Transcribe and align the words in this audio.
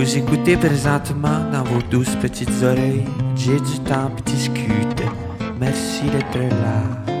Vous 0.00 0.16
écoutez 0.16 0.56
présentement 0.56 1.44
dans 1.52 1.62
vos 1.62 1.82
douces 1.90 2.16
petites 2.22 2.62
oreilles. 2.62 3.04
J'ai 3.36 3.60
du 3.60 3.78
temps 3.80 4.08
pour 4.08 4.22
discuter. 4.22 5.04
Merci 5.60 6.04
d'être 6.04 6.38
là. 6.38 7.12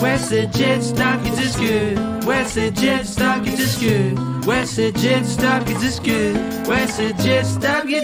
Ouais, 0.00 0.16
c'est 0.16 0.48
Jet 0.56 0.80
Stock 0.80 1.20
qui 1.24 1.30
discute. 1.32 1.98
Ouais, 2.24 2.44
c'est 2.46 2.78
Jet 2.78 3.04
Stock 3.04 3.42
qui 3.42 3.50
discute. 3.50 4.16
Ouais, 4.46 4.64
c'est 4.64 4.96
Jet 4.96 5.24
Stock 5.24 5.64
qui 5.66 5.74
discute. 5.74 6.36
Ouais, 6.68 6.86
c'est 6.86 7.20
Jet 7.20 7.44
Stock 7.44 7.84
qui 7.84 8.00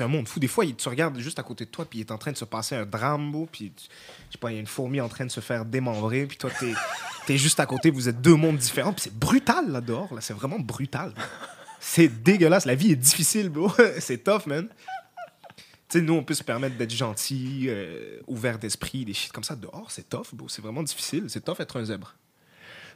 C'est 0.00 0.04
un 0.04 0.08
monde 0.08 0.26
fou. 0.28 0.40
Des 0.40 0.48
fois, 0.48 0.64
il- 0.64 0.74
tu 0.74 0.88
regardes 0.88 1.18
juste 1.18 1.38
à 1.38 1.42
côté 1.42 1.66
de 1.66 1.70
toi, 1.70 1.84
puis 1.84 1.98
il 1.98 2.00
est 2.00 2.10
en 2.10 2.16
train 2.16 2.32
de 2.32 2.36
se 2.38 2.46
passer 2.46 2.74
un 2.74 2.86
drame, 2.86 3.30
beau, 3.30 3.46
puis 3.52 3.70
tu- 3.76 3.84
je 4.28 4.32
sais 4.32 4.38
pas, 4.38 4.50
il 4.50 4.54
y 4.54 4.56
a 4.56 4.60
une 4.60 4.66
fourmi 4.66 4.98
en 4.98 5.10
train 5.10 5.26
de 5.26 5.30
se 5.30 5.40
faire 5.40 5.66
démembrer, 5.66 6.24
puis 6.24 6.38
toi, 6.38 6.48
t'es 6.58 6.72
es 7.28 7.36
juste 7.36 7.60
à 7.60 7.66
côté, 7.66 7.90
vous 7.90 8.08
êtes 8.08 8.18
deux 8.22 8.34
mondes 8.34 8.56
différents, 8.56 8.94
puis 8.94 9.02
c'est 9.02 9.12
brutal 9.14 9.70
là 9.70 9.82
dehors, 9.82 10.14
là, 10.14 10.22
c'est 10.22 10.32
vraiment 10.32 10.58
brutal. 10.58 11.12
C'est 11.80 12.08
dégueulasse, 12.08 12.64
la 12.64 12.74
vie 12.74 12.92
est 12.92 12.96
difficile, 12.96 13.50
bro. 13.50 13.70
c'est 14.00 14.24
tough, 14.24 14.46
man. 14.46 14.68
Tu 15.90 15.98
sais, 15.98 16.00
nous, 16.00 16.14
on 16.14 16.24
peut 16.24 16.32
se 16.32 16.44
permettre 16.44 16.78
d'être 16.78 16.94
gentil, 16.94 17.66
euh, 17.68 18.20
ouvert 18.26 18.58
d'esprit, 18.58 19.04
des 19.04 19.12
shit 19.12 19.32
comme 19.32 19.44
ça. 19.44 19.54
Dehors, 19.54 19.90
c'est 19.90 20.08
tough, 20.08 20.28
bro. 20.32 20.48
C'est 20.48 20.62
vraiment 20.62 20.82
difficile. 20.82 21.24
C'est 21.28 21.44
tough 21.44 21.60
être 21.60 21.78
un 21.78 21.84
zèbre. 21.84 22.14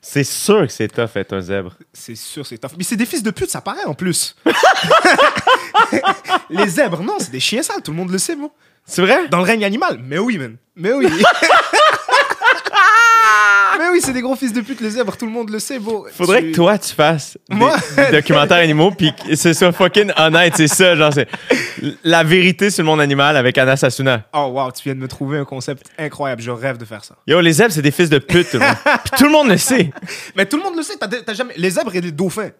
C'est 0.06 0.22
sûr 0.22 0.66
que 0.66 0.72
c'est 0.72 0.88
tough 0.88 1.16
être 1.16 1.32
un 1.32 1.40
zèbre. 1.40 1.72
C'est 1.94 2.14
sûr, 2.14 2.46
c'est 2.46 2.58
tough. 2.58 2.72
Mais 2.76 2.84
c'est 2.84 2.94
des 2.94 3.06
fils 3.06 3.22
de 3.22 3.30
pute, 3.30 3.48
ça 3.48 3.62
paraît 3.62 3.86
en 3.86 3.94
plus. 3.94 4.36
Les 6.50 6.68
zèbres, 6.68 7.02
non, 7.02 7.14
c'est 7.18 7.30
des 7.30 7.40
chiens 7.40 7.62
sales, 7.62 7.80
tout 7.82 7.90
le 7.90 7.96
monde 7.96 8.10
le 8.10 8.18
sait, 8.18 8.36
bro. 8.36 8.52
C'est 8.84 9.00
vrai? 9.00 9.28
Dans 9.28 9.38
le 9.38 9.44
règne 9.44 9.64
animal. 9.64 9.98
Mais 10.04 10.18
oui, 10.18 10.36
man. 10.36 10.58
Mais 10.76 10.92
oui. 10.92 11.06
Oui, 13.94 14.00
c'est 14.02 14.12
des 14.12 14.22
gros 14.22 14.34
fils 14.34 14.52
de 14.52 14.60
pute, 14.60 14.80
les 14.80 14.90
zèbres, 14.90 15.16
tout 15.16 15.24
le 15.24 15.30
monde 15.30 15.50
le 15.50 15.60
sait, 15.60 15.78
bro. 15.78 16.04
Faudrait 16.12 16.40
Tu- 16.42 16.50
que 16.50 16.56
toi, 16.56 16.76
tu 16.78 16.92
fasses 16.92 17.38
des, 17.48 17.54
Moi? 17.54 17.76
des 17.96 18.10
documentaires 18.10 18.56
animaux 18.56 18.90
puis 18.90 19.12
que 19.14 19.36
ce 19.36 19.52
soit 19.52 19.70
fucking 19.70 20.10
honnête. 20.16 20.54
C'est 20.56 20.66
ça, 20.66 20.96
genre, 20.96 21.12
c'est 21.12 21.28
la 22.02 22.24
vérité 22.24 22.70
sur 22.70 22.82
le 22.82 22.88
monde 22.88 23.00
animal 23.00 23.36
avec 23.36 23.56
Anna 23.56 23.76
Sasuna. 23.76 24.24
Oh, 24.32 24.50
wow, 24.52 24.72
tu 24.72 24.82
viens 24.82 24.96
de 24.96 24.98
me 24.98 25.06
trouver 25.06 25.38
un 25.38 25.44
concept 25.44 25.86
incroyable. 25.96 26.42
Je 26.42 26.50
rêve 26.50 26.76
de 26.76 26.84
faire 26.84 27.04
ça. 27.04 27.14
Yo, 27.28 27.40
les 27.40 27.52
zèbres, 27.52 27.72
c'est 27.72 27.82
des 27.82 27.92
fils 27.92 28.10
de 28.10 28.18
pute, 28.18 28.50
tout 28.50 28.58
le 28.58 28.64
monde. 28.66 28.76
Puis 29.04 29.12
tout 29.16 29.24
le 29.26 29.30
monde 29.30 29.48
le 29.48 29.58
sait. 29.58 29.92
Mais 30.34 30.44
tout 30.46 30.56
le 30.56 30.64
monde 30.64 30.76
le 30.76 30.82
sait, 30.82 30.94
t'as 30.98 31.32
jamais... 31.34 31.54
les 31.56 31.70
zèbres 31.70 31.94
et 31.94 32.00
les 32.00 32.10
dauphins, 32.10 32.50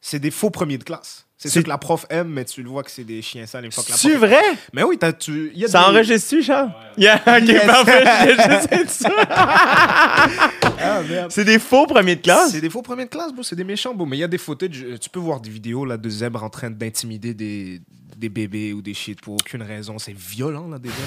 c'est 0.00 0.18
des 0.18 0.32
faux 0.32 0.50
premiers 0.50 0.78
de 0.78 0.82
classe. 0.84 1.24
C'est 1.42 1.48
sûr 1.48 1.62
que 1.62 1.68
la 1.70 1.78
prof 1.78 2.04
aime, 2.10 2.28
mais 2.28 2.44
tu 2.44 2.62
le 2.62 2.68
vois 2.68 2.82
que 2.82 2.90
c'est 2.90 3.02
des 3.04 3.22
chiens 3.22 3.46
sales 3.46 3.64
une 3.64 3.72
fois 3.72 3.82
que 3.82 3.90
la 3.90 3.96
C'est 3.96 4.14
vrai? 4.14 4.42
Mais 4.74 4.82
oui, 4.82 4.98
t'as, 4.98 5.14
tu... 5.14 5.50
y 5.54 5.64
a 5.64 5.68
Ça 5.68 5.80
des- 5.80 5.84
enregistre-tu, 5.86 6.42
Charles? 6.42 6.70
Yeah, 6.98 7.16
ok, 7.26 7.48
Yes. 7.48 7.64
parfait, 7.66 8.04
juste 8.36 8.86
dit 8.86 8.92
ça. 8.92 9.10
Ah, 10.82 11.02
merde. 11.08 11.30
C'est 11.30 11.44
des 11.44 11.58
faux 11.58 11.86
premiers 11.86 12.16
de 12.16 12.20
classe? 12.22 12.52
C'est 12.52 12.60
des 12.60 12.70
faux 12.70 12.82
premiers 12.82 13.04
de 13.04 13.10
classe, 13.10 13.32
bro. 13.32 13.42
C'est 13.42 13.56
des 13.56 13.64
méchants, 13.64 13.94
bro. 13.94 14.06
Mais 14.06 14.16
il 14.16 14.20
y 14.20 14.24
a 14.24 14.28
des 14.28 14.38
footage. 14.38 14.82
euh, 14.82 14.98
Tu 14.98 15.10
peux 15.10 15.18
voir 15.18 15.40
des 15.40 15.50
vidéos 15.50 15.84
là, 15.84 15.96
de 15.96 16.08
zèbres 16.10 16.42
en 16.42 16.48
train 16.50 16.70
d'intimider 16.70 17.34
des, 17.34 17.80
des 18.16 18.28
bébés 18.28 18.72
ou 18.72 18.80
des 18.82 18.94
shit 18.94 19.20
pour 19.20 19.34
aucune 19.34 19.62
raison. 19.62 19.98
C'est 19.98 20.16
violent, 20.16 20.68
là, 20.68 20.78
des 20.78 20.88
zèbres. 20.88 21.00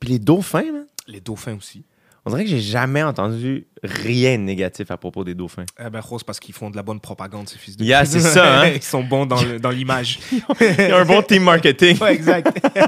Puis 0.00 0.10
les 0.10 0.18
dauphins, 0.18 0.62
man? 0.72 0.86
Les 1.06 1.20
dauphins 1.20 1.56
aussi. 1.56 1.84
On 2.24 2.30
dirait 2.30 2.44
que 2.44 2.50
j'ai 2.50 2.60
jamais 2.60 3.02
entendu 3.02 3.66
rien 3.82 4.38
de 4.38 4.44
négatif 4.44 4.92
à 4.92 4.96
propos 4.96 5.24
des 5.24 5.34
dauphins. 5.34 5.64
Eh 5.84 5.90
ben, 5.90 5.98
Rose, 5.98 6.22
parce 6.22 6.38
qu'ils 6.38 6.54
font 6.54 6.70
de 6.70 6.76
la 6.76 6.84
bonne 6.84 7.00
propagande, 7.00 7.48
ces 7.48 7.58
fils 7.58 7.76
de 7.76 7.84
Yeah, 7.84 8.04
c'est 8.04 8.20
ça, 8.20 8.60
hein? 8.60 8.68
Ils 8.74 8.82
sont 8.82 9.02
bons 9.02 9.26
dans, 9.26 9.70
l'image. 9.70 10.20
Il 10.30 10.40
y 10.78 10.92
a 10.92 10.98
un 10.98 11.04
bon 11.04 11.20
team 11.22 11.42
marketing. 11.42 11.98
ouais, 12.00 12.14
exact. 12.14 12.64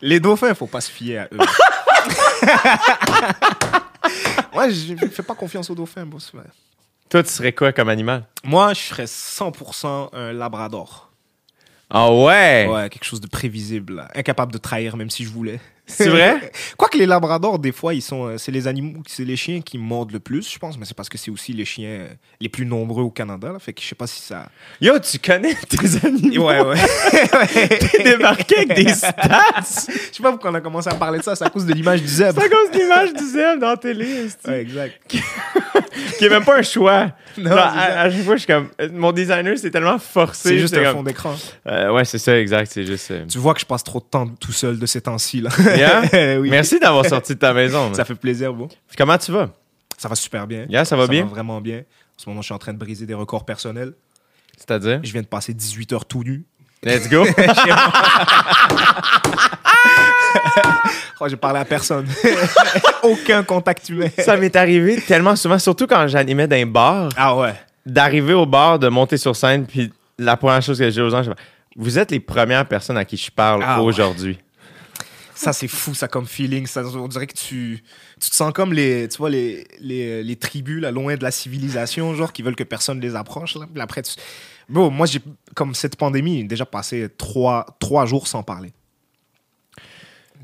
Les 0.00 0.20
dauphins, 0.20 0.54
faut 0.54 0.68
pas 0.68 0.80
se 0.80 0.92
fier 0.92 1.18
à 1.18 1.28
eux. 1.32 1.38
ouais, 4.56 4.70
je 4.70 4.94
je 4.96 5.06
fais 5.08 5.24
pas 5.24 5.34
confiance 5.34 5.68
aux 5.68 5.74
dauphins, 5.74 6.06
boss. 6.06 6.30
Toi, 7.08 7.24
tu 7.24 7.30
serais 7.30 7.52
quoi 7.52 7.72
comme 7.72 7.88
animal? 7.88 8.26
Moi, 8.44 8.74
je 8.74 8.80
serais 8.80 9.06
100% 9.06 10.10
un 10.12 10.32
labrador. 10.32 11.10
Ah 11.90 12.12
ouais? 12.12 12.68
Ouais, 12.70 12.88
quelque 12.90 13.04
chose 13.04 13.20
de 13.20 13.28
prévisible. 13.28 13.96
là. 13.96 14.08
Incapable 14.14 14.52
de 14.52 14.58
trahir, 14.58 14.96
même 14.96 15.10
si 15.10 15.24
je 15.24 15.30
voulais. 15.30 15.58
C'est 15.86 16.08
vrai? 16.08 16.50
Quoique 16.76 16.98
les 16.98 17.06
labradors, 17.06 17.58
des 17.58 17.72
fois, 17.72 17.94
ils 17.94 18.02
sont, 18.02 18.26
euh, 18.26 18.38
c'est 18.38 18.50
les 18.50 18.66
animaux, 18.66 19.02
c'est 19.06 19.24
les 19.24 19.36
chiens 19.36 19.60
qui 19.60 19.78
mordent 19.78 20.12
le 20.12 20.18
plus, 20.18 20.52
je 20.52 20.58
pense, 20.58 20.76
mais 20.78 20.84
c'est 20.84 20.96
parce 20.96 21.08
que 21.08 21.16
c'est 21.16 21.30
aussi 21.30 21.52
les 21.52 21.64
chiens 21.64 21.88
euh, 21.88 22.08
les 22.40 22.48
plus 22.48 22.66
nombreux 22.66 23.04
au 23.04 23.10
Canada. 23.10 23.52
Là, 23.52 23.58
fait 23.58 23.72
que 23.72 23.80
je 23.80 23.86
sais 23.86 23.94
pas 23.94 24.06
si 24.06 24.20
ça. 24.20 24.48
Yo, 24.80 24.98
tu 24.98 25.18
connais 25.18 25.54
tes 25.68 26.06
animaux? 26.06 26.48
Ouais, 26.48 26.60
ouais. 26.60 26.76
T'es 27.78 28.02
débarqué 28.02 28.56
avec 28.56 28.74
des 28.74 28.92
stats! 28.92 29.12
Je 29.60 30.16
sais 30.16 30.22
pas 30.22 30.32
pourquoi 30.32 30.50
on 30.50 30.54
a 30.54 30.60
commencé 30.60 30.88
à 30.88 30.94
parler 30.94 31.20
de 31.20 31.24
ça, 31.24 31.36
c'est 31.36 31.44
à 31.44 31.50
cause 31.50 31.66
de 31.66 31.72
l'image 31.72 32.02
du 32.02 32.08
zèbre. 32.08 32.40
C'est 32.40 32.46
à 32.46 32.48
cause 32.48 32.70
de 32.72 32.78
l'image 32.78 33.12
du 33.14 33.24
zèbre 33.24 33.60
dans 33.60 33.70
la 33.70 33.76
télé. 33.76 34.26
Ouais, 34.46 34.60
exact. 34.60 35.16
Qui 36.18 36.24
est 36.24 36.28
même 36.28 36.44
pas 36.44 36.58
un 36.58 36.62
choix. 36.62 37.10
Non, 37.38 37.54
à, 37.54 38.08
chaque 38.10 38.22
fois, 38.22 38.36
je 38.36 38.44
suis 38.44 38.46
comme. 38.46 38.70
euh, 38.80 38.88
Mon 38.90 39.12
designer, 39.12 39.58
c'est 39.58 39.70
tellement 39.70 39.98
forcé. 39.98 40.48
C'est 40.48 40.58
juste 40.58 40.74
un 40.74 40.84
comme, 40.84 40.92
fond 40.94 41.02
d'écran. 41.02 41.34
Euh, 41.66 41.92
ouais, 41.92 42.06
c'est 42.06 42.16
ça, 42.16 42.38
exact. 42.38 42.72
C'est 42.72 42.86
juste. 42.86 43.10
euh, 43.10 43.26
Tu 43.28 43.36
vois 43.36 43.52
que 43.52 43.60
je 43.60 43.66
passe 43.66 43.84
trop 43.84 43.98
de 43.98 44.06
temps 44.06 44.26
tout 44.26 44.52
seul 44.52 44.78
de 44.78 44.86
ces 44.86 45.02
temps-ci. 45.02 45.42
Là. 45.42 45.50
Yeah? 45.76 46.38
oui. 46.40 46.48
Merci 46.48 46.78
d'avoir 46.80 47.04
sorti 47.04 47.34
de 47.34 47.38
ta 47.38 47.52
maison. 47.52 47.92
Ça 47.92 48.06
fait 48.06 48.14
plaisir, 48.14 48.54
bon. 48.54 48.68
Comment 48.96 49.18
tu 49.18 49.32
vas? 49.32 49.50
Ça 49.98 50.08
va 50.08 50.14
super 50.14 50.46
bien. 50.46 50.64
Yeah, 50.70 50.86
ça 50.86 50.96
va 50.96 51.06
bien? 51.06 51.26
vraiment 51.26 51.60
bien. 51.60 51.80
En 51.80 51.82
ce 52.16 52.28
moment, 52.30 52.40
je 52.40 52.46
suis 52.46 52.54
en 52.54 52.58
train 52.58 52.72
de 52.72 52.78
briser 52.78 53.04
des 53.04 53.12
records 53.12 53.44
personnels. 53.44 53.92
C'est-à-dire? 54.56 55.00
Je 55.02 55.12
viens 55.12 55.20
de 55.20 55.26
passer 55.26 55.52
18 55.52 55.92
heures 55.92 56.06
tout 56.06 56.24
nu. 56.24 56.46
Let's 56.82 57.08
go! 57.08 57.24
Oh, 61.18 61.28
j'ai 61.28 61.36
parlé 61.36 61.60
à 61.60 61.64
personne. 61.64 62.06
Aucun 63.02 63.42
contact 63.42 63.88
humain. 63.88 64.08
ça 64.18 64.36
m'est 64.36 64.54
arrivé 64.54 65.00
tellement 65.00 65.34
souvent, 65.34 65.58
surtout 65.58 65.86
quand 65.86 66.06
j'animais 66.08 66.46
dans 66.46 66.56
un 66.56 66.66
bar, 66.66 67.08
Ah 67.16 67.34
ouais. 67.36 67.54
d'arriver 67.86 68.34
au 68.34 68.44
bar, 68.44 68.78
de 68.78 68.88
monter 68.88 69.16
sur 69.16 69.34
scène, 69.34 69.64
puis 69.66 69.90
la 70.18 70.36
première 70.36 70.60
chose 70.60 70.78
que 70.78 70.90
j'ai 70.90 71.00
aux 71.00 71.08
gens, 71.08 71.22
je 71.22 71.30
vous 71.74 71.98
êtes 71.98 72.10
les 72.10 72.20
premières 72.20 72.66
personnes 72.66 72.98
à 72.98 73.04
qui 73.06 73.16
je 73.16 73.30
parle 73.30 73.62
Ah 73.66 73.80
ouais. 73.80 73.86
aujourd'hui. 73.86 74.38
Ça, 75.34 75.52
c'est 75.54 75.68
fou, 75.68 75.94
ça, 75.94 76.06
comme 76.08 76.26
feeling. 76.26 76.66
Ça, 76.66 76.82
on 76.84 77.08
dirait 77.08 77.26
que 77.26 77.34
tu, 77.36 77.82
tu 78.20 78.30
te 78.30 78.34
sens 78.34 78.52
comme 78.54 78.72
les, 78.74 79.06
tu 79.08 79.16
vois, 79.18 79.28
les, 79.30 79.66
les, 79.80 80.22
les 80.22 80.36
tribus, 80.36 80.80
là, 80.82 80.90
loin 80.90 81.14
de 81.14 81.22
la 81.22 81.30
civilisation, 81.30 82.14
genre, 82.14 82.32
qui 82.32 82.42
veulent 82.42 82.56
que 82.56 82.64
personne 82.64 83.00
les 83.00 83.14
approche. 83.16 83.54
Là. 83.54 83.66
Puis 83.72 83.82
après, 83.82 84.02
tu... 84.02 84.12
Bon, 84.68 84.90
moi, 84.90 85.06
j'ai, 85.06 85.20
comme 85.54 85.74
cette 85.74 85.96
pandémie, 85.96 86.44
déjà 86.44 86.66
passé 86.66 87.08
trois, 87.16 87.66
trois 87.78 88.06
jours 88.06 88.26
sans 88.26 88.42
parler. 88.42 88.72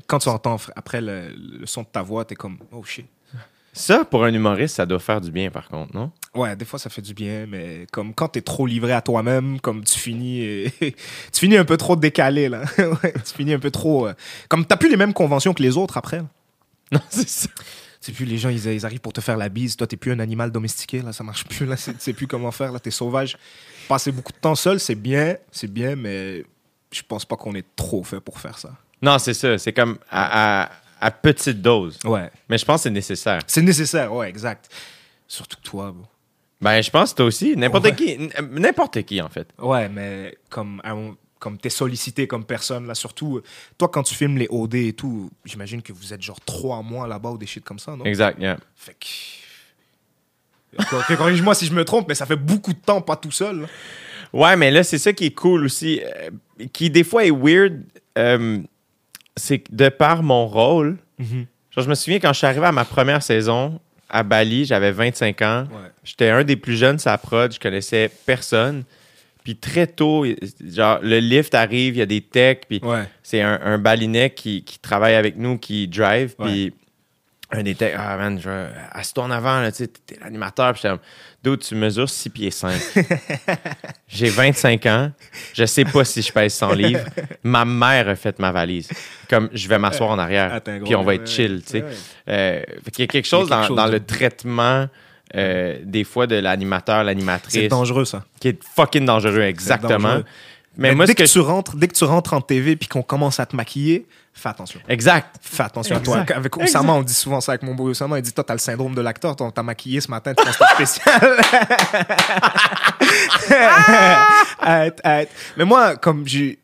Quand 0.07 0.19
tu 0.19 0.29
entends 0.29 0.57
après 0.75 1.01
le, 1.01 1.33
le 1.35 1.65
son 1.65 1.81
de 1.81 1.87
ta 1.87 2.01
voix, 2.01 2.25
t'es 2.25 2.35
comme, 2.35 2.57
oh 2.71 2.83
shit. 2.83 3.05
Ça, 3.75 4.05
pour 4.05 4.23
un 4.23 4.31
humoriste, 4.31 4.75
ça 4.75 4.85
doit 4.85 4.99
faire 4.99 5.19
du 5.19 5.31
bien, 5.31 5.49
par 5.49 5.67
contre, 5.67 5.95
non? 5.95 6.11
Ouais, 6.35 6.55
des 6.55 6.63
fois 6.63 6.77
ça 6.77 6.91
fait 6.91 7.01
du 7.01 7.15
bien, 7.15 7.47
mais 7.47 7.87
comme 7.91 8.13
quand 8.13 8.27
t'es 8.27 8.41
trop 8.41 8.67
livré 8.67 8.93
à 8.93 9.01
toi-même, 9.01 9.59
comme 9.59 9.83
tu 9.83 9.97
finis, 9.97 10.71
tu 10.79 10.93
finis 11.39 11.57
un 11.57 11.65
peu 11.65 11.75
trop 11.75 11.95
décalé 11.95 12.49
là. 12.49 12.63
Tu 12.77 13.33
finis 13.35 13.53
un 13.53 13.59
peu 13.59 13.71
trop, 13.71 14.07
euh, 14.07 14.13
comme 14.47 14.63
t'as 14.65 14.77
plus 14.77 14.89
les 14.89 14.97
mêmes 14.97 15.13
conventions 15.13 15.55
que 15.55 15.63
les 15.63 15.75
autres 15.75 15.97
après. 15.97 16.17
là. 16.17 16.27
Non, 16.91 16.99
c'est 17.09 17.27
ça. 17.27 17.49
C'est 17.99 18.11
plus 18.11 18.25
les 18.25 18.37
gens, 18.37 18.49
ils, 18.49 18.63
ils 18.65 18.85
arrivent 18.85 18.99
pour 18.99 19.13
te 19.13 19.21
faire 19.21 19.37
la 19.37 19.49
bise. 19.49 19.75
Toi, 19.75 19.87
t'es 19.87 19.97
plus 19.97 20.11
un 20.11 20.19
animal 20.19 20.51
domestiqué 20.51 21.01
là, 21.01 21.11
ça 21.11 21.23
marche 21.23 21.45
plus 21.45 21.65
là. 21.65 21.75
Tu 21.75 21.93
sais 21.97 22.13
plus 22.13 22.27
comment 22.27 22.51
faire 22.51 22.71
là, 22.71 22.79
t'es 22.79 22.91
sauvage. 22.91 23.37
Passer 23.87 24.11
beaucoup 24.11 24.31
de 24.31 24.37
temps 24.37 24.55
seul, 24.55 24.79
c'est 24.79 24.95
bien, 24.95 25.35
c'est 25.51 25.71
bien, 25.71 25.95
mais 25.95 26.43
je 26.91 27.01
pense 27.07 27.25
pas 27.25 27.35
qu'on 27.35 27.53
est 27.55 27.65
trop 27.75 28.03
fait 28.03 28.19
pour 28.19 28.39
faire 28.39 28.57
ça. 28.57 28.71
Non, 29.01 29.19
c'est 29.19 29.33
ça. 29.33 29.57
C'est 29.57 29.73
comme 29.73 29.97
à, 30.09 30.63
à- 30.63 30.71
à 31.01 31.11
petite 31.11 31.61
dose. 31.61 31.99
Ouais, 32.05 32.31
Mais 32.47 32.57
je 32.57 32.63
pense 32.65 32.77
que 32.79 32.83
c'est 32.83 32.89
nécessaire. 32.91 33.41
c'est 33.47 33.61
nécessaire, 33.61 34.13
ouais, 34.13 34.29
exact. 34.29 34.69
Surtout 35.27 35.57
que 35.57 35.63
toi, 35.63 35.91
bro. 35.91 36.05
Ben, 36.61 36.81
je 36.81 36.89
pense 36.89 37.11
que 37.11 37.17
toi 37.17 37.25
aussi. 37.25 37.57
N'importe 37.57 37.83
Ouais. 37.85 37.95
qui. 37.95 38.11
n- 38.11 38.31
N'importe 38.51 39.01
qui, 39.03 39.19
en 39.21 39.27
fait. 39.27 39.49
Ouais, 39.59 39.89
mais 39.89 40.37
comme, 40.49 40.81
comme 41.39 41.57
t'es 41.57 41.69
sollicité 41.69 42.25
comme 42.25 42.45
personne, 42.45 42.87
là, 42.87 42.95
surtout, 42.95 43.37
euh, 43.37 43.43
toi, 43.77 43.89
quand 43.89 44.03
tu 44.03 44.15
filmes 44.15 44.37
les 44.37 44.47
OD 44.49 44.75
et 44.75 44.93
tout, 44.93 45.29
j'imagine 45.43 45.81
que 45.81 45.91
vous 45.91 46.13
êtes 46.13 46.21
genre 46.21 46.39
trois 46.39 46.81
mois 46.81 47.05
là-bas 47.05 47.31
ou 47.31 47.37
des 47.37 47.47
shit 47.47 47.65
comme 47.65 47.79
ça, 47.79 47.97
non? 47.97 48.05
Exact, 48.05 48.39
yeah. 48.39 48.57
Fait 48.75 48.93
que. 48.93 49.07
Corrige-moi 51.17 51.53
si 51.55 51.65
je 51.65 51.73
me 51.73 51.83
trompe, 51.85 52.07
mais 52.07 52.15
ça 52.15 52.25
fait 52.25 52.35
beaucoup 52.35 52.73
de 52.73 52.79
temps, 52.79 53.01
pas 53.01 53.15
tout 53.15 53.31
seul. 53.31 53.67
Ouais, 54.31 54.55
mais 54.55 54.71
là, 54.71 54.83
c'est 54.83 54.97
ça 54.97 55.13
qui 55.13 55.25
est 55.25 55.31
cool 55.35 55.65
aussi. 55.65 56.01
euh, 56.03 56.29
qui, 56.71 56.89
des 56.89 57.03
fois, 57.03 57.25
est 57.25 57.31
weird. 57.31 57.81
euh, 58.17 58.59
c'est 59.35 59.59
que 59.59 59.69
de 59.75 59.89
par 59.89 60.21
mon 60.23 60.45
rôle, 60.47 60.97
genre, 61.19 61.83
je 61.83 61.89
me 61.89 61.95
souviens 61.95 62.19
quand 62.19 62.33
je 62.33 62.37
suis 62.37 62.47
arrivé 62.47 62.65
à 62.65 62.71
ma 62.71 62.85
première 62.85 63.23
saison 63.23 63.79
à 64.09 64.21
Bali, 64.23 64.65
j'avais 64.65 64.91
25 64.91 65.41
ans. 65.41 65.63
Ouais. 65.71 65.89
J'étais 66.03 66.29
un 66.29 66.43
des 66.43 66.55
plus 66.55 66.75
jeunes 66.77 66.99
à 67.05 67.17
prod, 67.17 67.51
je 67.51 67.59
connaissais 67.59 68.11
personne. 68.27 68.83
Puis 69.43 69.55
très 69.57 69.87
tôt, 69.87 70.23
genre, 70.65 70.99
le 71.01 71.17
lift 71.19 71.53
arrive, 71.55 71.95
il 71.95 71.99
y 71.99 72.01
a 72.01 72.05
des 72.05 72.21
techs, 72.21 72.65
puis 72.69 72.79
Ouais. 72.83 73.03
c'est 73.23 73.41
un, 73.41 73.59
un 73.63 73.77
balinais 73.79 74.29
qui, 74.29 74.63
qui 74.63 74.77
travaille 74.79 75.15
avec 75.15 75.35
nous, 75.37 75.57
qui 75.57 75.87
drive, 75.87 76.35
puis 76.41 76.73
un 77.53 77.63
des 77.63 77.75
techs, 77.75 77.93
ah 77.97 78.17
man, 78.17 78.39
je 78.39 78.49
veux- 78.49 78.67
assis-toi 78.91 79.23
en 79.25 79.31
avant, 79.31 79.59
là, 79.61 79.71
tu 79.71 79.79
sais, 79.79 79.87
t'es 79.87 80.17
l'animateur, 80.21 80.73
puis 80.73 80.81
j'étais 80.83 80.95
Dude, 81.43 81.59
tu 81.59 81.75
mesures 81.75 82.09
6 82.09 82.29
pieds 82.29 82.51
5. 82.51 82.71
J'ai 84.07 84.29
25 84.29 84.85
ans, 84.85 85.11
je 85.53 85.65
sais 85.65 85.83
pas 85.85 86.05
si 86.05 86.21
je 86.21 86.31
pèse 86.31 86.53
100 86.53 86.73
livres. 86.73 87.05
Ma 87.43 87.65
mère 87.65 88.07
a 88.09 88.15
fait 88.15 88.39
ma 88.39 88.51
valise. 88.51 88.89
Comme, 89.29 89.49
je 89.53 89.67
vais 89.67 89.77
m'asseoir 89.79 90.09
en 90.11 90.19
arrière, 90.19 90.61
gros 90.65 90.85
puis 90.85 90.95
on 90.95 91.03
va 91.03 91.15
être 91.15 91.27
chill, 91.27 91.61
tu 91.65 91.71
sais. 91.79 91.85
Euh, 92.29 92.61
qu'il 92.93 93.03
y 93.03 93.03
a 93.03 93.07
quelque 93.07 93.25
chose, 93.27 93.49
quelque 93.49 93.59
dans, 93.61 93.67
chose 93.67 93.77
dans 93.77 93.87
de- 93.87 93.91
le 93.93 93.99
traitement 94.05 94.87
euh, 95.35 95.79
des 95.83 96.03
fois 96.03 96.27
de 96.27 96.35
l'animateur, 96.35 96.99
C'est 96.99 97.03
l'animatrice, 97.05 97.69
dangereux, 97.69 98.05
ça. 98.05 98.23
qui 98.39 98.49
est 98.49 98.59
fucking 98.75 99.05
dangereux, 99.05 99.41
exactement. 99.41 100.21
Mais, 100.75 100.89
Mais 100.89 100.95
moi, 100.95 101.05
dès 101.05 101.13
que, 101.13 101.23
que 101.23 101.29
tu 101.29 101.39
rentres, 101.39 101.75
dès 101.75 101.87
que 101.87 101.93
tu 101.93 102.03
rentres 102.03 102.33
en 102.33 102.41
TV 102.41 102.75
puis 102.75 102.87
qu'on 102.87 103.03
commence 103.03 103.39
à 103.39 103.45
te 103.45 103.55
maquiller, 103.55 104.07
fais 104.33 104.49
attention. 104.49 104.79
Exact. 104.89 105.35
Fais 105.41 105.63
attention 105.63 105.97
Exact. 105.99 106.21
à 106.21 106.25
toi. 106.25 106.35
Avec 106.37 106.57
Osama, 106.57 106.93
on 106.93 107.03
dit 107.03 107.13
souvent 107.13 107.41
ça 107.41 107.51
avec 107.51 107.61
mon 107.63 107.75
beau 107.75 107.89
Osama. 107.89 108.17
Il 108.17 108.23
dit 108.23 108.33
Toi, 108.33 108.43
t'as 108.43 108.53
le 108.53 108.59
syndrome 108.59 108.95
de 108.95 109.01
l'acteur, 109.01 109.35
t'as 109.35 109.63
maquillé 109.63 110.01
ce 110.01 110.09
matin, 110.09 110.33
tu 110.33 110.43
penses 110.43 110.57
que 110.57 110.65
spécial. 110.85 111.37
Arrête, 114.59 114.99
arrête. 115.03 115.29
Mais 115.57 115.65
moi, 115.65 115.95
comme 115.97 116.27
j'ai 116.27 116.59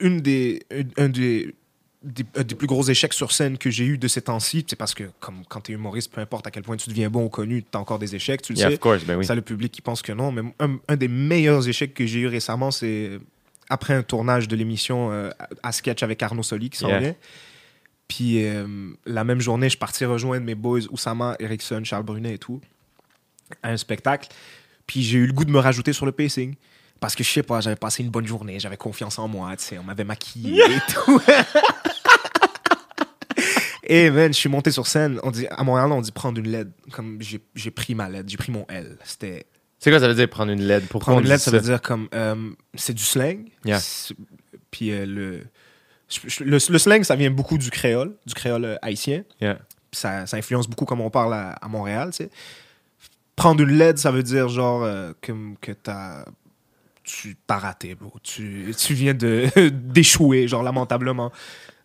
une 0.00 0.20
des, 0.20 0.62
un 0.96 1.08
des, 1.08 1.54
des, 2.02 2.24
plus 2.54 2.66
gros 2.66 2.82
échecs 2.84 3.12
sur 3.12 3.32
scène 3.32 3.58
que 3.58 3.70
j'ai 3.70 3.84
eu 3.84 3.98
de 3.98 4.08
ces 4.08 4.22
temps-ci, 4.22 4.64
c'est 4.66 4.76
parce 4.76 4.94
que 4.94 5.04
comme 5.20 5.42
quand 5.48 5.60
t'es 5.62 5.72
humoriste, 5.72 6.12
peu 6.12 6.20
importe 6.20 6.46
à 6.46 6.50
quel 6.50 6.62
point 6.62 6.76
tu 6.76 6.88
deviens 6.88 7.10
bon 7.10 7.24
ou 7.24 7.28
connu, 7.28 7.62
t'as 7.62 7.78
encore 7.78 7.98
des 7.98 8.14
échecs, 8.14 8.42
tu 8.42 8.52
le 8.52 8.58
Yeah, 8.58 8.68
sais. 8.68 8.74
of 8.74 8.80
course, 8.80 9.04
ben 9.04 9.16
oui. 9.16 9.24
Ça, 9.24 9.34
le 9.34 9.42
public 9.42 9.72
qui 9.72 9.82
pense 9.82 10.02
que 10.02 10.12
non. 10.12 10.32
Mais 10.32 10.42
un, 10.60 10.76
un 10.88 10.96
des 10.96 11.08
meilleurs 11.08 11.66
échecs 11.68 11.94
que 11.94 12.06
j'ai 12.06 12.20
eu 12.20 12.26
récemment, 12.26 12.70
c'est 12.70 13.18
après 13.70 13.94
un 13.94 14.02
tournage 14.02 14.48
de 14.48 14.56
l'émission 14.56 15.10
euh, 15.12 15.30
à 15.62 15.72
sketch 15.72 16.02
avec 16.02 16.22
Arnaud 16.22 16.42
Soli 16.42 16.70
qui 16.70 16.78
s'en 16.78 16.88
Yeah. 16.88 16.98
vient. 17.00 17.14
Puis 18.08 18.44
euh, 18.44 18.66
la 19.06 19.24
même 19.24 19.40
journée, 19.40 19.68
je 19.70 19.78
parti 19.78 20.04
rejoindre 20.04 20.44
mes 20.44 20.54
boys 20.54 20.80
Oussama, 20.90 21.36
Erickson, 21.38 21.82
Charles 21.84 22.02
Brunet 22.04 22.34
et 22.34 22.38
tout 22.38 22.60
à 23.62 23.70
un 23.70 23.76
spectacle. 23.76 24.28
Puis 24.86 25.02
j'ai 25.02 25.18
eu 25.18 25.26
le 25.26 25.32
goût 25.32 25.44
de 25.44 25.50
me 25.50 25.58
rajouter 25.58 25.92
sur 25.92 26.04
le 26.06 26.12
pacing. 26.12 26.54
Parce 27.00 27.14
que 27.14 27.24
je 27.24 27.30
sais 27.30 27.42
pas, 27.42 27.60
j'avais 27.60 27.76
passé 27.76 28.02
une 28.02 28.10
bonne 28.10 28.26
journée, 28.26 28.58
j'avais 28.60 28.76
confiance 28.76 29.18
en 29.18 29.28
moi, 29.28 29.54
tu 29.56 29.64
sais, 29.64 29.78
on 29.78 29.82
m'avait 29.82 30.04
maquillé 30.04 30.62
et 30.62 30.92
tout. 30.92 31.20
Et 33.86 34.10
man, 34.10 34.32
je 34.32 34.38
suis 34.38 34.48
monté 34.48 34.70
sur 34.70 34.86
scène. 34.86 35.20
On 35.22 35.30
dit, 35.30 35.46
à 35.50 35.62
Montréal, 35.62 35.92
on 35.92 36.00
dit 36.00 36.10
prendre 36.12 36.38
une 36.38 36.48
LED. 36.48 36.72
Comme 36.92 37.18
j'ai 37.20 37.70
pris 37.70 37.94
ma 37.94 38.08
LED, 38.08 38.30
j'ai 38.30 38.38
pris 38.38 38.50
mon 38.50 38.64
L. 38.68 38.96
C'était 39.04 39.44
C'est 39.84 39.90
quoi 39.90 40.00
ça 40.00 40.08
veut 40.08 40.14
dire 40.14 40.30
prendre 40.30 40.50
une 40.50 40.62
LED? 40.62 40.86
Pourquoi 40.88 41.12
Prendre 41.12 41.20
une 41.26 41.28
lettre, 41.28 41.42
ça 41.42 41.50
veut 41.50 41.60
dire 41.60 41.82
comme. 41.82 42.08
euh, 42.14 42.50
c'est 42.74 42.94
du 42.94 43.02
slang. 43.04 43.44
Yeah. 43.66 43.80
Puis 44.70 44.90
euh, 44.90 45.04
le, 45.04 45.40
le, 46.40 46.58
le 46.70 46.78
slang, 46.78 47.02
ça 47.04 47.16
vient 47.16 47.30
beaucoup 47.30 47.58
du 47.58 47.70
créole, 47.70 48.14
du 48.24 48.32
créole 48.32 48.64
euh, 48.64 48.76
haïtien. 48.80 49.24
Yeah. 49.42 49.58
Ça, 49.92 50.26
ça 50.26 50.38
influence 50.38 50.68
beaucoup 50.68 50.86
comment 50.86 51.04
on 51.04 51.10
parle 51.10 51.34
à, 51.34 51.50
à 51.50 51.68
Montréal, 51.68 52.10
tu 52.12 52.24
sais. 52.24 52.30
Prendre 53.36 53.60
une 53.62 53.76
LED, 53.76 53.98
ça 53.98 54.10
veut 54.10 54.22
dire 54.22 54.48
genre 54.48 54.84
euh, 54.84 55.12
comme 55.22 55.56
que 55.60 55.72
t'as. 55.72 56.24
Tu 57.02 57.36
t'as 57.46 57.58
raté, 57.58 57.94
bro. 57.94 58.10
Tu, 58.22 58.74
tu 58.78 58.94
viens 58.94 59.12
de 59.12 59.48
d'échouer, 59.68 60.48
genre 60.48 60.62
lamentablement. 60.62 61.30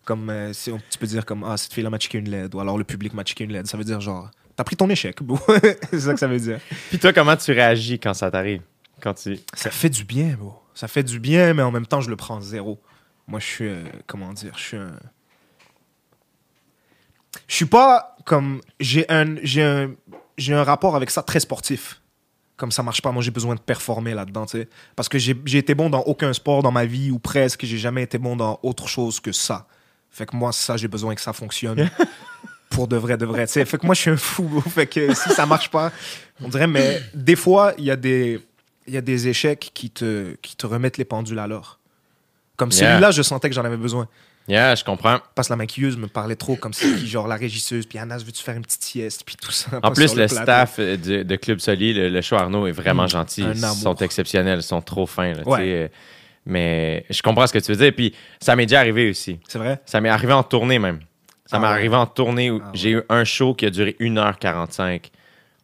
Comme 0.06 0.30
euh, 0.30 0.54
si 0.54 0.70
on- 0.70 0.80
tu 0.90 0.96
peux 0.98 1.06
dire 1.06 1.26
comme 1.26 1.44
Ah, 1.44 1.58
cette 1.58 1.74
fille-là 1.74 1.90
m'a 1.90 1.98
checké 1.98 2.16
une 2.16 2.30
LED, 2.30 2.54
ou 2.54 2.60
alors 2.60 2.78
le 2.78 2.84
public 2.84 3.12
m'a 3.12 3.24
checké 3.24 3.44
une 3.44 3.52
LED. 3.52 3.66
Ça 3.66 3.76
veut 3.76 3.84
dire 3.84 4.00
genre. 4.00 4.30
T'as 4.60 4.64
pris 4.64 4.76
ton 4.76 4.90
échec, 4.90 5.16
c'est 5.90 6.00
ça 6.00 6.12
que 6.12 6.20
ça 6.20 6.26
veut 6.26 6.38
dire. 6.38 6.60
Puis 6.90 6.98
toi, 6.98 7.14
comment 7.14 7.34
tu 7.34 7.50
réagis 7.50 7.98
quand 7.98 8.12
ça 8.12 8.30
t'arrive? 8.30 8.60
Quand 9.00 9.14
tu... 9.14 9.38
Ça 9.54 9.70
fait 9.70 9.88
du 9.88 10.04
bien, 10.04 10.36
bro. 10.38 10.52
Ça 10.74 10.86
fait 10.86 11.02
du 11.02 11.18
bien, 11.18 11.54
mais 11.54 11.62
en 11.62 11.70
même 11.70 11.86
temps, 11.86 12.02
je 12.02 12.10
le 12.10 12.16
prends 12.16 12.42
zéro. 12.42 12.78
Moi, 13.26 13.40
je 13.40 13.46
suis. 13.46 13.68
euh, 13.68 13.84
comment 14.06 14.34
dire 14.34 14.52
Je 14.58 14.62
suis 14.62 14.76
un. 14.76 14.92
Je 17.48 17.54
suis 17.54 17.64
pas 17.64 18.18
comme. 18.26 18.60
J'ai 18.80 19.10
un, 19.10 19.36
j'ai 19.42 19.62
un, 19.62 19.92
j'ai 20.36 20.52
un 20.52 20.62
rapport 20.62 20.94
avec 20.94 21.08
ça 21.08 21.22
très 21.22 21.40
sportif. 21.40 22.02
Comme 22.58 22.70
ça 22.70 22.82
marche 22.82 23.00
pas, 23.00 23.12
moi 23.12 23.22
j'ai 23.22 23.30
besoin 23.30 23.54
de 23.54 23.60
performer 23.60 24.12
là-dedans, 24.12 24.44
tu 24.44 24.58
sais. 24.58 24.68
Parce 24.94 25.08
que 25.08 25.18
j'ai 25.18 25.40
j'ai 25.46 25.56
été 25.56 25.74
bon 25.74 25.88
dans 25.88 26.02
aucun 26.02 26.34
sport 26.34 26.62
dans 26.62 26.70
ma 26.70 26.84
vie, 26.84 27.10
ou 27.10 27.18
presque. 27.18 27.64
J'ai 27.64 27.78
jamais 27.78 28.02
été 28.02 28.18
bon 28.18 28.36
dans 28.36 28.60
autre 28.62 28.88
chose 28.88 29.20
que 29.20 29.32
ça. 29.32 29.66
Fait 30.10 30.26
que 30.26 30.36
moi, 30.36 30.52
ça, 30.52 30.76
j'ai 30.76 30.88
besoin 30.88 31.14
que 31.14 31.22
ça 31.22 31.32
fonctionne. 31.32 31.88
pour 32.70 32.88
de 32.88 32.96
vrai, 32.96 33.16
de 33.18 33.26
vrai. 33.26 33.46
Fait 33.46 33.64
que 33.64 33.84
moi, 33.84 33.94
je 33.94 34.00
suis 34.00 34.10
un 34.10 34.16
fou. 34.16 34.44
bro. 34.44 34.60
Fait 34.70 34.86
que 34.86 35.12
si 35.14 35.28
ça 35.30 35.44
marche 35.44 35.70
pas, 35.70 35.92
on 36.42 36.48
dirait, 36.48 36.66
mais 36.66 37.02
des 37.12 37.36
fois, 37.36 37.74
il 37.76 37.84
y 37.84 37.90
a 37.90 37.96
des 37.96 38.40
il 38.86 38.94
y 38.94 38.96
a 38.96 39.00
des 39.02 39.28
échecs 39.28 39.70
qui 39.74 39.90
te, 39.90 40.34
qui 40.42 40.56
te 40.56 40.66
remettent 40.66 40.96
les 40.98 41.04
pendules 41.04 41.38
à 41.38 41.46
l'heure. 41.46 41.78
Comme 42.56 42.70
Yeah. 42.72 42.92
celui-là, 42.92 43.10
je 43.12 43.22
sentais 43.22 43.48
que 43.48 43.54
j'en 43.54 43.64
avais 43.64 43.76
besoin. 43.76 44.08
Yeah, 44.48 44.74
je 44.74 44.82
comprends. 44.82 45.18
Parce 45.34 45.46
que 45.48 45.52
la 45.52 45.56
maquilleuse 45.58 45.96
me 45.96 46.08
parlait 46.08 46.34
trop 46.34 46.56
comme 46.56 46.72
si, 46.72 46.92
qui, 46.96 47.06
genre 47.14 47.28
la 47.28 47.36
régisseuse, 47.36 47.86
puis 47.86 47.98
Anas, 47.98 48.18
veux-tu 48.24 48.42
faire 48.42 48.56
une 48.56 48.62
petite 48.64 48.82
sieste, 48.82 49.22
puis 49.24 49.36
tout 49.36 49.52
ça. 49.52 49.78
En 49.82 49.92
plus, 49.92 50.16
le, 50.16 50.26
staff 50.26 50.76
euh, 50.80 50.96
de 50.96 51.36
Club 51.36 51.60
Soli, 51.60 51.92
le, 51.92 52.08
le 52.08 52.20
show 52.20 52.34
Arnaud 52.36 52.66
est 52.66 52.72
vraiment 52.72 53.04
Mm, 53.04 53.08
gentil. 53.10 53.44
Ils 53.48 53.58
sont 53.60 53.94
exceptionnels, 53.96 54.58
ils 54.60 54.62
sont 54.64 54.80
trop 54.82 55.06
fins. 55.06 55.34
là, 55.34 55.42
Ouais. 55.46 55.58
euh, 55.62 55.88
Mais 56.46 57.04
je 57.10 57.22
comprends 57.22 57.46
ce 57.46 57.52
que 57.52 57.58
tu 57.58 57.70
veux 57.72 57.78
dire. 57.78 57.92
Puis 57.94 58.14
ça 58.40 58.56
m'est 58.56 58.66
déjà 58.66 58.80
arrivé 58.80 59.10
aussi. 59.10 59.38
C'est 59.46 59.58
vrai? 59.58 59.80
Ça 59.86 60.00
m'est 60.00 60.08
arrivé 60.08 60.32
en 60.32 60.42
tournée 60.42 60.78
même. 60.80 61.00
Ça 61.50 61.56
Ah 61.56 61.58
m'est 61.60 61.66
ouais. 61.66 61.72
arrivé 61.72 61.96
en 61.96 62.06
tournée 62.06 62.50
où 62.50 62.60
Ah 62.64 62.70
j'ai 62.74 62.90
eu 62.90 63.02
un 63.08 63.24
show 63.24 63.54
qui 63.54 63.66
a 63.66 63.70
duré 63.70 63.96
1h45. 64.00 65.10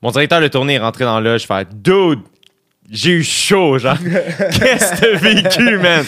Mon 0.03 0.11
directeur 0.11 0.41
de 0.41 0.49
tournée 0.49 0.75
est 0.75 0.79
rentré 0.79 1.05
dans 1.05 1.21
le 1.21 1.39
je 1.39 1.47
fais 1.47 1.65
Dude, 1.73 2.21
j'ai 2.91 3.11
eu 3.13 3.23
chaud, 3.23 3.79
genre. 3.79 3.97
Qu'est-ce 4.05 5.01
que 5.01 5.01
t'as 5.01 5.19
vécu, 5.19 5.79
man? 5.79 6.05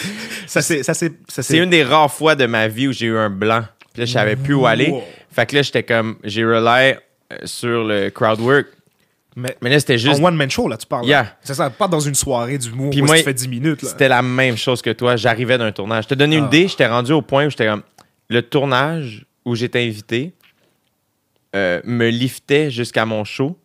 Ça, 0.47 0.61
c'est. 0.61 0.83
Ça, 0.83 0.93
c'est. 0.93 1.13
ça, 1.27 1.43
C'est 1.43 1.57
une 1.57 1.69
des 1.69 1.83
rares 1.83 2.11
fois 2.11 2.35
de 2.35 2.45
ma 2.45 2.67
vie 2.67 2.87
où 2.89 2.91
j'ai 2.91 3.07
eu 3.07 3.17
un 3.17 3.29
blanc. 3.29 3.63
Puis 3.93 4.01
là, 4.01 4.05
je 4.05 4.11
savais 4.11 4.35
plus 4.35 4.53
où 4.53 4.65
aller. 4.65 4.89
Wow. 4.89 5.03
Fait 5.31 5.45
que 5.45 5.55
là, 5.55 5.61
j'étais 5.61 5.83
comme, 5.83 6.17
j'ai 6.23 6.43
relay 6.43 6.99
euh, 7.31 7.37
sur 7.45 7.83
le 7.83 8.09
crowd 8.09 8.39
work. 8.41 8.67
Mais, 9.35 9.55
Mais 9.61 9.69
là, 9.69 9.79
c'était 9.79 9.97
juste 9.97 10.19
en 10.19 10.25
one-man 10.25 10.49
show, 10.49 10.67
là, 10.67 10.75
tu 10.77 10.85
parles. 10.87 11.05
Yeah. 11.05 11.37
C'est 11.41 11.53
ça, 11.53 11.69
pas 11.69 11.87
dans 11.87 11.99
une 11.99 12.15
soirée 12.15 12.57
d'humour 12.57 12.89
Puis 12.89 13.01
où 13.01 13.05
moi, 13.05 13.17
tu 13.17 13.23
fais 13.23 13.33
10 13.33 13.47
minutes. 13.47 13.81
Là. 13.83 13.89
C'était 13.89 14.09
la 14.09 14.21
même 14.21 14.57
chose 14.57 14.81
que 14.81 14.89
toi. 14.89 15.15
J'arrivais 15.15 15.57
d'un 15.57 15.71
tournage. 15.71 16.03
Je 16.05 16.09
te 16.09 16.13
donnais 16.15 16.37
une 16.37 16.45
Ah. 16.45 16.47
idée, 16.47 16.67
j'étais 16.67 16.87
rendu 16.87 17.11
au 17.13 17.21
point 17.21 17.45
où 17.45 17.49
j'étais 17.49 17.67
comme. 17.67 17.83
Le 18.29 18.41
tournage 18.41 19.25
où 19.45 19.55
j'étais 19.55 19.83
invité 19.83 20.33
euh, 21.55 21.81
me 21.83 22.09
liftait 22.09 22.69
jusqu'à 22.69 23.05
mon 23.05 23.23
show 23.23 23.57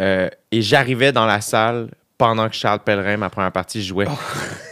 euh, 0.00 0.28
et 0.50 0.62
j'arrivais 0.62 1.12
dans 1.12 1.26
la 1.26 1.40
salle 1.40 1.88
pendant 2.16 2.48
que 2.48 2.54
Charles 2.54 2.80
Pellerin, 2.80 3.16
ma 3.16 3.30
première 3.30 3.52
partie, 3.52 3.82
jouait. 3.84 4.06
Oh. 4.08 4.18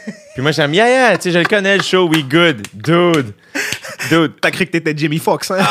Puis 0.35 0.43
moi, 0.43 0.53
j'aime, 0.53 0.73
yeah, 0.73 0.89
yeah, 0.89 1.17
tu 1.19 1.25
sais, 1.25 1.33
je 1.33 1.39
le 1.39 1.45
connais 1.45 1.77
le 1.77 1.83
show, 1.83 2.09
we 2.09 2.23
good, 2.23 2.67
dude, 2.73 3.35
dude. 4.09 4.33
T'as 4.41 4.51
cru 4.51 4.67
que 4.67 4.71
t'étais 4.71 4.95
Jimmy 4.97 5.19
Fox, 5.19 5.51
hein? 5.51 5.59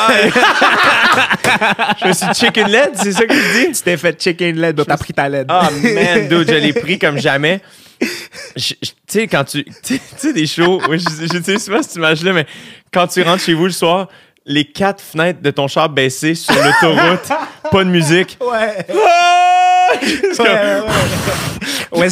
Je 2.01 2.07
me 2.07 2.13
suis 2.13 2.33
chicken 2.33 2.67
led, 2.67 2.91
c'est 2.95 3.13
ça 3.13 3.25
que 3.25 3.33
je 3.33 3.67
dis? 3.67 3.71
tu 3.71 3.81
t'es 3.81 3.97
fait 3.97 4.41
LED, 4.41 4.75
donc 4.75 4.87
t'as 4.87 4.97
pris 4.97 5.13
ta 5.13 5.29
LED. 5.29 5.47
Ah, 5.49 5.69
man, 5.71 6.27
dude, 6.27 6.49
je 6.49 6.55
l'ai 6.55 6.73
pris 6.73 6.99
comme 6.99 7.17
jamais. 7.17 7.61
Tu 8.55 8.75
sais, 9.07 9.27
quand 9.27 9.45
tu. 9.45 9.63
Tu 9.83 9.95
sais- 9.95 10.01
tu 10.19 10.33
des 10.33 10.45
shows. 10.45 10.81
je, 10.91 10.97
je 10.97 11.57
sais 11.57 11.71
pas 11.71 11.81
si 11.81 11.89
tu 11.89 11.97
imagines, 11.97 12.33
mais 12.33 12.45
quand 12.91 13.07
tu 13.07 13.21
rentres 13.23 13.43
chez 13.43 13.53
vous 13.53 13.65
le 13.65 13.71
soir, 13.71 14.07
les 14.47 14.65
quatre 14.65 15.01
fenêtres 15.03 15.41
de 15.41 15.51
ton 15.51 15.67
char 15.67 15.89
baissées 15.89 16.33
sur 16.35 16.55
l'autoroute, 16.55 17.29
pas 17.71 17.83
de 17.83 17.89
musique. 17.89 18.37
Ouais. 18.41 18.85
Ah! 18.89 19.89
Ouais, 21.91 22.09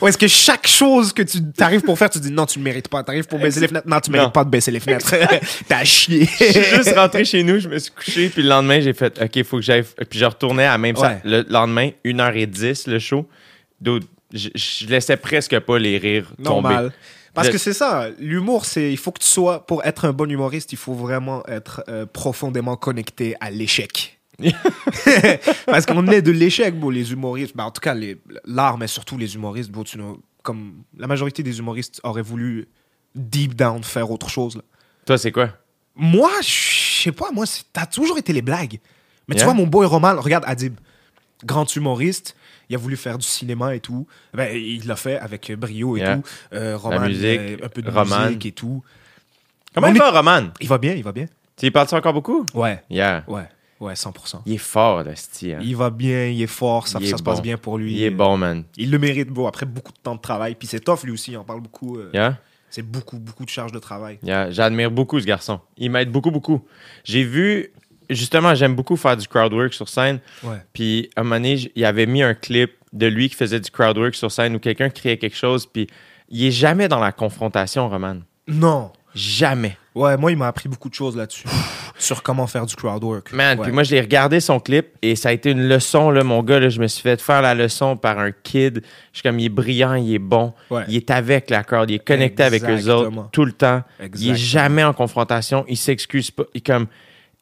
ouais, 0.00 0.08
est-ce 0.10 0.18
que, 0.18 0.26
chaque 0.28 0.66
chose 0.66 1.12
que 1.12 1.22
tu 1.22 1.38
arrives 1.60 1.80
pour 1.82 1.98
faire, 1.98 2.10
tu 2.10 2.18
dis 2.20 2.30
non, 2.30 2.46
tu 2.46 2.58
le 2.58 2.64
mérites 2.64 2.88
pas. 2.88 3.02
T'arrives 3.02 3.26
pour 3.26 3.38
baisser 3.38 3.60
les 3.60 3.68
fenêtres. 3.68 3.88
Non, 3.88 3.98
tu 4.00 4.10
mérites 4.10 4.26
Non. 4.26 4.30
pas 4.32 4.44
de 4.44 4.50
baisser 4.50 4.70
les 4.70 4.80
fenêtres. 4.80 5.14
T'as 5.68 5.84
chié. 5.84 6.28
Je 6.38 6.44
suis 6.44 6.64
juste 6.76 6.94
rentré 6.94 7.24
chez 7.24 7.42
nous, 7.42 7.58
je 7.58 7.68
me 7.68 7.78
suis 7.78 7.90
couché, 7.92 8.28
puis 8.28 8.42
le 8.42 8.48
lendemain, 8.50 8.80
j'ai 8.80 8.92
fait 8.92 9.18
OK, 9.20 9.42
faut 9.44 9.56
que 9.56 9.62
j'aille. 9.62 9.82
Puis 10.08 10.18
je 10.18 10.24
retournais 10.24 10.66
à 10.66 10.72
la 10.72 10.78
même 10.78 10.96
Ouais. 10.96 11.02
salle. 11.02 11.20
Le 11.24 11.44
lendemain, 11.48 11.90
1h10, 12.04 12.88
le 12.90 12.98
show. 12.98 13.26
Je, 13.84 14.48
je 14.54 14.86
laissais 14.88 15.16
presque 15.16 15.58
pas 15.60 15.78
les 15.78 15.98
rires 15.98 16.26
tomber. 16.42 16.68
Normal. 16.68 16.92
Parce 17.36 17.48
que 17.50 17.58
c'est 17.58 17.72
ça, 17.72 18.08
l'humour, 18.18 18.64
c'est 18.64 18.90
il 18.90 18.96
faut 18.96 19.12
que 19.12 19.20
tu 19.20 19.28
sois 19.28 19.64
pour 19.66 19.84
être 19.84 20.04
un 20.06 20.12
bon 20.12 20.28
humoriste, 20.30 20.72
il 20.72 20.78
faut 20.78 20.94
vraiment 20.94 21.46
être 21.46 21.84
euh, 21.88 22.04
profondément 22.06 22.76
connecté 22.76 23.36
à 23.40 23.50
l'échec. 23.52 24.18
Parce 25.66 25.86
qu'on 25.86 26.06
est 26.08 26.22
de 26.22 26.30
l'échec, 26.32 26.78
bon, 26.78 26.90
les 26.90 27.12
humoristes, 27.12 27.56
ben, 27.56 27.64
en 27.64 27.70
tout 27.70 27.80
cas 27.80 27.94
les- 27.94 28.18
l'art, 28.44 28.78
mais 28.78 28.86
surtout 28.86 29.16
les 29.16 29.34
humoristes, 29.34 29.70
bon, 29.70 29.84
tu 29.84 29.96
know, 29.96 30.20
comme 30.42 30.82
la 30.96 31.06
majorité 31.06 31.42
des 31.42 31.58
humoristes 31.58 32.00
auraient 32.04 32.22
voulu 32.22 32.68
deep 33.14 33.54
down 33.54 33.82
faire 33.82 34.10
autre 34.10 34.28
chose. 34.28 34.56
là. 34.56 34.62
Toi, 35.06 35.18
c'est 35.18 35.32
quoi? 35.32 35.50
Moi, 35.94 36.30
je 36.42 37.02
sais 37.04 37.12
pas, 37.12 37.30
moi, 37.32 37.44
t'as 37.72 37.86
toujours 37.86 38.18
été 38.18 38.32
les 38.32 38.42
blagues. 38.42 38.80
Mais 39.28 39.34
tu 39.34 39.44
vois, 39.44 39.54
mon 39.54 39.66
boy 39.66 39.86
Roman, 39.86 40.20
regarde 40.20 40.44
Adib, 40.46 40.76
grand 41.44 41.74
humoriste, 41.74 42.36
il 42.68 42.74
a 42.74 42.78
voulu 42.78 42.96
faire 42.96 43.18
du 43.18 43.26
cinéma 43.26 43.74
et 43.74 43.80
tout. 43.80 44.06
Ben, 44.34 44.54
il 44.56 44.86
l'a 44.86 44.96
fait 44.96 45.18
avec 45.18 45.50
brio 45.52 45.96
et 45.96 46.00
Yeah. 46.00 46.16
tout. 46.16 46.22
Euh, 46.52 46.76
Roman, 46.76 47.00
musique, 47.06 47.24
euh, 47.40 47.56
un 47.64 47.68
peu 47.68 47.82
de 47.82 47.90
Roman. 47.90 48.26
musique 48.26 48.46
et 48.46 48.52
tout. 48.52 48.82
Comment 49.74 49.88
On 49.88 49.90
il 49.90 49.96
est- 49.96 49.98
va, 50.00 50.10
Roman? 50.10 50.48
Il 50.60 50.68
va 50.68 50.78
bien, 50.78 50.94
il 50.94 51.02
va 51.04 51.12
bien. 51.12 51.26
Tu 51.56 51.66
y 51.66 51.70
parles 51.70 51.88
encore 51.92 52.12
beaucoup? 52.12 52.44
Ouais, 52.54 52.82
Yeah. 52.90 53.24
ouais, 53.28 53.48
ouais, 53.80 53.94
100%. 53.96 54.42
Il 54.46 54.54
est 54.54 54.58
fort, 54.58 55.02
le 55.02 55.14
style. 55.14 55.58
Il 55.62 55.76
va 55.76 55.90
bien, 55.90 56.26
il 56.28 56.42
est 56.42 56.46
fort, 56.46 56.86
ça, 56.88 57.00
se 57.00 57.22
passe 57.22 57.40
bien 57.42 57.56
pour 57.56 57.78
lui. 57.78 57.94
Il 57.94 58.02
est 58.02 58.10
bon, 58.10 58.36
man. 58.36 58.64
Il 58.76 58.90
le 58.90 58.98
mérite, 58.98 59.28
beau, 59.28 59.46
après 59.46 59.66
beaucoup 59.66 59.92
de 59.92 59.98
temps 59.98 60.14
de 60.14 60.20
travail. 60.20 60.54
Puis 60.54 60.68
c'est 60.68 60.80
tough, 60.80 61.00
lui 61.04 61.12
aussi, 61.12 61.32
il 61.32 61.36
en 61.36 61.44
parle 61.44 61.60
beaucoup. 61.60 61.96
euh, 61.98 62.10
Yeah? 62.12 62.38
C'est 62.68 62.82
beaucoup, 62.82 63.18
beaucoup 63.18 63.44
de 63.44 63.48
charges 63.48 63.72
de 63.72 63.78
travail. 63.78 64.18
Yeah. 64.22 64.50
J'admire 64.50 64.90
beaucoup 64.90 65.18
ce 65.20 65.24
garçon. 65.24 65.60
Il 65.78 65.90
m'aide 65.90 66.10
beaucoup, 66.10 66.30
beaucoup. 66.30 66.62
J'ai 67.04 67.22
vu, 67.24 67.70
justement, 68.10 68.54
j'aime 68.54 68.74
beaucoup 68.74 68.96
faire 68.96 69.16
du 69.16 69.26
crowd 69.28 69.52
work 69.52 69.72
sur 69.74 69.88
scène. 69.88 70.18
Ouais. 70.42 70.56
Puis, 70.72 71.10
à 71.16 71.20
un 71.20 71.24
moment 71.24 71.36
donné, 71.36 71.70
il 71.74 71.84
avait 71.84 72.06
mis 72.06 72.22
un 72.22 72.34
clip 72.34 72.72
de 72.92 73.06
lui 73.06 73.28
qui 73.28 73.34
faisait 73.36 73.60
du 73.60 73.70
crowd 73.70 73.96
work 73.98 74.14
sur 74.14 74.30
scène 74.30 74.56
où 74.56 74.58
quelqu'un 74.58 74.90
criait 74.90 75.18
quelque 75.18 75.36
chose. 75.36 75.66
Puis, 75.66 75.86
il 76.28 76.46
est 76.46 76.50
jamais 76.50 76.88
dans 76.88 77.00
la 77.00 77.12
confrontation, 77.12 77.88
Roman. 77.88 78.16
Non. 78.48 78.90
Jamais. 79.14 79.78
Ouais, 79.94 80.14
moi, 80.18 80.30
il 80.30 80.36
m'a 80.36 80.46
appris 80.48 80.68
beaucoup 80.68 80.90
de 80.90 80.94
choses 80.94 81.16
là-dessus. 81.16 81.48
Sur 81.98 82.22
comment 82.22 82.46
faire 82.46 82.66
du 82.66 82.76
crowd 82.76 83.02
work. 83.02 83.32
Man, 83.32 83.58
Ouais. 83.58 83.64
puis 83.64 83.72
moi, 83.72 83.82
je 83.82 83.94
l'ai 83.94 84.00
regardé 84.02 84.40
son 84.40 84.60
clip 84.60 84.88
et 85.00 85.16
ça 85.16 85.30
a 85.30 85.32
été 85.32 85.52
une 85.52 85.66
leçon, 85.66 86.10
là, 86.10 86.22
mon 86.22 86.42
gars. 86.42 86.60
Là, 86.60 86.68
je 86.68 86.78
me 86.78 86.86
suis 86.86 87.00
fait 87.00 87.18
faire 87.18 87.40
la 87.40 87.54
leçon 87.54 87.96
par 87.96 88.18
un 88.18 88.30
kid. 88.30 88.82
Je 89.14 89.18
suis 89.18 89.22
comme, 89.22 89.38
il 89.40 89.46
est 89.46 89.48
brillant, 89.48 89.94
il 89.94 90.12
est 90.14 90.18
bon. 90.18 90.52
Ouais. 90.70 90.82
Il 90.88 90.96
est 90.96 91.10
avec 91.10 91.48
la 91.48 91.64
crowd, 91.64 91.88
il 91.90 91.94
est 91.94 92.04
connecté 92.06 92.42
avec 92.42 92.62
eux 92.64 92.90
autres 92.90 93.30
tout 93.32 93.46
le 93.46 93.52
temps. 93.52 93.82
Il 94.00 94.04
Exactement. 94.04 94.34
est 94.34 94.36
jamais 94.36 94.84
en 94.84 94.92
confrontation, 94.92 95.64
il 95.66 95.78
s'excuse 95.78 96.30
pas. 96.30 96.44
Il, 96.52 96.62
comme, 96.62 96.86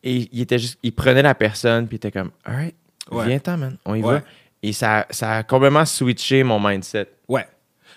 et 0.05 0.29
il 0.33 0.41
était 0.43 0.59
juste, 0.61 0.79
il 0.85 0.93
prenait 0.95 1.23
la 1.23 1.35
personne, 1.35 1.89
puis 1.89 1.97
il 1.97 1.97
était 1.97 2.13
comme, 2.13 2.31
alright, 2.45 2.75
Ouais. 3.11 3.27
viens-t'en, 3.27 3.57
man, 3.57 3.77
on 3.85 3.95
y 3.97 4.03
Ouais. 4.03 4.15
va. 4.19 4.23
Et 4.63 4.73
ça, 4.73 5.07
ça 5.11 5.39
a 5.39 5.43
complètement 5.43 5.85
switché 5.85 6.43
mon 6.45 6.61
mindset. 6.61 7.09
Ouais. 7.29 7.47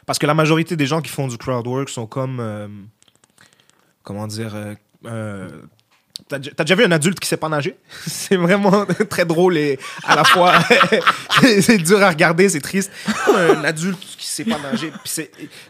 Parce 0.06 0.18
que 0.20 0.26
la 0.26 0.34
majorité 0.34 0.76
des 0.76 0.86
gens 0.86 1.02
qui 1.02 1.10
font 1.12 1.28
du 1.28 1.38
crowd 1.38 1.68
work 1.68 1.90
sont 1.90 2.08
comme. 2.08 2.40
euh, 2.40 2.68
comment 4.04 4.28
dire. 4.28 4.56
euh, 4.56 4.74
euh, 5.06 5.48
T'as 6.30 6.40
déjà- 6.40 6.76
vu 6.76 6.84
un 6.84 6.92
adulte 6.92 7.20
qui 7.20 7.28
sait 7.28 7.38
pas 7.38 7.48
nager? 7.48 7.78
C'est 8.08 8.36
vraiment 8.36 8.86
très 9.10 9.24
drôle 9.24 9.56
et 9.58 9.80
à 10.04 10.16
la 10.16 10.24
fois 10.26 10.56
c'est 11.62 11.78
dur 11.78 12.02
à 12.04 12.10
regarder, 12.10 12.50
c'est 12.50 12.60
triste. 12.60 12.92
Un 13.34 13.64
adulte 13.64 14.00
qui 14.00 14.26
sait 14.28 14.44
pas 14.44 14.58
nager. 14.60 14.92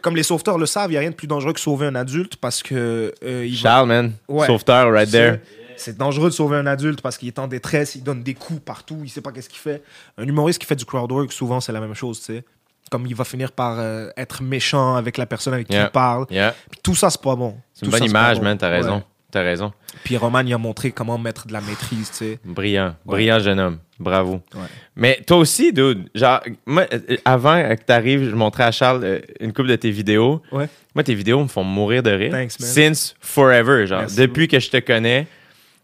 Comme 0.01 0.15
les 0.15 0.23
sauveteurs 0.23 0.57
le 0.57 0.65
savent, 0.65 0.89
il 0.89 0.93
n'y 0.93 0.97
a 0.97 1.01
rien 1.01 1.09
de 1.11 1.15
plus 1.15 1.27
dangereux 1.27 1.53
que 1.53 1.59
sauver 1.59 1.85
un 1.87 1.95
adulte 1.95 2.37
parce 2.37 2.63
que 2.63 3.13
euh, 3.23 3.45
il 3.45 3.55
va- 3.55 3.69
Charles, 3.69 3.87
man, 3.87 4.13
Ouais. 4.29 4.47
sauveteur 4.47 4.91
right 4.91 5.11
there. 5.11 5.41
C'est 5.77 5.97
dangereux 5.97 6.29
de 6.29 6.33
sauver 6.33 6.57
un 6.57 6.65
adulte 6.67 7.01
parce 7.01 7.17
qu'il 7.17 7.27
est 7.27 7.39
en 7.39 7.47
détresse, 7.47 7.95
il 7.95 8.03
donne 8.03 8.23
des 8.23 8.33
coups 8.33 8.61
partout, 8.61 8.99
il 9.03 9.09
sait 9.09 9.21
pas 9.21 9.31
qu'est-ce 9.31 9.49
qu'il 9.49 9.59
fait. 9.59 9.81
Un 10.17 10.27
humoriste 10.27 10.59
qui 10.59 10.65
fait 10.67 10.75
du 10.75 10.85
crowd 10.85 11.11
work, 11.11 11.31
souvent 11.31 11.59
c'est 11.61 11.71
la 11.71 11.79
même 11.79 11.93
chose, 11.93 12.19
tu 12.19 12.25
sais. 12.33 12.43
Comme 12.89 13.05
il 13.05 13.15
va 13.15 13.23
finir 13.25 13.51
par 13.51 13.77
euh, 13.79 14.09
être 14.17 14.41
méchant 14.41 14.95
avec 14.95 15.17
la 15.17 15.25
personne 15.25 15.53
avec 15.53 15.67
qui 15.67 15.73
Yeah. 15.73 15.85
il 15.87 15.91
parle. 15.91 16.25
Yeah. 16.29 16.55
Puis 16.71 16.79
tout 16.81 16.95
ça, 16.95 17.09
c'est 17.09 17.21
pas 17.21 17.35
bon. 17.35 17.57
C'est 17.73 17.85
une 17.85 17.91
Tout 17.91 17.97
bonne 17.97 18.07
ça, 18.07 18.13
pas 18.13 18.19
image, 18.21 18.37
bon. 18.37 18.43
man, 18.45 18.57
t'as 18.57 18.69
raison. 18.69 18.95
Ouais. 18.97 19.03
T'as 19.29 19.41
raison. 19.43 19.73
Puis 20.05 20.15
Roman, 20.15 20.39
il 20.39 20.53
a 20.53 20.57
montré 20.57 20.91
comment 20.91 21.17
mettre 21.17 21.47
de 21.47 21.53
la 21.53 21.59
maîtrise, 21.59 22.09
tu 22.11 22.17
sais. 22.17 22.39
Brillant, 22.45 22.95
brillant 23.05 23.39
jeune 23.39 23.59
homme. 23.59 23.79
Bravo. 23.99 24.39
Ouais. 24.55 24.61
Mais 24.95 25.19
toi 25.27 25.35
aussi, 25.37 25.73
dude, 25.73 26.07
genre, 26.15 26.39
moi, 26.65 26.85
euh, 26.93 27.17
avant 27.25 27.61
que 27.75 27.83
t'arrives, 27.83 28.29
je 28.29 28.35
montrais 28.35 28.63
à 28.63 28.71
Charles 28.71 29.01
euh, 29.03 29.19
une 29.41 29.51
couple 29.51 29.67
de 29.67 29.75
tes 29.75 29.91
vidéos. 29.91 30.41
Ouais. 30.53 30.69
Moi, 30.95 31.03
tes 31.03 31.13
vidéos 31.13 31.41
me 31.43 31.47
font 31.49 31.65
mourir 31.65 32.03
de 32.03 32.11
rire. 32.11 32.31
Thanks, 32.31 32.57
man. 32.59 32.69
Since 32.69 33.15
forever, 33.19 33.85
genre, 33.85 34.01
Merci 34.01 34.15
depuis 34.15 34.47
que 34.47 34.59
je 34.61 34.69
te 34.69 34.77
connais. 34.77 35.27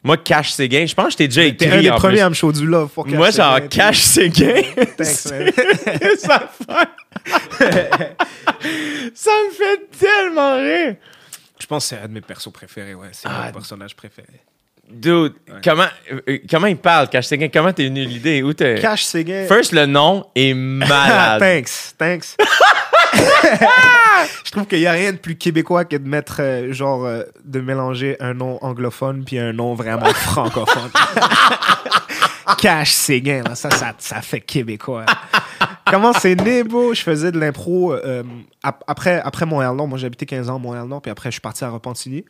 Moi, 0.04 0.18
Cash 0.18 0.52
Séguin, 0.52 0.86
je 0.86 0.94
pense 0.94 1.06
que 1.08 1.12
je 1.14 1.18
t'ai 1.18 1.28
déjà 1.30 1.44
écrit. 1.44 1.58
T'es 1.70 1.72
un 1.72 1.82
des 1.82 1.90
en 1.92 1.96
premiers 1.96 2.16
plus. 2.16 2.22
à 2.24 2.30
me 2.30 2.52
du 2.52 2.66
love 2.66 2.90
pour 2.90 3.08
Moi, 3.08 3.28
Cash 3.28 3.36
genre, 3.38 3.56
Séguin, 3.56 3.68
Cash 3.70 4.00
Séguin. 4.02 4.62
Thanks, 4.98 5.26
man. 5.32 5.52
ça, 6.18 6.50
fait... 7.58 7.88
ça 9.16 9.32
me 9.32 9.52
fait 9.52 9.98
tellement 9.98 10.56
rire. 10.58 10.96
Je 11.60 11.66
pense 11.66 11.86
que 11.90 11.96
c'est 11.96 12.02
un 12.04 12.08
de 12.10 12.14
mes 12.14 12.22
persos 12.22 12.52
préférés, 12.52 12.94
ouais. 12.96 13.08
C'est 13.14 13.30
Ah. 13.30 13.46
mon 13.48 13.54
personnage 13.54 13.96
préféré. 13.96 14.28
Dude, 14.92 15.36
comment, 15.64 15.86
euh, 16.12 16.40
comment 16.50 16.68
il 16.68 16.76
parle, 16.76 17.08
Cash 17.10 17.26
Séguin? 17.28 17.48
Comment 17.48 17.72
t'es 17.72 17.86
venu 17.86 18.04
l'idée? 18.04 18.44
Où 18.44 18.52
t'es... 18.54 18.80
Cash 18.82 19.04
Séguin. 19.06 19.46
First, 19.48 19.72
le 19.72 19.86
nom 19.86 20.26
est 20.36 20.54
malade. 20.56 21.40
thanks, 21.40 21.96
thanks. 21.98 22.36
Je 24.46 24.52
trouve 24.52 24.66
qu'il 24.66 24.80
n'y 24.80 24.88
a 24.88 24.92
rien 24.92 25.12
de 25.12 25.18
plus 25.18 25.36
québécois 25.36 25.86
que 25.86 25.96
de 25.96 26.08
mettre, 26.08 26.38
euh, 26.40 26.74
genre, 26.74 27.06
euh, 27.06 27.24
de 27.44 27.60
mélanger 27.60 28.16
un 28.20 28.34
nom 28.34 28.58
anglophone 28.62 29.24
puis 29.26 29.38
un 29.40 29.54
nom 29.54 29.74
vraiment 29.76 30.06
francophone. 30.14 30.92
Cash 32.58 32.92
Séguin, 32.92 33.44
ça, 33.56 33.70
ça, 33.72 33.94
ça 33.98 34.22
fait 34.22 34.42
québécois. 34.42 35.06
Comment 35.90 36.14
c'est 36.14 36.36
né, 36.36 36.64
bro? 36.64 36.94
Je 36.94 37.02
faisais 37.02 37.32
de 37.32 37.40
l'impro 37.40 37.94
euh, 37.94 38.24
ap- 38.64 38.84
après, 38.88 39.22
après 39.24 39.46
Montréal-Nord. 39.46 39.88
Moi, 39.88 39.98
j'ai 39.98 40.08
habité 40.08 40.26
15 40.26 40.50
ans 40.50 40.56
à 40.56 40.60
Montréal-Nord, 40.60 41.02
puis 41.02 41.12
après, 41.12 41.30
je 41.30 41.34
suis 41.34 41.42
parti 41.42 41.64
à 41.64 41.70
Repentigny. 41.70 42.26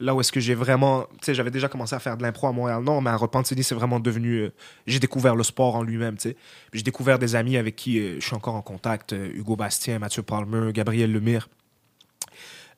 Là 0.00 0.14
où 0.14 0.20
est-ce 0.20 0.32
que 0.32 0.40
j'ai 0.40 0.54
vraiment... 0.54 1.04
Tu 1.20 1.26
sais, 1.26 1.34
j'avais 1.34 1.50
déjà 1.52 1.68
commencé 1.68 1.94
à 1.94 1.98
faire 2.00 2.16
de 2.16 2.22
l'impro 2.22 2.48
à 2.48 2.52
Montréal-Nord, 2.52 3.00
mais 3.00 3.10
à 3.10 3.16
Repentigny, 3.16 3.62
c'est 3.62 3.76
vraiment 3.76 4.00
devenu... 4.00 4.38
euh, 4.40 4.52
j'ai 4.86 4.98
découvert 4.98 5.36
le 5.36 5.44
sport 5.44 5.76
en 5.76 5.82
lui-même, 5.84 6.16
tu 6.16 6.30
sais. 6.30 6.36
J'ai 6.72 6.82
découvert 6.82 7.18
des 7.20 7.36
amis 7.36 7.56
avec 7.56 7.76
qui 7.76 8.00
euh, 8.00 8.16
je 8.18 8.26
suis 8.26 8.34
encore 8.34 8.56
en 8.56 8.62
contact. 8.62 9.12
euh, 9.12 9.28
Hugo 9.34 9.54
Bastien, 9.56 9.98
Mathieu 10.00 10.22
Palmer, 10.22 10.72
Gabriel 10.72 11.12
Lemire. 11.12 11.48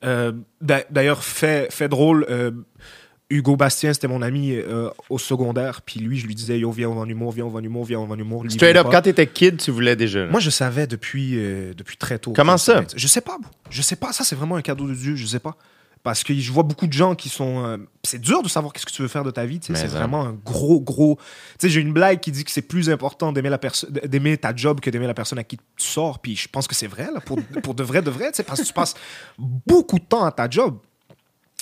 D'a- 0.03 0.83
D'ailleurs, 0.91 1.23
fait, 1.23 1.71
fait 1.73 1.89
drôle, 1.89 2.25
Hugo 3.29 3.57
Bastien, 3.57 3.91
c'était 3.93 4.07
mon 4.07 4.21
ami 4.21 4.53
euh, 4.53 4.89
au 5.09 5.17
secondaire. 5.17 5.81
Puis 5.81 5.99
lui, 5.99 6.17
je 6.17 6.27
lui 6.27 6.35
disais, 6.35 6.59
yo, 6.59 6.71
viens, 6.71 6.89
on 6.89 6.95
va 6.95 7.01
en 7.01 7.09
humour, 7.09 7.31
viens, 7.33 7.45
on 7.45 7.49
va 7.49 7.59
en 7.59 7.63
humour, 7.63 7.83
viens, 7.83 7.99
on 7.99 8.05
va 8.05 8.15
en 8.15 8.19
humour. 8.19 8.45
Straight 8.47 8.77
up, 8.77 8.85
pas. 8.85 8.91
quand 8.91 9.01
t'étais 9.01 9.27
kid, 9.27 9.57
tu 9.57 9.71
voulais 9.71 9.95
déjà. 9.95 10.25
là. 10.25 10.31
Moi, 10.31 10.39
je 10.39 10.49
savais 10.49 10.87
depuis, 10.87 11.33
euh, 11.35 11.73
depuis 11.73 11.97
très 11.97 12.19
tôt. 12.19 12.31
Comment 12.33 12.57
ça? 12.57 12.83
Je 12.95 13.07
sais 13.07 13.21
pas. 13.21 13.37
Je 13.69 13.81
sais 13.81 13.95
pas. 13.97 14.13
Ça, 14.13 14.23
c'est 14.23 14.35
vraiment 14.35 14.55
un 14.55 14.61
cadeau 14.61 14.87
de 14.87 14.93
Dieu. 14.93 15.15
Je 15.15 15.25
sais 15.25 15.39
pas. 15.39 15.57
Parce 16.03 16.23
que 16.23 16.33
je 16.33 16.51
vois 16.51 16.63
beaucoup 16.63 16.87
de 16.87 16.93
gens 16.93 17.15
qui 17.15 17.29
sont. 17.29 17.65
euh, 17.65 17.77
c'est 18.03 18.21
dur 18.21 18.41
de 18.41 18.47
savoir 18.49 18.73
qu'est-ce 18.73 18.85
que 18.85 18.91
tu 18.91 19.01
veux 19.01 19.07
faire 19.07 19.23
de 19.23 19.31
ta 19.31 19.45
vie. 19.45 19.59
C'est 19.61 19.87
vraiment 19.87 20.25
un 20.25 20.33
gros, 20.33 20.79
gros. 20.79 21.17
Tu 21.59 21.67
sais, 21.67 21.69
j'ai 21.69 21.81
une 21.81 21.93
blague 21.93 22.19
qui 22.19 22.31
dit 22.31 22.43
que 22.43 22.51
c'est 22.51 22.61
plus 22.61 22.89
important 22.89 23.31
d'aimer 23.31 23.49
la 23.49 23.57
personne, 23.57 23.91
d'aimer 23.91 24.37
ta 24.37 24.55
job 24.55 24.79
que 24.79 24.89
d'aimer 24.89 25.07
la 25.07 25.13
personne 25.13 25.39
à 25.39 25.43
qui 25.43 25.57
tu 25.57 25.63
sors. 25.77 26.19
Puis 26.19 26.35
je 26.35 26.47
pense 26.47 26.67
que 26.67 26.75
c'est 26.75 26.87
vrai 26.87 27.09
là, 27.13 27.19
pour, 27.19 27.39
pour 27.63 27.73
de 27.73 27.83
vrai, 27.83 28.01
de 28.01 28.09
vrai. 28.09 28.31
Parce 28.45 28.61
que 28.61 28.65
tu 28.65 28.73
passes 28.73 28.95
beaucoup 29.37 29.99
de 29.99 30.05
temps 30.05 30.25
à 30.25 30.31
ta 30.31 30.49
job. 30.49 30.79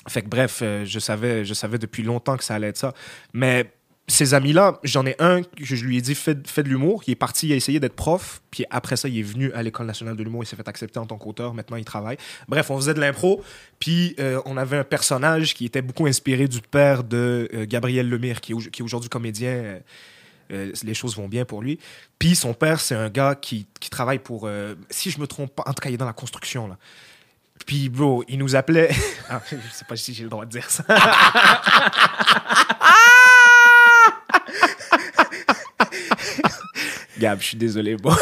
Fait 0.08 0.22
que 0.22 0.28
bref, 0.28 0.60
euh, 0.62 0.86
je 0.86 1.00
savais, 1.00 1.46
je 1.46 1.54
savais 1.54 1.80
depuis 1.80 2.04
longtemps 2.04 2.38
que 2.38 2.44
ça 2.44 2.56
allait 2.56 2.68
être 2.68 2.78
ça. 2.78 2.94
Mais 3.34 3.74
ces 4.08 4.36
amis-là, 4.36 4.80
j'en 4.84 5.04
ai 5.06 5.16
un 5.18 5.42
je 5.60 5.84
lui 5.84 5.98
ai 5.98 6.02
dit 6.02 6.14
fais, 6.14 6.38
fais 6.46 6.62
de 6.62 6.70
l'humour. 6.70 7.02
Il 7.08 7.12
est 7.12 7.16
parti, 7.16 7.48
il 7.48 7.54
a 7.54 7.56
essayé 7.56 7.80
d'être 7.80 7.96
prof. 7.96 8.42
Puis 8.52 8.64
après 8.70 8.98
ça, 8.98 9.08
il 9.08 9.18
est 9.18 9.24
venu 9.24 9.52
à 9.54 9.64
l'école 9.64 9.88
nationale 9.88 10.16
de 10.16 10.24
l'humour. 10.24 10.44
Il 10.44 10.48
s'est 10.48 10.56
fait 10.56 10.68
accepter 10.68 11.00
en 11.00 11.08
tant 11.08 11.18
qu'auteur. 11.18 11.56
Maintenant, 11.56 11.78
il 11.78 11.86
travaille. 11.86 12.18
Bref, 12.48 12.70
on 12.70 12.78
faisait 12.78 12.94
de 12.94 13.00
l'impro. 13.00 13.44
Puis 13.80 14.16
euh, 14.20 14.40
on 14.46 14.58
avait 14.58 14.78
un 14.78 14.84
personnage 14.84 15.56
qui 15.56 15.66
était 15.66 15.82
beaucoup 15.82 16.06
inspiré 16.06 16.48
du 16.48 16.62
père 16.62 17.04
de 17.04 17.50
euh, 17.54 17.66
Gabriel 17.68 18.08
Lemire, 18.08 18.42
qui 18.42 18.54
est, 18.54 18.70
qui 18.70 18.84
aujourd'hui 18.84 19.10
comédien. 19.10 19.80
Euh, 20.52 20.72
les 20.84 20.94
choses 20.94 21.18
vont 21.18 21.28
bien 21.28 21.44
pour 21.44 21.64
lui. 21.64 21.80
Puis 22.20 22.36
son 22.36 22.54
père, 22.54 22.80
c'est 22.80 22.94
un 22.94 23.10
gars 23.10 23.34
qui, 23.34 23.66
qui 23.80 23.90
travaille 23.90 24.20
pour, 24.20 24.48
si 24.92 25.10
je 25.10 25.20
me 25.20 25.26
trompe 25.26 25.56
pas, 25.56 25.64
en 25.66 25.74
tout 25.74 25.82
cas, 25.82 25.90
il 25.90 25.96
est 25.96 25.98
dans 25.98 26.06
la 26.06 26.14
construction 26.14 26.68
là. 26.68 26.78
Puis 27.66 27.90
bro, 27.90 28.24
il 28.28 28.38
nous 28.38 28.56
appelait. 28.56 28.92
Ah, 29.28 29.42
je 29.50 29.56
sais 29.74 29.86
pas 29.86 29.96
si 29.96 30.14
j'ai 30.14 30.24
le 30.24 30.30
droit 30.30 30.46
de 30.46 30.52
dire 30.52 30.70
ça. 30.70 30.84
Gab, 37.20 37.40
je 37.40 37.46
suis 37.46 37.58
désolé, 37.58 37.96
bon. 37.96 38.12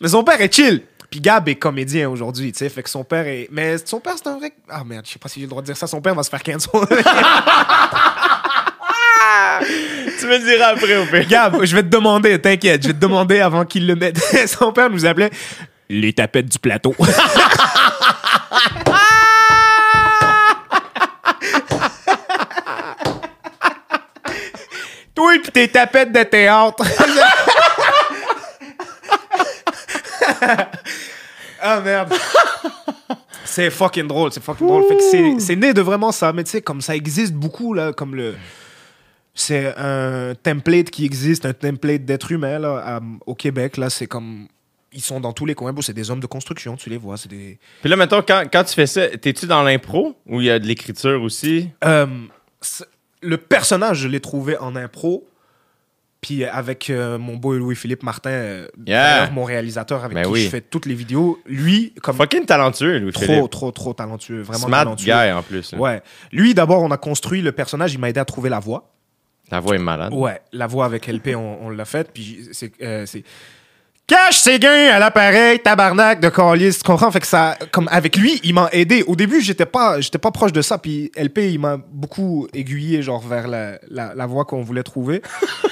Mais 0.00 0.08
son 0.08 0.22
père 0.22 0.40
est 0.40 0.52
chill. 0.52 0.82
Puis 1.10 1.20
Gab 1.20 1.48
est 1.48 1.54
comédien 1.54 2.10
aujourd'hui, 2.10 2.52
tu 2.52 2.58
sais. 2.58 2.68
Fait 2.68 2.82
que 2.82 2.90
son 2.90 3.04
père 3.04 3.26
est. 3.26 3.48
Mais 3.50 3.78
son 3.84 4.00
père, 4.00 4.14
c'est 4.16 4.28
un 4.28 4.36
vrai. 4.36 4.52
Ah 4.68 4.84
merde, 4.84 5.06
je 5.06 5.12
sais 5.12 5.18
pas 5.18 5.28
si 5.28 5.40
j'ai 5.40 5.46
le 5.46 5.50
droit 5.50 5.62
de 5.62 5.66
dire 5.66 5.76
ça. 5.76 5.86
Son 5.86 6.00
père 6.00 6.14
va 6.14 6.22
se 6.22 6.30
faire 6.30 6.42
cancel. 6.42 6.70
Tu 10.18 10.26
me 10.26 10.38
le 10.38 10.44
diras 10.44 10.68
après, 10.68 10.96
au 10.96 11.06
pire. 11.06 11.26
Gab, 11.26 11.64
je 11.64 11.74
vais 11.74 11.82
te 11.82 11.88
demander, 11.88 12.40
t'inquiète, 12.40 12.82
je 12.82 12.88
vais 12.88 12.94
te 12.94 12.98
demander 12.98 13.40
avant 13.40 13.64
qu'il 13.64 13.86
le 13.86 13.96
mette. 13.96 14.18
Son 14.46 14.72
père 14.72 14.90
nous 14.90 15.04
appelait 15.06 15.30
les 15.88 16.12
tapettes 16.12 16.50
du 16.50 16.58
plateau. 16.58 16.94
Toi 25.16 25.32
pis 25.42 25.50
tes 25.50 25.66
tapettes 25.68 26.12
de 26.12 26.22
théâtre. 26.22 26.84
ah 31.60 31.80
merde. 31.80 32.14
C'est 33.44 33.70
fucking 33.70 34.06
drôle, 34.06 34.32
c'est 34.32 34.42
fucking 34.42 34.66
drôle. 34.66 34.84
Fait 34.88 34.96
que 34.96 35.02
c'est- 35.02 35.40
c'est 35.40 35.56
né 35.56 35.72
de 35.72 35.80
vraiment 35.80 36.12
ça, 36.12 36.32
mais 36.32 36.44
tu 36.44 36.50
sais, 36.50 36.60
comme 36.62 36.80
ça 36.80 36.94
existe 36.94 37.32
beaucoup, 37.32 37.72
là, 37.74 37.92
comme 37.92 38.14
le. 38.14 38.34
C'est 39.34 39.74
un 39.76 40.34
template 40.34 40.90
qui 40.90 41.04
existe, 41.04 41.44
un 41.46 41.52
template 41.52 42.04
d'être 42.04 42.32
humain, 42.32 42.58
là, 42.58 42.82
à- 42.84 43.00
au 43.26 43.34
Québec, 43.34 43.76
là, 43.76 43.90
c'est 43.90 44.06
comme. 44.06 44.48
Ils 44.92 45.02
sont 45.02 45.20
dans 45.20 45.32
tous 45.32 45.44
les 45.46 45.54
coins, 45.54 45.72
bon, 45.74 45.82
c'est 45.82 45.92
des 45.92 46.10
hommes 46.10 46.20
de 46.20 46.26
construction, 46.26 46.74
tu 46.76 46.88
les 46.88 46.96
vois, 46.96 47.16
c'est 47.18 47.28
des. 47.28 47.58
Puis 47.82 47.90
là, 47.90 47.96
mettons, 47.96 48.22
quand, 48.22 48.44
quand 48.50 48.64
tu 48.64 48.74
fais 48.74 48.86
ça, 48.86 49.08
t'es-tu 49.08 49.46
dans 49.46 49.62
l'impro 49.62 50.14
ou 50.26 50.40
il 50.40 50.46
y 50.46 50.50
a 50.50 50.58
de 50.58 50.66
l'écriture 50.66 51.22
aussi? 51.22 51.68
Euh, 51.84 52.06
le 53.26 53.36
personnage, 53.36 53.98
je 53.98 54.08
l'ai 54.08 54.20
trouvé 54.20 54.56
en 54.58 54.76
impro. 54.76 55.26
Puis 56.22 56.44
avec 56.44 56.88
euh, 56.90 57.18
mon 57.18 57.36
beau 57.36 57.52
Louis-Philippe 57.54 58.02
Martin, 58.02 58.30
euh, 58.30 58.68
Yeah. 58.86 59.30
mon 59.30 59.44
réalisateur 59.44 60.02
avec 60.02 60.14
Ben 60.14 60.24
qui 60.24 60.30
oui. 60.30 60.40
je 60.44 60.48
fais 60.48 60.60
toutes 60.62 60.86
les 60.86 60.94
vidéos, 60.94 61.38
lui, 61.46 61.92
comme 62.02 62.16
Fucking 62.16 62.46
talentueux, 62.46 62.98
Louis 62.98 63.12
trop, 63.12 63.46
trop, 63.48 63.70
trop 63.70 63.92
talentueux, 63.92 64.40
vraiment 64.40 64.66
Smart 64.66 64.84
talentueux. 64.84 65.12
guy 65.12 65.30
en 65.32 65.42
plus. 65.42 65.72
là. 65.72 65.78
Ouais. 65.78 66.02
Lui, 66.32 66.54
d'abord, 66.54 66.82
on 66.82 66.90
a 66.90 66.96
construit 66.96 67.42
le 67.42 67.52
personnage, 67.52 67.92
il 67.94 68.00
m'a 68.00 68.08
aidé 68.08 68.18
à 68.18 68.24
trouver 68.24 68.48
la 68.48 68.58
voix. 68.58 68.90
La 69.52 69.60
voix 69.60 69.76
est 69.76 69.78
malade. 69.78 70.12
Ouais, 70.14 70.40
la 70.52 70.66
voix 70.66 70.86
avec 70.86 71.06
LP, 71.06 71.36
on, 71.36 71.58
on 71.66 71.68
l'a 71.70 71.84
faite, 71.84 72.10
puis 72.12 72.48
c'est... 72.50 72.72
euh, 72.82 73.04
Cache 74.06 74.38
Séguin 74.38 74.88
à 74.92 75.00
l'appareil, 75.00 75.58
tabarnak 75.58 76.20
de 76.20 76.28
calice, 76.28 76.78
tu 76.78 76.84
comprends? 76.84 77.10
Fait 77.10 77.18
que 77.18 77.26
ça, 77.26 77.56
comme 77.72 77.88
avec 77.90 78.16
lui, 78.16 78.40
il 78.44 78.54
m'a 78.54 78.68
aidé. 78.70 79.02
Au 79.08 79.16
début, 79.16 79.40
j'étais 79.40 79.66
pas, 79.66 80.00
j'étais 80.00 80.18
pas 80.18 80.30
proche 80.30 80.52
de 80.52 80.62
ça, 80.62 80.78
puis 80.78 81.10
LP, 81.16 81.38
il 81.50 81.58
m'a 81.58 81.76
beaucoup 81.76 82.46
aiguillé, 82.54 83.02
genre, 83.02 83.26
vers 83.26 83.48
la, 83.48 83.80
la, 83.90 84.14
la 84.14 84.26
voix 84.26 84.44
qu'on 84.44 84.62
voulait 84.62 84.84
trouver. 84.84 85.22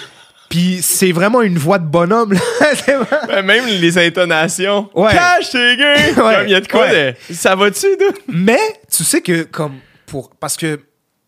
puis 0.51 0.81
c'est 0.83 1.13
vraiment 1.13 1.43
une 1.43 1.59
voix 1.59 1.79
de 1.79 1.87
bonhomme, 1.87 2.33
là. 2.33 2.41
Vraiment- 2.75 3.07
Ben, 3.29 3.43
même 3.47 3.67
les 3.67 3.99
intonations. 3.99 4.91
Ouais. 4.95 5.13
Cache 5.13 5.51
tes 5.51 5.77
gars! 5.77 5.95
Ouais. 6.09 6.15
Comme 6.15 6.45
il 6.47 6.51
y 6.51 6.55
a 6.57 6.61
de 6.61 6.67
quoi 6.69 6.81
Ouais. 6.89 7.17
de- 7.31 7.35
Ça 7.35 7.55
va-tu? 7.55 7.87
Mais, 8.27 8.59
tu 8.93 9.05
sais 9.05 9.21
que, 9.21 9.45
comme, 9.45 9.75
pour, 10.07 10.31
parce 10.41 10.57
que 10.57 10.81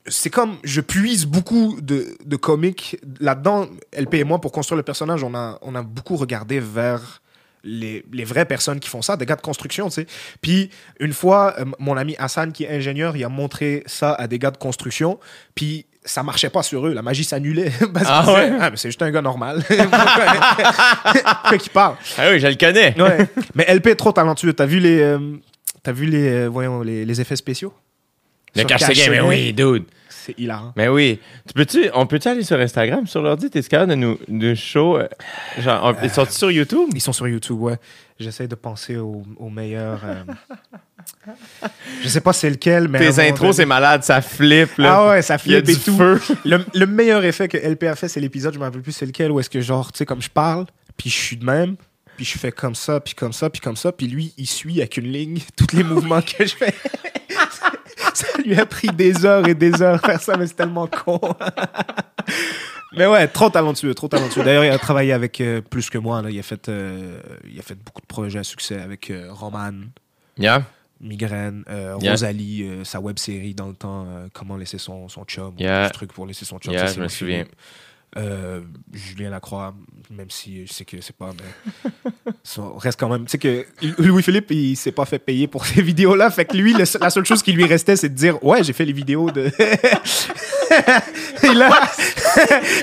c'est 0.08 0.30
comme 0.30 0.56
je 0.64 0.80
puise 0.80 1.26
beaucoup 1.26 1.78
de, 1.80 2.16
de 2.24 2.36
comics 2.36 2.96
là-dedans. 3.20 3.66
LP 3.96 4.14
et 4.14 4.24
moi, 4.24 4.40
pour 4.40 4.52
construire 4.52 4.76
le 4.76 4.82
personnage, 4.82 5.22
on 5.22 5.34
a, 5.34 5.58
on 5.62 5.74
a 5.74 5.82
beaucoup 5.82 6.16
regardé 6.16 6.60
vers 6.60 7.20
les, 7.64 8.04
les 8.12 8.24
vraies 8.24 8.44
personnes 8.44 8.78
qui 8.78 8.88
font 8.88 9.02
ça, 9.02 9.16
des 9.16 9.26
gars 9.26 9.34
de 9.36 9.40
construction, 9.40 9.88
tu 9.88 9.94
sais. 9.94 10.06
Puis 10.40 10.70
une 11.00 11.12
fois, 11.12 11.54
euh, 11.58 11.64
mon 11.80 11.96
ami 11.96 12.14
Hassan, 12.18 12.52
qui 12.52 12.62
est 12.64 12.70
ingénieur, 12.76 13.16
il 13.16 13.24
a 13.24 13.28
montré 13.28 13.82
ça 13.86 14.12
à 14.14 14.28
des 14.28 14.38
gars 14.38 14.52
de 14.52 14.56
construction. 14.56 15.18
Puis 15.56 15.84
ça 16.04 16.22
marchait 16.22 16.50
pas 16.50 16.62
sur 16.62 16.86
eux, 16.86 16.94
la 16.94 17.02
magie 17.02 17.24
s'annulait. 17.24 17.72
Parce 17.92 18.06
Ah 18.08 18.32
ouais? 18.32 18.52
ah, 18.60 18.70
mais 18.70 18.76
c'est 18.76 18.88
juste 18.88 19.02
un 19.02 19.10
gars 19.10 19.22
normal. 19.22 19.64
qui 21.60 21.68
parle. 21.70 21.96
Ah 22.16 22.28
oui, 22.30 22.38
je 22.38 22.46
le 22.46 22.54
connais. 22.54 22.94
Ouais. 23.00 23.26
Mais 23.54 23.64
LP 23.74 23.88
est 23.88 23.96
trop 23.96 24.12
talentueux. 24.12 24.52
T'as 24.52 24.66
vu 24.66 24.78
les, 24.78 25.00
euh, 25.00 25.18
t'as 25.82 25.92
vu 25.92 26.06
les, 26.06 26.28
euh, 26.28 26.46
voyons, 26.48 26.82
les, 26.82 27.04
les 27.04 27.20
effets 27.20 27.34
spéciaux? 27.36 27.72
Le 28.54 28.62
cache 28.64 28.86
Cache 28.86 28.96
game, 28.96 29.10
mais 29.10 29.20
oui, 29.20 29.52
dude. 29.52 29.84
C'est 30.26 30.38
hilarant. 30.40 30.72
Mais 30.76 30.88
oui. 30.88 31.20
Tu 31.46 31.54
peux-tu, 31.54 31.88
on 31.94 32.04
peut-tu 32.06 32.26
aller 32.26 32.42
sur 32.42 32.58
Instagram, 32.58 33.06
sur 33.06 33.22
l'ordi? 33.22 33.48
T'es 33.48 33.62
capable 33.62 33.90
de 33.90 33.94
nous, 33.94 34.18
nous 34.26 34.56
show, 34.56 34.96
euh, 34.98 35.06
genre, 35.60 35.94
on, 36.00 36.04
ils 36.04 36.10
sont 36.10 36.24
sur 36.26 36.50
YouTube? 36.50 36.88
Ils 36.94 37.00
sont 37.00 37.12
sur 37.12 37.28
YouTube, 37.28 37.60
ouais. 37.60 37.76
J'essaie 38.18 38.48
de 38.48 38.56
penser 38.56 38.96
au, 38.96 39.22
au 39.36 39.48
meilleur. 39.50 40.00
euh, 40.04 40.22
Je 42.02 42.08
sais 42.08 42.20
pas 42.20 42.32
c'est 42.32 42.50
lequel, 42.50 42.88
mais. 42.88 42.98
à 42.98 43.02
un 43.02 43.04
Tes 43.04 43.16
moment 43.18 43.28
intros, 43.28 43.40
donné- 43.42 43.52
c'est 43.52 43.66
malade, 43.66 44.02
ça 44.02 44.20
flippe, 44.20 44.76
là. 44.78 44.94
Ah 44.96 45.08
ouais, 45.10 45.22
ça 45.22 45.36
Il 45.46 45.52
y 45.52 45.54
a 45.54 45.58
flippe 45.62 45.76
du 45.76 45.80
et 45.80 45.84
tout. 45.84 45.96
feu. 45.96 46.20
Le, 46.44 46.64
le 46.74 46.86
meilleur 46.86 47.24
effet 47.24 47.46
que 47.46 47.56
LP 47.56 47.84
a 47.84 47.94
fait, 47.94 48.08
c'est 48.08 48.18
l'épisode, 48.20 48.54
je 48.54 48.58
me 48.58 48.64
rappelle 48.64 48.82
plus 48.82 48.92
c'est 48.92 49.06
lequel, 49.06 49.30
où 49.30 49.38
est-ce 49.38 49.50
que, 49.50 49.60
genre, 49.60 49.92
tu 49.92 49.98
sais, 49.98 50.06
comme 50.06 50.22
je 50.22 50.30
parle, 50.30 50.66
puis 50.96 51.08
je 51.08 51.16
suis 51.16 51.36
de 51.36 51.44
même, 51.44 51.76
puis 52.16 52.24
je 52.24 52.36
fais 52.36 52.50
comme 52.50 52.74
ça, 52.74 52.98
puis 52.98 53.14
comme 53.14 53.32
ça, 53.32 53.48
puis 53.50 53.60
comme 53.60 53.76
ça, 53.76 53.92
puis 53.92 54.08
lui, 54.08 54.32
il 54.38 54.46
suit 54.46 54.78
avec 54.78 54.96
une 54.96 55.12
ligne 55.12 55.38
tous 55.56 55.76
les 55.76 55.84
mouvements 55.84 56.20
que 56.22 56.44
je 56.44 56.54
fais. 56.56 56.74
ça 58.14 58.26
lui 58.44 58.54
a 58.58 58.66
pris 58.66 58.88
des 58.88 59.24
heures 59.24 59.46
et 59.48 59.54
des 59.54 59.82
heures 59.82 60.00
faire 60.00 60.20
ça, 60.20 60.36
mais 60.36 60.46
c'est 60.46 60.54
tellement 60.54 60.86
con. 60.86 61.18
mais 62.96 63.06
ouais, 63.06 63.26
trop 63.28 63.50
talentueux, 63.50 63.94
trop 63.94 64.08
talentueux. 64.08 64.42
D'ailleurs, 64.44 64.64
il 64.64 64.70
a 64.70 64.78
travaillé 64.78 65.12
avec 65.12 65.40
euh, 65.40 65.60
plus 65.60 65.90
que 65.90 65.98
moi. 65.98 66.22
Là. 66.22 66.30
Il, 66.30 66.38
a 66.38 66.42
fait, 66.42 66.68
euh, 66.68 67.18
il 67.50 67.58
a 67.58 67.62
fait 67.62 67.74
beaucoup 67.74 68.00
de 68.00 68.06
projets 68.06 68.38
à 68.38 68.44
succès 68.44 68.80
avec 68.80 69.10
euh, 69.10 69.28
Roman, 69.30 69.72
Yeah. 70.38 70.62
Migraine, 71.00 71.64
euh, 71.68 71.96
Yeah. 72.00 72.10
Rosalie, 72.12 72.62
euh, 72.62 72.84
sa 72.84 73.00
web 73.00 73.18
série 73.18 73.54
dans 73.54 73.68
le 73.68 73.74
temps, 73.74 74.06
euh, 74.06 74.28
Comment 74.32 74.56
laisser 74.56 74.78
son, 74.78 75.08
son 75.08 75.24
chum, 75.24 75.54
ou 75.58 75.60
Yeah. 75.62 75.88
ce 75.88 75.92
truc 75.92 76.12
pour 76.12 76.26
laisser 76.26 76.44
son 76.44 76.58
chum. 76.58 76.72
Yeah, 76.72 76.86
ça, 76.88 76.94
je 76.94 77.00
me 77.00 77.08
souviens. 77.08 77.44
Euh, 78.18 78.62
Julien 78.94 79.28
Lacroix, 79.28 79.74
même 80.10 80.30
si 80.30 80.66
je 80.66 80.72
sais 80.72 80.86
que 80.86 80.98
c'est 81.02 81.14
pas. 81.14 81.32
Mais 81.84 81.92
ça 82.42 82.62
reste 82.78 82.98
quand 82.98 83.10
même. 83.10 83.24
Tu 83.26 83.32
sais 83.32 83.38
que 83.38 83.66
Louis-Philippe, 83.98 84.50
il 84.52 84.74
s'est 84.76 84.92
pas 84.92 85.04
fait 85.04 85.18
payer 85.18 85.46
pour 85.48 85.66
ces 85.66 85.82
vidéos-là. 85.82 86.30
Fait 86.30 86.46
que 86.46 86.56
lui, 86.56 86.72
le- 86.72 86.84
la 87.00 87.10
seule 87.10 87.26
chose 87.26 87.42
qui 87.42 87.52
lui 87.52 87.66
restait, 87.66 87.94
c'est 87.96 88.08
de 88.08 88.14
dire 88.14 88.42
Ouais, 88.42 88.64
j'ai 88.64 88.72
fait 88.72 88.86
les 88.86 88.94
vidéos 88.94 89.30
de. 89.30 89.50
Et 91.42 91.54
là, 91.54 91.68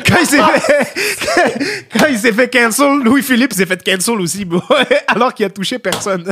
quand 0.08 0.18
il 0.22 0.28
s'est 0.28 0.42
fait, 0.44 1.88
quand 1.98 2.06
il 2.08 2.18
s'est 2.20 2.34
fait 2.34 2.50
cancel, 2.54 3.00
Louis-Philippe 3.04 3.54
s'est 3.54 3.66
fait 3.66 3.84
cancel 3.84 4.20
aussi, 4.22 4.46
bro. 4.46 4.62
alors 5.08 5.34
qu'il 5.34 5.46
a 5.46 5.50
touché 5.50 5.80
personne. 5.80 6.32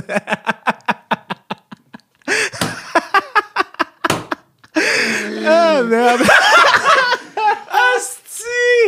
ah 5.46 5.82
merde. 5.84 6.22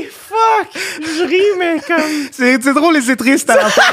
Fuck. 0.10 0.70
Je 1.02 1.24
ris, 1.28 1.58
mais 1.60 1.80
comme. 1.88 2.28
C'est 2.32 2.62
c'est 2.62 2.74
drôle 2.74 2.98
et 2.98 3.02
c'est 3.02 3.16
triste 3.16 3.50
à 3.50 3.56
la 3.56 3.70
fin. 3.70 3.92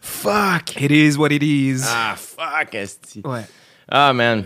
fuck. 0.00 0.80
It 0.80 0.90
is 0.90 1.16
what 1.16 1.30
it 1.32 1.42
is. 1.42 1.82
Ah, 1.86 2.14
fuck, 2.16 2.74
esti. 2.74 3.22
Ouais. 3.24 3.44
Ah, 3.88 4.12
man. 4.12 4.44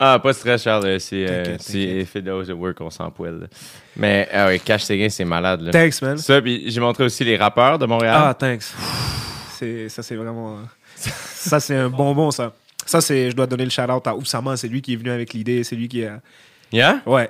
Ah, 0.00 0.18
pas 0.20 0.30
de 0.32 0.36
stress, 0.36 0.62
Charles. 0.62 0.84
euh, 0.86 0.98
C'est 1.00 1.26
euh, 1.28 1.56
effet 2.00 2.22
de 2.22 2.30
hausse 2.30 2.46
de 2.46 2.52
work, 2.52 2.80
on 2.80 2.90
s'en 2.90 3.10
poêle. 3.10 3.48
Mais, 3.96 4.28
ah 4.32 4.46
oui, 4.46 4.60
Cash 4.60 4.84
Seguin, 4.84 5.08
c'est 5.08 5.24
malade, 5.24 5.60
là. 5.62 5.72
Thanks, 5.72 6.00
man. 6.02 6.16
Ça, 6.18 6.40
puis 6.40 6.70
j'ai 6.70 6.80
montré 6.80 7.02
aussi 7.04 7.24
les 7.24 7.36
rappeurs 7.36 7.78
de 7.80 7.86
Montréal. 7.86 8.14
Ah, 8.16 8.34
thanks. 8.34 8.62
C'est, 9.58 9.88
ça, 9.88 10.04
c'est 10.04 10.14
vraiment. 10.14 10.60
ça, 10.94 11.58
c'est 11.58 11.74
un 11.74 11.88
bonbon, 11.88 12.30
ça. 12.30 12.52
Ça, 12.86 13.00
c'est. 13.00 13.30
Je 13.30 13.36
dois 13.36 13.46
donner 13.48 13.64
le 13.64 13.70
shout-out 13.70 14.06
à 14.06 14.14
Oussama. 14.14 14.56
C'est 14.56 14.68
lui 14.68 14.80
qui 14.80 14.92
est 14.92 14.96
venu 14.96 15.10
avec 15.10 15.32
l'idée. 15.32 15.64
C'est 15.64 15.74
lui 15.74 15.88
qui 15.88 16.04
a. 16.04 16.20
Yeah? 16.70 17.00
Ouais. 17.04 17.28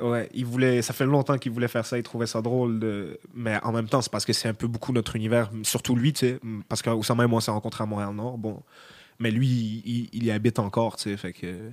Ouais. 0.00 0.28
Il 0.34 0.44
voulait. 0.46 0.82
Ça 0.82 0.92
fait 0.92 1.06
longtemps 1.06 1.38
qu'il 1.38 1.52
voulait 1.52 1.68
faire 1.68 1.86
ça. 1.86 1.96
Il 1.98 2.02
trouvait 2.02 2.26
ça 2.26 2.40
drôle. 2.42 2.78
De... 2.78 3.18
Mais 3.34 3.58
en 3.62 3.72
même 3.72 3.88
temps, 3.88 4.02
c'est 4.02 4.12
parce 4.12 4.24
que 4.24 4.32
c'est 4.32 4.48
un 4.48 4.54
peu 4.54 4.66
beaucoup 4.66 4.92
notre 4.92 5.16
univers. 5.16 5.50
Surtout 5.62 5.96
lui, 5.96 6.12
tu 6.12 6.26
sais. 6.26 6.40
Parce 6.68 6.82
que 6.82 6.90
Oussama 6.90 7.24
et 7.24 7.26
moi, 7.26 7.38
on 7.38 7.40
s'est 7.40 7.50
rencontrés 7.50 7.84
à 7.84 7.86
Montréal-Nord. 7.86 8.38
Bon. 8.38 8.62
Mais 9.18 9.30
lui, 9.30 9.46
il, 9.84 10.08
il 10.12 10.24
y 10.24 10.30
habite 10.30 10.58
encore, 10.58 10.96
tu 10.96 11.10
sais. 11.10 11.16
Fait 11.16 11.32
que. 11.32 11.72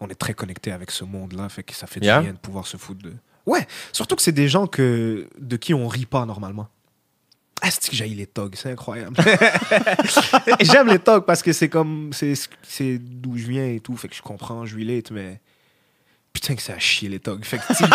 On 0.00 0.08
est 0.08 0.16
très 0.16 0.34
connectés 0.34 0.72
avec 0.72 0.90
ce 0.90 1.04
monde-là. 1.04 1.48
Fait 1.48 1.62
que 1.62 1.74
ça 1.74 1.86
fait 1.86 2.00
du 2.00 2.06
Yeah. 2.06 2.20
bien 2.20 2.32
de 2.32 2.38
pouvoir 2.38 2.66
se 2.66 2.76
foutre 2.76 3.02
de. 3.02 3.12
Ouais. 3.46 3.66
Surtout 3.92 4.16
que 4.16 4.22
c'est 4.22 4.32
des 4.32 4.48
gens 4.48 4.66
que, 4.66 5.28
de 5.38 5.56
qui 5.56 5.74
on 5.74 5.86
rit 5.88 6.06
pas 6.06 6.26
normalement. 6.26 6.68
Ah, 7.64 7.70
c'est 7.70 7.88
que 7.88 7.94
j'aille 7.94 8.14
les 8.14 8.26
togs, 8.26 8.56
c'est 8.56 8.72
incroyable. 8.72 9.16
J'aime 10.60 10.88
les 10.88 10.98
togs 10.98 11.24
parce 11.24 11.42
que 11.42 11.52
c'est 11.52 11.68
comme. 11.68 12.12
C'est 12.12 12.34
c'est 12.64 12.98
d'où 12.98 13.36
je 13.36 13.46
viens 13.46 13.68
et 13.68 13.78
tout. 13.78 13.96
Fait 13.96 14.08
que 14.08 14.16
je 14.16 14.22
comprends, 14.22 14.66
je 14.66 14.76
relate, 14.76 15.12
mais. 15.12 15.40
Putain, 16.32 16.54
que 16.56 16.62
ça 16.62 16.74
a 16.74 16.78
chier 16.78 17.08
les 17.08 17.20
togs. 17.20 17.44
Fait 17.44 17.58
que, 17.58 17.62
faut, 17.62 17.74
faut 17.84 17.90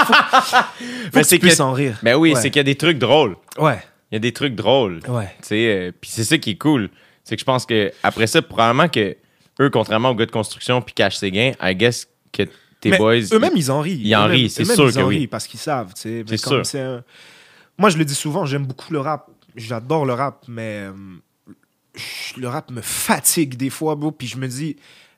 Mais 1.13 1.21
que 1.23 1.27
tu 1.27 1.39
puisses 1.39 1.57
que- 1.57 1.61
en 1.63 1.73
rire. 1.73 1.99
Ben 2.03 2.15
oui, 2.15 2.33
Ouais. 2.33 2.41
c'est 2.41 2.49
qu'il 2.49 2.59
y 2.59 2.61
a 2.61 2.63
des 2.63 2.75
trucs 2.75 2.97
drôles. 2.99 3.35
Ouais, 3.57 3.79
Il 4.11 4.15
y 4.15 4.17
a 4.17 4.19
des 4.19 4.31
trucs 4.33 4.55
drôles. 4.55 4.99
ouais. 5.07 5.33
Tu 5.41 5.47
sais, 5.47 5.67
euh, 5.67 5.91
puis 5.99 6.09
c'est 6.09 6.23
ça 6.23 6.37
qui 6.37 6.51
est 6.51 6.57
cool. 6.57 6.89
C'est 7.23 7.35
que 7.35 7.39
je 7.41 7.45
pense 7.45 7.65
que 7.65 7.91
après 8.03 8.27
ça, 8.27 8.41
probablement 8.41 8.87
que 8.87 9.17
eux, 9.59 9.69
contrairement 9.69 10.11
aux 10.11 10.15
gars 10.15 10.25
de 10.27 10.31
construction 10.31 10.81
puis 10.81 10.93
Cash 10.93 11.17
Séguin, 11.17 11.51
I 11.61 11.75
guess 11.75 12.07
que 12.31 12.43
tes 12.79 12.91
Mais 12.91 12.97
boys. 12.99 13.15
Eux-mêmes, 13.33 13.51
ils 13.55 13.71
en 13.71 13.81
rient. 13.81 13.99
ils 14.01 14.15
en 14.15 14.27
rient, 14.27 14.49
c'est 14.49 14.63
sûr 14.65 14.87
ils 14.89 14.93
que 14.95 14.99
en 14.99 15.07
oui. 15.07 15.17
rient 15.17 15.27
parce 15.27 15.47
qu'ils 15.47 15.59
savent, 15.59 15.93
tu 15.95 16.01
sais. 16.01 16.23
Mais 16.29 16.37
C'est 16.37 16.63
sûr. 16.63 16.79
un- 16.79 17.03
Moi, 17.77 17.89
je 17.89 17.97
le 17.97 18.05
dis 18.05 18.15
souvent, 18.15 18.45
j'aime 18.45 18.65
beaucoup 18.65 18.93
le 18.93 18.99
rap. 18.99 19.27
J'adore 19.55 20.05
le 20.05 20.13
rap, 20.13 20.45
mais 20.47 20.87
euh, 20.87 20.91
le 22.37 22.47
rap 22.47 22.69
me 22.71 22.81
fatigue 22.81 23.55
des 23.57 23.71
fois, 23.71 23.95
bro. 23.95 24.11
Puis 24.11 24.27
je 24.27 24.37
me 24.37 24.47
dis, 24.47 24.77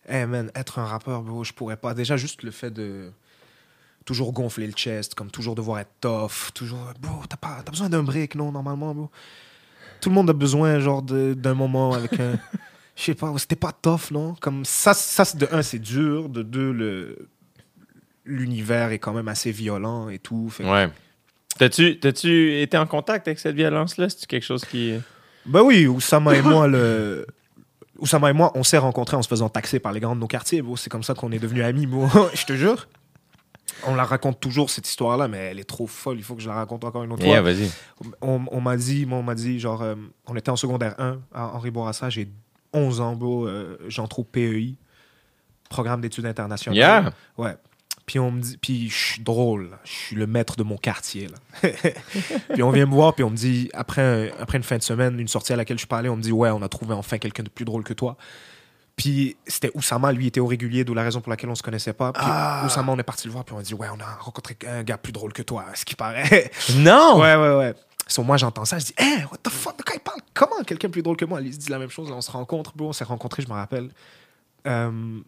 hey 0.09 0.25
man, 0.25 0.51
être 0.55 0.79
un 0.79 0.85
rappeur, 0.85 1.21
bro, 1.21 1.43
je 1.43 1.53
pourrais 1.53 1.77
pas. 1.77 1.93
Déjà, 1.93 2.17
juste 2.17 2.43
le 2.43 2.51
fait 2.51 2.71
de 2.71 3.11
toujours 4.05 4.33
gonfler 4.33 4.65
le 4.67 4.73
chest, 4.73 5.13
comme 5.15 5.29
toujours 5.29 5.55
devoir 5.55 5.79
être 5.79 5.91
tough, 6.01 6.51
toujours, 6.53 6.91
bro, 6.99 7.21
t'as 7.29 7.37
pas, 7.37 7.61
t'as 7.63 7.71
besoin 7.71 7.89
d'un 7.89 8.03
break, 8.03 8.35
non, 8.35 8.51
normalement, 8.51 8.93
bro. 8.95 9.09
Tout 10.01 10.09
le 10.09 10.15
monde 10.15 10.29
a 10.29 10.33
besoin, 10.33 10.79
genre, 10.79 11.01
de- 11.01 11.33
d'un 11.33 11.53
moment 11.53 11.93
avec 11.93 12.19
un. 12.19 12.37
Je 12.95 13.03
sais 13.05 13.15
pas, 13.15 13.33
c'était 13.37 13.55
pas 13.55 13.71
tough, 13.71 14.11
non? 14.11 14.35
Comme 14.41 14.65
ça, 14.65 14.93
ça 14.93 15.23
c'est- 15.25 15.37
de 15.37 15.47
un, 15.51 15.61
c'est 15.61 15.79
dur. 15.79 16.27
De 16.29 16.43
deux, 16.43 16.71
le 16.71 17.29
l'univers 18.25 18.91
est 18.91 18.99
quand 18.99 19.13
même 19.13 19.27
assez 19.27 19.51
violent 19.51 20.09
et 20.09 20.19
tout. 20.19 20.49
Fait 20.49 20.63
que- 20.63 20.69
Ouais. 20.69 20.89
T'as-tu, 21.57 21.99
t'as-tu 21.99 22.59
été 22.61 22.77
en 22.77 22.85
contact 22.85 23.27
avec 23.27 23.39
cette 23.39 23.55
violence-là? 23.55 24.07
C'est 24.09 24.25
quelque 24.27 24.45
chose 24.45 24.63
qui. 24.65 24.93
Ben 25.45 25.61
oui, 25.61 25.87
Oussama 25.87 26.35
et 26.35 26.41
moi, 26.41 26.67
le. 26.67 27.25
Oussama 28.01 28.29
et 28.29 28.33
moi, 28.33 28.51
on 28.55 28.63
s'est 28.63 28.77
rencontrés 28.77 29.17
en 29.17 29.21
se 29.21 29.27
faisant 29.27 29.49
taxer 29.49 29.79
par 29.79 29.91
les 29.91 29.99
grands 29.99 30.15
de 30.15 30.21
nos 30.21 30.27
quartiers, 30.27 30.61
bro. 30.61 30.75
C'est 30.77 30.89
comme 30.89 31.03
ça 31.03 31.13
qu'on 31.13 31.31
est 31.31 31.39
devenus 31.39 31.63
amis, 31.63 31.85
bro. 31.87 32.07
je 32.33 32.45
te 32.45 32.53
jure. 32.53 32.87
On 33.85 33.95
la 33.95 34.03
raconte 34.03 34.39
toujours, 34.39 34.69
cette 34.69 34.87
histoire-là, 34.89 35.27
mais 35.27 35.37
elle 35.37 35.59
est 35.59 35.63
trop 35.69 35.87
folle. 35.87 36.17
Il 36.17 36.23
faut 36.23 36.35
que 36.35 36.41
je 36.41 36.49
la 36.49 36.55
raconte 36.55 36.83
encore 36.83 37.03
une 37.03 37.11
autre 37.13 37.23
Yeah, 37.23 37.41
fois. 37.41 37.53
vas-y. 37.53 37.69
On, 38.21 38.41
on 38.51 38.59
m'a 38.61 38.75
dit, 38.75 39.05
moi, 39.05 39.19
on 39.19 39.23
m'a 39.23 39.35
dit, 39.35 39.59
genre, 39.59 39.81
euh, 39.83 39.95
on 40.27 40.35
était 40.35 40.49
en 40.49 40.55
secondaire 40.57 40.95
1 40.97 41.19
à 41.33 41.47
Henri 41.55 41.71
Bourassa, 41.71 42.09
j'ai 42.09 42.29
11 42.73 42.99
ans, 42.99 43.15
bro. 43.15 43.47
euh, 43.47 43.77
J'entre 43.87 44.19
au 44.19 44.23
PEI, 44.23 44.75
Programme 45.69 46.01
d'études 46.01 46.25
internationales. 46.25 46.77
Yeah. 46.77 47.11
Ouais. 47.37 47.55
Puis 48.09 48.17
on 48.17 48.31
me 48.31 48.41
dit, 48.41 48.57
puis 48.57 48.89
je 48.89 48.95
suis 48.97 49.21
drôle, 49.21 49.69
je 49.83 49.91
suis 49.91 50.15
le 50.15 50.25
maître 50.25 50.55
de 50.55 50.63
mon 50.63 50.77
quartier. 50.77 51.27
Là. 51.27 51.69
puis 52.53 52.63
on 52.63 52.71
vient 52.71 52.87
me 52.87 52.91
voir, 52.91 53.13
puis 53.13 53.23
on 53.23 53.29
me 53.29 53.35
dit, 53.35 53.69
après, 53.75 54.01
un- 54.01 54.41
après 54.41 54.57
une 54.57 54.63
fin 54.63 54.77
de 54.77 54.81
semaine, 54.81 55.19
une 55.19 55.27
sortie 55.27 55.53
à 55.53 55.55
laquelle 55.55 55.77
je 55.77 55.85
parlais, 55.85 56.09
on 56.09 56.15
me 56.15 56.21
dit, 56.23 56.31
ouais, 56.31 56.49
on 56.49 56.63
a 56.63 56.67
trouvé 56.69 56.95
enfin 56.95 57.19
quelqu'un 57.19 57.43
de 57.43 57.49
plus 57.49 57.65
drôle 57.65 57.83
que 57.83 57.93
toi. 57.93 58.17
Puis 58.95 59.37
c'était 59.45 59.69
Oussama, 59.75 60.11
lui 60.11 60.25
était 60.25 60.39
au 60.39 60.47
régulier, 60.47 60.83
d'où 60.83 60.95
la 60.95 61.03
raison 61.03 61.21
pour 61.21 61.29
laquelle 61.29 61.51
on 61.51 61.55
se 61.55 61.61
connaissait 61.61 61.93
pas. 61.93 62.11
Puis 62.13 62.23
Oussama, 62.65 62.91
on 62.93 62.97
est 62.97 63.03
parti 63.03 63.27
le 63.27 63.33
voir, 63.33 63.45
puis 63.45 63.53
on 63.55 63.59
a 63.59 63.61
dit, 63.61 63.75
ouais, 63.75 63.87
on 63.95 63.99
a 64.01 64.15
rencontré 64.19 64.57
un 64.67 64.81
gars 64.81 64.97
plus 64.97 65.13
drôle 65.13 65.31
que 65.31 65.43
toi, 65.43 65.65
ce 65.75 65.85
qui 65.85 65.93
paraît. 65.93 66.49
Non! 66.77 67.19
ouais, 67.19 67.35
ouais, 67.35 67.55
ouais. 67.57 67.75
So, 68.07 68.23
moi, 68.23 68.37
j'entends 68.37 68.65
ça, 68.65 68.79
je 68.79 68.85
dis, 68.85 68.93
hey, 68.97 69.23
what 69.31 69.37
the 69.43 69.49
fuck, 69.49 69.77
de 69.77 69.83
quoi 69.83 69.93
il 69.95 69.99
parle? 70.01 70.19
Comment 70.33 70.63
quelqu'un 70.65 70.89
plus 70.89 71.03
drôle 71.03 71.15
que 71.15 71.25
moi? 71.25 71.41
Il 71.41 71.53
se 71.53 71.59
dit 71.59 71.69
la 71.69 71.77
même 71.77 71.91
chose, 71.91 72.09
là, 72.09 72.15
on 72.15 72.21
se 72.21 72.31
rencontre, 72.31 72.73
bro, 72.75 72.87
on 72.89 72.93
s'est 72.93 73.03
rencontrés, 73.03 73.43
je 73.43 73.47
me 73.49 73.53
rappelle. 73.53 73.91
Euh, 74.65 75.19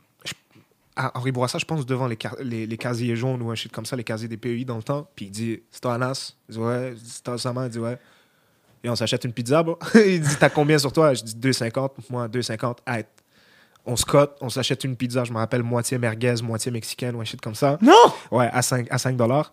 à 1.08 1.18
Henri 1.18 1.32
Bourassa, 1.32 1.58
je 1.58 1.66
pense, 1.66 1.86
devant 1.86 2.08
les, 2.08 2.18
les, 2.42 2.66
les 2.68 2.78
casiers 2.78 3.16
jaunes 3.16 3.42
ou 3.42 3.52
un 3.52 3.56
shit 3.56 3.72
comme 3.72 3.86
ça, 3.86 3.96
les 3.96 4.04
casiers 4.04 4.28
des 4.28 4.38
PEI 4.38 4.66
dans 4.66 4.78
le 4.78 4.84
temps. 4.84 5.08
Puis 5.16 5.26
il 5.26 5.32
dit 5.32 5.62
C'est 5.72 5.82
toi 5.82 5.96
Anas? 5.96 6.34
Il 6.50 6.56
dit 6.56 6.62
Ouais. 6.62 6.94
C'est 7.04 7.24
toi 7.24 7.36
Oussama 7.36 7.66
Il 7.66 7.70
dit 7.70 7.80
Ouais. 7.80 7.98
Et 8.84 8.90
on 8.90 8.96
s'achète 8.96 9.24
une 9.26 9.34
pizza, 9.34 9.64
il 9.96 10.22
dit 10.22 10.36
T'as 10.40 10.50
combien 10.50 10.78
sur 10.78 10.92
toi? 10.92 11.14
Je 11.14 11.24
dis 11.24 11.36
2,50. 11.36 11.90
Moi, 12.10 12.28
2,50. 12.28 12.78
Hey. 12.88 13.04
On 13.86 13.96
se 13.96 14.06
cote, 14.06 14.38
on 14.42 14.50
s'achète 14.50 14.84
une 14.84 14.96
pizza, 14.96 15.24
je 15.24 15.32
me 15.34 15.38
rappelle, 15.38 15.64
moitié 15.64 15.98
merguez, 15.98 16.36
moitié 16.44 16.72
mexicaine 16.72 17.16
ou 17.16 17.22
un 17.22 17.24
shit 17.24 17.42
comme 17.42 17.56
ça. 17.56 17.80
Non! 17.82 17.96
Ouais, 18.30 18.48
à 18.54 18.62
5, 18.62 18.88
à 18.92 19.00
5 19.00 19.18
dollars. 19.18 19.52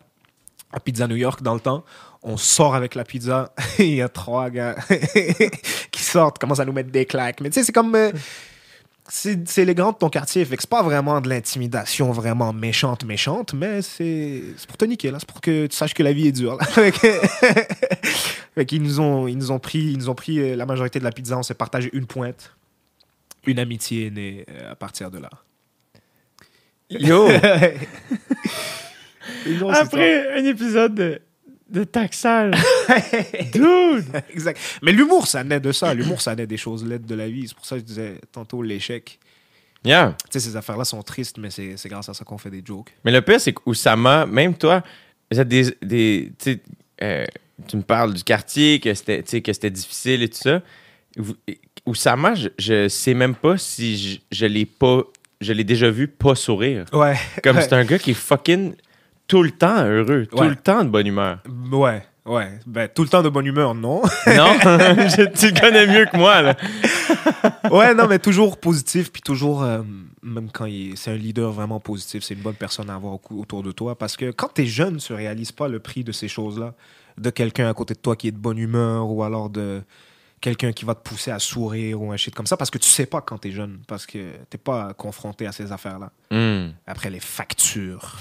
À 0.70 0.80
Pizza 0.80 1.06
New 1.08 1.16
York, 1.16 1.40
dans 1.42 1.54
le 1.54 1.60
temps. 1.60 1.82
On 2.22 2.36
sort 2.36 2.74
avec 2.74 2.94
la 2.94 3.04
pizza. 3.04 3.54
Il 3.78 3.94
y 3.94 4.02
a 4.02 4.08
trois 4.10 4.50
gars 4.50 4.76
qui 5.90 6.02
sortent, 6.02 6.38
commencent 6.38 6.60
à 6.60 6.66
nous 6.66 6.74
mettre 6.74 6.90
des 6.90 7.06
claques. 7.06 7.40
Mais 7.40 7.48
tu 7.48 7.54
sais, 7.54 7.64
c'est 7.64 7.72
comme. 7.72 7.94
euh, 7.94 8.12
c'est 9.10 9.74
grands 9.74 9.92
de 9.92 9.96
ton 9.96 10.08
quartier. 10.08 10.44
Fait 10.44 10.56
que 10.56 10.62
c'est 10.62 10.70
pas 10.70 10.82
vraiment 10.82 11.20
de 11.20 11.28
l'intimidation 11.28 12.12
vraiment 12.12 12.52
méchante, 12.52 13.04
méchante, 13.04 13.54
mais 13.54 13.82
c'est 13.82 14.42
c'est 14.56 14.66
pour 14.66 14.76
te 14.76 14.84
niquer, 14.84 15.10
là. 15.10 15.18
C'est 15.18 15.28
pour 15.28 15.40
que 15.40 15.66
tu 15.66 15.76
saches 15.76 15.94
que 15.94 16.02
la 16.02 16.12
vie 16.12 16.28
est 16.28 16.32
dure, 16.32 16.56
là. 16.56 16.66
Fait 18.54 18.66
qu'ils 18.66 18.82
nous 18.82 19.00
ont, 19.00 19.28
ils 19.28 19.38
nous 19.38 19.50
ont 19.50 19.58
pris, 19.58 19.78
ils 19.78 19.98
nous 19.98 20.10
ont 20.10 20.14
pris 20.14 20.40
euh, 20.40 20.56
la 20.56 20.66
majorité 20.66 20.98
de 20.98 21.04
la 21.04 21.12
pizza. 21.12 21.38
On 21.38 21.42
s'est 21.42 21.54
partagé 21.54 21.90
une 21.92 22.06
pointe. 22.06 22.54
Une 23.46 23.58
amitié 23.58 24.06
est 24.06 24.10
née 24.10 24.44
euh, 24.50 24.72
à 24.72 24.74
partir 24.74 25.10
de 25.10 25.18
là. 25.18 25.30
Yo! 26.90 27.28
Après 29.70 30.38
un 30.38 30.44
épisode 30.44 30.94
de, 30.94 31.20
de 31.68 31.84
taxage. 31.84 32.54
Dude! 33.52 34.04
Exact. 34.32 34.58
Mais 34.82 34.92
l'humour, 34.92 35.26
ça 35.26 35.44
naît 35.44 35.60
de 35.60 35.72
ça. 35.72 35.92
L'humour, 35.94 36.20
ça 36.20 36.34
naît 36.34 36.46
des 36.46 36.56
choses 36.56 36.84
laides 36.84 37.06
de 37.06 37.14
la 37.14 37.28
vie. 37.28 37.46
C'est 37.48 37.54
pour 37.56 37.66
ça 37.66 37.76
que 37.76 37.80
je 37.82 37.86
disais 37.86 38.20
tantôt 38.32 38.62
l'échec. 38.62 39.18
Yeah. 39.84 40.16
Tu 40.30 40.38
sais, 40.38 40.48
ces 40.50 40.56
affaires-là 40.56 40.84
sont 40.84 41.02
tristes, 41.02 41.38
mais 41.38 41.50
c'est 41.50 41.76
c'est 41.76 41.88
grâce 41.88 42.08
à 42.08 42.14
ça 42.14 42.24
qu'on 42.24 42.38
fait 42.38 42.50
des 42.50 42.62
jokes. 42.64 42.92
Mais 43.04 43.12
le 43.12 43.22
pire, 43.22 43.40
c'est 43.40 43.52
qu'Oussama, 43.52 44.26
même 44.26 44.54
toi, 44.56 44.82
vous 45.30 45.38
êtes 45.38 45.48
des. 45.48 46.32
euh, 47.02 47.24
tu 47.66 47.76
me 47.76 47.82
parles 47.82 48.14
du 48.14 48.24
quartier, 48.24 48.80
que 48.80 48.92
c'était 48.94 49.22
tu 49.22 49.30
sais, 49.30 49.40
que 49.42 49.52
c'était 49.52 49.70
difficile 49.70 50.22
et 50.22 50.28
tout 50.28 50.38
ça. 50.38 50.62
Vous- 51.16 51.36
Oussama, 51.86 52.34
je, 52.34 52.48
je 52.58 52.88
sais 52.88 53.14
même 53.14 53.34
pas 53.34 53.56
si 53.56 53.96
je, 53.96 54.18
je 54.32 54.46
l'ai 54.46 54.66
pas. 54.66 55.02
Je 55.40 55.52
l'ai 55.52 55.64
déjà 55.64 55.88
vu 55.90 56.08
pas 56.08 56.34
sourire. 56.34 56.84
Ouais. 56.92 57.16
Comme 57.44 57.56
Ouais. 57.56 57.62
c'est 57.62 57.72
un 57.72 57.84
gars 57.84 57.98
qui 58.00 58.10
est 58.10 58.14
fucking 58.14 58.74
tout 59.28 59.42
le 59.42 59.50
temps 59.52 59.84
heureux, 59.84 60.26
tout 60.26 60.38
Ouais. 60.38 60.48
le 60.48 60.56
temps 60.56 60.82
de 60.84 60.88
bonne 60.88 61.06
humeur. 61.06 61.38
Ouais, 61.70 62.02
ouais. 62.26 62.58
Ben, 62.66 62.88
tout 62.88 63.02
le 63.02 63.08
temps 63.08 63.22
de 63.22 63.28
bonne 63.28 63.46
humeur, 63.46 63.74
non. 63.74 64.02
Non? 64.26 64.58
Tu 65.38 65.52
connais 65.52 65.86
mieux 65.86 66.06
que 66.06 66.16
moi, 66.16 66.42
là. 66.42 66.56
ouais, 67.70 67.94
non, 67.94 68.06
mais 68.08 68.18
toujours 68.18 68.58
positif, 68.58 69.12
puis 69.12 69.22
toujours, 69.22 69.62
euh, 69.62 69.82
même 70.22 70.50
quand 70.50 70.66
c'est 70.96 71.10
un 71.12 71.16
leader 71.16 71.52
vraiment 71.52 71.78
positif, 71.78 72.24
c'est 72.24 72.34
une 72.34 72.40
bonne 72.40 72.54
personne 72.54 72.88
à 72.90 72.94
avoir 72.94 73.14
au 73.14 73.20
autour 73.30 73.62
de 73.62 73.70
toi. 73.72 73.96
Parce 73.96 74.16
que 74.16 74.30
quand 74.30 74.48
t'es 74.48 74.66
jeune, 74.66 74.96
tu 74.96 75.12
réalises 75.12 75.52
pas 75.52 75.68
le 75.68 75.78
prix 75.78 76.04
de 76.04 76.12
ces 76.12 76.28
choses-là. 76.28 76.74
De 77.18 77.30
quelqu'un 77.30 77.68
à 77.68 77.74
côté 77.74 77.94
de 77.94 77.98
toi 77.98 78.14
qui 78.16 78.28
est 78.28 78.32
de 78.32 78.38
bonne 78.38 78.58
humeur, 78.58 79.10
ou 79.10 79.22
alors 79.24 79.50
de 79.50 79.82
quelqu'un 80.40 80.70
qui 80.70 80.84
va 80.84 80.94
te 80.94 81.02
pousser 81.06 81.32
à 81.32 81.40
sourire, 81.40 82.00
ou 82.00 82.12
un 82.12 82.16
shit 82.16 82.32
comme 82.34 82.46
ça, 82.46 82.56
parce 82.56 82.70
que 82.70 82.78
tu 82.78 82.88
sais 82.88 83.06
pas 83.06 83.20
quand 83.20 83.38
t'es 83.38 83.50
jeune, 83.50 83.80
parce 83.88 84.06
que 84.06 84.18
t'es 84.48 84.56
pas 84.58 84.94
confronté 84.94 85.44
à 85.46 85.52
ces 85.52 85.72
affaires-là. 85.72 86.12
Hmm. 86.30 86.70
Après 86.86 87.10
les 87.10 87.18
factures, 87.18 88.16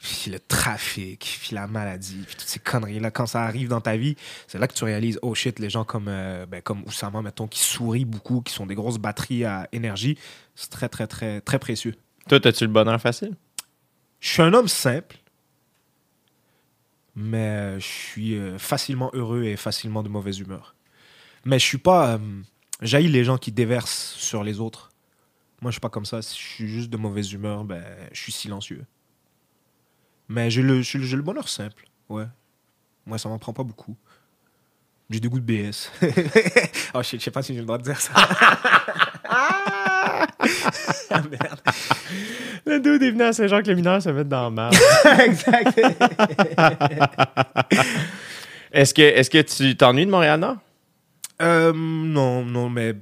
puis 0.00 0.30
le 0.30 0.40
trafic, 0.40 1.38
puis 1.42 1.54
la 1.54 1.66
maladie, 1.66 2.22
puis 2.26 2.34
toutes 2.34 2.48
ces 2.48 2.58
conneries-là, 2.58 3.10
quand 3.10 3.26
ça 3.26 3.42
arrive 3.42 3.68
dans 3.68 3.82
ta 3.82 3.96
vie, 3.96 4.16
c'est 4.46 4.58
là 4.58 4.66
que 4.66 4.72
tu 4.72 4.84
réalises, 4.84 5.18
oh 5.20 5.34
shit, 5.34 5.58
les 5.58 5.68
gens 5.68 5.84
comme, 5.84 6.08
euh, 6.08 6.46
ben, 6.46 6.62
comme 6.62 6.82
Oussama, 6.84 7.20
mettons, 7.20 7.46
qui 7.46 7.60
sourient 7.60 8.06
beaucoup, 8.06 8.40
qui 8.40 8.52
sont 8.52 8.64
des 8.64 8.74
grosses 8.74 8.98
batteries 8.98 9.44
à 9.44 9.68
énergie, 9.72 10.16
c'est 10.54 10.70
très, 10.70 10.88
très, 10.88 11.06
très, 11.06 11.42
très 11.42 11.58
précieux. 11.58 11.94
Toi, 12.28 12.38
as-tu 12.46 12.64
le 12.64 12.72
bonheur 12.72 13.00
facile? 13.00 13.36
Je 14.20 14.28
suis 14.28 14.42
un 14.42 14.54
homme 14.54 14.68
simple, 14.68 15.18
mais 17.14 17.78
je 17.78 17.86
suis 17.86 18.34
euh, 18.36 18.58
facilement 18.58 19.10
heureux 19.12 19.44
et 19.44 19.56
facilement 19.56 20.02
de 20.02 20.08
mauvaise 20.08 20.38
humeur. 20.38 20.74
Mais 21.44 21.58
je 21.58 21.64
suis 21.64 21.78
pas. 21.78 22.14
Euh, 22.14 22.18
J'haïs 22.80 23.08
les 23.08 23.24
gens 23.24 23.36
qui 23.36 23.52
déversent 23.52 24.14
sur 24.16 24.42
les 24.42 24.60
autres. 24.60 24.90
Moi, 25.60 25.70
je 25.70 25.74
suis 25.74 25.80
pas 25.80 25.90
comme 25.90 26.06
ça. 26.06 26.22
Si 26.22 26.38
je 26.38 26.46
suis 26.46 26.68
juste 26.68 26.88
de 26.88 26.96
mauvaise 26.96 27.32
humeur, 27.32 27.64
ben, 27.64 27.84
je 28.12 28.20
suis 28.20 28.32
silencieux. 28.32 28.86
Mais 30.30 30.48
j'ai 30.48 30.62
le, 30.62 30.80
j'ai 30.80 30.98
le, 30.98 31.04
j'ai 31.04 31.16
le 31.16 31.22
bonheur 31.22 31.48
simple. 31.48 31.82
Ouais. 32.08 32.26
Moi, 33.04 33.18
ça 33.18 33.28
m'en 33.28 33.40
prend 33.40 33.52
pas 33.52 33.64
beaucoup. 33.64 33.96
J'ai 35.10 35.18
des 35.18 35.28
goûts 35.28 35.40
de 35.40 35.44
BS. 35.44 35.90
oh 36.94 37.02
shit, 37.02 37.18
je 37.18 37.24
sais 37.24 37.32
pas 37.32 37.42
si 37.42 37.52
j'ai 37.52 37.58
le 37.58 37.66
droit 37.66 37.78
de 37.78 37.82
dire 37.82 38.00
ça. 38.00 38.12
ah 39.28 40.26
merde. 41.10 41.60
Le 42.64 42.78
dude 42.78 43.02
est 43.02 43.10
venu 43.10 43.24
à 43.24 43.32
Saint-Jean-que-les-Mineurs 43.32 44.02
se 44.02 44.10
mettre 44.10 44.28
dans 44.28 44.50
le 44.50 44.54
mal. 44.54 44.72
exact. 45.18 45.80
Est-ce 48.70 48.94
que, 48.94 49.02
est 49.02 49.28
que 49.28 49.42
tu 49.42 49.76
t'ennuies 49.76 50.06
de 50.06 50.12
Montréal-Nord? 50.12 50.58
Euh, 51.42 51.72
non, 51.74 52.44
non, 52.44 52.70
mais 52.70 52.94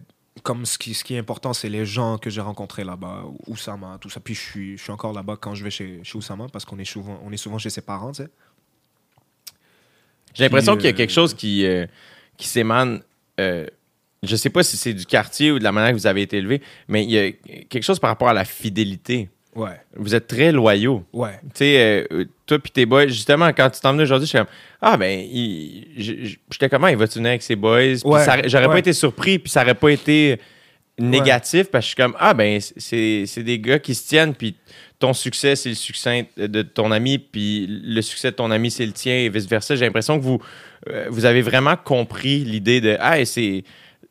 comme 0.42 0.66
ce 0.66 0.78
qui, 0.78 0.94
ce 0.94 1.04
qui 1.04 1.14
est 1.14 1.18
important, 1.18 1.52
c'est 1.52 1.68
les 1.68 1.86
gens 1.86 2.18
que 2.18 2.30
j'ai 2.30 2.40
rencontrés 2.40 2.84
là-bas, 2.84 3.24
Oussama, 3.46 3.98
tout 4.00 4.10
ça. 4.10 4.20
Puis 4.20 4.34
je 4.34 4.40
suis, 4.40 4.76
je 4.76 4.82
suis 4.82 4.92
encore 4.92 5.12
là-bas 5.12 5.36
quand 5.40 5.54
je 5.54 5.64
vais 5.64 5.70
chez, 5.70 6.00
chez 6.02 6.18
Oussama 6.18 6.46
parce 6.52 6.64
qu'on 6.64 6.78
est 6.78 6.84
souvent, 6.84 7.20
on 7.24 7.32
est 7.32 7.36
souvent 7.36 7.58
chez 7.58 7.70
ses 7.70 7.82
parents, 7.82 8.12
tu 8.12 8.22
sais. 8.22 8.28
J'ai 10.34 10.44
l'impression 10.44 10.76
qu'il 10.76 10.84
y 10.84 10.88
a 10.88 10.92
euh, 10.92 10.96
quelque 10.96 11.12
chose 11.12 11.34
qui, 11.34 11.66
euh, 11.66 11.86
qui 12.36 12.46
s'émane. 12.46 13.02
euh, 13.40 13.66
je 14.22 14.36
sais 14.36 14.50
pas 14.50 14.62
si 14.62 14.76
c'est 14.76 14.94
du 14.94 15.06
quartier 15.06 15.50
ou 15.52 15.58
de 15.58 15.64
la 15.64 15.72
manière 15.72 15.92
que 15.92 15.96
vous 15.96 16.06
avez 16.06 16.22
été 16.22 16.38
élevé, 16.38 16.60
mais 16.88 17.04
il 17.04 17.10
y 17.10 17.18
a 17.18 17.32
quelque 17.68 17.82
chose 17.82 18.00
par 18.00 18.10
rapport 18.10 18.28
à 18.28 18.32
la 18.32 18.44
fidélité. 18.44 19.28
Ouais, 19.56 19.80
Vous 19.96 20.14
êtes 20.14 20.26
très 20.28 20.52
loyaux. 20.52 21.04
ouais, 21.12 21.40
Tu 21.42 21.48
sais, 21.56 22.06
euh, 22.12 22.24
toi 22.46 22.58
puis 22.58 22.70
tes 22.70 22.86
boys, 22.86 23.06
justement, 23.08 23.48
quand 23.48 23.70
tu 23.70 23.80
t'en 23.80 23.92
venais 23.92 24.04
aujourd'hui, 24.04 24.26
j'étais 24.26 24.38
comme 24.38 24.46
Ah, 24.80 24.96
ben, 24.96 25.20
je- 25.96 26.24
je- 26.24 26.36
j'étais 26.50 26.68
comment 26.68 26.86
il 26.88 26.96
va 26.96 27.06
venir 27.06 27.30
avec 27.30 27.42
ses 27.42 27.56
boys? 27.56 27.78
Ouais, 28.04 28.24
j'aurais 28.48 28.66
pas 28.66 28.78
été 28.78 28.92
surpris, 28.92 29.38
puis 29.38 29.50
ça 29.50 29.62
aurait 29.62 29.74
pas 29.74 29.88
été 29.90 30.38
négatif, 30.98 31.70
parce 31.70 31.84
que 31.84 31.90
je 31.90 31.94
suis 31.94 31.96
comme 31.96 32.14
Ah, 32.18 32.34
ben, 32.34 32.60
c'est 32.60 33.24
c'est 33.26 33.42
des 33.42 33.58
gars 33.58 33.78
qui 33.78 33.94
se 33.94 34.06
tiennent, 34.08 34.34
puis 34.34 34.56
ton 34.98 35.12
succès, 35.12 35.54
c'est 35.56 35.68
le 35.70 35.74
succès 35.76 36.28
de 36.36 36.62
ton 36.62 36.90
ami, 36.90 37.18
puis 37.18 37.66
le 37.68 38.02
succès 38.02 38.30
de 38.32 38.36
ton 38.36 38.50
ami, 38.50 38.70
c'est 38.70 38.86
le 38.86 38.92
tien, 38.92 39.14
et 39.14 39.28
vice-versa. 39.28 39.76
J'ai 39.76 39.84
l'impression 39.86 40.18
que 40.18 40.24
vous, 40.24 40.40
euh, 40.88 41.06
vous 41.10 41.24
avez 41.24 41.40
vraiment 41.42 41.76
compris 41.76 42.44
l'idée 42.44 42.80
de 42.80 42.96
Ah, 43.00 43.24
c'est. 43.24 43.64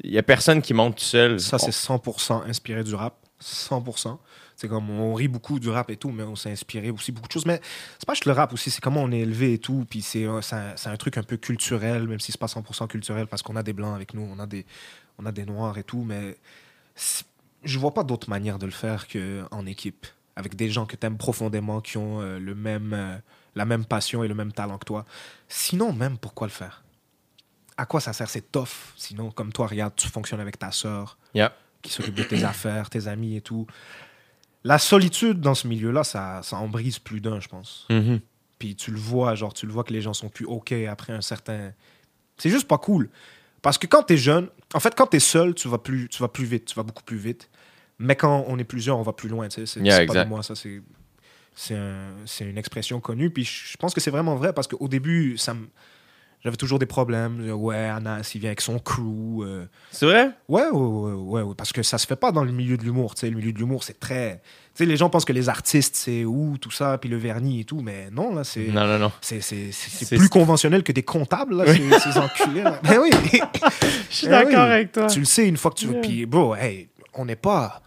Il 0.03 0.11
y 0.11 0.17
a 0.19 0.23
personne 0.23 0.61
qui 0.61 0.73
monte 0.75 0.95
tout 0.97 1.03
seul. 1.03 1.39
Ça, 1.39 1.57
c'est 1.57 1.71
100% 1.71 2.43
inspiré 2.47 2.83
du 2.83 2.93
rap. 2.95 3.15
100%. 3.39 4.19
C'est 4.59 4.67
comme 4.67 4.89
on 4.89 5.13
rit 5.13 5.27
beaucoup 5.27 5.59
du 5.59 5.69
rap 5.69 5.89
et 5.91 5.97
tout, 5.97 6.09
mais 6.09 6.23
on 6.23 6.35
s'est 6.35 6.51
inspiré 6.51 6.89
aussi 6.89 7.11
beaucoup 7.11 7.27
de 7.27 7.31
choses. 7.31 7.45
Mais 7.45 7.61
c'est 7.99 8.07
pas 8.07 8.15
juste 8.15 8.25
le 8.25 8.31
rap 8.31 8.51
aussi, 8.53 8.71
c'est 8.71 8.81
comment 8.81 9.03
on 9.03 9.11
est 9.11 9.19
élevé 9.19 9.53
et 9.53 9.59
tout. 9.59 9.85
Puis 9.87 10.01
c'est 10.01 10.25
un, 10.25 10.41
c'est 10.41 10.55
un- 10.55 10.73
un 10.93 10.97
truc 10.97 11.17
un 11.19 11.23
peu 11.23 11.37
culturel, 11.37 12.07
même 12.07 12.19
si 12.19 12.31
c'est 12.31 12.39
pas 12.39 12.47
100% 12.47 12.87
culturel 12.87 13.27
parce 13.27 13.43
qu'on 13.43 13.55
a 13.55 13.61
des 13.61 13.73
blancs 13.73 13.93
avec 13.95 14.15
nous, 14.15 14.27
on 14.35 14.39
a 14.39 14.47
des, 14.47 14.65
on 15.19 15.25
a 15.27 15.31
des 15.31 15.45
noirs 15.45 15.77
et 15.77 15.83
tout. 15.83 16.03
Mais 16.03 16.35
je 17.63 17.79
vois 17.79 17.93
pas 17.93 18.03
d'autre 18.03 18.29
manière 18.29 18.57
de 18.59 18.65
le 18.65 18.71
faire 18.71 19.07
qu'en 19.07 19.65
équipe, 19.67 20.07
avec 20.35 20.55
des 20.55 20.69
gens 20.69 20.85
que 20.87 20.95
tu 20.95 21.05
aimes 21.05 21.17
profondément, 21.17 21.79
qui 21.81 21.97
ont 21.97 22.21
euh, 22.21 22.39
le 22.39 22.55
même, 22.55 22.93
euh, 22.93 23.15
la 23.55 23.65
même 23.65 23.85
passion 23.85 24.23
et 24.23 24.27
le 24.27 24.35
même 24.35 24.51
talent 24.53 24.77
que 24.79 24.85
toi. 24.85 25.05
Sinon, 25.47 25.93
même, 25.93 26.17
pourquoi 26.17 26.47
le 26.47 26.51
faire? 26.53 26.83
À 27.77 27.85
quoi 27.85 27.99
ça 27.99 28.11
sert? 28.13 28.27
C'est 28.29 28.51
tough. 28.51 28.93
Sinon, 28.95 29.29
comme 29.29 29.53
toi, 29.53 29.67
regarde, 29.67 29.93
tu 29.95 30.07
fonctionnes 30.07 30.39
avec 30.39 30.57
ta 30.57 30.71
sœur 30.71 31.17
Yeah. 31.35 31.53
qui 31.83 31.91
s'occupe 31.91 32.15
de 32.15 32.23
tes 32.23 32.43
affaires, 32.43 32.89
tes 32.89 33.07
amis 33.07 33.35
et 33.35 33.41
tout. 33.41 33.67
La 34.63 34.79
solitude 34.79 35.39
dans 35.39 35.55
ce 35.55 35.67
milieu-là, 35.67 36.03
ça, 36.03 36.41
ça 36.43 36.57
en 36.57 36.67
brise 36.67 36.99
plus 36.99 37.21
d'un, 37.21 37.39
je 37.39 37.47
pense. 37.47 37.85
Mhm. 37.89 38.19
Puis 38.59 38.75
tu 38.75 38.91
le 38.91 38.97
vois, 38.97 39.35
genre, 39.35 39.53
tu 39.53 39.65
le 39.65 39.71
vois 39.71 39.83
que 39.83 39.93
les 39.93 40.01
gens 40.01 40.13
sont 40.13 40.29
plus 40.29 40.45
OK 40.45 40.71
après 40.71 41.13
un 41.13 41.21
certain. 41.21 41.71
C'est 42.37 42.49
juste 42.49 42.67
pas 42.67 42.77
cool. 42.77 43.09
Parce 43.61 43.77
que 43.77 43.87
quand 43.87 44.03
t'es 44.03 44.17
jeune, 44.17 44.49
en 44.73 44.79
fait, 44.79 44.93
quand 44.95 45.07
t'es 45.07 45.19
seul, 45.19 45.53
tu 45.53 45.67
vas, 45.67 45.77
plus, 45.77 46.09
tu 46.09 46.21
vas 46.21 46.27
plus 46.27 46.45
vite, 46.45 46.65
tu 46.65 46.75
vas 46.75 46.83
beaucoup 46.83 47.03
plus 47.03 47.17
vite. 47.17 47.49
Mais 47.99 48.15
quand 48.15 48.45
on 48.47 48.57
est 48.59 48.63
plusieurs, 48.63 48.97
on 48.97 49.03
va 49.03 49.13
plus 49.13 49.29
loin, 49.29 49.47
tu 49.47 49.55
sais. 49.55 49.65
C'est 49.65 49.81
Yeah, 49.85 50.05
pas 50.05 50.23
de 50.25 50.29
moi, 50.29 50.43
ça, 50.43 50.55
c'est. 50.55 50.81
C'est 51.59 51.75
un- 51.75 52.13
c'est 52.27 52.45
une 52.47 52.57
expression 52.59 52.99
connue. 52.99 53.31
Puis 53.31 53.43
je 53.43 53.71
je 53.71 53.77
pense 53.77 53.93
que 53.95 53.99
c'est 53.99 54.11
vraiment 54.11 54.35
vrai 54.35 54.53
parce 54.53 54.67
qu'au 54.67 54.87
début, 54.87 55.37
ça 55.39 55.55
me. 55.55 55.67
J'avais 56.43 56.55
toujours 56.55 56.77
des 56.79 56.85
problèmes. 56.85 57.49
Ouais, 57.51 57.87
Anas, 57.89 58.31
il 58.35 58.39
vient 58.41 58.49
avec 58.49 58.61
son 58.61 58.77
crew. 58.79 59.43
euh, 59.43 59.65
C'est 59.91 60.05
vrai? 60.05 60.29
Ouais, 60.47 60.67
ouais, 60.69 61.11
ouais, 61.13 61.41
ouais, 61.41 61.55
parce 61.57 61.73
que 61.73 61.81
ça 61.83 61.97
se 61.97 62.05
fait 62.05 62.15
pas 62.15 62.31
dans 62.31 62.43
le 62.43 62.51
milieu 62.51 62.77
de 62.77 62.83
l'humour. 62.83 63.15
Tu 63.15 63.21
sais, 63.21 63.29
le 63.29 63.35
milieu 63.35 63.51
de 63.51 63.57
l'humour, 63.57 63.83
c'est 63.83 63.99
très. 63.99 64.35
Tu 64.75 64.83
sais, 64.83 64.85
les 64.85 64.97
gens 64.97 65.09
pensent 65.09 65.25
que 65.25 65.33
les 65.33 65.49
artistes, 65.49 65.95
c'est 65.95 66.23
où, 66.25 66.57
tout 66.61 66.69
ça, 66.71 66.99
puis 66.99 67.09
le 67.09 67.17
vernis 67.17 67.61
et 67.61 67.63
tout, 67.65 67.81
mais 67.81 68.09
non, 68.11 68.35
là, 68.35 68.43
c'est. 68.43 68.67
Non, 68.67 68.85
non, 68.85 68.99
non. 68.99 69.11
C'est, 69.19 69.39
plus 70.15 70.29
conventionnel 70.29 70.83
que 70.83 70.91
des 70.91 71.03
comptables, 71.03 71.55
là, 71.57 71.65
ces, 71.65 71.99
ces 72.11 72.17
enculés. 72.19 72.61
Là. 72.63 72.79
Ben 72.83 72.99
oui. 73.01 73.09
Je 74.09 74.15
suis 74.15 74.27
Eh 74.27 74.29
d'accord 74.29 74.65
oui. 74.65 74.71
avec 74.71 74.91
toi. 74.91 75.07
Tu 75.07 75.19
le 75.19 75.25
sais 75.25 75.47
une 75.47 75.57
fois 75.57 75.71
que 75.71 75.77
tu 75.77 75.87
veux. 75.87 75.93
Yeah. 75.93 76.01
Puis, 76.01 76.25
bro, 76.27 76.55
hey, 76.55 76.87
on 77.15 77.25
n'est 77.25 77.35
pas. 77.35 77.81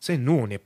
Tu 0.00 0.06
sais, 0.06 0.16
nous, 0.18 0.32
on 0.34 0.48
est. 0.48 0.60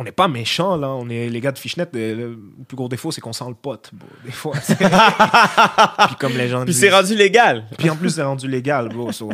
On 0.00 0.04
n'est 0.04 0.12
pas 0.12 0.28
méchants, 0.28 0.78
là. 0.78 0.88
On 0.88 1.10
est 1.10 1.28
les 1.28 1.40
gars 1.42 1.52
de 1.52 1.58
Fishnet. 1.58 1.86
Le, 1.92 2.14
le 2.14 2.38
plus 2.66 2.74
gros 2.74 2.88
défaut, 2.88 3.12
c'est 3.12 3.20
qu'on 3.20 3.34
sent 3.34 3.44
le 3.48 3.54
pote, 3.54 3.90
bro, 3.92 4.08
des 4.24 4.30
fois. 4.32 4.54
puis 6.06 6.16
comme 6.18 6.32
les 6.38 6.48
gens 6.48 6.64
Puis 6.64 6.72
c'est 6.72 6.88
rendu 6.88 7.14
légal. 7.14 7.66
puis 7.76 7.90
en 7.90 7.96
plus, 7.96 8.08
c'est 8.14 8.22
rendu 8.22 8.48
légal, 8.48 8.88
bro. 8.88 9.12
so, 9.12 9.28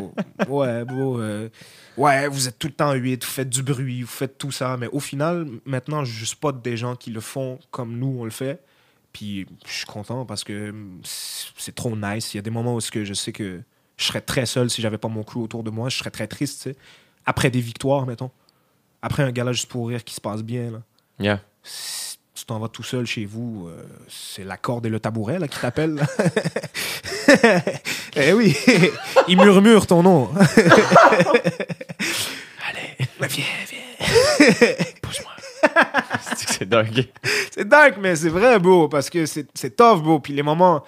ouais, 0.48 0.84
bro. 0.84 1.20
euh, 1.20 1.48
ouais, 1.96 2.26
vous 2.26 2.48
êtes 2.48 2.58
tout 2.58 2.66
le 2.66 2.72
temps 2.72 2.92
huit, 2.94 3.24
vous 3.24 3.30
faites 3.30 3.48
du 3.48 3.62
bruit, 3.62 4.02
vous 4.02 4.08
faites 4.08 4.38
tout 4.38 4.50
ça. 4.50 4.76
Mais 4.76 4.88
au 4.88 4.98
final, 4.98 5.46
maintenant, 5.64 6.04
je 6.04 6.24
spot 6.24 6.60
des 6.60 6.76
gens 6.76 6.96
qui 6.96 7.10
le 7.10 7.20
font 7.20 7.60
comme 7.70 7.96
nous, 7.96 8.16
on 8.18 8.24
le 8.24 8.30
fait. 8.30 8.60
Puis 9.12 9.46
je 9.64 9.72
suis 9.72 9.86
content 9.86 10.24
parce 10.26 10.42
que 10.42 10.74
c'est 11.04 11.76
trop 11.76 11.94
nice. 11.96 12.34
Il 12.34 12.38
y 12.38 12.40
a 12.40 12.42
des 12.42 12.50
moments 12.50 12.74
où 12.74 12.80
que 12.90 13.04
je 13.04 13.14
sais 13.14 13.30
que 13.30 13.60
je 13.96 14.04
serais 14.04 14.20
très 14.20 14.46
seul 14.46 14.68
si 14.68 14.82
j'avais 14.82 14.98
pas 14.98 15.06
mon 15.06 15.22
crew 15.22 15.38
autour 15.38 15.62
de 15.62 15.70
moi. 15.70 15.90
Je 15.90 15.96
serais 15.96 16.10
très 16.10 16.26
triste, 16.26 16.62
tu 16.64 16.70
sais. 16.70 16.76
Après 17.24 17.50
des 17.50 17.60
victoires, 17.60 18.04
mettons. 18.04 18.32
Après 19.06 19.22
un 19.22 19.30
gala 19.30 19.52
juste 19.52 19.68
pour 19.68 19.86
rire 19.86 20.02
qui 20.02 20.14
se 20.16 20.20
passe 20.20 20.42
bien, 20.42 20.72
là. 20.72 20.78
Yeah. 21.20 21.40
Si 21.62 22.18
tu 22.34 22.44
t'en 22.44 22.58
vas 22.58 22.66
tout 22.66 22.82
seul 22.82 23.06
chez 23.06 23.24
vous, 23.24 23.68
euh, 23.68 23.84
c'est 24.08 24.42
la 24.42 24.56
corde 24.56 24.84
et 24.84 24.88
le 24.88 24.98
tabouret 24.98 25.38
là, 25.38 25.46
qui 25.46 25.60
t'appellent. 25.60 26.04
eh 28.16 28.32
oui, 28.32 28.56
il 29.28 29.36
murmure 29.36 29.86
ton 29.86 30.02
nom. 30.02 30.28
Allez. 32.68 32.96
Viens, 33.20 33.44
viens. 33.70 33.78
Que 34.98 35.06
c'est 36.34 36.68
dingue. 36.68 37.06
C'est 37.52 37.68
dingue, 37.68 37.94
mais 38.00 38.16
c'est 38.16 38.28
vrai, 38.28 38.58
bro, 38.58 38.88
parce 38.88 39.08
que 39.08 39.24
c'est 39.24 39.76
tough, 39.76 40.02
bro. 40.02 40.18
Puis 40.18 40.32
les 40.32 40.42
moments, 40.42 40.82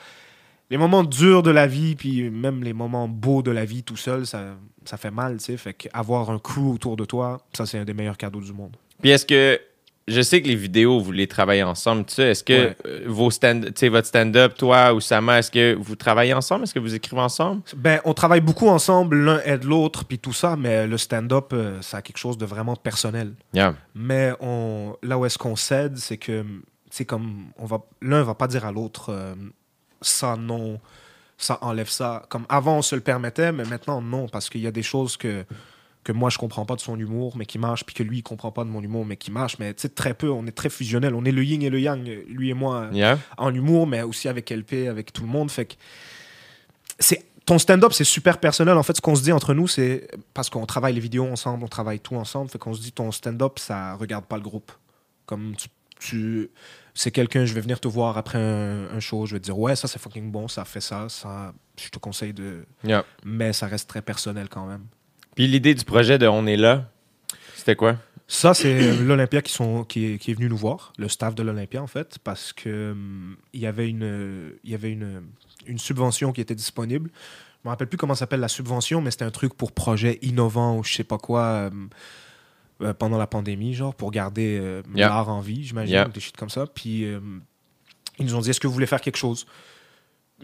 les 0.71 0.77
moments 0.77 1.03
durs 1.05 1.43
de 1.43 1.51
la 1.51 1.67
vie, 1.67 1.95
puis 1.97 2.29
même 2.31 2.63
les 2.63 2.73
moments 2.73 3.09
beaux 3.09 3.43
de 3.43 3.51
la 3.51 3.65
vie 3.65 3.83
tout 3.83 3.97
seul, 3.97 4.27
ça, 4.27 4.57
ça 4.85 4.97
fait 4.97 5.11
mal, 5.11 5.39
tu 5.39 5.45
sais. 5.45 5.57
Fait 5.57 5.75
qu'avoir 5.75 6.31
un 6.31 6.39
crew 6.39 6.73
autour 6.75 6.97
de 6.97 7.05
toi, 7.05 7.39
ça, 7.57 7.67
c'est 7.67 7.79
un 7.79 7.85
des 7.85 7.95
meilleurs 7.95 8.17
cadeaux 8.19 8.41
du 8.41 8.53
monde. 8.53 8.77
Puis 9.01 9.11
est-ce 9.11 9.25
que 9.27 9.61
je 10.07 10.23
sais 10.23 10.41
que 10.41 10.49
les 10.49 10.55
vidéos, 10.55 11.01
vous 11.01 11.13
les 11.13 11.27
travaillez 11.27 11.63
ensemble, 11.63 12.07
tu 12.07 12.15
sais, 12.15 12.31
est-ce 12.31 12.43
que 12.43 12.53
Ouais. 12.69 12.77
euh, 12.87 13.05
vos 13.07 13.31
stand, 13.31 13.71
votre 13.91 14.07
stand-up, 14.07 14.55
toi 14.57 14.95
ou 14.95 15.01
Sama, 15.01 15.39
est-ce 15.41 15.51
que 15.51 15.75
vous 15.75 15.97
travaillez 15.97 16.33
ensemble? 16.33 16.65
Est-ce 16.65 16.73
que 16.73 16.79
vous 16.79 16.95
écrivez 16.95 17.21
ensemble? 17.21 17.61
Ben, 17.77 18.01
on 18.07 18.15
travaille 18.15 18.41
beaucoup 18.41 18.69
ensemble, 18.69 19.17
l'un 19.23 19.41
aide 19.45 19.65
l'autre, 19.65 20.07
puis 20.07 20.19
tout 20.19 20.33
ça, 20.33 20.57
mais 20.57 20.87
le 20.87 20.97
stand-up, 20.97 21.51
euh, 21.53 21.83
ça 21.83 21.99
a 21.99 22.03
quelque 22.03 22.17
chose 22.17 22.39
de 22.39 22.47
vraiment 22.47 22.75
personnel. 22.75 23.35
Yeah. 23.53 23.75
Mais 23.95 24.33
on, 24.41 24.97
là 25.03 25.19
où 25.19 25.27
est-ce 25.27 25.37
qu'on 25.37 25.57
cède, 25.57 25.99
c'est 25.99 26.17
que 26.17 26.43
c'est 26.91 27.05
comme 27.05 27.45
on 27.59 27.67
va 27.67 27.83
l'un 28.01 28.23
va 28.23 28.35
pas 28.35 28.47
dire 28.47 28.65
à 28.65 28.73
l'autre 28.73 29.11
euh, 29.11 29.35
ça 30.01 30.37
non, 30.37 30.81
ça 31.37 31.59
enlève 31.63 31.89
ça. 31.89 32.25
Comme 32.29 32.47
avant 32.49 32.79
on 32.79 32.83
se 32.83 32.95
le 32.95 33.01
permettait, 33.01 33.53
mais 33.53 33.65
maintenant 33.65 34.01
non 34.01 34.29
parce 34.29 34.49
qu'il 34.49 34.61
y 34.61 34.67
a 34.67 34.73
des 34.73 34.83
choses 34.83 35.17
que 35.17 35.45
que 36.05 36.13
moi 36.13 36.31
je 36.31 36.39
comprends 36.39 36.65
pas 36.65 36.75
de 36.77 36.81
son 36.81 36.99
humour 36.99 37.37
mais 37.37 37.45
qui 37.45 37.59
marchent 37.59 37.85
puis 37.85 37.95
que 37.95 38.03
lui 38.03 38.19
il 38.19 38.23
comprend 38.23 38.51
pas 38.51 38.65
de 38.65 38.71
mon 38.71 38.81
humour 38.81 39.05
mais 39.05 39.17
qui 39.17 39.31
marchent 39.31 39.59
mais 39.59 39.75
tu 39.75 39.83
sais 39.83 39.89
très 39.91 40.15
peu 40.15 40.31
on 40.31 40.47
est 40.47 40.53
très 40.57 40.71
fusionnel 40.71 41.15
on 41.15 41.25
est 41.25 41.33
le 41.33 41.45
yin 41.45 41.61
et 41.63 41.69
le 41.69 41.81
yang 41.81 42.03
lui 42.29 42.49
et 42.51 42.55
moi 42.55 42.89
Yeah. 42.93 43.19
en 43.37 43.53
humour, 43.55 43.87
mais 43.87 44.03
aussi 44.03 44.29
avec 44.29 44.51
LP, 44.51 44.89
avec 44.89 45.13
tout 45.13 45.23
le 45.23 45.29
monde. 45.29 45.51
Fait 45.51 45.67
que 45.67 45.75
c'est 46.99 47.25
ton 47.45 47.59
stand-up, 47.59 47.93
c'est 47.93 48.05
super 48.05 48.39
personnel. 48.41 48.77
En 48.77 48.83
fait, 48.83 48.97
ce 48.97 49.01
qu'on 49.01 49.15
se 49.17 49.23
dit 49.23 49.33
entre 49.33 49.55
nous, 49.55 49.69
c'est 49.69 50.09
parce 50.35 50.51
qu'on 50.51 50.67
travaille 50.67 50.95
les 50.95 51.01
vidéos 51.01 51.27
ensemble, 51.27 51.65
on 51.65 51.69
travaille 51.69 51.99
tout 52.01 52.15
ensemble. 52.17 52.51
Fait 52.51 52.59
qu'on 52.59 52.75
se 52.75 52.81
dit 52.83 52.93
ton 52.93 53.11
stand-up, 53.11 53.59
ça 53.59 53.95
regarde 53.95 54.25
pas 54.27 54.37
le 54.37 54.43
groupe. 54.43 54.71
Comme 55.27 55.55
tu, 55.57 55.69
tu 55.99 56.51
c'est 56.99 57.13
quelqu'un, 57.13 57.45
je 57.45 57.55
vais 57.55 57.61
venir 57.61 57.79
te 57.79 57.87
voir 57.87 58.19
après 58.19 58.39
un, 58.39 58.89
un 58.93 58.99
show, 58.99 59.25
je 59.25 59.35
vais 59.35 59.39
te 59.39 59.45
dire 59.45 59.57
ouais, 59.57 59.77
ça 59.77 59.87
c'est 59.87 60.01
fucking 60.01 60.33
bon, 60.33 60.49
ça 60.49 60.65
fait 60.65 60.81
ça, 60.81 61.09
ça, 61.09 61.55
je 61.81 61.91
te 61.91 61.99
conseille 62.01 62.33
de. 62.33 62.67
Yeah. 62.83 63.05
Mais 63.25 63.53
ça 63.53 63.69
reste 63.69 63.89
très 63.89 64.03
personnel 64.03 64.49
quand 64.49 64.67
même. 64.67 64.85
Puis 65.37 65.47
l'idée 65.47 65.77
du 65.77 65.85
projet 65.85 66.19
de 66.19 66.27
On 66.27 66.45
est 66.45 66.57
là, 66.57 66.91
c'était 67.55 67.77
quoi? 67.77 67.99
Ça, 68.27 68.53
c'est 68.53 68.97
l'Olympia 68.97 69.43
qui, 69.43 69.53
sont, 69.53 69.85
qui, 69.85 70.07
est, 70.07 70.19
qui 70.19 70.33
est 70.33 70.35
venu 70.35 70.49
nous 70.49 70.57
voir, 70.57 70.93
le 70.99 71.09
staff 71.09 71.37
de 71.37 71.45
l'Olympia, 71.45 71.81
en 71.81 71.87
fait, 71.87 72.19
parce 72.25 72.53
que 72.53 72.91
hum, 72.91 73.37
il 73.53 73.61
y 73.61 73.67
avait, 73.67 73.89
une, 73.89 74.55
il 74.65 74.71
y 74.73 74.75
avait 74.75 74.91
une, 74.91 75.23
une 75.67 75.79
subvention 75.79 76.33
qui 76.33 76.41
était 76.41 76.57
disponible. 76.57 77.11
Je 77.63 77.69
me 77.69 77.71
rappelle 77.71 77.87
plus 77.87 77.97
comment 77.97 78.17
s'appelle 78.17 78.41
la 78.41 78.49
subvention, 78.49 79.01
mais 79.03 79.13
c'était 79.13 79.25
un 79.25 79.31
truc 79.31 79.55
pour 79.55 79.71
projet 79.71 80.19
innovant 80.23 80.77
ou 80.77 80.83
je 80.83 80.95
sais 80.95 81.05
pas 81.05 81.19
quoi 81.19 81.69
hum, 81.71 81.91
euh, 82.83 82.93
pendant 82.95 83.19
la 83.19 83.27
pandémie, 83.27 83.75
genre, 83.75 83.95
pour 83.95 84.11
garder 84.11 84.59
euh, 84.61 84.83
Yeah. 84.95 85.09
l'art 85.09 85.29
en 85.29 85.41
vie, 85.41 85.65
j'imagine, 85.65 85.93
Yeah. 85.95 86.05
des 86.09 86.21
shit 86.21 86.37
comme 86.37 86.51
ça. 86.51 86.67
Puis 86.67 87.15
hum, 87.15 87.43
ils 88.19 88.27
nous 88.27 88.35
ont 88.35 88.41
dit, 88.41 88.51
est-ce 88.51 88.61
que 88.61 88.67
vous 88.67 88.73
voulez 88.75 88.87
faire 88.87 89.01
quelque 89.01 89.17
chose? 89.19 89.47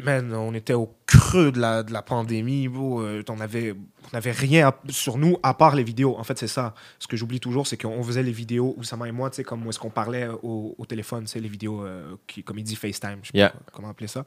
Man, 0.03 0.35
on 0.35 0.53
était 0.55 0.73
au 0.73 0.93
creux 1.07 1.53
de 1.53 1.61
la, 1.61 1.85
de 1.85 1.93
la 1.93 2.03
pandémie. 2.03 2.67
bro. 2.67 3.01
Euh, 3.03 3.23
on 3.29 3.39
avait, 3.39 3.73
on 3.73 4.09
n'avait 4.13 4.33
rien 4.33 4.67
à- 4.69 4.77
sur 4.89 5.19
nous 5.19 5.37
à 5.45 5.55
part 5.55 5.77
les 5.77 5.85
vidéos. 5.85 6.19
En 6.19 6.25
fait, 6.25 6.37
c'est 6.37 6.49
ça. 6.49 6.75
Ce 6.99 7.07
que 7.07 7.17
j'oublie 7.17 7.39
toujours, 7.39 7.69
c'est 7.69 7.77
qu'on 7.77 8.03
faisait 8.03 8.25
les 8.25 8.33
vidéos, 8.33 8.75
Oussama 8.77 9.07
et 9.07 9.13
moi, 9.13 9.31
tu 9.31 9.37
sais, 9.37 9.45
comme 9.45 9.65
où 9.65 9.71
est-ce 9.71 9.79
qu'on 9.79 9.91
parlait 9.91 10.27
au, 10.43 10.75
au 10.77 10.85
téléphone, 10.87 11.29
c'est 11.29 11.39
les 11.39 11.49
vidéos, 11.49 11.85
euh, 11.85 12.17
qui, 12.27 12.43
comme 12.43 12.59
il 12.59 12.65
dit 12.65 12.75
FaceTime, 12.75 13.21
je 13.23 13.29
sais 13.29 13.39
Yeah. 13.39 13.51
pas 13.51 13.59
comment 13.73 13.91
appeler 13.91 14.09
ça. 14.09 14.25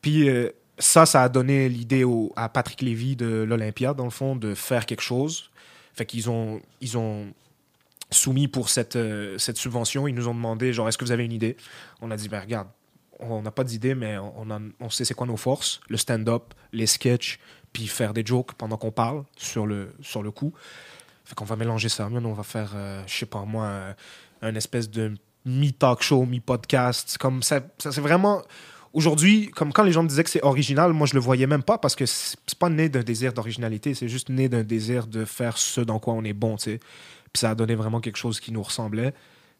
Puis 0.00 0.26
euh, 0.26 0.48
ça, 0.78 1.04
ça 1.04 1.22
a 1.22 1.28
donné 1.28 1.68
l'idée 1.68 2.04
à 2.34 2.48
Patrick 2.48 2.80
Lévy 2.80 3.14
de 3.14 3.42
l'Olympia, 3.42 3.92
dans 3.92 4.04
le 4.04 4.10
fond, 4.10 4.36
de 4.36 4.54
faire 4.54 4.86
quelque 4.86 5.02
chose. 5.02 5.50
Fait 5.94 6.06
qu'ils 6.06 6.28
ont, 6.28 6.60
ils 6.80 6.98
ont 6.98 7.32
soumis 8.10 8.48
pour 8.48 8.68
cette, 8.68 8.96
euh, 8.96 9.38
cette 9.38 9.56
subvention. 9.56 10.06
Ils 10.08 10.14
nous 10.14 10.28
ont 10.28 10.34
demandé, 10.34 10.72
genre, 10.72 10.88
est-ce 10.88 10.98
que 10.98 11.04
vous 11.04 11.12
avez 11.12 11.24
une 11.24 11.32
idée? 11.32 11.56
On 12.00 12.10
a 12.10 12.16
dit, 12.16 12.28
ben 12.28 12.40
regarde, 12.40 12.68
on 13.20 13.42
n'a 13.42 13.50
pas 13.50 13.64
d'idée, 13.64 13.94
mais 13.94 14.18
on, 14.18 14.46
on 14.80 14.90
sait 14.90 15.04
c'est 15.04 15.14
quoi 15.14 15.26
nos 15.26 15.36
forces, 15.36 15.80
le 15.88 15.96
stand-up, 15.96 16.54
les 16.72 16.86
sketchs, 16.86 17.38
puis 17.72 17.86
faire 17.86 18.12
des 18.12 18.24
jokes 18.24 18.54
pendant 18.54 18.76
qu'on 18.76 18.90
parle 18.90 19.24
sur 19.36 19.66
le, 19.66 19.94
sur 20.00 20.22
le 20.22 20.30
coup. 20.30 20.52
Fait 21.24 21.34
qu'on 21.34 21.44
va 21.44 21.56
mélanger 21.56 21.88
ça. 21.88 22.08
Man, 22.08 22.26
on 22.26 22.32
va 22.32 22.42
faire, 22.42 22.72
euh, 22.74 23.02
je 23.06 23.14
sais 23.14 23.26
pas 23.26 23.44
moi, 23.44 23.64
euh, 23.64 23.94
un 24.42 24.54
espèce 24.54 24.90
de 24.90 25.14
mi-talk 25.44 26.02
show, 26.02 26.24
mi-podcast. 26.26 27.16
Comme 27.18 27.42
ça, 27.42 27.60
ça 27.78 27.92
c'est 27.92 28.00
vraiment. 28.00 28.42
Aujourd'hui, 28.94 29.50
comme 29.50 29.72
quand 29.72 29.82
les 29.82 29.90
gens 29.90 30.04
me 30.04 30.08
disaient 30.08 30.22
que 30.22 30.30
c'est 30.30 30.44
original, 30.44 30.92
moi 30.92 31.08
je 31.08 31.14
le 31.14 31.20
voyais 31.20 31.48
même 31.48 31.64
pas 31.64 31.78
parce 31.78 31.96
que 31.96 32.06
c'est 32.06 32.38
pas 32.60 32.70
né 32.70 32.88
d'un 32.88 33.02
désir 33.02 33.32
d'originalité, 33.32 33.92
c'est 33.92 34.08
juste 34.08 34.28
né 34.28 34.48
d'un 34.48 34.62
désir 34.62 35.08
de 35.08 35.24
faire 35.24 35.58
ce 35.58 35.80
dans 35.80 35.98
quoi 35.98 36.14
on 36.14 36.22
est 36.22 36.32
bon, 36.32 36.56
tu 36.56 36.64
sais. 36.64 36.78
Puis 37.32 37.40
ça 37.40 37.50
a 37.50 37.54
donné 37.56 37.74
vraiment 37.74 38.00
quelque 38.00 38.18
chose 38.18 38.38
qui 38.38 38.52
nous 38.52 38.62
ressemblait. 38.62 39.12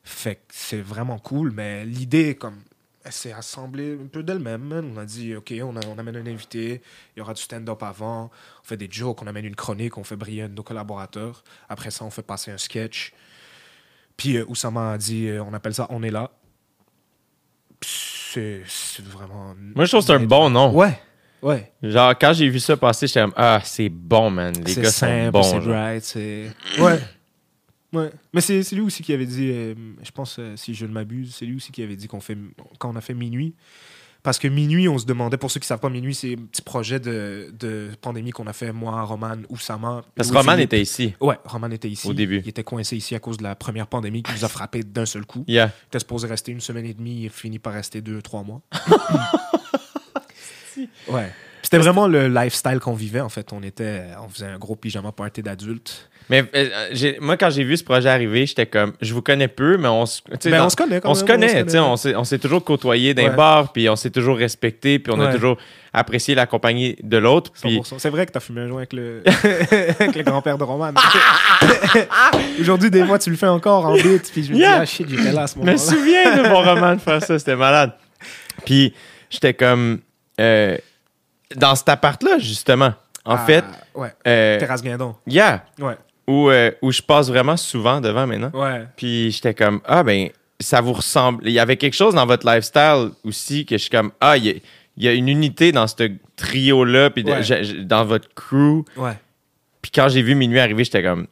Fait 0.05 0.37
que 0.37 0.41
c'est 0.51 0.81
vraiment 0.81 1.19
cool, 1.19 1.51
mais 1.51 1.85
l'idée, 1.85 2.37
comme, 2.37 2.61
elle 3.05 3.13
s'est 3.13 3.33
assemblée 3.33 3.99
un 4.01 4.07
peu 4.07 4.23
d'elle-même. 4.23 4.73
On 4.73 4.99
a 4.99 5.05
dit, 5.05 5.35
OK, 5.35 5.53
on, 5.63 5.99
amène 5.99 6.17
un 6.17 6.27
invité, 6.27 6.81
il 7.17 7.19
y 7.19 7.23
aura 7.23 7.35
du 7.35 7.43
stand-up 7.43 7.83
avant, 7.83 8.31
on 8.63 8.65
fait 8.65 8.77
des 8.77 8.89
jokes, 8.89 9.21
on 9.21 9.27
amène 9.27 9.47
une 9.47 9.57
chronique, 9.57 9.99
on 9.99 10.05
fait 10.05 10.15
briller 10.15 10.47
nos 10.47 10.63
collaborateurs. 10.63 11.43
Après 11.69 11.91
ça, 11.91 12.05
on 12.05 12.11
fait 12.11 12.23
passer 12.23 12.53
un 12.53 12.59
sketch. 12.59 13.13
Puis 14.17 14.37
euh, 14.37 14.45
Oussama 14.47 14.93
a 14.93 14.99
dit, 14.99 15.27
euh, 15.27 15.43
on 15.43 15.53
appelle 15.55 15.75
ça 15.75 15.89
On 15.91 16.05
est 16.05 16.13
là. 16.13 16.31
Puis 17.81 18.14
C'est 18.67 19.05
vraiment. 19.05 19.55
Moi, 19.75 19.85
je 19.85 19.91
trouve 19.91 20.01
que 20.03 20.07
c'est 20.07 20.13
un 20.15 20.21
bon 20.27 20.51
nom. 20.51 20.73
Ouais, 20.73 20.99
ouais. 21.43 21.73
Genre, 21.83 22.15
quand 22.19 22.33
j'ai 22.33 22.49
vu 22.49 22.59
ça 22.61 22.77
passer, 22.77 23.07
j'étais 23.07 23.21
comme, 23.23 23.33
ah, 23.37 23.61
c'est 23.65 23.89
bon, 23.89 24.31
man. 24.31 24.55
Les 24.65 24.73
C'est 24.75 24.83
gars 24.83 24.91
sont 24.91 25.07
simple, 25.07 25.31
bons. 25.33 25.43
c'est 25.43 25.61
genre. 25.61 25.65
bright, 25.65 26.05
c'est. 26.05 26.51
Ouais. 26.81 26.99
Ouais. 27.93 28.11
Mais 28.33 28.41
c'est 28.41 28.65
c'est 28.65 28.75
lui 28.75 28.83
aussi 28.83 29.05
qui 29.05 29.13
avait 29.13 29.25
dit, 29.27 29.51
euh, 29.53 29.75
je 30.03 30.11
pense, 30.11 30.37
euh, 30.41 30.57
si 30.57 30.75
je 30.75 30.85
ne 30.85 30.91
m'abuse, 30.93 31.33
c'est 31.37 31.45
lui 31.47 31.55
aussi 31.57 31.71
qui 31.71 31.81
avait 31.81 31.95
dit 31.95 32.09
qu'on 32.09 32.19
fait, 32.21 32.37
quand 32.79 32.91
on 32.93 32.97
a 32.97 33.01
fait 33.01 33.15
Minuit. 33.15 33.55
Parce 34.25 34.39
que 34.39 34.49
Minuit, 34.49 34.89
on 34.89 34.97
se 34.97 35.05
demandait, 35.05 35.37
pour 35.37 35.51
ceux 35.51 35.61
qui 35.61 35.65
ne 35.65 35.69
savent 35.69 35.81
pas, 35.81 35.91
Minuit, 35.91 36.15
c'est 36.15 36.33
un 36.33 36.47
petit 36.47 36.63
projet 36.63 36.99
de, 36.99 37.53
de 37.59 37.91
pandémie 38.01 38.31
qu'on 38.31 38.47
a 38.47 38.55
fait, 38.55 38.73
moi, 38.73 39.03
Roman, 39.03 39.37
Oussama. 39.51 40.03
Parce 40.17 40.31
que 40.31 40.37
Roman 40.37 40.57
était 40.57 40.81
ici. 40.81 41.15
Ouais, 41.21 41.39
Roman 41.45 41.71
était 41.71 41.91
ici. 41.91 42.09
Au 42.09 42.15
début. 42.15 42.41
Il 42.43 42.49
était 42.49 42.65
coincé 42.65 42.97
ici 42.97 43.15
à 43.15 43.21
cause 43.21 43.37
de 43.37 43.43
la 43.43 43.55
première 43.55 43.87
pandémie 43.87 44.23
qui 44.23 44.33
nous 44.33 44.47
a 44.47 44.49
frappé 44.49 44.83
d'un 44.83 45.05
seul 45.05 45.27
coup. 45.27 45.45
Yeah. 45.47 45.67
Il 45.67 45.89
était 45.89 45.99
supposé 45.99 46.27
rester 46.27 46.53
une 46.53 46.63
semaine 46.63 46.87
et 46.87 46.95
demie, 46.95 47.25
il 47.25 47.31
finit 47.31 47.59
par 47.59 47.75
rester 47.75 48.01
deux, 48.01 48.23
trois 48.23 48.43
mois. 48.43 48.63
ouais. 51.09 51.31
C'était 51.75 51.85
vraiment 51.91 52.07
le 52.09 52.29
lifestyle 52.29 52.79
qu'on 52.81 52.95
vivait, 52.95 53.21
en 53.21 53.29
fait. 53.29 53.53
On, 53.53 53.63
était, 53.63 54.03
on 54.25 54.29
faisait 54.29 54.47
un 54.47 54.59
gros 54.59 54.77
pyjama 54.77 55.13
party 55.13 55.43
d'adultes. 55.43 56.09
Mais 56.31 56.43
euh, 56.55 56.89
j'ai- 56.93 57.19
moi, 57.21 57.37
quand 57.37 57.51
j'ai 57.51 57.65
vu 57.65 57.77
ce 57.77 57.85
projet 57.85 58.09
arriver, 58.09 58.47
j'étais 58.47 58.65
comme, 58.65 58.95
je 59.03 59.13
vous 59.13 59.21
connais 59.21 59.47
peu, 59.47 59.77
mais 59.77 59.89
on 59.89 60.07
se, 60.07 60.23
Ben, 60.27 60.51
dans- 60.59 60.67
on 60.67 60.71
se 60.71 60.77
connaît 60.77 60.99
quand 61.03 61.11
on 61.11 61.13
même, 61.13 61.19
se 61.19 61.23
on 61.25 61.27
connaît, 61.27 61.49
se 61.49 61.53
tu 61.53 61.59
sais, 61.59 61.65
connaît. 61.67 61.79
on 61.81 61.97
s'est, 61.97 62.17
on 62.17 62.25
s'est 62.25 62.39
toujours 62.39 62.65
côtoyé 62.65 63.13
d'un 63.13 63.25
Ouais. 63.29 63.37
bar, 63.37 63.73
puis 63.75 63.91
on 63.91 63.97
s'est 63.97 64.09
toujours 64.09 64.39
respecté, 64.39 64.99
puis 64.99 65.13
on 65.15 65.21
a 65.21 65.31
toujours 65.35 65.59
apprécié 65.93 66.35
la 66.35 66.47
compagnie 66.47 66.97
de 67.03 67.19
l'autre. 67.19 67.53
Puis 67.53 67.77
100%. 67.79 67.97
C'est 67.99 68.09
vrai 68.09 68.25
que 68.25 68.33
t'as 68.33 68.41
fumé 68.41 68.63
un 68.63 68.69
joint 68.69 68.79
avec 68.79 68.95
le, 68.95 69.23
avec 70.01 70.17
le 70.17 70.23
grand-père 70.23 70.57
de 70.57 70.65
Roman. 70.65 70.93
Aujourd'hui, 72.61 72.91
des 72.91 73.05
fois, 73.05 73.19
tu 73.19 73.31
le 73.31 73.37
fais 73.37 73.47
encore 73.47 73.87
en 73.87 73.95
bite, 73.95 74.31
puis 74.33 74.45
je 74.45 74.53
me 74.53 74.57
Yeah. 74.59 74.77
dis, 74.77 74.81
ah 74.83 74.87
shit, 74.87 75.09
j'étais 75.09 75.33
là 75.33 75.43
à 75.43 75.47
ce 75.47 75.55
Je 75.55 75.59
me 75.61 75.65
moment-là. 75.67 75.79
souviens 75.79 76.37
de 76.43 76.49
mon 76.49 76.63
roman 76.63 76.95
de 76.95 77.01
faire 77.01 77.23
ça, 77.23 77.39
c'était 77.39 77.57
malade. 77.57 77.93
Puis 78.65 78.95
j'étais 79.31 79.53
comme, 79.55 80.01
euh, 80.41 80.77
dans 81.57 81.75
cet 81.75 81.89
appart-là, 81.89 82.39
justement, 82.39 82.95
en 83.25 83.35
Ah, 83.37 83.39
fait, 83.47 83.65
Ouais. 83.95 84.13
euh, 84.27 84.59
Terrasse 84.59 84.83
Guindon. 84.83 85.15
yeah, 85.27 85.65
Ouais. 85.79 85.97
où, 86.27 86.49
euh, 86.51 86.71
où 86.83 86.91
je 86.93 87.03
passe 87.03 87.29
vraiment 87.29 87.57
souvent 87.57 88.01
devant 88.01 88.27
maintenant. 88.27 88.51
Ouais. 88.55 88.87
Puis 88.97 89.31
j'étais 89.31 89.55
comme, 89.55 89.81
ah 89.87 90.03
ben, 90.03 90.29
ça 90.61 90.81
vous 90.81 90.93
ressemble. 90.95 91.47
Il 91.47 91.53
y 91.53 91.59
avait 91.59 91.77
quelque 91.77 91.95
chose 91.95 92.15
dans 92.15 92.27
votre 92.27 92.47
lifestyle 92.51 93.11
aussi 93.25 93.67
que 93.67 93.77
je 93.77 93.83
suis 93.83 93.91
comme, 93.91 94.13
ah, 94.21 94.37
il 94.37 94.45
y 94.47 94.51
a, 94.51 94.55
il 94.97 95.05
y 95.05 95.09
a 95.09 95.13
une 95.13 95.29
unité 95.29 95.73
dans 95.73 95.87
ce 95.87 96.11
trio-là, 96.37 97.11
puis 97.11 97.25
Ouais. 97.25 97.43
dans 97.85 98.05
votre 98.05 98.33
crew. 98.35 98.85
Ouais. 98.97 99.19
Puis 99.83 99.91
quand 99.93 100.09
j'ai 100.09 100.23
vu 100.23 100.35
Minuit 100.35 100.61
arriver, 100.61 100.85
j'étais 100.85 101.03
comme, 101.03 101.27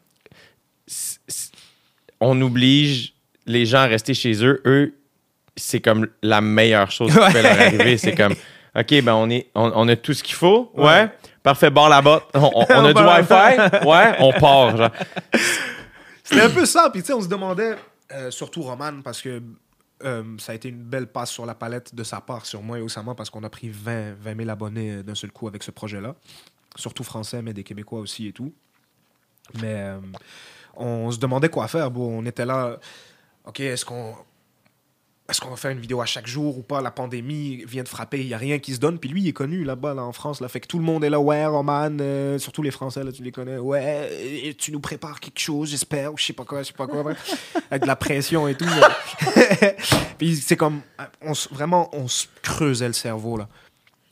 c- 0.87 1.19
c- 1.29 1.51
on 2.21 2.41
oblige 2.43 3.15
les 3.47 3.65
gens 3.67 3.79
à 3.79 3.87
rester 3.87 4.15
chez 4.15 4.45
eux. 4.45 4.61
Eux, 4.67 4.95
c'est 5.57 5.81
comme 5.81 6.09
la 6.23 6.41
meilleure 6.41 6.91
chose 6.91 7.13
qui 7.13 7.33
peut 7.33 7.43
leur 7.43 7.61
arriver. 7.61 7.97
C'est 7.99 8.15
comme, 8.15 8.35
OK, 8.75 9.03
ben 9.03 9.13
on, 9.15 9.29
est, 9.31 9.51
on, 9.55 9.71
on 9.75 9.89
a 9.89 9.97
tout 9.97 10.15
ce 10.15 10.23
qu'il 10.23 10.35
faut. 10.35 10.71
Ouais. 10.75 10.85
Ouais. 10.85 11.13
Parfait, 11.43 11.71
bon 11.71 11.89
là-bas. 11.89 12.23
On, 12.35 12.41
on- 12.55 12.67
on 12.69 12.85
a 12.87 12.93
du. 12.93 13.03
Wi-Fi. 13.03 13.85
Ouais, 13.87 14.17
on 14.21 14.33
part. 14.33 14.77
Genre. 14.77 14.91
C'était 16.25 16.43
un 16.43 16.51
peu 16.51 16.65
ça. 16.65 16.89
Puis, 16.91 17.03
tu 17.03 17.09
sais, 17.09 17.13
on 17.13 17.21
se 17.21 17.29
demandait, 17.29 17.77
euh, 18.13 18.31
surtout 18.31 18.63
Roman, 18.63 19.03
parce 19.03 19.21
que 19.21 19.43
euh, 20.05 20.23
ça 20.39 20.53
a 20.53 20.55
été 20.55 20.69
une 20.69 20.83
belle 20.83 21.07
passe 21.09 21.31
sur 21.31 21.45
la 21.47 21.55
palette 21.55 21.95
de 21.95 22.03
sa 22.05 22.21
part 22.21 22.47
sur 22.47 22.63
moi 22.63 22.79
et 22.79 22.81
Osama, 22.83 23.15
parce 23.15 23.29
qu'on 23.31 23.43
a 23.45 23.51
pris 23.51 23.69
20, 23.69 24.15
20 24.21 24.37
000 24.39 24.49
abonnés 24.51 24.91
euh, 24.93 25.03
d'un 25.03 25.15
seul 25.15 25.33
coup 25.33 25.49
avec 25.49 25.63
ce 25.63 25.71
projet-là. 25.71 26.15
Surtout 26.77 27.05
français, 27.05 27.43
mais 27.43 27.53
des 27.53 27.65
Québécois 27.65 28.01
aussi 28.01 28.29
et 28.29 28.33
tout. 28.33 28.53
Mais 29.61 29.75
euh, 29.75 29.99
on 30.77 31.11
se 31.11 31.19
demandait 31.19 31.51
quoi 31.51 31.69
faire. 31.69 31.91
Bon, 31.91 32.21
on 32.21 32.25
était 32.25 32.47
là. 32.47 32.79
OK, 33.45 33.61
est-ce 33.61 33.85
qu'on. 33.85 34.15
Est-ce 35.33 35.41
qu'on 35.41 35.51
va 35.51 35.57
faire 35.57 35.71
une 35.73 35.81
vidéo 35.81 36.01
à 36.01 36.07
chaque 36.07 36.27
jour 36.27 36.57
ou 36.59 36.63
pas? 36.63 36.81
La 36.81 36.91
pandémie 36.93 37.65
vient 37.67 37.83
de 37.83 37.89
frapper, 37.89 38.21
il 38.21 38.27
n'y 38.29 38.35
a 38.35 38.39
rien 38.39 38.59
qui 38.61 38.75
se 38.75 38.79
donne. 38.79 38.99
Puis 38.99 39.11
lui, 39.11 39.23
il 39.23 39.29
est 39.29 39.33
connu 39.33 39.65
là-bas, 39.65 39.95
là, 39.95 40.05
en 40.05 40.13
France. 40.13 40.41
Là, 40.41 40.49
fait 40.49 40.61
que 40.61 40.67
tout 40.69 40.79
le 40.79 40.85
monde 40.85 41.03
est 41.05 41.11
là. 41.11 41.19
Ouais, 41.19 41.45
Roman, 41.47 41.89
euh, 42.01 42.39
surtout 42.39 42.63
les 42.63 42.71
Français, 42.71 43.03
là, 43.03 43.11
tu 43.11 43.23
les 43.23 43.33
connais. 43.33 43.59
Ouais, 43.59 44.11
et 44.47 44.55
tu 44.55 44.71
nous 44.71 44.81
prépares 44.81 45.19
quelque 45.21 45.41
chose, 45.41 45.71
j'espère, 45.71 46.13
ou 46.13 46.19
je 46.19 46.25
sais 46.27 46.33
pas 46.33 46.45
quoi, 46.45 46.63
je 46.63 46.69
sais 46.69 46.73
pas 46.75 46.87
quoi. 46.87 47.03
Avec 47.71 47.83
de 47.83 47.87
la 47.89 47.97
pression 47.97 48.47
et 48.47 48.55
tout. 48.55 48.67
mais- 48.67 49.77
Puis 50.19 50.37
c'est 50.37 50.57
comme. 50.57 50.83
On, 51.21 51.35
se- 51.35 51.53
vraiment, 51.53 51.89
on 51.95 52.07
se 52.09 52.27
creusait 52.43 52.87
le 52.87 52.93
cerveau, 52.93 53.37
là. 53.37 53.49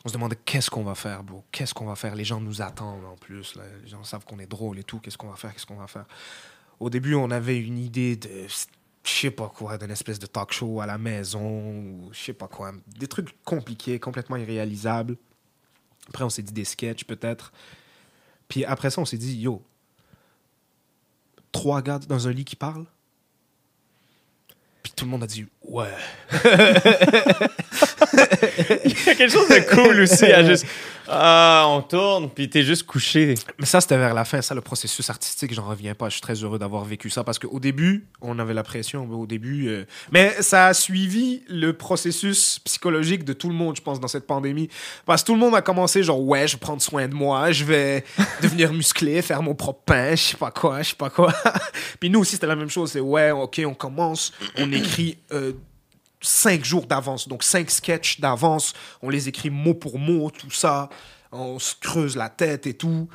On 0.05 0.09
se 0.09 0.15
demandait 0.15 0.39
qu'est-ce 0.47 0.71
qu'on 0.71 0.83
va 0.85 0.95
faire, 0.95 1.23
bro? 1.23 1.45
Qu'est-ce 1.53 1.75
qu'on 1.75 1.85
va 1.85 1.95
faire? 1.95 2.15
Les 2.15 2.25
gens 2.25 2.41
nous 2.41 2.63
attendent 2.63 3.05
en 3.05 3.17
plus. 3.17 3.55
Là. 3.57 3.65
Les 3.85 3.91
gens 3.91 4.03
savent 4.03 4.25
qu'on 4.25 4.39
est 4.39 4.47
drôle 4.51 4.79
et 4.79 4.83
tout. 4.83 4.99
Qu'est-ce 4.99 5.19
qu'on 5.19 5.29
va 5.29 5.37
faire? 5.37 5.53
Qu'est-ce 5.53 5.67
qu'on 5.67 5.77
va 5.77 5.87
faire? 5.87 6.07
Au 6.81 6.89
début, 6.89 7.15
on 7.15 7.31
avait 7.31 7.59
une 7.59 7.77
idée 7.79 8.17
de. 8.17 8.29
Je 9.03 9.11
sais 9.11 9.31
pas 9.31 9.49
quoi, 9.49 9.79
d'une 9.79 9.91
espèce 9.91 10.19
de 10.19 10.27
talk 10.27 10.53
show 10.53 10.81
à 10.81 10.87
la 10.87 10.99
maison, 10.99 11.71
ou 11.71 12.11
je 12.13 12.19
sais 12.19 12.33
pas 12.33 12.49
quoi. 12.49 12.73
Des 12.99 13.09
trucs 13.09 13.43
compliqués, 13.45 13.99
complètement 13.99 14.37
irréalisables. 14.37 15.17
Après, 16.09 16.25
on 16.25 16.31
s'est 16.31 16.43
dit 16.43 16.53
des 16.53 16.65
sketchs, 16.65 17.05
peut-être. 17.05 17.53
Puis 18.49 18.65
après 18.65 18.91
ça, 18.91 19.01
on 19.01 19.05
s'est 19.05 19.17
dit, 19.17 19.41
yo, 19.41 19.65
trois 21.53 21.83
gars 21.83 21.99
dans 22.01 22.29
un 22.29 22.33
lit 22.33 22.45
qui 22.45 22.57
parlent. 22.57 22.87
Puis 24.83 24.93
tout 24.95 25.05
le 25.05 25.11
monde 25.11 25.23
a 25.23 25.27
dit, 25.27 25.47
ouais. 25.64 25.88
Il 28.85 29.07
y 29.07 29.11
a 29.11 29.14
quelque 29.14 29.33
chose 29.33 29.49
de 29.49 29.75
cool 29.75 30.01
aussi 30.01 30.27
à 30.27 30.44
juste. 30.44 30.66
Ah, 31.12 31.64
on 31.68 31.83
tourne, 31.83 32.31
puis 32.31 32.49
t'es 32.49 32.62
juste 32.62 32.85
couché. 32.85 33.35
Mais 33.59 33.66
ça, 33.66 33.81
c'était 33.81 33.96
vers 33.96 34.14
la 34.14 34.25
fin. 34.25 34.40
Ça, 34.42 34.55
le 34.55 34.61
processus 34.61 35.11
artistique, 35.11 35.53
j'en 35.53 35.66
reviens 35.66 35.94
pas. 35.96 36.09
Je 36.09 36.12
suis 36.12 36.20
très 36.20 36.35
heureux 36.35 36.57
d'avoir 36.59 36.85
vécu 36.85 37.11
ça 37.11 37.25
parce 37.25 37.40
qu'au 37.40 37.59
début, 37.59 38.07
on 38.20 38.38
avait 38.38 38.55
la 38.55 38.62
pression. 38.62 39.07
mais 39.09 39.16
Au 39.16 39.27
début, 39.27 39.68
euh, 39.68 39.85
mais 40.12 40.40
ça 40.40 40.68
a 40.68 40.75
suivi 40.75 41.42
le 41.49 41.73
processus 41.73 42.61
psychologique 42.61 43.25
de 43.25 43.33
tout 43.33 43.49
le 43.49 43.55
monde, 43.55 43.75
je 43.75 43.83
pense, 43.83 43.99
dans 43.99 44.07
cette 44.07 44.27
pandémie. 44.29 44.68
Parce 45.05 45.23
que 45.23 45.27
tout 45.27 45.35
le 45.35 45.40
monde 45.40 45.57
a 45.57 45.62
commencé 45.62 46.05
genre, 46.05 46.20
ouais, 46.23 46.46
je 46.46 46.53
vais 46.55 46.61
prendre 46.61 46.81
soin 46.81 47.09
de 47.09 47.14
moi, 47.14 47.51
je 47.51 47.64
vais 47.64 48.05
devenir 48.42 48.73
musclé, 48.73 49.20
faire 49.20 49.42
mon 49.42 49.57
propre 49.57 49.83
pain, 49.87 50.11
je 50.14 50.23
sais 50.23 50.37
pas 50.37 50.53
quoi, 50.53 50.83
je 50.83 50.90
sais 50.90 50.96
pas 50.96 51.11
quoi. 51.11 51.33
Puis 51.99 52.09
nous 52.09 52.20
aussi, 52.20 52.33
c'était 52.35 52.46
la 52.46 52.57
même 52.57 52.70
chose. 52.70 52.92
C'est 52.92 53.01
ouais, 53.01 53.33
ok, 53.33 53.61
on 53.66 53.75
commence, 53.75 54.33
on 54.59 54.70
écrit. 54.70 55.18
euh, 55.33 55.55
cinq 56.21 56.65
jours 56.65 56.87
d'avance, 56.87 57.29
donc 57.29 57.43
cinq 57.43 57.71
sketchs 57.71 58.21
d'avance. 58.21 58.75
On 59.03 59.09
les 59.09 59.29
écrit 59.29 59.51
mot 59.51 59.75
pour 59.75 59.99
mot, 59.99 60.31
tout 60.31 60.51
ça. 60.51 60.89
On 61.33 61.59
se 61.59 61.75
creuse 61.81 62.17
la 62.17 62.29
tête 62.29 62.67
et 62.67 62.75
tout. 62.75 63.09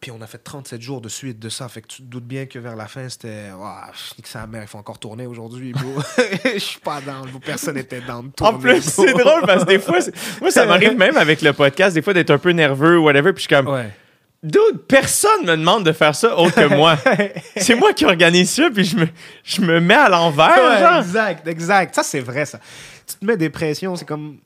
Puis 0.00 0.10
on 0.10 0.20
a 0.20 0.26
fait 0.26 0.38
37 0.38 0.80
jours 0.80 1.00
de 1.00 1.08
suite 1.08 1.38
de 1.38 1.48
ça. 1.48 1.68
Fait 1.68 1.80
que 1.80 1.86
tu 1.86 2.02
te 2.02 2.06
doutes 2.06 2.26
bien 2.26 2.46
que 2.46 2.58
vers 2.58 2.76
la 2.76 2.86
fin, 2.86 3.08
c'était. 3.08 3.50
Ouah, 3.56 3.90
que 4.22 4.28
sa 4.28 4.46
mère, 4.46 4.62
il 4.62 4.68
faut 4.68 4.78
encore 4.78 4.98
tourner 4.98 5.26
aujourd'hui, 5.26 5.72
bro. 5.72 6.02
Je 6.44 6.58
suis 6.58 6.80
pas 6.80 7.00
dans. 7.00 7.22
Personne 7.44 7.76
n'était 7.76 8.02
dans 8.02 8.22
de 8.22 8.28
tourner. 8.28 8.56
En 8.56 8.58
plus, 8.58 8.82
c'est 8.82 9.12
drôle 9.14 9.42
parce 9.46 9.64
que 9.64 9.68
des 9.68 9.78
fois, 9.78 9.98
moi, 10.40 10.50
ça 10.50 10.66
m'arrive 10.66 10.96
même 10.96 11.16
avec 11.16 11.40
le 11.40 11.52
podcast, 11.52 11.94
des 11.94 12.02
fois, 12.02 12.12
d'être 12.12 12.30
un 12.30 12.38
peu 12.38 12.50
nerveux 12.50 12.98
ou 12.98 13.04
whatever, 13.04 13.32
puis 13.32 13.44
je 13.44 13.48
suis 13.48 13.56
comme, 13.56 13.68
Ouais. 13.68 13.90
Dude, 14.46 14.82
personne 14.88 15.44
me 15.44 15.56
demande 15.56 15.84
de 15.84 15.92
faire 15.92 16.14
ça 16.14 16.36
autre 16.36 16.54
que 16.54 16.74
moi. 16.74 16.96
c'est 17.56 17.74
moi 17.74 17.92
qui 17.92 18.04
organise 18.04 18.50
ça, 18.50 18.70
puis 18.70 18.84
je 18.84 18.96
me, 18.96 19.08
je 19.42 19.60
me 19.60 19.80
mets 19.80 19.94
à 19.94 20.08
l'envers, 20.08 20.56
Ouais, 20.56 20.98
exact, 21.00 21.46
exact. 21.46 21.94
Ça, 21.94 22.02
c'est 22.02 22.20
vrai, 22.20 22.46
ça. 22.46 22.60
Tu 23.06 23.16
te 23.16 23.24
mets 23.24 23.36
des 23.36 23.50
pressions, 23.50 23.96
c'est 23.96 24.04
comme... 24.04 24.38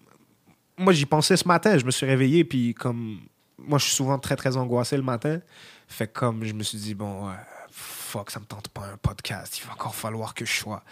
Moi, 0.76 0.92
j'y 0.94 1.04
pensais 1.06 1.36
ce 1.36 1.46
matin, 1.46 1.76
je 1.76 1.84
me 1.84 1.90
suis 1.90 2.06
réveillé, 2.06 2.44
puis 2.44 2.74
comme... 2.74 3.20
Moi, 3.58 3.78
je 3.78 3.84
suis 3.84 3.94
souvent 3.94 4.18
très, 4.18 4.36
très 4.36 4.56
angoissé 4.56 4.96
le 4.96 5.02
matin. 5.02 5.40
Fait 5.86 6.06
comme 6.06 6.44
je 6.44 6.54
me 6.54 6.62
suis 6.62 6.78
dit, 6.78 6.94
bon, 6.94 7.26
ouais, 7.26 7.34
fuck, 7.70 8.30
ça 8.30 8.40
me 8.40 8.46
tente 8.46 8.68
pas 8.68 8.82
un 8.82 8.96
podcast, 8.96 9.58
il 9.58 9.66
va 9.66 9.74
encore 9.74 9.94
falloir 9.94 10.34
que 10.34 10.44
je 10.44 10.52
sois... 10.52 10.82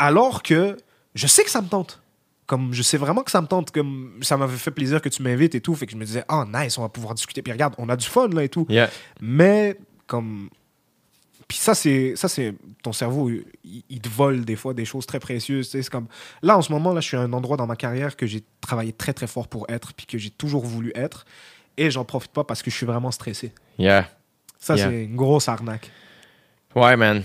Alors 0.00 0.44
que 0.44 0.76
je 1.14 1.26
sais 1.26 1.42
que 1.42 1.50
ça 1.50 1.60
me 1.60 1.68
tente. 1.68 2.00
Comme 2.48 2.72
je 2.72 2.82
sais 2.82 2.96
vraiment 2.96 3.22
que 3.22 3.30
ça 3.30 3.40
me 3.42 3.46
tente, 3.46 3.70
comme 3.70 4.18
ça 4.22 4.36
m'avait 4.36 4.56
fait 4.56 4.70
plaisir 4.72 5.00
que 5.00 5.08
tu 5.10 5.22
m'invites 5.22 5.54
et 5.54 5.60
tout, 5.60 5.74
fait 5.76 5.84
que 5.86 5.92
je 5.92 5.96
me 5.98 6.04
disais, 6.04 6.24
oh 6.30 6.42
nice, 6.52 6.76
on 6.78 6.82
va 6.82 6.88
pouvoir 6.88 7.14
discuter. 7.14 7.42
Puis 7.42 7.52
regarde, 7.52 7.74
on 7.78 7.88
a 7.90 7.94
du 7.96 8.06
fun 8.06 8.26
là 8.30 8.42
et 8.42 8.48
tout. 8.48 8.66
Yeah. 8.70 8.88
Mais 9.20 9.76
comme. 10.06 10.48
Puis 11.46 11.58
ça, 11.58 11.74
c'est. 11.74 12.14
Ça, 12.16 12.26
c'est. 12.28 12.54
Ton 12.82 12.92
cerveau, 12.92 13.30
il, 13.30 13.44
il 13.90 14.00
te 14.00 14.08
vole 14.08 14.44
des 14.46 14.56
fois 14.56 14.72
des 14.74 14.84
choses 14.86 15.04
très 15.06 15.20
précieuses. 15.20 15.68
C'est 15.68 15.88
comme. 15.88 16.06
Là, 16.42 16.56
en 16.58 16.62
ce 16.62 16.72
moment, 16.72 16.92
là, 16.94 17.00
je 17.02 17.06
suis 17.08 17.16
à 17.18 17.20
un 17.20 17.32
endroit 17.34 17.56
dans 17.58 17.66
ma 17.66 17.76
carrière 17.76 18.16
que 18.16 18.26
j'ai 18.26 18.42
travaillé 18.62 18.92
très, 18.92 19.12
très 19.12 19.26
fort 19.26 19.46
pour 19.48 19.66
être, 19.68 19.92
puis 19.94 20.06
que 20.06 20.16
j'ai 20.18 20.30
toujours 20.30 20.64
voulu 20.64 20.90
être. 20.94 21.26
Et 21.76 21.90
j'en 21.90 22.04
profite 22.04 22.32
pas 22.32 22.44
parce 22.44 22.62
que 22.62 22.70
je 22.70 22.76
suis 22.76 22.86
vraiment 22.86 23.10
stressé. 23.10 23.52
Yeah. 23.78 24.08
Ça, 24.58 24.74
Yeah. 24.74 24.88
c'est 24.88 25.04
une 25.04 25.16
grosse 25.16 25.48
arnaque. 25.48 25.90
Ouais, 26.74 26.96
man. 26.96 27.22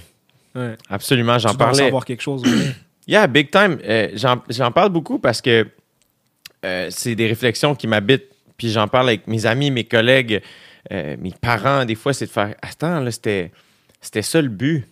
Ouais. 0.53 0.75
Absolument, 0.89 1.39
j'en 1.39 1.55
parlais. 1.55 1.85
savoir 1.85 2.03
quelque 2.05 2.21
chose. 2.21 2.43
ouais. 2.43 2.75
Yeah, 3.07 3.27
big 3.27 3.51
time. 3.51 3.79
Euh, 3.83 4.09
j'en, 4.13 4.71
parle 4.71 4.89
beaucoup 4.89 5.19
parce 5.19 5.41
que 5.41 5.67
euh, 6.65 6.87
c'est 6.89 7.15
des 7.15 7.27
réflexions 7.27 7.75
qui 7.75 7.87
m'habitent. 7.87 8.29
Puis 8.57 8.69
j'en 8.69 8.87
parle 8.87 9.09
avec 9.09 9.27
mes 9.27 9.45
amis, 9.45 9.71
mes 9.71 9.83
collègues, 9.83 10.41
euh, 10.91 11.15
mes 11.19 11.31
parents. 11.31 11.85
Des 11.85 11.95
fois, 11.95 12.13
c'est 12.13 12.27
de 12.27 12.31
faire 12.31 12.55
Attends, 12.61 12.99
là, 12.99 13.11
c'était, 13.11 13.51
c'était 14.01 14.21
ça 14.21 14.41
le 14.41 14.49
but. 14.49 14.85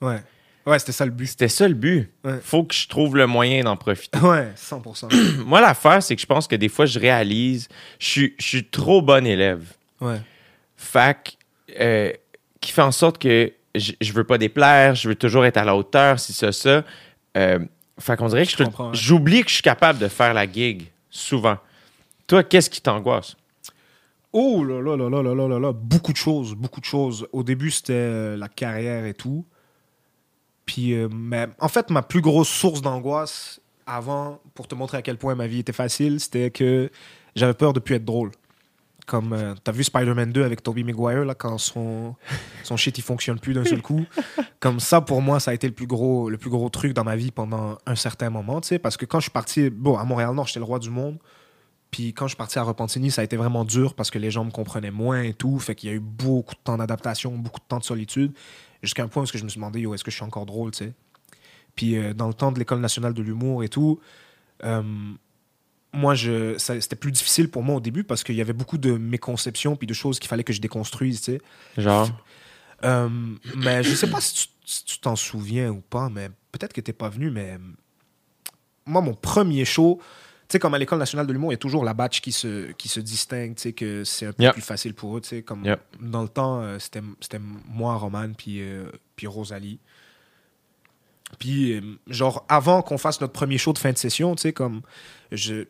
ouais. 0.00 0.22
Ouais, 0.66 0.78
c'était 0.78 0.92
ça 0.92 1.06
le 1.06 1.10
but. 1.10 1.28
C'était 1.28 1.48
ça 1.48 1.66
le 1.66 1.72
but. 1.72 2.10
Ouais. 2.22 2.40
Faut 2.42 2.62
que 2.62 2.74
je 2.74 2.86
trouve 2.88 3.16
le 3.16 3.26
moyen 3.26 3.64
d'en 3.64 3.78
profiter. 3.78 4.18
Ouais, 4.18 4.52
100%. 4.54 5.38
Moi, 5.46 5.62
l'affaire, 5.62 6.02
c'est 6.02 6.14
que 6.14 6.20
je 6.20 6.26
pense 6.26 6.46
que 6.46 6.56
des 6.56 6.68
fois, 6.68 6.84
je 6.84 6.98
réalise, 6.98 7.68
je 7.98 8.06
suis, 8.06 8.34
je 8.38 8.46
suis 8.46 8.64
trop 8.64 9.00
bon 9.00 9.26
élève. 9.26 9.64
ouais. 10.02 10.20
Fac, 10.76 11.38
euh, 11.80 12.12
qui 12.60 12.70
fait 12.70 12.82
en 12.82 12.92
sorte 12.92 13.16
que 13.18 13.50
je, 13.74 13.92
je 13.98 14.12
veux 14.12 14.24
pas 14.24 14.36
déplaire, 14.36 14.94
je 14.94 15.08
veux 15.08 15.14
toujours 15.14 15.46
être 15.46 15.56
à 15.56 15.64
la 15.64 15.74
hauteur, 15.74 16.20
si 16.20 16.34
ça, 16.34 16.52
ça. 16.52 16.84
Euh, 17.38 17.58
fait 17.98 18.16
qu'on 18.16 18.28
dirait 18.28 18.46
que 18.46 18.62
ouais. 18.62 18.90
j'oublie 18.92 19.42
que 19.42 19.48
je 19.48 19.54
suis 19.54 19.62
capable 19.62 19.98
de 19.98 20.08
faire 20.08 20.34
la 20.34 20.50
gig, 20.50 20.90
souvent. 21.10 21.56
Toi, 22.26 22.44
qu'est-ce 22.44 22.68
qui 22.70 22.80
t'angoisse? 22.80 23.36
Oh 24.32 24.62
là 24.62 24.80
là 24.82 24.96
là 24.96 25.08
là 25.08 25.22
là 25.22 25.34
là 25.34 25.48
là 25.48 25.58
là, 25.58 25.72
beaucoup 25.72 26.12
de 26.12 26.18
choses, 26.18 26.54
beaucoup 26.54 26.80
de 26.80 26.84
choses. 26.84 27.26
Au 27.32 27.42
début, 27.42 27.70
c'était 27.70 27.94
euh, 27.94 28.36
la 28.36 28.48
carrière 28.48 29.06
et 29.06 29.14
tout. 29.14 29.44
Puis, 30.66 30.92
euh, 30.92 31.08
mais, 31.10 31.48
en 31.60 31.68
fait, 31.68 31.90
ma 31.90 32.02
plus 32.02 32.20
grosse 32.20 32.50
source 32.50 32.82
d'angoisse 32.82 33.60
avant, 33.86 34.40
pour 34.54 34.68
te 34.68 34.74
montrer 34.74 34.98
à 34.98 35.02
quel 35.02 35.16
point 35.16 35.34
ma 35.34 35.46
vie 35.46 35.60
était 35.60 35.72
facile, 35.72 36.20
c'était 36.20 36.50
que 36.50 36.90
j'avais 37.34 37.54
peur 37.54 37.72
de 37.72 37.80
plus 37.80 37.94
être 37.94 38.04
drôle. 38.04 38.30
Comme, 39.08 39.32
euh, 39.32 39.54
t'as 39.64 39.72
vu 39.72 39.84
Spider-Man 39.84 40.32
2 40.32 40.44
avec 40.44 40.62
Tobey 40.62 40.82
Maguire, 40.82 41.24
là, 41.24 41.34
quand 41.34 41.56
son, 41.56 42.14
son 42.62 42.76
shit, 42.76 42.98
il 42.98 43.02
fonctionne 43.02 43.40
plus 43.40 43.54
d'un 43.54 43.64
seul 43.64 43.80
coup. 43.80 44.04
Comme 44.60 44.80
ça, 44.80 45.00
pour 45.00 45.22
moi, 45.22 45.40
ça 45.40 45.50
a 45.50 45.54
été 45.54 45.66
le 45.66 45.72
plus 45.72 45.86
gros, 45.86 46.28
le 46.28 46.36
plus 46.36 46.50
gros 46.50 46.68
truc 46.68 46.92
dans 46.92 47.04
ma 47.04 47.16
vie 47.16 47.30
pendant 47.30 47.78
un 47.86 47.94
certain 47.94 48.28
moment, 48.28 48.60
tu 48.60 48.68
sais, 48.68 48.78
parce 48.78 48.98
que 48.98 49.06
quand 49.06 49.18
je 49.18 49.24
suis 49.24 49.32
parti, 49.32 49.70
bon, 49.70 49.96
à 49.96 50.04
Montréal-Nord, 50.04 50.46
j'étais 50.46 50.60
le 50.60 50.66
roi 50.66 50.78
du 50.78 50.90
monde. 50.90 51.16
Puis 51.90 52.12
quand 52.12 52.26
je 52.26 52.32
suis 52.32 52.36
parti 52.36 52.58
à 52.58 52.64
Repentigny, 52.64 53.10
ça 53.10 53.22
a 53.22 53.24
été 53.24 53.38
vraiment 53.38 53.64
dur 53.64 53.94
parce 53.94 54.10
que 54.10 54.18
les 54.18 54.30
gens 54.30 54.44
me 54.44 54.50
comprenaient 54.50 54.90
moins 54.90 55.22
et 55.22 55.32
tout. 55.32 55.58
Fait 55.58 55.74
qu'il 55.74 55.88
y 55.88 55.92
a 55.92 55.96
eu 55.96 56.00
beaucoup 56.00 56.54
de 56.54 56.60
temps 56.62 56.76
d'adaptation, 56.76 57.34
beaucoup 57.38 57.60
de 57.60 57.66
temps 57.66 57.78
de 57.78 57.84
solitude. 57.84 58.32
Jusqu'à 58.82 59.04
un 59.04 59.08
point 59.08 59.22
où 59.22 59.26
je 59.26 59.42
me 59.42 59.48
suis 59.48 59.58
demandé, 59.58 59.80
yo, 59.80 59.94
est-ce 59.94 60.04
que 60.04 60.10
je 60.10 60.16
suis 60.16 60.24
encore 60.24 60.44
drôle, 60.44 60.72
tu 60.72 60.84
sais? 60.84 60.92
Puis 61.74 61.96
euh, 61.96 62.12
dans 62.12 62.28
le 62.28 62.34
temps 62.34 62.52
de 62.52 62.58
l'École 62.58 62.80
nationale 62.80 63.14
de 63.14 63.22
l'humour 63.22 63.64
et 63.64 63.70
tout, 63.70 64.00
euh, 64.64 64.82
moi, 65.92 66.14
je, 66.14 66.56
c'était 66.58 66.96
plus 66.96 67.12
difficile 67.12 67.50
pour 67.50 67.62
moi 67.62 67.76
au 67.76 67.80
début 67.80 68.04
parce 68.04 68.22
qu'il 68.22 68.34
y 68.36 68.40
avait 68.40 68.52
beaucoup 68.52 68.78
de 68.78 68.92
méconceptions 68.92 69.74
puis 69.76 69.86
de 69.86 69.94
choses 69.94 70.18
qu'il 70.18 70.28
fallait 70.28 70.44
que 70.44 70.52
je 70.52 70.60
déconstruise, 70.60 71.20
tu 71.22 71.32
sais. 71.32 71.40
Genre, 71.76 72.10
Euh, 72.84 73.08
mais 73.56 73.82
je 73.82 73.92
sais 73.94 74.08
pas 74.08 74.20
si 74.20 74.48
tu- 74.64 75.00
t'en 75.00 75.16
souviens 75.16 75.70
ou 75.70 75.80
pas, 75.80 76.08
mais 76.10 76.28
peut-être 76.52 76.72
que 76.72 76.80
t'es 76.80 76.92
pas 76.92 77.08
venu, 77.08 77.30
mais 77.30 77.58
moi, 78.86 79.00
mon 79.00 79.14
premier 79.14 79.64
show, 79.64 79.98
tu 80.00 80.52
sais, 80.52 80.58
comme 80.60 80.74
à 80.74 80.78
l'École 80.78 80.98
nationale 81.00 81.26
de 81.26 81.32
l'humour, 81.32 81.50
il 81.50 81.54
y 81.54 81.56
a 81.56 81.58
toujours 81.58 81.84
la 81.84 81.94
batch 81.94 82.20
qui 82.20 82.30
se, 82.32 82.70
qui 82.72 82.88
se 82.88 83.00
distingue, 83.00 83.56
tu 83.56 83.62
sais, 83.62 83.72
que 83.72 84.04
c'est 84.04 84.26
un 84.26 84.32
peu 84.32 84.44
Yep. 84.44 84.52
plus 84.52 84.62
facile 84.62 84.94
pour 84.94 85.16
eux, 85.16 85.20
tu 85.20 85.28
sais, 85.28 85.42
comme 85.42 85.64
Yep. 85.64 85.80
dans 86.00 86.22
le 86.22 86.28
temps, 86.28 86.60
euh, 86.62 86.78
c'était 86.78 87.40
moi, 87.66 87.96
Roman, 87.96 88.32
puis, 88.36 88.60
euh, 88.62 88.90
puis 89.16 89.26
Rosalie. 89.26 89.80
Puis, 91.38 91.98
genre, 92.06 92.46
avant 92.48 92.80
qu'on 92.82 92.96
fasse 92.98 93.20
notre 93.20 93.34
premier 93.34 93.58
show 93.58 93.72
de 93.72 93.78
fin 93.78 93.92
de 93.92 93.98
session, 93.98 94.34
tu 94.34 94.42
sais, 94.42 94.52
comme, 94.52 94.80
je, 95.30 95.64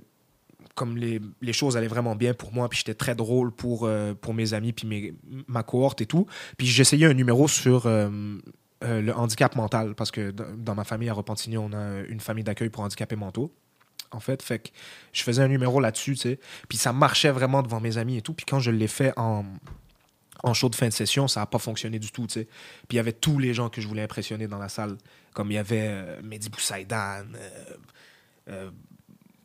comme 0.79 0.97
les, 0.97 1.21
les 1.43 1.53
choses 1.53 1.77
allaient 1.77 1.89
vraiment 1.89 2.15
bien 2.15 2.35
pour 2.35 2.53
moi, 2.53 2.69
puis 2.69 2.79
j'étais 2.79 2.95
très 2.95 3.17
drôle 3.17 3.51
pour, 3.51 3.85
euh, 3.85 4.15
pour 4.15 4.33
mes 4.33 4.55
amis, 4.55 4.73
puis 4.73 4.87
mes, 4.87 5.13
ma 5.49 5.65
cohorte 5.65 6.01
et 6.01 6.07
tout. 6.07 6.27
Puis 6.57 6.69
j'essayais 6.69 7.07
un 7.07 7.15
numéro 7.15 7.49
sur 7.49 7.87
euh, 7.87 8.09
euh, 8.85 9.01
le 9.03 9.13
handicap 9.13 9.57
mental, 9.57 9.97
parce 9.97 10.13
que 10.13 10.31
dans, 10.31 10.77
ma 10.77 10.85
famille 10.85 11.09
à 11.09 11.15
Repentigny, 11.15 11.59
on 11.59 11.73
a 11.73 12.03
une 12.09 12.21
famille 12.21 12.45
d'accueil 12.45 12.71
pour 12.71 12.85
handicapés 12.85 13.17
mentaux. 13.17 13.53
En 14.13 14.21
fait, 14.21 14.41
fait 14.41 14.61
que 14.61 14.69
je 15.13 15.23
faisais 15.25 15.43
un 15.43 15.49
numéro 15.49 15.81
là-dessus, 15.81 16.15
tu 16.15 16.21
sais. 16.21 16.41
Puis 16.69 16.79
ça 16.79 16.93
marchait 16.93 17.33
vraiment 17.33 17.63
devant 17.63 17.81
mes 17.81 17.99
amis 17.99 18.17
et 18.17 18.23
tout. 18.23 18.33
Puis 18.33 18.47
quand 18.47 18.61
je 18.61 18.71
l'ai 18.71 18.87
fait 18.87 19.13
en, 19.19 19.45
en 20.45 20.55
show 20.55 20.69
de 20.69 20.77
fin 20.77 20.87
de 20.87 20.93
session, 20.93 21.27
ça 21.27 21.41
n'a 21.41 21.47
pas 21.47 21.59
fonctionné 21.59 21.99
du 21.99 22.13
tout, 22.13 22.29
tu 22.29 22.35
sais. 22.35 22.45
Puis 22.87 22.93
il 22.93 22.97
y 22.97 23.01
avait 23.01 23.13
tous 23.13 23.41
les 23.41 23.53
gens 23.53 23.69
que 23.69 23.81
je 23.81 23.89
voulais 23.89 24.03
impressionner 24.03 24.47
dans 24.47 24.59
la 24.59 24.69
salle. 24.69 24.97
Comme 25.35 25.51
il 25.51 25.55
y 25.55 25.59
avait 25.59 26.23
Mehdi 26.23 26.49
Boussaïdan, 26.49 27.25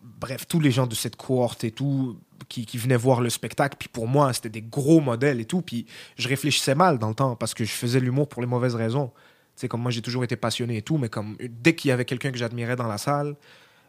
bref, 0.04 0.48
tous 0.48 0.60
les 0.60 0.72
gens 0.72 0.88
de 0.88 0.96
cette 0.96 1.16
cohorte 1.16 1.64
et 1.64 1.72
tout 1.72 2.20
qui, 2.50 2.66
qui 2.66 2.78
venaient 2.78 2.98
voir 2.98 3.22
le 3.22 3.30
spectacle. 3.30 3.78
Puis 3.80 3.90
pour 3.90 4.08
moi, 4.08 4.34
c'était 4.34 4.50
des 4.50 4.62
gros 4.62 5.00
modèles 5.00 5.40
et 5.40 5.46
tout. 5.46 5.62
Puis 5.62 5.86
je 6.18 6.28
réfléchissais 6.28 6.76
mal 6.76 7.00
dans 7.00 7.10
le 7.10 7.16
temps 7.16 7.36
parce 7.36 7.54
que 7.54 7.64
je 7.64 7.72
faisais 7.72 8.00
l'humour 8.00 8.28
pour 8.28 8.42
les 8.42 8.48
mauvaises 8.48 8.76
raisons. 8.76 9.12
sais, 9.56 9.68
comme 9.68 9.82
moi, 9.82 9.92
j'ai 9.92 10.02
toujours 10.02 10.24
été 10.24 10.36
passionné 10.36 10.78
et 10.78 10.82
tout, 10.82 10.98
mais 10.98 11.10
comme 11.10 11.38
dès 11.40 11.76
qu'il 11.76 11.90
y 11.90 11.92
avait 11.92 12.06
quelqu'un 12.06 12.32
que 12.32 12.38
j'admirais 12.38 12.76
dans 12.76 12.88
la 12.88 12.98
salle, 12.98 13.36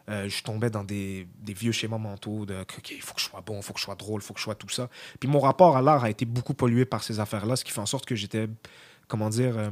euh, 0.07 0.29
je 0.29 0.43
tombais 0.43 0.69
dans 0.69 0.83
des, 0.83 1.27
des 1.39 1.53
vieux 1.53 1.71
schémas 1.71 1.97
mentaux 1.97 2.45
de 2.45 2.61
OK, 2.61 2.91
il 2.91 3.01
faut 3.01 3.15
que 3.15 3.21
je 3.21 3.25
sois 3.25 3.41
bon, 3.41 3.57
il 3.57 3.63
faut 3.63 3.73
que 3.73 3.79
je 3.79 3.85
sois 3.85 3.95
drôle, 3.95 4.21
il 4.21 4.25
faut 4.25 4.33
que 4.35 4.39
je 4.39 4.43
sois 4.43 4.55
tout 4.55 4.69
ça. 4.69 4.87
Puis 5.19 5.27
mon 5.27 5.39
rapport 5.39 5.75
à 5.75 5.81
l'art 5.81 6.03
a 6.03 6.09
été 6.11 6.25
beaucoup 6.25 6.53
pollué 6.53 6.85
par 6.85 7.03
ces 7.03 7.19
affaires-là, 7.19 7.55
ce 7.55 7.63
qui 7.63 7.71
fait 7.71 7.81
en 7.81 7.87
sorte 7.87 8.05
que 8.05 8.15
j'étais, 8.15 8.47
comment 9.07 9.29
dire, 9.29 9.57
euh, 9.57 9.71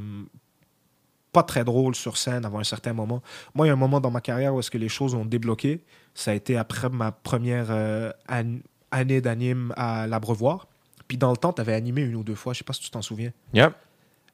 pas 1.34 1.42
très 1.44 1.64
drôle 1.64 1.94
sur 1.94 2.16
scène 2.16 2.44
avant 2.44 2.58
un 2.58 2.64
certain 2.64 2.92
moment. 2.92 3.22
Moi, 3.54 3.66
il 3.66 3.68
y 3.68 3.70
a 3.70 3.74
un 3.74 3.76
moment 3.76 4.00
dans 4.00 4.10
ma 4.10 4.20
carrière 4.20 4.54
où 4.54 4.60
est-ce 4.60 4.70
que 4.70 4.78
les 4.78 4.88
choses 4.88 5.14
ont 5.14 5.24
débloqué. 5.24 5.84
Ça 6.14 6.30
a 6.30 6.34
été 6.34 6.56
après 6.56 6.88
ma 6.90 7.12
première 7.12 7.66
euh, 7.70 8.10
an- 8.30 8.58
année 8.90 9.20
d'anime 9.20 9.72
à 9.76 10.06
l'Abreuvoir. 10.06 10.66
Puis 11.08 11.18
dans 11.18 11.30
le 11.30 11.36
temps, 11.36 11.52
tu 11.52 11.60
avais 11.60 11.74
animé 11.74 12.02
une 12.02 12.14
ou 12.16 12.22
deux 12.24 12.34
fois, 12.36 12.52
je 12.52 12.58
sais 12.58 12.64
pas 12.64 12.72
si 12.72 12.80
tu 12.80 12.90
t'en 12.90 13.02
souviens. 13.02 13.30
Yep. 13.52 13.74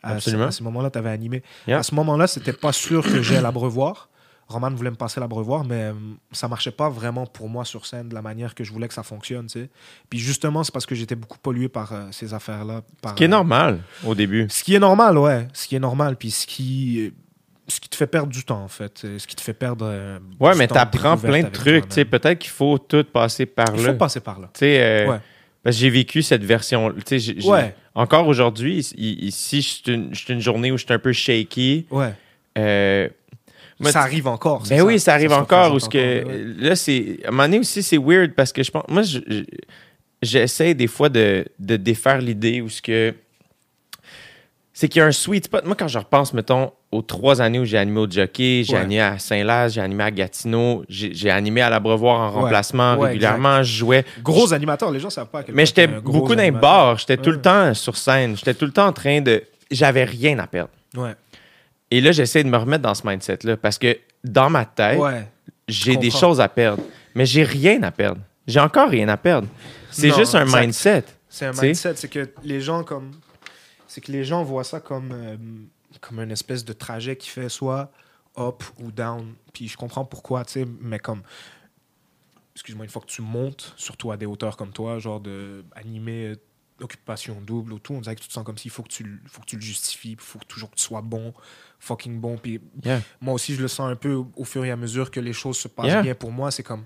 À, 0.02 0.12
Absolument. 0.14 0.44
ce- 0.44 0.48
à 0.48 0.52
ce 0.52 0.62
moment-là, 0.62 0.90
tu 0.90 0.98
avais 0.98 1.10
animé. 1.10 1.42
À 1.68 1.82
ce 1.82 1.94
moment-là, 1.94 2.26
c'était 2.26 2.52
pas 2.52 2.72
sûr 2.72 3.02
que 3.04 3.22
j'ai 3.22 3.40
l'abreuvoir. 3.40 4.08
Roman 4.48 4.70
voulait 4.70 4.90
me 4.90 4.96
passer 4.96 5.20
l'abreuvoir, 5.20 5.64
mais 5.64 5.84
euh, 5.84 5.92
ça 6.32 6.48
marchait 6.48 6.72
pas 6.72 6.88
vraiment 6.88 7.24
pour 7.24 7.48
moi 7.48 7.64
sur 7.64 7.86
scène 7.86 8.08
de 8.08 8.14
la 8.14 8.20
manière 8.22 8.54
que 8.56 8.64
je 8.64 8.72
voulais 8.72 8.88
que 8.88 8.94
ça 8.94 9.04
fonctionne. 9.04 9.46
tu 9.46 9.60
sais. 9.60 9.70
Puis 10.08 10.18
justement, 10.18 10.64
c'est 10.64 10.72
parce 10.72 10.86
que 10.86 10.96
j'étais 10.96 11.14
beaucoup 11.14 11.38
pollué 11.38 11.68
par 11.68 11.92
euh, 11.92 12.08
ces 12.10 12.34
affaires-là. 12.34 12.82
Ce 13.06 13.14
qui 13.14 13.24
est 13.24 13.28
normal 13.28 13.80
au 14.04 14.14
début. 14.16 14.46
Ce 14.50 14.64
qui 14.64 14.74
est 14.74 14.80
normal, 14.80 15.18
ouais. 15.18 15.46
Ce 15.52 15.68
qui 15.68 15.76
est 15.76 15.80
normal. 15.80 16.16
Puis 16.16 16.32
ce 16.32 16.46
qui, 16.48 17.12
ce 17.70 17.80
qui 17.80 17.88
te 17.88 17.96
fait 17.96 18.06
perdre 18.06 18.28
du 18.32 18.44
temps, 18.44 18.62
en 18.62 18.68
fait. 18.68 18.98
Ce 19.18 19.26
qui 19.26 19.34
te 19.36 19.40
fait 19.40 19.54
perdre. 19.54 19.86
euh, 19.88 20.18
Ouais, 20.38 20.54
mais 20.56 20.66
t'apprends 20.66 21.14
découverte 21.14 21.20
plein 21.40 21.42
de 21.48 21.52
trucs. 21.54 21.88
Tu 21.88 22.04
peut-être 22.04 22.38
qu'il 22.38 22.50
faut 22.50 22.78
tout 22.78 23.04
passer 23.04 23.46
par 23.46 23.66
Il 23.76 23.82
là. 23.84 23.92
faut 23.92 23.98
passer 23.98 24.20
par 24.20 24.38
là. 24.40 24.50
Tu 24.54 24.60
sais, 24.60 24.80
euh, 24.82 25.06
Ouais. 25.12 25.18
parce 25.62 25.76
que 25.76 25.80
j'ai 25.80 25.90
vécu 25.90 26.22
cette 26.22 26.44
version. 26.44 26.92
Tu 27.06 27.18
Ouais. 27.44 27.74
encore 27.94 28.26
aujourd'hui, 28.28 28.80
i- 28.96 29.26
ici, 29.26 29.62
je 29.62 29.68
suis 29.68 29.82
une, 29.86 30.12
une 30.28 30.40
journée 30.40 30.70
où 30.72 30.76
je 30.78 30.84
suis 30.84 30.92
un 30.94 30.98
peu 30.98 31.12
shaky. 31.12 31.86
Ouais. 31.90 32.12
Euh, 32.58 33.08
moi, 33.78 33.92
ça 33.92 34.00
arrive 34.02 34.26
encore. 34.26 34.64
Ben 34.68 34.82
oui, 34.82 34.98
ça 35.00 35.14
arrive 35.14 35.32
encore. 35.32 35.72
Où 35.72 35.78
ce 35.78 35.88
que, 35.88 36.20
encore, 36.20 36.32
ouais. 36.32 36.44
Là, 36.58 36.76
c'est. 36.76 37.18
À 37.24 37.28
un 37.28 37.30
moment 37.30 37.44
donné 37.44 37.58
aussi, 37.60 37.82
c'est 37.82 37.96
weird 37.98 38.32
parce 38.34 38.52
que 38.52 38.62
je 38.62 38.70
pense. 38.70 38.84
Moi, 38.88 39.02
je- 39.02 39.20
je- 39.26 39.44
j'essaie 40.22 40.74
des 40.74 40.86
fois 40.86 41.08
de, 41.08 41.46
de 41.58 41.76
défaire 41.76 42.20
l'idée 42.20 42.60
où 42.60 42.68
ce 42.68 42.82
que. 42.82 43.14
C'est 44.80 44.88
qu'il 44.88 45.00
y 45.00 45.02
a 45.02 45.06
un 45.06 45.12
sweet 45.12 45.44
spot. 45.44 45.66
Moi, 45.66 45.76
quand 45.78 45.88
je 45.88 45.98
repense, 45.98 46.32
mettons, 46.32 46.72
aux 46.90 47.02
trois 47.02 47.42
années 47.42 47.58
où 47.58 47.66
j'ai 47.66 47.76
animé 47.76 48.00
au 48.00 48.10
Jockey, 48.10 48.62
j'ai 48.64 48.72
Ouais. 48.72 48.78
animé 48.80 48.98
à 49.02 49.18
Saint-Laz, 49.18 49.74
j'ai 49.74 49.82
animé 49.82 50.04
à 50.04 50.10
Gatineau, 50.10 50.84
j'ai 50.88 51.30
animé 51.30 51.60
à 51.60 51.68
l'Abreuvoir 51.68 52.18
en 52.18 52.28
Ouais. 52.36 52.42
remplacement 52.44 52.94
Ouais, 52.96 53.08
régulièrement, 53.08 53.62
je 53.62 53.74
jouais. 53.76 54.06
Gros 54.22 54.54
animateur, 54.54 54.90
les 54.90 54.98
gens 54.98 55.10
savent 55.10 55.26
pas. 55.28 55.40
à 55.40 55.42
quel 55.42 55.54
Mais 55.54 55.66
j'étais 55.66 55.86
beaucoup 55.86 56.34
dans 56.34 56.40
les 56.42 56.50
bars, 56.50 56.96
j'étais 56.96 57.18
tout 57.18 57.30
le 57.30 57.42
temps 57.42 57.74
sur 57.74 57.94
scène, 57.94 58.38
j'étais 58.38 58.54
tout 58.54 58.64
le 58.64 58.72
temps 58.72 58.86
en 58.86 58.94
train 58.94 59.20
de. 59.20 59.42
J'avais 59.70 60.04
rien 60.04 60.38
à 60.38 60.46
perdre. 60.46 60.70
Et 61.90 62.00
là, 62.00 62.12
j'essaie 62.12 62.42
de 62.42 62.48
me 62.48 62.56
remettre 62.56 62.82
dans 62.82 62.94
ce 62.94 63.06
mindset-là 63.06 63.58
parce 63.58 63.76
que 63.76 63.98
dans 64.24 64.48
ma 64.48 64.64
tête, 64.64 64.98
j'ai 65.68 65.98
des 65.98 66.10
choses 66.10 66.40
à 66.40 66.48
perdre, 66.48 66.82
mais 67.14 67.26
j'ai 67.26 67.42
rien 67.42 67.82
à 67.82 67.90
perdre. 67.90 68.22
J'ai 68.46 68.60
encore 68.60 68.88
rien 68.88 69.08
à 69.10 69.18
perdre. 69.18 69.46
C'est 69.90 70.14
juste 70.16 70.34
un 70.34 70.46
mindset. 70.46 71.04
C'est 71.28 71.44
un 71.44 71.52
mindset, 71.52 71.96
c'est 71.96 72.08
que 72.08 72.30
les 72.44 72.62
gens 72.62 72.82
comme 72.82 73.10
c'est 73.90 74.00
que 74.00 74.12
les 74.12 74.22
gens 74.24 74.42
voient 74.44 74.64
ça 74.64 74.78
comme 74.80 75.10
euh, 75.12 75.36
comme 76.00 76.20
une 76.20 76.30
espèce 76.30 76.64
de 76.64 76.72
trajet 76.72 77.16
qui 77.16 77.28
fait 77.28 77.48
soit 77.48 77.90
up 78.38 78.62
ou 78.78 78.92
down. 78.92 79.34
Puis 79.52 79.66
je 79.68 79.76
comprends 79.76 80.04
pourquoi, 80.04 80.44
tu 80.44 80.52
sais, 80.52 80.66
mais 80.80 80.98
comme 81.00 81.22
excuse-moi, 82.54 82.84
une 82.84 82.90
fois 82.90 83.02
que 83.02 83.06
tu 83.06 83.22
montes, 83.22 83.74
surtout 83.76 84.12
à 84.12 84.16
des 84.16 84.26
hauteurs 84.26 84.56
comme 84.56 84.72
toi, 84.72 84.98
genre 84.98 85.20
de 85.20 85.64
animer 85.74 86.28
euh, 86.28 86.36
occupation 86.80 87.40
double 87.40 87.72
ou 87.72 87.78
tout, 87.78 87.92
on 87.94 88.00
dirait 88.00 88.16
que 88.16 88.20
tu 88.22 88.28
te 88.28 88.32
sens 88.32 88.44
comme 88.44 88.56
s'il 88.58 88.70
faut 88.70 88.82
que 88.82 88.88
tu 88.88 89.02
le- 89.04 89.18
faut 89.26 89.40
que 89.40 89.46
tu 89.46 89.56
le 89.56 89.62
justifies, 89.62 90.12
il 90.12 90.20
faut 90.20 90.38
toujours 90.48 90.70
que 90.70 90.76
tu 90.76 90.82
sois 90.82 91.02
bon, 91.02 91.34
fucking 91.78 92.20
bon. 92.20 92.38
Puis 92.38 92.60
Yeah. 92.84 93.02
moi 93.20 93.34
aussi, 93.34 93.54
je 93.54 93.60
le 93.62 93.68
sens 93.68 93.90
un 93.90 93.96
peu 93.96 94.12
au, 94.14 94.30
au 94.36 94.44
fur 94.44 94.64
et 94.64 94.70
à 94.70 94.76
mesure 94.76 95.10
que 95.10 95.20
les 95.20 95.32
choses 95.32 95.58
se 95.58 95.68
passent 95.68 95.86
Yeah. 95.86 96.02
bien 96.02 96.14
pour 96.14 96.32
moi. 96.32 96.50
C'est 96.50 96.62
comme, 96.62 96.84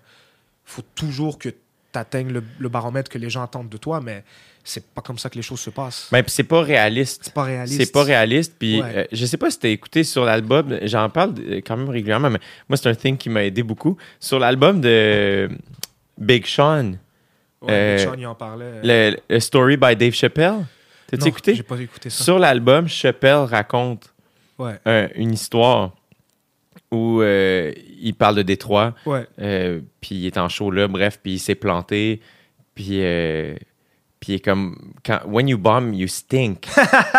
faut 0.64 0.82
toujours 0.94 1.38
que 1.38 1.48
tu 1.50 1.56
atteignes 1.98 2.32
le, 2.32 2.42
le 2.58 2.68
baromètre 2.68 3.10
que 3.10 3.18
les 3.18 3.30
gens 3.30 3.42
attendent 3.42 3.68
de 3.68 3.76
toi, 3.76 4.00
mais 4.00 4.24
c'est 4.66 4.86
pas 4.94 5.02
comme 5.02 5.18
ça 5.18 5.28
que 5.28 5.36
les 5.36 5.42
choses 5.42 5.60
se 5.60 5.68
passent. 5.70 6.08
Mais 6.10 6.22
puis 6.22 6.32
c'est 6.32 6.42
pas 6.44 6.62
réaliste. 6.62 7.20
c'est 7.24 7.34
pas 7.34 7.42
réaliste. 7.44 7.80
C'est 7.80 7.92
pas 7.92 8.02
réaliste. 8.02 8.54
Puis 8.58 8.80
Ouais. 8.80 8.92
euh, 8.96 9.04
je 9.12 9.26
sais 9.26 9.36
pas 9.36 9.50
si 9.50 9.58
t'as 9.58 9.68
écouté 9.68 10.02
sur 10.04 10.24
l'album, 10.24 10.78
j'en 10.82 11.10
parle 11.10 11.34
euh, 11.40 11.60
quand 11.64 11.76
même 11.76 11.90
régulièrement, 11.90 12.30
mais 12.30 12.38
moi, 12.68 12.76
c'est 12.78 12.88
un 12.88 12.94
thing 12.94 13.16
qui 13.18 13.28
m'a 13.28 13.44
aidé 13.44 13.62
beaucoup. 13.62 13.96
Sur 14.18 14.38
l'album 14.38 14.80
de 14.80 15.50
Big 16.18 16.46
Sean, 16.46 16.92
Ouais, 17.62 17.72
euh, 17.72 17.98
Sean, 17.98 18.14
il 18.18 18.26
en 18.26 18.34
parlait. 18.34 18.80
le, 18.82 19.16
le 19.28 19.40
Story 19.40 19.76
by 19.76 19.96
Dave 19.96 20.12
Chappelle, 20.12 20.66
t'as-tu 21.08 21.28
écouté? 21.28 21.54
J'ai 21.54 21.62
pas 21.62 21.78
écouté 21.80 22.08
ça. 22.10 22.24
Sur 22.24 22.38
l'album, 22.38 22.88
Chappelle 22.88 23.44
raconte 23.44 24.12
Ouais, 24.58 24.78
un- 24.86 25.08
une 25.16 25.32
histoire 25.32 25.92
où 26.90 27.20
euh, 27.22 27.72
il 28.00 28.14
parle 28.14 28.36
de 28.36 28.42
Détroit. 28.42 28.94
Euh, 29.40 29.80
puis 30.00 30.14
il 30.14 30.26
est 30.26 30.38
en 30.38 30.48
show 30.48 30.70
là, 30.70 30.86
bref, 30.88 31.18
puis 31.22 31.32
il 31.34 31.38
s'est 31.38 31.54
planté. 31.54 32.20
Puis, 32.74 32.98
euh, 33.02 33.54
puis 34.24 34.40
comme, 34.40 34.92
quand, 35.04 35.20
when 35.26 35.48
you 35.48 35.58
bomb, 35.58 35.92
you 35.92 36.08
stink. 36.08 36.66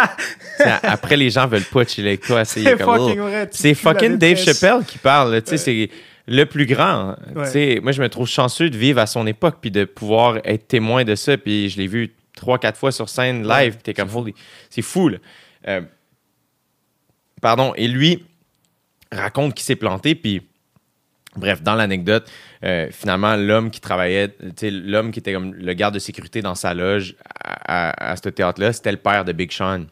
Après, 0.82 1.16
les 1.16 1.30
gens 1.30 1.46
veulent 1.46 1.64
pas 1.64 1.86
chiller 1.86 2.10
avec 2.10 2.22
toi. 2.22 2.44
C'est 2.46 2.64
fucking 2.78 3.20
oh. 3.20 3.76
fucking 3.76 4.18
Dave. 4.18 4.38
Chappelle 4.38 4.84
qui 4.86 4.98
parle. 4.98 5.40
sais, 5.46 5.58
C'est 5.58 5.90
le 6.26 6.46
plus 6.46 6.66
grand. 6.66 7.16
Tu 7.32 7.38
Ouais. 7.38 7.46
sais, 7.46 7.80
Moi, 7.84 7.92
je 7.92 8.02
me 8.02 8.10
trouve 8.10 8.28
chanceux 8.28 8.72
de 8.72 8.78
vivre 8.78 9.00
à 9.00 9.06
son 9.06 9.28
époque 9.28 9.58
puis 9.62 9.70
de 9.70 9.86
pouvoir 9.86 10.38
être 10.46 10.68
témoin 10.68 11.04
de 11.04 11.14
ça. 11.14 11.38
Puis 11.38 11.70
je 11.70 11.78
l'ai 11.78 11.86
vu 11.86 12.12
trois, 12.36 12.58
quatre 12.58 12.80
fois 12.80 12.92
sur 12.92 13.08
scène 13.08 13.48
live. 13.48 13.74
Ouais, 13.74 13.80
t'es 13.84 13.94
comme, 13.94 14.10
c'est 14.72 14.82
fou. 14.82 15.10
là. 15.10 15.18
Euh, 15.68 15.82
pardon. 17.40 17.74
Et 17.76 17.88
lui 17.88 18.26
raconte 19.12 19.54
qu'il 19.54 19.64
s'est 19.66 19.76
planté. 19.76 20.16
Puis 20.16 20.42
Bref, 21.36 21.62
dans 21.62 21.76
l'anecdote, 21.76 22.30
euh, 22.64 22.88
finalement, 22.92 23.36
l'homme 23.36 23.70
qui 23.72 23.82
travaillait, 23.82 24.34
l'homme 24.64 25.12
qui 25.12 25.20
était 25.20 25.34
comme 25.34 25.54
le 25.54 25.74
garde 25.74 25.94
de 25.94 26.00
sécurité 26.00 26.42
dans 26.42 26.56
sa 26.56 26.74
loge 26.74 27.16
à, 27.44 27.90
à- 27.90 28.12
à 28.12 28.16
ce 28.16 28.30
théâtre-là, 28.30 28.72
c'était 28.74 28.92
le 28.92 28.98
père 28.98 29.26
de 29.26 29.32
Big 29.34 29.52
Sean. 29.52 29.86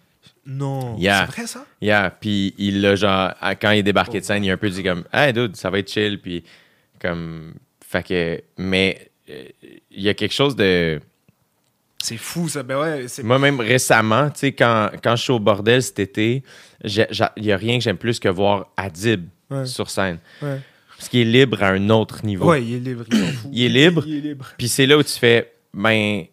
Non. 0.45 0.97
Yeah. 0.97 1.25
C'est 1.25 1.31
vrai 1.37 1.47
ça? 1.47 1.65
Yeah, 1.81 2.11
puis 2.19 2.53
il 2.57 2.81
l'a 2.81 2.95
genre, 2.95 3.31
quand 3.61 3.71
il 3.71 3.79
est 3.79 3.83
débarqué 3.83 4.19
de 4.19 4.25
scène, 4.25 4.43
il 4.43 4.49
a 4.49 4.53
un 4.53 4.57
peu 4.57 4.69
dit 4.69 4.83
comme, 4.83 5.03
hey 5.13 5.31
dude, 5.33 5.55
ça 5.55 5.69
va 5.69 5.79
être 5.79 5.91
chill, 5.91 6.19
puis 6.19 6.43
comme, 7.01 7.53
fait 7.85 8.03
que, 8.05 8.41
mais 8.57 9.09
euh, 9.29 9.43
il 9.91 10.01
y 10.01 10.09
a 10.09 10.13
quelque 10.13 10.33
chose 10.33 10.55
de. 10.55 10.99
C'est 12.01 12.17
fou 12.17 12.49
ça. 12.49 12.63
Ben 12.63 12.77
ouais. 12.77 13.05
Moi-même 13.23 13.61
récemment, 13.61 14.29
tu 14.29 14.39
sais, 14.39 14.51
quand, 14.51 14.89
quand 15.01 15.15
je 15.15 15.23
suis 15.23 15.31
au 15.31 15.39
bordel 15.39 15.81
cet 15.81 15.99
été, 15.99 16.43
il 16.83 17.07
y 17.37 17.51
a 17.51 17.57
rien 17.57 17.77
que 17.77 17.83
j'aime 17.83 17.97
plus 17.97 18.19
que 18.19 18.27
voir 18.27 18.67
Adib 18.75 19.25
Ouais. 19.49 19.65
sur 19.65 19.89
scène. 19.89 20.17
Ouais. 20.41 20.59
Parce 20.97 21.09
qu'il 21.09 21.21
est 21.21 21.25
libre 21.31 21.61
à 21.63 21.69
un 21.69 21.89
autre 21.89 22.25
niveau. 22.25 22.49
Ouais, 22.49 22.63
il 22.63 22.75
est 22.75 22.79
libre. 22.79 23.03
Il, 23.11 23.17
s'en 23.17 23.25
fout. 23.33 23.49
Il 23.53 23.63
est 23.63 23.69
libre. 23.69 24.03
Il 24.07 24.15
est 24.17 24.21
libre. 24.21 24.47
Puis 24.57 24.67
c'est 24.67 24.85
là 24.85 24.97
où 24.97 25.03
tu 25.03 25.13
fais, 25.17 25.53
ben, 25.73 26.23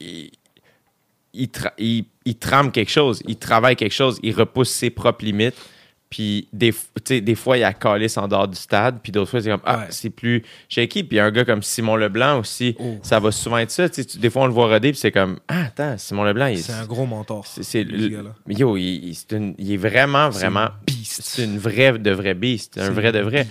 il, 0.00 0.30
il, 1.34 1.46
tra- 1.48 1.72
il- 1.78 2.04
il 2.24 2.36
trame 2.36 2.70
quelque 2.72 2.90
chose, 2.90 3.22
il 3.26 3.36
travaille 3.36 3.76
quelque 3.76 3.92
chose, 3.94 4.18
il 4.22 4.34
repousse 4.34 4.70
ses 4.70 4.90
propres 4.90 5.24
limites. 5.24 5.54
Puis 6.12 6.46
des, 6.52 6.74
des 7.22 7.34
fois, 7.34 7.56
il 7.56 7.60
y 7.60 7.64
a 7.64 7.72
calice 7.72 8.18
en 8.18 8.28
dehors 8.28 8.46
du 8.46 8.54
stade, 8.58 8.98
puis 9.02 9.10
d'autres 9.10 9.30
fois, 9.30 9.40
c'est 9.40 9.48
comme, 9.48 9.62
ah, 9.64 9.78
Ouais. 9.78 9.84
c'est 9.88 10.10
plus 10.10 10.42
shaky. 10.68 11.04
Puis 11.04 11.18
un 11.18 11.30
gars 11.30 11.46
comme 11.46 11.62
Simon 11.62 11.96
Leblanc 11.96 12.38
aussi, 12.40 12.76
Oh. 12.78 12.98
ça 13.02 13.18
va 13.18 13.32
souvent 13.32 13.56
être 13.56 13.70
ça. 13.70 13.88
Tu 13.88 14.04
des 14.18 14.28
fois, 14.28 14.42
on 14.42 14.46
le 14.46 14.52
voit 14.52 14.66
roder, 14.66 14.90
puis 14.90 14.98
c'est 15.00 15.10
comme, 15.10 15.38
ah, 15.48 15.62
attends, 15.68 15.96
Simon 15.96 16.24
Leblanc, 16.24 16.48
il, 16.48 16.58
C'est 16.58 16.74
un 16.74 16.84
gros 16.84 17.06
mentor. 17.06 17.46
c'est- 17.46 17.86
yo, 18.46 18.76
il, 18.76 18.82
il- 18.82 19.14
c'est 19.14 19.32
une- 19.32 19.54
il 19.56 19.72
est 19.72 19.76
vraiment, 19.78 20.28
vraiment, 20.28 20.68
c'est 21.02 21.44
une 21.44 21.56
vraie 21.58 21.98
de 21.98 22.10
vraie 22.10 22.34
beast, 22.34 22.76
un 22.76 22.90
vrai 22.90 23.10
de 23.10 23.20
vrai. 23.20 23.46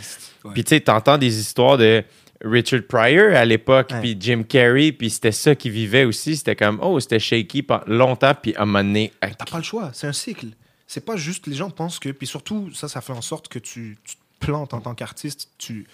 Ouais. 0.46 0.52
Puis 0.54 0.64
tu 0.64 0.70
sais, 0.76 0.82
t'entends 0.82 1.18
des 1.18 1.40
histoires 1.40 1.80
de 1.80 2.04
Richard 2.46 2.82
Pryor 2.88 3.36
à 3.36 3.44
l'époque, 3.46 3.92
puis 4.02 4.16
Jim 4.20 4.44
Carrey, 4.48 4.92
puis 4.92 5.10
c'était 5.10 5.32
ça 5.32 5.56
qui 5.56 5.72
vivait 5.72 6.06
aussi. 6.06 6.36
C'était 6.36 6.56
comme, 6.56 6.80
oh, 6.82 7.00
c'était 7.00 7.18
shaky 7.20 7.64
pendant 7.64 7.84
longtemps, 7.88 8.34
puis 8.40 8.54
à 8.56 8.62
un 8.62 8.66
moment 8.66 8.84
donné, 8.84 9.12
T'as 9.20 9.46
pas 9.46 9.58
le 9.58 9.64
choix, 9.64 9.90
c'est 9.94 10.06
un 10.08 10.14
cycle. 10.14 10.48
C'est 10.92 11.06
pas 11.06 11.16
juste, 11.16 11.48
les 11.48 11.56
gens 11.56 11.70
pensent 11.70 12.00
que. 12.00 12.10
Puis 12.10 12.28
surtout, 12.28 12.70
ça, 12.74 12.90
ça 12.90 13.00
fait 13.00 13.14
en 13.14 13.22
sorte 13.22 13.48
que 13.48 13.60
tu, 13.60 13.98
te 14.04 14.46
plantes 14.46 14.74
en 14.74 14.82
tant 14.82 14.94
qu'artiste, 14.94 15.50
tu, 15.58 15.88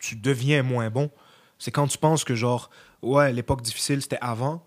tu 0.00 0.16
deviens 0.16 0.64
moins 0.64 0.90
bon. 0.90 1.08
C'est 1.60 1.70
quand 1.70 1.86
tu 1.86 1.98
penses 1.98 2.24
que, 2.24 2.34
genre, 2.34 2.68
ouais, 3.00 3.32
l'époque 3.32 3.62
difficile, 3.62 4.02
c'était 4.02 4.18
avant, 4.20 4.66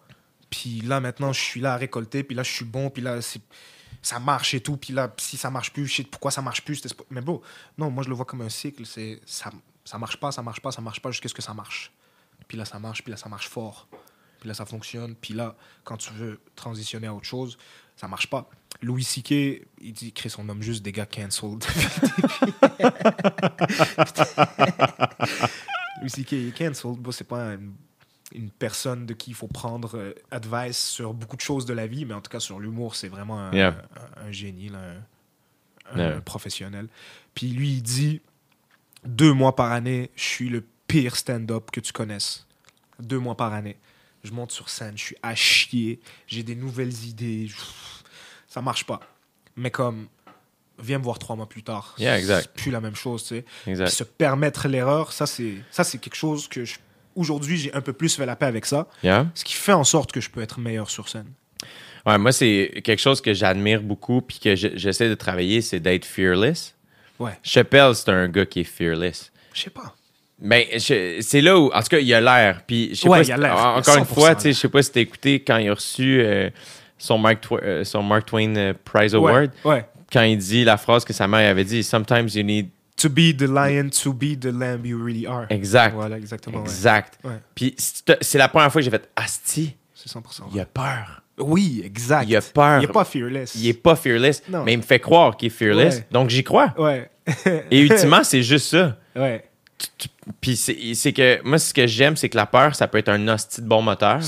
puis 0.49 0.80
là, 0.80 1.01
maintenant, 1.01 1.34
je 1.34 1.41
suis 1.41 1.59
là 1.59 1.74
à 1.74 1.76
récolter, 1.76 2.24
puis 2.24 2.34
là, 2.34 2.43
je 2.43 2.51
suis 2.53 2.63
bon, 2.63 2.89
puis 2.89 3.03
là, 3.03 3.20
ça 4.01 4.20
marche 4.20 4.53
et 4.53 4.61
tout, 4.61 4.78
puis 4.78 4.93
là, 4.93 5.13
si 5.18 5.36
ça 5.36 5.49
marche 5.49 5.74
plus, 5.74 5.86
je 5.86 5.95
sais 5.97 6.03
pourquoi 6.03 6.32
ça 6.32 6.41
marche 6.41 6.63
plus. 6.63 6.82
Mais 7.09 7.20
bon, 7.20 7.41
non, 7.78 7.91
moi, 7.91 8.05
je 8.05 8.09
le 8.09 8.15
vois 8.15 8.24
comme 8.24 8.43
un 8.43 8.49
cycle. 8.49 8.86
C'est 8.86 9.20
ça, 9.26 9.51
ça 9.84 9.97
marche 9.97 10.15
pas, 10.15 10.32
ça 10.32 10.41
marche 10.41 10.61
pas, 10.61 10.72
ça 10.72 10.82
marche 10.82 11.01
pas 11.01 11.11
jusqu'à 11.11 11.28
ce 11.28 11.34
que 11.34 11.41
ça 11.41 11.53
marche. 11.53 11.91
Puis 12.47 12.57
là, 12.57 12.63
ça 12.63 12.80
marche, 12.80 13.03
puis 13.03 13.11
là, 13.11 13.18
ça 13.18 13.28
marche 13.28 13.49
fort. 13.49 13.89
Puis 14.39 14.47
là, 14.47 14.53
ça 14.53 14.65
fonctionne. 14.65 15.13
Puis 15.15 15.34
là, 15.34 15.57
quand 15.84 15.97
tu 15.97 16.13
veux 16.13 16.39
transitionner 16.55 17.07
à 17.07 17.13
autre 17.13 17.26
chose, 17.26 17.57
ça 17.97 18.07
marche 18.07 18.30
pas. 18.30 18.49
Louis 18.82 19.03
C.K., 19.03 19.32
il 19.82 19.93
dit, 19.93 20.11
crée 20.13 20.30
son 20.30 20.47
homme 20.49 20.61
juste 20.61 20.84
des 20.84 20.91
gars 20.91 21.05
cancelled. 21.05 21.63
Louis 26.01 26.09
C.K. 26.09 26.34
est 26.34 26.57
cancelled. 26.57 26.97
Bon, 26.97 27.11
c'est 27.11 27.23
pas 27.28 27.53
une, 27.53 27.73
une 28.34 28.49
personne 28.51 29.05
de 29.05 29.13
qui 29.13 29.32
il 29.32 29.34
faut 29.34 29.47
prendre 29.47 29.97
euh, 29.97 30.13
advice 30.32 30.78
sur 30.78 31.13
beaucoup 31.13 31.36
de 31.36 31.41
choses 31.41 31.65
de 31.65 31.73
la 31.73 31.88
vie, 31.88 32.05
mais 32.05 32.13
en 32.13 32.21
tout 32.21 32.30
cas, 32.30 32.39
sur 32.39 32.59
l'humour, 32.59 32.95
c'est 32.95 33.07
vraiment 33.07 33.39
un, 33.39 33.51
Yeah. 33.53 33.75
un- 34.19 34.28
un 34.28 34.32
génie, 34.32 34.69
là, 34.69 34.80
un 35.93 36.19
professionnel. 36.21 36.88
Puis 37.34 37.47
lui, 37.51 37.69
il 37.78 37.82
dit 37.82 38.21
deux 39.05 39.34
mois 39.34 39.55
par 39.55 39.71
année, 39.71 40.11
je 40.15 40.23
suis 40.23 40.49
le 40.49 40.63
pire 40.88 41.15
stand-up 41.15 41.71
que 41.71 41.80
tu 41.80 41.93
connaisses. 41.93 42.45
Deux 42.99 43.19
mois 43.19 43.36
par 43.38 43.53
année. 43.53 43.78
Je 44.23 44.32
monte 44.34 44.51
sur 44.51 44.67
scène, 44.69 44.97
je 44.97 45.03
suis 45.03 45.15
à 45.23 45.36
chier, 45.36 46.01
j'ai 46.25 46.43
des 46.43 46.55
nouvelles 46.55 47.05
idées. 47.05 47.47
Ça 48.58 48.62
marche 48.64 48.86
pas. 48.86 48.99
Mais 49.55 49.70
comme, 49.70 50.08
viens 50.82 50.97
me 50.97 51.03
voir 51.03 51.20
trois 51.20 51.36
mois 51.36 51.47
plus 51.47 51.62
tard. 51.62 51.93
Yeah, 51.99 52.18
exact. 52.18 52.49
C'est 52.55 52.64
plus 52.64 52.72
la 52.72 52.82
même 52.82 52.95
chose, 52.95 53.22
tu 53.22 53.36
sais. 53.36 53.45
Exact. 53.68 53.86
Puis 53.86 53.95
se 53.95 54.03
permettre 54.03 54.68
l'erreur, 54.68 55.14
ça, 55.14 55.28
c'est 55.28 55.53
ça, 55.70 55.84
c'est 55.84 55.99
quelque 55.99 56.16
chose 56.16 56.47
que 56.47 56.66
je- 56.66 56.78
aujourd'hui, 57.16 57.58
j'ai 57.58 57.72
un 57.76 57.82
peu 57.82 57.93
plus 57.93 58.16
fait 58.16 58.26
la 58.26 58.36
paix 58.36 58.47
avec 58.47 58.66
ça. 58.66 58.88
Yeah? 59.03 59.28
Ce 59.36 59.43
qui 59.43 59.53
fait 59.53 59.74
en 59.74 59.84
sorte 59.84 60.12
que 60.12 60.20
je 60.22 60.32
peux 60.32 60.41
être 60.41 60.60
meilleur 60.60 60.89
sur 60.89 61.08
scène. 61.08 61.28
Ouais, 62.05 62.18
moi, 62.18 62.32
c'est 62.32 62.82
quelque 62.84 62.99
chose 62.99 63.22
que 63.22 63.32
j'admire 63.36 63.84
beaucoup 63.84 64.22
puis 64.22 64.39
que 64.39 64.55
je- 64.55 64.70
j'essaie 64.76 65.10
de 65.10 65.14
travailler, 65.16 65.62
c'est 65.62 65.80
d'être 65.80 66.05
fearless. 66.05 66.74
Ouais. 67.20 67.38
Chappelle, 67.43 67.93
c'est 67.93 68.10
un 68.10 68.28
gars 68.28 68.47
qui 68.47 68.62
est 68.62 68.64
fearless. 68.64 69.32
Je 69.53 69.62
sais 69.62 69.70
pas. 69.70 69.93
Ben, 70.39 70.66
je- 70.74 71.18
c'est 71.22 71.41
là 71.41 71.60
où, 71.60 71.72
en 71.72 71.82
tout 71.82 71.89
cas, 71.89 71.99
il 71.99 72.12
a 72.14 72.22
l'air. 72.22 72.62
Puis, 72.66 72.89
je 72.95 73.01
sais 73.01 73.08
Ouais, 73.10 73.20
pas 73.22 73.24
il 73.26 73.32
a 73.34 73.38
l'air. 73.38 73.53
Encore 73.55 73.97
une 73.97 74.03
100% 74.05 74.14
fois, 74.16 74.34
tu 74.36 74.41
sais, 74.41 74.47
l'air. 74.49 74.55
je 74.55 74.60
sais 74.62 74.70
pas 74.70 74.82
si 74.84 74.91
t'as 74.91 75.01
écouté 75.01 75.43
quand 75.43 75.58
il 75.58 75.70
a 75.70 75.74
reçu 75.76 76.22
euh, 76.22 76.49
son, 76.98 77.18
Mark 77.18 77.41
Twa- 77.45 77.60
euh, 77.64 77.84
son 77.84 78.02
Mark 78.04 78.26
Twain 78.26 78.56
euh, 78.56 78.74
Prize 78.84 79.14
Award, 79.16 79.52
Ouais. 79.64 79.72
ouais. 79.72 79.86
quand 80.12 80.22
il 80.24 80.38
dit 80.38 80.64
la 80.64 80.78
phrase 80.78 81.06
que 81.06 81.14
sa 81.14 81.28
mère 81.28 81.50
avait 81.50 81.64
dit 81.66 81.84
Sometimes 81.84 82.28
you 82.34 82.43
need. 82.43 82.70
To 82.98 83.10
be 83.10 83.36
the 83.38 83.43
lion, 83.43 83.89
to 84.04 84.12
be 84.12 84.36
the 84.39 84.45
lamb 84.52 84.84
you 84.84 84.98
really 85.00 85.28
are. 85.28 85.45
Exact. 85.52 85.93
Voilà, 85.93 86.18
exactement. 86.18 86.62
Exact. 86.64 87.20
Ouais. 87.24 87.39
Puis, 87.54 87.76
c'est 87.78 88.38
la 88.39 88.48
première 88.48 88.72
fois 88.72 88.82
que 88.82 88.86
j'ai 88.86 88.89
fait 88.91 89.08
Asti, 89.16 89.76
C'est 89.93 90.10
100%. 90.10 90.50
il 90.54 90.60
a 90.60 90.66
peur. 90.66 91.22
Oui, 91.38 91.84
exact. 91.86 92.26
Il 92.28 92.36
a 92.36 92.41
peur. 92.41 92.82
Il 92.82 92.86
est 92.86 92.91
pas 92.91 93.06
fearless. 93.06 93.54
Il 93.54 93.68
est 93.68 93.74
pas 93.74 93.95
fearless, 93.95 94.41
Non. 94.50 94.64
mais 94.64 94.74
il 94.74 94.78
me 94.78 94.82
fait 94.82 95.00
croire 95.00 95.38
qu'il 95.38 95.45
est 95.48 95.50
fearless. 95.52 96.04
Donc, 96.10 96.32
j'y 96.32 96.43
crois. 96.43 96.74
Ouais. 96.80 97.12
Et 97.70 97.82
ultimement, 97.82 98.24
c'est 98.24 98.41
juste 98.41 98.70
ça. 98.72 98.98
ouais. 99.16 99.43
Puis 100.41 100.56
c'est 100.56 100.76
c'est 100.95 101.14
que 101.14 101.39
moi, 101.43 101.60
ce 101.60 101.72
que 101.72 101.86
j'aime, 101.86 102.16
c'est 102.16 102.30
que 102.30 102.36
la 102.38 102.48
peur, 102.48 102.74
ça 102.74 102.88
peut 102.88 102.98
être 102.98 103.10
un 103.10 103.28
hostie 103.28 103.62
de 103.62 103.68
bon 103.68 103.84
moteur. 103.84 104.20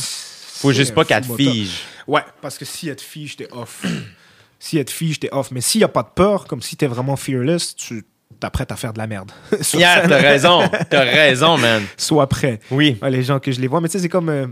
Faut 0.62 0.74
juste 0.74 0.94
pas 0.94 1.06
qu'elle 1.06 1.26
te 1.26 1.36
fige. 1.36 1.82
Ouais, 2.08 2.22
parce 2.42 2.58
que 2.58 2.66
si 2.66 2.90
elle 2.90 2.96
te 2.96 3.02
fige, 3.02 3.38
t'es 3.38 3.48
off. 3.52 3.86
si 4.60 4.78
elle 4.78 4.86
te 4.86 4.92
fige, 4.92 5.20
t'es 5.20 5.30
off. 5.32 5.52
Mais 5.52 5.62
s'il 5.62 5.80
n'y 5.80 5.86
a 5.86 5.90
pas 5.90 6.04
de 6.04 6.10
peur, 6.14 6.46
comme 6.46 6.62
si 6.62 6.76
t'es 6.76 6.88
vraiment 6.88 7.16
fearless, 7.16 7.76
tu 7.76 8.04
t'apprêtes 8.40 8.72
à 8.72 8.76
faire 8.76 8.94
de 8.94 8.98
la 9.00 9.08
merde. 9.08 9.32
Yeah, 9.74 10.08
t'as 10.08 10.18
raison. 10.18 10.70
T'as 10.90 11.04
raison, 11.04 11.58
man. 11.58 11.84
Sois 11.98 12.28
prêt. 12.28 12.60
Oui. 12.72 12.98
Les 13.10 13.24
gens 13.24 13.40
que 13.40 13.52
je 13.52 13.60
les 13.62 13.68
vois. 13.68 13.82
Mais 13.82 13.88
tu 13.90 13.94
sais, 13.94 14.00
c'est 14.00 14.10
comme. 14.10 14.30
euh, 14.30 14.48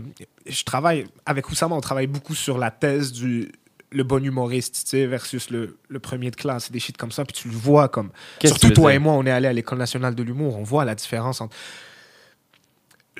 je 0.46 0.62
travaille. 0.64 1.04
Avec 1.26 1.48
Oussama, 1.50 1.74
on 1.74 1.80
travaille 1.80 2.06
beaucoup 2.06 2.34
sur 2.34 2.58
la 2.58 2.70
thèse 2.70 3.12
du. 3.12 3.50
Le 3.90 4.04
bon 4.04 4.22
humoriste, 4.22 4.82
tu 4.84 4.90
sais, 4.90 5.06
versus 5.06 5.48
le, 5.48 5.78
le 5.88 5.98
premier 5.98 6.30
de 6.30 6.36
classe, 6.36 6.68
et 6.68 6.72
des 6.74 6.78
shit 6.80 6.98
comme 6.98 7.10
ça. 7.10 7.24
Puis 7.24 7.32
tu 7.32 7.48
le 7.48 7.54
vois 7.54 7.88
comme. 7.88 8.10
Surtout 8.44 8.68
toi 8.70 8.92
et 8.92 8.98
moi, 8.98 9.14
on 9.14 9.24
est 9.24 9.30
allé 9.30 9.46
à 9.48 9.52
l'École 9.54 9.78
nationale 9.78 10.14
de 10.14 10.22
l'humour. 10.22 10.58
On 10.58 10.62
voit 10.62 10.84
la 10.84 10.94
différence 10.94 11.40
entre. 11.40 11.56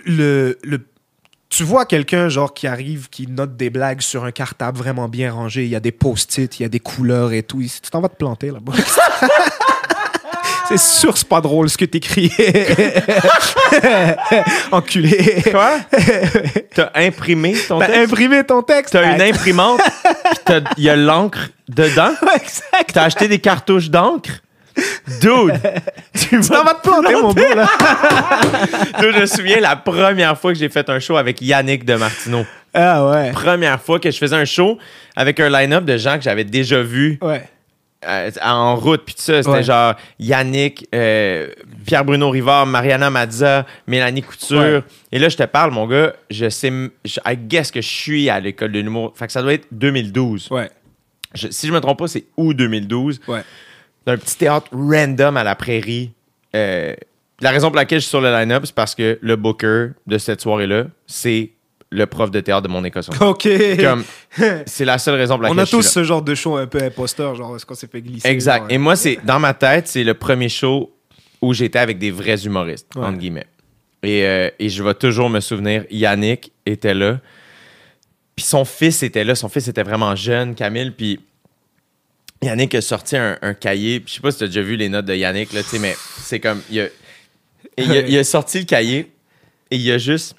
Le. 0.04 0.58
le 0.62 0.86
tu 1.50 1.64
vois 1.64 1.86
quelqu'un 1.86 2.28
genre 2.28 2.52
qui 2.54 2.66
arrive, 2.66 3.08
qui 3.10 3.26
note 3.26 3.56
des 3.56 3.70
blagues 3.70 4.00
sur 4.02 4.24
un 4.24 4.30
cartable 4.32 4.78
vraiment 4.78 5.08
bien 5.08 5.32
rangé, 5.32 5.64
il 5.64 5.70
y 5.70 5.76
a 5.76 5.80
des 5.80 5.92
post-it, 5.92 6.60
il 6.60 6.62
y 6.62 6.66
a 6.66 6.68
des 6.68 6.80
couleurs 6.80 7.32
et 7.32 7.42
tout. 7.42 7.60
Tu 7.62 7.90
t'en 7.90 8.00
vas 8.00 8.08
te 8.08 8.16
planter 8.16 8.50
là-bas. 8.50 8.72
c'est 10.68 10.78
sûr, 10.78 11.16
c'est 11.16 11.28
pas 11.28 11.40
drôle 11.40 11.70
ce 11.70 11.78
que 11.78 11.86
t'écris. 11.86 12.30
Enculé. 14.72 15.42
Quoi? 15.50 15.78
T'as 16.74 16.90
imprimé 16.94 17.54
ton 17.66 17.78
T'as 17.78 17.86
texte? 17.86 18.02
imprimé 18.12 18.44
ton 18.44 18.62
texte. 18.62 18.92
T'as 18.92 19.14
une 19.14 19.22
imprimante, 19.22 19.80
t'as- 20.44 20.60
il 20.76 20.84
y 20.84 20.90
a 20.90 20.96
l'encre 20.96 21.48
dedans? 21.68 22.12
exact. 22.34 22.90
T'as 22.92 23.04
acheté 23.04 23.28
des 23.28 23.38
cartouches 23.38 23.90
d'encre? 23.90 24.30
Dude, 25.20 25.60
tu 26.14 26.38
vas 26.38 26.74
te 26.74 26.82
planter, 26.82 27.14
mon 27.14 27.32
beau, 27.32 27.54
là. 27.54 27.66
Dude, 29.00 29.14
je 29.14 29.20
me 29.20 29.26
souviens 29.26 29.60
la 29.60 29.76
première 29.76 30.38
fois 30.38 30.52
que 30.52 30.58
j'ai 30.58 30.68
fait 30.68 30.88
un 30.90 30.98
show 31.00 31.16
avec 31.16 31.40
Yannick 31.40 31.84
de 31.84 31.94
Martineau. 31.96 32.44
Ah 32.74 33.06
ouais. 33.10 33.30
Première 33.32 33.80
fois 33.80 33.98
que 33.98 34.10
je 34.10 34.18
faisais 34.18 34.36
un 34.36 34.44
show 34.44 34.78
avec 35.16 35.40
un 35.40 35.48
line-up 35.48 35.84
de 35.84 35.96
gens 35.96 36.16
que 36.18 36.22
j'avais 36.24 36.44
déjà 36.44 36.82
vus 36.82 37.18
Ouais. 37.22 37.42
euh, 38.06 38.30
en 38.44 38.76
route, 38.76 39.02
puis 39.04 39.14
tout 39.14 39.22
ça, 39.22 39.42
c'était 39.42 39.48
Ouais. 39.50 39.62
genre 39.62 39.94
Yannick, 40.18 40.86
euh, 40.94 41.48
Pierre-Bruno 41.86 42.30
Rivard, 42.30 42.66
Mariana 42.66 43.10
Mazza, 43.10 43.64
Mélanie 43.86 44.22
Couture. 44.22 44.58
Ouais. 44.60 44.82
Et 45.10 45.18
là, 45.18 45.28
je 45.28 45.36
te 45.36 45.42
parle, 45.44 45.70
mon 45.72 45.86
gars, 45.86 46.12
je 46.30 46.48
sais, 46.50 46.70
je, 47.04 47.18
I 47.26 47.36
guess 47.36 47.70
que 47.70 47.80
je 47.80 47.88
suis 47.88 48.28
à 48.30 48.38
l'école 48.38 48.72
de 48.72 48.80
l'humour. 48.80 49.12
Fait 49.16 49.26
que 49.26 49.32
ça 49.32 49.42
doit 49.42 49.54
être 49.54 49.66
2012. 49.72 50.48
Ouais. 50.50 50.70
Je- 51.34 51.48
si 51.50 51.66
je 51.66 51.72
me 51.72 51.80
trompe 51.80 51.98
pas, 51.98 52.08
c'est 52.08 52.24
août 52.36 52.54
2012. 52.54 53.20
Ouais. 53.28 53.42
D'un 54.08 54.16
petit 54.16 54.38
théâtre 54.38 54.68
random 54.72 55.36
à 55.36 55.44
la 55.44 55.54
prairie. 55.54 56.12
Euh, 56.56 56.94
la 57.40 57.50
raison 57.50 57.68
pour 57.68 57.76
laquelle 57.76 57.98
je 57.98 58.04
suis 58.04 58.08
sur 58.10 58.22
le 58.22 58.30
line-up, 58.32 58.62
c'est 58.64 58.74
parce 58.74 58.94
que 58.94 59.18
le 59.20 59.36
booker 59.36 59.88
de 60.06 60.16
cette 60.16 60.40
soirée-là, 60.40 60.84
c'est 61.06 61.50
le 61.90 62.06
prof 62.06 62.30
de 62.30 62.40
théâtre 62.40 62.62
de 62.62 62.68
mon 62.68 62.82
école. 62.84 63.02
OK. 63.20 63.46
Comme, 63.78 64.04
c'est 64.64 64.86
la 64.86 64.96
seule 64.96 65.16
raison 65.16 65.34
pour 65.34 65.42
laquelle 65.42 65.58
On 65.58 65.60
a 65.60 65.64
je 65.64 65.68
suis 65.68 65.76
tous 65.76 65.84
là. 65.84 65.90
ce 65.90 66.04
genre 66.04 66.22
de 66.22 66.34
show 66.34 66.56
un 66.56 66.66
peu 66.66 66.82
imposteur, 66.82 67.34
genre, 67.34 67.54
est-ce 67.54 67.66
qu'on 67.66 67.74
s'est 67.74 67.86
fait 67.86 68.00
glisser? 68.00 68.26
Exact. 68.28 68.60
genre, 68.60 68.70
Et 68.70 68.78
moi, 68.78 68.96
c'est 68.96 69.18
dans 69.24 69.38
ma 69.38 69.52
tête, 69.52 69.88
c'est 69.88 70.04
le 70.04 70.14
premier 70.14 70.48
show 70.48 70.90
où 71.42 71.52
j'étais 71.52 71.78
avec 71.78 71.98
des 71.98 72.10
vrais 72.10 72.44
humoristes, 72.46 72.88
Ouais. 72.96 73.04
entre 73.04 73.18
guillemets. 73.18 73.46
Et, 74.02 74.24
euh, 74.24 74.48
et 74.58 74.70
je 74.70 74.82
vais 74.82 74.94
toujours 74.94 75.28
me 75.28 75.40
souvenir, 75.40 75.84
Yannick 75.90 76.50
était 76.64 76.94
là. 76.94 77.20
Puis 78.36 78.46
son 78.46 78.64
fils 78.64 79.02
était 79.02 79.24
là. 79.24 79.34
Son 79.34 79.48
fils 79.50 79.68
était 79.68 79.82
vraiment 79.82 80.14
jeune, 80.16 80.54
Camille. 80.54 80.92
Puis 80.92 81.20
Yannick 82.42 82.74
a 82.74 82.80
sorti 82.80 83.16
un, 83.16 83.36
un 83.42 83.54
cahier. 83.54 84.02
Je 84.06 84.12
sais 84.14 84.20
pas 84.20 84.30
si 84.30 84.38
tu 84.38 84.44
as 84.44 84.46
déjà 84.48 84.62
vu 84.62 84.76
les 84.76 84.88
notes 84.88 85.06
de 85.06 85.14
Yannick, 85.14 85.52
là, 85.52 85.60
mais 85.80 85.96
c'est 86.22 86.38
comme. 86.40 86.60
Il 86.70 86.80
a, 86.80 86.84
et 86.84 86.90
il, 87.78 87.92
a, 87.92 88.00
il 88.00 88.18
a 88.18 88.24
sorti 88.24 88.58
le 88.60 88.64
cahier 88.64 89.10
et 89.70 89.76
il 89.76 89.82
y 89.82 89.92
a 89.92 89.98
juste 89.98 90.34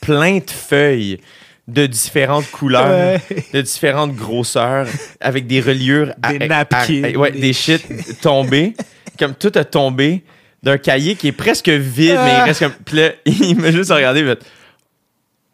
plein 0.00 0.38
de 0.38 0.50
feuilles 0.50 1.20
de 1.68 1.86
différentes 1.86 2.50
couleurs, 2.50 2.88
Ouais. 2.88 3.20
de 3.52 3.60
différentes 3.60 4.14
grosseurs, 4.16 4.86
avec 5.20 5.46
des 5.46 5.60
reliures. 5.60 6.12
Des 6.28 6.38
napkins, 6.48 7.14
ouais, 7.14 7.30
des 7.30 7.40
des 7.40 7.52
shit 7.52 8.20
tombés. 8.20 8.74
comme 9.18 9.34
tout 9.34 9.52
a 9.54 9.64
tombé 9.64 10.22
d'un 10.62 10.78
cahier 10.78 11.14
qui 11.14 11.28
est 11.28 11.32
presque 11.32 11.68
vide, 11.68 12.16
mais 12.24 12.30
il 12.32 12.36
Ah. 12.40 12.44
reste 12.44 12.60
comme. 12.60 12.72
Puis 12.84 12.96
là, 12.96 13.12
il 13.26 13.56
m'a 13.58 13.70
juste 13.70 13.90
regardé 13.92 14.20
et 14.20 14.24
fait. 14.24 14.40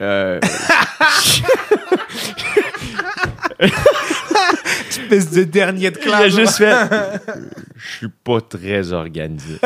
Euh, 0.00 0.40
Espèce 5.02 5.30
de 5.30 5.44
dernier 5.44 5.90
de 5.90 5.98
il 6.00 6.08
a 6.12 6.18
classe. 6.18 6.34
juste 6.34 6.56
fait. 6.58 6.74
Je 7.76 7.96
suis 7.98 8.08
pas 8.08 8.40
très 8.40 8.92
organisé. 8.92 9.56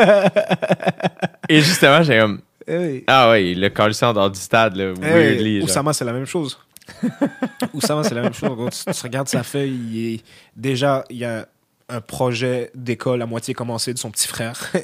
et 1.49 1.61
justement, 1.61 2.03
j'ai 2.03 2.19
comme. 2.19 2.41
Eh 2.67 2.77
oui. 2.77 3.05
Ah 3.07 3.35
l'a 3.39 3.71
collé 3.71 3.93
ça 3.93 4.11
en 4.11 4.13
dehors 4.13 4.31
du 4.31 4.39
stade, 4.39 4.77
là, 4.77 4.93
Eh 4.97 5.01
oui. 5.01 5.09
weirdly. 5.09 5.63
Oussama, 5.63 5.93
c'est 5.93 6.05
la 6.05 6.13
même 6.13 6.27
chose. 6.27 6.59
Oussama, 7.75 8.05
c'est 8.05 8.15
la 8.15 8.23
même 8.23 8.35
chose. 8.35 8.51
Gros, 8.57 8.69
Tu, 8.71 8.93
tu 8.93 9.03
regardes 9.03 9.29
sa 9.29 9.43
feuille, 9.43 9.79
il 9.93 10.15
est... 10.15 10.21
déjà, 10.57 11.05
il 11.11 11.17
y 11.19 11.25
a 11.25 11.47
un 11.93 12.01
projet 12.01 12.71
d'école 12.75 13.21
à 13.21 13.27
moitié 13.27 13.53
commencé 13.53 13.93
de 13.93 13.99
son 13.99 14.11
petit 14.11 14.27
frère. 14.27 14.73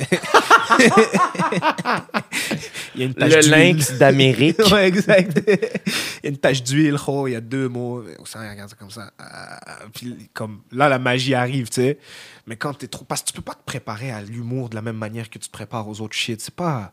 il 2.94 3.00
y 3.00 3.02
a 3.02 3.06
une 3.06 3.14
tache 3.14 3.34
Le 3.34 3.40
d'huile. 3.40 3.50
lynx 3.50 3.92
d'Amérique. 3.94 4.58
ouais, 4.72 4.86
exact. 4.88 5.42
il 5.46 6.24
y 6.24 6.26
a 6.26 6.30
une 6.30 6.36
tache 6.36 6.62
d'huile, 6.62 6.94
gros, 6.94 7.26
il 7.26 7.32
y 7.32 7.36
a 7.36 7.40
deux 7.40 7.68
mots. 7.68 8.04
Il 8.04 8.50
regarde 8.50 8.68
ça 8.68 8.76
comme 8.76 8.90
ça. 8.90 9.10
Ah, 9.18 9.58
puis 9.94 10.28
comme, 10.34 10.60
là, 10.70 10.88
la 10.88 10.98
magie 10.98 11.34
arrive, 11.34 11.68
tu 11.70 11.80
sais. 11.80 11.98
Mais 12.46 12.56
quand 12.56 12.74
t'es 12.74 12.88
trop... 12.88 13.04
Parce 13.04 13.22
que 13.22 13.28
tu 13.28 13.32
peux 13.32 13.42
pas 13.42 13.54
te 13.54 13.64
préparer 13.64 14.10
à 14.10 14.20
l'humour 14.20 14.68
de 14.68 14.74
la 14.74 14.82
même 14.82 14.96
manière 14.96 15.30
que 15.30 15.38
tu 15.38 15.48
te 15.48 15.52
prépares 15.52 15.88
aux 15.88 16.00
autres 16.00 16.16
shit. 16.16 16.40
C'est 16.40 16.54
pas... 16.54 16.92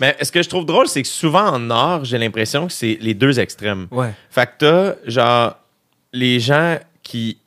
Mais 0.00 0.16
ce 0.20 0.30
que 0.32 0.42
je 0.42 0.48
trouve 0.48 0.66
drôle, 0.66 0.88
c'est 0.88 1.02
que 1.02 1.08
souvent 1.08 1.46
en 1.48 1.70
art, 1.70 2.04
j'ai 2.04 2.18
l'impression 2.18 2.66
que 2.66 2.72
c'est 2.72 2.98
les 3.00 3.14
deux 3.14 3.38
extrêmes. 3.40 3.86
Ouais. 3.90 4.12
Fait 4.30 4.46
que 4.46 4.52
t'as, 4.58 4.94
genre, 5.06 5.56
les 6.12 6.40
gens 6.40 6.78
qui, 7.02 7.38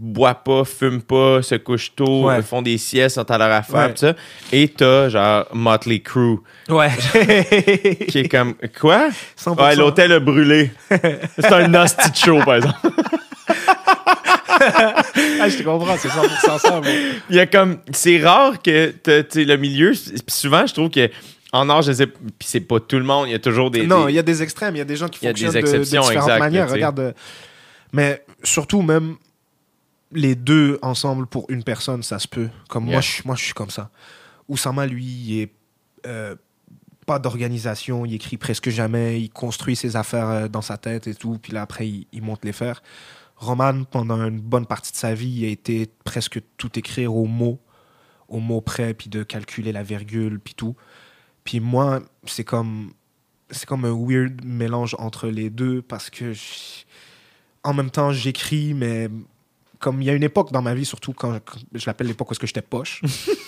boivent 0.00 0.42
pas, 0.44 0.64
fument 0.64 1.02
pas, 1.02 1.42
se 1.42 1.56
couchent 1.56 1.92
tôt, 1.96 2.26
Ouais. 2.28 2.40
font 2.42 2.62
des 2.62 2.78
siestes, 2.78 3.16
sont 3.16 3.30
à 3.30 3.38
leur 3.38 3.50
affaire, 3.50 3.86
Ouais. 3.86 3.92
pis 3.92 4.00
ça. 4.00 4.14
Et 4.52 4.68
t'as, 4.68 5.08
genre, 5.08 5.46
Motley 5.52 5.98
Crue, 6.00 6.38
Ouais. 6.68 6.90
qui 8.08 8.18
est 8.18 8.28
comme, 8.28 8.54
quoi? 8.80 9.08
100%. 9.36 9.60
Ouais, 9.62 9.74
l'hôtel 9.76 10.12
a 10.12 10.20
brûlé. 10.20 10.70
c'est 10.88 11.52
un 11.52 11.68
nasty 11.68 12.10
show, 12.14 12.38
par 12.44 12.56
exemple. 12.56 12.78
Ah, 15.40 15.48
je 15.48 15.58
te 15.58 15.62
comprends, 15.62 15.96
c'est 15.96 16.08
100% 16.08 16.58
ça. 16.58 16.80
mais- 16.82 16.98
Il 17.30 17.36
y 17.36 17.40
a 17.40 17.46
comme, 17.46 17.78
c'est 17.92 18.18
rare 18.18 18.60
que, 18.60 18.92
tu 19.22 19.44
le 19.44 19.56
milieu, 19.56 19.92
souvent, 20.26 20.66
je 20.66 20.74
trouve 20.74 20.90
que, 20.90 21.08
en 21.52 21.68
art, 21.68 21.82
je 21.82 21.92
sais, 21.92 22.06
puis 22.06 22.16
c'est 22.44 22.60
pas 22.60 22.80
tout 22.80 22.96
le 22.98 23.04
monde, 23.04 23.28
il 23.28 23.32
y 23.32 23.34
a 23.34 23.38
toujours 23.38 23.70
des. 23.70 23.86
Non, 23.86 24.06
des- 24.06 24.12
il 24.12 24.14
y 24.16 24.18
a 24.18 24.22
des 24.22 24.42
extrêmes, 24.42 24.74
il 24.74 24.78
y 24.78 24.82
a 24.82 24.84
des 24.84 24.96
gens 24.96 25.08
qui 25.08 25.20
Il 25.22 25.26
y 25.26 25.28
a 25.28 25.32
des 25.32 25.40
fonctionnent 25.44 25.62
de- 25.62 25.66
de, 25.66 25.76
exceptions, 25.76 26.00
différentes 26.02 26.28
exact, 26.28 26.38
manières. 26.40 26.70
Regarde, 26.70 27.00
euh, 27.00 27.12
mais 27.92 28.22
surtout 28.42 28.82
même 28.82 29.14
les 30.12 30.34
deux 30.34 30.78
ensemble 30.82 31.26
pour 31.26 31.46
une 31.50 31.62
personne, 31.64 32.02
ça 32.02 32.18
se 32.18 32.28
peut. 32.28 32.48
Comme 32.68 32.84
Yeah. 32.84 32.92
moi, 32.94 33.00
je, 33.00 33.22
moi, 33.24 33.36
je 33.36 33.44
suis 33.44 33.54
comme 33.54 33.70
ça. 33.70 33.90
Oussama, 34.48 34.86
lui, 34.86 35.04
il 35.04 35.40
est 35.40 35.52
euh, 36.06 36.34
pas 37.06 37.18
d'organisation, 37.18 38.04
il 38.06 38.14
écrit 38.14 38.36
presque 38.36 38.70
jamais, 38.70 39.20
il 39.20 39.30
construit 39.30 39.76
ses 39.76 39.96
affaires 39.96 40.28
euh, 40.28 40.48
dans 40.48 40.62
sa 40.62 40.76
tête 40.78 41.06
et 41.06 41.14
tout, 41.14 41.38
puis 41.42 41.52
là 41.52 41.62
après, 41.62 41.88
il, 41.88 42.06
il 42.12 42.22
monte 42.22 42.44
les 42.44 42.52
faire. 42.52 42.82
Roman, 43.36 43.84
pendant 43.84 44.26
une 44.26 44.40
bonne 44.40 44.66
partie 44.66 44.92
de 44.92 44.96
sa 44.96 45.14
vie, 45.14 45.28
il 45.30 45.44
a 45.44 45.48
été 45.48 45.88
presque 46.04 46.40
tout 46.56 46.76
écrire 46.78 47.14
au 47.14 47.26
mot, 47.26 47.60
au 48.28 48.40
mot 48.40 48.60
près, 48.60 48.94
puis 48.94 49.08
de 49.10 49.22
calculer 49.22 49.72
la 49.72 49.82
virgule, 49.82 50.40
puis 50.40 50.54
tout. 50.54 50.74
Puis 51.44 51.60
moi, 51.60 52.00
c'est 52.26 52.44
comme, 52.44 52.92
c'est 53.50 53.64
comme 53.66 53.84
un 53.84 53.94
weird 53.96 54.44
mélange 54.44 54.96
entre 54.98 55.28
les 55.28 55.50
deux 55.50 55.80
parce 55.82 56.10
que 56.10 56.32
je- 56.32 56.84
en 57.62 57.72
même 57.74 57.90
temps, 57.90 58.12
j'écris, 58.12 58.74
mais 58.74 59.08
comme 59.78 60.02
il 60.02 60.06
y 60.06 60.10
a 60.10 60.14
une 60.14 60.22
époque 60.22 60.52
dans 60.52 60.62
ma 60.62 60.74
vie, 60.74 60.84
surtout 60.84 61.12
quand, 61.12 61.38
je 61.74 61.86
l'appelle 61.86 62.06
l'époque 62.06 62.30
où 62.30 62.32
est-ce 62.32 62.40
que 62.40 62.46
j'étais 62.46 62.62
poche, 62.62 63.02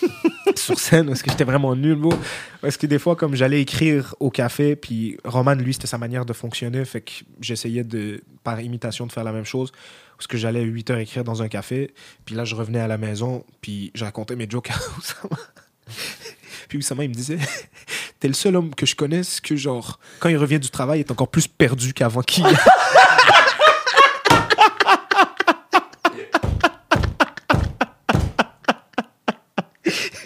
sur 0.55 0.79
scène, 0.79 1.09
où 1.09 1.13
est-ce 1.13 1.23
que 1.23 1.31
j'étais 1.31 1.43
vraiment 1.43 1.75
nul, 1.75 1.95
bro. 1.95 2.13
Parce 2.61 2.77
que 2.77 2.87
des 2.87 2.99
fois, 2.99 3.15
comme 3.15 3.35
j'allais 3.35 3.61
écrire 3.61 4.15
au 4.19 4.29
café, 4.29 4.75
puis 4.75 5.17
Roman, 5.23 5.55
lui, 5.55 5.73
c'était 5.73 5.87
sa 5.87 5.97
manière 5.97 6.25
de 6.25 6.33
fonctionner, 6.33 6.85
fait 6.85 7.01
que 7.01 7.11
j'essayais 7.41 7.83
de, 7.83 8.23
par 8.43 8.61
imitation, 8.61 9.07
de 9.07 9.11
faire 9.11 9.23
la 9.23 9.33
même 9.33 9.45
chose. 9.45 9.71
Parce 10.17 10.27
que 10.27 10.37
j'allais 10.37 10.61
8 10.61 10.91
heures 10.91 10.99
écrire 10.99 11.23
dans 11.23 11.41
un 11.41 11.47
café, 11.47 11.93
puis 12.25 12.35
là, 12.35 12.45
je 12.45 12.55
revenais 12.55 12.79
à 12.79 12.87
la 12.87 12.97
maison, 12.97 13.43
puis 13.59 13.91
je 13.95 14.05
racontais 14.05 14.35
mes 14.35 14.47
jokes 14.49 14.69
à 14.69 14.75
Oussama. 14.97 15.37
Puis 16.69 16.77
Oussama, 16.77 17.03
il 17.03 17.09
me 17.09 17.15
disait, 17.15 17.39
t'es 18.19 18.27
le 18.27 18.33
seul 18.33 18.55
homme 18.55 18.73
que 18.75 18.85
je 18.85 18.95
connaisse 18.95 19.41
que, 19.41 19.55
genre, 19.55 19.99
quand 20.19 20.29
il 20.29 20.37
revient 20.37 20.59
du 20.59 20.69
travail, 20.69 20.99
il 20.99 21.01
est 21.01 21.11
encore 21.11 21.29
plus 21.29 21.47
perdu 21.47 21.93
qu'avant 21.93 22.21
qu'il... 22.21 22.45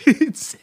Tu 0.05 0.31
sais, 0.33 0.59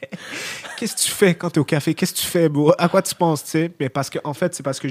Qu'est-ce 0.76 0.95
que 0.95 1.01
tu 1.01 1.12
fais 1.25 1.35
quand 1.35 1.51
t'es 1.51 1.61
au 1.61 1.64
café? 1.64 1.95
Qu'est-ce 1.95 2.14
que 2.14 2.18
tu 2.18 2.27
fais? 2.27 2.51
À 2.79 2.89
quoi 2.89 3.03
tu 3.03 3.14
penses, 3.14 3.45
tu 3.45 3.51
sais? 3.51 3.73
Mais 3.79 3.89
parce 3.89 4.11
que, 4.11 4.18
en 4.25 4.35
fait, 4.35 4.55
c'est 4.55 4.62
parce 4.62 4.81
que 4.81 4.89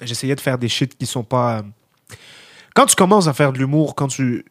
j'essayais 0.00 0.34
de 0.34 0.40
faire 0.40 0.58
des 0.58 0.68
shit 0.68 0.96
qui 0.96 1.06
sont 1.06 1.24
pas. 1.24 1.58
euh, 1.58 1.62
Quand 2.74 2.86
tu 2.86 2.94
commences 2.94 3.26
à 3.26 3.32
faire 3.32 3.52
de 3.52 3.58
l'humour, 3.58 3.94
quand 3.94 4.08
tu. 4.08 4.44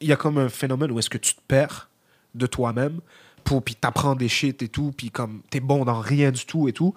Il 0.00 0.08
y 0.08 0.12
a 0.12 0.16
comme 0.16 0.38
un 0.38 0.48
phénomène 0.48 0.90
où 0.90 0.98
est-ce 0.98 1.08
que 1.10 1.18
tu 1.18 1.34
te 1.34 1.40
perds 1.46 1.88
de 2.34 2.46
toi-même, 2.46 3.00
pour 3.44 3.62
puis 3.62 3.76
t'apprends 3.76 4.16
des 4.16 4.28
shit 4.28 4.60
et 4.62 4.68
tout, 4.68 4.92
puis 4.96 5.10
comme 5.10 5.42
t'es 5.50 5.60
bon 5.60 5.84
dans 5.84 6.00
rien 6.00 6.30
du 6.32 6.44
tout 6.44 6.68
et 6.68 6.72
tout. 6.72 6.94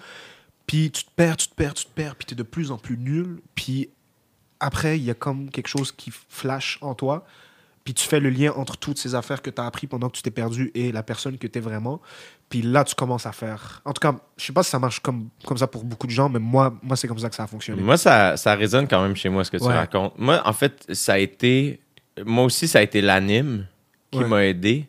Puis 0.66 0.92
tu 0.92 1.04
te 1.06 1.12
perds, 1.16 1.38
tu 1.38 1.48
te 1.48 1.54
perds, 1.54 1.76
tu 1.76 1.86
te 1.86 1.92
perds, 1.92 2.16
puis 2.16 2.26
t'es 2.26 2.36
de 2.36 2.44
plus 2.44 2.72
en 2.72 2.78
plus 2.78 2.98
nul. 2.98 3.40
Puis 3.56 3.90
après, 4.60 4.98
il 4.98 5.04
y 5.06 5.12
a 5.12 5.14
comme 5.14 5.50
quelque 5.50 5.68
chose 5.70 5.92
qui 5.92 6.12
flash 6.30 6.80
en 6.82 6.96
toi. 6.96 7.26
Puis 7.86 7.94
tu 7.94 8.06
fais 8.06 8.20
le 8.20 8.30
lien 8.30 8.52
entre 8.58 8.76
toutes 8.76 8.98
ces 8.98 9.16
affaires 9.16 9.42
que 9.42 9.50
tu 9.50 9.62
as 9.62 9.66
appris 9.66 9.88
pendant 9.88 10.10
que 10.10 10.18
tu 10.18 10.22
t'es 10.22 10.32
perdu 10.32 10.72
et 10.74 10.92
la 10.92 11.04
personne 11.04 11.38
que 11.38 11.48
tu 11.48 11.60
es 11.60 11.62
vraiment. 11.62 12.02
Puis 12.50 12.62
là, 12.62 12.84
tu 12.86 12.96
commences 12.96 13.26
à 13.26 13.34
faire. 13.34 13.82
En 13.84 13.92
tout 13.92 14.00
cas, 14.00 14.16
je 14.38 14.46
sais 14.46 14.54
pas 14.54 14.64
si 14.64 14.70
ça 14.70 14.80
marche 14.80 15.02
comme, 15.02 15.28
comme 15.46 15.58
ça 15.58 15.68
pour 15.68 15.84
beaucoup 15.84 16.08
de 16.08 16.12
gens, 16.14 16.30
mais 16.30 16.40
moi, 16.40 16.74
moi 16.82 16.96
c'est 16.96 17.08
comme 17.08 17.20
ça 17.20 17.30
que 17.30 17.36
ça 17.36 17.44
a 17.44 17.48
fonctionné. 17.48 17.82
Moi, 17.82 17.98
ça, 17.98 18.38
ça 18.38 18.56
résonne 18.56 18.88
quand 18.88 19.02
même 19.02 19.16
chez 19.18 19.28
moi, 19.28 19.44
ce 19.44 19.52
que 19.52 19.58
tu 19.58 19.64
Ouais. 19.64 19.74
racontes. 19.74 20.14
Moi, 20.18 20.42
en 20.46 20.54
fait, 20.54 20.86
ça 20.94 21.14
a 21.14 21.18
été. 21.18 21.82
Moi 22.26 22.46
aussi, 22.46 22.68
ça 22.68 22.80
a 22.80 22.82
été 22.82 23.02
l'anime 23.02 23.66
qui 24.12 24.20
Ouais. 24.20 24.26
m'a 24.28 24.46
aidé, 24.46 24.88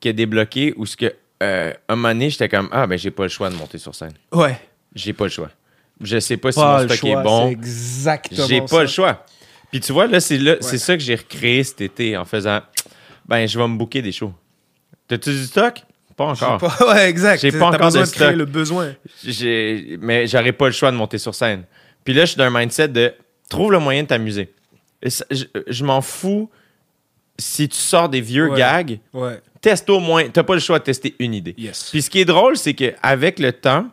qui 0.00 0.08
a 0.08 0.12
débloqué, 0.12 0.74
où 0.76 0.84
ce 0.84 0.96
que. 0.96 1.14
euh, 1.42 1.72
un 1.88 1.96
moment 1.96 2.08
donné, 2.08 2.28
j'étais 2.30 2.48
comme 2.48 2.68
Ah, 2.72 2.86
ben, 2.86 2.98
j'ai 2.98 3.10
pas 3.12 3.22
le 3.22 3.28
choix 3.28 3.48
de 3.50 3.54
monter 3.54 3.78
sur 3.78 3.94
scène. 3.94 4.12
Ouais. 4.32 4.60
J'ai 4.94 5.12
pas 5.12 5.24
le 5.24 5.30
choix. 5.30 5.50
Je 6.00 6.18
sais 6.18 6.36
pas 6.38 6.50
si 6.50 6.58
mon 6.58 6.78
stock 6.80 6.96
choix, 6.96 7.10
est 7.20 7.22
bon. 7.22 7.46
c'est 7.46 7.52
exactement 7.52 8.46
J'ai 8.48 8.60
pas 8.62 8.66
ça. 8.66 8.80
le 8.82 8.88
choix. 8.88 9.24
Puis 9.70 9.80
tu 9.80 9.92
vois, 9.92 10.06
là, 10.08 10.18
c'est 10.18 10.38
là- 10.38 10.56
c'est 10.60 10.78
ça 10.78 10.96
que 10.96 11.02
j'ai 11.02 11.14
recréé 11.14 11.62
cet 11.62 11.80
été 11.82 12.16
en 12.16 12.24
faisant 12.24 12.60
Ben, 13.28 13.46
je 13.46 13.56
vais 13.56 13.68
me 13.68 13.76
booker 13.76 14.02
des 14.02 14.10
shows. 14.10 14.32
T'as-tu 15.06 15.30
du 15.30 15.44
stock? 15.44 15.82
Pas 16.20 16.26
encore. 16.26 16.58
Pas- 16.58 16.86
ouais, 16.94 17.08
exact. 17.08 17.40
J'ai 17.40 17.50
pas 17.50 17.68
encore 17.68 17.86
besoin 17.86 18.02
de 18.02 18.06
de 18.06 18.12
créer 18.12 18.26
stock. 18.28 18.36
le 18.38 18.44
besoin. 18.44 18.94
Mais 20.00 20.26
j'aurais 20.26 20.52
pas 20.52 20.66
le 20.66 20.72
choix 20.72 20.90
de 20.90 20.96
monter 20.96 21.16
sur 21.16 21.34
scène. 21.34 21.64
Puis 22.04 22.12
là, 22.12 22.22
je 22.26 22.32
suis 22.32 22.36
dans 22.36 22.44
un 22.44 22.50
mindset 22.50 22.88
de 22.88 23.14
trouve 23.48 23.72
le 23.72 23.78
moyen 23.78 24.02
de 24.02 24.08
t'amuser. 24.08 24.52
Je, 25.02 25.44
je 25.66 25.84
m'en 25.84 26.02
fous 26.02 26.50
si 27.38 27.68
tu 27.70 27.78
sors 27.78 28.08
des 28.10 28.20
vieux 28.20 28.50
Ouais. 28.50 28.58
gags, 28.58 28.98
Ouais. 29.14 29.40
teste 29.62 29.88
au 29.88 29.98
moins. 29.98 30.28
T'as 30.28 30.42
pas 30.42 30.52
le 30.54 30.60
choix 30.60 30.78
de 30.78 30.84
tester 30.84 31.14
une 31.18 31.32
idée. 31.32 31.54
Yes. 31.56 31.88
Puis 31.90 32.02
ce 32.02 32.10
qui 32.10 32.20
est 32.20 32.26
drôle, 32.26 32.58
c'est 32.58 32.74
qu'avec 32.74 33.38
le 33.38 33.52
temps, 33.52 33.86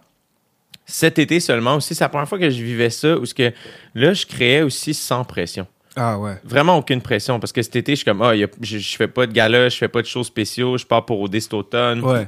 cet 0.86 1.20
été 1.20 1.40
seulement 1.40 1.76
aussi, 1.76 1.96
c'est 1.96 2.04
la 2.04 2.10
première 2.10 2.28
fois 2.28 2.40
que 2.40 2.50
je 2.50 2.62
vivais 2.62 2.90
ça, 2.90 3.18
où 3.18 3.26
ce 3.26 3.34
que 3.34 3.54
là, 3.96 4.14
je 4.14 4.26
créais 4.26 4.64
aussi 4.64 4.94
sans 4.94 5.24
pression. 5.24 5.66
Ah 5.98 6.18
ouais. 6.20 6.36
Vraiment 6.44 6.78
aucune 6.78 7.02
pression, 7.02 7.40
parce 7.40 7.52
que 7.52 7.62
cet 7.62 7.76
été, 7.76 7.94
je 7.94 7.96
suis 7.98 8.06
comme, 8.06 8.22
ah, 8.22 8.30
a- 8.30 8.36
je, 8.62 8.78
je 8.78 8.96
fais 8.96 9.08
pas 9.08 9.26
de 9.28 9.34
gala, 9.34 9.68
je 9.70 9.78
fais 9.78 9.88
pas 9.88 10.02
de 10.02 10.08
choses 10.08 10.28
spéciaux, 10.28 10.78
je 10.78 10.86
pars 10.86 11.06
pour 11.06 11.20
OD 11.22 11.40
cet 11.40 11.54
automne. 11.54 12.02
Ouais. 12.02 12.28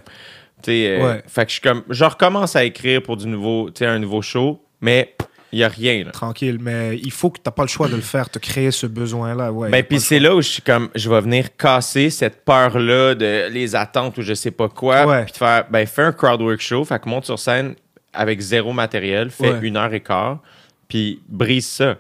Tu 0.62 0.72
sais, 0.72 0.88
euh, 1.00 1.06
Ouais. 1.06 1.24
Fait 1.28 1.46
que 1.46 1.50
je 1.50 1.54
suis 1.54 1.62
comme, 1.62 1.84
je 1.90 2.04
recommence 2.04 2.56
à 2.56 2.64
écrire 2.66 3.02
pour 3.04 3.16
du 3.16 3.28
nouveau, 3.28 3.70
tu 3.70 3.80
sais, 3.80 3.86
un 3.86 4.00
nouveau 4.00 4.22
show, 4.22 4.62
mais 4.82 5.16
il 5.52 5.60
y 5.60 5.64
a 5.64 5.68
rien, 5.70 6.04
là. 6.04 6.12
Tranquille, 6.12 6.58
mais 6.60 6.98
il 7.02 7.12
faut 7.12 7.30
que 7.30 7.40
t'as 7.42 7.52
pas 7.52 7.64
le 7.64 7.68
choix 7.70 7.88
de 7.88 7.96
le 7.96 8.02
faire, 8.02 8.30
te 8.30 8.38
créer 8.40 8.72
ce 8.72 8.86
besoin-là. 8.88 9.52
Ouais, 9.52 9.70
Ben, 9.70 9.84
puis 9.84 10.00
c'est 10.00 10.20
là 10.20 10.36
où 10.36 10.42
je 10.42 10.48
suis 10.48 10.62
comme, 10.62 10.90
je 10.96 11.10
vais 11.10 11.22
venir 11.22 11.56
casser 11.56 12.10
cette 12.10 12.44
peur-là 12.46 13.16
de 13.16 13.48
les 13.52 13.76
attentes 13.76 14.18
ou 14.18 14.22
je 14.22 14.34
sais 14.34 14.52
pas 14.52 14.68
quoi. 14.70 15.24
Puis 15.24 15.32
de 15.32 15.38
faire, 15.38 15.66
ben, 15.70 15.86
fais 15.88 16.04
un 16.04 16.12
crowdwork 16.12 16.60
show, 16.60 16.84
fait 16.86 17.00
que 17.02 17.08
monte 17.10 17.26
sur 17.26 17.40
scène 17.40 17.76
avec 18.14 18.40
zéro 18.42 18.74
matériel, 18.74 19.30
fais 19.30 19.52
Ouais. 19.54 19.60
une 19.62 19.78
heure 19.78 19.94
et 19.94 20.02
quart, 20.02 20.40
puis 20.88 21.22
brise 21.28 21.68
ça. 21.68 21.98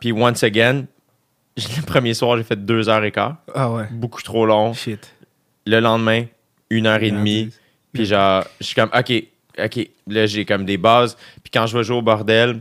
Puis 0.00 0.12
once 0.12 0.42
again, 0.44 0.84
le 1.56 1.82
premier 1.84 2.14
soir, 2.14 2.36
j'ai 2.36 2.44
fait 2.44 2.56
deux 2.64 2.88
heures 2.88 3.04
et 3.04 3.12
quart, 3.12 3.36
Ah 3.54 3.70
ouais. 3.70 3.84
beaucoup 3.90 4.22
trop 4.22 4.46
long. 4.46 4.72
Shit. 4.74 5.12
Le 5.66 5.80
lendemain, 5.80 6.24
une 6.70 6.86
heure 6.86 7.02
et 7.02 7.10
demie. 7.10 7.50
Puis 7.92 8.06
genre, 8.06 8.44
je 8.60 8.66
suis 8.66 8.74
comme, 8.74 8.90
OK, 8.96 9.12
OK, 9.62 9.88
là, 10.08 10.26
j'ai 10.26 10.44
comme 10.46 10.64
des 10.64 10.78
bases. 10.78 11.16
Puis 11.42 11.50
quand 11.52 11.66
je 11.66 11.76
vais 11.76 11.84
jouer 11.84 11.96
au 11.96 12.02
bordel, 12.02 12.60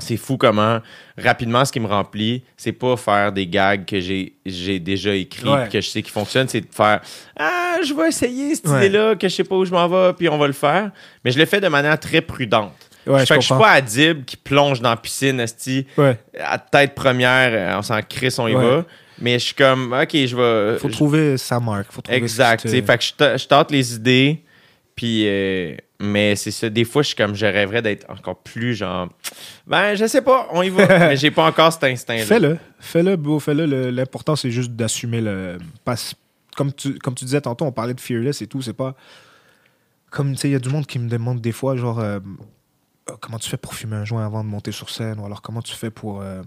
c'est 0.00 0.16
fou 0.16 0.36
comment, 0.36 0.80
rapidement, 1.16 1.64
ce 1.64 1.72
qui 1.72 1.80
me 1.80 1.86
remplit, 1.86 2.42
c'est 2.56 2.72
pas 2.72 2.96
faire 2.96 3.32
des 3.32 3.46
gags 3.46 3.84
que 3.84 3.98
j'ai 4.00 4.32
j'ai 4.46 4.78
déjà 4.78 5.14
écrits 5.14 5.48
Ouais. 5.48 5.68
que 5.68 5.80
je 5.80 5.88
sais 5.88 6.02
qui 6.02 6.10
fonctionnent, 6.10 6.48
c'est 6.48 6.60
de 6.60 6.66
faire, 6.72 7.00
ah, 7.38 7.76
je 7.84 7.92
vais 7.94 8.08
essayer 8.08 8.54
cette 8.54 8.68
Ouais. 8.68 8.86
idée-là, 8.86 9.14
que 9.16 9.28
je 9.28 9.34
sais 9.34 9.44
pas 9.44 9.56
où 9.56 9.64
je 9.64 9.72
m'en 9.72 9.88
vais, 9.88 10.12
puis 10.12 10.28
on 10.28 10.38
va 10.38 10.46
le 10.48 10.52
faire. 10.52 10.90
Mais 11.24 11.30
je 11.32 11.38
le 11.38 11.46
fais 11.46 11.60
de 11.60 11.68
manière 11.68 11.98
très 11.98 12.20
prudente. 12.20 12.72
Ouais, 13.08 13.20
je 13.20 13.24
je 13.24 13.26
fais 13.26 13.34
que 13.36 13.40
je 13.40 13.46
suis 13.46 13.54
pas 13.54 13.70
Adib 13.72 14.24
qui 14.24 14.36
plonge 14.36 14.80
dans 14.80 14.90
la 14.90 14.96
piscine, 14.96 15.40
esti, 15.40 15.86
Ouais. 15.96 16.18
à 16.38 16.58
tête 16.58 16.94
première, 16.94 17.50
euh, 17.52 17.78
on 17.78 17.82
s'en 17.82 18.00
crisse, 18.02 18.38
on 18.38 18.48
y 18.48 18.54
Ouais. 18.54 18.62
va. 18.64 18.84
Mais 19.20 19.38
je 19.38 19.46
suis 19.46 19.54
comme, 19.54 19.92
OK, 19.92 20.10
je 20.12 20.36
vais. 20.36 20.78
Faut 20.78 20.88
je- 20.88 20.92
trouver 20.92 21.36
sa 21.38 21.58
marque. 21.58 21.90
Faut 21.90 22.00
trouver 22.02 22.18
Exact. 22.18 22.62
te- 22.62 22.68
Fait 22.68 22.82
que 22.98 23.04
je, 23.04 23.38
je 23.42 23.46
tente 23.48 23.70
les 23.72 23.94
idées. 23.94 24.42
Puis, 24.94 25.24
euh, 25.26 25.74
mais 26.00 26.34
c'est 26.36 26.50
ça. 26.50 26.68
Des 26.68 26.84
fois, 26.84 27.02
je 27.02 27.08
suis 27.08 27.16
comme, 27.16 27.34
je 27.34 27.46
rêverais 27.46 27.82
d'être 27.82 28.08
encore 28.10 28.38
plus 28.42 28.74
genre, 28.74 29.08
ben, 29.66 29.94
je 29.94 30.06
sais 30.06 30.22
pas, 30.22 30.48
on 30.52 30.62
y 30.62 30.70
va. 30.70 30.86
mais 31.10 31.16
j'ai 31.16 31.30
pas 31.30 31.44
encore 31.46 31.72
cet 31.72 31.84
instinct-là. 31.84 32.24
Fais-le. 32.24 32.58
Fais-le, 32.80 33.16
beau, 33.16 33.38
fais-le. 33.40 33.66
Le- 33.66 33.90
L'important, 33.90 34.34
c'est 34.36 34.50
juste 34.50 34.72
d'assumer 34.72 35.20
le. 35.20 35.58
Parce, 35.84 36.14
comme, 36.56 36.72
tu, 36.72 36.94
comme 36.98 37.14
tu 37.14 37.24
disais 37.24 37.40
tantôt, 37.40 37.64
on 37.64 37.72
parlait 37.72 37.94
de 37.94 38.00
fearless 38.00 38.42
et 38.42 38.46
tout. 38.48 38.60
C'est 38.62 38.72
pas. 38.72 38.94
Comme, 40.10 40.32
tu 40.32 40.38
sais, 40.38 40.48
il 40.48 40.52
y 40.52 40.56
a 40.56 40.58
du 40.60 40.68
monde 40.68 40.86
qui 40.86 40.98
me 40.98 41.08
demande 41.08 41.40
des 41.40 41.52
fois, 41.52 41.76
genre, 41.76 41.98
euh, 42.00 42.18
comment 43.20 43.38
tu 43.38 43.48
fais 43.48 43.56
pour 43.56 43.74
fumer 43.74 43.96
un 43.96 44.04
joint 44.04 44.24
avant 44.24 44.42
de 44.44 44.48
monter 44.48 44.72
sur 44.72 44.90
scène? 44.90 45.18
Ou 45.20 45.26
alors, 45.26 45.42
comment 45.42 45.62
tu 45.62 45.74
fais 45.74 45.90
pour. 45.90 46.20
euh, 46.20 46.42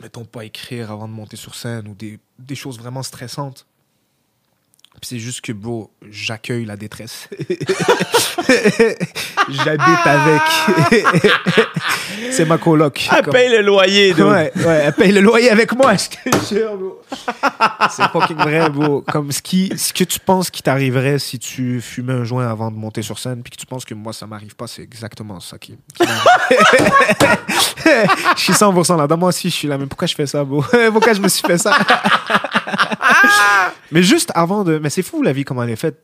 mettons, 0.00 0.24
pas 0.24 0.44
écrire 0.44 0.90
avant 0.90 1.08
de 1.08 1.12
monter 1.12 1.36
sur 1.36 1.54
scène 1.54 1.88
ou 1.88 1.94
des, 1.94 2.18
des 2.38 2.54
choses 2.54 2.78
vraiment 2.78 3.02
stressantes? 3.02 3.66
Puis 5.00 5.06
c'est 5.10 5.18
juste 5.20 5.42
que, 5.42 5.52
bro, 5.52 5.90
j'accueille 6.10 6.64
la 6.64 6.76
détresse. 6.76 7.28
J'habite 9.48 10.06
avec. 10.06 10.42
c'est 12.32 12.44
ma 12.44 12.58
coloc. 12.58 13.08
Comme- 13.24 13.32
paye 13.32 13.48
le 13.48 13.62
loyer, 13.62 14.12
dude. 14.12 14.24
Ouais, 14.24 14.52
ouais, 14.56 14.82
elle 14.86 14.92
paye 14.92 15.12
le 15.12 15.20
loyer 15.20 15.50
avec 15.50 15.72
moi, 15.74 15.94
je 15.94 16.08
te 16.30 16.54
jure, 16.54 16.76
bro. 16.76 17.00
C'est 17.90 18.08
fucking 18.10 18.36
vrai, 18.36 18.68
bro. 18.70 19.02
Comme 19.02 19.32
ce, 19.32 19.40
qui, 19.42 19.72
ce 19.76 19.92
que 19.92 20.04
tu 20.04 20.20
penses 20.20 20.50
qui 20.50 20.62
t'arriverait 20.62 21.18
si 21.18 21.38
tu 21.38 21.80
fumais 21.80 22.12
un 22.12 22.24
joint 22.24 22.48
avant 22.48 22.70
de 22.70 22.76
monter 22.76 23.02
sur 23.02 23.18
scène, 23.18 23.42
puis 23.42 23.50
que 23.50 23.56
tu 23.56 23.66
penses 23.66 23.84
que 23.84 23.94
moi, 23.94 24.12
ça 24.12 24.26
m'arrive 24.26 24.54
pas, 24.56 24.66
c'est 24.66 24.82
exactement 24.82 25.40
ça 25.40 25.58
qui, 25.58 25.78
qui 25.94 26.02
m'arrive. 26.02 26.92
je 28.36 28.40
suis 28.42 28.52
100% 28.52 28.96
là. 28.98 29.06
Dans 29.06 29.16
moi 29.16 29.30
aussi, 29.30 29.50
je 29.50 29.54
suis 29.54 29.68
là. 29.68 29.78
Mais 29.78 29.86
pourquoi 29.86 30.06
je 30.06 30.14
fais 30.14 30.26
ça, 30.26 30.44
bro? 30.44 30.62
pourquoi 30.92 31.12
je 31.12 31.20
me 31.20 31.28
suis 31.28 31.46
fait 31.46 31.58
ça? 31.58 31.76
mais 33.92 34.02
juste 34.02 34.32
avant 34.34 34.64
de. 34.64 34.78
Mais 34.78 34.90
c'est 34.90 35.02
fou, 35.02 35.22
la 35.22 35.32
vie, 35.32 35.44
comment 35.44 35.62
elle 35.62 35.70
est 35.70 35.76
faite. 35.76 36.02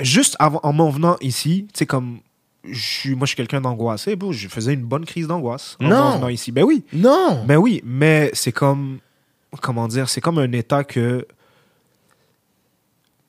Juste 0.00 0.36
avant, 0.38 0.60
en 0.62 0.72
m'en 0.72 0.90
venant 0.90 1.16
ici, 1.20 1.66
tu 1.72 1.78
sais, 1.78 1.86
comme. 1.86 2.20
Je 2.64 2.78
suis, 2.78 3.14
moi, 3.14 3.24
je 3.24 3.28
suis 3.30 3.36
quelqu'un 3.36 3.60
d'angoissé. 3.62 4.16
Je 4.32 4.48
faisais 4.48 4.74
une 4.74 4.84
bonne 4.84 5.06
crise 5.06 5.26
d'angoisse 5.26 5.76
en 5.80 5.88
Non. 5.88 6.16
venant 6.18 6.28
ici. 6.28 6.52
Ben 6.52 6.62
oui. 6.62 6.84
Non. 6.92 7.42
Ben 7.46 7.56
oui, 7.56 7.80
mais 7.84 8.30
c'est 8.34 8.52
comme. 8.52 8.98
Comment 9.60 9.88
dire 9.88 10.08
C'est 10.08 10.20
comme 10.20 10.38
un 10.38 10.52
état 10.52 10.84
que. 10.84 11.26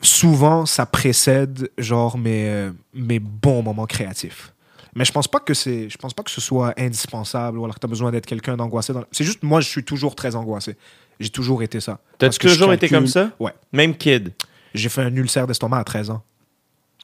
Souvent, 0.04 0.66
ça 0.66 0.88
précède, 0.88 1.70
genre, 1.78 2.18
mes, 2.18 2.50
euh, 2.50 2.72
mes 2.96 3.20
bons 3.20 3.62
moments 3.62 3.86
créatifs. 3.86 4.52
Mais 4.96 5.06
je 5.06 5.12
pense 5.12 5.28
pas 5.28 5.40
que 5.40 5.54
c'est. 5.54 5.90
Je 5.90 5.98
pense 5.98 6.14
pas 6.14 6.24
que 6.24 6.32
ce 6.32 6.42
soit 6.42 6.74
indispensable 6.78 7.60
ou 7.60 7.64
alors 7.64 7.76
que 7.76 7.80
tu 7.80 7.86
as 7.86 7.90
besoin 7.90 8.12
d'être 8.12 8.26
quelqu'un 8.26 8.58
d'angoissé. 8.58 8.94
Dans... 8.94 9.04
C'est 9.12 9.24
juste, 9.24 9.44
moi, 9.44 9.62
je 9.62 9.70
suis 9.70 9.84
toujours 9.84 10.16
très 10.16 10.36
angoissé. 10.36 10.76
J'ai 11.20 11.30
toujours 11.30 11.62
été 11.62 11.80
ça. 11.80 12.00
T'as 12.18 12.30
toujours 12.30 12.74
été 12.74 12.90
comme 12.90 13.08
ça? 13.08 13.32
Ouais. 13.40 13.54
Même 13.72 13.96
kid? 13.96 14.34
J'ai 14.74 14.90
fait 14.90 15.02
un 15.02 15.16
ulcère 15.16 15.48
d'estomac 15.48 15.78
à 15.78 15.84
13 15.84 16.10
ans. 16.10 16.24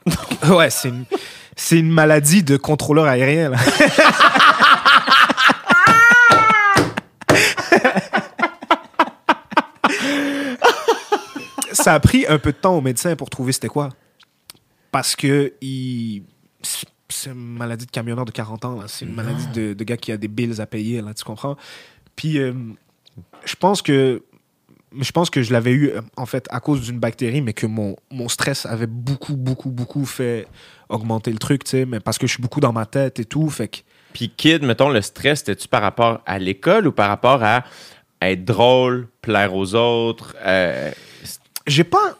ouais, 0.50 0.70
c'est 0.70 0.90
une, 0.90 1.06
c'est 1.56 1.78
une 1.78 1.92
maladie 1.92 2.44
de 2.44 2.58
contrôleur 2.58 3.06
aérien. 3.06 3.50
Là. 3.50 3.58
ça 11.88 11.94
a 11.94 12.02
pris 12.02 12.26
un 12.28 12.38
peu 12.38 12.52
de 12.52 12.58
temps 12.58 12.76
au 12.76 12.82
médecin 12.82 13.16
pour 13.16 13.30
trouver 13.30 13.54
c'était 13.54 13.70
quoi. 13.70 13.88
Parce 14.92 15.16
que 15.16 15.54
c'est 15.62 17.30
une 17.30 17.58
maladie 17.58 17.86
de 17.86 17.92
camionneur 17.92 18.26
de 18.26 18.32
40 18.32 18.66
ans. 18.66 18.80
C'est 18.88 19.06
une 19.06 19.16
maladie 19.16 19.48
de, 19.54 19.84
gars 19.86 19.96
qui 19.96 20.12
a 20.12 20.18
des 20.18 20.28
bills 20.28 20.60
à 20.60 20.66
payer, 20.66 21.02
tu 21.16 21.24
comprends? 21.24 21.56
Puis 22.18 22.40
euh, 22.40 22.52
je 23.46 23.56
pense 23.56 23.82
que 23.82 24.22
je 25.00 25.12
pense 25.14 25.30
que 25.30 25.42
je 25.42 25.54
l'avais 25.54 25.72
eu 25.72 25.92
euh, 25.92 26.02
en 26.18 26.26
fait 26.26 26.46
à 26.50 26.60
cause 26.60 26.82
d'une 26.82 27.00
bactérie, 27.00 27.42
mais 27.42 27.54
que 27.54 27.68
mon, 27.68 27.96
mon 28.12 28.28
stress 28.28 28.66
avait 28.66 28.88
beaucoup, 28.88 29.38
beaucoup, 29.38 29.70
beaucoup 29.70 30.06
fait 30.06 30.46
augmenter 30.90 31.32
le 31.32 31.38
truc, 31.38 31.64
tu 31.64 31.72
sais, 31.72 31.86
mais 31.86 32.02
parce 32.02 32.18
que 32.18 32.28
je 32.28 32.34
suis 32.34 32.42
beaucoup 32.42 32.60
dans 32.60 32.74
ma 32.74 32.86
tête 32.86 33.22
et 33.22 33.26
tout, 33.26 33.50
fait 33.50 33.70
que 33.70 33.78
Puis 34.12 34.30
kid, 34.36 34.62
mettons, 34.64 34.90
le 34.90 35.02
stress, 35.02 35.40
c'était-tu 35.40 35.70
par 35.70 35.82
rapport 35.82 36.20
à 36.26 36.38
l'école 36.38 36.88
ou 36.88 36.92
par 36.92 37.08
rapport 37.08 37.44
à 37.44 37.64
être 38.22 38.44
drôle, 38.44 39.08
plaire 39.22 39.56
aux 39.56 39.74
autres? 39.76 40.36
euh, 40.42 40.92
j'ai 41.68 41.84
pas. 41.84 42.18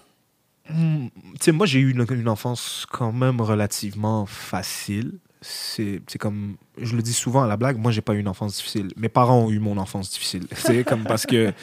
Hmm, 0.70 1.08
Tu 1.08 1.38
sais, 1.42 1.52
moi, 1.52 1.66
j'ai 1.66 1.80
eu 1.80 1.92
une, 1.92 2.30
enfance 2.30 2.86
quand 2.92 3.12
même 3.12 3.42
relativement 3.42 4.26
facile. 4.26 5.20
C'est 5.42 6.02
comme. 6.20 6.58
Je 6.78 6.96
le 6.96 7.02
dis 7.02 7.14
souvent 7.14 7.44
à 7.44 7.48
la 7.48 7.58
blague, 7.58 7.78
moi, 7.78 7.92
j'ai 7.92 8.02
pas 8.02 8.14
eu 8.14 8.20
une 8.20 8.28
enfance 8.28 8.58
difficile. 8.58 8.90
Mes 8.98 9.10
parents 9.10 9.46
ont 9.46 9.50
eu 9.50 9.60
mon 9.60 9.78
enfance 9.78 10.10
difficile. 10.12 10.48
C'est 10.56 10.84
comme 10.84 11.04
parce 11.04 11.26
que 11.26 11.54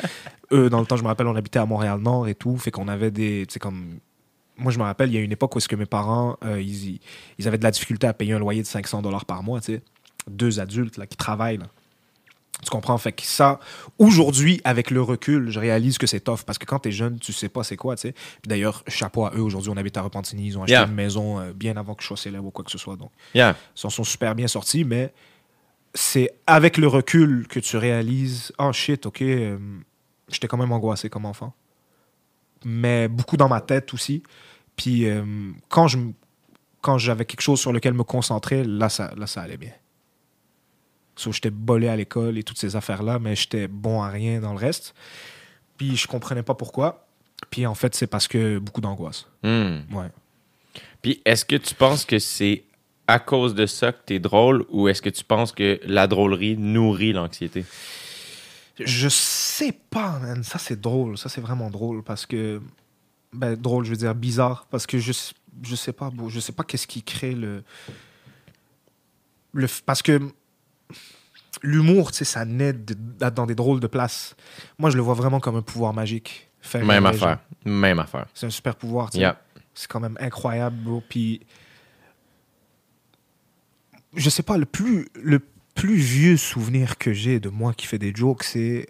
eux, 0.53 0.71
dans 0.71 0.81
le 0.81 0.87
temps, 0.87 0.97
je 0.97 1.03
me 1.03 1.09
rappelle, 1.09 1.27
on 1.27 1.37
habitait 1.37 1.59
à 1.59 1.67
Montréal-Nord 1.67 2.29
et 2.29 2.35
tout. 2.35 2.57
Fait 2.57 2.71
qu'on 2.71 2.89
avait 2.89 3.11
des. 3.11 3.45
Tu 3.47 3.55
sais, 3.55 3.59
comme. 3.59 3.99
Moi, 4.57 4.71
je 4.71 4.79
me 4.79 4.85
rappelle, 4.85 5.11
il 5.11 5.15
y 5.15 5.19
a 5.19 5.21
une 5.21 5.33
époque 5.33 5.55
où 5.55 5.59
est-ce 5.59 5.69
que 5.69 5.75
mes 5.77 5.87
parents, 5.87 6.37
euh, 6.45 6.61
ils, 6.61 7.01
ils 7.39 7.49
avaient 7.49 7.59
de 7.59 7.65
la 7.65 7.73
difficulté 7.73 8.07
à 8.07 8.15
payer 8.15 8.35
un 8.35 8.39
loyer 8.39 8.63
de 8.63 8.67
500 8.69 9.03
dollars 9.03 9.25
par 9.25 9.43
mois, 9.43 9.61
tu 9.61 9.75
sais. 9.75 9.83
Deux 10.29 10.61
adultes 10.61 10.97
là, 10.97 11.07
qui 11.09 11.17
travaillent. 11.17 11.59
là. 11.59 11.67
Tu 12.63 12.71
comprends? 12.71 12.97
Fait 12.99 13.13
que 13.13 13.23
ça, 13.23 13.61
aujourd'hui, 13.99 14.61
avec 14.65 14.91
le 14.91 15.03
recul, 15.03 15.51
je 15.51 15.59
réalise 15.61 15.99
que 15.99 16.07
c'est 16.07 16.21
tough 16.21 16.45
parce 16.47 16.57
que 16.59 16.65
quand 16.65 16.79
t'es 16.79 16.93
jeune, 16.93 17.19
tu 17.19 17.33
sais 17.33 17.49
pas 17.49 17.63
c'est 17.65 17.77
quoi, 17.77 17.97
tu 17.97 18.03
sais. 18.03 18.15
D'ailleurs, 18.47 18.83
chapeau 18.89 19.27
à 19.27 19.33
eux. 19.35 19.43
Aujourd'hui, 19.43 19.71
on 19.71 19.77
habite 19.77 19.97
à 19.97 20.03
Repentigny. 20.03 20.47
Ils 20.47 20.59
ont 20.59 20.63
acheté 20.63 20.73
Yeah. 20.75 20.87
une 20.87 20.95
maison 20.95 21.41
euh, 21.41 21.53
bien 21.53 21.77
avant 21.77 21.95
que 21.95 22.03
je 22.03 22.09
sois 22.09 22.17
célèbre 22.17 22.47
ou 22.47 22.51
quoi 22.51 22.65
que 22.65 22.71
ce 22.71 22.79
soit. 22.79 22.97
Donc, 22.97 23.11
yeah. 23.35 23.57
ils 23.77 23.81
s'en 23.81 23.91
sont 23.91 24.05
super 24.05 24.35
bien 24.35 24.47
sortis, 24.49 24.85
mais 24.85 25.13
c'est 25.93 26.31
avec 26.47 26.79
le 26.79 26.89
recul 26.89 27.47
que 27.49 27.61
tu 27.61 27.77
réalises, 27.77 28.53
oh 28.59 28.73
shit, 28.73 29.05
ok, 29.07 29.23
euh, 29.23 29.59
j'étais 30.29 30.49
quand 30.49 30.57
même 30.57 30.73
angoissé 30.73 31.11
comme 31.11 31.27
enfant. 31.27 31.53
Mais 32.65 33.09
beaucoup 33.09 33.37
dans 33.37 33.49
ma 33.49 33.61
tête 33.61 33.93
aussi. 33.93 34.23
Puis 34.77 35.07
euh, 35.07 35.23
quand 35.69 35.87
je 35.89 35.99
quand 36.81 36.99
j'avais 36.99 37.25
quelque 37.25 37.41
chose 37.41 37.61
sur 37.61 37.73
lequel 37.73 37.95
me 37.95 38.05
concentrer, 38.05 38.63
là, 38.65 38.89
ça, 38.89 39.13
là, 39.17 39.27
ça 39.27 39.41
allait 39.43 39.57
bien. 39.57 39.73
So, 41.17 41.33
j'étais 41.33 41.51
bolé 41.51 41.89
à 41.89 41.97
l'école 41.97 42.39
et 42.39 42.43
toutes 42.43 42.59
ces 42.59 42.77
affaires-là, 42.77 43.19
mais 43.19 43.37
j'étais 43.37 43.69
bon 43.69 44.03
à 44.03 44.09
rien 44.09 44.41
dans 44.41 44.53
le 44.53 44.59
reste. 44.59 44.95
Puis 45.77 45.97
je 45.97 46.07
comprenais 46.07 46.43
pas 46.43 46.55
pourquoi. 46.55 47.07
Puis 47.51 47.67
en 47.67 47.75
fait, 47.75 47.95
c'est 47.95 48.07
parce 48.07 48.29
que 48.29 48.59
beaucoup 48.59 48.81
d'angoisse. 48.81 49.27
Hmm. 49.43 49.81
Ouais. 49.93 50.11
Puis 51.03 51.21
est-ce 51.25 51.45
que 51.45 51.57
tu 51.57 51.75
penses 51.75 52.05
que 52.05 52.19
c'est 52.19 52.65
à 53.07 53.19
cause 53.19 53.55
de 53.55 53.67
ça 53.67 53.93
que 53.93 53.99
t'es 54.07 54.19
drôle 54.19 54.65
ou 54.71 54.89
est-ce 54.89 55.03
que 55.03 55.11
tu 55.11 55.25
penses 55.25 55.53
que 55.53 55.79
la 55.85 56.07
drôlerie 56.07 56.57
nourrit 56.57 57.13
l'anxiété? 57.13 57.65
Je 58.79 59.09
sais 59.09 59.73
pas, 59.73 60.19
man. 60.19 60.43
Ça, 60.43 60.59
c'est 60.59 60.81
drôle. 60.81 61.17
Ça, 61.19 61.29
c'est 61.29 61.41
vraiment 61.41 61.71
drôle 61.71 62.03
parce 62.03 62.27
que. 62.27 62.61
Ben, 63.33 63.57
drôle, 63.57 63.85
je 63.85 63.91
veux 63.91 63.97
dire 63.97 64.15
bizarre. 64.15 64.67
Parce 64.71 64.87
que 64.87 64.99
je, 64.99 65.13
je 65.63 65.75
sais 65.75 65.93
pas, 65.93 66.11
bro. 66.11 66.29
Je 66.29 66.41
sais 66.41 66.53
pas 66.53 66.65
qu'est-ce 66.65 66.87
qui 66.87 67.03
crée 67.03 67.35
le. 67.35 67.63
le 69.53 69.67
parce 69.87 70.03
que. 70.03 70.21
L'humour, 71.63 72.11
tu 72.13 72.19
sais, 72.19 72.25
ça 72.25 72.45
naît 72.45 72.73
de- 72.73 72.97
dans 73.31 73.47
des 73.47 73.55
drôles 73.55 73.81
de 73.81 73.87
places. 73.87 74.35
Moi, 74.79 74.91
je 74.91 74.97
le 74.97 75.03
vois 75.03 75.15
vraiment 75.15 75.41
comme 75.41 75.57
un 75.57 75.63
pouvoir 75.63 75.95
magique. 75.95 76.51
Faire 76.61 76.85
Même 76.85 77.07
affaire. 77.07 77.39
Même 77.65 77.99
affaire. 77.99 78.27
C'est 78.35 78.47
un 78.47 78.51
super 78.51 78.77
pouvoir, 78.77 79.11
tu 79.11 79.17
sais. 79.17 79.21
Yeah. 79.23 79.41
C'est 79.75 79.89
quand 79.89 80.01
même 80.01 80.17
incroyable, 80.21 80.77
bro. 80.77 81.03
Puis, 81.09 81.41
je 84.15 84.31
sais 84.31 84.43
pas, 84.43 84.57
le 84.57 84.67
plus, 84.67 85.09
le 85.15 85.41
plus 85.75 85.97
vieux 85.97 86.37
souvenir 86.37 86.99
que 86.99 87.13
j'ai 87.13 87.41
de 87.41 87.49
moi 87.49 87.73
qui 87.75 87.87
fait 87.87 87.99
des 87.99 88.15
jokes, 88.15 88.45
c'est 88.45 88.89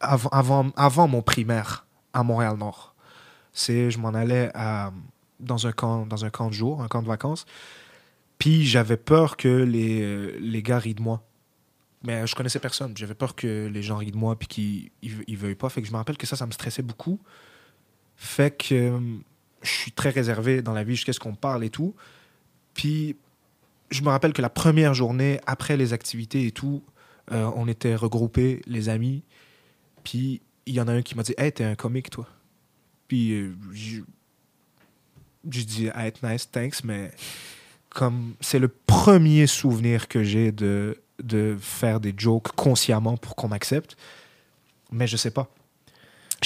avant, 0.00 0.28
avant, 0.30 0.70
avant 0.76 1.08
mon 1.08 1.22
primaire 1.22 1.86
à 2.12 2.22
Montréal-Nord. 2.22 2.94
C'est, 3.52 3.90
je 3.90 3.98
m'en 3.98 4.10
allais 4.10 4.50
à, 4.54 4.92
dans, 5.40 5.66
un 5.66 5.72
camp, 5.72 6.06
dans 6.06 6.24
un 6.24 6.30
camp 6.30 6.48
de 6.48 6.54
jour, 6.54 6.82
un 6.82 6.88
camp 6.88 7.02
de 7.02 7.08
vacances. 7.08 7.46
Puis, 8.40 8.66
j'avais 8.66 8.96
peur 8.96 9.36
que 9.36 9.48
les, 9.48 10.02
euh, 10.02 10.36
les 10.40 10.62
gars 10.62 10.80
rient 10.80 10.96
de 10.96 11.02
moi. 11.02 11.24
Mais 12.02 12.26
je 12.26 12.34
connaissais 12.34 12.58
personne. 12.58 12.96
J'avais 12.96 13.14
peur 13.14 13.36
que 13.36 13.68
les 13.72 13.82
gens 13.82 13.98
rient 13.98 14.10
de 14.10 14.16
moi 14.16 14.38
puis 14.38 14.48
qu'ils 14.48 14.90
ils, 15.02 15.22
ils 15.26 15.36
veuillent 15.36 15.54
pas. 15.54 15.68
Fait 15.68 15.82
que 15.82 15.86
je 15.86 15.92
me 15.92 15.98
rappelle 15.98 16.16
que 16.16 16.26
ça, 16.26 16.34
ça 16.34 16.46
me 16.46 16.52
stressait 16.52 16.82
beaucoup. 16.82 17.20
Fait 18.16 18.56
que 18.56 18.74
euh, 18.74 19.00
je 19.62 19.70
suis 19.70 19.92
très 19.92 20.10
réservé 20.10 20.62
dans 20.62 20.72
la 20.72 20.84
vie 20.84 20.94
jusqu'à 20.94 21.12
ce 21.12 21.20
qu'on 21.20 21.34
parle 21.34 21.64
et 21.64 21.70
tout. 21.70 21.94
Puis 22.74 23.16
je 23.90 24.02
me 24.02 24.08
rappelle 24.08 24.32
que 24.32 24.42
la 24.42 24.50
première 24.50 24.94
journée, 24.94 25.40
après 25.46 25.76
les 25.76 25.92
activités 25.92 26.46
et 26.46 26.52
tout, 26.52 26.82
euh, 27.32 27.50
on 27.54 27.68
était 27.68 27.94
regroupés, 27.94 28.62
les 28.66 28.88
amis. 28.88 29.22
Puis 30.04 30.40
il 30.66 30.74
y 30.74 30.80
en 30.80 30.88
a 30.88 30.92
un 30.92 31.02
qui 31.02 31.16
m'a 31.16 31.22
dit 31.22 31.34
Hey, 31.36 31.52
t'es 31.52 31.64
un 31.64 31.74
comique, 31.74 32.08
toi. 32.08 32.26
Puis 33.08 33.32
euh, 33.32 33.54
j'ai 33.74 35.64
dit 35.64 35.86
être 35.86 36.26
nice, 36.26 36.50
thanks, 36.50 36.84
mais 36.84 37.10
comme 37.90 38.34
c'est 38.40 38.58
le 38.58 38.68
premier 38.68 39.46
souvenir 39.46 40.08
que 40.08 40.22
j'ai 40.22 40.52
de, 40.52 40.98
de 41.22 41.56
faire 41.60 42.00
des 42.00 42.14
jokes 42.16 42.48
consciemment 42.52 43.16
pour 43.16 43.36
qu'on 43.36 43.48
m'accepte. 43.48 43.96
Mais 44.92 45.06
je 45.06 45.16
sais 45.16 45.30
pas. 45.30 45.48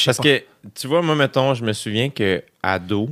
Parce 0.04 0.16
pas. 0.16 0.22
que, 0.22 0.42
tu 0.74 0.86
vois, 0.88 1.02
moi, 1.02 1.14
mettons, 1.14 1.54
je 1.54 1.64
me 1.64 1.72
souviens 1.72 2.10
que 2.10 2.42
ado, 2.62 3.10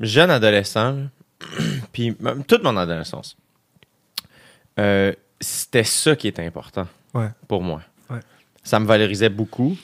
jeune 0.00 0.30
adolescent, 0.30 1.08
puis 1.92 2.16
même 2.20 2.44
toute 2.44 2.62
mon 2.62 2.76
adolescence, 2.76 3.36
euh, 4.78 5.12
c'était 5.40 5.84
ça 5.84 6.16
qui 6.16 6.28
était 6.28 6.44
important 6.44 6.86
Ouais. 7.14 7.28
pour 7.46 7.62
moi. 7.62 7.82
Ouais. 8.10 8.20
Ça 8.62 8.78
me 8.80 8.86
valorisait 8.86 9.28
beaucoup, 9.30 9.76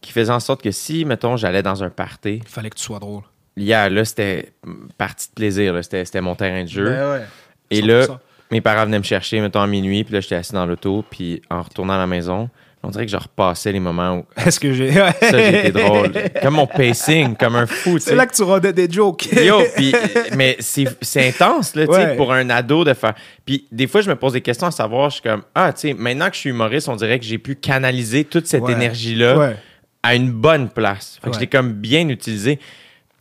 qui 0.00 0.10
faisait 0.12 0.32
en 0.32 0.40
sorte 0.40 0.62
que 0.62 0.70
si, 0.72 1.04
mettons, 1.04 1.36
j'allais 1.36 1.62
dans 1.62 1.82
un 1.84 1.90
party, 1.90 2.40
Il 2.42 2.48
fallait 2.48 2.70
que 2.70 2.76
tu 2.76 2.82
sois 2.84 2.98
drôle. 2.98 3.22
Hier, 3.56 3.90
là, 3.90 4.04
c'était 4.04 4.52
partie 4.98 5.28
de 5.28 5.34
plaisir, 5.34 5.74
c'était 5.82 6.20
mon 6.20 6.34
terrain 6.34 6.62
de 6.64 6.68
jeu. 6.68 6.84
Ben 6.90 7.10
ouais. 7.12 7.22
Et 7.70 7.80
100%. 7.80 7.86
là, 7.86 8.20
mes 8.50 8.60
parents 8.60 8.84
venaient 8.84 8.98
me 8.98 9.04
chercher, 9.04 9.40
mettons, 9.40 9.60
à 9.60 9.66
minuit, 9.66 10.04
puis 10.04 10.14
là, 10.14 10.20
j'étais 10.20 10.36
assis 10.36 10.52
dans 10.52 10.66
l'auto, 10.66 11.04
puis 11.10 11.42
en 11.50 11.62
retournant 11.62 11.94
à 11.94 11.98
la 11.98 12.06
maison, 12.06 12.48
on 12.82 12.90
dirait 12.90 13.06
que 13.06 13.10
je 13.10 13.16
repassais 13.16 13.72
les 13.72 13.80
moments 13.80 14.18
où 14.18 14.26
Est-ce 14.46 14.60
que 14.60 14.72
j'ai. 14.72 14.92
ça, 14.92 15.12
j'ai 15.32 15.58
été 15.66 15.72
drôle. 15.72 16.12
Comme 16.40 16.54
mon 16.54 16.68
pacing, 16.68 17.34
comme 17.34 17.56
un 17.56 17.66
fou. 17.66 17.98
C'est 17.98 18.14
là 18.14 18.26
que 18.26 18.34
tu 18.36 18.44
rendais 18.44 18.72
des 18.72 18.88
jokes. 18.88 19.26
Yo, 19.32 19.60
puis, 19.76 19.92
mais 20.36 20.56
c'est 20.60 20.86
intense, 21.28 21.74
là, 21.74 21.86
tu 21.86 21.92
sais, 21.92 21.98
Ouais. 22.10 22.16
pour 22.16 22.32
un 22.32 22.48
ado 22.50 22.84
de 22.84 22.94
faire. 22.94 23.14
Puis, 23.44 23.66
des 23.72 23.88
fois, 23.88 24.02
je 24.02 24.08
me 24.08 24.14
pose 24.14 24.34
des 24.34 24.40
questions 24.40 24.68
à 24.68 24.70
savoir, 24.70 25.10
je 25.10 25.14
suis 25.14 25.22
comme, 25.22 25.42
ah, 25.56 25.72
tu 25.72 25.88
sais, 25.88 25.94
maintenant 25.94 26.28
que 26.28 26.34
je 26.36 26.40
suis 26.40 26.50
humoriste, 26.50 26.88
on 26.88 26.94
dirait 26.94 27.18
que 27.18 27.24
j'ai 27.24 27.38
pu 27.38 27.56
canaliser 27.56 28.22
toute 28.24 28.46
cette 28.46 28.62
Ouais. 28.62 28.72
énergie-là 28.74 29.36
Ouais. 29.38 29.56
à 30.04 30.14
une 30.14 30.30
bonne 30.30 30.68
place. 30.68 31.18
Fait 31.24 31.30
que 31.30 31.34
je 31.34 31.40
l'ai 31.40 31.46
comme 31.48 31.72
bien 31.72 32.08
utilisé. 32.08 32.60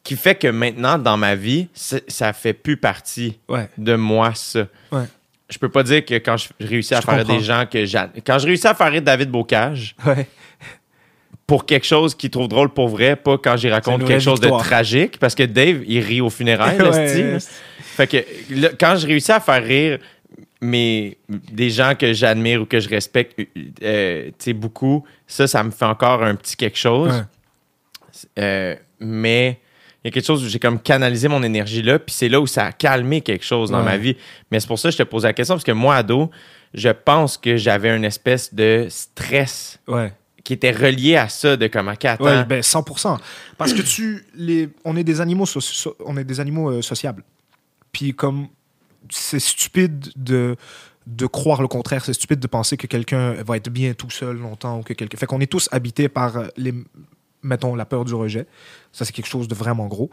Qui 0.06 0.16
fait 0.16 0.36
que 0.36 0.48
maintenant, 0.48 0.98
dans 0.98 1.18
ma 1.18 1.36
vie, 1.36 1.68
ça 1.74 2.32
fait 2.32 2.54
plus 2.54 2.78
partie 2.78 3.38
Ouais. 3.50 3.68
de 3.78 3.96
moi, 3.96 4.32
ça. 4.36 4.68
Ouais. 4.92 5.04
Je 5.50 5.58
peux 5.58 5.68
pas 5.70 5.84
dire 5.84 6.06
que 6.06 6.14
quand 6.16 6.38
je 6.38 6.48
réussis 6.60 6.94
à 6.96 7.02
Je 7.02 7.06
faire 7.06 7.18
comprends. 7.20 7.38
des 7.38 7.44
gens 7.44 7.66
que 7.70 7.86
j'a- 7.86 8.10
Quand 8.26 8.40
je 8.40 8.46
réussis 8.46 8.68
à 8.68 8.74
faire 8.74 8.92
rire 8.92 9.02
David 9.02 9.30
Bocage 9.30 9.96
Ouais. 10.06 10.28
pour 11.48 11.66
quelque 11.66 11.86
chose 11.86 12.16
qu'il 12.16 12.30
trouve 12.30 12.48
drôle 12.48 12.70
pour 12.70 12.88
vrai, 12.88 13.16
pas 13.16 13.38
quand 13.38 13.58
j'y 13.58 13.70
raconte 13.70 14.06
quelque 14.06 14.22
chose 14.22 14.40
victoire. 14.40 14.62
de 14.62 14.66
tragique, 14.66 15.20
parce 15.20 15.36
que 15.36 15.44
Dave, 15.44 15.84
il 15.88 16.00
rit 16.00 16.22
au 16.22 16.30
funérailles, 16.30 16.78
c'ti, 16.92 17.24
là. 17.24 17.38
Fait 17.80 18.08
que 18.08 18.18
quand 18.80 18.96
je 18.98 19.08
réussis 19.08 19.32
à 19.32 19.40
faire 19.40 19.64
rire 19.64 20.00
mais 20.62 21.18
des 21.30 21.70
gens 21.70 21.94
que 21.96 22.14
j'admire 22.14 22.62
ou 22.62 22.66
que 22.66 22.80
je 22.80 22.90
respecte 22.90 23.40
euh, 23.84 24.30
sais, 24.40 24.54
beaucoup, 24.54 25.04
ça, 25.28 25.48
ça 25.48 25.64
me 25.64 25.70
fait 25.72 25.86
encore 25.86 26.24
un 26.24 26.34
petit 26.36 26.56
quelque 26.56 26.78
chose. 26.78 27.12
Ouais. 27.14 27.24
Euh, 28.40 28.76
mais 29.00 29.60
il 30.06 30.10
y 30.10 30.10
a 30.10 30.12
quelque 30.12 30.26
chose 30.28 30.44
où 30.46 30.48
j'ai 30.48 30.60
comme 30.60 30.80
canalisé 30.80 31.28
mon 31.28 31.42
énergie 31.42 31.82
là, 31.82 31.98
puis 31.98 32.14
c'est 32.14 32.30
là 32.30 32.40
où 32.40 32.46
ça 32.46 32.66
a 32.68 32.72
calmé 32.72 33.22
quelque 33.22 33.44
chose 33.44 33.72
dans 33.72 33.80
Ouais. 33.80 33.86
ma 33.86 33.98
vie. 33.98 34.16
Mais 34.52 34.60
c'est 34.60 34.68
pour 34.68 34.78
ça 34.78 34.90
que 34.90 34.94
je 34.94 35.00
te 35.00 35.04
posais 35.04 35.28
la 35.28 35.34
question, 35.34 35.56
parce 35.56 35.64
que 35.64 35.72
moi, 35.72 35.96
ado, 35.96 36.30
je 36.76 36.90
pense 36.90 37.38
que 37.40 37.58
j'avais 37.58 37.96
une 37.96 38.06
espèce 38.06 38.54
de 38.54 38.86
stress 38.88 39.80
Ouais. 39.88 40.14
qui 40.44 40.54
était 40.54 40.72
relié 40.72 41.16
à 41.16 41.28
ça, 41.28 41.58
de 41.58 41.66
comme, 41.66 41.88
attends, 41.90 42.18
Ouais, 42.24 42.46
ben 42.46 42.62
100%. 42.62 43.18
Parce 43.58 43.74
que 43.74 43.82
tu, 43.82 44.24
les, 44.36 44.70
on 44.84 44.96
est 44.96 45.04
des 45.04 45.22
animaux, 45.22 45.48
so- 45.48 45.60
so- 45.60 45.98
on 46.06 46.16
est 46.18 46.24
des 46.24 46.40
animaux 46.40 46.70
euh, 46.70 46.82
sociables. 46.84 47.24
Puis 47.92 48.14
comme 48.14 48.48
c'est 49.10 49.40
stupide 49.40 50.12
de 50.16 50.56
de 51.08 51.28
croire 51.28 51.62
le 51.62 51.68
contraire, 51.68 52.04
c'est 52.04 52.14
stupide 52.14 52.40
de 52.40 52.48
penser 52.48 52.78
que 52.78 52.88
quelqu'un 52.88 53.34
va 53.44 53.58
être 53.58 53.70
bien 53.70 53.94
tout 53.94 54.10
seul 54.10 54.38
longtemps 54.38 54.80
ou 54.80 54.82
que 54.82 54.94
quelqu'un. 54.94 55.18
Fait 55.20 55.28
qu'on 55.28 55.40
est 55.40 55.46
tous 55.52 55.70
habités 55.72 56.10
par 56.10 56.38
euh, 56.38 56.48
les, 56.58 56.74
mettons, 57.46 57.76
la 57.76 57.86
peur 57.86 58.06
du 58.06 58.14
rejet. 58.14 58.48
Ça 58.92 59.06
c'est 59.06 59.14
quelque 59.14 59.28
chose 59.28 59.48
de 59.48 59.56
vraiment 59.56 59.88
gros. 59.88 60.10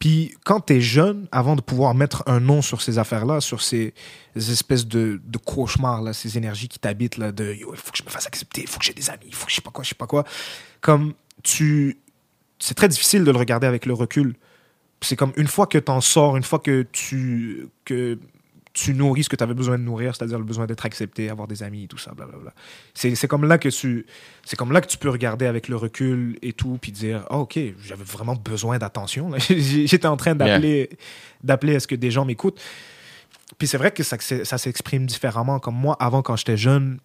Puis 0.00 0.34
quand 0.44 0.60
tu 0.60 0.76
es 0.76 0.80
jeune, 0.80 1.28
avant 1.30 1.56
de 1.56 1.60
pouvoir 1.60 1.94
mettre 1.94 2.22
un 2.26 2.40
nom 2.40 2.62
sur 2.62 2.80
ces 2.80 2.98
affaires-là, 2.98 3.40
sur 3.42 3.60
ces 3.60 3.92
espèces 4.34 4.86
de, 4.86 5.20
de 5.22 5.38
cauchemars, 5.38 6.00
là, 6.00 6.14
ces 6.14 6.38
énergies 6.38 6.68
qui 6.68 6.78
t'habitent, 6.78 7.18
là, 7.18 7.32
de 7.32 7.54
il 7.54 7.76
faut 7.76 7.92
que 7.92 7.98
je 7.98 8.04
me 8.04 8.08
fasse 8.08 8.26
accepter, 8.26 8.62
il 8.62 8.66
faut 8.66 8.78
que 8.78 8.86
j'ai 8.86 8.94
des 8.94 9.10
amis, 9.10 9.26
il 9.26 9.34
faut 9.34 9.44
que 9.44 9.50
je 9.50 9.56
sais 9.56 9.62
pas 9.62 9.70
quoi, 9.70 9.84
je 9.84 9.90
sais 9.90 9.94
pas 9.94 10.06
quoi, 10.06 10.24
comme 10.80 11.12
tu, 11.42 11.98
c'est 12.58 12.74
très 12.74 12.88
difficile 12.88 13.24
de 13.24 13.30
le 13.30 13.38
regarder 13.38 13.66
avec 13.66 13.84
le 13.84 13.92
recul. 13.92 14.36
C'est 15.02 15.16
comme 15.16 15.32
une 15.36 15.46
fois 15.46 15.66
que 15.66 15.78
tu 15.78 15.90
en 15.90 16.00
sors, 16.00 16.36
une 16.36 16.42
fois 16.42 16.60
que 16.60 16.86
tu, 16.92 17.68
que 17.84 18.18
tu 18.72 18.94
nourris 18.94 19.24
ce 19.24 19.28
que 19.28 19.34
tu 19.36 19.42
avais 19.42 19.54
besoin 19.54 19.78
de 19.78 19.82
nourrir, 19.82 20.14
c'est-à-dire 20.14 20.38
le 20.38 20.44
besoin 20.44 20.66
d'être 20.66 20.86
accepté, 20.86 21.28
avoir 21.28 21.48
des 21.48 21.62
amis, 21.62 21.88
tout 21.88 21.98
ça, 21.98 22.12
blablabla. 22.12 22.52
C'est, 22.94 23.14
c'est 23.16 23.26
comme 23.26 23.44
là 23.44 23.58
que 23.58 23.68
tu 23.68 24.06
c'est 24.44 24.56
comme 24.56 24.70
là 24.72 24.80
que 24.80 24.86
tu 24.86 24.96
peux 24.96 25.10
regarder 25.10 25.46
avec 25.46 25.66
le 25.68 25.76
recul 25.76 26.38
et 26.42 26.52
tout, 26.52 26.78
puis 26.80 26.92
dire 26.92 27.26
ah, 27.30 27.38
ok, 27.38 27.58
j'avais 27.82 28.04
vraiment 28.04 28.36
besoin 28.36 28.78
d'attention. 28.78 29.32
J'étais 29.48 30.06
en 30.06 30.16
train 30.16 30.34
d'appeler 30.36 30.90
d'appeler 31.42 31.74
à 31.76 31.80
ce 31.80 31.86
que 31.88 31.96
des 31.96 32.10
gens 32.12 32.24
m'écoutent. 32.24 32.60
Puis 33.58 33.66
c'est 33.66 33.76
vrai 33.78 33.90
que 33.90 34.02
ça, 34.04 34.16
ça 34.20 34.56
s'exprime 34.58 35.06
différemment. 35.06 35.58
Comme 35.58 35.74
moi, 35.74 35.96
avant, 35.98 36.22
quand 36.22 36.36
j'étais 36.36 36.56
jeune, 36.56 36.98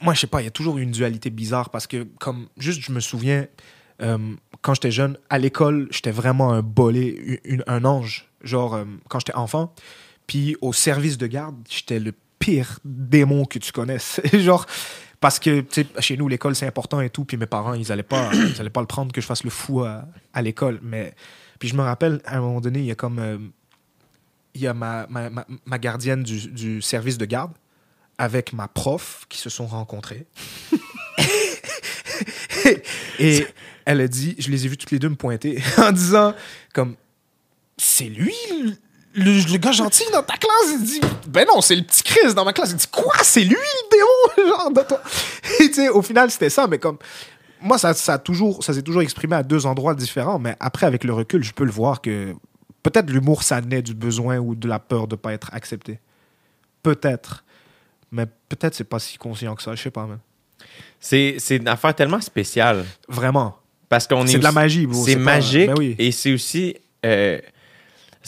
moi, 0.00 0.14
je 0.14 0.20
sais 0.20 0.26
pas, 0.28 0.40
il 0.40 0.44
y 0.44 0.48
a 0.48 0.52
toujours 0.52 0.78
eu 0.78 0.82
une 0.82 0.92
dualité 0.92 1.28
bizarre 1.30 1.70
parce 1.70 1.86
que, 1.88 2.04
comme, 2.20 2.46
juste, 2.56 2.80
je 2.82 2.92
me 2.92 3.00
souviens, 3.00 3.46
euh, 4.00 4.16
quand 4.62 4.74
j'étais 4.74 4.92
jeune, 4.92 5.18
à 5.28 5.38
l'école, 5.38 5.88
j'étais 5.90 6.12
vraiment 6.12 6.52
un 6.52 6.62
bolé, 6.62 7.40
une- 7.44 7.64
un 7.66 7.84
ange. 7.84 8.27
Genre, 8.42 8.74
euh, 8.74 8.84
quand 9.08 9.18
j'étais 9.20 9.34
enfant. 9.34 9.72
Puis 10.26 10.56
au 10.60 10.72
service 10.72 11.18
de 11.18 11.26
garde, 11.26 11.56
j'étais 11.68 11.98
le 11.98 12.12
pire 12.38 12.78
démon 12.84 13.44
que 13.44 13.58
tu 13.58 13.72
connaisses. 13.72 14.20
Genre, 14.32 14.66
parce 15.20 15.38
que, 15.38 15.60
tu 15.60 15.82
sais, 15.82 15.86
chez 16.00 16.16
nous, 16.16 16.28
l'école, 16.28 16.54
c'est 16.54 16.66
important 16.66 17.00
et 17.00 17.10
tout. 17.10 17.24
Puis 17.24 17.36
mes 17.36 17.46
parents, 17.46 17.74
ils 17.74 17.90
allaient 17.90 18.02
pas, 18.02 18.30
ils 18.34 18.60
allaient 18.60 18.70
pas 18.70 18.80
le 18.80 18.86
prendre 18.86 19.12
que 19.12 19.20
je 19.20 19.26
fasse 19.26 19.44
le 19.44 19.50
fou 19.50 19.82
à, 19.82 20.04
à 20.32 20.42
l'école. 20.42 20.78
Mais, 20.82 21.14
puis 21.58 21.68
je 21.68 21.74
me 21.74 21.82
rappelle, 21.82 22.20
à 22.24 22.36
un 22.36 22.40
moment 22.40 22.60
donné, 22.60 22.80
il 22.80 22.86
y 22.86 22.90
a 22.90 22.94
comme. 22.94 23.18
euh, 23.18 23.38
il 24.54 24.62
y 24.62 24.66
a 24.66 24.74
ma, 24.74 25.06
ma, 25.08 25.30
ma, 25.30 25.46
ma 25.66 25.78
gardienne 25.78 26.22
du, 26.24 26.48
du 26.48 26.82
service 26.82 27.16
de 27.16 27.24
garde 27.26 27.52
avec 28.16 28.52
ma 28.52 28.66
prof 28.66 29.24
qui 29.28 29.38
se 29.38 29.50
sont 29.50 29.66
rencontrés. 29.66 30.26
Et 33.20 33.46
elle 33.84 34.00
a 34.00 34.08
dit, 34.08 34.34
je 34.38 34.50
les 34.50 34.66
ai 34.66 34.68
vus 34.68 34.76
toutes 34.76 34.90
les 34.90 34.98
deux 34.98 35.08
me 35.08 35.14
pointer 35.14 35.62
en 35.78 35.92
disant 35.92 36.34
comme 36.74 36.96
c'est 37.78 38.04
lui 38.04 38.34
le, 39.14 39.56
gars 39.58 39.72
gentil 39.72 40.04
dans 40.12 40.22
ta 40.22 40.36
classe? 40.36 40.72
Il 40.78 40.82
dit 40.84 41.00
ben 41.28 41.46
non, 41.46 41.60
c'est 41.60 41.74
le 41.76 41.82
petit 41.82 42.02
Chris 42.02 42.34
dans 42.34 42.44
ma 42.44 42.52
classe. 42.52 42.70
Il 42.70 42.76
dit 42.76 42.86
quoi, 42.92 43.14
c'est 43.22 43.42
lui 43.44 43.56
le 43.56 43.90
démon 44.36 44.48
genre 44.56 44.70
de 44.70 44.82
toi. 44.82 45.00
Et 45.60 45.68
tu 45.68 45.74
sais, 45.74 45.88
au 45.88 46.02
final 46.02 46.30
c'était 46.30 46.50
ça, 46.50 46.66
mais 46.66 46.78
comme 46.78 46.98
moi 47.60 47.78
ça, 47.78 47.94
ça 47.94 48.14
a 48.14 48.18
toujours 48.18 48.62
ça 48.62 48.72
s'est 48.74 48.82
toujours 48.82 49.02
exprimé 49.02 49.34
à 49.36 49.42
deux 49.42 49.66
endroits 49.66 49.94
différents, 49.94 50.38
mais 50.38 50.54
après 50.60 50.86
avec 50.86 51.02
le 51.04 51.12
recul, 51.12 51.42
je 51.42 51.52
peux 51.52 51.64
le 51.64 51.70
voir 51.72 52.00
que 52.00 52.34
peut-être 52.82 53.10
l'humour 53.10 53.42
ça 53.42 53.60
naît 53.60 53.82
du 53.82 53.94
besoin 53.94 54.38
ou 54.38 54.54
de 54.54 54.68
la 54.68 54.78
peur 54.78 55.08
de 55.08 55.16
pas 55.16 55.32
être 55.32 55.50
accepté. 55.52 55.98
Peut-être. 56.82 57.44
Mais 58.12 58.26
peut-être 58.48 58.74
c'est 58.74 58.84
pas 58.84 58.98
si 58.98 59.18
conscient 59.18 59.54
que 59.54 59.62
ça, 59.62 59.74
je 59.74 59.82
sais 59.82 59.90
pas 59.90 60.06
même. 60.06 60.20
C'est, 61.00 61.36
c'est 61.38 61.56
une 61.56 61.68
affaire 61.68 61.94
tellement 61.94 62.20
spéciale. 62.20 62.84
Vraiment. 63.08 63.56
Parce 63.88 64.06
qu'on 64.06 64.24
est 64.26 64.32
C'est 64.32 64.38
de 64.38 64.42
la 64.44 64.52
magie, 64.52 64.86
bro. 64.86 65.04
C'est 65.04 65.14
pas- 65.16 65.20
magique 65.22 65.66
Ben 65.68 65.74
oui. 65.78 65.96
et 65.98 66.12
c'est 66.12 66.32
aussi. 66.32 66.76
euh, 67.04 67.40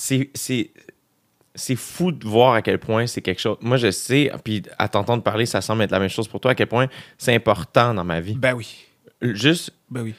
c'est, 0.00 1.76
fou 1.76 2.12
de 2.12 2.26
voir 2.26 2.54
à 2.54 2.62
quel 2.62 2.78
point 2.78 3.06
c'est 3.06 3.20
quelque 3.20 3.40
chose. 3.40 3.56
Moi, 3.60 3.76
je 3.76 3.90
sais, 3.90 4.30
puis 4.44 4.62
à 4.78 4.88
t'entendre 4.88 5.22
parler, 5.22 5.46
ça 5.46 5.60
semble 5.60 5.82
être 5.82 5.90
la 5.90 5.98
même 5.98 6.08
chose 6.08 6.28
pour 6.28 6.40
toi, 6.40 6.52
à 6.52 6.54
quel 6.54 6.68
point 6.68 6.88
c'est 7.18 7.34
important 7.34 7.94
dans 7.94 8.04
ma 8.04 8.20
vie. 8.20 8.34
Ben 8.34 8.54
oui. 8.54 8.86
Juste 9.20 9.70
Ben 9.90 10.02
oui. 10.02 10.14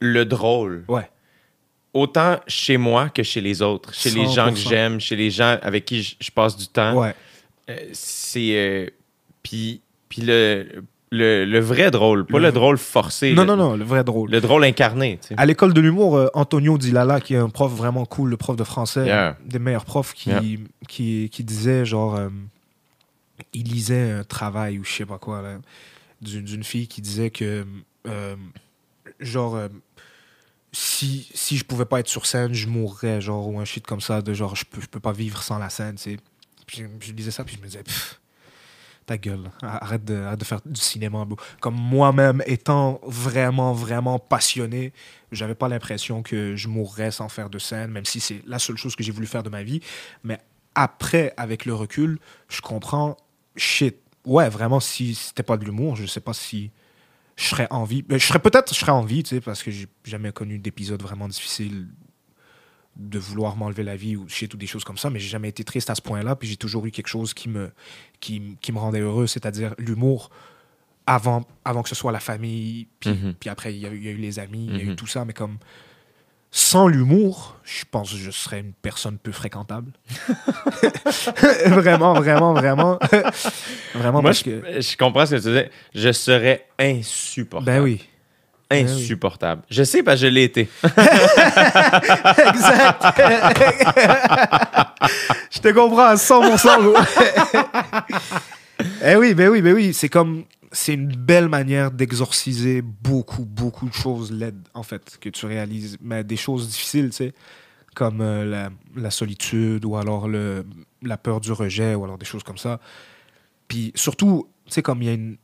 le 0.00 0.24
drôle. 0.24 0.84
Ouais. 0.88 1.08
Autant 1.92 2.40
chez 2.46 2.76
moi 2.76 3.08
que 3.08 3.22
chez 3.22 3.40
les 3.40 3.62
autres. 3.62 3.92
Chez 3.94 4.10
les 4.10 4.26
gens 4.28 4.50
que 4.50 4.58
100%. 4.58 4.68
j'aime, 4.68 5.00
chez 5.00 5.16
les 5.16 5.30
gens 5.30 5.58
avec 5.62 5.84
qui 5.84 6.02
je, 6.02 6.16
je 6.20 6.30
passe 6.30 6.56
du 6.56 6.68
temps. 6.68 6.94
Ouais. 6.94 7.14
Euh, 7.70 7.76
c'est. 7.92 8.56
euh, 8.56 8.90
puis 9.42 9.80
puis 10.08 10.22
le, 10.22 10.84
le, 11.12 11.44
le 11.44 11.58
vrai 11.60 11.90
drôle, 11.90 12.26
pas 12.26 12.38
Le- 12.38 12.46
le, 12.46 12.52
drôle 12.52 12.78
forcé. 12.78 13.32
Non, 13.32 13.42
le, 13.42 13.48
non, 13.48 13.56
non, 13.56 13.76
le 13.76 13.84
vrai 13.84 14.02
drôle. 14.04 14.30
Le 14.30 14.40
drôle 14.40 14.64
incarné. 14.64 15.18
tu 15.22 15.28
sais. 15.28 15.34
À 15.36 15.46
l'école 15.46 15.72
de 15.72 15.80
l'humour, 15.80 16.16
euh, 16.16 16.28
Antonio 16.34 16.76
Dilala, 16.78 17.20
qui 17.20 17.34
est 17.34 17.38
un 17.38 17.48
prof 17.48 17.72
vraiment 17.72 18.04
cool, 18.06 18.30
le 18.30 18.36
prof 18.36 18.56
de 18.56 18.64
français, 18.64 19.06
Yeah. 19.06 19.38
des 19.44 19.58
meilleurs 19.58 19.84
profs, 19.84 20.14
qui, 20.14 20.30
Yeah. 20.30 20.42
qui, 20.88 21.28
qui 21.30 21.44
disait, 21.44 21.84
genre, 21.84 22.16
euh, 22.16 22.28
il 23.52 23.64
lisait 23.68 24.10
un 24.10 24.24
travail 24.24 24.78
ou 24.78 24.84
je 24.84 24.90
sais 24.92 25.06
pas 25.06 25.18
quoi, 25.18 25.42
d'une 26.22 26.64
fille 26.64 26.88
qui 26.88 27.00
disait 27.02 27.30
que, 27.30 27.64
euh, 28.08 28.34
genre, 29.20 29.58
si, 30.72 31.28
si 31.34 31.56
je 31.56 31.64
pouvais 31.64 31.84
pas 31.84 32.00
être 32.00 32.08
sur 32.08 32.26
scène, 32.26 32.52
je 32.52 32.66
mourrais, 32.68 33.20
genre, 33.20 33.48
ou 33.48 33.58
un 33.60 33.64
shit 33.64 33.86
comme 33.86 34.00
ça, 34.00 34.20
de 34.22 34.34
genre, 34.34 34.56
je 34.56 34.64
peux, 34.64 34.80
je 34.80 34.86
peux 34.86 35.00
pas 35.00 35.12
vivre 35.12 35.42
sans 35.42 35.58
la 35.58 35.70
scène, 35.70 35.94
tu 35.96 36.02
sais. 36.12 36.16
Puis 36.66 36.82
je 37.00 37.12
lisais 37.12 37.30
ça, 37.30 37.44
puis 37.44 37.54
je 37.56 37.60
me 37.62 37.66
disais, 37.66 37.82
Pff, 37.84 38.20
ta 39.06 39.16
gueule, 39.16 39.50
arrête 39.62 40.04
de, 40.04 40.44
faire 40.44 40.60
du 40.66 40.80
cinéma. 40.80 41.26
Comme 41.60 41.76
moi-même, 41.76 42.42
étant 42.46 43.00
vraiment, 43.04 43.72
vraiment 43.72 44.18
passionné, 44.18 44.92
j'avais 45.32 45.54
pas 45.54 45.68
l'impression 45.68 46.22
que 46.22 46.56
je 46.56 46.68
mourrais 46.68 47.12
sans 47.12 47.28
faire 47.28 47.48
de 47.48 47.58
scène, 47.58 47.92
même 47.92 48.04
si 48.04 48.20
c'est 48.20 48.42
la 48.46 48.58
seule 48.58 48.76
chose 48.76 48.96
que 48.96 49.04
j'ai 49.04 49.12
voulu 49.12 49.26
faire 49.26 49.44
de 49.44 49.48
ma 49.48 49.62
vie. 49.62 49.80
Mais 50.24 50.38
après, 50.74 51.32
avec 51.36 51.64
le 51.64 51.74
recul, 51.74 52.18
je 52.48 52.60
comprends, 52.60 53.16
shit, 53.56 53.96
ouais, 54.24 54.48
vraiment, 54.48 54.80
si 54.80 55.14
c'était 55.14 55.44
pas 55.44 55.56
de 55.56 55.64
l'humour, 55.64 55.96
je 55.96 56.04
sais 56.04 56.20
pas 56.20 56.34
si 56.34 56.70
je 57.36 57.44
serais 57.44 57.68
en 57.70 57.84
vie. 57.84 58.04
Je 58.10 58.18
serais 58.18 58.40
peut-être, 58.40 58.74
je 58.74 58.78
serais 58.78 58.92
en 58.92 59.02
vie, 59.02 59.22
tu 59.22 59.36
sais, 59.36 59.40
parce 59.40 59.62
que 59.62 59.70
j'ai 59.70 59.86
jamais 60.04 60.32
connu 60.32 60.58
d'épisode 60.58 61.02
vraiment 61.02 61.28
difficile 61.28 61.86
de 62.96 63.18
vouloir 63.18 63.56
m'enlever 63.56 63.82
la 63.82 63.94
vie 63.96 64.16
ou 64.16 64.28
shit 64.28 64.52
ou 64.54 64.56
des 64.56 64.66
choses 64.66 64.84
comme 64.84 64.96
ça, 64.98 65.10
mais 65.10 65.18
j'ai 65.18 65.28
jamais 65.28 65.48
été 65.50 65.64
triste 65.64 65.90
à 65.90 65.94
ce 65.94 66.02
point-là, 66.02 66.34
puis 66.36 66.48
j'ai 66.48 66.56
toujours 66.56 66.86
eu 66.86 66.90
quelque 66.90 67.08
chose 67.08 67.34
qui 67.34 67.48
me, 67.48 67.70
qui, 68.20 68.56
qui 68.60 68.72
me 68.72 68.78
rendait 68.78 69.00
heureux, 69.00 69.26
c'est-à-dire 69.26 69.74
l'humour 69.78 70.30
avant, 71.06 71.44
avant 71.64 71.82
que 71.82 71.88
ce 71.88 71.94
soit 71.94 72.10
la 72.12 72.20
famille, 72.20 72.86
puis, 73.00 73.10
Mhm. 73.10 73.34
puis 73.38 73.48
après 73.50 73.74
il 73.74 73.80
y, 73.80 73.86
a 73.86 73.90
eu- 73.90 73.96
il 73.98 74.04
y 74.04 74.08
a 74.08 74.12
eu 74.12 74.16
les 74.16 74.38
amis, 74.38 74.66
il 74.70 74.76
y 74.76 74.80
a 74.80 74.84
eu 74.84 74.88
Mhm. 74.90 74.96
tout 74.96 75.06
ça, 75.06 75.24
mais 75.24 75.32
comme 75.34 75.58
sans 76.50 76.88
l'humour, 76.88 77.56
je 77.64 77.84
pense 77.90 78.12
que 78.12 78.16
je 78.16 78.30
serais 78.30 78.60
une 78.60 78.72
personne 78.72 79.18
peu 79.18 79.30
fréquentable. 79.30 79.92
vraiment, 81.66 82.14
vraiment, 82.14 82.54
vraiment. 82.54 82.98
vraiment 83.94 84.22
Moi, 84.22 84.30
parce 84.30 84.38
je, 84.38 84.44
que... 84.44 84.80
je 84.80 84.96
comprends 84.96 85.26
ce 85.26 85.32
que 85.32 85.40
tu 85.40 85.48
disais. 85.48 85.70
Je 85.94 86.12
serais 86.12 86.66
insupportable. 86.78 87.66
Ben 87.66 87.82
oui. 87.82 88.08
Oui. 88.70 88.80
Insupportable. 88.80 89.62
Je 89.70 89.82
sais 89.84 90.02
parce 90.02 90.20
que 90.20 90.26
je 90.26 90.32
l'ai 90.32 90.44
été. 90.44 90.68
exact. 90.84 91.06
je 95.50 95.60
te 95.60 95.72
comprends 95.72 96.06
à 96.06 96.16
100%. 96.16 96.82
gros. 96.82 96.96
eh 99.04 99.16
oui, 99.16 99.34
ben 99.34 99.48
oui, 99.48 99.62
ben 99.62 99.74
oui. 99.74 99.92
C'est 99.94 100.08
comme. 100.08 100.44
C'est 100.72 100.94
une 100.94 101.14
belle 101.14 101.48
manière 101.48 101.92
d'exorciser 101.92 102.82
beaucoup, 102.82 103.44
beaucoup 103.44 103.88
de 103.88 103.94
choses 103.94 104.32
laides, 104.32 104.66
en 104.74 104.82
fait, 104.82 105.16
que 105.20 105.28
tu 105.28 105.46
réalises. 105.46 105.96
Mais 106.02 106.24
des 106.24 106.36
choses 106.36 106.68
difficiles, 106.68 107.10
tu 107.10 107.16
sais, 107.16 107.32
comme 107.94 108.20
euh, 108.20 108.44
la, 108.44 108.70
la 108.96 109.10
solitude 109.10 109.84
ou 109.84 109.96
alors 109.96 110.26
le, 110.28 110.66
la 111.02 111.16
peur 111.16 111.40
du 111.40 111.52
rejet 111.52 111.94
ou 111.94 112.02
alors 112.04 112.18
des 112.18 112.26
choses 112.26 112.42
comme 112.42 112.58
ça. 112.58 112.80
Puis 113.68 113.92
surtout, 113.94 114.48
tu 114.66 114.72
sais, 114.72 114.82
comme 114.82 115.02
il 115.02 115.06
y 115.06 115.10
a 115.10 115.14
une. 115.14 115.36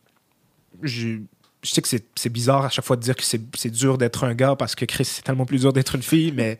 Je, 1.63 1.71
sais 1.71 1.83
que 1.83 1.89
c'est 1.89 2.29
bizarre 2.29 2.65
à 2.65 2.69
chaque 2.69 2.85
fois 2.85 2.97
de 2.97 3.03
dire 3.03 3.17
que 3.17 3.23
c'est 3.25 3.71
dur 3.71 3.99
d'être 3.99 4.25
un 4.25 4.35
gars 4.35 4.57
parce 4.57 4.75
que 4.75 4.85
Chris, 4.85 5.05
c'est 5.05 5.23
tellement 5.23 5.47
plus 5.47 5.61
dur 5.61 5.73
d'être 5.73 5.95
une 5.95 6.03
fille, 6.03 6.33
mais. 6.33 6.59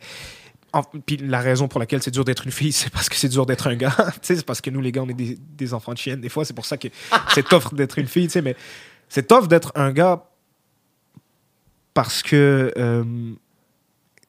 en- 0.71 0.83
puis 0.83 1.17
la 1.17 1.39
raison 1.39 1.67
pour 1.67 1.79
laquelle 1.79 2.01
c'est 2.01 2.11
dur 2.11 2.25
d'être 2.25 2.45
une 2.45 2.51
fille, 2.51 2.71
c'est 2.73 2.89
parce 2.89 3.09
que 3.09 3.15
c'est 3.15 3.29
dur 3.29 3.45
d'être 3.45 3.67
un 3.67 3.75
gars. 3.75 3.95
c'est 4.21 4.45
parce 4.45 4.61
que 4.61 4.69
nous, 4.69 4.81
les 4.81 4.91
gars, 4.91 5.01
on 5.03 5.09
est 5.09 5.13
des, 5.13 5.37
des 5.39 5.73
enfants 5.73 5.93
de 5.93 5.97
chiennes. 5.97 6.21
Des 6.21 6.29
fois, 6.29 6.45
c'est 6.45 6.53
pour 6.53 6.65
ça 6.65 6.77
que 6.77 6.87
c'est 7.33 7.47
tough 7.47 7.73
d'être 7.73 7.99
une 7.99 8.07
fille, 8.07 8.29
mais 8.43 8.55
c'est 9.09 9.27
tough 9.27 9.47
d'être 9.47 9.71
un 9.75 9.91
gars 9.91 10.25
parce 11.93 12.23
que 12.23 12.73
euh, 12.77 13.03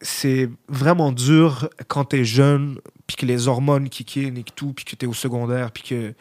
c'est 0.01 0.51
vraiment 0.69 1.13
dur 1.13 1.69
quand 1.89 2.05
t'es 2.05 2.25
jeune, 2.25 2.79
puis 3.07 3.17
que 3.17 3.27
les 3.27 3.49
hormones 3.49 3.89
in 4.17 4.35
et 4.37 4.45
tout, 4.55 4.73
puis 4.75 4.85
que 4.85 4.97
t'es 4.97 5.07
au 5.07 5.15
secondaire, 5.15 5.71
puis 5.71 5.83
que 5.83 6.15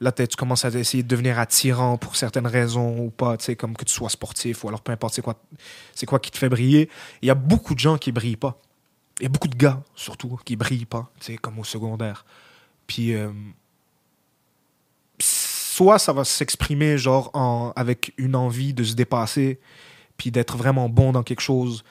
là, 0.00 0.12
tu 0.12 0.26
commences 0.36 0.64
à 0.64 0.70
essayer 0.70 1.02
de 1.02 1.08
devenir 1.08 1.38
attirant 1.38 1.98
pour 1.98 2.16
certaines 2.16 2.46
raisons 2.46 2.98
ou 2.98 3.10
pas, 3.10 3.36
tu 3.36 3.44
sais, 3.44 3.56
comme 3.56 3.76
que 3.76 3.84
tu 3.84 3.92
sois 3.92 4.08
sportif 4.08 4.64
ou 4.64 4.68
alors 4.68 4.80
peu 4.80 4.92
importe 4.92 5.14
c'est 5.14 5.22
quoi, 5.22 5.36
c'est 5.94 6.06
quoi 6.06 6.18
qui 6.18 6.30
te 6.30 6.38
fait 6.38 6.48
briller? 6.48 6.88
Il 7.22 7.28
y 7.28 7.30
a 7.30 7.34
beaucoup 7.34 7.74
de 7.74 7.80
gens 7.80 7.98
qui 7.98 8.10
brillent 8.10 8.36
pas. 8.36 8.60
Il 9.20 9.24
y 9.24 9.26
a 9.26 9.28
beaucoup 9.28 9.48
de 9.48 9.56
gars, 9.56 9.82
surtout, 9.94 10.38
qui 10.44 10.56
brillent 10.56 10.86
pas, 10.86 11.10
tu 11.20 11.26
sais, 11.26 11.36
comme 11.36 11.58
au 11.58 11.64
secondaire. 11.64 12.24
Puis, 12.86 13.12
euh, 13.14 13.30
soit 15.20 15.98
ça 15.98 16.14
va 16.14 16.24
s'exprimer, 16.24 16.96
genre, 16.96 17.30
en, 17.34 17.72
avec 17.76 18.14
une 18.16 18.34
envie 18.34 18.72
de 18.72 18.82
se 18.82 18.94
dépasser, 18.94 19.60
puis 20.16 20.30
d'être 20.30 20.56
vraiment 20.56 20.88
bon 20.88 21.12
dans 21.12 21.22
quelque 21.22 21.42
chose, 21.42 21.84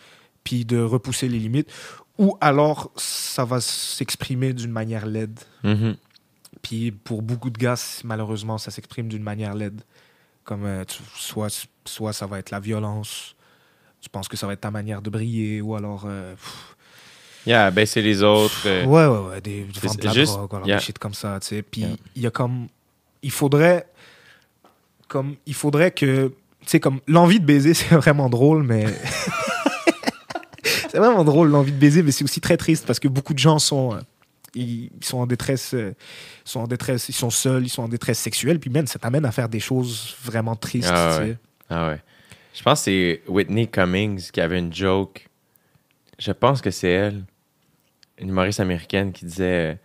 puis 0.43 0.65
de 0.65 0.79
repousser 0.79 1.29
les 1.29 1.37
limites, 1.37 1.71
ou 2.17 2.35
alors 2.41 2.91
ça 2.95 3.45
va 3.45 3.61
s'exprimer 3.61 4.53
d'une 4.53 4.71
manière 4.71 5.05
laide. 5.05 5.39
Mhm. 5.63 5.95
Puis 6.61 6.91
pour 6.91 7.21
beaucoup 7.21 7.49
de 7.49 7.57
gars, 7.57 7.75
malheureusement, 8.03 8.57
ça 8.57 8.71
s'exprime 8.71 9.07
d'une 9.07 9.23
manière 9.23 9.53
laide. 9.55 9.81
Comme 10.43 10.65
euh, 10.65 10.83
tu- 10.85 11.01
soit, 11.15 11.67
soit 11.85 12.13
ça 12.13 12.25
va 12.25 12.39
être 12.39 12.51
la 12.51 12.59
violence, 12.59 13.35
tu 14.01 14.09
penses 14.09 14.27
que 14.27 14.37
ça 14.37 14.47
va 14.47 14.53
être 14.53 14.61
ta 14.61 14.71
manière 14.71 15.01
de 15.01 15.09
briller, 15.09 15.61
ou 15.61 15.75
alors. 15.75 16.03
euh, 16.05 16.33
pff, 16.33 16.75
Yeah, 17.45 17.71
baisser 17.71 18.01
les 18.01 18.21
autres. 18.21 18.63
euh, 18.65 18.85
ouais, 18.85 19.05
ouais, 19.07 19.29
ouais, 19.29 19.41
des, 19.41 19.65
c'est- 19.73 19.87
vendre 19.87 19.99
de 19.99 20.05
la 20.05 20.13
juste- 20.13 20.33
drogue, 20.33 20.53
alors 20.55 20.67
yeah. 20.67 20.77
des 20.77 20.83
shit 20.83 20.99
comme 20.99 21.13
ça, 21.13 21.39
tu 21.39 21.47
sais. 21.47 21.61
Puis 21.61 21.81
Yeah. 21.81 21.89
il 22.15 22.21
y 22.23 22.27
a 22.27 22.31
comme. 22.31 22.67
Il 23.23 23.31
faudrait. 23.31 23.87
Comme. 25.07 25.35
Il 25.45 25.53
faudrait 25.53 25.91
que. 25.91 26.27
Tu 26.61 26.67
sais, 26.67 26.79
comme. 26.81 26.99
L'envie 27.07 27.39
de 27.39 27.45
baiser, 27.45 27.73
c'est 27.73 27.95
vraiment 27.95 28.29
drôle, 28.29 28.63
mais. 28.63 28.85
vraiment 30.93 31.23
drôle 31.23 31.49
l'envie 31.49 31.71
de 31.71 31.77
baiser, 31.77 32.03
mais 32.03 32.11
c'est 32.11 32.23
aussi 32.23 32.41
très 32.41 32.57
triste 32.57 32.85
parce 32.85 32.99
que 32.99 33.07
beaucoup 33.07 33.33
de 33.33 33.39
gens 33.39 33.59
sont, 33.59 33.93
euh, 33.95 33.99
ils, 34.55 34.89
sont 35.01 35.19
en 35.19 35.27
détresse, 35.27 35.73
euh, 35.73 35.93
sont 36.45 36.61
en 36.61 36.67
détresse, 36.67 37.09
ils 37.09 37.13
sont 37.13 37.29
seuls, 37.29 37.63
ils 37.63 37.69
sont 37.69 37.83
en 37.83 37.87
détresse 37.87 38.19
sexuelle, 38.19 38.59
puis 38.59 38.69
même 38.69 38.87
ça 38.87 38.99
t'amène 38.99 39.25
à 39.25 39.31
faire 39.31 39.49
des 39.49 39.59
choses 39.59 40.15
vraiment 40.23 40.55
tristes. 40.55 40.89
Ah 40.91 41.15
tu 41.15 41.21
ouais. 41.21 41.29
sais. 41.29 41.37
Ah 41.69 41.87
ouais. 41.89 42.01
Je 42.53 42.63
pense 42.63 42.79
que 42.79 42.85
c'est 42.85 43.21
Whitney 43.27 43.67
Cummings 43.67 44.31
qui 44.31 44.41
avait 44.41 44.59
une 44.59 44.73
joke. 44.73 45.27
Je 46.17 46.31
pense 46.31 46.61
que 46.61 46.71
c'est 46.71 46.89
elle, 46.89 47.23
une 48.17 48.29
humoriste 48.29 48.59
américaine, 48.59 49.11
qui 49.11 49.25
disait 49.25 49.77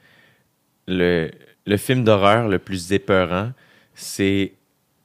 le, 0.88 1.30
le 1.66 1.76
film 1.76 2.04
d'horreur 2.04 2.48
le 2.48 2.58
plus 2.58 2.92
épeurant, 2.92 3.52
c'est 3.94 4.54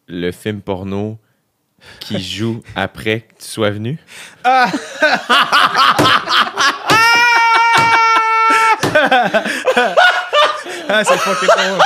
le 0.08 0.32
film 0.32 0.62
porno 0.62 1.20
qui 2.00 2.20
joue 2.22 2.64
après 2.76 3.22
que 3.22 3.36
tu 3.40 3.46
sois 3.46 3.70
venu. 3.70 4.00
Ah, 4.44 4.72
c'est 9.76 11.18
fucking 11.18 11.48
drôle. 11.48 11.80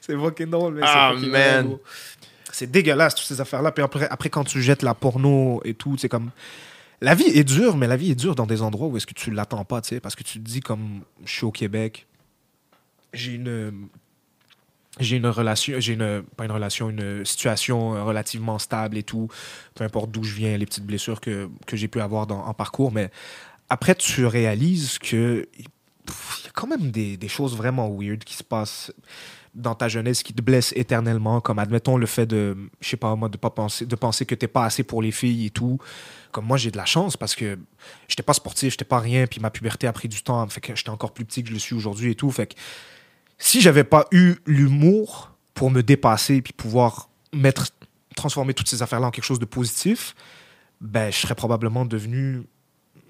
c'est 0.00 0.16
fucking 0.18 0.50
drôle, 0.50 0.74
mais 0.74 0.80
c'est 0.82 0.92
Ah, 0.92 1.12
fucking 1.14 1.30
man. 1.30 1.66
drôle. 1.66 1.78
C'est 2.52 2.70
dégueulasse, 2.70 3.14
toutes 3.16 3.26
ces 3.26 3.40
affaires-là. 3.40 3.72
Puis 3.72 3.82
après, 3.82 4.08
après, 4.08 4.28
quand 4.30 4.44
tu 4.44 4.62
jettes 4.62 4.82
la 4.82 4.94
porno 4.94 5.60
et 5.64 5.74
tout, 5.74 5.96
c'est 5.98 6.08
comme. 6.08 6.30
La 7.00 7.14
vie 7.14 7.24
est 7.26 7.44
dure, 7.44 7.76
mais 7.76 7.86
la 7.88 7.96
vie 7.96 8.12
est 8.12 8.14
dure 8.14 8.34
dans 8.34 8.46
des 8.46 8.62
endroits 8.62 8.86
où 8.86 8.96
est-ce 8.96 9.06
que 9.06 9.12
tu 9.14 9.30
l'attends 9.30 9.64
pas, 9.64 9.80
tu 9.82 9.88
sais. 9.90 10.00
Parce 10.00 10.14
que 10.14 10.22
tu 10.22 10.38
te 10.38 10.44
dis, 10.44 10.60
comme, 10.60 11.00
je 11.24 11.32
suis 11.32 11.44
au 11.44 11.50
Québec, 11.50 12.06
j'ai 13.12 13.32
une. 13.32 13.88
J'ai 15.00 15.16
une 15.16 15.26
relation, 15.26 15.74
j'ai 15.80 15.94
une, 15.94 16.22
pas 16.36 16.44
une 16.44 16.52
relation, 16.52 16.88
une 16.88 17.24
situation 17.24 18.04
relativement 18.06 18.60
stable 18.60 18.96
et 18.96 19.02
tout, 19.02 19.26
peu 19.74 19.82
importe 19.82 20.12
d'où 20.12 20.22
je 20.22 20.34
viens, 20.36 20.56
les 20.56 20.66
petites 20.66 20.86
blessures 20.86 21.20
que, 21.20 21.48
que 21.66 21.76
j'ai 21.76 21.88
pu 21.88 22.00
avoir 22.00 22.28
dans, 22.28 22.38
en 22.46 22.54
parcours, 22.54 22.92
mais 22.92 23.10
après, 23.68 23.94
tu 23.94 24.26
réalises 24.26 24.98
que 24.98 25.48
il 25.56 25.64
y 26.44 26.48
a 26.48 26.50
quand 26.52 26.66
même 26.66 26.90
des, 26.90 27.16
des 27.16 27.28
choses 27.28 27.56
vraiment 27.56 27.88
weird 27.90 28.24
qui 28.24 28.34
se 28.34 28.42
passent 28.42 28.92
dans 29.54 29.74
ta 29.74 29.88
jeunesse 29.88 30.22
qui 30.22 30.34
te 30.34 30.42
blessent 30.42 30.72
éternellement, 30.76 31.40
comme 31.40 31.58
admettons 31.58 31.96
le 31.96 32.06
fait 32.06 32.26
de, 32.26 32.56
je 32.80 32.88
sais 32.88 32.96
pas 32.96 33.14
moi, 33.14 33.28
de 33.28 33.36
pas 33.36 33.50
penser, 33.50 33.86
de 33.86 33.96
penser 33.96 34.26
que 34.26 34.34
t'es 34.34 34.48
pas 34.48 34.64
assez 34.64 34.82
pour 34.82 35.00
les 35.00 35.12
filles 35.12 35.46
et 35.46 35.50
tout. 35.50 35.78
Comme 36.32 36.46
moi, 36.46 36.56
j'ai 36.56 36.72
de 36.72 36.76
la 36.76 36.84
chance 36.84 37.16
parce 37.16 37.36
que 37.36 37.58
j'étais 38.08 38.24
pas 38.24 38.32
sportif, 38.32 38.72
j'étais 38.72 38.84
pas 38.84 38.98
rien, 38.98 39.26
puis 39.26 39.40
ma 39.40 39.50
puberté 39.50 39.86
a 39.86 39.92
pris 39.92 40.08
du 40.08 40.22
temps, 40.22 40.46
fait 40.48 40.60
que 40.60 40.74
j'étais 40.74 40.90
encore 40.90 41.14
plus 41.14 41.24
petit 41.24 41.42
que 41.42 41.48
je 41.48 41.54
le 41.54 41.60
suis 41.60 41.74
aujourd'hui 41.74 42.10
et 42.10 42.14
tout. 42.16 42.30
Fait 42.30 42.48
que 42.48 42.54
si 43.38 43.60
j'avais 43.60 43.84
pas 43.84 44.06
eu 44.10 44.34
l'humour 44.46 45.36
pour 45.54 45.70
me 45.70 45.82
dépasser 45.82 46.42
puis 46.42 46.52
pouvoir 46.52 47.08
mettre, 47.32 47.68
transformer 48.16 48.54
toutes 48.54 48.68
ces 48.68 48.82
affaires-là 48.82 49.06
en 49.06 49.10
quelque 49.12 49.24
chose 49.24 49.38
de 49.38 49.44
positif, 49.44 50.16
ben 50.80 51.12
je 51.12 51.18
serais 51.18 51.36
probablement 51.36 51.84
devenu 51.84 52.42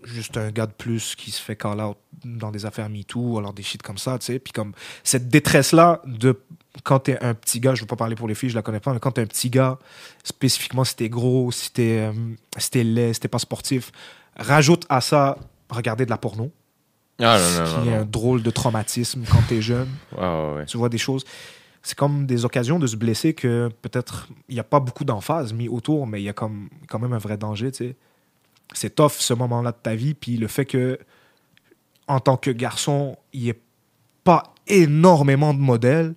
juste 0.04 0.36
un 0.36 0.50
gars 0.50 0.66
de 0.66 0.72
plus 0.72 1.14
qui 1.16 1.30
se 1.30 1.40
fait 1.40 1.56
call 1.56 1.80
out 1.80 1.96
dans 2.24 2.50
des 2.50 2.66
affaires 2.66 2.88
MeToo 2.88 3.38
alors 3.38 3.52
des 3.52 3.62
shit 3.62 3.82
comme 3.82 3.98
ça, 3.98 4.18
tu 4.18 4.26
sais. 4.26 4.38
Puis 4.38 4.52
comme 4.52 4.72
cette 5.02 5.28
détresse-là 5.28 6.00
de 6.06 6.40
quand 6.82 7.00
t'es 7.00 7.18
un 7.22 7.34
petit 7.34 7.60
gars, 7.60 7.74
je 7.74 7.80
veux 7.82 7.86
pas 7.86 7.96
parler 7.96 8.16
pour 8.16 8.26
les 8.28 8.34
filles, 8.34 8.50
je 8.50 8.54
la 8.54 8.62
connais 8.62 8.80
pas, 8.80 8.92
mais 8.92 8.98
quand 9.00 9.12
t'es 9.12 9.22
un 9.22 9.26
petit 9.26 9.50
gars, 9.50 9.78
spécifiquement 10.24 10.84
si 10.84 10.96
t'es 10.96 11.08
gros, 11.08 11.50
si 11.52 11.72
t'es 11.72 12.10
euh, 12.12 12.82
laid, 12.82 13.14
si 13.14 13.20
t'es 13.20 13.28
pas 13.28 13.38
sportif, 13.38 13.92
rajoute 14.36 14.84
à 14.88 15.00
ça 15.00 15.38
regarder 15.70 16.04
de 16.04 16.10
la 16.10 16.18
porno, 16.18 16.50
Ah 17.20 17.38
non, 17.38 17.64
non, 17.64 17.70
qui 17.70 17.78
non. 17.88 17.92
est 17.92 17.96
un 17.98 18.04
drôle 18.04 18.42
de 18.42 18.50
traumatisme 18.50 19.24
quand 19.30 19.42
t'es 19.48 19.62
jeune 19.62 19.88
ouais. 20.18 20.66
tu 20.66 20.76
vois 20.76 20.88
des 20.88 20.98
choses. 20.98 21.24
C'est 21.82 21.96
comme 21.96 22.26
des 22.26 22.44
occasions 22.46 22.78
de 22.78 22.86
se 22.86 22.96
blesser 22.96 23.34
que 23.34 23.68
peut-être 23.82 24.28
il 24.48 24.54
n'y 24.54 24.60
a 24.60 24.64
pas 24.64 24.80
beaucoup 24.80 25.04
d'emphase 25.04 25.52
mis 25.52 25.68
autour, 25.68 26.06
mais 26.06 26.20
il 26.20 26.24
y 26.24 26.28
a 26.30 26.32
comme, 26.32 26.68
quand 26.88 26.98
même 26.98 27.12
un 27.12 27.18
vrai 27.18 27.36
danger, 27.36 27.70
tu 27.72 27.88
sais. 27.88 27.96
C'est 28.74 28.94
tough 28.94 29.12
ce 29.18 29.32
moment-là 29.34 29.72
de 29.72 29.76
ta 29.82 29.94
vie, 29.94 30.14
puis 30.14 30.36
le 30.36 30.48
fait 30.48 30.64
que, 30.66 30.98
en 32.06 32.20
tant 32.20 32.36
que 32.36 32.50
garçon, 32.50 33.16
il 33.32 33.42
n'y 33.44 33.48
ait 33.48 33.60
pas 34.24 34.42
énormément 34.66 35.54
de 35.54 35.58
modèles, 35.60 36.14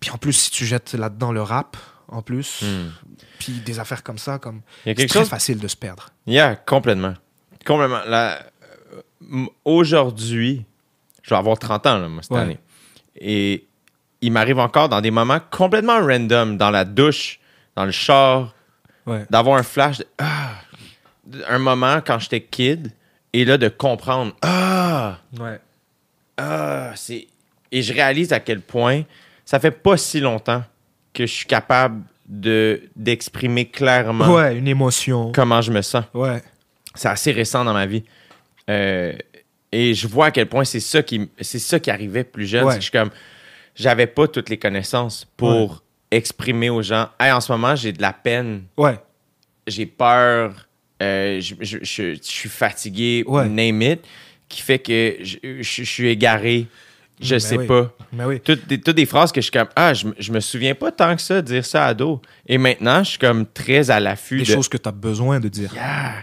puis 0.00 0.10
en 0.10 0.18
plus, 0.18 0.32
si 0.32 0.50
tu 0.50 0.64
jettes 0.64 0.94
là-dedans 0.94 1.32
le 1.32 1.42
rap, 1.42 1.76
en 2.08 2.22
plus, 2.22 2.62
Hmm. 2.62 2.90
puis 3.38 3.52
des 3.64 3.78
affaires 3.78 4.02
comme 4.02 4.18
ça, 4.18 4.38
comme 4.38 4.60
c'est 4.84 4.94
très 4.94 5.08
chose 5.20 5.28
facile 5.28 5.58
de 5.58 5.68
se 5.68 5.76
perdre. 5.76 6.08
Yeah, 6.26 6.56
complètement. 6.56 7.14
Complètement. 7.64 8.00
La- 8.06 8.38
euh, 8.92 9.46
Aujourd'hui, 9.64 10.64
je 11.22 11.30
vais 11.30 11.36
avoir 11.36 11.58
30 11.58 11.86
ans, 11.86 11.98
là, 11.98 12.08
moi, 12.08 12.22
cette 12.22 12.32
Ouais. 12.32 12.38
année. 12.40 12.58
Et 13.16 13.66
il 14.20 14.32
m'arrive 14.32 14.58
encore 14.58 14.88
dans 14.88 15.00
des 15.00 15.10
moments 15.10 15.40
complètement 15.50 16.00
random, 16.00 16.56
dans 16.56 16.70
la 16.70 16.84
douche, 16.84 17.40
dans 17.76 17.84
le 17.84 17.90
char, 17.92 18.54
Ouais. 19.06 19.26
d'avoir 19.30 19.58
un 19.58 19.62
flash, 19.62 19.98
de, 19.98 20.06
ah, 20.18 20.52
un 21.48 21.58
moment 21.58 22.00
quand 22.04 22.18
j'étais 22.18 22.40
kid, 22.40 22.92
et 23.32 23.44
là, 23.44 23.56
de 23.58 23.68
comprendre, 23.68 24.34
ah, 24.42 25.18
Ouais. 25.38 25.58
ah, 26.36 26.92
c'est. 26.96 27.26
Et 27.70 27.82
je 27.82 27.92
réalise 27.92 28.32
à 28.32 28.40
quel 28.40 28.60
point 28.60 29.02
ça 29.44 29.58
fait 29.58 29.70
pas 29.70 29.96
si 29.96 30.20
longtemps 30.20 30.62
que 31.14 31.26
je 31.26 31.32
suis 31.32 31.46
capable 31.46 32.02
de 32.26 32.82
d'exprimer 32.96 33.66
clairement 33.66 34.32
Ouais, 34.34 34.56
une 34.56 34.68
émotion. 34.68 35.32
comment 35.32 35.60
je 35.62 35.72
me 35.72 35.82
sens. 35.82 36.04
Ouais. 36.14 36.42
C'est 36.94 37.08
assez 37.08 37.32
récent 37.32 37.64
dans 37.64 37.72
ma 37.72 37.86
vie. 37.86 38.04
Euh, 38.68 39.12
et 39.72 39.94
je 39.94 40.06
vois 40.06 40.26
à 40.26 40.30
quel 40.30 40.46
point 40.48 40.64
c'est 40.64 40.80
ça 40.80 41.02
qui, 41.02 41.30
c'est 41.40 41.58
ça 41.58 41.80
qui 41.80 41.90
arrivait 41.90 42.24
plus 42.24 42.46
jeune. 42.46 42.64
Ouais. 42.64 42.76
Je 42.76 42.80
suis 42.82 42.90
comme, 42.90 43.10
j'avais 43.74 44.06
pas 44.06 44.28
toutes 44.28 44.50
les 44.50 44.58
connaissances 44.58 45.26
pour 45.36 45.82
exprimer 46.10 46.68
aux 46.68 46.82
gens, 46.82 47.08
hey, 47.18 47.32
en 47.32 47.40
ce 47.40 47.50
moment, 47.52 47.74
j'ai 47.74 47.92
de 47.92 48.02
la 48.02 48.12
peine, 48.12 48.64
Ouais. 48.76 48.98
j'ai 49.66 49.86
peur, 49.86 50.68
euh, 51.02 51.40
je, 51.40 51.54
je- 51.60 51.78
je- 51.82 52.14
je 52.14 52.18
suis 52.22 52.48
fatigué, 52.48 53.24
Ouais. 53.26 53.48
name 53.48 53.82
it, 53.82 54.00
qui 54.48 54.62
fait 54.62 54.78
que 54.78 55.16
je, 55.22 55.62
suis 55.84 56.08
égaré, 56.08 56.66
je 57.20 57.34
Ben 57.34 57.40
sais 57.40 57.56
oui. 57.58 57.66
pas. 57.66 57.92
Mais 58.12 58.24
oui. 58.24 58.40
Toutes 58.40 58.66
des, 58.66 58.80
toutes 58.80 58.96
des 58.96 59.06
phrases 59.06 59.32
que 59.32 59.40
je 59.40 59.44
suis 59.44 59.50
comme, 59.52 59.68
ah, 59.76 59.94
je, 59.94 60.06
me- 60.08 60.14
je 60.18 60.32
me 60.32 60.40
souviens 60.40 60.74
pas 60.74 60.92
tant 60.92 61.14
que 61.16 61.22
ça 61.22 61.36
de 61.36 61.46
dire 61.46 61.64
ça 61.64 61.86
à 61.86 61.94
dos. 61.94 62.20
Et 62.46 62.58
maintenant, 62.58 63.02
je 63.04 63.10
suis 63.10 63.18
comme 63.18 63.46
très 63.46 63.90
à 63.90 63.98
l'affût 64.00 64.38
Des 64.38 64.44
de. 64.44 64.52
choses 64.52 64.68
que 64.68 64.76
tu 64.76 64.88
as 64.88 64.92
besoin 64.92 65.40
de 65.40 65.48
dire. 65.48 65.72
Yeah, 65.74 66.14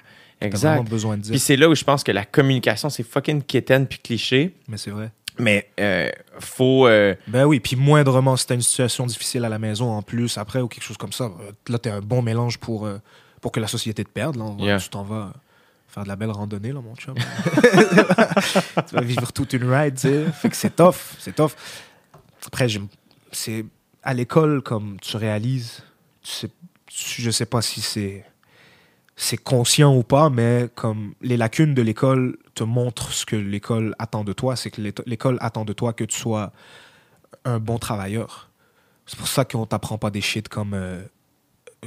exact. 0.42 0.70
vraiment 0.76 0.84
besoin 0.90 1.18
de 1.18 1.22
dire. 1.24 1.32
Puis 1.32 1.40
c'est 1.40 1.56
là 1.58 1.68
où 1.70 1.76
je 1.76 1.84
pense 1.84 2.04
que 2.04 2.12
la 2.12 2.26
communication, 2.26 2.90
c'est 2.90 3.04
fucking 3.04 3.42
quétaine 3.44 3.88
puis 3.88 4.00
cliché. 4.00 4.54
Mais 4.68 4.78
c'est 4.78 4.92
vrai. 4.92 5.12
Mais 5.40 5.70
euh, 5.80 6.10
faut. 6.40 6.86
euh, 6.86 7.16
Ben 7.28 7.46
oui, 7.46 7.62
puis 7.62 7.78
moindrement, 7.78 8.36
si 8.36 8.46
t'as 8.46 8.56
une 8.56 8.62
situation 8.62 9.06
difficile 9.06 9.46
à 9.46 9.50
la 9.50 9.58
maison 9.58 9.90
en 9.90 10.02
plus, 10.02 10.38
après, 10.38 10.60
ou 10.60 10.68
quelque 10.68 10.84
chose 10.84 10.98
comme 10.98 11.14
ça, 11.14 11.24
euh, 11.26 11.52
là, 11.70 11.80
t'es 11.80 11.90
un 11.90 12.02
bon 12.02 12.22
mélange 12.22 12.58
pour, 12.58 12.86
euh, 12.86 12.98
pour 13.42 13.52
que 13.52 13.60
la 13.60 13.68
société 13.68 14.04
te 14.04 14.10
perde. 14.10 14.36
Là, 14.36 14.44
On 14.46 14.56
va- 14.56 14.66
Yeah. 14.66 14.80
Tu 14.80 14.90
t'en 14.90 15.04
vas 15.04 15.16
euh, 15.16 15.30
faire 15.88 16.04
de 16.04 16.08
la 16.10 16.16
belle 16.16 16.32
randonnée, 16.32 16.72
là, 16.72 16.82
mon 16.82 16.96
chum. 16.96 17.16
tu 18.88 18.96
vas 18.96 19.02
vivre 19.02 19.32
toute 19.34 19.54
une 19.54 19.72
ride, 19.72 19.96
tu 19.96 20.02
sais. 20.02 20.26
Fait 20.32 20.50
que 20.50 20.56
c'est 20.56 20.76
tough, 20.76 20.96
c'est 21.20 21.36
tough. 21.36 21.52
Après, 22.46 22.68
c'est 23.32 23.66
à 24.04 24.14
l'école, 24.14 24.62
comme 24.62 24.98
tu 25.02 25.18
réalises, 25.18 25.84
tu 26.22 26.32
sais, 26.32 26.50
tu- 26.88 27.22
je 27.22 27.32
sais 27.32 27.46
pas 27.46 27.62
si 27.62 27.82
c'est 27.82 28.26
c'est 29.22 29.36
conscient 29.38 29.94
ou 29.98 30.02
pas, 30.04 30.30
mais 30.30 30.70
comme 30.76 31.14
les 31.22 31.36
lacunes 31.36 31.74
de 31.74 31.82
l'école 31.82 32.38
te 32.56 32.64
montrent 32.64 33.12
ce 33.12 33.26
que 33.26 33.36
l'école 33.36 33.94
attend 34.00 34.24
de 34.24 34.32
toi, 34.32 34.56
c'est 34.56 34.72
que 34.72 34.82
l'école 35.06 35.38
attend 35.42 35.66
de 35.66 35.74
toi 35.74 35.92
que 35.92 36.06
tu 36.06 36.18
sois 36.18 36.54
un 37.44 37.60
bon 37.60 37.78
travailleur. 37.80 38.50
C'est 39.06 39.20
pour 39.20 39.28
ça 39.28 39.44
qu'on 39.44 39.66
t'apprend 39.66 39.98
pas 39.98 40.10
des 40.10 40.22
shit 40.22 40.48
comme 40.48 40.74
euh, 40.74 41.02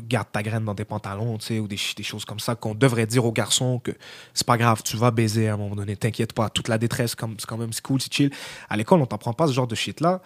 garde 0.00 0.28
ta 0.32 0.42
graine 0.42 0.64
dans 0.64 0.74
tes 0.74 0.84
pantalons, 0.84 1.38
tu 1.38 1.46
sais, 1.46 1.58
ou 1.58 1.68
des, 1.68 1.76
choses 1.76 2.24
comme 2.24 2.40
ça 2.40 2.54
qu'on 2.54 2.74
devrait 2.74 3.06
dire 3.06 3.24
aux 3.24 3.32
garçons 3.32 3.78
que 3.78 3.92
c'est 4.32 4.46
pas 4.46 4.56
grave, 4.56 4.82
tu 4.82 4.96
vas 4.96 5.10
baiser 5.10 5.48
à 5.48 5.54
un 5.54 5.56
moment 5.56 5.76
donné, 5.76 5.96
t'inquiète 5.96 6.32
pas, 6.32 6.48
toute 6.48 6.68
la 6.68 6.78
détresse, 6.78 7.14
comme 7.14 7.34
c'est 7.38 7.46
quand 7.46 7.58
même 7.58 7.70
cool, 7.82 8.00
c'est 8.00 8.12
chill. 8.12 8.30
À 8.70 8.76
l'école, 8.76 9.00
on 9.02 9.06
t'apprend 9.06 9.32
pas 9.34 9.46
ce 9.46 9.52
genre 9.52 9.66
de 9.66 9.74
shit 9.74 10.00
là, 10.00 10.22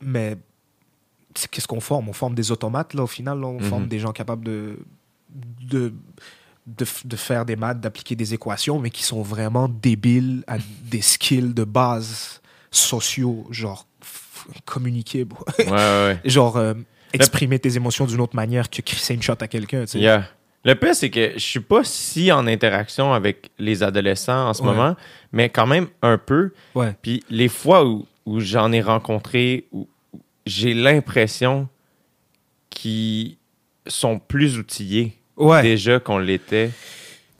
mais 0.00 0.36
qu'est-ce 1.50 1.68
qu'on 1.68 1.80
forme? 1.80 2.08
On 2.08 2.12
forme 2.12 2.34
des 2.34 2.50
automates 2.50 2.94
là, 2.94 3.02
au 3.02 3.06
final, 3.06 3.40
là, 3.40 3.46
on 3.46 3.60
Mhm. 3.60 3.68
forme 3.68 3.88
des 3.88 3.98
gens 3.98 4.12
capables 4.12 4.44
de 4.44 4.78
de, 5.62 5.92
de, 6.66 7.16
faire 7.16 7.44
des 7.44 7.56
maths, 7.56 7.80
d'appliquer 7.80 8.16
des 8.16 8.34
équations, 8.34 8.78
mais 8.78 8.90
qui 8.90 9.02
sont 9.02 9.22
vraiment 9.22 9.68
débiles 9.68 10.44
à 10.46 10.56
des 10.84 11.00
skills 11.00 11.54
de 11.54 11.64
base 11.64 12.40
sociaux, 12.70 13.46
genre 13.50 13.86
communiquer, 14.64 15.24
ouais, 15.58 15.66
ouais, 15.66 15.72
ouais. 15.72 16.20
genre 16.24 16.56
euh, 16.56 16.74
exprimer 17.12 17.58
tes 17.58 17.76
émotions 17.76 18.06
d'une 18.06 18.20
autre 18.20 18.36
manière 18.36 18.68
que 18.70 18.80
crisser 18.82 19.14
une 19.14 19.22
shot 19.22 19.34
à 19.40 19.48
quelqu'un. 19.48 19.80
tu 19.82 19.92
sais. 19.92 19.98
Yeah. 20.00 20.24
Le 20.64 20.74
pire, 20.74 20.94
c'est 20.94 21.08
que 21.10 21.32
je 21.34 21.38
suis 21.38 21.60
pas 21.60 21.84
si 21.84 22.30
en 22.30 22.46
interaction 22.46 23.14
avec 23.14 23.50
les 23.58 23.82
adolescents 23.82 24.48
en 24.50 24.54
ce 24.54 24.60
Ouais. 24.62 24.68
moment, 24.68 24.94
mais 25.32 25.48
quand 25.48 25.66
même 25.66 25.86
un 26.02 26.18
peu. 26.18 26.52
Ouais. 26.74 26.94
Puis 27.00 27.24
les 27.30 27.48
fois 27.48 27.86
où, 27.86 28.06
où 28.26 28.40
j'en 28.40 28.70
ai 28.72 28.82
rencontré, 28.82 29.66
où 29.72 29.88
où 30.12 30.20
j'ai 30.46 30.74
l'impression 30.74 31.68
qu'ils 32.70 33.36
sont 33.86 34.18
plus 34.18 34.58
outillés 34.58 35.16
Ouais. 35.36 35.62
déjà 35.62 35.98
qu'on 36.00 36.18
l'était. 36.18 36.70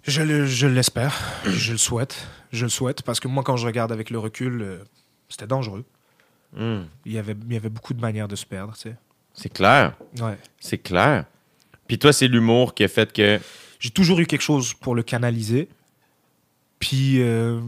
Je 0.04 0.22
le- 0.22 0.46
je 0.46 0.66
l'espère, 0.66 1.14
je 1.44 1.72
le 1.72 1.78
souhaite, 1.78 2.26
je 2.52 2.64
le 2.64 2.70
souhaite, 2.70 3.02
parce 3.02 3.20
que 3.20 3.28
moi, 3.28 3.42
quand 3.42 3.56
je 3.56 3.66
regarde 3.66 3.92
avec 3.92 4.10
le 4.10 4.18
recul, 4.18 4.62
euh, 4.62 4.78
c'était 5.28 5.46
dangereux. 5.46 5.84
Hmm. 6.56 6.82
Il 7.04 7.12
y, 7.12 7.18
avait, 7.18 7.36
il 7.48 7.52
y 7.52 7.56
avait 7.56 7.68
beaucoup 7.68 7.94
de 7.94 8.00
manières 8.00 8.26
de 8.28 8.34
se 8.36 8.46
perdre, 8.46 8.72
tu 8.74 8.88
sais. 8.88 8.96
C'est 9.34 9.52
clair. 9.52 9.94
Ouais. 10.20 10.36
C'est 10.58 10.78
clair. 10.78 11.24
Puis 11.86 11.98
toi, 11.98 12.12
c'est 12.12 12.28
l'humour 12.28 12.74
qui 12.74 12.84
a 12.84 12.88
fait 12.88 13.12
que. 13.12 13.40
J'ai 13.78 13.90
toujours 13.90 14.20
eu 14.20 14.26
quelque 14.26 14.42
chose 14.42 14.74
pour 14.74 14.94
le 14.94 15.02
canaliser. 15.02 15.68
Puis, 16.78 17.20
euh, 17.20 17.60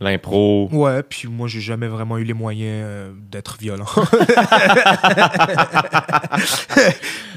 L'impro. 0.00 0.68
ouais, 0.72 1.02
puis 1.02 1.26
moi, 1.28 1.48
j'ai 1.48 1.60
jamais 1.60 1.88
vraiment 1.88 2.18
eu 2.18 2.24
les 2.24 2.34
moyens 2.34 2.84
euh, 2.86 3.12
d'être 3.16 3.56
violent. 3.58 3.86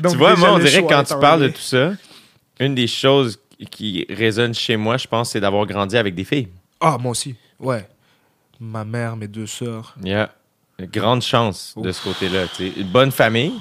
Donc, 0.02 0.12
tu 0.12 0.18
vois, 0.18 0.36
moi, 0.36 0.54
on 0.54 0.60
dirait 0.60 0.84
que 0.84 0.88
quand 0.90 1.04
tu 1.04 1.18
parles 1.20 1.42
de 1.44 1.48
tout 1.50 1.62
ça, 1.62 1.94
une 2.60 2.76
des 2.76 2.88
choses 2.88 3.40
qui 3.72 4.06
résonne 4.10 4.54
chez 4.54 4.78
moi, 4.78 4.98
je 4.98 5.08
pense, 5.08 5.32
c'est 5.32 5.40
d'avoir 5.40 5.66
grandi 5.66 5.98
avec 5.98 6.16
des 6.16 6.24
filles. 6.26 6.50
Ah, 6.80 6.98
moi 7.00 7.12
aussi, 7.12 7.36
ouais. 7.60 7.88
Ma 8.60 8.84
mère, 8.84 9.16
mes 9.16 9.28
deux 9.28 9.48
sœurs. 9.48 9.96
Il 10.02 10.10
y 10.10 10.14
a 10.14 10.24
une 10.24 10.30
grande 10.86 11.22
chance 11.22 11.74
de 11.78 11.90
Ouf. 11.90 11.96
ce 11.98 12.04
côté-là. 12.04 12.46
Une 12.78 12.88
bonne 12.90 13.12
famille. 13.12 13.54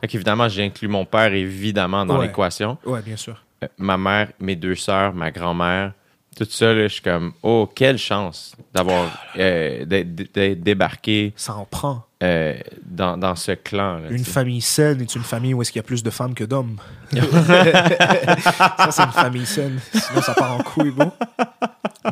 Fait 0.00 0.08
qu'évidemment, 0.08 0.48
j'inclus 0.48 0.88
mon 0.88 1.04
père 1.04 1.32
évidemment 1.32 2.04
dans 2.04 2.18
Ouais. 2.18 2.26
l'équation. 2.26 2.76
Ouais, 2.84 3.00
bien 3.02 3.16
sûr. 3.16 3.42
Euh, 3.62 3.68
Ma 3.78 3.96
mère, 3.96 4.28
mes 4.40 4.56
deux 4.56 4.74
sœurs, 4.74 5.14
ma 5.14 5.30
grand-mère, 5.30 5.92
tout 6.36 6.46
ça, 6.50 6.74
là, 6.74 6.82
je 6.88 6.94
suis 6.94 7.00
comme, 7.02 7.32
oh, 7.44 7.70
quelle 7.72 7.96
chance 7.96 8.54
d'avoir 8.74 9.06
euh, 9.38 9.84
d'être- 9.84 10.14
d'être 10.34 10.60
débarqué 10.62 11.32
Ça 11.36 11.54
en 11.54 11.64
prend. 11.64 12.04
euh, 12.24 12.54
dans, 12.84 13.16
dans 13.16 13.36
ce 13.36 13.52
clan. 13.52 13.98
là, 14.00 14.08
Une 14.10 14.24
famille 14.24 14.60
saine 14.60 15.00
est 15.00 15.14
une 15.14 15.22
famille 15.22 15.54
où 15.54 15.62
est-ce 15.62 15.70
qu'il 15.70 15.78
y 15.78 15.84
a 15.84 15.86
plus 15.86 16.02
de 16.02 16.10
femmes 16.10 16.34
que 16.34 16.42
d'hommes. 16.44 16.76
ça, 17.12 18.88
c'est 18.90 19.02
une 19.04 19.10
famille 19.12 19.46
saine. 19.46 19.78
Sinon, 19.92 20.22
ça 20.22 20.34
part 20.34 20.52
en 20.52 20.58
couille, 20.62 20.90
bro. 20.90 21.12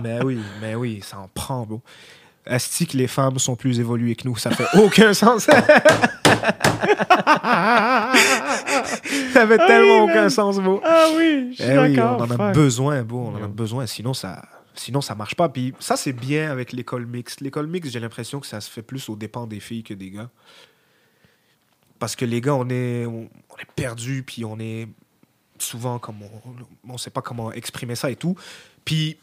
Mais 0.03 0.23
oui, 0.23 0.39
mais 0.61 0.75
oui, 0.75 1.01
ça 1.03 1.19
en 1.19 1.29
prend, 1.35 1.67
bro. 1.67 1.81
Est-ce 2.45 2.85
que 2.85 2.97
les 2.97 3.07
femmes 3.07 3.39
sont 3.39 3.55
plus 3.55 3.79
évoluées 3.79 4.17
que 4.17 4.27
nous? 4.27 4.37
Ça 4.37 4.51
fait 4.51 4.67
aucun 4.79 5.15
sens. 5.15 5.45
ça 9.33 9.47
fait 9.47 9.59
tellement 9.59 10.05
aucun 10.05 10.29
sens, 10.29 10.59
bro. 10.59 10.81
Ah 10.85 11.07
oui, 11.17 11.55
je 11.57 11.63
suis 11.63 11.73
Eh 11.73 11.79
oui, 11.79 12.01
on 12.01 12.21
en 12.21 12.31
a 12.31 12.37
fuck. 12.37 12.55
besoin, 12.55 13.03
bon, 13.03 13.29
on 13.33 13.37
en 13.41 13.45
a 13.45 13.49
besoin, 13.49 13.87
sinon 13.87 14.13
ça, 14.15 14.43
sinon 14.75 15.01
ça 15.01 15.15
marche 15.15 15.35
pas. 15.35 15.49
Puis 15.49 15.73
ça, 15.79 15.97
c'est 15.97 16.13
bien 16.13 16.51
avec 16.51 16.73
l'école 16.73 17.07
mixte. 17.07 17.41
L'école 17.41 17.67
mixte, 17.69 17.93
j'ai 17.93 18.01
l'impression 18.01 18.41
que 18.41 18.47
ça 18.47 18.61
se 18.61 18.71
fait 18.71 18.83
plus 18.83 19.09
aux 19.09 19.17
dépens 19.17 19.47
des 19.47 19.61
filles 19.61 19.85
que 19.85 19.95
des 19.95 20.11
gars. 20.11 20.29
Parce 21.99 22.17
que 22.17 22.25
les 22.25 22.41
gars, 22.41 22.55
on 22.55 22.69
est, 22.69 23.07
on, 23.07 23.29
on 23.51 23.57
est 23.57 23.71
perdus, 23.77 24.25
puis 24.27 24.45
on 24.45 24.59
est 24.59 24.89
souvent 25.59 26.01
comme 26.01 26.17
on, 26.23 26.93
on 26.93 26.99
sait 26.99 27.11
pas 27.11 27.23
comment 27.23 27.53
exprimer 27.53 27.95
ça 27.95 28.11
et 28.11 28.17
tout. 28.17 28.37
Puis 28.85 29.17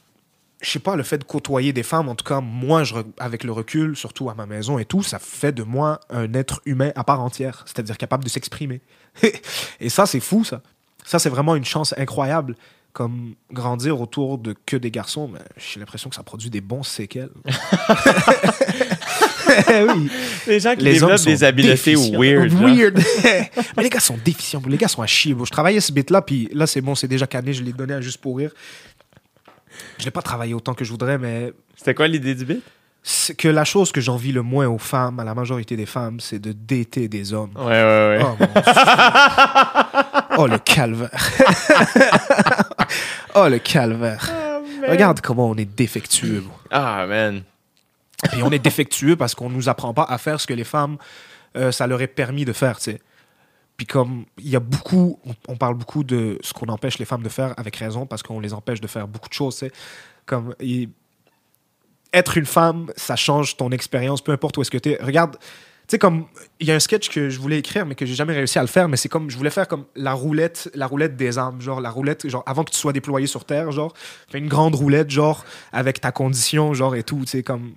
je 0.61 0.69
sais 0.69 0.79
pas, 0.79 0.95
le 0.95 1.03
fait 1.03 1.17
de 1.17 1.23
côtoyer 1.23 1.71
des 1.71 1.83
femmes, 1.83 2.09
en 2.09 2.15
tout 2.15 2.25
cas, 2.25 2.41
moi, 2.41 2.83
je, 2.83 2.95
avec 3.17 3.43
le 3.43 3.51
recul, 3.51 3.95
surtout 3.95 4.29
à 4.29 4.35
ma 4.35 4.45
maison 4.45 4.77
et 4.77 4.85
tout, 4.85 5.03
ça 5.03 5.19
fait 5.19 5.53
de 5.53 5.63
moi 5.63 5.99
un 6.09 6.33
être 6.33 6.61
humain 6.65 6.91
à 6.95 7.03
part 7.03 7.21
entière, 7.21 7.63
c'est-à-dire 7.65 7.97
capable 7.97 8.23
de 8.23 8.29
s'exprimer. 8.29 8.81
et 9.79 9.89
ça, 9.89 10.05
c'est 10.05 10.19
fou, 10.19 10.43
ça. 10.43 10.61
Ça, 11.05 11.17
c'est 11.17 11.29
vraiment 11.29 11.55
une 11.55 11.65
chance 11.65 11.93
incroyable. 11.97 12.55
Comme 12.91 13.35
grandir 13.53 14.01
autour 14.01 14.39
de 14.39 14.55
que 14.65 14.75
des 14.75 14.89
garçons, 14.89 15.29
mais 15.31 15.39
j'ai 15.57 15.79
l'impression 15.79 16.09
que 16.09 16.15
ça 16.15 16.23
produit 16.23 16.49
des 16.49 16.59
bons 16.59 16.81
séquelles. 16.81 17.29
oui. 19.69 20.09
Les 20.47 20.59
gens 20.59 20.75
qui 20.75 20.83
Les 20.83 20.93
développent 20.93 21.23
des 21.23 21.43
habiletés 21.43 21.95
weird. 21.95 22.51
Weird. 22.51 22.99
mais 23.77 23.83
les 23.83 23.89
gars 23.89 23.99
sont 23.99 24.17
déficients. 24.25 24.61
Les 24.67 24.77
gars 24.77 24.87
sont 24.87 25.03
à 25.03 25.07
chier. 25.07 25.35
Je 25.39 25.51
travaillais 25.51 25.81
ce 25.81 25.91
bit-là, 25.91 26.23
puis 26.23 26.49
là, 26.51 26.65
c'est 26.65 26.81
bon, 26.81 26.95
c'est 26.95 27.07
déjà 27.07 27.27
canné. 27.27 27.53
Je 27.53 27.63
l'ai 27.63 27.73
donné 27.73 27.93
à 27.93 28.01
juste 28.01 28.17
pour 28.17 28.37
rire. 28.37 28.51
Je 29.97 30.05
l'ai 30.05 30.11
pas 30.11 30.21
travaillé 30.21 30.53
autant 30.53 30.73
que 30.73 30.85
je 30.85 30.91
voudrais, 30.91 31.17
mais 31.17 31.51
C'était 31.75 31.93
quoi 31.93 32.07
l'idée 32.07 32.35
du 32.35 32.45
c'est 33.01 33.33
que 33.33 33.47
la 33.47 33.63
chose 33.63 33.91
que 33.91 34.01
j'envie 34.01 34.33
le 34.33 34.41
moins 34.41 34.67
aux 34.67 34.77
femmes, 34.77 35.19
à 35.19 35.23
la 35.23 35.33
majorité 35.33 35.77
des 35.77 35.85
femmes, 35.85 36.19
c'est 36.19 36.39
de 36.39 36.51
dater 36.51 37.07
des 37.07 37.33
hommes. 37.33 37.51
Ouais, 37.55 37.63
ouais, 37.63 38.17
ouais. 38.17 38.19
Oh, 38.21 38.35
mon 38.39 38.45
Dieu. 38.45 38.53
Oh, 40.37 40.47
le 40.47 40.59
calvaire. 40.59 41.09
oh, 43.35 43.47
le 43.47 43.59
calvaire. 43.59 44.29
Regarde 44.87 45.21
comment 45.21 45.49
on 45.49 45.55
est 45.55 45.65
défectueux. 45.65 46.43
Ah, 46.71 47.05
man. 47.07 47.43
Puis 48.31 48.43
on 48.43 48.51
est 48.51 48.59
défectueux 48.59 49.15
parce 49.15 49.33
qu'on 49.33 49.49
nous 49.49 49.69
apprend 49.69 49.93
pas 49.93 50.03
à 50.03 50.17
faire 50.17 50.39
ce 50.39 50.47
que 50.47 50.53
les 50.53 50.63
femmes, 50.63 50.97
euh, 51.57 51.71
ça 51.71 51.87
leur 51.87 52.01
est 52.01 52.07
permis 52.07 52.45
de 52.45 52.53
faire, 52.53 52.77
tu 52.77 52.91
sais. 52.91 53.01
Puis 53.79 53.87
comme 53.87 54.25
il 54.37 54.49
y 54.49 54.57
a 54.57 54.59
beaucoup, 54.59 55.21
on, 55.47 55.55
parle 55.55 55.75
beaucoup 55.75 56.03
de 56.03 56.37
ce 56.41 56.51
qu'on 56.51 56.67
empêche 56.67 56.99
les 56.99 57.05
femmes 57.05 57.23
de 57.23 57.29
faire 57.29 57.53
avec 57.55 57.77
raison 57.77 58.05
parce 58.05 58.21
qu'on 58.21 58.41
les 58.41 58.53
empêche 58.53 58.81
de 58.81 58.87
faire 58.87 59.07
beaucoup 59.07 59.29
de 59.29 59.33
choses, 59.33 59.55
sais. 59.55 59.71
Comme 60.25 60.53
être 62.11 62.37
une 62.37 62.45
femme, 62.45 62.91
ça 62.97 63.15
change 63.15 63.55
ton 63.55 63.69
expérience, 63.69 64.21
peu 64.21 64.33
importe 64.33 64.57
où 64.57 64.61
est-ce 64.63 64.69
que 64.69 64.77
tu 64.77 64.89
es. 64.89 65.01
Regarde, 65.01 65.37
tu 65.39 65.45
sais 65.91 65.97
comme 65.97 66.25
il 66.59 66.67
y 66.67 66.71
a 66.71 66.75
un 66.75 66.79
sketch 66.81 67.07
que 67.07 67.29
je 67.29 67.39
voulais 67.39 67.59
écrire 67.59 67.85
mais 67.85 67.95
que 67.95 68.05
j'ai 68.05 68.15
jamais 68.15 68.33
réussi 68.33 68.59
à 68.59 68.63
le 68.63 68.67
faire, 68.67 68.89
mais 68.89 68.97
c'est 68.97 69.07
comme 69.07 69.29
je 69.29 69.37
voulais 69.37 69.49
faire 69.49 69.69
comme 69.69 69.85
la 69.95 70.11
roulette, 70.11 70.69
la 70.75 70.85
roulette 70.85 71.15
des 71.15 71.39
âmes, 71.39 71.61
genre 71.61 71.79
la 71.79 71.89
roulette, 71.89 72.27
genre 72.27 72.43
avant 72.45 72.65
que 72.65 72.71
tu 72.71 72.77
sois 72.77 72.91
déployé 72.91 73.27
sur 73.27 73.45
terre, 73.45 73.71
genre 73.71 73.93
fais 74.29 74.39
une 74.39 74.49
grande 74.49 74.75
roulette, 74.75 75.09
genre 75.09 75.45
avec 75.71 76.01
ta 76.01 76.11
condition, 76.11 76.73
genre 76.73 76.97
et 76.97 77.03
tout, 77.03 77.21
tu 77.21 77.27
sais 77.27 77.43
comme 77.43 77.75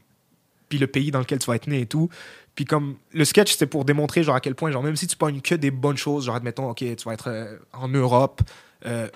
puis 0.73 0.79
le 0.79 0.87
pays 0.87 1.11
dans 1.11 1.19
lequel 1.19 1.39
tu 1.39 1.47
vas 1.47 1.57
être 1.57 1.67
né 1.67 1.83
et 1.83 1.87
tout. 1.87 2.09
Puis 2.55 2.65
comme 2.65 2.97
le 3.13 3.25
sketch, 3.25 3.53
c'était 3.53 3.67
pour 3.67 3.85
démontrer 3.85 4.23
genre 4.23 4.35
à 4.35 4.41
quel 4.41 4.55
point, 4.55 4.71
genre 4.71 4.83
même 4.83 4.97
si 4.97 5.07
tu 5.07 5.17
pognes 5.17 5.41
que 5.41 5.55
des 5.55 5.71
bonnes 5.71 5.97
choses, 5.97 6.27
genre 6.27 6.37
admettons, 6.37 6.69
ok, 6.69 6.79
tu 6.79 7.05
vas 7.05 7.15
être 7.15 7.29
euh, 7.29 7.57
en 7.73 7.89
Europe, 7.89 8.43
euh, 8.85 9.09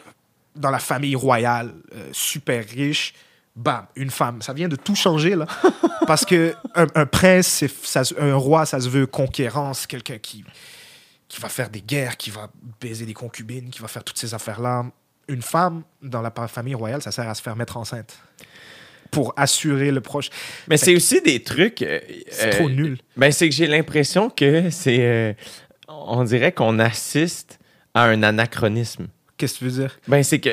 dans 0.55 0.70
la 0.70 0.78
famille 0.78 1.14
royale, 1.14 1.74
euh, 1.95 2.09
super 2.12 2.64
riche, 2.64 3.12
bam, 3.55 3.87
une 3.95 4.11
femme. 4.11 4.41
Ça 4.41 4.55
vient 4.55 4.68
de 4.68 4.76
tout 4.76 4.95
changer 4.95 5.34
là, 5.37 5.47
parce 6.07 6.24
que 6.24 6.55
un, 6.74 7.07
prince, 7.07 7.64
ça 7.82 8.03
un 8.18 8.34
roi, 8.34 8.64
ça 8.64 8.80
se 8.80 8.89
veut 8.89 9.07
conquérant, 9.07 9.74
c'est 9.74 9.89
quelqu'un 9.89 10.18
qui 10.18 10.45
qui 11.28 11.41
va 11.41 11.49
faire 11.49 11.68
des 11.68 11.82
guerres, 11.82 12.16
qui 12.16 12.30
va 12.30 12.49
baiser 12.80 13.05
des 13.05 13.12
concubines, 13.12 13.68
qui 13.68 13.80
va 13.80 13.89
faire 13.89 14.05
toutes 14.05 14.18
ces 14.18 14.32
affaires 14.32 14.61
là. 14.61 14.84
Une 15.28 15.43
femme 15.43 15.82
dans 16.01 16.22
la 16.22 16.30
famille 16.47 16.76
royale, 16.76 17.03
ça 17.03 17.11
sert 17.11 17.28
à 17.28 17.34
se 17.34 17.43
faire 17.43 17.57
mettre 17.57 17.76
enceinte 17.76 18.16
pour 19.11 19.32
assurer 19.36 19.90
le 19.90 20.00
proche. 20.00 20.30
Mais 20.68 20.76
c'est 20.76 20.94
aussi 20.94 21.20
des 21.22 21.42
trucs. 21.42 21.82
euh, 21.82 22.00
C'est 22.30 22.48
euh, 22.54 22.59
trop 22.59 22.70
nul. 22.70 22.98
Ben, 23.16 23.30
c'est 23.32 23.48
que 23.48 23.54
j'ai 23.54 23.66
l'impression 23.66 24.30
que 24.30 24.70
c'est. 24.70 24.98
euh, 25.00 25.32
on 25.88 26.24
dirait 26.24 26.52
qu'on 26.52 26.78
assiste 26.78 27.59
à 27.94 28.04
un 28.04 28.22
anachronisme. 28.22 29.07
Qu'est-ce 29.36 29.54
que 29.54 29.59
tu 29.61 29.64
veux 29.66 29.80
dire? 29.82 29.98
Ben, 30.09 30.22
c'est 30.22 30.38
que. 30.38 30.50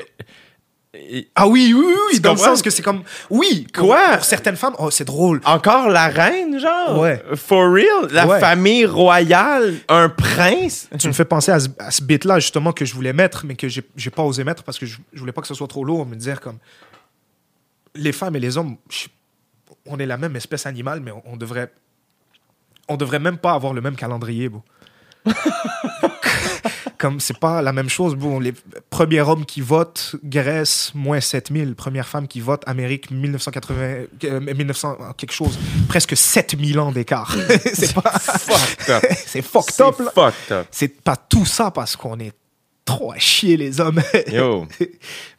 Ah 1.34 1.48
oui, 1.48 1.74
oui, 1.76 1.84
oui, 2.12 2.20
dans 2.20 2.34
le 2.34 2.38
sens 2.38 2.62
que 2.62 2.70
c'est 2.70 2.84
comme... 2.84 3.02
Oui, 3.32 3.66
Quoi? 3.76 4.10
Pour 4.18 4.24
certaines 4.26 4.56
femmes, 4.56 4.76
oh, 4.78 4.92
c'est 4.92 5.06
drôle. 5.06 5.42
Encore 5.44 5.90
la 5.90 6.08
reine, 6.08 6.60
genre? 6.60 7.00
Ouais. 7.00 7.20
For 7.36 7.74
real? 7.74 8.12
La 8.12 8.28
Ouais. 8.28 8.40
famille 8.40 8.86
royale? 8.86 9.74
Un 9.90 10.10
prince? 10.10 10.88
Tu 11.00 11.08
me 11.08 11.14
fais 11.14 11.26
penser 11.26 11.52
à 11.52 11.60
ce, 11.60 12.04
bit-là, 12.04 12.38
justement, 12.40 12.74
que 12.74 12.86
je 12.86 12.94
voulais 12.94 13.12
mettre, 13.12 13.44
mais 13.44 13.56
que 13.56 13.68
j'ai 13.68 13.82
j'ai 13.96 14.12
pas 14.12 14.22
osé 14.22 14.44
mettre 14.44 14.62
parce 14.62 14.78
que 14.78 14.86
je, 14.86 15.00
je 15.14 15.20
voulais 15.20 15.32
pas 15.32 15.42
que 15.42 15.48
ce 15.48 15.56
soit 15.56 15.68
trop 15.68 15.84
lourd, 15.84 16.06
me 16.06 16.16
dire 16.16 16.40
comme... 16.40 16.60
Les 17.96 18.12
femmes 18.12 18.36
et 18.36 18.40
les 18.40 18.58
hommes, 18.58 18.78
on 19.86 20.00
est 20.00 20.06
la 20.06 20.18
même 20.18 20.36
espèce 20.36 20.66
animale, 20.66 21.00
mais 21.00 21.12
on, 21.26 21.38
devrait... 21.38 21.72
On 22.88 22.98
devrait 22.98 23.20
même 23.20 23.38
pas 23.38 23.54
avoir 23.54 23.74
le 23.74 23.82
même 23.82 23.96
calendrier, 23.96 24.50
bro. 24.50 24.64
Comme 26.98 27.20
c'est 27.20 27.38
pas 27.38 27.62
la 27.62 27.74
même 27.74 27.90
chose, 27.90 28.16
bon, 28.16 28.40
les 28.40 28.54
premiers 28.90 29.22
hommes 29.22 29.46
qui 29.46 29.62
votent, 29.62 30.16
Grèce, 30.24 30.92
moins 30.96 31.20
7000. 31.20 31.76
Première 31.76 32.08
femme 32.08 32.28
qui 32.28 32.40
vote, 32.40 32.64
Amérique, 32.66 33.12
1980, 33.12 34.06
euh, 34.24 34.40
1900, 34.40 34.98
quelque 35.18 35.34
chose, 35.34 35.60
presque 35.90 36.16
7000 36.16 36.80
ans 36.80 36.92
d'écart. 36.92 37.36
c'est 37.74 37.94
pas. 37.94 38.02
Fucked 38.20 38.90
up. 38.90 39.04
c'est 39.26 39.40
up, 39.82 39.96
fucked 40.14 40.52
up. 40.52 40.68
C'est 40.72 41.02
pas 41.02 41.18
tout 41.18 41.46
ça 41.46 41.72
parce 41.72 41.96
qu'on 41.96 42.20
est 42.20 42.34
trop 42.86 43.12
à 43.12 43.20
chier, 43.20 43.58
les 43.58 43.82
hommes. 43.82 44.02
Yo. 44.32 44.68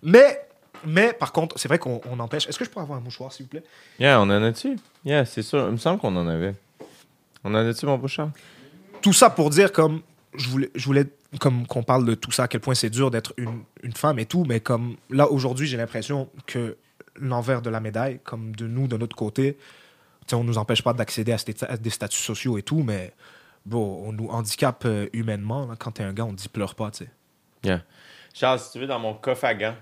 mais, 0.02 0.43
mais, 0.86 1.12
par 1.12 1.32
contre, 1.32 1.58
c'est 1.58 1.68
vrai 1.68 1.78
qu'on 1.78 2.00
on 2.10 2.18
empêche. 2.20 2.48
Est-ce 2.48 2.58
que 2.58 2.64
je 2.64 2.70
pourrais 2.70 2.84
avoir 2.84 2.98
un 2.98 3.02
mouchoir, 3.02 3.32
s'il 3.32 3.46
vous 3.46 3.50
plaît? 3.50 3.64
Yeah, 3.98 4.20
on 4.20 4.24
en 4.24 4.42
a-tu? 4.42 4.76
Yeah, 5.04 5.24
c'est 5.24 5.42
sûr. 5.42 5.66
Il 5.66 5.72
me 5.72 5.76
semble 5.76 6.00
qu'on 6.00 6.14
en 6.16 6.26
avait. 6.26 6.54
On 7.42 7.54
en 7.54 7.66
a-tu, 7.66 7.86
mon 7.86 7.98
bouchard? 7.98 8.30
tout 9.04 9.12
ça 9.12 9.28
pour 9.28 9.50
dire 9.50 9.70
comme 9.70 10.00
je 10.34 10.48
voulais, 10.48 10.70
je 10.74 10.86
voulais 10.86 11.04
comme 11.38 11.66
qu'on 11.66 11.82
parle 11.82 12.06
de 12.06 12.14
tout 12.14 12.30
ça, 12.30 12.44
à 12.44 12.48
quel 12.48 12.62
point 12.62 12.74
c'est 12.74 12.88
dur 12.88 13.10
d'être 13.10 13.34
une, 13.36 13.62
une 13.82 13.92
femme 13.92 14.18
et 14.18 14.24
tout, 14.24 14.44
mais 14.44 14.60
comme 14.60 14.96
là 15.10 15.30
aujourd'hui 15.30 15.66
j'ai 15.66 15.76
l'impression 15.76 16.30
que 16.46 16.78
l'envers 17.16 17.60
de 17.60 17.68
la 17.68 17.80
médaille, 17.80 18.18
comme 18.24 18.56
de 18.56 18.66
nous 18.66 18.88
de 18.88 18.96
notre 18.96 19.14
côté, 19.14 19.58
sais, 20.26 20.36
on 20.36 20.44
nous 20.44 20.56
empêche 20.56 20.82
pas 20.82 20.94
d'accéder 20.94 21.36
à 21.68 21.76
des 21.76 21.90
statuts 21.90 22.22
sociaux 22.22 22.56
et 22.56 22.62
tout, 22.62 22.82
mais 22.82 23.12
bon, 23.66 24.04
on 24.06 24.12
nous 24.12 24.28
handicape 24.28 24.84
euh, 24.86 25.06
humainement. 25.12 25.66
là. 25.66 25.74
Quand 25.78 25.90
t'es 25.92 26.02
un 26.02 26.14
gars, 26.14 26.24
on 26.24 26.32
te 26.32 26.40
dit 26.40 26.48
pleure 26.48 26.74
pas, 26.74 26.90
tu 26.90 27.04
sais. 27.04 27.10
Yeah. 27.62 27.82
Charles, 28.32 28.58
si 28.58 28.72
tu 28.72 28.78
veux, 28.78 28.86
dans 28.86 28.98
mon 28.98 29.12
coffre 29.12 29.44
à 29.44 29.54
gants, 29.54 29.76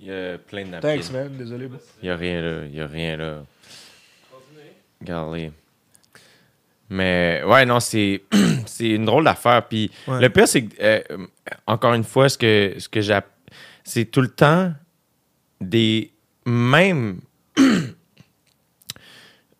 il 0.00 0.06
y 0.06 0.12
a 0.12 0.38
plein 0.38 0.64
de 0.64 0.70
napkins. 0.70 0.88
Thanks 0.96 1.10
man, 1.10 1.36
désolé. 1.36 1.68
Il 2.02 2.06
n'y 2.06 2.10
a 2.10 2.16
rien 2.16 2.40
là. 2.42 2.64
Il 2.66 2.70
n'y 2.72 2.80
a 2.80 2.86
rien 2.86 3.16
là. 3.16 3.42
Regardez. 5.00 5.52
Mais 6.90 7.42
ouais, 7.46 7.66
non, 7.66 7.80
c'est 7.80 8.22
c'est 8.66 8.88
une 8.90 9.04
drôle 9.04 9.24
d'affaire. 9.24 9.66
Puis 9.68 9.90
Ouais. 10.06 10.20
le 10.20 10.28
pire, 10.30 10.48
c'est 10.48 10.64
que, 10.64 10.74
euh, 10.80 11.26
encore 11.66 11.94
une 11.94 12.04
fois, 12.04 12.28
ce 12.28 12.38
que, 12.38 12.74
ce 12.78 12.88
que 12.88 13.00
j'ai. 13.00 13.18
C'est 13.84 14.04
tout 14.06 14.20
le 14.20 14.28
temps 14.28 14.72
des 15.60 16.10
mêmes. 16.46 17.20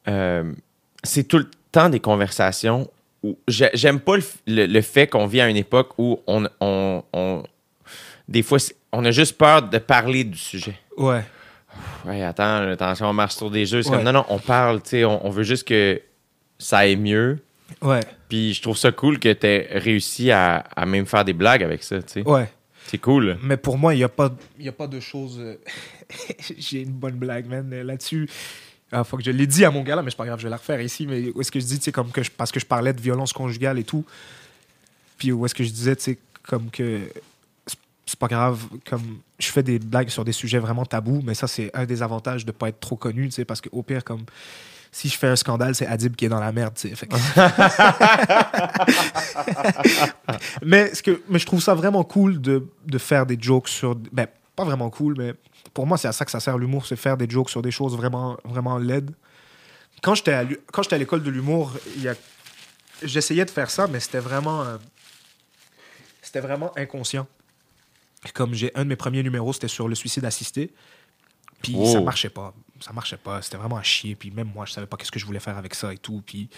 Euh, 0.09 0.53
c'est 1.05 1.25
tout 1.25 1.37
le 1.39 1.51
temps 1.71 1.91
des 1.91 2.01
conversations 2.01 2.91
où 3.23 3.39
j'ai- 3.47 3.69
j'aime 3.75 4.01
pas 4.01 4.17
le, 4.17 4.23
le- 4.47 4.67
le 4.67 4.81
fait 4.81 5.07
qu'on 5.07 5.27
vit 5.27 5.41
à 5.43 5.49
une 5.51 5.57
époque 5.57 5.91
où 5.99 6.21
on, 6.27 6.47
on, 6.61 7.03
on- 7.13 7.43
des 8.29 8.43
fois, 8.43 8.59
on 8.93 9.05
a 9.05 9.11
juste 9.11 9.37
peur 9.39 9.63
de 9.63 9.79
parler 9.79 10.25
du 10.25 10.39
sujet. 10.39 10.79
Ouais. 10.97 11.25
Ouais, 12.05 12.23
attends, 12.23 12.69
attention, 12.71 13.07
on 13.07 13.13
marche 13.13 13.35
sur 13.37 13.51
des 13.51 13.67
jeux. 13.67 13.83
C'est 13.83 13.91
Ouais. 13.91 13.97
comme, 13.97 14.05
non, 14.05 14.13
non, 14.13 14.27
on 14.29 14.39
parle, 14.39 14.83
tu 14.83 14.91
sais, 14.91 15.05
on, 15.05 15.25
on 15.27 15.31
veut 15.31 15.43
juste 15.45 15.67
que 15.67 16.01
ça 16.59 16.79
aille 16.79 16.97
mieux. 16.97 17.39
Ouais. 17.83 18.01
Puis 18.29 18.55
je 18.55 18.63
trouve 18.63 18.77
ça 18.77 18.91
cool 18.93 19.19
que 19.19 19.33
tu 19.33 19.47
aies 19.47 19.69
réussi 19.73 20.31
à, 20.31 20.59
à 20.75 20.87
même 20.87 21.07
faire 21.07 21.25
des 21.25 21.33
blagues 21.35 21.63
avec 21.63 21.83
ça, 21.83 22.03
tu 22.03 22.13
sais. 22.23 22.29
Ouais. 22.29 22.51
C'est 22.87 22.99
cool. 22.99 23.39
Mais 23.43 23.57
pour 23.59 23.77
moi, 23.77 23.95
il 23.95 23.99
n'y 23.99 24.05
a, 24.05 24.09
pas- 24.09 24.35
y 24.59 24.69
a 24.69 24.73
pas 24.73 24.87
de 24.87 24.99
choses. 24.99 25.37
euh, 25.39 25.57
J'ai 26.59 26.81
une 26.83 26.93
bonne 26.93 27.17
blague, 27.17 27.47
man. 27.47 27.69
Là-dessus, 27.83 28.29
ah, 28.91 29.05
faut 29.05 29.19
que 29.19 29.23
je 29.23 29.31
l'ai 29.31 29.47
dit 29.47 29.65
à 29.67 29.71
mon 29.71 29.83
gars 29.83 29.95
là, 29.97 30.03
mais 30.03 30.11
c'est 30.11 30.17
pas 30.17 30.25
grave, 30.25 30.39
je 30.39 30.45
vais 30.45 30.51
la 30.51 30.57
refaire 30.57 30.81
ici. 30.81 31.07
Mais 31.07 31.31
où 31.35 31.41
est-ce 31.43 31.53
que 31.53 31.61
je 31.61 31.67
dis, 31.67 31.79
tu 31.79 31.85
sais, 31.85 31.93
comme 31.93 32.11
que 32.11 32.23
je, 32.23 32.31
parce 32.31 32.51
que 32.51 32.59
je 32.59 32.65
parlais 32.67 32.95
de 32.95 33.01
violence 33.01 33.33
conjugale 33.35 33.79
et 33.79 33.85
tout. 33.85 34.05
Puis 35.19 35.31
où 35.33 35.45
est-ce 35.45 35.55
que 35.55 35.65
je 35.65 35.71
disais, 35.71 35.97
tu 35.97 36.03
sais, 36.05 36.19
comme 36.45 36.71
que 36.71 37.01
c'est- 38.11 38.19
pas 38.19 38.27
grave, 38.29 38.65
comme 38.89 39.19
je 39.39 39.49
fais 39.49 39.63
des 39.63 39.79
blagues 39.79 40.09
sur 40.09 40.25
des 40.25 40.33
sujets 40.33 40.59
vraiment 40.59 40.85
tabous, 40.87 41.21
mais 41.25 41.35
ça, 41.35 41.47
c'est 41.47 41.71
un 41.75 41.85
des 41.87 42.03
avantages 42.03 42.45
de 42.47 42.53
pas 42.53 42.69
être 42.71 42.81
trop 42.81 42.97
connu, 42.97 43.27
tu 43.29 43.33
sais, 43.33 43.45
parce 43.45 43.61
qu'au 43.61 43.83
pire, 43.83 44.03
comme 44.05 44.25
si 44.91 45.09
je 45.11 45.19
fais 45.19 45.27
un 45.29 45.37
scandale, 45.37 45.75
c'est 45.75 45.87
Adib 45.87 46.17
qui 46.17 46.25
est 46.25 46.29
dans 46.31 46.41
la 46.41 46.51
merde, 46.51 46.73
tu 46.75 46.89
sais. 46.89 46.97
Fait 46.97 47.07
que- 47.07 47.15
mais, 50.63 50.95
ce 50.95 51.03
que, 51.03 51.23
mais 51.29 51.39
je 51.39 51.47
trouve 51.47 51.63
ça 51.63 51.75
vraiment 51.75 52.05
cool 52.05 52.41
de, 52.41 52.67
de 52.87 52.99
faire 52.99 53.27
des 53.27 53.39
jokes 53.41 53.69
sur. 53.69 53.95
Ben, 54.13 54.27
pas 54.57 54.65
vraiment 54.65 54.91
cool, 54.91 55.15
mais 55.17 55.35
pour 55.75 55.87
moi, 55.87 55.99
c'est 55.99 56.09
à 56.09 56.13
ça 56.13 56.25
que 56.25 56.31
ça 56.31 56.41
sert 56.41 56.59
l'humour, 56.59 56.87
c'est 56.87 56.97
faire 56.97 57.17
des 57.17 57.29
jokes 57.29 57.51
sur 57.51 57.63
des 57.63 57.71
choses 57.71 57.97
vraiment, 57.97 58.37
vraiment 58.45 58.79
laides. 58.79 59.11
Quand 60.03 60.15
j'étais 60.15 60.33
à, 60.33 60.45
quand 60.73 60.83
j'étais 60.83 60.97
à 60.97 60.99
l'école 60.99 61.23
de 61.23 61.31
l'humour, 61.31 61.73
a- 62.07 62.15
j'essayais 63.03 63.45
de 63.45 63.51
faire 63.51 63.71
ça, 63.71 63.87
mais 63.87 64.01
c'était 64.01 64.19
vraiment. 64.21 64.63
euh, 64.63 64.77
c'était 66.23 66.41
vraiment 66.41 66.73
inconscient. 66.77 67.27
Comme 68.35 68.55
j'ai 68.55 68.73
un 68.75 68.85
de 68.85 68.89
mes 68.89 68.97
premiers 68.97 69.23
numéros, 69.23 69.53
c'était 69.53 69.69
sur 69.69 69.89
le 69.89 69.95
suicide 69.95 70.25
assisté. 70.25 70.73
Puis 71.63 71.75
Oh. 71.77 71.87
ça 71.93 72.01
marchait 72.01 72.29
pas. 72.29 72.53
Ça 72.81 72.93
marchait 72.93 73.17
pas. 73.17 73.43
C'était 73.43 73.57
vraiment 73.57 73.77
à 73.77 73.83
chier. 73.83 74.15
Puis 74.15 74.31
même 74.31 74.51
moi, 74.55 74.65
je 74.65 74.73
savais 74.73 74.87
pas 74.87 74.97
qu'est-ce 74.97 75.11
que 75.13 75.19
je 75.19 75.27
voulais 75.27 75.41
faire 75.41 75.57
avec 75.59 75.75
ça 75.75 75.93
et 75.93 75.99
tout. 75.99 76.23
Puis... 76.25 76.49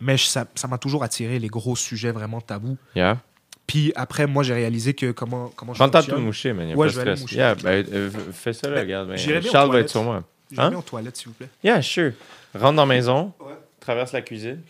Mais 0.00 0.16
je- 0.16 0.24
ça 0.26 0.46
ça 0.54 0.66
m'a 0.68 0.78
toujours 0.78 1.02
attiré 1.04 1.38
les 1.38 1.48
gros 1.48 1.76
sujets 1.76 2.10
vraiment 2.12 2.40
tabous. 2.40 2.76
Yeah. 2.94 3.18
Puis 3.66 3.92
après, 3.96 4.26
moi, 4.26 4.42
j'ai 4.44 4.54
réalisé 4.54 4.94
que 4.94 5.10
comment, 5.12 5.52
comment 5.56 5.74
je 5.74 5.78
Prends 5.78 6.02
tout 6.02 6.16
moucher, 6.18 6.52
man. 6.52 6.74
Ouais, 6.74 6.88
je 6.88 6.94
vais 7.00 7.10
aller 7.10 7.20
moucher. 7.20 7.36
Yeah, 7.36 7.54
ben, 7.56 7.84
euh, 7.92 8.10
fais 8.32 8.52
ça, 8.52 8.68
là, 8.68 8.76
Ben, 8.76 8.80
regarde. 8.82 9.08
ben, 9.08 9.42
Charles 9.42 9.72
va 9.72 9.80
être 9.80 9.88
sur 9.90 10.02
moi. 10.04 10.22
Hein? 10.56 10.70
vais 10.70 10.76
aux 10.76 10.82
toilettes, 10.82 11.16
s'il 11.16 11.28
vous 11.28 11.34
plaît. 11.34 11.48
Yeah, 11.64 11.82
sure. 11.82 12.12
Rentre 12.54 12.76
dans 12.76 12.82
la 12.82 12.94
maison, 12.94 13.32
Ouais. 13.40 13.54
traverse 13.80 14.12
la 14.12 14.22
cuisine, 14.22 14.62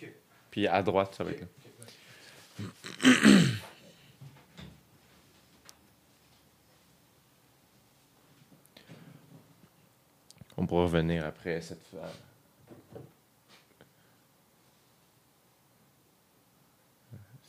puis 0.50 0.66
à 0.66 0.82
droite, 0.82 1.14
ça 1.18 1.22
va 1.24 1.30
être 1.32 1.42
là. 1.42 1.46
On 10.56 10.66
pourra 10.66 10.82
revenir 10.84 11.24
après 11.26 11.60
cette 11.60 11.82
fois. 11.84 12.08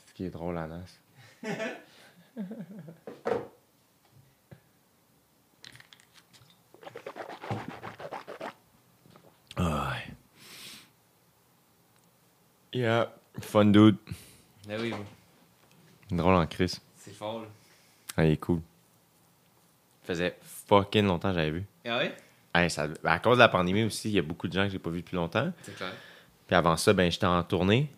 Ce 0.08 0.14
qui 0.14 0.26
est 0.26 0.30
drôle, 0.30 0.58
Anas. 0.58 0.98
Ah. 9.56 9.96
Yeah. 12.74 13.12
Fun 13.42 13.66
dude. 13.72 13.98
Ben 14.68 14.80
oui, 14.82 14.94
Drôle 16.12 16.36
en 16.36 16.46
crise. 16.48 16.80
c'est 16.98 17.14
fort, 17.14 17.42
là. 17.42 17.48
Ah, 18.16 18.26
il 18.26 18.32
est 18.32 18.38
cool. 18.38 18.62
faisait 20.04 20.38
fucking 20.42 21.06
longtemps 21.06 21.30
que 21.30 21.36
j'avais 21.36 21.52
vu. 21.52 21.66
Ah 21.86 21.98
ouais? 21.98 22.16
Hey, 22.64 22.70
ça- 22.70 22.88
ben, 22.88 23.12
à 23.12 23.20
cause 23.20 23.38
de 23.38 23.42
la 23.42 23.50
pandémie 23.50 23.84
aussi, 23.84 24.10
il 24.10 24.16
y 24.16 24.20
a 24.20 24.22
beaucoup 24.22 24.48
de 24.48 24.54
gens 24.54 24.64
que 24.66 24.70
j'ai 24.72 24.80
pas 24.80 24.90
vus 24.90 25.02
depuis 25.02 25.16
longtemps. 25.16 25.52
C'est 25.64 25.76
clair. 25.76 25.92
Puis 26.48 26.56
avant 26.56 26.78
ça, 26.78 26.94
ben 26.94 27.12
j'étais 27.12 27.26
en 27.26 27.44
tournée. 27.44 27.90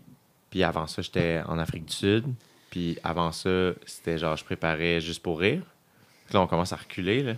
Puis 0.50 0.64
avant 0.64 0.88
ça, 0.88 1.02
j'étais 1.02 1.42
en 1.48 1.58
Afrique 1.60 1.86
du 1.86 1.94
Sud. 1.94 2.26
Puis 2.72 2.98
avant 3.04 3.32
ça, 3.32 3.72
c'était 3.86 4.18
genre, 4.18 4.36
je 4.36 4.44
préparais 4.44 5.00
juste 5.02 5.22
pour 5.22 5.40
rire. 5.40 5.62
Puis 6.26 6.34
là, 6.34 6.42
on 6.42 6.48
commence 6.48 6.74
à 6.74 6.76
reculer, 6.76 7.24
là. 7.24 7.34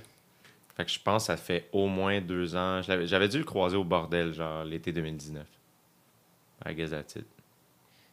Fait 0.75 0.85
que 0.85 0.91
je 0.91 0.99
pense 0.99 1.23
que 1.23 1.27
ça 1.27 1.37
fait 1.37 1.67
au 1.73 1.87
moins 1.87 2.21
deux 2.21 2.55
ans. 2.55 2.81
J'avais 2.81 3.27
dû 3.27 3.37
le 3.37 3.43
croiser 3.43 3.75
au 3.77 3.83
bordel, 3.83 4.33
genre, 4.33 4.63
l'été 4.63 4.91
2019. 4.93 5.45
I 6.65 6.73
guess 6.73 6.91
that's 6.91 7.15
it. 7.15 7.25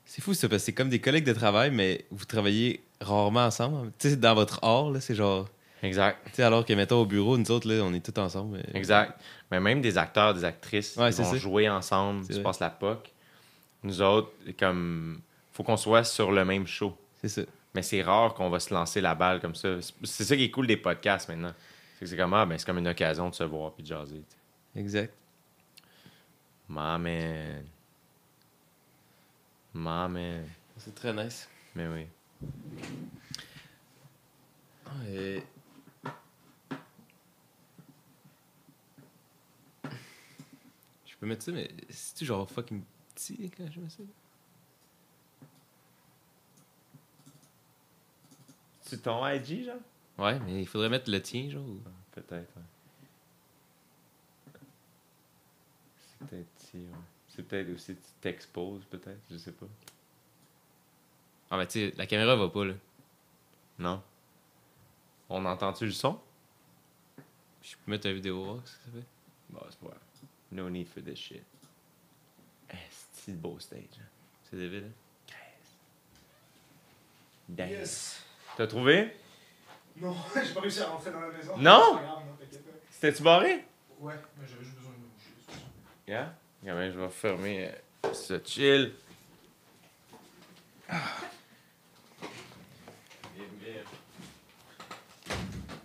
C'est 0.05 0.22
fou 0.22 0.32
ça, 0.35 0.48
parce 0.48 0.62
que 0.62 0.66
c'est 0.66 0.72
comme 0.72 0.89
des 0.89 1.01
collègues 1.01 1.26
de 1.26 1.32
travail, 1.35 1.70
mais 1.70 2.05
vous 2.10 2.24
travaillez 2.24 2.82
rarement 3.01 3.44
ensemble. 3.47 3.93
Tu 3.98 4.10
sais, 4.10 4.16
dans 4.16 4.35
votre 4.35 4.59
art, 4.64 4.90
là, 4.90 5.01
c'est 5.01 5.14
genre. 5.14 5.48
Exact. 5.82 6.18
Tu 6.26 6.32
sais, 6.34 6.42
alors 6.42 6.64
que, 6.64 6.72
mettons, 6.72 7.00
au 7.00 7.06
bureau, 7.06 7.36
nous 7.38 7.50
autres, 7.50 7.68
là, 7.68 7.82
on 7.84 7.92
est 7.94 8.05
tous 8.05 8.20
ensemble. 8.20 8.59
mais- 8.59 8.78
Exact. 8.78 9.20
Mais 9.50 9.60
même 9.60 9.80
des 9.80 9.96
acteurs, 9.96 10.34
des 10.34 10.44
actrices, 10.44 10.96
Ouais, 10.96 11.10
ils 11.10 11.14
vont 11.16 11.24
ça. 11.30 11.36
jouer 11.36 11.68
ensemble, 11.68 12.24
C'est 12.24 12.32
se 12.32 12.38
vrai. 12.38 12.42
passe 12.44 12.60
la 12.60 12.70
POC. 12.70 13.12
Nous 13.84 14.02
autres, 14.02 14.32
comme, 14.59 15.20
faut 15.52 15.62
qu'on 15.62 15.76
soit 15.76 16.02
sur 16.05 16.32
le 16.32 16.44
même 16.44 16.66
show. 16.66 16.96
C'est 17.20 17.28
ça. 17.28 17.42
Mais 17.74 17.82
c'est 17.82 18.02
rare 18.02 18.34
qu'on 18.34 18.50
va 18.50 18.59
se 18.60 18.74
lancer 18.74 19.00
la 19.00 19.14
balle 19.14 19.40
comme 19.40 19.55
ça. 19.55 19.80
C'est- 20.02 20.24
ça 20.24 20.36
qui 20.36 20.44
est 20.44 20.50
cool 20.50 20.66
des 20.66 20.76
podcasts 20.76 21.28
maintenant. 21.28 21.52
C'est 21.94 22.00
que 22.00 22.06
c'est 22.06 22.16
comme, 22.16 22.34
ah, 22.34 22.44
ben, 22.46 22.59
c'est 22.59 22.66
comme 22.66 22.78
une 22.78 22.88
occasion 22.88 23.28
de 23.28 23.34
se 23.34 23.44
voir 23.44 23.72
puis 23.72 23.82
de 23.82 23.88
jaser. 23.88 24.22
tu. 24.74 24.78
Exact. 24.80 25.12
My 26.68 26.98
man. 26.98 27.64
My 29.74 30.09
man. 30.12 30.44
C'est 30.76 30.94
très 30.94 31.12
nice. 31.12 31.48
Mais 31.74 31.86
oui. 31.86 32.06
Et... 35.10 35.42
peux 41.20 41.26
mettre 41.26 41.42
ça, 41.44 41.52
mais 41.52 41.70
c'est-tu 41.90 42.24
genre 42.24 42.48
fucking 42.50 42.82
petit 43.14 43.50
quand 43.56 43.70
je 43.70 43.80
mets 43.80 43.88
ça? 43.90 44.02
C'est 48.82 49.02
ton 49.02 49.26
IG, 49.26 49.64
genre? 49.66 49.76
Ouais, 50.18 50.38
mais 50.40 50.62
il 50.62 50.66
faudrait 50.66 50.88
mettre 50.88 51.10
le 51.10 51.20
tien, 51.20 51.50
genre. 51.50 51.64
ou- 51.66 51.80
Peut-être, 52.12 52.56
ouais. 52.56 52.62
C'est 55.98 56.26
peut-être 56.26 56.48
si, 56.56 56.76
ouais. 56.78 56.84
C'est 57.28 57.42
peut-être 57.46 57.72
aussi, 57.74 57.94
tu 57.94 58.02
t'exposes, 58.20 58.84
peut-être, 58.86 59.20
je 59.30 59.36
sais 59.36 59.52
pas. 59.52 59.66
Ah, 61.50 61.56
mais 61.58 61.66
tu 61.66 61.72
sais, 61.90 61.94
la 61.96 62.06
caméra 62.06 62.34
va 62.36 62.48
pas, 62.48 62.64
là. 62.64 62.74
Non? 63.78 64.02
On 65.28 65.44
entend-tu 65.44 65.84
le 65.86 65.92
son? 65.92 66.18
Je 67.62 67.76
peux 67.76 67.90
mettre 67.90 68.06
la 68.08 68.14
vidéo, 68.14 68.42
voir 68.42 68.66
ce 68.66 68.72
que 68.76 68.84
ça 68.84 68.90
fait? 68.92 69.06
Bon, 69.50 69.60
c'est 69.70 69.78
pas 69.78 69.86
grave. 69.88 69.98
No 70.50 70.68
need 70.70 70.88
for 70.88 71.00
this 71.02 71.18
shit. 71.18 71.42
Eh, 72.70 72.76
C'est 73.12 73.32
le 73.32 73.36
beau 73.38 73.58
stage. 73.58 73.80
hein. 74.00 74.04
C'est 74.50 74.56
débile, 74.56 74.84
hein? 74.86 75.34
Damn. 77.48 77.84
T'as 78.56 78.66
trouvé? 78.66 79.10
Non, 79.96 80.14
j'ai 80.34 80.52
pas 80.54 80.60
réussi 80.60 80.80
à 80.80 80.88
rentrer 80.88 81.10
dans 81.10 81.20
la 81.20 81.28
maison. 81.28 81.56
Non? 81.56 82.00
C'était-tu 82.90 83.22
barré? 83.22 83.64
Ouais, 84.00 84.14
mais 84.38 84.46
j'avais 84.46 84.64
juste 84.64 84.76
besoin 84.76 84.92
de. 84.92 86.10
Yeah? 86.10 86.34
Quand 86.64 86.74
même, 86.74 86.92
je 86.92 86.98
vais 86.98 87.08
fermer 87.08 87.70
euh, 88.04 88.12
ce 88.12 88.40
chill. 88.44 88.92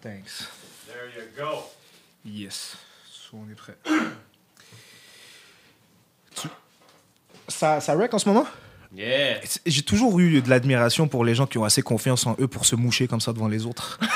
Thanks. 0.02 0.48
There 0.88 1.10
you 1.16 1.28
go. 1.38 1.64
Yes. 2.24 2.76
So, 3.10 3.38
on 3.38 3.50
est 3.50 3.56
prêt. 3.56 3.78
Tu- 6.36 6.48
Ça, 7.48 7.80
ça 7.82 7.96
wreck 7.96 8.14
en 8.14 8.20
ce 8.20 8.30
moment? 8.30 8.46
Yeah! 8.96 9.40
J'ai 9.66 9.82
toujours 9.82 10.20
eu 10.20 10.42
de 10.42 10.50
l'admiration 10.50 11.08
pour 11.08 11.26
les 11.26 11.34
gens 11.34 11.48
qui 11.48 11.58
ont 11.58 11.64
assez 11.64 11.82
confiance 11.82 12.28
en 12.28 12.36
eux 12.40 12.48
pour 12.48 12.66
se 12.66 12.76
moucher 12.76 13.08
comme 13.08 13.22
ça 13.22 13.34
devant 13.34 13.48
les 13.48 13.66
autres. 13.66 14.00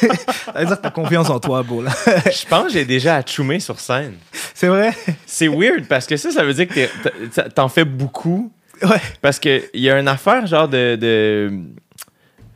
ça 0.00 0.52
veut 0.56 0.66
dire 0.66 0.76
que 0.76 0.82
t'as 0.82 0.90
confiance 0.90 1.30
en 1.30 1.38
toi, 1.38 1.62
beau, 1.62 1.80
là. 1.82 1.92
Je 2.06 2.46
pense 2.48 2.66
que 2.66 2.72
j'ai 2.72 2.84
déjà 2.84 3.16
atchoumé 3.16 3.60
sur 3.60 3.78
scène. 3.78 4.14
C'est 4.54 4.66
vrai? 4.66 4.92
C'est 5.26 5.48
weird 5.48 5.86
parce 5.86 6.06
que 6.06 6.16
ça, 6.16 6.30
ça 6.32 6.44
veut 6.44 6.54
dire 6.54 6.68
que 6.68 7.48
t'en 7.50 7.68
fais 7.68 7.84
beaucoup. 7.84 8.52
Ouais. 8.82 9.00
Parce 9.20 9.38
qu'il 9.38 9.62
y 9.74 9.88
a 9.88 9.98
une 9.98 10.08
affaire 10.08 10.44
genre 10.46 10.68
de. 10.68 10.96
de 10.96 11.52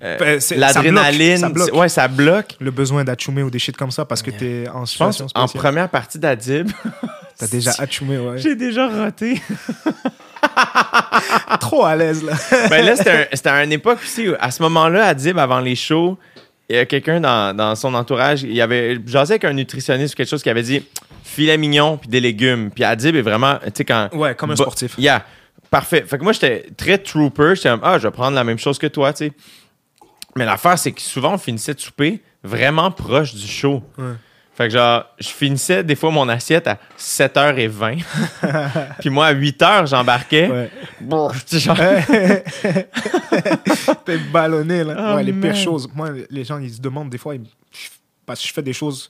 euh, 0.03 0.19
Ben, 0.19 0.41
c'est- 0.41 0.57
L'adrénaline. 0.57 1.53
Ouais, 1.73 1.89
ça 1.89 2.09
bloque. 2.09 2.57
Le 2.61 2.71
besoin 2.73 3.05
d'achoumer 3.05 3.43
ou 3.45 3.51
des 3.51 3.59
shit 3.61 3.77
comme 3.77 3.93
ça 3.93 4.05
parce 4.05 4.23
que 4.23 4.31
t'es 4.33 4.69
en 4.69 4.85
Je 4.85 4.97
pense 4.99 5.15
situation 5.19 5.29
en 5.35 5.47
première 5.49 5.89
partie 5.89 6.19
d'Adib, 6.19 6.71
T'as 7.39 7.47
déjà 7.49 7.73
achumé, 7.79 8.19
ouais. 8.19 8.39
j'ai 8.39 8.55
déjà 8.55 8.89
roté. 8.89 9.41
trop 11.61 11.85
à 11.85 11.97
l'aise, 11.97 12.23
là. 12.25 12.33
ben 12.71 12.85
là, 12.85 12.97
c'était 12.97 13.49
à 13.49 13.65
une 13.65 13.73
époque 13.73 13.99
aussi 14.03 14.29
où, 14.29 14.35
à 14.39 14.51
ce 14.51 14.63
moment-là, 14.63 15.07
Adib, 15.07 15.39
avant 15.39 15.61
les 15.61 15.75
shows, 15.75 16.19
il 16.69 16.77
y 16.77 16.79
a 16.79 16.87
quelqu'un 16.87 17.21
dans, 17.21 17.55
dans 17.55 17.75
son 17.75 17.95
entourage, 17.95 18.43
il 18.43 18.55
y 18.55 18.61
avait 18.61 18.99
jasé 19.07 19.35
avec 19.35 19.45
un 19.45 19.53
nutritionniste 19.53 20.15
ou 20.15 20.17
quelque 20.17 20.29
chose 20.29 20.43
qui 20.43 20.51
avait 20.51 20.63
dit 20.63 20.83
filet 21.23 21.59
mignon 21.59 21.97
puis 21.99 22.09
des 22.09 22.21
légumes. 22.21 22.71
Puis 22.71 22.85
Adib 22.85 23.17
est 23.17 23.23
vraiment, 23.23 23.59
tu 23.65 23.71
sais, 23.75 23.85
quand. 23.85 24.09
Ouais, 24.13 24.35
comme 24.35 24.53
un 24.53 24.57
sportif. 24.57 24.95
Yeah. 24.99 25.25
Parfait. 25.71 26.05
Fait 26.07 26.19
que 26.19 26.23
moi, 26.23 26.33
j'étais 26.33 26.67
très 26.77 26.99
trooper. 26.99 27.55
J'étais 27.57 27.71
comme, 27.71 27.81
ah, 27.83 27.99
je 27.99 28.07
vais 28.07 28.13
prendre 28.13 28.35
la 28.35 28.45
même 28.45 28.59
chose 28.59 28.79
que 28.79 28.87
toi, 28.87 29.13
tu 29.13 29.27
sais. 29.27 29.33
Mais 30.37 30.45
l'affaire, 30.45 30.79
c'est 30.79 30.93
que 30.93 31.01
souvent, 31.01 31.35
on 31.35 31.39
finissait 31.39 31.75
de 31.75 31.81
souper 31.81 32.23
vraiment 32.43 32.91
proche 32.91 33.35
du 33.35 33.47
show. 33.47 33.83
Ouais. 33.99 34.15
Fait 34.57 34.69
que 34.69 34.73
genre, 34.73 35.05
je 35.19 35.29
finissais 35.29 35.85
des 35.85 35.95
fois 35.95 36.11
mon 36.11 36.27
assiette 36.31 36.67
à 36.67 36.79
7h20. 36.99 38.03
Puis 39.01 39.11
moi, 39.11 39.27
à 39.27 39.35
8h, 39.35 39.87
j'embarquais. 39.87 40.49
Ouais. 40.51 40.71
Sais, 41.45 41.61
genre, 41.61 41.77
T'es 44.05 44.19
ballonné, 44.19 44.85
là. 44.85 45.13
Oh, 45.13 45.17
ouais, 45.17 45.25
les 45.25 45.33
pires 45.33 45.57
choses. 45.57 45.89
Moi, 45.95 46.11
les 46.31 46.45
gens, 46.45 46.59
ils 46.59 46.75
se 46.75 46.81
demandent 46.81 47.11
des 47.11 47.19
fois, 47.19 47.35
ils- 47.35 47.45
parce 48.25 48.41
que 48.41 48.49
je 48.49 48.53
fais 48.53 48.63
des 48.63 48.73
choses 48.73 49.09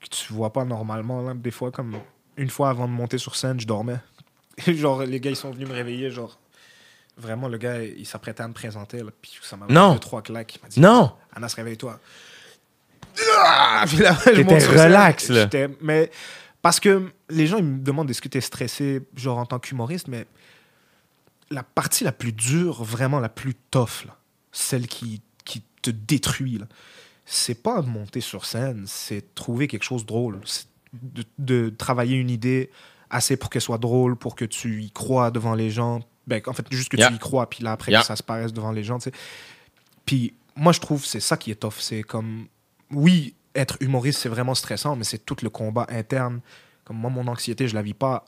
que 0.00 0.08
tu 0.08 0.32
vois 0.32 0.52
pas 0.52 0.64
normalement, 0.64 1.22
là. 1.22 1.32
Des 1.34 1.50
fois, 1.50 1.70
comme 1.70 1.96
une 2.36 2.50
fois 2.50 2.70
avant 2.70 2.86
de 2.86 2.92
monter 2.92 3.18
sur 3.18 3.36
scène, 3.36 3.60
je 3.60 3.66
dormais. 3.66 3.98
genre, 4.66 5.02
les 5.02 5.20
gars, 5.20 5.30
ils 5.30 5.36
sont 5.36 5.50
venus 5.50 5.68
me 5.68 5.74
réveiller, 5.74 6.10
genre. 6.10 6.38
Vraiment, 7.16 7.48
le 7.48 7.58
gars, 7.58 7.82
il 7.82 8.06
s'apprêtait 8.06 8.42
à 8.42 8.48
me 8.48 8.54
présenter, 8.54 8.98
là. 8.98 9.10
Puis 9.20 9.32
ça 9.42 9.56
m'a 9.56 9.66
mis 9.66 9.74
deux, 9.94 9.98
trois 9.98 10.22
claques. 10.22 10.54
Il 10.56 10.62
m'a 10.62 10.68
dit, 10.68 10.80
non! 10.80 11.12
Anas, 11.34 11.52
réveille-toi. 11.56 11.98
Ah! 13.36 13.84
Puis 13.86 13.98
là, 13.98 14.16
je 14.26 14.30
T'étais 14.30 14.44
monte 14.44 14.60
sur 14.60 14.72
scène. 14.72 14.80
relax, 14.88 15.28
là. 15.28 15.42
J'étais- 15.42 15.68
Mais 15.80 16.10
parce 16.62 16.80
que 16.80 17.10
les 17.28 17.46
gens, 17.46 17.58
ils 17.58 17.64
me 17.64 17.78
demandent 17.82 18.10
est-ce 18.10 18.22
que 18.22 18.28
t'es 18.28 18.40
stressé, 18.40 19.00
genre 19.16 19.38
en 19.38 19.46
tant 19.46 19.58
qu'humoriste, 19.58 20.08
mais 20.08 20.26
la 21.50 21.62
partie 21.62 22.04
la 22.04 22.12
plus 22.12 22.32
dure, 22.32 22.82
vraiment 22.84 23.18
la 23.20 23.28
plus 23.28 23.54
tough, 23.70 24.04
là, 24.06 24.16
celle 24.52 24.86
qui, 24.86 25.20
qui 25.44 25.62
te 25.82 25.90
détruit, 25.90 26.58
là, 26.58 26.66
c'est 27.24 27.54
pas 27.62 27.80
de 27.82 27.88
monter 27.88 28.20
sur 28.20 28.44
scène, 28.44 28.84
c'est 28.86 29.34
trouver 29.34 29.68
quelque 29.68 29.84
chose 29.84 30.02
de 30.02 30.06
drôle. 30.08 30.40
C'est 30.44 30.66
De, 30.92 31.22
de 31.38 31.70
travailler 31.70 32.16
une 32.16 32.30
idée 32.30 32.68
assez 33.10 33.36
pour 33.36 33.48
qu'elle 33.48 33.62
soit 33.62 33.78
drôle, 33.78 34.16
pour 34.16 34.34
que 34.34 34.44
tu 34.44 34.82
y 34.82 34.90
crois 34.90 35.30
devant 35.30 35.54
les 35.54 35.70
gens. 35.70 36.00
Ben, 36.26 36.42
en 36.46 36.52
fait, 36.52 36.66
juste 36.72 36.88
que 36.88 36.96
Yeah. 36.96 37.08
tu 37.10 37.14
y 37.14 37.18
crois, 37.20 37.48
puis 37.48 37.62
là, 37.62 37.70
après, 37.72 37.92
Yeah. 37.92 38.00
que 38.00 38.06
ça 38.08 38.16
se 38.16 38.24
paraisse 38.24 38.52
devant 38.52 38.72
les 38.72 38.82
gens, 38.82 38.98
tu 38.98 39.04
sais. 39.04 39.12
Puis 40.04 40.34
moi, 40.56 40.72
je 40.72 40.80
trouve 40.80 41.04
c'est 41.04 41.20
ça 41.20 41.36
qui 41.36 41.52
est 41.52 41.54
tough. 41.56 41.74
C'est 41.78 42.02
comme, 42.02 42.48
oui, 42.92 43.34
être 43.54 43.76
humoriste, 43.80 44.20
c'est 44.20 44.28
vraiment 44.28 44.54
stressant, 44.54 44.96
mais 44.96 45.04
c'est 45.04 45.18
tout 45.24 45.36
le 45.42 45.50
combat 45.50 45.86
interne. 45.90 46.40
Comme 46.84 46.96
moi, 46.98 47.10
mon 47.10 47.26
anxiété, 47.28 47.68
je 47.68 47.74
la 47.74 47.82
vis 47.82 47.94
pas 47.94 48.24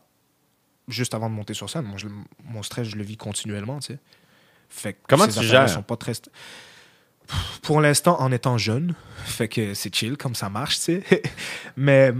juste 0.89 1.15
avant 1.15 1.29
de 1.31 1.35
monter 1.35 1.55
sur 1.55 1.71
scène. 1.71 1.85
Moi, 1.85 1.97
je- 1.99 2.09
mon 2.45 2.63
stress, 2.63 2.89
je 2.89 2.97
le 2.97 3.03
vis 3.05 3.17
continuellement, 3.17 3.79
tu 3.81 3.93
sais. 3.95 3.99
Fait 4.69 4.95
que 4.95 4.99
Comment 5.09 5.27
ces 5.29 5.41
tu 5.41 5.47
gères? 5.47 5.69
sont 5.69 5.83
pas 5.83 5.97
très 5.97 6.13
Pour 7.63 7.81
l'instant, 7.81 8.21
en 8.21 8.33
étant 8.33 8.59
jeune, 8.59 8.95
fait 9.25 9.49
que 9.49 9.75
c'est 9.75 9.95
chill, 9.95 10.17
comme 10.17 10.35
ça 10.35 10.49
marche, 10.49 10.77
tu 10.77 11.03
sais. 11.03 11.23
mais 11.77 12.13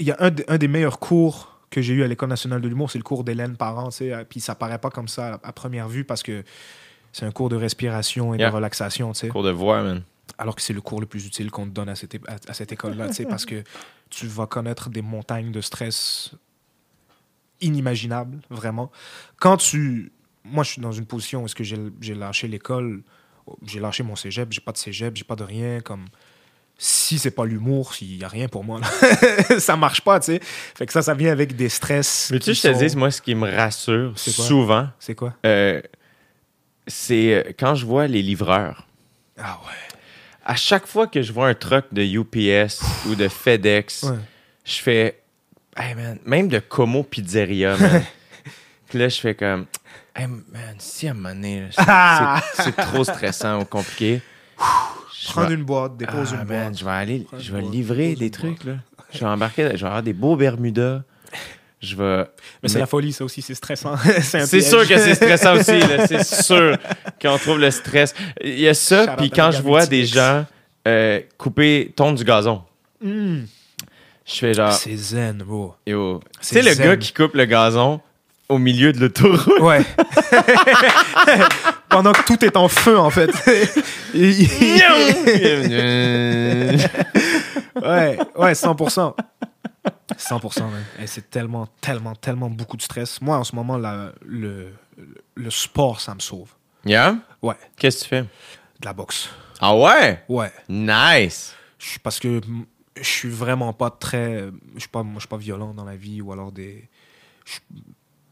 il 0.00 0.06
y 0.06 0.10
a 0.10 0.16
un, 0.20 0.30
de- 0.30 0.44
un 0.48 0.58
des 0.58 0.68
meilleurs 0.68 0.98
cours 0.98 1.58
que 1.70 1.82
j'ai 1.82 1.92
eu 1.92 2.02
à 2.02 2.06
l'École 2.08 2.30
nationale 2.30 2.60
de 2.62 2.68
l'humour, 2.68 2.90
c'est 2.90 2.98
le 2.98 3.04
cours 3.04 3.24
d'Hélène 3.24 3.56
Parent, 3.56 3.90
tu 3.90 3.96
sais. 3.98 4.24
Puis 4.28 4.40
ça 4.40 4.54
paraît 4.54 4.78
pas 4.78 4.90
comme 4.90 5.08
ça 5.08 5.34
à, 5.42 5.48
à 5.48 5.52
première 5.52 5.88
vue 5.88 6.04
parce 6.04 6.22
que 6.22 6.42
c'est 7.12 7.26
un 7.26 7.30
cours 7.30 7.50
de 7.50 7.56
respiration 7.56 8.34
et 8.34 8.38
Yeah. 8.38 8.50
de 8.50 8.54
relaxation, 8.54 9.12
tu 9.12 9.20
sais 9.20 9.28
Cours 9.28 9.42
de 9.42 9.50
voix, 9.50 9.82
man. 9.82 10.02
Alors 10.36 10.54
que 10.56 10.62
c'est 10.62 10.72
le 10.72 10.80
cours 10.80 11.00
le 11.00 11.06
plus 11.06 11.26
utile 11.26 11.50
qu'on 11.50 11.64
te 11.66 11.70
donne 11.70 11.88
à 11.88 11.94
cette, 11.96 12.14
é- 12.14 12.20
à, 12.28 12.36
à 12.48 12.54
cette 12.54 12.72
école-là, 12.72 13.08
parce 13.28 13.46
que 13.46 13.62
tu 14.10 14.26
vas 14.26 14.46
connaître 14.46 14.90
des 14.90 15.02
montagnes 15.02 15.52
de 15.52 15.60
stress 15.60 16.32
inimaginables, 17.60 18.38
vraiment. 18.50 18.90
Quand 19.38 19.56
tu... 19.56 20.12
Moi, 20.44 20.64
je 20.64 20.70
suis 20.72 20.80
dans 20.82 20.92
une 20.92 21.06
position 21.06 21.42
où 21.42 21.44
est-ce 21.46 21.54
que 21.54 21.64
j'ai 21.64 21.76
j'ai 22.00 22.14
lâché 22.14 22.48
l'école, 22.48 23.02
j'ai 23.66 23.80
lâché 23.80 24.02
mon 24.02 24.16
cégep, 24.16 24.50
j'ai 24.52 24.60
pas 24.60 24.72
de 24.72 24.78
cégep, 24.78 25.16
j'ai 25.16 25.24
pas 25.24 25.36
de 25.36 25.44
rien, 25.44 25.80
comme... 25.80 26.06
Si 26.80 27.18
c'est 27.18 27.32
pas 27.32 27.44
l'humour, 27.44 27.92
il 28.00 28.18
y 28.18 28.24
a 28.24 28.28
rien 28.28 28.46
pour 28.46 28.62
moi, 28.62 28.78
là. 28.80 29.58
ça 29.58 29.76
marche 29.76 30.00
pas, 30.00 30.20
tu 30.20 30.26
sais. 30.26 30.40
Fait 30.42 30.86
que 30.86 30.92
ça, 30.92 31.02
ça 31.02 31.12
vient 31.12 31.32
avec 31.32 31.56
des 31.56 31.68
stress. 31.68 32.28
Mais 32.30 32.38
tu 32.38 32.54
sais, 32.54 32.70
je 32.70 32.72
te 32.78 32.86
dis, 32.86 32.96
moi, 32.96 33.10
ce 33.10 33.20
qui 33.20 33.34
me 33.34 33.50
rassure 33.50 34.16
souvent, 34.16 34.86
C'est 35.00 35.16
quoi? 35.16 35.34
euh, 35.44 35.82
c'est 36.86 37.34
euh, 37.34 37.52
quand 37.58 37.74
je 37.74 37.84
vois 37.84 38.06
les 38.06 38.22
livreurs. 38.22 38.86
Ah 39.36 39.58
ouais. 39.66 39.87
À 40.50 40.56
chaque 40.56 40.86
fois 40.86 41.06
que 41.06 41.20
je 41.20 41.30
vois 41.32 41.48
un 41.48 41.54
truck 41.54 41.84
de 41.92 42.02
UPS 42.02 42.80
ou 43.06 43.14
de 43.14 43.28
FedEx, 43.28 44.04
Ouais. 44.04 44.16
je 44.64 44.76
fais, 44.76 45.20
hey 45.76 45.94
man, 45.94 46.18
même 46.24 46.48
de 46.48 46.58
Como 46.58 47.02
Pizzeria, 47.02 47.76
man. 47.76 48.02
Puis 48.88 48.98
là, 48.98 49.10
je 49.10 49.20
fais 49.20 49.34
comme, 49.34 49.66
hey 50.16 50.26
man, 50.26 50.74
si 50.78 51.06
à 51.06 51.10
un 51.10 51.14
moment 51.14 51.34
donné, 51.34 51.66
c'est- 52.54 52.72
trop 52.72 53.04
stressant 53.04 53.60
ou 53.60 53.66
compliqué. 53.66 54.22
je 55.20 55.28
Prendre 55.32 55.48
vais- 55.48 55.54
une 55.54 55.64
boîte, 55.64 55.98
dépose 55.98 56.30
Ah, 56.32 56.40
une 56.42 56.48
man, 56.48 56.62
boîte. 56.68 56.78
je 56.78 56.84
vais 56.86 56.90
aller, 56.92 57.26
Prends 57.28 57.38
je 57.38 57.52
vais 57.52 57.60
livrer 57.60 58.14
des 58.14 58.30
trucs, 58.30 58.64
là. 58.64 58.76
Je 59.12 59.18
vais 59.20 59.26
embarquer, 59.26 59.64
je 59.74 59.76
vais 59.82 59.86
avoir 59.86 60.02
des 60.02 60.14
beaux 60.14 60.36
Bermudas. 60.36 61.02
Je 61.80 61.94
vais. 61.94 62.24
Mais 62.62 62.68
c'est 62.68 62.74
Mais- 62.74 62.80
la 62.80 62.86
folie, 62.86 63.12
ça 63.12 63.24
aussi, 63.24 63.40
c'est 63.40 63.54
stressant. 63.54 63.94
c'est 64.22 64.60
sûr 64.60 64.86
que 64.86 64.98
c'est 64.98 65.14
stressant 65.14 65.54
aussi, 65.56 65.80
c'est 66.08 66.24
sûr 66.24 66.76
qu'on 67.22 67.38
trouve 67.38 67.58
le 67.60 67.70
stress. 67.70 68.14
Il 68.42 68.58
y 68.58 68.68
a 68.68 68.74
ça, 68.74 69.14
puis 69.16 69.30
quand 69.30 69.50
je 69.52 69.62
vois 69.62 69.86
des 69.86 70.04
gens 70.04 70.44
euh, 70.86 71.20
couper, 71.36 71.92
tondre 71.94 72.18
du 72.18 72.24
gazon, 72.24 72.62
Hmm. 73.00 73.42
je 74.26 74.34
fais 74.34 74.54
genre, 74.54 74.72
C'est 74.72 74.96
zen, 74.96 75.38
bro. 75.46 75.74
yo. 75.86 76.20
C'est 76.40 76.62
le 76.62 76.72
zen. 76.72 76.84
gars 76.84 76.96
qui 76.96 77.12
coupe 77.12 77.34
le 77.34 77.44
gazon 77.44 78.00
au 78.48 78.58
milieu 78.58 78.92
de 78.92 78.98
l'autoroute? 78.98 79.60
Ouais. 79.60 79.82
Pendant 81.90 82.10
que 82.12 82.24
tout 82.26 82.44
est 82.44 82.56
en 82.56 82.66
feu, 82.68 82.98
en 82.98 83.10
fait. 83.10 83.30
ouais, 87.82 88.18
ouais, 88.36 88.52
100%. 88.52 89.14
100%, 90.16 90.70
man. 90.70 90.84
Et 90.98 91.06
c'est 91.06 91.28
tellement, 91.30 91.66
tellement, 91.80 92.14
tellement 92.14 92.48
beaucoup 92.50 92.76
de 92.76 92.82
stress. 92.82 93.20
Moi, 93.20 93.36
en 93.36 93.44
ce 93.44 93.54
moment, 93.54 93.76
la- 93.76 94.12
le, 94.24 94.72
le 95.34 95.50
sport, 95.50 96.00
ça 96.00 96.14
me 96.14 96.20
sauve. 96.20 96.50
yeah? 96.84 97.16
Ouais, 97.42 97.56
Qu'est-ce 97.76 97.98
que 97.98 98.02
tu 98.04 98.08
fais? 98.08 98.22
de 98.22 98.84
la 98.86 98.92
boxe. 98.92 99.28
Ah 99.60 99.76
ouais? 99.76 100.22
Ouais. 100.28 100.52
Nice! 100.68 101.54
Je 101.78 101.98
parce 101.98 102.18
que 102.20 102.40
je 102.96 103.02
suis 103.08 103.28
vraiment 103.28 103.72
pas 103.72 103.90
très. 103.90 104.48
Je 104.74 104.80
suis 104.80 104.88
pas, 104.88 105.02
moi, 105.02 105.14
je 105.16 105.20
suis 105.20 105.28
pas 105.28 105.36
violent 105.36 105.74
dans 105.74 105.84
la 105.84 105.96
vie 105.96 106.20
ou 106.22 106.32
alors 106.32 106.52
des. 106.52 106.88
je- 107.44 107.58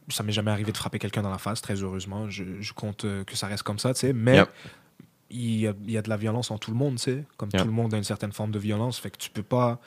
ça 0.09 0.23
m'est 0.23 0.33
jamais 0.33 0.53
arrivé 0.53 0.71
de 0.71 0.77
frapper 0.77 1.01
quelqu'un 1.01 1.23
dans 1.23 1.31
la 1.31 1.39
face, 1.39 1.61
très 1.61 1.75
heureusement. 1.83 2.31
Je, 2.31 2.45
je 2.61 2.73
compte 2.73 3.05
euh, 3.05 3.25
que 3.25 3.35
ça 3.37 3.49
reste 3.49 3.65
comme 3.65 3.79
ça, 3.81 3.93
tu 3.93 4.01
sais. 4.01 4.13
Mais 4.13 4.37
Yep. 4.37 4.49
il, 5.31 5.57
y 5.61 5.67
a, 5.67 5.73
il 5.85 5.91
y 5.91 5.99
a 5.99 6.03
de 6.03 6.09
la 6.09 6.17
violence 6.17 6.53
en 6.53 6.59
tout 6.59 6.71
le 6.71 6.77
monde, 6.77 6.95
tu 6.97 7.03
sais. 7.03 7.25
Comme 7.37 7.51
Yep. 7.53 7.63
tout 7.63 7.67
le 7.67 7.73
monde 7.75 7.93
a 7.93 7.97
une 7.97 8.05
certaine 8.05 8.31
forme 8.33 8.53
de 8.53 8.59
violence. 8.61 8.99
Fait 9.01 9.11
que 9.11 9.19
tu 9.19 9.31
peux 9.31 9.43
pas. 9.43 9.81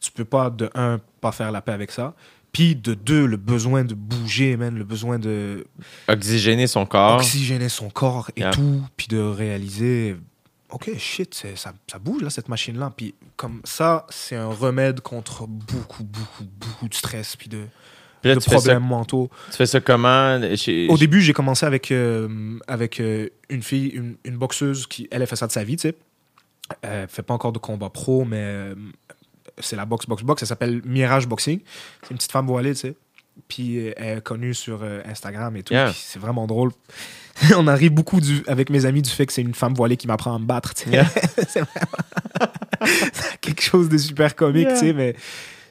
Tu 0.00 0.10
peux 0.12 0.24
pas, 0.24 0.50
de 0.50 0.70
un, 0.74 0.98
pas 1.20 1.32
faire 1.32 1.52
la 1.52 1.60
paix 1.60 1.72
avec 1.72 1.90
ça. 1.90 2.14
Puis 2.52 2.74
de 2.74 2.94
deux, 2.94 3.26
le 3.26 3.36
besoin 3.36 3.84
de 3.84 3.94
bouger, 3.94 4.56
man, 4.56 4.76
le 4.76 4.82
besoin 4.84 5.18
de 5.18 5.66
Oxygéner 6.08 6.66
son 6.66 6.84
corps. 6.86 7.16
oxygéner 7.18 7.68
son 7.68 7.90
corps 7.90 8.30
et 8.36 8.40
Yeah. 8.40 8.50
tout, 8.50 8.82
puis 8.96 9.06
de 9.08 9.18
réaliser, 9.20 10.16
ok, 10.70 10.90
shit, 10.98 11.32
ça, 11.54 11.72
ça 11.86 11.98
bouge 12.00 12.22
là, 12.22 12.30
cette 12.30 12.48
machine-là. 12.48 12.92
Puis 12.96 13.14
comme 13.36 13.60
ça, 13.64 14.04
c'est 14.08 14.34
un 14.36 14.48
remède 14.48 15.00
contre 15.00 15.46
beaucoup, 15.46 16.02
beaucoup, 16.02 16.44
beaucoup 16.58 16.88
de 16.88 16.94
stress, 16.94 17.36
puis 17.36 17.48
de, 17.48 17.66
Puis 18.20 18.30
là, 18.30 18.34
de 18.34 18.40
ça, 18.40 18.50
problèmes 18.50 18.82
mentaux. 18.84 19.30
tu 19.50 19.56
fais 19.56 19.66
ça 19.66 19.80
comment? 19.80 20.40
Chez- 20.56 20.88
Au 20.88 20.96
début, 20.98 21.20
j'ai 21.20 21.32
commencé 21.32 21.64
avec, 21.66 21.92
euh, 21.92 22.58
avec 22.66 22.98
euh, 23.00 23.28
une 23.48 23.62
fille, 23.62 23.88
une, 23.90 24.16
une 24.24 24.36
boxeuse 24.38 24.86
qui, 24.88 25.06
elle, 25.12 25.22
a 25.22 25.26
fait 25.26 25.36
ça 25.36 25.46
de 25.46 25.52
sa 25.52 25.62
vie, 25.62 25.76
tu 25.76 25.82
sais. 25.88 25.94
Elle 26.82 27.06
fait 27.08 27.22
pas 27.22 27.34
encore 27.34 27.52
de 27.52 27.58
combat 27.58 27.90
pro, 27.90 28.24
mais 28.24 28.38
euh, 28.40 28.74
c'est 29.60 29.76
la 29.76 29.84
boxe, 29.84 30.06
boxe, 30.06 30.22
boxe. 30.22 30.42
Elle 30.42 30.48
s'appelle 30.48 30.82
Mirage 30.84 31.26
Boxing. 31.26 31.60
C'est 32.02 32.10
une 32.10 32.16
petite 32.16 32.32
femme 32.32 32.46
voilée, 32.46 32.72
tu 32.74 32.80
sais. 32.80 32.94
Puis 33.48 33.78
euh, 33.78 33.92
elle 33.96 34.18
est 34.18 34.20
connue 34.22 34.54
sur 34.54 34.80
euh, 34.82 35.00
Instagram 35.06 35.56
et 35.56 35.62
tout. 35.62 35.72
Yeah. 35.72 35.92
C'est 35.94 36.18
vraiment 36.18 36.46
drôle. 36.46 36.72
On 37.56 37.66
en 37.68 37.74
rit 37.74 37.88
beaucoup 37.90 38.20
du, 38.20 38.42
avec 38.48 38.68
mes 38.70 38.84
amis 38.84 39.02
du 39.02 39.10
fait 39.10 39.24
que 39.26 39.32
c'est 39.32 39.40
une 39.42 39.54
femme 39.54 39.72
voilée 39.74 39.96
qui 39.96 40.06
m'apprend 40.06 40.34
à 40.34 40.38
me 40.38 40.44
battre, 40.44 40.74
tu 40.74 40.84
sais. 40.84 40.90
Yeah. 40.90 41.06
c'est 41.48 41.60
vraiment 41.60 42.52
quelque 43.40 43.62
chose 43.62 43.88
de 43.88 43.96
super 43.98 44.34
comique, 44.34 44.66
Yeah. 44.68 44.74
tu 44.74 44.86
sais, 44.86 44.92
mais 44.92 45.14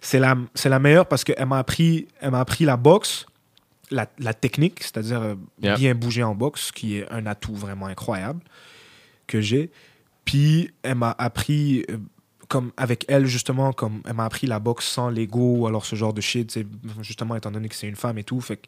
c'est 0.01 0.19
la, 0.19 0.35
c'est 0.55 0.69
la 0.69 0.79
meilleure 0.79 1.05
parce 1.07 1.23
qu'elle 1.23 1.45
m'a 1.45 1.59
appris, 1.59 2.07
elle 2.21 2.31
m'a 2.31 2.39
appris 2.39 2.65
la 2.65 2.77
boxe, 2.77 3.25
la, 3.91 4.07
la 4.19 4.33
technique, 4.33 4.81
c'est-à-dire 4.83 5.21
euh, 5.21 5.35
Yeah. 5.61 5.75
bien 5.75 5.95
bouger 5.95 6.23
en 6.23 6.33
boxe, 6.35 6.71
qui 6.71 6.97
est 6.97 7.11
un 7.11 7.25
atout 7.25 7.55
vraiment 7.55 7.87
incroyable 7.87 8.39
que 9.27 9.41
j'ai. 9.41 9.69
Puis 10.25 10.71
elle 10.83 10.95
m'a 10.95 11.15
appris, 11.17 11.85
euh, 11.91 11.97
comme 12.49 12.71
avec 12.75 13.05
elle 13.07 13.25
justement, 13.27 13.71
comme 13.71 14.01
elle 14.05 14.15
m'a 14.15 14.25
appris 14.25 14.47
la 14.47 14.59
boxe 14.59 14.85
sans 14.85 15.09
l'ego 15.09 15.59
ou 15.59 15.67
alors 15.67 15.85
ce 15.85 15.95
genre 15.95 16.13
de 16.13 16.19
shit, 16.19 16.59
justement 17.01 17.35
étant 17.37 17.51
donné 17.51 17.69
que 17.69 17.75
c'est 17.75 17.87
une 17.87 17.95
femme 17.95 18.17
et 18.17 18.23
tout. 18.25 18.41
Fait 18.41 18.57
que 18.57 18.67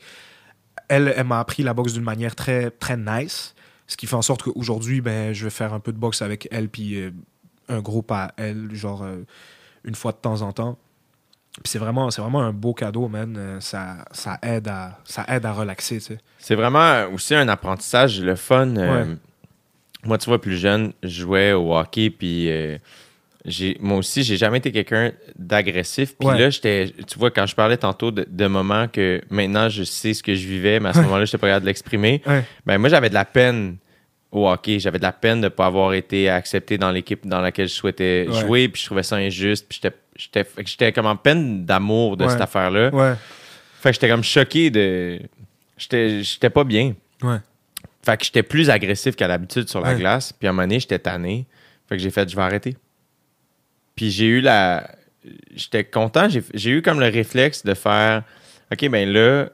elle, 0.87 1.13
elle 1.17 1.25
m'a 1.27 1.39
appris 1.39 1.63
la 1.63 1.73
boxe 1.73 1.93
d'une 1.93 2.03
manière 2.03 2.35
très, 2.35 2.69
très 2.71 2.95
nice. 2.95 3.53
Ce 3.87 3.97
qui 3.97 4.07
fait 4.07 4.15
en 4.15 4.21
sorte 4.21 4.43
qu'aujourd'hui, 4.43 5.01
ben, 5.01 5.33
je 5.33 5.43
vais 5.43 5.49
faire 5.49 5.73
un 5.73 5.79
peu 5.81 5.91
de 5.91 5.97
boxe 5.97 6.21
avec 6.21 6.47
elle, 6.51 6.69
puis 6.69 6.95
euh, 6.95 7.11
un 7.67 7.81
groupe 7.81 8.11
à 8.11 8.33
elle, 8.37 8.69
genre 8.73 9.03
euh, 9.03 9.25
une 9.83 9.95
fois 9.95 10.11
de 10.13 10.17
temps 10.17 10.41
en 10.43 10.53
temps. 10.53 10.77
Puis 11.63 11.71
c'est 11.71 11.79
vraiment, 11.79 12.09
c'est 12.11 12.21
vraiment 12.21 12.41
un 12.41 12.53
beau 12.53 12.73
cadeau, 12.73 13.09
man. 13.09 13.35
Euh, 13.37 13.59
Ça, 13.59 14.05
ça, 14.11 14.37
aide, 14.41 14.67
à, 14.69 14.99
ça 15.03 15.25
aide 15.27 15.45
à 15.45 15.51
relaxer, 15.51 15.95
tu 15.97 16.01
sais. 16.01 16.17
C'est 16.37 16.55
vraiment 16.55 17.05
aussi 17.13 17.35
un 17.35 17.47
apprentissage, 17.49 18.21
le 18.21 18.35
fun. 18.35 18.77
euh, 18.77 19.15
moi, 20.05 20.17
tu 20.17 20.29
vois, 20.29 20.39
plus 20.39 20.57
jeune, 20.57 20.93
je 21.03 21.21
jouais 21.23 21.51
au 21.51 21.75
hockey, 21.75 22.09
puis 22.09 22.47
moi 23.79 23.97
aussi, 23.97 24.23
j'ai 24.23 24.37
jamais 24.37 24.59
été 24.59 24.71
quelqu'un 24.71 25.11
d'agressif. 25.37 26.15
Puis 26.17 26.27
Ouais. 26.27 26.37
là, 26.39 26.49
j'étais, 26.49 26.93
tu 27.07 27.17
vois, 27.17 27.31
quand 27.31 27.45
je 27.45 27.55
parlais 27.55 27.77
tantôt 27.77 28.11
de, 28.11 28.25
de 28.29 28.47
moments 28.47 28.87
que 28.87 29.21
maintenant 29.29 29.67
je 29.69 29.83
sais 29.83 30.13
ce 30.13 30.21
que 30.21 30.35
je 30.35 30.47
vivais, 30.47 30.79
mais 30.79 30.89
à 30.89 30.93
ce 30.93 30.99
moment-là, 30.99 31.25
je 31.25 31.29
n'étais 31.31 31.37
pas 31.39 31.47
capable 31.47 31.63
de 31.63 31.69
l'exprimer. 31.69 32.21
Ouais. 32.27 32.43
Ben, 32.65 32.77
moi, 32.77 32.89
j'avais 32.89 33.09
de 33.09 33.15
la 33.15 33.25
peine 33.25 33.77
au 34.31 34.47
hockey. 34.47 34.79
J'avais 34.79 34.99
de 34.99 35.03
la 35.03 35.11
peine 35.11 35.39
de 35.41 35.45
ne 35.45 35.49
pas 35.49 35.65
avoir 35.65 35.93
été 35.93 36.29
accepté 36.29 36.77
dans 36.77 36.91
l'équipe 36.91 37.25
dans 37.27 37.41
laquelle 37.41 37.67
je 37.67 37.73
souhaitais 37.73 38.27
jouer. 38.31 38.67
Puis 38.69 38.81
je 38.81 38.85
trouvais 38.85 39.03
ça 39.03 39.15
injuste. 39.17 39.65
Puis 39.67 39.81
j'étais, 40.15 40.91
comme 40.91 41.07
en 41.07 41.15
peine 41.15 41.65
d'amour 41.65 42.17
de 42.17 42.27
cette 42.27 42.41
affaire-là. 42.41 42.91
Fait 43.81 43.89
que 43.89 43.93
j'étais 43.93 44.09
comme 44.09 44.23
choqué 44.23 44.69
de. 44.69 45.19
J'étais, 45.77 46.21
j'étais 46.21 46.51
pas 46.51 46.63
bien. 46.63 46.93
Fait 48.03 48.17
que 48.17 48.25
j'étais 48.25 48.43
plus 48.43 48.69
agressif 48.69 49.15
qu'à 49.15 49.27
l'habitude 49.27 49.67
sur 49.67 49.81
la 49.81 49.95
glace. 49.95 50.31
Puis 50.31 50.47
à 50.47 50.51
un 50.51 50.53
moment 50.53 50.63
donné, 50.67 50.79
j'étais 50.79 50.99
tanné. 50.99 51.45
Fait 51.89 51.97
que 51.97 52.01
j'ai 52.03 52.11
fait, 52.11 52.29
je 52.29 52.35
vais 52.35 52.41
arrêter. 52.43 52.75
Puis 53.95 54.11
j'ai 54.11 54.25
eu 54.25 54.41
la. 54.41 54.89
J'étais 55.53 55.83
content. 55.83 56.27
J'ai, 56.29 56.71
eu 56.71 56.81
comme 56.81 56.99
le 56.99 57.07
réflexe 57.07 57.63
de 57.63 57.73
faire, 57.73 58.23
OK, 58.71 58.89
ben 58.89 59.09
là. 59.09 59.49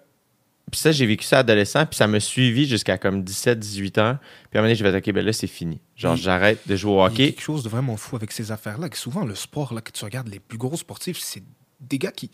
Puis 0.72 0.81
ça, 0.81 0.91
j'ai 0.91 1.05
vécu 1.05 1.26
ça 1.26 1.39
adolescent. 1.39 1.85
Puis 1.85 1.95
ça 1.95 2.07
m'a 2.07 2.19
suivi 2.19 2.68
jusqu'à 2.68 2.97
comme 2.97 3.23
17, 3.23 3.57
18 3.57 3.97
ans. 3.99 4.18
Puis 4.49 4.57
à 4.57 4.59
un 4.59 4.61
moment 4.61 4.64
donné, 4.64 4.76
j'ai 4.76 4.84
fait, 4.84 4.97
OK, 4.97 5.14
ben 5.14 5.26
là, 5.26 5.34
c'est 5.34 5.47
fini. 5.47 5.80
Genre, 5.95 6.15
j'arrête 6.15 6.68
de 6.68 6.76
jouer 6.76 6.91
au 6.91 6.95
Il 6.95 6.99
y 6.99 7.01
a 7.01 7.05
hockey. 7.05 7.26
quelque 7.31 7.41
chose 7.41 7.64
de 7.64 7.69
vraiment 7.69 7.95
fou 7.95 8.18
avec 8.18 8.31
ces 8.31 8.51
affaires-là, 8.51 8.89
que 8.89 8.97
souvent 8.97 9.26
le 9.26 9.35
sport, 9.35 9.73
là, 9.73 9.81
que 9.81 9.91
tu 9.91 10.03
regardes, 10.03 10.27
les 10.27 10.39
plus 10.39 10.57
gros 10.57 10.76
sportifs, 10.76 11.19
c'est 11.19 11.43
des 11.80 11.97
gars 11.97 12.11
qui. 12.11 12.31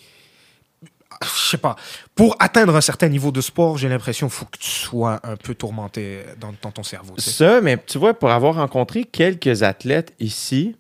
Je 1.22 1.50
sais 1.50 1.58
pas. 1.58 1.76
Pour 2.16 2.36
atteindre 2.40 2.76
un 2.76 2.82
certain 2.82 3.08
niveau 3.08 3.32
de 3.32 3.42
sport, 3.42 3.78
j'ai 3.78 3.88
l'impression 3.88 4.28
qu'il 4.28 4.36
faut 4.36 4.46
que 4.46 4.58
tu 4.58 4.70
sois 4.70 5.20
un 5.24 5.36
peu 5.36 5.54
tourmenté 5.54 6.22
dans, 6.40 6.54
dans 6.62 6.72
ton 6.72 6.84
cerveau. 6.84 7.14
Ça, 7.18 7.62
mais 7.62 7.78
tu 7.78 8.00
vois, 8.00 8.14
pour 8.16 8.32
avoir 8.32 8.56
rencontré 8.56 9.04
quelques 9.04 9.62
athlètes 9.62 10.14
ici, 10.20 10.76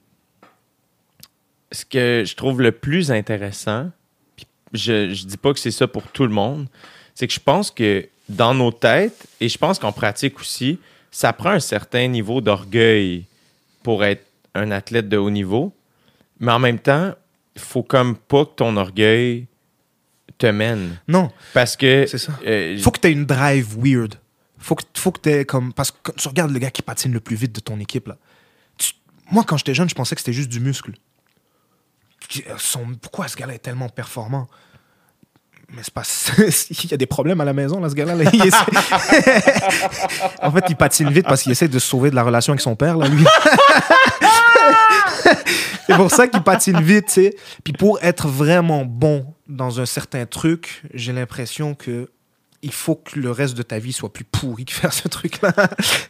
ce 1.74 1.84
que 1.86 2.24
je 2.26 2.36
trouve 2.36 2.62
le 2.62 2.72
plus 2.72 3.12
intéressant, 3.12 3.92
puis 4.38 4.46
je, 4.74 5.14
je 5.14 5.26
dis 5.26 5.38
pas 5.38 5.52
que 5.54 5.60
c'est 5.60 5.72
ça 5.72 5.88
pour 5.88 6.04
tout 6.08 6.24
le 6.24 6.30
monde, 6.34 6.68
c'est 7.16 7.28
que 7.28 7.34
je 7.34 7.40
pense 7.42 7.70
que 7.72 8.08
dans 8.30 8.54
nos 8.54 8.72
têtes, 8.72 9.26
et 9.42 9.50
je 9.50 9.58
pense 9.58 9.78
qu'en 9.80 9.92
pratique 9.92 10.40
aussi, 10.40 10.80
ça 11.12 11.34
prend 11.34 11.50
un 11.52 11.60
certain 11.60 12.08
niveau 12.08 12.40
d'orgueil 12.42 13.26
pour 13.84 14.04
être 14.06 14.26
un 14.56 14.72
athlète 14.72 15.10
de 15.10 15.18
haut 15.18 15.30
niveau. 15.30 15.74
Mais 16.40 16.52
en 16.52 16.60
même 16.60 16.80
temps, 16.80 17.14
il 17.56 17.62
faut 17.62 17.84
comme 17.84 18.16
pas 18.16 18.46
que 18.46 18.52
ton 18.56 18.78
orgueil 18.78 19.46
te 20.38 20.48
mène. 20.48 20.98
Non, 21.08 21.30
Parce 21.54 21.76
que. 21.76 22.06
C'est 22.08 22.18
ça. 22.18 22.32
euh, 22.46 22.78
faut 22.80 22.92
que 22.92 23.00
tu 23.00 23.08
aies 23.10 23.12
une 23.12 23.26
drive 23.26 23.76
weird. 23.78 24.16
Faut 24.58 24.76
que, 24.76 24.84
faut 24.96 25.12
que 25.12 25.20
tu 25.22 25.30
aies 25.30 25.46
comme. 25.46 25.74
Parce 25.74 25.92
que 25.92 25.98
quand 26.02 26.16
tu 26.16 26.28
regardes 26.28 26.52
le 26.52 26.60
gars 26.60 26.72
qui 26.72 26.82
patine 26.82 27.12
le 27.14 27.20
plus 27.20 27.36
vite 27.36 27.54
de 27.54 27.60
ton 27.60 27.80
équipe, 27.80 28.08
là. 28.08 28.18
tu- 28.78 28.94
moi, 29.32 29.44
quand 29.46 29.58
j'étais 29.58 29.74
jeune, 29.76 29.90
je 29.90 29.96
pensais 29.96 30.16
que 30.16 30.22
c'était 30.22 30.34
juste 30.34 30.50
du 30.50 30.60
muscle. 30.60 30.94
Euh, 32.48 32.56
pourquoi 33.02 33.28
ce 33.28 33.36
gars-là 33.36 33.56
est 33.56 33.60
tellement 33.60 33.90
performant? 33.90 34.48
Mais. 35.74 35.82
Il 36.70 36.92
y 36.92 36.94
a 36.94 36.98
des 36.98 37.06
problèmes 37.06 37.42
à 37.42 37.46
la 37.46 37.54
maison, 37.54 37.80
là, 37.80 37.90
ce 37.90 37.96
gars-là. 37.96 38.14
en 40.42 40.52
fait, 40.52 40.66
il 40.70 40.76
patine 40.76 41.10
vite 41.10 41.26
parce 41.26 41.44
qu'il 41.44 41.52
essaie 41.52 41.68
de 41.68 41.80
se 41.80 41.88
sauver 41.88 42.12
de 42.12 42.16
la 42.16 42.24
relation 42.24 42.54
avec 42.54 42.62
son 42.62 42.76
père, 42.76 42.98
là, 42.98 43.08
c'est 45.88 45.96
pour 45.96 46.12
ça 46.12 46.28
qu'il 46.28 46.44
patine 46.44 46.82
vite. 46.82 47.20
Puis 47.64 47.74
pour 47.74 48.02
être 48.04 48.28
vraiment 48.28 48.86
bon 48.86 49.34
dans 49.48 49.80
un 49.80 49.86
certain 49.86 50.26
truc, 50.26 50.84
j'ai 50.94 51.14
l'impression 51.14 51.76
que 51.76 52.10
il 52.62 52.72
faut 52.72 52.96
que 52.96 53.20
le 53.20 53.30
reste 53.30 53.56
de 53.56 53.64
ta 53.64 53.78
vie 53.78 53.92
soit 53.92 54.14
plus 54.14 54.24
pourri 54.24 54.64
que 54.64 54.74
faire 54.74 54.94
ce 54.94 55.10
truc-là. 55.10 55.54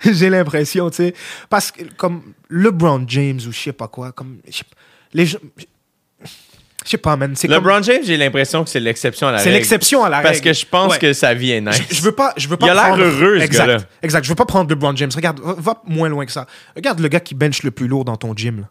j'ai 0.05 0.29
l'impression, 0.29 0.89
tu 0.89 0.97
sais. 0.97 1.15
Parce 1.49 1.71
que 1.71 1.83
comme 1.97 2.21
LeBron 2.49 3.05
James 3.07 3.39
ou 3.47 3.51
je 3.51 3.59
sais 3.59 3.73
pas 3.73 3.87
quoi, 3.87 4.11
comme. 4.11 4.37
Les 5.13 5.25
gens. 5.25 5.39
Je 6.85 6.89
sais 6.89 6.97
pas, 6.97 7.15
man. 7.15 7.33
C'est 7.35 7.47
comme- 7.47 7.57
LeBron 7.63 7.81
James, 7.83 8.01
j'ai 8.03 8.17
l'impression 8.17 8.63
que 8.63 8.69
c'est 8.69 8.79
l'exception 8.81 9.27
à 9.27 9.31
la 9.31 9.37
C'est 9.37 9.45
règle. 9.45 9.55
l'exception 9.55 10.03
à 10.03 10.09
la 10.09 10.17
règle. 10.17 10.27
Parce 10.29 10.41
que 10.41 10.51
je 10.51 10.65
pense 10.65 10.91
Ouais. 10.91 10.99
que 10.99 11.13
sa 11.13 11.33
vie 11.33 11.51
est 11.51 11.61
nice. 11.61 11.81
Je, 11.89 11.95
je 11.95 12.01
veux 12.01 12.11
pas, 12.11 12.33
je 12.35 12.47
veux 12.49 12.57
pas 12.57 12.65
Il 12.65 12.69
a 12.71 12.73
l'air 12.73 12.83
prendre- 12.87 13.03
heureux, 13.03 13.39
ce 13.39 13.43
exact, 13.45 13.67
gars-là. 13.67 13.79
Exact. 14.01 14.23
Je 14.25 14.29
veux 14.29 14.35
pas 14.35 14.45
prendre 14.45 14.69
LeBron 14.69 14.93
James. 14.97 15.11
Regarde, 15.15 15.39
va, 15.39 15.55
va 15.57 15.81
moins 15.87 16.09
loin 16.09 16.25
que 16.25 16.31
ça. 16.33 16.45
Regarde 16.75 16.99
le 16.99 17.07
gars 17.07 17.21
qui 17.21 17.35
bench 17.35 17.63
le 17.63 17.71
plus 17.71 17.87
lourd 17.87 18.03
dans 18.03 18.17
ton 18.17 18.35
gym. 18.35 18.61
là. 18.61 18.67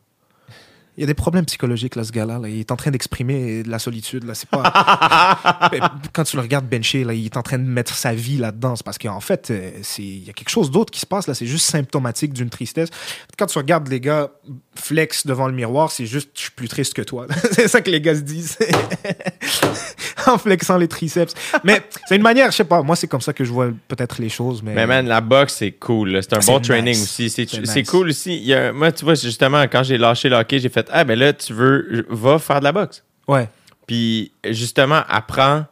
Il 0.99 1.01
y 1.01 1.05
a 1.05 1.07
des 1.07 1.15
problèmes 1.15 1.47
psychologiques, 1.47 1.97
là, 1.97 2.05
ce 2.05 2.13
gars-là. 2.13 2.39
là. 2.39 2.49
Il 2.49 2.61
est 2.61 2.71
en 2.71 2.77
train 2.77 2.91
d'exprimer 2.91 3.63
de 3.63 3.71
la 3.71 3.79
solitude. 3.79 4.25
Là. 4.25 4.35
C'est 4.35 4.49
pas... 4.49 4.63
Quand 6.13 6.25
tu 6.25 6.37
le 6.37 6.43
regardes 6.43 6.67
bencher, 6.69 7.03
là, 7.05 7.15
il 7.15 7.25
est 7.25 7.37
en 7.39 7.43
train 7.43 7.59
de 7.59 7.65
mettre 7.65 7.95
sa 7.95 8.13
vie 8.13 8.37
là-dedans. 8.37 8.77
C'est 8.77 8.85
parce 8.85 8.99
qu'en 8.99 9.21
fait, 9.21 9.51
euh, 9.51 9.71
c'est- 9.83 10.03
il 10.03 10.25
y 10.25 10.29
a 10.29 10.35
quelque 10.35 10.51
chose 10.51 10.71
d'autre 10.71 10.91
qui 10.91 11.01
se 11.01 11.07
passe. 11.07 11.27
là. 11.27 11.33
C'est 11.35 11.47
juste 11.47 11.65
symptomatique 11.65 12.35
d'une 12.35 12.51
tristesse. 12.51 12.91
Quand 13.39 13.47
tu 13.47 13.57
regardes 13.57 13.89
les 13.89 14.01
gars 14.01 14.31
flex 14.75 15.27
devant 15.27 15.47
le 15.49 15.55
miroir, 15.55 15.91
c'est 15.91 16.05
juste 16.05 16.31
«je 16.35 16.41
suis 16.43 16.51
plus 16.51 16.69
triste 16.69 16.93
que 16.93 17.03
toi». 17.03 17.27
C'est 17.53 17.69
ça 17.69 17.81
que 17.81 17.91
les 17.91 18.01
gars 18.03 18.15
se 18.15 18.21
disent. 18.21 18.59
en 20.27 20.39
flexant 20.39 20.77
les 20.77 20.89
triceps. 20.89 21.35
Mais 21.65 21.83
c'est 22.07 22.17
une 22.17 22.23
manière, 22.23 22.51
je 22.51 22.57
sais 22.57 22.65
pas, 22.65 22.83
moi 22.83 22.95
c'est 22.97 23.09
comme 23.09 23.21
ça 23.21 23.33
que 23.33 23.45
je 23.45 23.51
vois 23.53 23.71
peut-être 23.89 24.21
les 24.21 24.29
choses. 24.29 24.63
Mais, 24.63 24.75
Mais 24.75 24.87
man, 24.87 25.07
la 25.07 25.21
boxe, 25.21 25.55
c'est 25.59 25.73
cool. 25.73 26.11
là. 26.11 26.23
C'est 26.23 26.35
un 26.35 26.41
C'est 26.41 26.53
bon 26.53 26.59
nice. 26.59 26.69
training 26.69 26.95
aussi. 27.03 27.29
C'est 27.31 27.49
C'est 27.49 27.67
c'est 27.67 27.81
nice. 27.81 27.91
cool 27.91 28.09
aussi. 28.11 28.37
Il 28.37 28.45
y 28.45 28.55
a, 28.55 28.73
moi, 28.73 28.93
tu 28.93 29.05
vois, 29.05 29.15
justement, 29.15 29.63
quand 29.65 29.83
j'ai 29.83 29.99
lâché 29.99 30.29
le 30.29 30.37
hockey, 30.37 30.59
j'ai 30.61 30.69
fait 30.69 30.82
Ah, 30.93 31.05
ben 31.05 31.19
là, 31.19 31.33
tu 31.33 31.53
veux, 31.53 32.07
va 32.11 32.39
faire 32.39 32.59
de 32.61 32.65
la 32.65 32.73
boxe. 32.73 33.03
ouais, 33.29 33.49
Puis, 33.87 34.33
justement, 34.49 35.03
apprends 35.09 35.65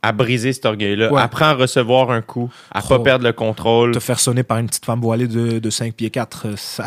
à 0.00 0.12
briser 0.12 0.52
cet 0.52 0.64
orgueil-là. 0.64 1.12
Ouais. 1.12 1.20
Apprends 1.20 1.46
à 1.46 1.54
recevoir 1.54 2.12
un 2.12 2.22
coup, 2.22 2.48
à 2.70 2.80
Trop. 2.80 2.98
pas 2.98 3.02
perdre 3.04 3.24
le 3.24 3.32
contrôle. 3.32 3.90
te 3.90 3.98
faire 3.98 4.20
sonner 4.20 4.44
par 4.44 4.58
une 4.58 4.68
petite 4.68 4.84
femme 4.84 5.00
voilée 5.00 5.26
de, 5.26 5.58
de 5.58 5.70
5 5.70 5.92
pieds 5.92 6.08
4, 6.10 6.46
euh, 6.46 6.52
ça, 6.56 6.84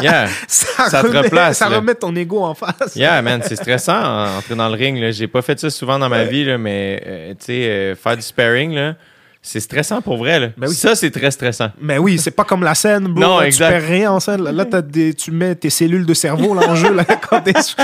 Yeah. 0.00 0.28
ça, 0.48 0.88
Ça 0.88 1.02
te 1.02 1.08
remet, 1.08 1.18
replace, 1.22 1.58
ça 1.58 1.68
là. 1.68 1.78
remet 1.78 1.96
ton 1.96 2.14
ego 2.14 2.40
en 2.44 2.54
face. 2.54 2.94
Yeah, 2.94 3.20
man, 3.20 3.42
c'est 3.44 3.56
stressant 3.56 4.36
entrer 4.38 4.54
dans 4.54 4.68
le 4.68 4.74
ring. 4.76 5.10
J'ai 5.10 5.26
pas 5.26 5.42
fait 5.42 5.58
ça 5.58 5.70
souvent 5.70 5.98
dans 5.98 6.08
ma 6.08 6.22
vie, 6.24 6.44
là, 6.44 6.56
mais 6.56 7.02
euh, 7.04 7.30
tu 7.30 7.46
sais, 7.46 7.68
euh, 7.68 7.96
faire 7.96 8.14
du 8.16 8.22
sparring, 8.22 8.74
là, 8.74 8.94
c'est 9.44 9.58
stressant 9.58 10.00
pour 10.00 10.16
vrai. 10.18 10.38
Là. 10.38 10.48
Ben 10.56 10.68
oui. 10.68 10.74
Ça, 10.74 10.94
c'est 10.94 11.10
très 11.10 11.32
stressant. 11.32 11.70
Mais 11.80 11.98
oui, 11.98 12.16
c'est 12.18 12.30
pas 12.30 12.44
comme 12.44 12.62
la 12.62 12.76
scène, 12.76 13.08
bro. 13.08 13.20
Non, 13.20 13.40
Là, 13.40 13.46
exact. 13.46 13.66
Tu 13.66 13.72
perds 13.80 13.88
rien 13.90 14.12
en 14.12 14.20
scène. 14.20 14.42
Là, 14.44 14.64
des, 14.82 15.14
tu 15.14 15.32
mets 15.32 15.56
tes 15.56 15.68
cellules 15.68 16.06
de 16.06 16.14
cerveau 16.14 16.54
là, 16.54 16.68
en 16.68 16.76
jeu 16.76 16.94
là, 16.94 17.04
quand 17.30 17.40
t'es 17.40 17.60
sur, 17.60 17.76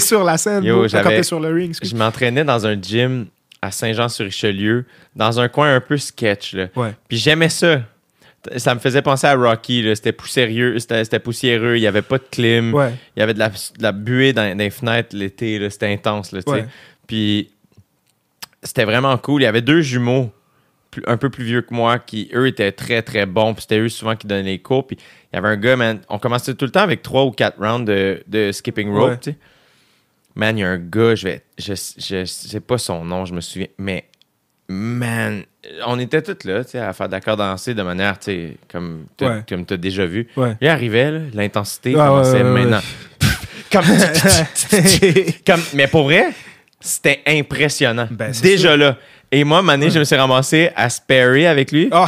sur 0.00 0.24
la 0.24 0.38
scène, 0.38 0.64
Yo, 0.64 0.78
bro, 0.78 0.86
quand 0.90 1.10
t'es 1.10 1.22
sur 1.22 1.40
le 1.40 1.52
ring. 1.52 1.68
excuse. 1.70 1.90
Je 1.90 1.96
m'entraînais 1.96 2.42
dans 2.42 2.66
un 2.66 2.80
gym 2.80 3.26
à 3.60 3.70
Saint-Jean-sur-Richelieu, 3.70 4.86
dans 5.14 5.40
un 5.40 5.48
coin 5.48 5.74
un 5.74 5.80
peu 5.80 5.98
sketch. 5.98 6.54
Là. 6.54 6.68
Ouais. 6.74 6.94
Puis 7.06 7.18
j'aimais 7.18 7.50
ça. 7.50 7.82
Ça 8.56 8.74
me 8.74 8.80
faisait 8.80 9.02
penser 9.02 9.26
à 9.26 9.34
Rocky. 9.34 9.84
C'était 9.94 10.12
poussiéreux, 10.12 10.78
c'était 10.78 11.18
poussiéreux. 11.18 11.76
Il 11.76 11.80
n'y 11.80 11.86
avait 11.86 12.02
pas 12.02 12.16
de 12.16 12.24
clim. 12.30 12.72
Ouais. 12.72 12.94
Il 13.14 13.20
y 13.20 13.22
avait 13.22 13.34
de 13.34 13.38
la, 13.40 13.48
de 13.50 13.82
la 13.82 13.92
buée 13.92 14.32
dans, 14.32 14.48
dans 14.50 14.58
les 14.58 14.70
fenêtres 14.70 15.14
l'été. 15.14 15.68
C'était 15.68 15.92
intense. 15.92 16.32
Là. 16.32 16.40
Ouais. 16.46 16.64
Puis 17.06 17.50
c'était 18.62 18.84
vraiment 18.84 19.18
cool. 19.18 19.42
Il 19.42 19.44
y 19.44 19.48
avait 19.48 19.60
deux 19.60 19.82
jumeaux 19.82 20.30
un 21.06 21.16
peu 21.16 21.30
plus 21.30 21.44
vieux 21.44 21.62
que 21.62 21.72
moi 21.74 21.98
qui, 21.98 22.30
eux, 22.34 22.46
étaient 22.46 22.72
très, 22.72 23.02
très 23.02 23.26
bons. 23.26 23.52
Puis 23.54 23.62
c'était 23.62 23.78
eux 23.78 23.88
souvent 23.88 24.16
qui 24.16 24.26
donnaient 24.26 24.42
les 24.42 24.58
cours. 24.58 24.86
Puis 24.86 24.96
il 25.32 25.36
y 25.36 25.38
avait 25.38 25.48
un 25.48 25.56
gars, 25.56 25.76
man. 25.76 26.00
On 26.08 26.18
commençait 26.18 26.54
tout 26.54 26.64
le 26.64 26.70
temps 26.70 26.80
avec 26.82 27.02
trois 27.02 27.24
ou 27.24 27.30
quatre 27.30 27.58
rounds 27.58 27.84
de, 27.84 28.22
de 28.26 28.52
skipping 28.52 28.90
rope. 28.92 29.10
Ouais. 29.10 29.18
tu 29.18 29.30
sais. 29.32 29.36
Man, 30.34 30.56
il 30.56 30.60
y 30.60 30.64
a 30.64 30.68
un 30.70 30.78
gars, 30.78 31.14
je 31.14 31.24
vais. 31.28 31.42
Je, 31.58 31.74
je 31.74 32.24
sais 32.24 32.60
pas 32.60 32.78
son 32.78 33.04
nom, 33.04 33.24
je 33.24 33.34
me 33.34 33.40
souviens. 33.40 33.66
Mais, 33.78 34.04
man, 34.68 35.42
on 35.86 35.98
était 35.98 36.22
tous 36.22 36.46
là, 36.48 36.64
tu 36.64 36.70
sais, 36.72 36.78
à 36.78 36.92
faire 36.92 37.08
d'accord 37.08 37.36
danser 37.36 37.74
de 37.74 37.82
manière, 37.82 38.18
tu 38.18 38.24
sais, 38.26 38.56
comme 38.70 39.06
tu 39.16 39.24
Ouais. 39.24 39.42
as 39.50 39.76
déjà 39.76 40.06
vu. 40.06 40.28
Ouais. 40.36 40.54
Il 40.60 40.68
arrivait, 40.68 41.10
l'intensité 41.34 41.90
Ouais, 41.90 41.96
commençait 42.06 42.44
maintenant. 42.44 42.80
Comme, 43.70 43.84
comme, 45.46 45.60
mais 45.74 45.88
pour 45.88 46.04
vrai, 46.04 46.28
c'était 46.80 47.20
impressionnant. 47.26 48.08
Ben, 48.10 48.32
Déjà 48.42 48.68
sûr. 48.70 48.76
là. 48.78 48.96
Et 49.30 49.44
moi, 49.44 49.60
Mané, 49.60 49.90
je 49.90 49.98
me 49.98 50.04
suis 50.04 50.16
ramassé 50.16 50.70
à 50.74 50.88
sparrer 50.88 51.46
avec 51.46 51.70
lui. 51.70 51.90
Oh, 51.92 52.06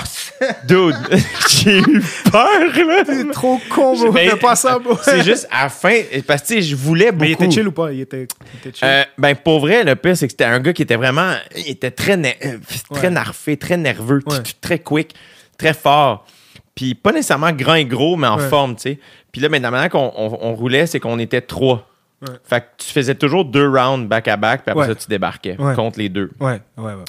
Dude, 0.66 0.96
j'ai 1.50 1.78
eu 1.80 2.02
peur, 2.32 2.48
là. 2.86 3.04
t'es 3.04 3.24
trop 3.30 3.60
con, 3.68 3.94
bro. 3.94 4.36
Pas 4.40 4.56
ça, 4.56 4.78
bro. 4.78 4.96
C'est 5.02 5.22
juste 5.22 5.46
à 5.50 5.64
la 5.64 5.68
fin, 5.68 6.00
parce 6.26 6.42
que 6.42 6.60
je 6.62 6.74
voulais 6.74 7.12
beaucoup. 7.12 7.20
Mais 7.24 7.28
il 7.28 7.32
était 7.32 7.50
chill 7.50 7.68
ou 7.68 7.72
pas? 7.72 7.92
Il 7.92 8.00
était, 8.00 8.26
il 8.54 8.68
était 8.68 8.78
chill. 8.78 8.88
Euh, 8.88 9.04
ben 9.18 9.34
pour 9.36 9.60
vrai, 9.60 9.84
le 9.84 9.96
pire, 9.96 10.16
c'est 10.16 10.28
que 10.28 10.32
c'était 10.32 10.44
un 10.44 10.60
gars 10.60 10.72
qui 10.72 10.80
était 10.80 10.96
vraiment. 10.96 11.34
Il 11.54 11.68
était 11.68 11.90
très, 11.90 12.16
ne- 12.16 12.28
euh, 12.28 12.56
très 12.90 13.08
Ouais. 13.08 13.10
narfé, 13.10 13.56
très 13.58 13.76
nerveux, 13.76 14.20
Ouais. 14.26 14.38
très 14.62 14.78
quick, 14.78 15.14
très 15.58 15.74
fort. 15.74 16.24
Puis 16.74 16.94
pas 16.94 17.12
nécessairement 17.12 17.52
grand 17.52 17.74
et 17.74 17.84
gros, 17.84 18.16
mais 18.16 18.28
en 18.28 18.38
Ouais. 18.38 18.48
forme, 18.48 18.76
tu 18.76 18.82
sais. 18.82 18.98
Puis 19.30 19.42
là, 19.42 19.50
mais 19.50 19.58
la 19.58 19.70
manière 19.70 19.90
qu'on 19.90 20.10
on, 20.16 20.38
on 20.40 20.54
roulait, 20.54 20.86
c'est 20.86 21.00
qu'on 21.00 21.18
était 21.18 21.42
trois. 21.42 21.86
Ouais. 22.22 22.34
Fait 22.44 22.60
que 22.60 22.66
tu 22.78 22.86
faisais 22.92 23.14
toujours 23.14 23.44
deux 23.46 23.68
rounds 23.68 24.06
back 24.08 24.28
à 24.28 24.36
back, 24.36 24.62
puis 24.64 24.70
après 24.72 24.82
Ouais. 24.88 24.88
ça, 24.88 24.94
tu 24.94 25.08
débarquais 25.08 25.56
Ouais. 25.58 25.74
contre 25.74 25.98
les 25.98 26.08
deux. 26.08 26.30
Ouais, 26.38 26.60
ouais, 26.76 26.92
ouais. 26.94 27.04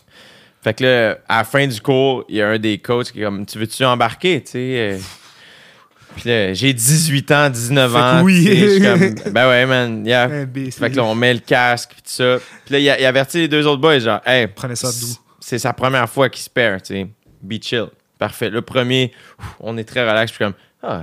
Fait 0.63 0.73
que 0.73 0.83
là, 0.83 1.17
à 1.27 1.39
la 1.39 1.43
fin 1.43 1.65
du 1.67 1.81
cours, 1.81 2.23
il 2.29 2.35
y 2.35 2.41
a 2.41 2.49
un 2.49 2.59
des 2.59 2.77
coachs 2.77 3.11
qui 3.11 3.21
est 3.21 3.23
comme 3.25 3.45
Tu 3.45 3.57
veux-tu 3.57 3.83
embarquer, 3.83 4.41
tu 4.43 4.51
sais? 4.51 4.91
Euh? 4.93 4.97
Puis 6.15 6.29
là, 6.29 6.53
j'ai 6.53 6.73
18 6.73 7.31
ans, 7.31 7.49
19 7.49 7.91
Fait 7.91 7.97
que 7.97 8.03
ans. 8.03 8.21
oui. 8.23 8.81
comme, 8.81 9.31
ben 9.33 9.47
ouais, 9.49 9.65
man. 9.65 10.05
yeah. 10.05 10.29
Fait 10.71 10.89
que 10.91 10.95
là, 10.97 11.03
on 11.05 11.15
met 11.15 11.33
le 11.33 11.39
casque, 11.39 11.91
puis 11.93 12.01
tout 12.01 12.09
ça. 12.09 12.37
Puis 12.65 12.73
là, 12.73 12.79
il, 12.79 12.89
a- 12.89 12.99
il 12.99 13.05
avertit 13.05 13.37
les 13.39 13.47
deux 13.47 13.65
autres 13.65 13.81
boys, 13.81 13.99
genre, 13.99 14.19
hey, 14.25 14.47
Prenez 14.47 14.75
ça 14.75 14.89
doux. 14.91 15.15
c'est 15.39 15.57
sa 15.59 15.73
première 15.73 16.09
fois 16.09 16.29
qu'il 16.29 16.43
se 16.43 16.49
perd, 16.49 16.83
tu 16.83 16.93
sais. 16.93 17.07
Be 17.41 17.61
chill. 17.61 17.85
Parfait. 18.19 18.49
Le 18.49 18.61
premier, 18.61 19.11
on 19.61 19.77
est 19.77 19.83
très 19.85 20.01
relax. 20.01 20.31
Je 20.31 20.35
suis 20.35 20.43
comme, 20.45 20.53
ah, 20.83 21.01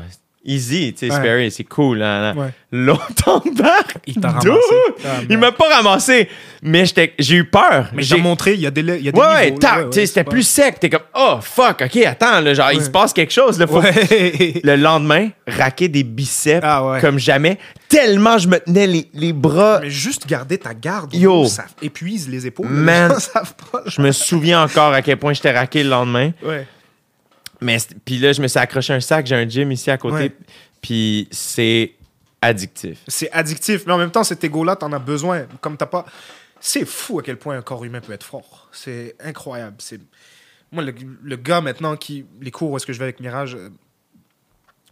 easy, 0.49 0.93
tu 0.93 1.07
sais, 1.07 1.13
Ouais. 1.13 1.19
Sperry, 1.19 1.51
c'est 1.51 1.65
cool. 1.65 1.99
Là, 1.99 2.21
là. 2.21 2.41
Ouais. 2.41 2.49
L'autre 2.73 3.29
embarque, 3.29 3.97
Il 4.07 4.17
t'a 4.21 4.29
ramassé. 4.29 4.51
Ah, 5.05 5.09
Il 5.31 5.39
m'a 5.39 5.53
pas 5.53 5.75
ramassé, 5.77 6.29
mais 6.63 6.85
j'ai 7.19 7.37
eu 7.37 7.45
peur. 7.45 7.89
Mais 7.95 8.03
j'ai 8.03 8.17
montré, 8.19 8.55
il 8.55 8.61
y 8.61 8.67
a 8.67 8.71
des, 8.71 8.81
il 8.83 9.05
y 9.05 9.09
a 9.09 9.13
des 9.13 9.19
Ouais, 9.19 9.55
ouais, 9.55 10.07
c'était 10.07 10.25
plus 10.25 10.43
sec. 10.43 10.79
T'es 10.81 10.91
comme, 10.91 11.01
oh, 11.15 11.37
fuck, 11.41 11.83
ok, 11.87 11.97
attends, 12.05 12.41
là, 12.41 12.53
genre, 12.55 12.73
il 12.73 12.83
se 12.83 12.91
passe 12.91 13.13
quelque 13.13 13.33
chose. 13.33 13.59
Là, 13.59 13.67
faut- 13.67 13.81
Ouais. 13.81 14.61
Le 14.65 14.77
lendemain, 14.77 15.29
raquer 15.47 15.89
des 15.89 16.03
biceps 16.05 16.61
Ah 16.63 16.85
ouais. 16.87 17.01
comme 17.01 17.19
jamais, 17.19 17.59
tellement 17.89 18.37
je 18.39 18.49
me 18.49 18.59
tenais 18.59 18.87
les, 18.87 19.09
les 19.15 19.33
bras. 19.33 19.79
Mais 19.83 19.89
juste 19.91 20.27
garder 20.27 20.59
ta 20.59 20.75
garde, 20.75 21.15
Yo. 21.15 21.47
ça 21.47 21.65
épuise 21.81 22.29
les 22.29 22.47
épaules. 22.47 22.67
Man. 22.69 23.09
Les 23.09 23.15
gens 23.15 23.21
savent 23.21 23.55
pas. 23.73 23.83
Je 23.87 24.03
me 24.03 24.13
souviens 24.13 24.63
encore 24.65 24.93
à 24.93 25.01
quel 25.03 25.17
point 25.17 25.33
j'étais 25.33 25.53
raqué 25.57 25.83
le 25.83 25.91
lendemain. 25.91 26.33
Ouais. 26.45 26.67
Mais 27.61 27.79
puis 28.05 28.19
là, 28.19 28.33
je 28.33 28.41
me 28.43 28.49
suis 28.49 28.59
accroché 28.59 28.93
un 28.93 29.01
sac. 29.01 29.27
J'ai 29.27 29.35
un 29.35 29.49
gym 29.49 29.73
ici 29.73 29.91
à 29.91 29.99
côté. 29.99 30.15
Ouais. 30.17 30.37
Puis 30.81 31.29
c'est 31.31 31.95
addictif. 32.41 33.01
C'est 33.09 33.31
addictif, 33.33 33.85
mais 33.87 33.93
en 33.93 33.99
même 33.99 34.11
temps, 34.13 34.23
cet 34.25 34.45
ego-là, 34.45 34.77
t'en 34.77 34.93
as 34.93 34.99
besoin. 34.99 35.47
Comme 35.61 35.77
t'as 35.77 35.87
pas. 35.87 36.05
C'est 36.61 36.85
fou 36.85 37.19
à 37.21 37.23
quel 37.23 37.37
point 37.37 37.57
un 37.57 37.63
corps 37.63 37.85
humain 37.85 38.01
peut 38.01 38.13
être 38.13 38.25
fort. 38.25 38.69
C'est 38.73 39.15
incroyable. 39.21 39.77
C'est 39.79 40.01
moi 40.71 40.83
le, 40.83 40.95
le 41.23 41.37
gars 41.37 41.61
maintenant 41.61 41.97
qui 41.97 42.27
les 42.41 42.51
cours 42.51 42.71
où 42.71 42.77
est-ce 42.77 42.85
que 42.87 42.93
je 42.93 42.99
vais 42.99 43.05
avec 43.05 43.21
Mirage. 43.21 43.55
euh, 43.55 43.71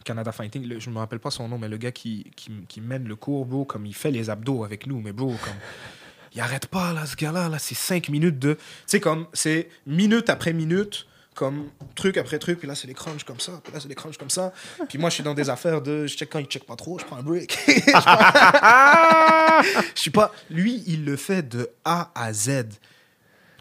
Canada 0.05 0.31
Fighting, 0.31 0.67
le- 0.69 0.79
je 0.79 0.89
me 0.91 0.99
rappelle 0.99 1.19
pas 1.19 1.31
son 1.33 1.49
nom, 1.49 1.59
mais 1.59 1.69
le 1.69 1.77
gars 1.79 1.91
qui, 1.91 2.31
qui, 2.37 2.51
qui 2.69 2.81
mène 2.81 3.09
le 3.09 3.17
cours, 3.17 3.45
bro, 3.45 3.65
comme 3.65 3.87
il 3.87 3.95
fait 3.95 4.13
les 4.13 4.31
abdos 4.31 4.63
avec 4.65 4.87
nous, 4.87 5.01
mais 5.01 5.13
bro, 5.13 5.29
comme. 5.43 5.55
Il 6.35 6.41
arrête 6.41 6.67
pas, 6.67 6.93
là, 6.93 7.07
ce 7.07 7.17
gars-là, 7.17 7.49
là, 7.49 7.59
c'est 7.59 7.75
5 7.75 8.09
minutes 8.11 8.39
de. 8.39 8.55
Tu 8.55 8.61
sais, 8.87 9.01
comme, 9.01 9.27
c'est 9.33 9.69
minute 9.87 10.29
après 10.31 10.53
minute, 10.53 11.07
comme 11.37 11.69
truc 11.95 12.17
après 12.17 12.39
truc, 12.41 12.59
puis 12.59 12.67
là, 12.67 12.75
c'est 12.75 12.87
des 12.89 12.95
crunchs 12.95 13.23
comme 13.25 13.39
ça, 13.39 13.53
puis 13.63 13.73
là, 13.73 13.79
c'est 13.79 13.87
des 13.89 13.95
crunchs 13.95 14.17
comme 14.17 14.31
ça. 14.31 14.53
Puis 14.89 14.99
moi, 14.99 15.11
je 15.11 15.15
suis 15.17 15.23
dans 15.23 15.35
des 15.35 15.49
affaires 15.49 15.81
de. 15.83 16.07
Je 16.09 16.17
check 16.17 16.31
quand 16.31 16.39
il 16.41 16.47
check 16.47 16.65
pas 16.65 16.75
trop, 16.77 16.99
je 16.99 17.05
prends 17.05 17.17
un 17.19 17.23
break. 17.23 17.57
Je 17.69 17.91
prends- 17.93 19.63
Je 19.95 20.01
suis 20.01 20.11
pas. 20.11 20.33
Lui, 20.51 20.83
il 20.87 21.05
le 21.05 21.17
fait 21.17 21.43
de 21.49 21.71
A 21.85 22.11
à 22.15 22.33
Z. 22.33 22.65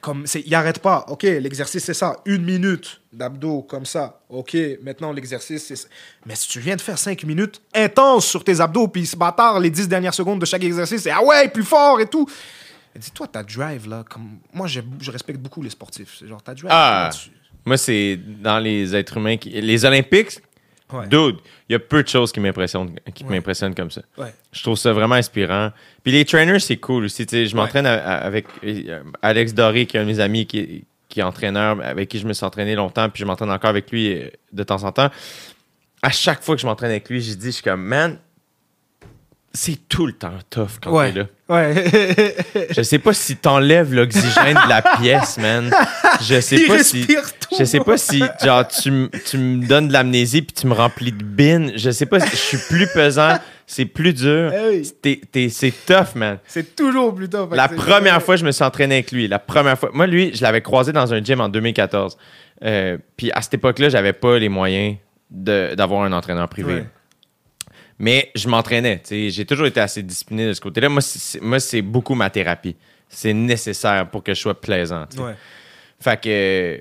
Comme, 0.02 0.28
c'est, 0.28 0.42
il 0.46 0.54
arrête 0.54 0.80
pas. 0.80 1.04
OK, 1.10 1.24
l'exercice, 1.24 1.84
c'est 1.84 1.94
ça. 1.96 2.18
Une 2.26 2.44
minute 2.46 3.02
d'abdos 3.12 3.64
comme 3.64 3.86
ça. 3.86 4.20
OK, 4.30 4.56
maintenant, 4.84 5.12
l'exercice, 5.12 5.66
c'est 5.66 5.76
ça. 5.76 5.88
Mais 6.28 6.36
si 6.36 6.48
tu 6.48 6.60
viens 6.60 6.76
de 6.76 6.82
faire 6.82 6.98
5 6.98 7.24
minutes 7.24 7.60
intenses 7.74 8.26
sur 8.28 8.44
tes 8.44 8.60
abdos, 8.62 8.88
puis 8.88 9.06
ce 9.08 9.16
bâtard, 9.16 9.60
les 9.60 9.72
10 9.72 9.88
dernières 9.88 10.14
secondes 10.14 10.40
de 10.40 10.46
chaque 10.46 10.64
exercice, 10.64 11.02
c'est 11.02 11.10
ah 11.12 11.24
ouais, 11.24 11.48
plus 11.50 11.64
fort 11.64 12.00
et 12.00 12.06
tout. 12.08 12.30
Dis-toi, 12.96 13.28
ta 13.28 13.42
drive, 13.44 13.90
là, 13.90 14.04
comme. 14.10 14.38
Moi, 14.54 14.68
je 14.68 14.82
respecte 15.12 15.40
beaucoup 15.40 15.62
les 15.64 15.72
sportifs. 15.72 16.18
C'est 16.20 16.28
genre, 16.28 16.42
ta 16.44 16.54
drive. 16.54 16.68
Ah. 16.70 17.10
là, 17.12 17.18
tu- 17.18 17.32
Moi, 17.66 17.78
c'est 17.78 18.18
dans 18.42 18.60
les 18.60 18.96
êtres 18.96 19.18
humains. 19.18 19.38
Qui... 19.38 19.50
Les 19.50 19.86
Olympiques, 19.86 20.40
Ouais. 20.94 21.08
dude, 21.08 21.38
il 21.68 21.74
y 21.74 21.76
a 21.76 21.80
peu 21.80 22.04
de 22.04 22.08
choses 22.08 22.32
qui 22.32 22.40
m'impressionnent 22.40 22.94
qui 23.16 23.24
Ouais. 23.24 23.32
m'impressionnent 23.32 23.74
comme 23.74 23.90
ça. 23.90 24.02
Ouais. 24.20 24.32
Je 24.54 24.62
trouve 24.62 24.78
ça 24.78 24.94
vraiment 24.94 25.16
inspirant. 25.16 25.72
Puis 26.04 26.14
les 26.14 26.24
trainers, 26.26 26.60
c'est 26.60 26.78
cool 26.78 27.06
aussi. 27.06 27.26
Tu 27.26 27.32
sais, 27.36 27.46
je 27.48 27.56
m'entraîne 27.56 27.88
avec 27.88 28.46
euh, 28.64 29.02
Alex 29.24 29.54
Doré, 29.56 29.88
qui 29.88 29.98
est 29.98 30.00
un 30.00 30.04
de 30.04 30.10
mes 30.10 30.20
amis 30.20 30.46
qui 30.46 30.60
est, 30.60 30.84
qui 31.10 31.22
est 31.22 31.24
entraîneur, 31.24 31.82
avec 31.84 32.08
qui 32.10 32.20
je 32.20 32.28
me 32.28 32.34
suis 32.34 32.46
entraîné 32.46 32.76
longtemps, 32.76 33.10
puis 33.10 33.20
je 33.22 33.26
m'entraîne 33.26 33.50
encore 33.50 33.72
avec 33.72 33.90
lui 33.90 34.14
euh, 34.14 34.30
de 34.54 34.64
temps 34.64 34.84
en 34.84 34.92
temps. 34.92 35.10
À 36.04 36.12
chaque 36.12 36.44
fois 36.44 36.56
que 36.56 36.62
je 36.62 36.68
m'entraîne 36.68 36.92
avec 36.92 37.10
lui, 37.10 37.20
je 37.20 37.34
dis, 37.34 37.48
je 37.48 37.52
suis 37.52 37.64
comme, 37.64 37.82
man, 37.82 38.20
c'est 39.56 39.88
tout 39.90 40.06
le 40.06 40.14
temps 40.14 40.34
tough 40.50 40.68
quand 40.84 40.92
Ouais. 40.92 41.12
t'es 41.12 41.20
là. 41.20 41.26
Ouais. 41.48 42.36
Je 42.72 42.82
sais 42.82 43.00
pas 43.00 43.14
si 43.14 43.36
t'enlèves 43.38 43.94
l'oxygène 43.94 44.58
de 44.64 44.70
la 44.70 44.82
pièce, 44.82 45.38
man. 45.38 45.72
Je 46.22 46.40
sais 46.42 46.56
Il 46.58 46.68
pas 46.68 46.84
si. 46.84 47.06
tout. 47.08 47.56
Je 47.58 47.64
sais 47.64 47.80
pas 47.80 47.98
si, 47.98 48.24
genre, 48.44 48.68
tu, 48.68 49.10
tu 49.26 49.38
me 49.38 49.66
donnes 49.68 49.88
de 49.88 49.94
l'amnésie 49.94 50.42
puis 50.42 50.54
tu 50.54 50.68
me 50.68 50.74
remplis 50.74 51.12
de 51.12 51.24
bin. 51.24 51.70
Je 51.76 51.90
sais 51.92 52.06
pas 52.06 52.20
si 52.20 52.30
je 52.32 52.36
suis 52.36 52.58
plus 52.70 52.88
pesant, 52.94 53.38
c'est 53.68 53.86
plus 53.86 54.14
dur. 54.14 54.52
Eh 54.54 55.50
c'est 55.50 55.86
tough, 55.86 56.16
man. 56.16 56.40
C'est 56.48 56.76
toujours 56.76 57.14
plus 57.14 57.30
tôt. 57.30 57.48
La 57.52 57.68
première 57.68 58.22
fois, 58.24 58.36
je 58.36 58.46
me 58.46 58.52
suis 58.52 58.64
entraîné 58.64 58.96
avec 58.96 59.12
lui. 59.12 59.28
La 59.28 59.40
première 59.40 59.78
fois. 59.78 59.92
Moi, 59.94 60.08
lui, 60.08 60.32
je 60.34 60.42
l'avais 60.42 60.62
croisé 60.62 60.92
dans 60.94 61.14
un 61.14 61.24
gym 61.24 61.42
en 61.42 61.50
2014. 61.50 62.18
Euh, 62.64 62.98
puis 63.18 63.32
à 63.34 63.42
cette 63.42 63.54
époque-là, 63.56 63.90
j'avais 63.90 64.14
pas 64.14 64.40
les 64.40 64.50
moyens 64.50 64.96
d'avoir 65.30 66.04
un 66.04 66.12
entraîneur 66.12 66.48
privé. 66.50 66.74
Ouais. 66.74 66.86
Mais 67.98 68.32
je 68.36 68.48
m'entraînais. 68.50 69.02
J'ai 69.10 69.46
toujours 69.46 69.68
été 69.68 69.80
assez 69.80 70.04
discipliné 70.04 70.48
de 70.48 70.54
ce 70.54 70.62
côté-là. 70.62 70.90
Moi, 70.90 71.02
c'est, 71.60 71.82
beaucoup 71.82 72.14
ma 72.16 72.30
thérapie. 72.30 72.76
C'est 73.08 73.34
nécessaire 73.34 74.10
pour 74.10 74.24
que 74.24 74.34
je 74.34 74.40
sois 74.42 74.60
plaisant. 74.60 75.06
Ouais. 75.18 75.36
Fait 76.00 76.22
que 76.22 76.80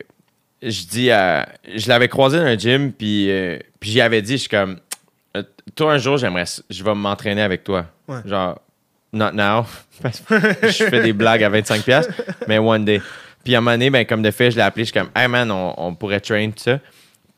je 0.62 0.84
dis 0.86 1.10
à. 1.10 1.48
Je 1.72 1.88
l'avais 1.88 2.08
croisé 2.08 2.38
dans 2.38 2.44
un 2.44 2.58
gym, 2.58 2.92
puis, 2.92 3.30
euh, 3.30 3.58
puis 3.78 3.90
j'y 3.90 4.00
avais 4.00 4.22
dit, 4.22 4.32
je 4.32 4.38
suis 4.38 4.48
comme. 4.48 4.80
euh, 5.36 5.42
Toi, 5.76 5.92
un 5.92 5.98
jour, 5.98 6.16
j'aimerais. 6.16 6.44
Je 6.68 6.82
vais 6.82 6.94
m'entraîner 6.94 7.42
avec 7.42 7.62
toi. 7.62 7.86
Ouais. 8.08 8.18
Genre, 8.24 8.58
not 9.12 9.30
now. 9.32 9.66
Parce 10.02 10.20
que 10.20 10.34
je 10.62 10.84
fais 10.84 11.02
des 11.02 11.12
blagues 11.12 11.44
à 11.44 11.50
25$, 11.50 12.08
mais 12.48 12.58
one 12.58 12.84
day. 12.84 13.00
Puis 13.44 13.54
à 13.54 13.58
un 13.58 13.60
moment 13.60 13.72
donné, 13.76 13.90
ben, 13.90 14.04
comme 14.04 14.22
de 14.22 14.30
fait, 14.32 14.50
je 14.50 14.56
l'ai 14.56 14.62
appelé, 14.62 14.84
je 14.84 14.90
suis 14.90 14.98
comme, 14.98 15.10
hey 15.14 15.28
man, 15.28 15.50
on, 15.50 15.74
on 15.76 15.94
pourrait 15.94 16.20
train, 16.20 16.48
tout 16.50 16.62
ça. 16.62 16.80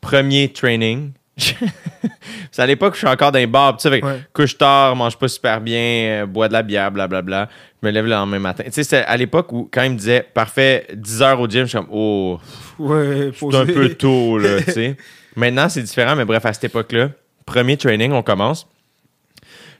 Premier 0.01 0.51
training. 0.51 1.11
c'est 2.51 2.61
à 2.61 2.65
l'époque 2.65 2.93
où 2.93 2.95
je 2.95 2.99
suis 2.99 3.07
encore 3.07 3.31
dans 3.31 3.39
les 3.39 3.47
bars, 3.47 3.79
fait 3.81 4.01
que 4.01 4.05
Ouais. 4.05 4.19
couche 4.33 4.57
tard, 4.57 4.95
mange 4.95 5.17
pas 5.17 5.27
super 5.27 5.61
bien, 5.61 5.79
euh, 6.23 6.25
bois 6.25 6.47
de 6.47 6.53
la 6.53 6.63
bière, 6.63 6.91
blablabla. 6.91 7.47
Je 7.81 7.87
me 7.87 7.91
lève 7.91 8.05
le 8.05 8.11
lendemain 8.11 8.39
matin. 8.39 8.63
Tu 8.65 8.71
sais, 8.71 8.83
c'est 8.83 9.05
à 9.05 9.15
l'époque 9.17 9.51
où, 9.51 9.69
quand 9.71 9.83
il 9.83 9.91
me 9.91 9.97
disait, 9.97 10.25
parfait, 10.33 10.87
10 10.93 11.21
heures 11.21 11.39
au 11.39 11.47
gym, 11.47 11.63
je 11.65 11.69
suis 11.69 11.77
comme, 11.77 11.87
oh, 11.91 12.39
Ouais, 12.79 13.31
c'est 13.37 13.55
un 13.55 13.65
peu 13.65 13.89
tôt, 13.93 14.39
là, 14.39 14.61
tu 14.63 14.71
sais. 14.71 14.97
Maintenant, 15.35 15.69
c'est 15.69 15.83
différent, 15.83 16.15
mais 16.15 16.25
bref, 16.25 16.43
à 16.47 16.53
cette 16.53 16.63
époque-là, 16.63 17.11
premier 17.45 17.77
training, 17.77 18.11
on 18.11 18.23
commence. 18.23 18.67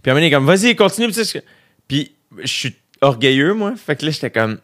Puis 0.03 0.11
il 0.15 0.23
est 0.23 0.31
comme, 0.31 0.45
vas-y, 0.45 0.75
continue. 0.75 1.11
Tu 1.11 1.25
sais, 1.25 1.43
Puis 1.87 2.13
je 2.39 2.47
suis 2.47 2.75
orgueilleux, 3.01 3.53
moi. 3.55 3.73
Fait 3.75 3.95
que 3.95 4.05
là, 4.05 4.11
j'étais 4.11 4.29
comme, 4.29 4.59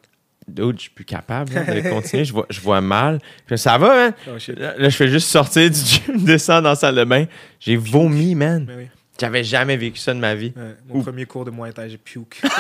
dude, 0.48 0.78
je 0.78 0.82
suis 0.84 0.90
plus 0.91 1.06
capable 1.06 1.53
là, 1.53 1.64
de 1.64 1.90
continuer. 1.90 2.26
Je 2.26 2.34
vois, 2.34 2.45
je 2.49 2.60
vois 2.60 2.82
mal. 2.82 3.20
Puis 3.45 3.57
ça 3.57 3.78
va, 3.78 3.88
man. 3.95 4.14
Oh. 4.28 4.32
Là, 4.57 4.74
là, 4.78 4.90
je 4.90 4.95
fais 4.95 5.07
juste 5.07 5.30
sortir 5.30 5.70
du 5.70 5.80
gym, 5.80 6.18
descendre 6.24 6.64
dans 6.64 6.70
la 6.70 6.76
salle 6.76 6.95
de 6.95 7.03
bain. 7.03 7.26
J'ai 7.60 7.76
vomi, 7.76 8.36
man. 8.36 8.68
Oui. 8.78 8.88
J'avais 9.20 9.44
jamais 9.44 9.78
vécu 9.78 9.99
ça 9.99 10.11
de 10.14 10.20
ma 10.20 10.34
vie. 10.34 10.53
Ouais, 10.56 10.76
mon 10.90 11.02
premier 11.03 11.26
cours 11.26 11.45
de 11.45 11.52
Muay 11.52 11.72
Thai, 11.72 11.88
j'ai 11.88 11.98
puke. 11.98 12.41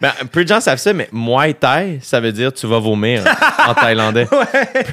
Ben, 0.00 0.12
peu 0.30 0.44
de 0.44 0.48
gens 0.48 0.60
savent 0.60 0.78
ça, 0.78 0.92
mais 0.92 1.08
Muay 1.12 1.54
Thai, 1.54 1.98
ça 2.02 2.20
veut 2.20 2.32
dire 2.32 2.52
tu 2.52 2.66
vas 2.66 2.78
vomir 2.78 3.24
en 3.66 3.74
thaïlandais. 3.74 4.26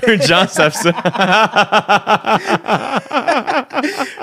Peu 0.02 0.18
de 0.18 0.22
gens 0.22 0.48
savent 0.48 0.74
ça. 0.74 0.92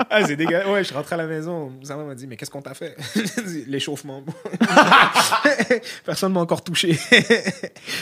ah, 0.11 0.25
c'est 0.25 0.35
dégueulasse. 0.35 0.67
Ouais, 0.67 0.79
je 0.79 0.83
suis 0.87 0.95
rentré 0.95 1.15
à 1.15 1.17
la 1.17 1.27
maison. 1.27 1.71
Zama 1.83 2.03
m'a 2.05 2.15
dit, 2.15 2.27
mais 2.27 2.37
qu'est-ce 2.37 2.51
qu'on 2.51 2.61
t'a 2.61 2.73
fait? 2.73 2.95
L'échauffement. 3.67 4.23
Personne 6.05 6.33
m'a 6.33 6.39
encore 6.39 6.63
touché. 6.63 6.97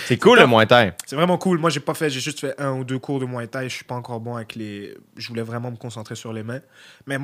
C'est 0.06 0.18
cool, 0.18 0.40
le 0.40 0.48
Muay 0.48 0.66
Thai. 0.66 0.94
c'est 1.06 1.16
vraiment 1.16 1.38
cool. 1.38 1.58
Moi, 1.58 1.70
j'ai 1.70 1.80
pas 1.80 1.94
fait, 1.94 2.10
j'ai 2.10 2.20
juste 2.20 2.40
fait 2.40 2.60
un 2.60 2.74
ou 2.80 2.84
deux 2.84 3.00
cours 3.00 3.20
de 3.20 3.26
Muay 3.26 3.48
Thai. 3.48 3.70
Je 3.70 3.76
suis 3.76 3.86
pas 3.86 3.96
encore 3.96 4.20
bon 4.20 4.36
avec 4.36 4.56
les. 4.56 4.96
Je 5.18 5.28
voulais 5.28 5.42
vraiment 5.42 5.72
me 5.72 5.78
concentrer 5.78 6.16
sur 6.16 6.34
les 6.34 6.44
mains. 6.44 6.62
Mais 7.08 7.18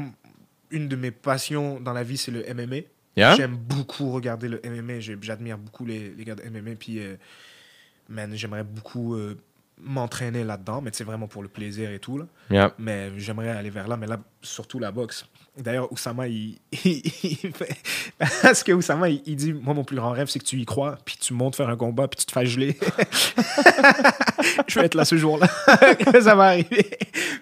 une 0.72 0.88
de 0.88 0.96
mes 0.96 1.12
passions 1.12 1.80
dans 1.80 1.94
la 1.94 2.04
vie, 2.04 2.18
c'est 2.18 2.32
le 2.32 2.44
MMA. 2.54 2.88
Yeah? 3.16 3.36
J'aime 3.36 3.56
beaucoup 3.56 4.12
regarder 4.12 4.48
le 4.48 4.62
MMA. 4.64 5.00
J'admire 5.00 5.58
beaucoup 5.58 5.86
les, 5.86 6.10
les 6.10 6.24
gars 6.24 6.36
de 6.36 6.44
MMA. 6.44 6.76
Puis, 6.80 7.00
euh, 7.00 7.16
man, 8.10 8.32
j'aimerais 8.34 8.64
beaucoup 8.64 9.16
euh, 9.16 9.38
m'entraîner 9.84 10.44
là-dedans. 10.44 10.82
Mais 10.82 10.92
c'est 10.94 11.04
vraiment 11.04 11.28
pour 11.28 11.42
le 11.44 11.50
plaisir 11.50 11.92
et 11.92 12.00
tout. 12.00 12.18
Là. 12.18 12.26
Mais 12.78 13.12
j'aimerais 13.18 13.50
aller 13.50 13.70
vers 13.70 13.88
là. 13.88 13.98
Mais 13.98 14.08
là, 14.08 14.20
surtout 14.42 14.80
la 14.80 14.92
boxe. 14.92 15.26
D'ailleurs, 15.58 15.92
Oussama, 15.92 16.28
il, 16.28 16.60
Parce 18.42 18.64
que 18.64 18.72
Oussama, 18.72 19.10
il, 19.10 19.22
il 19.26 19.36
dit 19.36 19.54
Moi, 19.54 19.74
mon 19.74 19.84
plus 19.84 19.98
grand 19.98 20.12
rêve, 20.12 20.28
c'est 20.28 20.40
que 20.40 20.46
tu 20.46 20.58
y 20.58 20.66
crois, 20.66 20.98
puis 21.04 21.18
tu 21.20 21.34
montes 21.34 21.56
faire 21.58 21.68
un 21.70 21.76
combat, 21.76 22.08
puis 22.08 22.20
tu 22.20 22.26
te 22.26 22.32
fais 22.32 22.46
geler. 22.46 22.78
Je 24.68 24.80
vais 24.80 24.86
être 24.86 24.96
là 24.96 25.04
ce 25.06 25.18
jour-là. 25.18 25.48
ça 26.22 26.36
va 26.36 26.46
arriver. 26.46 26.90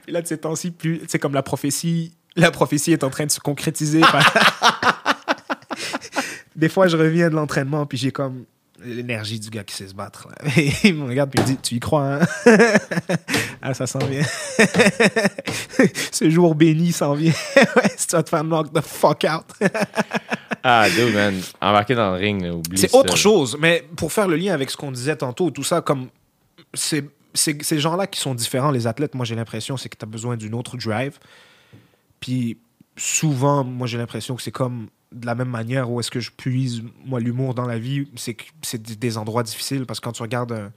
Puis 0.04 0.12
là, 0.12 0.22
de 0.22 0.28
ces 0.28 0.40
temps-ci, 0.40 0.72
plus- 0.72 1.02
c'est 1.08 1.20
comme 1.20 1.34
la 1.34 1.44
prophétie. 1.44 2.14
La 2.36 2.52
prophétie 2.52 2.94
est 2.94 3.04
en 3.04 3.10
train 3.10 3.26
de 3.26 3.32
se 3.32 3.40
concrétiser. 3.40 4.02
Des 6.56 6.70
fois, 6.70 6.88
je 6.88 6.98
reviens 6.98 7.30
de 7.30 7.36
l'entraînement, 7.36 7.86
puis 7.86 7.98
j'ai 7.98 8.12
comme 8.12 8.46
l'énergie 8.84 9.40
du 9.40 9.50
gars 9.50 9.64
qui 9.64 9.76
sait 9.76 9.88
se 9.88 9.94
battre. 9.94 10.28
là. 10.30 10.52
Et 10.58 10.72
il 10.90 10.96
me 10.96 11.08
regarde, 11.08 11.30
puis 11.32 11.40
il 11.40 11.44
me 11.44 11.48
dit 11.56 11.58
Tu 11.62 11.76
y 11.76 11.80
crois, 11.80 12.16
hein? 12.22 12.28
Ah, 13.62 13.74
ça 13.74 13.88
s'en 13.88 14.00
vient. 14.00 14.24
Ce 16.12 16.30
jour 16.30 16.56
béni 16.56 16.92
s'en 16.92 17.14
vient. 17.14 17.34
Ouais, 17.76 17.90
si 17.98 18.08
tu 18.08 18.16
vas 18.16 18.24
te 18.24 18.30
faire 18.30 18.44
knock 18.44 18.72
the 18.74 18.82
fuck 18.82 19.26
out. 19.26 19.46
Ah, 20.64 20.88
dude, 20.90 21.14
man. 21.14 21.36
Embarquer 21.62 21.96
dans 21.96 22.12
le 22.12 22.18
ring, 22.18 22.42
là, 22.44 22.54
oublie 22.54 22.78
C'est 22.78 22.94
autre 22.94 23.18
chose, 23.18 23.58
mais 23.60 23.86
pour 23.96 24.12
faire 24.12 24.28
le 24.28 24.36
lien 24.36 24.54
avec 24.54 24.70
ce 24.70 24.78
qu'on 24.78 24.92
disait 24.92 25.16
tantôt, 25.16 25.52
tout 25.52 25.64
ça, 25.64 25.82
comme 25.82 26.08
c'est 26.74 27.06
c'est- 27.34 27.62
ces 27.64 27.80
gens-là 27.80 28.08
qui 28.08 28.20
sont 28.20 28.34
différents, 28.34 28.72
les 28.72 28.88
athlètes, 28.88 29.14
moi 29.14 29.24
j'ai 29.24 29.36
l'impression 29.36 29.78
c'est 29.78 29.88
que 29.88 29.96
tu 29.98 30.04
as 30.04 30.08
besoin 30.08 30.36
d'une 30.36 30.56
autre 30.56 30.78
drive. 30.78 31.20
Puis 32.20 32.58
souvent, 32.98 33.64
moi 33.64 33.86
j'ai 33.88 33.98
l'impression 34.00 34.36
que 34.36 34.42
c'est 34.42 34.52
comme 34.52 34.88
de 35.12 35.26
la 35.26 35.34
même 35.36 35.50
manière 35.50 35.90
où 35.90 36.00
est-ce 36.00 36.12
que 36.12 36.20
je 36.20 36.32
puise, 36.32 36.84
moi, 37.04 37.20
l'humour 37.20 37.54
dans 37.56 37.66
la 37.66 37.80
vie, 37.80 38.08
c'est 38.16 38.38
c'est 38.62 38.82
des- 38.82 39.18
endroits 39.18 39.44
difficiles 39.44 39.86
parce 39.86 40.00
que 40.00 40.06
quand 40.06 40.12
tu 40.12 40.22
regardes 40.22 40.52
un, 40.52 40.72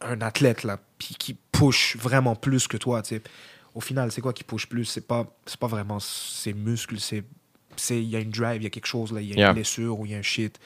un 0.00 0.20
athlète 0.20 0.64
là, 0.64 0.78
puis 0.98 1.14
qui 1.18 1.36
push 1.52 1.96
vraiment 1.96 2.34
plus 2.34 2.66
que 2.66 2.76
toi, 2.76 3.02
tu 3.02 3.16
sais, 3.16 3.22
au 3.74 3.80
final, 3.80 4.10
c'est 4.10 4.20
quoi 4.20 4.32
qui 4.32 4.42
push 4.44 4.66
plus? 4.66 4.84
C'est 4.84 5.06
pas, 5.06 5.26
pas 5.60 5.66
vraiment 5.68 6.00
ses 6.00 6.54
muscles, 6.54 6.98
c'est, 6.98 7.24
il 7.90 8.02
y 8.08 8.16
a 8.16 8.18
une 8.18 8.30
drive, 8.30 8.60
il 8.62 8.64
y 8.64 8.66
a 8.66 8.70
quelque 8.70 8.86
chose 8.86 9.12
là, 9.12 9.20
il 9.20 9.28
y 9.28 9.32
a 9.32 9.36
Yeah. 9.36 9.48
une 9.50 9.54
blessure 9.54 10.00
ou 10.00 10.06
il 10.06 10.12
y 10.12 10.14
a 10.14 10.18
un 10.18 10.22
shit 10.22 10.58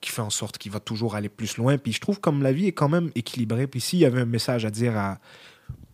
qui 0.00 0.10
fait 0.10 0.22
en 0.22 0.30
sorte 0.30 0.58
qu'il 0.58 0.70
va 0.70 0.80
toujours 0.80 1.14
aller 1.16 1.28
plus 1.30 1.56
loin. 1.56 1.78
Puis 1.78 1.92
je 1.94 2.00
trouve 2.00 2.20
comme 2.20 2.42
la 2.42 2.52
vie 2.52 2.66
est 2.68 2.72
quand 2.72 2.88
même 2.90 3.10
équilibrée. 3.14 3.66
Puis 3.66 3.80
s'il 3.80 3.98
y 4.00 4.04
avait 4.04 4.20
un 4.20 4.26
message 4.26 4.64
à 4.66 4.70
dire 4.70 4.96
à, 4.96 5.18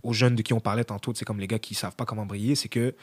aux 0.03 0.13
jeunes 0.13 0.35
de 0.35 0.43
qui 0.43 0.53
on 0.53 0.61
parlait 0.61 0.85
tantôt, 0.85 1.13
c'est 1.15 1.25
comme 1.25 1.39
les 1.41 1.47
gars 1.47 1.59
qui 1.61 1.75
savent 1.75 1.95
pas 1.97 2.05
comment 2.05 2.27
briller, 2.27 2.57
c'est 2.57 2.69
que 2.69 2.95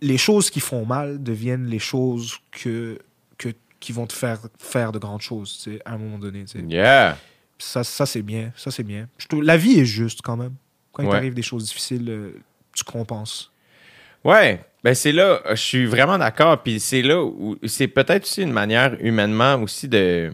les 0.00 0.18
choses 0.18 0.50
qui 0.50 0.60
font 0.60 0.84
mal 0.84 1.22
deviennent 1.22 1.66
les 1.66 1.78
choses 1.78 2.38
que, 2.52 2.98
que 3.38 3.48
qui 3.80 3.92
vont 3.92 4.06
te 4.06 4.12
faire 4.12 4.40
faire 4.58 4.92
de 4.92 4.98
grandes 4.98 5.20
choses, 5.22 5.68
à 5.84 5.94
un 5.94 5.98
moment 5.98 6.18
donné. 6.18 6.44
Yeah. 6.68 7.16
Ça, 7.58 7.84
ça 7.84 8.04
c'est 8.06 8.22
bien. 8.22 8.52
Ça, 8.56 8.70
c'est 8.70 8.82
bien. 8.82 9.08
Je 9.18 9.26
trouve, 9.26 9.42
la 9.42 9.56
vie 9.56 9.80
est 9.80 9.84
juste 9.86 10.20
quand 10.22 10.36
même. 10.36 10.54
Quand 10.92 11.02
il 11.02 11.08
t'arrive 11.10 11.34
des 11.34 11.42
choses 11.42 11.64
difficiles, 11.64 12.08
euh, 12.08 12.30
tu 12.74 12.84
compenses. 12.84 13.52
Ouais, 14.24 14.64
ben 14.82 14.94
c'est 14.94 15.12
là, 15.12 15.40
je 15.50 15.54
suis 15.54 15.86
vraiment 15.86 16.18
d'accord. 16.18 16.62
Puis 16.62 16.80
c'est 16.80 17.02
là 17.02 17.22
où 17.22 17.56
c'est 17.66 17.86
peut-être 17.88 18.24
aussi 18.24 18.42
une 18.42 18.52
manière 18.52 18.96
humainement 19.00 19.56
aussi 19.56 19.88
de 19.88 20.32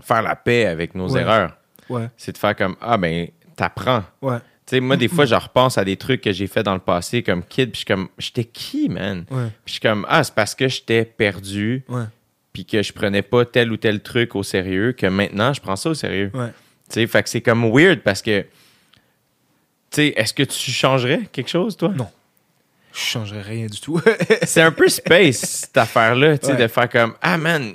faire 0.00 0.22
la 0.22 0.34
paix 0.36 0.66
avec 0.66 0.94
nos 0.94 1.12
Ouais. 1.12 1.20
erreurs. 1.20 1.56
Ouais, 1.88 2.08
C'est 2.16 2.32
de 2.32 2.38
faire 2.38 2.54
comme 2.56 2.76
ah 2.80 2.96
ben 2.98 3.28
t'apprends. 3.56 4.04
ouais, 4.22 4.38
sais, 4.76 4.80
moi 4.80 4.96
des 4.96 5.08
fois 5.08 5.24
je 5.26 5.34
repense 5.34 5.78
à 5.78 5.84
des 5.84 5.96
trucs 5.96 6.20
que 6.20 6.32
j'ai 6.32 6.46
fait 6.46 6.62
dans 6.62 6.74
le 6.74 6.80
passé 6.80 7.22
comme 7.22 7.42
kid, 7.44 7.70
puis 7.70 7.74
je 7.74 7.76
suis 7.78 7.84
comme 7.86 8.08
j'étais 8.18 8.44
qui 8.44 8.88
man? 8.88 9.24
ouais, 9.30 9.46
Puis 9.64 9.66
je 9.66 9.72
suis 9.72 9.80
comme 9.80 10.06
ah 10.08 10.22
c'est 10.24 10.34
parce 10.34 10.54
que 10.54 10.68
j'étais 10.68 11.04
perdu, 11.04 11.84
ouais, 11.88 12.04
puis 12.52 12.64
que 12.64 12.82
je 12.82 12.92
prenais 12.92 13.22
pas 13.22 13.44
tel 13.44 13.70
ou 13.72 13.76
tel 13.76 14.00
truc 14.02 14.34
au 14.36 14.42
sérieux 14.42 14.92
que 14.92 15.06
maintenant 15.06 15.52
je 15.52 15.60
prends 15.60 15.76
ça 15.76 15.90
au 15.90 15.94
sérieux. 15.94 16.30
ouais. 16.34 16.52
Tu 16.88 16.94
sais, 16.94 17.06
fait 17.06 17.22
que 17.22 17.28
c'est 17.28 17.42
comme 17.42 17.70
weird 17.70 18.00
parce 18.00 18.22
que 18.22 18.40
tu 18.40 18.46
sais, 19.90 20.14
est-ce 20.16 20.32
que 20.34 20.42
tu 20.42 20.70
changerais 20.70 21.20
quelque 21.32 21.48
chose 21.50 21.76
toi? 21.76 21.90
Non. 21.96 22.08
Je 22.92 23.00
changerais 23.00 23.42
rien 23.42 23.66
du 23.66 23.80
tout. 23.80 24.00
c'est 24.42 24.62
un 24.62 24.72
peu 24.72 24.88
space, 24.88 25.36
cette 25.66 25.76
affaire-là, 25.76 26.38
tu 26.38 26.46
sais, 26.46 26.56
de 26.56 26.66
faire 26.66 26.88
comme 26.88 27.14
Ah 27.20 27.36
man, 27.38 27.74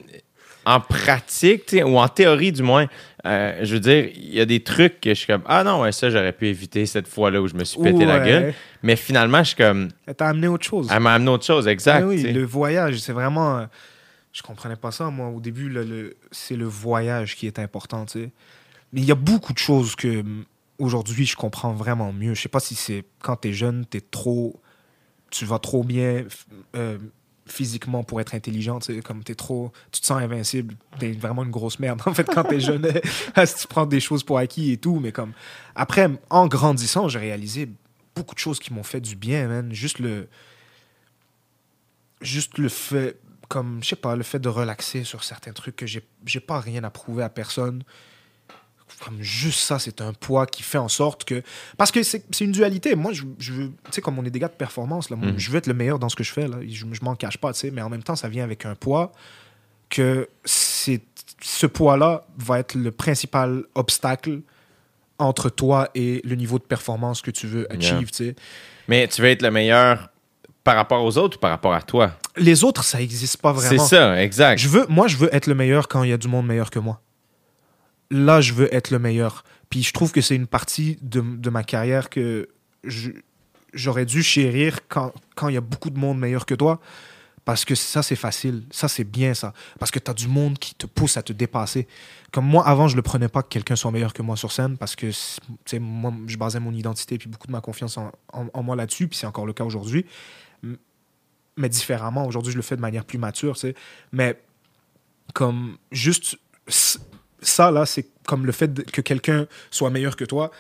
en 0.66 0.80
pratique, 0.80 1.76
ou 1.86 1.98
en 2.00 2.08
théorie 2.08 2.52
du 2.52 2.64
moins, 2.64 2.88
euh, 3.26 3.60
je 3.64 3.74
veux 3.74 3.80
dire, 3.80 4.10
il 4.16 4.34
y 4.34 4.40
a 4.40 4.46
des 4.46 4.62
trucs 4.64 5.00
que 5.02 5.10
je 5.10 5.16
suis 5.16 5.28
comme 5.28 5.44
Ah 5.46 5.64
non, 5.64 5.82
ouais, 5.82 5.92
ça, 5.92 6.10
j'aurais 6.10 6.34
pu 6.34 6.48
éviter 6.48 6.86
cette 6.86 7.08
fois-là 7.08 7.42
où 7.42 7.48
je 7.48 7.54
me 7.56 7.64
suis 7.64 7.80
pété 7.80 8.06
la 8.06 8.20
gueule. 8.26 8.54
Mais 8.82 8.96
finalement, 8.96 9.40
je 9.40 9.50
suis 9.50 9.56
comme 9.58 9.90
T'as 10.18 10.28
amené 10.30 10.48
autre 10.48 10.66
chose. 10.66 10.90
Elle 10.92 11.00
m'a 11.02 11.14
amené 11.14 11.32
autre 11.32 11.46
chose, 11.46 11.68
exact. 11.68 12.04
Ah 12.04 12.08
oui, 12.08 12.24
le 12.32 12.44
voyage, 12.44 12.98
c'est 13.00 13.14
vraiment. 13.14 13.60
euh, 13.60 13.66
Je 14.32 14.42
comprenais 14.42 14.76
pas 14.76 14.92
ça, 14.92 15.10
moi. 15.10 15.28
Au 15.30 15.40
début, 15.40 15.70
le, 15.70 15.84
le- 15.84 16.18
c'est 16.32 16.56
le 16.56 16.66
voyage 16.66 17.36
qui 17.36 17.46
est 17.48 17.60
important, 17.60 18.06
tu 18.06 18.20
sais. 18.24 18.32
Mais 18.92 19.02
il 19.02 19.06
y 19.06 19.12
a 19.12 19.16
beaucoup 19.16 19.54
de 19.54 19.58
choses 19.60 19.96
que 19.96 20.24
aujourd'hui, 20.80 21.26
je 21.26 21.36
comprends 21.36 21.74
vraiment 21.74 22.12
mieux. 22.14 22.34
Je 22.34 22.42
sais 22.42 22.50
pas 22.50 22.60
si 22.60 22.76
c'est 22.76 23.04
quand 23.22 23.36
t'es 23.38 23.54
jeune, 23.54 23.86
t'es 23.86 24.02
trop. 24.02 24.60
Tu 25.32 25.46
vas 25.46 25.60
trop 25.60 25.84
bien 25.84 26.26
euh, 26.76 26.98
physiquement 27.46 28.04
pour 28.04 28.22
être 28.22 28.36
intelligent, 28.36 28.80
tu 28.80 28.96
sais. 28.96 29.02
Comme 29.02 29.24
t'es 29.24 29.36
trop. 29.36 29.72
Tu 29.92 30.02
te 30.02 30.06
sens 30.06 30.22
invincible. 30.22 30.76
T'es 31.00 31.12
vraiment 31.12 31.44
une 31.44 31.52
grosse 31.52 31.80
merde, 31.80 32.02
en 32.06 32.14
fait, 32.14 32.26
quand 32.26 32.44
t'es 32.44 32.60
jeune. 32.60 32.88
tu 33.36 33.68
prends 33.68 33.86
des 33.86 34.00
choses 34.00 34.24
pour 34.24 34.38
acquis 34.38 34.72
et 34.72 34.78
tout. 34.78 35.00
Mais 35.00 35.12
comme. 35.12 35.34
Après, 35.76 36.10
en 36.30 36.48
grandissant, 36.48 37.08
j'ai 37.08 37.20
réalisé 37.20 37.70
beaucoup 38.16 38.36
de 38.36 38.40
choses 38.40 38.60
qui 38.60 38.74
m'ont 38.74 38.84
fait 38.84 39.02
du 39.02 39.16
bien, 39.16 39.48
man. 39.48 39.74
Juste 39.74 40.00
le 40.00 40.28
juste 42.22 42.58
le 42.58 42.70
fait, 42.70 43.20
comme, 43.50 43.84
je 43.84 43.90
sais 43.90 43.96
pas, 43.96 44.16
le 44.16 44.24
fait 44.24 44.40
de 44.40 44.50
relaxer 44.50 45.04
sur 45.04 45.24
certains 45.24 45.52
trucs 45.52 45.76
que 45.76 45.86
j'ai 45.86 46.40
pas 46.40 46.60
rien 46.60 46.84
à 46.84 46.90
prouver 46.90 47.24
à 47.24 47.30
personne. 47.30 47.84
Comme 49.04 49.22
juste 49.22 49.60
ça, 49.60 49.80
c'est 49.80 50.02
un 50.02 50.14
poids 50.14 50.46
qui 50.46 50.64
fait 50.64 50.78
en 50.78 50.88
sorte 50.88 51.26
que. 51.26 51.42
Parce 51.78 51.92
que 51.92 52.04
c'est 52.04 52.24
c'est 52.32 52.46
une 52.46 52.52
dualité. 52.52 52.96
Moi, 52.96 53.12
je, 53.14 53.24
je 53.40 53.52
veux. 53.54 53.68
Tu 53.86 53.92
sais, 53.92 54.02
comme 54.02 54.18
on 54.20 54.24
est 54.26 54.30
des 54.30 54.40
gars 54.40 54.48
de 54.48 54.54
performance, 54.54 55.10
là, 55.10 55.16
moi, 55.16 55.32
Mhm. 55.32 55.40
je 55.40 55.52
veux 55.52 55.58
être 55.58 55.68
le 55.68 55.74
meilleur 55.74 56.00
dans 56.00 56.10
ce 56.10 56.16
que 56.16 56.24
je 56.24 56.32
fais. 56.32 56.48
Là. 56.48 56.58
Je, 56.68 56.86
je 56.92 57.02
m'en 57.04 57.16
cache 57.16 57.38
pas, 57.38 57.52
tu 57.54 57.60
sais. 57.60 57.72
Mais 57.72 57.82
en 57.82 57.90
même 57.90 58.04
temps, 58.04 58.16
ça 58.16 58.30
vient 58.30 58.44
avec 58.44 58.66
un 58.66 58.76
poids 58.76 59.12
que 59.90 60.30
c'est 60.46 61.02
ce 61.42 61.66
poids-là 61.66 62.26
va 62.38 62.60
être 62.60 62.76
le 62.76 62.92
principal 62.92 63.64
obstacle 63.76 64.42
entre 65.20 65.50
toi 65.50 65.90
et 65.96 66.22
le 66.24 66.36
niveau 66.36 66.58
de 66.58 66.64
performance 66.64 67.22
que 67.22 67.32
tu 67.32 67.48
veux 67.48 67.72
achieve, 67.72 68.00
Yeah. 68.00 68.08
tu 68.08 68.14
sais. 68.14 68.36
Mais 68.88 69.08
tu 69.08 69.22
veux 69.22 69.28
être 69.30 69.42
le 69.42 69.52
meilleur 69.52 70.10
par 70.64 70.76
rapport 70.76 71.04
aux 71.04 71.18
autres 71.18 71.38
ou 71.38 71.40
par 71.40 71.52
rapport 71.52 71.74
à 71.74 71.82
toi? 71.82 72.12
Les 72.38 72.64
autres, 72.64 72.84
ça 72.84 72.98
n'existe 72.98 73.38
pas 73.38 73.54
C'est 73.58 73.68
vraiment. 73.68 73.86
ça, 73.86 74.22
exact. 74.24 74.58
Je 74.60 74.68
veux, 74.70 74.86
moi, 74.88 75.08
je 75.08 75.18
veux 75.18 75.34
être 75.36 75.48
le 75.48 75.56
meilleur 75.56 75.88
quand 75.88 76.04
il 76.04 76.10
y 76.10 76.14
a 76.14 76.18
du 76.18 76.28
monde 76.28 76.48
meilleur 76.48 76.72
que 76.72 76.80
moi. 76.80 77.00
Là, 78.14 78.42
je 78.42 78.54
veux 78.54 78.74
être 78.74 78.92
le 78.92 79.00
meilleur. 79.00 79.44
Puis 79.72 79.82
je 79.82 79.92
trouve 79.92 80.12
que 80.12 80.22
c'est 80.22 80.36
une 80.36 80.46
partie 80.46 81.00
de, 81.02 81.20
de 81.22 81.50
ma 81.50 81.64
carrière 81.64 82.12
que 82.12 82.48
j'aurais 83.74 84.06
dû 84.06 84.22
chérir 84.22 84.88
quand, 84.88 85.12
il 85.50 85.54
y 85.56 85.58
a 85.58 85.62
beaucoup 85.62 85.90
de 85.90 85.98
monde 85.98 86.20
meilleur 86.20 86.46
que 86.46 86.54
toi. 86.54 86.80
Parce 87.44 87.66
que 87.66 87.74
ça, 87.74 88.04
c'est 88.04 88.16
facile. 88.16 88.64
Ça, 88.70 88.88
c'est 88.88 89.04
bien, 89.04 89.34
ça. 89.34 89.52
Parce 89.80 89.90
que 89.90 89.98
tu 89.98 90.12
as 90.12 90.14
du 90.14 90.28
monde 90.28 90.60
qui 90.60 90.76
te 90.76 90.86
pousse 90.86 91.18
à 91.18 91.24
te 91.24 91.34
dépasser. 91.34 91.88
Comme 92.32 92.46
moi, 92.46 92.66
avant, 92.68 92.88
je 92.88 92.96
le 92.96 93.02
prenais 93.02 93.30
pas 93.30 93.42
que 93.42 93.50
quelqu'un 93.50 93.76
soit 93.76 93.92
meilleur 93.92 94.14
que 94.14 94.22
moi 94.22 94.38
sur 94.38 94.52
scène 94.52 94.78
parce 94.78 94.96
que, 94.96 95.10
moi, 95.80 96.14
je 96.28 96.38
basais 96.38 96.60
mon 96.60 96.72
identité 96.72 97.18
puis 97.18 97.28
beaucoup 97.28 97.48
de 97.48 97.52
ma 97.52 97.62
confiance 97.62 97.98
en, 97.98 98.12
en- 98.32 98.64
moi 98.64 98.76
là-dessus. 98.76 99.08
Puis 99.08 99.18
c'est 99.18 99.26
encore 99.26 99.48
le 99.48 99.54
cas 99.54 99.64
aujourd'hui. 99.66 100.06
Mais 101.58 101.68
différemment. 101.68 102.28
Aujourd'hui, 102.28 102.52
je 102.52 102.58
le 102.58 102.64
fais 102.64 102.76
de 102.76 102.82
manière 102.82 103.06
plus 103.06 103.18
mature, 103.18 103.56
tu 103.56 103.62
sais. 103.62 103.76
Mais 104.12 104.40
comme 105.34 105.78
juste 105.92 106.38
ça, 107.44 107.72
là, 107.72 107.86
c'est 107.86 108.08
comme 108.26 108.46
le 108.46 108.52
fait 108.52 108.84
que 108.92 109.02
quelqu'un 109.02 109.48
soit 109.72 109.90
meilleur 109.90 110.16
que 110.16 110.26
toi. 110.26 110.52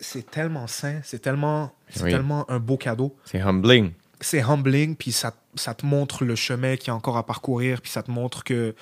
C'est 0.00 0.30
tellement 0.30 0.66
sain, 0.66 1.00
c'est 1.04 1.20
tellement, 1.20 1.72
c'est 1.88 2.02
Oui. 2.04 2.10
tellement 2.10 2.50
un 2.50 2.58
beau 2.58 2.76
cadeau 2.76 3.16
C'est 3.24 3.40
humbling. 3.40 3.92
c'est 4.20 4.40
humbling, 4.42 4.96
puis 4.96 5.12
ça, 5.12 5.32
ça 5.54 5.74
te 5.74 5.86
montre 5.86 6.24
le 6.24 6.34
chemin 6.34 6.76
qu'il 6.76 6.88
y 6.88 6.90
a 6.90 6.94
encore 6.94 7.16
à 7.16 7.24
parcourir, 7.24 7.80
puis 7.80 7.90
ça 7.90 8.02
te 8.02 8.10
montre 8.10 8.42
que 8.42 8.74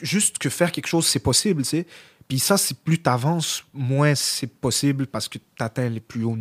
juste 0.00 0.38
que 0.38 0.48
faire 0.48 0.72
quelque 0.72 0.86
chose, 0.86 1.06
c'est 1.06 1.18
possible, 1.20 1.62
tu 1.62 1.68
sais. 1.68 1.86
Puis 2.26 2.38
ça, 2.38 2.56
c'est 2.58 2.78
plus 2.78 2.98
t'avances, 3.02 3.64
moins 3.74 4.14
c'est 4.14 4.46
possible 4.46 5.06
parce 5.06 5.28
que 5.28 5.38
tu 5.38 5.44
atteins 5.62 5.88
les 5.88 6.00
plus 6.00 6.24
hauts 6.24 6.38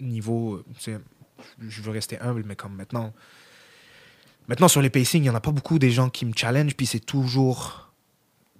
niveaux. 0.00 0.62
tu 0.78 0.80
sais. 0.92 0.98
Je 1.60 1.82
veux 1.82 1.90
rester 1.90 2.18
humble, 2.20 2.44
mais 2.46 2.54
comme 2.56 2.74
maintenant, 2.76 3.12
maintenant 4.48 4.68
sur 4.68 4.80
les 4.82 4.90
pacing, 4.90 5.20
il 5.20 5.24
n'y 5.24 5.30
en 5.30 5.34
a 5.34 5.40
pas 5.40 5.50
beaucoup 5.52 5.78
des 5.78 5.90
gens 5.90 6.08
qui 6.08 6.24
me 6.24 6.32
challenge, 6.34 6.74
puis 6.76 6.86
c'est 6.86 7.00
toujours 7.00 7.91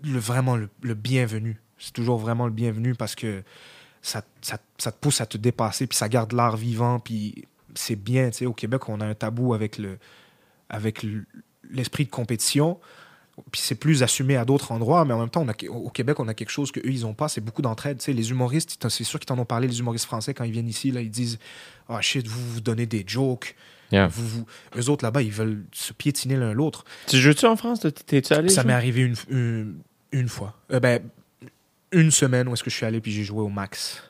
le, 0.04 0.18
vraiment 0.18 0.56
le, 0.56 0.68
le 0.82 0.94
bienvenu. 0.94 1.60
C'est 1.78 1.92
toujours 1.92 2.18
vraiment 2.18 2.46
le 2.46 2.52
bienvenu 2.52 2.94
parce 2.94 3.14
que 3.14 3.42
ça, 4.02 4.22
ça, 4.40 4.58
ça 4.78 4.92
te 4.92 4.98
pousse 4.98 5.20
à 5.20 5.26
te 5.26 5.38
dépasser, 5.38 5.86
puis 5.86 5.96
ça 5.96 6.08
garde 6.08 6.32
l'art 6.32 6.56
vivant, 6.56 6.98
puis 6.98 7.44
c'est 7.74 7.96
bien, 7.96 8.30
tu 8.30 8.38
sais, 8.38 8.46
au 8.46 8.52
Québec, 8.52 8.88
on 8.88 9.00
a 9.00 9.06
un 9.06 9.14
tabou 9.14 9.54
avec 9.54 9.78
le 9.78 9.98
avec 10.68 11.04
l'esprit 11.70 12.06
de 12.06 12.10
compétition, 12.10 12.80
puis 13.50 13.60
c'est 13.60 13.74
plus 13.74 14.02
assumé 14.02 14.36
à 14.36 14.44
d'autres 14.44 14.72
endroits, 14.72 15.04
mais 15.04 15.12
en 15.12 15.18
même 15.20 15.28
temps, 15.28 15.42
on 15.42 15.48
a, 15.48 15.54
au 15.68 15.90
Québec, 15.90 16.18
on 16.18 16.28
a 16.28 16.34
quelque 16.34 16.50
chose 16.50 16.72
qu'eux, 16.72 16.80
ils 16.84 17.02
n'ont 17.02 17.12
pas, 17.12 17.28
c'est 17.28 17.42
beaucoup 17.42 17.60
d'entraide, 17.60 17.98
tu 17.98 18.06
sais, 18.06 18.12
les 18.14 18.30
humoristes, 18.30 18.78
c'est 18.88 19.04
sûr 19.04 19.20
qu'ils 19.20 19.26
t'en 19.26 19.38
ont 19.38 19.44
parlé, 19.44 19.68
les 19.68 19.80
humoristes 19.80 20.06
français, 20.06 20.32
quand 20.32 20.44
ils 20.44 20.52
viennent 20.52 20.68
ici, 20.68 20.90
là, 20.90 21.02
ils 21.02 21.10
disent 21.10 21.38
«Ah, 21.88 22.00
shit, 22.00 22.26
vous 22.26 22.54
vous 22.54 22.60
donnez 22.60 22.86
des 22.86 23.04
jokes, 23.06 23.54
Yeah. 23.92 24.06
vous, 24.06 24.26
vous... 24.26 24.46
eux 24.78 24.88
autres, 24.88 25.04
là-bas, 25.04 25.20
ils 25.20 25.30
veulent 25.30 25.66
se 25.70 25.92
piétiner 25.92 26.36
l'un 26.36 26.54
l'autre. 26.54 26.84
Tu 27.08 27.18
joues-tu 27.18 27.44
en 27.44 27.56
France? 27.56 27.80
T'es-tu 27.80 28.32
allé? 28.32 28.48
Ça 28.48 28.62
ça? 28.62 28.64
m'est 28.64 28.72
arrivé 28.72 29.02
une, 29.02 29.16
une, 29.28 29.74
une 30.12 30.28
fois. 30.28 30.54
Euh, 30.72 30.80
ben, 30.80 31.00
une 31.92 32.10
semaine 32.10 32.48
où 32.48 32.54
est-ce 32.54 32.62
que 32.62 32.70
je 32.70 32.76
suis 32.76 32.86
allé, 32.86 33.00
puis 33.00 33.12
j'ai 33.12 33.24
joué 33.24 33.40
au 33.40 33.48
max. 33.48 34.02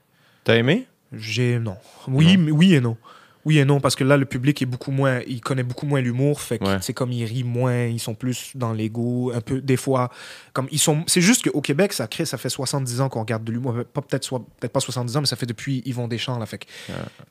T'as 0.45 0.57
aimé? 0.57 0.87
J'ai 1.13 1.59
non. 1.59 1.77
Oui, 2.09 2.37
mais 2.37 2.51
oui 2.51 2.75
et 2.75 2.81
non. 2.81 2.97
Oui 3.45 3.59
et 3.59 3.65
non 3.65 3.81
parce 3.81 3.97
que 3.97 4.05
là 4.05 4.17
le 4.17 4.25
public 4.25 4.63
est 4.63 4.67
beaucoup 4.67 4.93
moins 4.93 5.19
il 5.27 5.41
connaît 5.41 5.65
beaucoup 5.65 5.85
moins 5.85 6.01
l'humour 6.01 6.41
fait 6.41 6.61
que 6.61 6.65
Ouais. 6.65 6.79
c'est 6.81 6.93
comme 6.95 7.11
ils 7.11 7.25
rient 7.25 7.43
moins, 7.43 7.87
ils 7.87 7.99
sont 7.99 8.15
plus 8.15 8.53
dans 8.55 8.73
l'ego 8.73 9.33
un 9.35 9.41
peu 9.41 9.61
des 9.61 9.77
fois 9.77 10.11
comme 10.53 10.69
ils 10.71 10.79
sont 10.79 11.03
c'est 11.09 11.21
juste 11.21 11.51
qu'au 11.51 11.61
Québec 11.61 11.93
ça 11.93 12.07
crée 12.07 12.25
ça 12.25 12.39
fait 12.39 12.49
70 12.49 13.01
ans 13.01 13.09
qu'on 13.09 13.19
regarde 13.19 13.43
de 13.43 13.51
l'humour 13.51 13.75
pas 13.93 14.01
peut-être 14.01 14.23
soit 14.23 14.39
peut-être 14.61 14.73
pas 14.73 14.79
70 14.79 15.17
ans 15.17 15.21
mais 15.23 15.27
ça 15.27 15.35
fait 15.35 15.47
depuis 15.47 15.83
Yvon 15.87 16.07
Deschamps 16.07 16.39
là 16.39 16.47
fait 16.47 16.59
que 16.59 16.67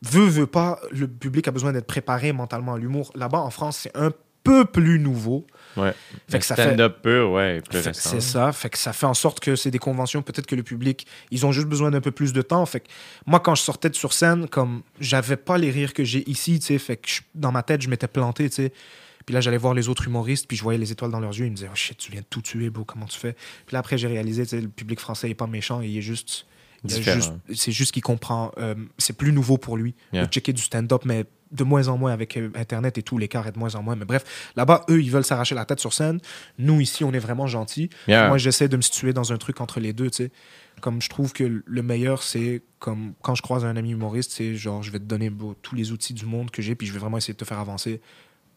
veut 0.02 0.26
veut 0.28 0.48
pas 0.48 0.82
le 0.92 1.08
public 1.08 1.48
a 1.48 1.52
besoin 1.52 1.72
d'être 1.72 1.88
préparé 1.88 2.34
mentalement 2.34 2.74
à 2.74 2.78
l'humour. 2.78 3.14
Là-bas 3.16 3.40
en 3.40 3.50
France 3.50 3.78
c'est 3.84 3.96
un 3.96 4.12
peu 4.44 4.66
plus 4.66 5.00
nouveau. 5.00 5.48
Ouais. 5.78 5.94
Fait 6.30 6.40
que 6.40 6.46
ça 6.46 6.56
fait 6.56 6.90
pur, 7.02 7.32
ouais. 7.32 7.62
C'est 7.94 8.22
ça. 8.22 8.52
Fait 8.52 8.70
que 8.70 8.78
ça 8.78 8.94
fait 8.94 9.06
en 9.06 9.14
sorte 9.14 9.40
que 9.40 9.56
c'est 9.56 9.72
des 9.72 9.80
conventions, 9.80 10.22
peut-être 10.22 10.46
que 10.48 10.56
le 10.56 10.64
public, 10.64 11.06
ils 11.32 11.46
ont 11.46 11.52
juste 11.52 11.68
besoin 11.68 11.92
d'un 11.92 12.02
peu 12.02 12.12
plus 12.12 12.34
de 12.34 12.42
temps. 12.42 12.66
Fait 12.66 12.82
que 12.82 12.88
moi, 13.26 13.40
quand 13.40 13.56
je 13.56 13.62
sortais 13.62 13.90
de 13.90 13.96
sur 13.96 14.14
scène, 14.14 14.48
comme 14.48 14.82
j'avais 15.00 15.38
pas 15.38 15.58
les 15.58 15.72
rires 15.72 15.94
que 15.94 16.04
j'ai 16.04 16.30
ici, 16.30 16.60
tu 16.60 16.66
sais, 16.68 16.78
fait 16.78 16.98
que 16.98 17.10
je- 17.10 17.22
dans 17.36 17.52
ma 17.52 17.64
tête, 17.64 17.82
je 17.82 17.90
m'étais 17.90 18.08
planté, 18.08 18.50
tu 18.50 18.56
sais. 18.58 18.74
Puis 19.26 19.34
là, 19.36 19.42
j'allais 19.42 19.58
voir 19.58 19.74
les 19.76 19.88
autres 19.88 20.08
humoristes, 20.08 20.48
puis 20.48 20.58
je 20.58 20.64
voyais 20.64 20.80
les 20.80 20.92
étoiles 20.92 21.12
dans 21.12 21.20
leurs 21.20 21.38
yeux. 21.38 21.46
Ils 21.46 21.52
me 21.52 21.56
disaient, 21.56 21.70
oh 21.72 21.76
shit, 21.76 21.98
tu 21.98 22.12
viens 22.12 22.22
de 22.22 22.26
tout 22.28 22.42
tuer, 22.42 22.70
bro, 22.72 22.84
comment 22.86 23.06
tu 23.06 23.20
fais? 23.20 23.34
Puis 23.34 23.74
là, 23.74 23.80
après, 23.80 23.98
j'ai 23.98 24.08
réalisé, 24.08 24.44
tu 24.44 24.50
sais, 24.50 24.62
le 24.62 24.68
public 24.68 25.00
français 25.00 25.30
est 25.30 25.36
pas 25.36 25.48
méchant, 25.48 25.82
il 25.82 25.96
est 25.98 26.02
juste. 26.02 26.48
Différent. 26.84 27.16
juste- 27.18 27.34
C'est 27.54 27.72
juste 27.72 27.92
qu'il 27.92 28.02
comprend. 28.02 28.52
euh, 28.58 28.74
c'est 28.98 29.16
plus 29.16 29.32
nouveau 29.32 29.60
pour 29.60 29.78
lui 29.78 29.94
Yeah. 30.12 30.26
de 30.26 30.32
checker 30.32 30.52
du 30.52 30.64
stand-up, 30.64 31.04
mais 31.06 31.26
de 31.52 31.64
moins 31.64 31.88
en 31.88 31.98
moins 31.98 32.12
avec 32.12 32.38
euh, 32.38 32.50
Internet 32.56 32.98
et 32.98 33.04
tout, 33.04 33.18
l'écart 33.18 33.48
est 33.48 33.52
de 33.52 33.60
moins 33.60 33.76
en 33.76 33.84
moins. 33.84 33.96
Mais 33.96 34.06
bref, 34.06 34.52
là-bas, 34.56 34.86
eux, 34.90 35.02
ils 35.02 35.12
veulent 35.12 35.26
s'arracher 35.26 35.56
la 35.56 35.66
tête 35.66 35.80
sur 35.80 35.94
scène. 35.94 36.20
Nous, 36.58 36.80
ici, 36.82 37.04
on 37.04 37.12
est 37.14 37.20
vraiment 37.20 37.48
gentils. 37.48 37.90
Yeah. 38.08 38.28
Moi, 38.28 38.38
j'essaie 38.38 38.68
de 38.68 38.78
me 38.78 38.82
situer 38.82 39.14
dans 39.14 39.34
un 39.34 39.38
truc 39.38 39.62
entre 39.62 39.80
les 39.80 39.94
deux, 39.94 40.10
tu 40.10 40.24
sais. 40.24 40.32
Comme 40.80 41.02
je 41.02 41.10
trouve 41.10 41.34
que 41.34 41.62
le 41.64 41.84
meilleur, 41.84 42.24
c'est 42.24 42.64
comme 42.80 43.14
quand 43.22 43.36
je 43.36 43.42
croise 43.42 43.66
un 43.66 43.76
ami 43.76 43.92
humoriste, 43.92 44.32
c'est 44.32 44.56
genre, 44.56 44.82
je 44.82 44.92
vais 44.92 45.00
te 45.00 45.04
donner 45.04 45.30
bro, 45.30 45.54
tous 45.62 45.76
les 45.76 45.92
outils 45.92 46.14
du 46.14 46.26
monde 46.26 46.50
que 46.50 46.62
j'ai, 46.62 46.76
puis 46.76 46.88
je 46.88 46.94
vais 46.94 47.00
vraiment 47.00 47.18
essayer 47.18 47.34
de 47.34 47.38
te 47.38 47.46
faire 47.46 47.60
avancer 47.60 48.02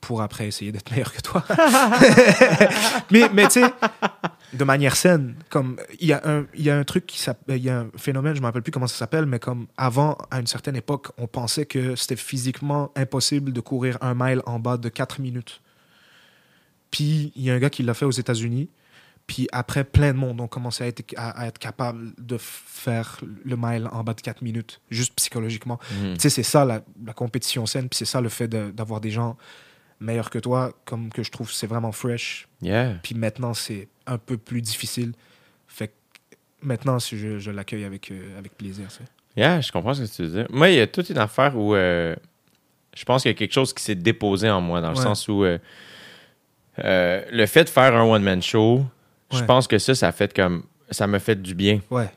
pour 0.04 0.22
après 0.22 0.46
essayer 0.46 0.70
d'être 0.72 0.90
meilleur 0.90 1.12
que 1.12 1.20
toi. 1.20 1.42
mais 3.10 3.28
mais 3.32 3.44
tu 3.48 3.60
sais, 3.62 3.72
de 4.52 4.64
manière 4.64 4.96
saine, 4.96 5.34
comme 5.50 5.76
il 6.00 6.08
y, 6.08 6.12
a 6.12 6.20
un- 6.24 6.46
y 6.54 6.70
a 6.70 6.76
un 6.76 6.84
truc 6.84 7.06
qui 7.06 7.18
s'appelle, 7.18 7.56
il 7.58 7.64
y 7.64 7.70
a 7.70 7.80
un 7.80 7.86
phénomène, 7.96 8.34
je 8.36 8.40
me 8.40 8.46
rappelle 8.46 8.62
plus 8.62 8.72
comment 8.72 8.86
ça 8.86 8.96
s'appelle, 8.96 9.26
mais 9.26 9.38
comme 9.38 9.66
avant, 9.76 10.16
à 10.30 10.40
une 10.40 10.46
certaine 10.46 10.76
époque, 10.76 11.08
on 11.18 11.26
pensait 11.26 11.66
que 11.66 11.96
c'était 11.96 12.16
physiquement 12.16 12.92
impossible 12.96 13.52
de 13.52 13.60
courir 13.60 13.98
un 14.00 14.14
mile 14.14 14.42
en 14.46 14.58
bas 14.58 14.76
de 14.76 14.88
4 14.88 15.20
minutes. 15.20 15.60
Puis 16.90 17.32
il 17.34 17.42
y 17.42 17.50
a 17.50 17.54
un 17.54 17.58
gars 17.58 17.70
qui 17.70 17.82
l'a 17.82 17.94
fait 17.94 18.04
aux 18.04 18.10
États-Unis. 18.10 18.68
Puis 19.26 19.48
après, 19.52 19.84
plein 19.84 20.12
de 20.12 20.18
monde 20.18 20.38
ont 20.42 20.46
commencé 20.48 20.84
à 20.84 20.86
être, 20.86 21.02
à, 21.16 21.30
à 21.30 21.46
être 21.46 21.58
capable 21.58 22.12
de 22.18 22.36
faire 22.38 23.20
le 23.44 23.56
mile 23.56 23.88
en 23.90 24.04
bas 24.04 24.12
de 24.12 24.20
4 24.20 24.42
minutes, 24.42 24.82
juste 24.90 25.14
psychologiquement. 25.16 25.80
Mhm. 26.02 26.14
Tu 26.14 26.20
sais, 26.20 26.28
c'est 26.30 26.42
ça 26.42 26.66
la, 26.66 26.82
la 27.04 27.14
compétition 27.14 27.64
saine, 27.64 27.88
puis 27.88 27.96
c'est 27.96 28.04
ça 28.04 28.20
le 28.20 28.28
fait 28.28 28.48
de- 28.48 28.70
d'avoir 28.70 29.00
des 29.00 29.10
gens 29.10 29.38
meilleurs 30.04 30.30
que 30.30 30.38
toi, 30.38 30.72
comme 30.84 31.10
que 31.10 31.22
je 31.22 31.30
trouve 31.30 31.50
c'est 31.50 31.66
vraiment 31.66 31.92
fresh. 31.92 32.46
Yeah. 32.62 32.94
Puis 33.02 33.14
maintenant, 33.14 33.54
c'est 33.54 33.88
un 34.06 34.18
peu 34.18 34.36
plus 34.36 34.60
difficile. 34.62 35.12
Fait 35.66 35.88
que 35.88 35.92
maintenant, 36.62 36.98
je, 36.98 37.38
je 37.38 37.50
l'accueille 37.50 37.84
avec, 37.84 38.10
euh, 38.10 38.38
avec 38.38 38.56
plaisir. 38.56 38.90
sais. 38.90 39.04
Yeah, 39.36 39.60
je 39.60 39.72
comprends 39.72 39.94
ce 39.94 40.02
que 40.02 40.14
tu 40.14 40.22
veux 40.22 40.28
dire. 40.28 40.46
Moi, 40.50 40.70
il 40.70 40.76
y 40.76 40.80
a 40.80 40.86
toute 40.86 41.08
une 41.10 41.18
affaire 41.18 41.56
où 41.56 41.74
euh, 41.74 42.14
je 42.96 43.04
pense 43.04 43.22
qu'il 43.22 43.30
y 43.30 43.34
a 43.34 43.36
quelque 43.36 43.52
chose 43.52 43.72
qui 43.74 43.82
s'est 43.82 43.94
déposé 43.96 44.48
en 44.48 44.60
moi, 44.60 44.80
dans 44.80 44.90
le 44.92 44.96
Ouais. 44.96 45.02
sens 45.02 45.26
où 45.28 45.42
euh, 45.44 45.58
euh, 46.84 47.24
le 47.30 47.46
fait 47.46 47.64
de 47.64 47.68
faire 47.68 47.94
un 47.96 48.02
one-man 48.04 48.42
show, 48.42 48.84
je 49.32 49.42
pense 49.42 49.66
que 49.66 49.78
ça, 49.78 49.94
ça 49.94 50.08
a 50.08 50.12
fait 50.12 50.32
comme. 50.34 50.62
Ça 50.90 51.06
m'a 51.06 51.18
fait 51.18 51.40
du 51.40 51.54
bien. 51.54 51.80
Ouais, 51.90 52.08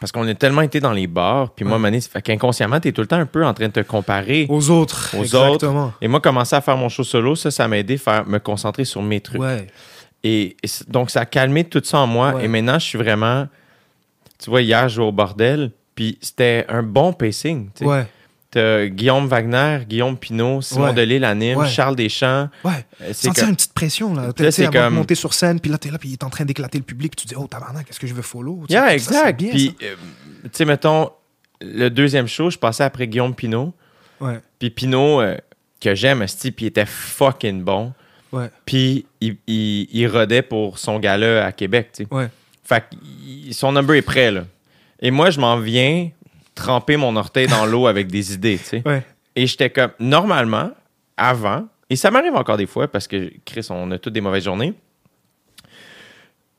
Parce 0.00 0.12
qu'on 0.12 0.26
a 0.26 0.34
tellement 0.34 0.62
été 0.62 0.80
dans 0.80 0.92
les 0.92 1.06
bars, 1.06 1.50
puis 1.50 1.64
moi. 1.64 1.78
Mané, 1.78 2.00
ça 2.00 2.10
fait 2.10 2.22
qu'inconsciemment, 2.22 2.80
t'es 2.80 2.92
tout 2.92 3.00
le 3.00 3.06
temps 3.06 3.18
un 3.18 3.26
peu 3.26 3.44
en 3.44 3.54
train 3.54 3.68
de 3.68 3.72
te 3.72 3.80
comparer. 3.80 4.46
aux 4.48 4.70
autres. 4.70 5.14
Aux 5.16 5.22
exactement. 5.22 5.92
Et 6.00 6.08
moi, 6.08 6.20
commencer 6.20 6.56
à 6.56 6.60
faire 6.60 6.76
mon 6.76 6.88
show 6.88 7.04
solo, 7.04 7.36
ça, 7.36 7.50
ça 7.50 7.68
m'a 7.68 7.78
aidé 7.78 7.94
à 7.94 7.98
faire, 7.98 8.26
me 8.26 8.38
concentrer 8.38 8.84
sur 8.84 9.02
mes 9.02 9.20
trucs. 9.20 9.40
Ouais, 9.40 9.66
Et, 10.22 10.56
donc, 10.88 11.10
ça 11.10 11.20
a 11.20 11.26
calmé 11.26 11.64
tout 11.64 11.82
ça 11.84 11.98
en 11.98 12.06
moi. 12.06 12.34
Ouais. 12.34 12.44
Et 12.44 12.48
maintenant, 12.48 12.78
je 12.78 12.86
suis 12.86 12.98
vraiment. 12.98 13.46
Tu 14.38 14.50
vois, 14.50 14.62
hier, 14.62 14.88
je 14.88 14.96
jouais 14.96 15.06
au 15.06 15.12
bordel, 15.12 15.70
puis 15.94 16.18
c'était 16.20 16.66
un 16.68 16.82
bon 16.82 17.12
pacing. 17.12 17.68
tu 17.74 17.84
sais. 17.84 17.90
ouais, 17.90 18.06
T'as 18.54 18.86
Guillaume 18.86 19.26
Wagner, 19.26 19.80
Guillaume 19.88 20.16
Pinot, 20.16 20.62
Simon 20.62 20.84
Ouais. 20.84 20.92
Delille 20.94 21.24
anime, 21.24 21.58
Ouais. 21.58 21.68
Charles 21.68 21.96
Deschamps. 21.96 22.48
ouais. 22.62 22.70
Euh, 23.02 23.06
C'est 23.08 23.26
Sentir 23.26 23.42
comme- 23.42 23.50
une 23.50 23.56
petite 23.56 23.72
pression, 23.72 24.14
là. 24.14 24.30
Là, 24.38 24.50
c'est 24.52 24.72
comme- 24.72 24.94
monter 24.94 25.16
sur 25.16 25.34
scène, 25.34 25.58
puis 25.58 25.72
là, 25.72 25.78
t'es 25.78 25.90
là, 25.90 25.98
puis 25.98 26.10
il 26.10 26.12
est 26.12 26.22
en 26.22 26.30
train 26.30 26.44
d'éclater 26.44 26.78
le 26.78 26.84
public. 26.84 27.16
Tu 27.16 27.26
dis, 27.26 27.34
oh, 27.36 27.48
tabarnak, 27.48 27.90
est-ce 27.90 27.98
que 27.98 28.06
je 28.06 28.14
veux 28.14 28.22
follow? 28.22 28.60
Tu 28.68 28.74
sais, 28.74 28.80
Yeah, 28.80 28.86
ça, 28.90 28.94
exact. 28.94 29.40
bien, 29.40 29.50
Puis, 29.50 29.76
euh, 29.82 29.94
tu 30.44 30.50
sais, 30.52 30.64
mettons, 30.64 31.10
le 31.60 31.88
deuxième 31.88 32.28
show, 32.28 32.48
je 32.48 32.58
passais 32.58 32.84
après 32.84 33.08
Guillaume 33.08 33.34
ça. 33.34 33.74
Ouais, 34.20 34.38
Puis 34.60 34.70
euh, 35.20 35.36
que 35.80 35.94
j'aime, 35.96 36.22
esti, 36.22 36.52
puis 36.52 36.66
il 36.66 36.68
était 36.68 36.86
fucking 36.86 37.62
bon. 37.64 37.92
ouais, 38.30 38.50
Puis 38.64 39.04
il, 39.20 39.36
il, 39.48 39.88
il 39.92 40.06
rodait 40.06 40.42
pour 40.42 40.78
son 40.78 41.00
gala 41.00 41.44
à 41.44 41.50
Québec, 41.50 41.90
tu 41.92 42.04
sais. 42.04 42.14
ouais. 42.14 42.28
Fait 42.62 42.84
que 42.88 43.52
son 43.52 43.72
number 43.72 43.96
est 43.96 44.02
prêt, 44.02 44.30
là. 44.30 44.44
Et 45.00 45.10
moi, 45.10 45.30
je 45.30 45.40
m'en 45.40 45.56
viens 45.58 46.08
tremper 46.54 46.96
mon 46.96 47.16
orteil 47.16 47.46
dans 47.46 47.66
l'eau 47.66 47.86
avec 47.86 48.08
des 48.08 48.32
idées, 48.34 48.58
tu 48.58 48.64
sais. 48.64 48.82
Ouais. 48.86 49.02
Et 49.36 49.46
j'étais 49.46 49.70
comme, 49.70 49.90
normalement, 49.98 50.70
avant, 51.16 51.66
et 51.90 51.96
ça 51.96 52.10
m'arrive 52.10 52.34
encore 52.34 52.56
des 52.56 52.66
fois 52.66 52.88
parce 52.88 53.06
que, 53.08 53.32
Chris, 53.44 53.66
on 53.70 53.90
a 53.90 53.98
toutes 53.98 54.12
des 54.12 54.20
mauvaises 54.20 54.44
journées. 54.44 54.74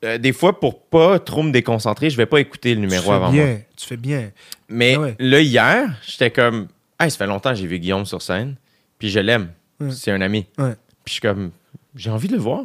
Euh, 0.03 0.17
des 0.17 0.33
fois, 0.33 0.59
pour 0.59 0.81
pas 0.81 1.19
trop 1.19 1.41
me 1.41 1.51
déconcentrer, 1.51 2.09
je 2.09 2.17
vais 2.17 2.25
pas 2.25 2.39
écouter 2.39 2.75
le 2.75 2.81
numéro 2.81 3.03
tu 3.03 3.09
fais 3.09 3.15
avant 3.15 3.31
bien, 3.31 3.45
moi. 3.45 3.55
tu 3.77 3.85
fais 3.87 3.97
bien. 3.97 4.31
Mais 4.69 4.95
Ah 4.95 4.99
ouais. 5.01 5.15
là, 5.19 5.39
hier, 5.39 5.89
j'étais 6.05 6.31
comme, 6.31 6.67
hey, 6.99 7.09
ça 7.09 7.17
fait 7.17 7.27
longtemps 7.27 7.51
que 7.51 7.55
j'ai 7.55 7.67
vu 7.67 7.79
Guillaume 7.79 8.05
sur 8.05 8.21
scène, 8.21 8.55
puis 8.99 9.09
je 9.09 9.19
l'aime. 9.19 9.49
Ouais. 9.79 9.91
C'est 9.91 10.11
un 10.11 10.21
ami. 10.21 10.45
Puis 10.55 10.65
je 11.05 11.11
suis 11.13 11.21
comme, 11.21 11.51
j'ai 11.95 12.09
envie 12.09 12.27
de 12.27 12.33
le 12.33 12.39
voir. 12.39 12.63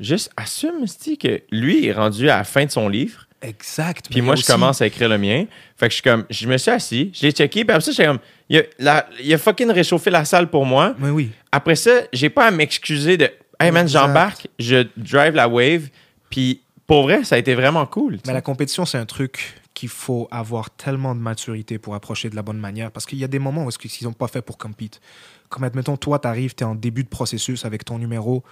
Juste 0.00 0.32
assume, 0.36 0.84
que 1.20 1.42
lui 1.52 1.86
est 1.86 1.92
rendu 1.92 2.28
à 2.28 2.38
la 2.38 2.44
fin 2.44 2.64
de 2.64 2.70
son 2.70 2.88
livre. 2.88 3.26
Exact. 3.42 4.06
Puis 4.10 4.20
moi, 4.22 4.34
je 4.36 4.44
commence 4.44 4.80
à 4.82 4.86
écrire 4.86 5.08
le 5.08 5.18
mien. 5.18 5.44
Fait 5.76 5.86
que 5.86 5.90
je 5.90 5.94
suis 5.96 6.02
comme, 6.02 6.24
je 6.30 6.46
me 6.46 6.56
suis 6.56 6.70
assis, 6.70 7.10
je 7.14 7.22
l'ai 7.26 7.32
checké, 7.32 7.64
puis 7.64 7.74
après 7.74 7.80
ça, 7.84 7.90
j'étais 7.90 8.06
comme, 8.06 8.20
il 8.48 8.58
a, 8.58 8.62
la- 8.78 9.06
il 9.22 9.32
a 9.34 9.38
fucking 9.38 9.70
réchauffé 9.70 10.10
la 10.10 10.24
salle 10.24 10.48
pour 10.48 10.64
moi. 10.64 10.94
Mais 10.98 11.10
oui. 11.10 11.30
Après 11.50 11.74
ça, 11.76 11.90
j'ai 12.12 12.30
pas 12.30 12.46
à 12.46 12.50
m'excuser 12.50 13.16
de, 13.16 13.28
hey 13.60 13.70
man, 13.70 13.88
j'embarque, 13.88 14.48
je 14.58 14.86
drive 14.96 15.34
la 15.34 15.48
wave, 15.48 15.88
puis 16.30 16.62
pour 16.86 17.02
vrai, 17.02 17.24
ça 17.24 17.34
a 17.34 17.38
été 17.38 17.54
vraiment 17.54 17.84
cool. 17.86 18.18
Mais 18.26 18.32
la 18.32 18.40
compétition, 18.42 18.84
c'est 18.84 18.98
un 18.98 19.06
truc 19.06 19.60
qu'il 19.74 19.88
faut 19.88 20.28
avoir 20.30 20.70
tellement 20.70 21.14
de 21.14 21.20
maturité 21.20 21.78
pour 21.78 21.94
approcher 21.94 22.28
de 22.28 22.36
la 22.36 22.42
bonne 22.42 22.58
manière. 22.58 22.90
Parce 22.90 23.06
qu'il 23.06 23.18
y 23.18 23.24
a 23.24 23.28
des 23.28 23.38
moments 23.38 23.64
où 23.64 23.68
est-ce 23.68 23.78
qu'ils 23.78 24.06
n'ont 24.06 24.12
pas 24.12 24.28
fait 24.28 24.42
pour 24.42 24.58
compete. 24.58 25.00
Comme, 25.48 25.64
admettons, 25.64 25.96
toi, 25.96 26.18
tu 26.18 26.28
arrives, 26.28 26.54
tu 26.54 26.62
es 26.62 26.66
en 26.66 26.74
début 26.74 27.02
de 27.04 27.08
processus 27.08 27.64
avec 27.64 27.84
ton 27.84 27.98
numéro 27.98 28.44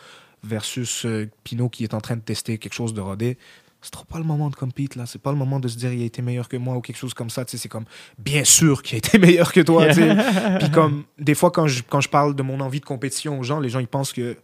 versus 0.43 1.05
euh, 1.05 1.29
Pinot 1.45 1.69
qui 1.69 1.85
est 1.85 1.93
en 1.93 2.01
train 2.01 2.17
de 2.17 2.23
tester 2.23 2.57
quelque 2.57 2.73
chose 2.73 2.95
de 2.95 3.01
rodé. 3.03 3.37
C'est 3.83 3.91
trop 3.91 4.05
pas 4.05 4.19
le 4.19 4.25
moment 4.25 4.51
de 4.51 4.57
compete, 4.57 4.95
là. 4.95 5.07
C'est 5.07 5.21
pas 5.21 5.31
le 5.31 5.39
moment 5.39 5.59
de 5.59 5.69
se 5.69 5.77
dire 5.77 5.93
il 5.93 6.03
a 6.03 6.05
été 6.05 6.21
meilleur 6.21 6.49
que 6.49 6.57
moi 6.57 6.77
ou 6.77 6.81
quelque 6.81 6.99
chose 6.99 7.15
comme 7.15 7.31
ça. 7.31 7.45
Tu 7.45 7.53
sais, 7.53 7.59
c'est 7.59 7.69
comme, 7.69 7.87
bien 8.19 8.45
sûr 8.45 8.83
qu'il 8.83 8.97
a 8.97 8.99
été 8.99 9.19
meilleur 9.27 9.53
que 9.53 9.61
toi. 9.61 9.87
Puis 10.59 10.71
comme, 10.71 11.05
des 11.19 11.35
fois, 11.35 11.51
quand 11.51 11.67
je, 11.67 11.83
quand 11.89 12.01
je 12.01 12.09
parle 12.09 12.35
de 12.35 12.43
mon 12.43 12.61
envie 12.61 12.81
de 12.81 12.85
compétition 12.85 13.39
aux 13.39 13.43
gens, 13.43 13.61
les 13.61 13.71
gens, 13.71 13.81
ils 13.81 13.89
pensent 13.89 14.13
que 14.13 14.37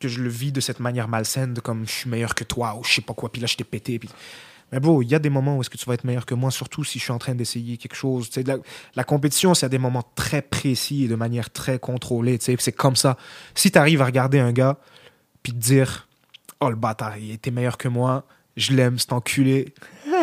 que 0.00 0.08
je 0.08 0.20
le 0.20 0.28
vis 0.28 0.52
de 0.52 0.60
cette 0.60 0.80
manière 0.80 1.08
malsaine, 1.08 1.54
de 1.54 1.60
comme 1.60 1.86
je 1.86 1.92
suis 1.92 2.10
meilleur 2.10 2.34
que 2.34 2.44
toi 2.44 2.76
ou 2.78 2.84
je 2.84 2.92
sais 2.92 3.00
pas 3.00 3.14
quoi, 3.14 3.30
puis 3.30 3.40
là 3.40 3.46
je 3.46 3.56
t'ai 3.56 3.64
pété. 3.64 3.98
Puis... 3.98 4.10
Mais 4.72 4.80
bro, 4.80 5.02
il 5.02 5.08
y 5.08 5.14
a 5.14 5.18
des 5.18 5.30
moments 5.30 5.56
où 5.56 5.60
est-ce 5.60 5.70
que 5.70 5.78
tu 5.78 5.86
vas 5.86 5.94
être 5.94 6.04
meilleur 6.04 6.26
que 6.26 6.34
moi, 6.34 6.50
surtout 6.50 6.84
si 6.84 6.98
je 6.98 7.04
suis 7.04 7.12
en 7.12 7.18
train 7.18 7.34
d'essayer 7.34 7.76
quelque 7.76 7.94
chose. 7.94 8.28
Tu 8.28 8.34
sais, 8.34 8.42
la, 8.42 8.56
la 8.96 9.04
compétition, 9.04 9.54
c'est 9.54 9.66
à 9.66 9.68
des 9.68 9.78
moments 9.78 10.02
très 10.14 10.42
précis 10.42 11.04
et 11.04 11.08
de 11.08 11.14
manière 11.14 11.50
très 11.50 11.78
contrôlée. 11.78 12.38
tu 12.38 12.46
sais. 12.46 12.56
C'est 12.58 12.72
comme 12.72 12.96
ça. 12.96 13.16
Si 13.54 13.70
tu 13.70 13.78
arrives 13.78 14.02
à 14.02 14.06
regarder 14.06 14.40
un 14.40 14.52
gars, 14.52 14.78
puis 15.42 15.52
te 15.52 15.58
dire 15.58 16.08
Oh 16.60 16.70
le 16.70 16.76
bâtard, 16.76 17.16
il 17.18 17.32
était 17.32 17.50
meilleur 17.50 17.76
que 17.76 17.88
moi, 17.88 18.24
je 18.56 18.72
l'aime, 18.72 18.98
c'est 18.98 19.12
enculé, 19.12 19.74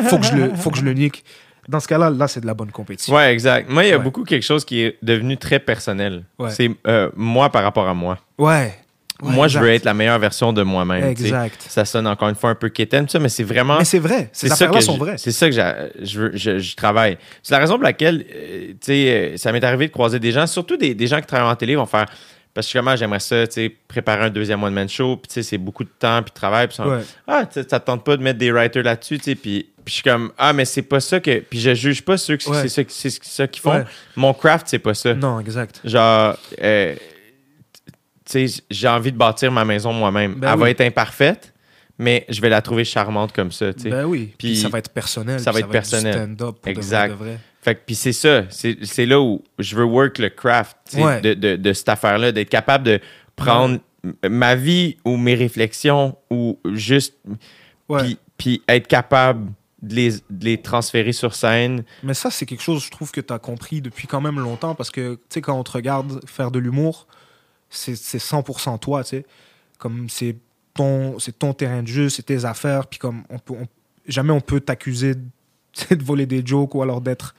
faut 0.08 0.18
que 0.18 0.26
je 0.26 0.34
le, 0.36 0.56
faut 0.56 0.70
que 0.72 0.78
je 0.78 0.84
le 0.84 0.94
nique. 0.94 1.24
Dans 1.68 1.80
ce 1.80 1.88
cas-là, 1.88 2.10
là, 2.10 2.28
c'est 2.28 2.42
de 2.42 2.48
la 2.48 2.54
bonne 2.56 2.72
compétition. 2.72 3.14
Ouais, 3.16 3.32
exact. 3.32 3.70
Moi, 3.70 3.84
il 3.86 3.90
y 3.90 3.94
a 3.94 3.98
Ouais. 3.98 4.04
beaucoup 4.04 4.24
quelque 4.24 4.44
chose 4.44 4.66
qui 4.66 4.82
est 4.82 4.98
devenu 5.04 5.38
très 5.38 5.60
personnel. 5.60 6.24
Ouais. 6.40 6.50
C'est 6.50 6.72
euh, 6.88 7.12
moi 7.16 7.50
par 7.50 7.64
rapport 7.64 7.88
à 7.88 7.94
moi. 7.94 8.18
Ouais. 8.38 8.74
Ouais, 9.22 9.34
moi, 9.34 9.48
je 9.48 9.60
veux 9.60 9.70
être 9.70 9.86
la 9.86 9.94
meilleure 9.94 10.18
version 10.18 10.52
de 10.52 10.64
moi-même. 10.64 11.04
Exact. 11.04 11.64
Ça 11.70 11.86
sonne 11.86 12.08
encore 12.08 12.28
une 12.30 12.36
fois 12.36 12.50
un 12.50 12.56
peu 12.56 12.70
quétaine, 12.70 13.06
tout 13.06 13.12
ça, 13.12 13.20
mais 13.20 13.30
c'est 13.30 13.44
vraiment. 13.44 13.78
Mais 13.78 13.86
c'est 13.86 14.00
vrai, 14.00 14.30
ces 14.34 14.48
C'est 14.48 14.48
ça 14.48 14.54
affaires-là 14.56 14.80
que 14.80 14.84
sont 14.84 14.98
vraies. 14.98 15.18
C'est 15.20 15.32
ça 15.32 15.48
que 15.48 15.56
je, 16.04 16.32
je, 16.36 16.58
je 16.58 16.76
travaille. 16.76 17.20
C'est 17.44 17.54
la 17.54 17.60
raison 17.60 17.76
pour 17.76 17.84
laquelle, 17.84 18.26
euh, 18.34 18.70
tu 18.70 18.78
sais, 18.82 19.10
euh, 19.34 19.38
ça 19.38 19.52
m'est 19.52 19.64
arrivé 19.64 19.86
de 19.88 19.92
croiser 19.92 20.18
des 20.20 20.32
gens, 20.32 20.48
surtout 20.48 20.76
des, 20.76 20.96
des 20.96 21.06
gens 21.06 21.20
qui 21.22 21.28
travaillent 21.28 21.52
en 21.52 21.56
télé, 21.56 21.76
vont 21.76 21.86
faire. 21.86 22.08
Parce 22.54 22.68
que 22.72 22.78
comment 22.78 22.96
j'aimerais 22.98 23.20
ça, 23.22 23.48
tu 23.48 23.54
sais, 23.54 23.76
préparer 23.88 24.26
un 24.26 24.30
deuxième 24.30 24.62
one-man 24.62 24.90
show, 24.90 25.16
puis 25.18 25.30
tu 25.30 25.34
sais, 25.36 25.44
c'est 25.44 25.58
beaucoup 25.58 25.86
de 25.86 25.90
temps, 25.98 26.22
puis 26.22 26.32
de 26.32 26.36
travail, 26.36 26.68
puis 26.68 26.76
ça- 26.76 26.88
Ouais. 26.88 27.02
ah, 27.28 27.46
tu 27.46 27.62
ça 27.68 27.80
tente 27.80 28.04
pas 28.04 28.18
de 28.18 28.22
mettre 28.24 28.40
des 28.40 28.52
writers 28.52 28.84
là-dessus, 28.84 29.18
tu 29.20 29.24
sais, 29.24 29.36
puis, 29.36 29.68
je 29.86 29.92
suis 29.94 30.04
comme, 30.04 30.32
ah, 30.38 30.52
mais 30.54 30.66
c'est 30.66 30.82
pas 30.82 31.00
ça 31.00 31.20
que. 31.20 31.40
Puis 31.40 31.60
je 31.60 31.74
juge 31.74 32.04
pas 32.04 32.18
ceux 32.18 32.36
que 32.38 32.50
Ouais. 32.50 32.68
c'est 32.68 32.90
ça, 32.92 33.10
ça 33.22 33.48
qu'ils 33.48 33.62
font. 33.62 33.72
Ouais. 33.76 33.86
Mon 34.16 34.34
craft, 34.34 34.68
c'est 34.68 34.80
pas 34.80 34.94
ça. 34.94 35.14
Non, 35.14 35.40
exact. 35.40 35.80
Genre, 35.84 36.38
euh, 36.62 36.96
tu 38.30 38.48
sais, 38.48 38.62
j'ai 38.70 38.88
envie 38.88 39.12
de 39.12 39.18
bâtir 39.18 39.52
ma 39.52 39.66
maison 39.66 39.92
moi-même. 39.94 40.36
Ben 40.36 40.54
Elle 40.54 40.60
va 40.60 40.70
être 40.70 40.82
imparfaite, 40.82 41.54
mais 41.98 42.26
je 42.30 42.40
vais 42.42 42.50
la 42.50 42.62
trouver 42.62 42.84
charmante 42.86 43.32
comme 43.34 43.52
ça, 43.52 43.74
tu 43.74 43.84
sais. 43.84 43.90
Ben 43.90 44.06
oui. 44.06 44.34
Puis, 44.38 44.50
Puis 44.50 44.58
ça 44.58 44.70
va 44.70 44.78
être 44.80 44.92
personnel. 44.92 45.40
ça 45.40 45.52
va 45.52 45.60
être 45.60 45.70
personnel. 45.70 46.14
du 46.14 46.20
stand-up 46.36 46.58
de 46.64 46.70
Exact. 46.70 47.08
vrai, 47.14 47.18
de 47.18 47.24
vrai. 47.32 47.40
Fait 47.62 47.76
que, 47.76 47.82
puis 47.86 47.96
c'est 47.96 48.14
ça, 48.14 48.44
c'est 48.50 49.06
là 49.06 49.22
où 49.22 49.44
je 49.60 49.76
veux 49.76 49.84
work 49.86 50.18
le 50.18 50.30
craft 50.30 50.78
Ouais. 50.96 51.22
de, 51.22 51.34
de, 51.36 51.56
de 51.56 51.74
cette 51.74 51.90
affaire-là, 51.90 52.32
d'être 52.32 52.50
capable 52.50 52.84
de 52.86 53.00
prendre 53.36 53.80
ma 54.28 54.56
vie 54.56 54.98
ou 55.06 55.16
mes 55.16 55.36
réflexions 55.36 56.18
ou 56.32 56.58
juste, 56.74 57.16
puis, 58.38 58.62
être 58.68 58.88
capable 58.88 59.52
de 59.84 59.96
les, 59.96 60.12
de 60.30 60.46
les 60.46 60.62
transférer 60.62 61.12
sur 61.12 61.36
scène. 61.36 61.84
Mais 62.04 62.14
ça, 62.16 62.32
c'est 62.32 62.46
quelque 62.46 62.62
chose, 62.64 62.84
je 62.84 62.90
trouve, 62.92 63.12
que 63.12 63.22
tu 63.22 63.32
as 63.34 63.40
compris 63.40 63.82
depuis 63.82 64.08
quand 64.08 64.22
même 64.22 64.40
longtemps 64.40 64.74
parce 64.76 64.90
que, 64.92 65.16
tu 65.16 65.20
sais, 65.30 65.42
quand 65.42 65.58
on 65.60 65.64
te 65.64 65.72
regarde 65.72 66.20
faire 66.28 66.50
de 66.52 66.60
l'humour, 66.60 67.08
c'est 67.70 67.96
c'est 67.96 68.18
100% 68.20 68.80
toi, 68.80 69.04
tu 69.04 69.10
sais. 69.10 69.26
Comme 69.78 70.10
c'est 70.10 70.36
ton, 70.74 71.20
c'est 71.20 71.38
ton 71.38 71.54
terrain 71.54 71.82
de 71.84 71.88
jeu, 71.88 72.10
c'est 72.10 72.24
tes 72.24 72.46
affaires, 72.46 72.88
puis 72.88 73.00
comme 73.00 73.24
on 73.30 73.40
peut, 73.40 73.54
on- 73.60 73.68
jamais 74.08 74.32
on 74.32 74.42
peut 74.42 74.60
t'accuser 74.60 75.14
de, 75.90 76.04
voler 76.04 76.26
des 76.26 76.46
jokes 76.46 76.76
ou 76.76 76.82
alors 76.82 77.02
d'être 77.02 77.36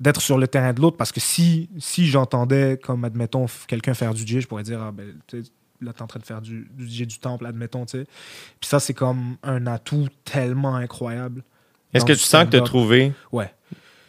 d'être 0.00 0.20
sur 0.20 0.36
le 0.36 0.48
terrain 0.48 0.72
de 0.72 0.80
l'autre 0.80 0.96
parce 0.96 1.12
que 1.12 1.20
si, 1.20 1.70
si 1.78 2.06
j'entendais, 2.06 2.76
comme 2.82 3.04
admettons, 3.04 3.46
quelqu'un 3.68 3.94
faire 3.94 4.14
du 4.14 4.22
DJ, 4.22 4.40
je 4.40 4.48
pourrais 4.48 4.64
dire, 4.64 4.82
ah 4.82 4.90
ben, 4.90 5.14
là, 5.80 5.92
t'es 5.92 6.02
en 6.02 6.08
train 6.08 6.18
de 6.18 6.24
faire 6.24 6.40
du, 6.40 6.68
du 6.72 6.88
DJ 6.88 7.06
du 7.06 7.18
temple, 7.20 7.46
admettons, 7.46 7.86
tu 7.86 7.98
sais. 7.98 8.04
Puis 8.60 8.68
ça, 8.68 8.80
c'est 8.80 8.94
comme 8.94 9.36
un 9.44 9.64
atout 9.68 10.08
tellement 10.24 10.74
incroyable. 10.74 11.44
Est-ce 11.94 12.04
que 12.04 12.12
tu 12.14 12.18
sens 12.18 12.46
que 12.46 12.50
tu 12.50 12.56
as 12.56 12.58
stand-up. 12.58 12.64
trouvé 12.64 13.12
Ouais. 13.30 13.52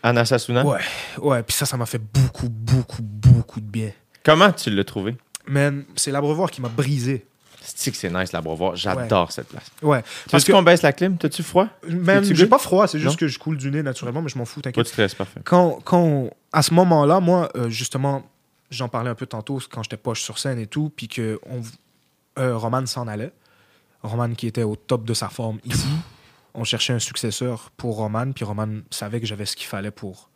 Anasasuna. 0.02 0.66
Ouais, 0.66 0.80
ouais. 1.22 1.44
Puis 1.44 1.56
ça, 1.56 1.66
ça 1.66 1.78
m'a 1.78 1.86
fait 1.86 2.02
beaucoup, 2.02 2.50
beaucoup, 2.50 3.02
beaucoup 3.02 3.62
de 3.62 3.66
bien. 3.66 3.92
Comment 4.24 4.52
tu 4.52 4.70
l'as 4.70 4.84
trouvé? 4.84 5.16
Man, 5.48 5.84
c'est 5.96 6.12
l'abreuvoir 6.12 6.50
qui 6.50 6.62
m'a 6.62 6.70
brisé. 6.70 7.26
C'est 7.66 7.92
que 7.92 7.98
c'est 7.98 8.10
nice 8.10 8.32
l'abreuvoir. 8.34 8.76
J'adore 8.76 9.32
cette 9.32 9.48
place. 9.48 9.66
Ouais. 9.82 10.04
Parce 10.30 10.44
qu'on 10.46 10.62
baisse 10.64 10.82
la 10.82 10.92
clim? 10.94 11.18
T'as-tu 11.18 11.44
froid? 11.44 11.68
Es-tu 11.88 12.36
j'ai 12.36 12.48
pas 12.48 12.58
froid, 12.58 12.88
c'est 12.88 13.00
juste 13.00 13.12
Non? 13.12 13.18
que 13.18 13.28
je 13.28 13.40
coule 13.40 13.58
du 13.58 13.72
nez 13.72 13.84
naturellement, 13.84 14.22
mais 14.22 14.30
je 14.30 14.38
m'en 14.38 14.46
fous, 14.46 14.60
Pas 14.62 14.70
t'inquiète. 14.72 14.84
de 14.86 14.90
stress, 14.90 15.16
parfait. 15.16 15.40
quand, 15.44 15.80
quand 15.84 16.30
à 16.52 16.62
ce 16.62 16.74
moment-là, 16.74 17.20
moi, 17.20 17.50
euh, 17.56 17.70
justement, 17.70 18.24
j'en 18.70 18.90
parlais 18.90 19.10
un 19.10 19.16
peu 19.16 19.26
tantôt 19.26 19.60
quand 19.72 19.84
j'étais 19.84 19.98
poche 19.98 20.22
sur 20.22 20.38
scène 20.40 20.60
et 20.60 20.68
tout, 20.68 20.92
puis 20.96 21.08
que 21.08 21.40
on, 21.50 21.62
euh, 22.40 22.58
Roman 22.58 22.86
s'en 22.86 23.08
allait. 23.08 23.32
Roman 24.02 24.34
qui 24.34 24.48
était 24.48 24.64
au 24.64 24.76
top 24.76 25.06
de 25.06 25.14
sa 25.14 25.30
forme 25.30 25.60
ici. 25.66 25.88
on 26.54 26.64
cherchait 26.66 26.94
un 26.94 27.00
successeur 27.00 27.72
pour 27.78 27.96
Roman, 27.96 28.32
puis 28.34 28.44
Roman 28.46 28.68
savait 28.92 29.20
que 29.20 29.26
j'avais 29.26 29.46
ce 29.46 29.56
qu'il 29.56 29.68
fallait 29.68 29.92
pour, 29.92 30.30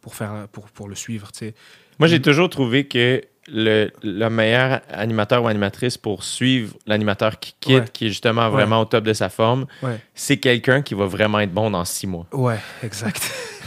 pour, 0.00 0.14
faire, 0.14 0.48
pour, 0.52 0.64
pour 0.70 0.88
le 0.88 0.94
suivre. 0.94 1.30
tu 1.32 1.38
sais. 1.40 1.54
Moi, 1.98 2.08
j'ai 2.08 2.22
toujours 2.22 2.48
trouvé 2.48 2.88
que 2.88 3.20
le, 3.52 3.90
le 4.02 4.28
meilleur 4.28 4.80
animateur 4.92 5.42
ou 5.42 5.48
animatrice 5.48 5.98
pour 5.98 6.22
suivre 6.24 6.74
l'animateur 6.86 7.38
qui 7.38 7.54
quitte, 7.60 7.74
Ouais. 7.78 7.84
qui 7.92 8.06
est 8.06 8.08
justement 8.10 8.48
vraiment 8.50 8.80
au 8.80 8.84
top 8.84 9.04
de 9.04 9.12
sa 9.12 9.28
forme, 9.28 9.66
Ouais, 9.82 9.98
c'est 10.14 10.36
quelqu'un 10.38 10.82
qui 10.82 10.94
va 10.94 11.06
vraiment 11.06 11.40
être 11.40 11.52
bon 11.52 11.70
dans 11.70 11.84
six 11.84 12.06
mois. 12.06 12.26
ouais 12.32 12.58
exact. 12.82 13.20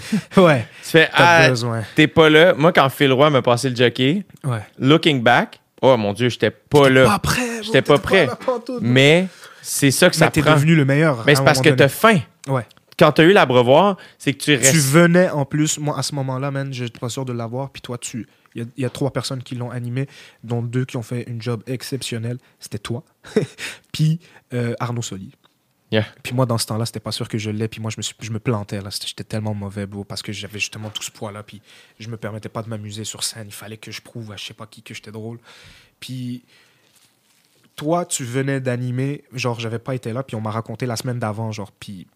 ouais, 0.38 0.65
Tu 0.84 0.89
fais, 0.89 1.10
ah, 1.14 1.49
t'es 1.95 2.07
pas 2.07 2.30
là. 2.30 2.53
Moi, 2.53 2.72
quand 2.72 2.88
Phil 2.89 3.11
Roy 3.11 3.30
m'a 3.30 3.41
passé 3.41 3.69
le 3.69 3.76
jockey, 3.76 4.23
looking 4.77 5.22
back, 5.22 5.60
oh 5.81 5.97
mon 5.97 6.14
Dieu, 6.14 6.30
j'étais 6.30 6.51
pas 6.51 6.89
là. 6.89 7.05
Pas 7.05 7.19
prêt, 7.19 7.61
J'étais 7.64 7.81
pas 7.81 7.97
prêt. 7.97 8.27
Mais 8.81 9.27
c'est 9.61 9.91
ça 9.91 10.10
que 10.10 10.15
ça 10.15 10.26
Mais 10.26 10.31
t'es 10.31 10.41
prend. 10.41 10.53
devenu 10.55 10.76
le 10.76 10.85
meilleur. 10.85 11.23
Mais 11.26 11.35
c'est 11.35 11.43
parce 11.43 11.61
que 11.61 11.69
t'as 11.69 11.88
faim. 11.89 12.19
Ouais. 12.47 12.65
Quand 12.99 13.11
t'as 13.11 13.23
eu 13.23 13.34
l'abreuvoir, 13.34 13.97
c'est 14.19 14.34
que 14.34 14.43
tu 14.43 14.53
restes. 14.55 14.72
Tu 14.72 14.77
venais 14.80 15.30
en 15.31 15.45
plus, 15.45 15.80
moi 15.80 15.97
à 15.97 16.03
ce 16.03 16.14
moment-là, 16.15 16.51
man, 16.51 16.72
j'étais 16.72 16.99
pas 16.99 17.10
sûr 17.10 17.26
de 17.26 17.34
l'avoir. 17.34 17.72
Puis 17.72 17.81
toi, 17.81 17.97
tu, 17.97 18.27
il 18.56 18.62
y 18.62 18.66
a- 18.66 18.70
il 18.78 18.82
y, 18.84 18.86
a 18.86 18.90
trois 18.90 19.12
personnes 19.12 19.42
qui 19.44 19.56
l'ont 19.56 19.72
animé, 19.72 20.08
dont 20.44 20.62
deux 20.62 20.86
qui 20.86 20.98
ont 20.98 21.04
fait 21.04 21.24
une 21.30 21.42
job 21.42 21.64
exceptionnel. 21.68 22.38
C'était 22.60 22.80
toi, 22.80 23.04
puis 23.92 24.20
euh, 24.54 24.74
Arnaud 24.80 25.02
Soli. 25.02 25.32
Yeah. 25.92 26.06
Puis 26.24 26.34
moi, 26.34 26.48
dans 26.48 26.58
ce 26.58 26.66
temps-là, 26.66 26.88
c'était 26.88 27.00
pas 27.00 27.12
sûr 27.12 27.28
que 27.30 27.38
je 27.38 27.52
l'ai. 27.52 27.68
Puis 27.68 27.80
moi, 27.80 27.92
je 27.92 27.98
me, 27.98 28.02
suis- 28.02 28.16
je 28.20 28.32
me 28.32 28.40
plantais. 28.40 28.82
là. 28.82 28.90
J'étais 29.06 29.24
tellement 29.24 29.54
mauvais, 29.54 29.86
bro, 29.86 30.04
parce 30.04 30.24
que 30.24 30.32
j'avais 30.32 30.58
justement 30.58 30.90
tout 30.90 31.04
ce 31.04 31.12
poids-là. 31.12 31.44
Puis 31.44 31.62
je 32.00 32.10
me 32.10 32.18
permettais 32.18 32.50
pas 32.50 32.64
de 32.64 32.70
m'amuser 32.70 33.04
sur 33.04 33.24
scène. 33.24 33.46
Il 33.48 33.54
fallait 33.54 33.78
que 33.78 33.92
je 33.92 34.02
prouve 34.02 34.32
à 34.32 34.36
je 34.36 34.44
sais 34.44 34.56
pas 34.56 34.66
qui 34.66 34.82
que 34.82 34.96
j'étais 34.96 35.12
drôle. 35.12 35.38
Puis 36.00 36.44
toi, 37.76 38.06
tu 38.06 38.24
venais 38.24 38.60
d'animer. 38.60 39.24
Genre, 39.34 39.60
j'avais 39.60 39.78
pas 39.78 39.94
été 39.94 40.14
là. 40.14 40.24
Puis 40.24 40.36
on 40.36 40.42
m'a 40.42 40.50
raconté 40.50 40.88
la 40.88 40.96
semaine 40.96 41.20
d'avant. 41.20 41.52
Genre, 41.52 41.72
puis 41.72 42.08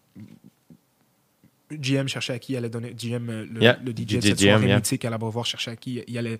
GM 1.70 2.08
cherchait 2.08 2.32
à 2.32 2.38
qui 2.38 2.52
il 2.52 2.56
allait 2.56 2.68
donner. 2.68 2.94
GM, 2.94 3.28
euh, 3.30 3.46
le, 3.52 3.62
Yeah, 3.62 3.78
le 3.84 3.92
DJ, 3.92 3.96
DJ 4.08 4.14
de 4.16 4.20
cette 4.22 4.38
GM, 4.38 4.48
soirée 4.48 4.66
yeah. 4.66 4.76
mythique 4.76 5.04
à 5.04 5.10
l'abreuvoir, 5.10 5.44
cherchait 5.46 5.70
à 5.72 5.76
qui 5.76 6.02
il 6.06 6.18
allait, 6.18 6.38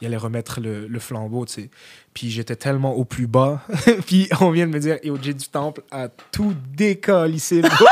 il 0.00 0.06
allait 0.06 0.16
remettre 0.16 0.60
le, 0.60 0.86
le 0.86 0.98
flambeau, 0.98 1.44
tu 1.46 1.52
sais. 1.52 1.70
Puis 2.14 2.30
j'étais 2.30 2.56
tellement 2.56 2.94
au 2.94 3.04
plus 3.04 3.26
bas. 3.26 3.62
puis 4.06 4.28
on 4.40 4.50
vient 4.50 4.66
de 4.66 4.72
me 4.72 4.78
dire, 4.80 4.98
et 5.02 5.10
OJ 5.10 5.34
du 5.34 5.48
Temple 5.48 5.82
a 5.90 6.08
tout 6.32 6.54
décalissé 6.74 7.60
bro. 7.62 7.70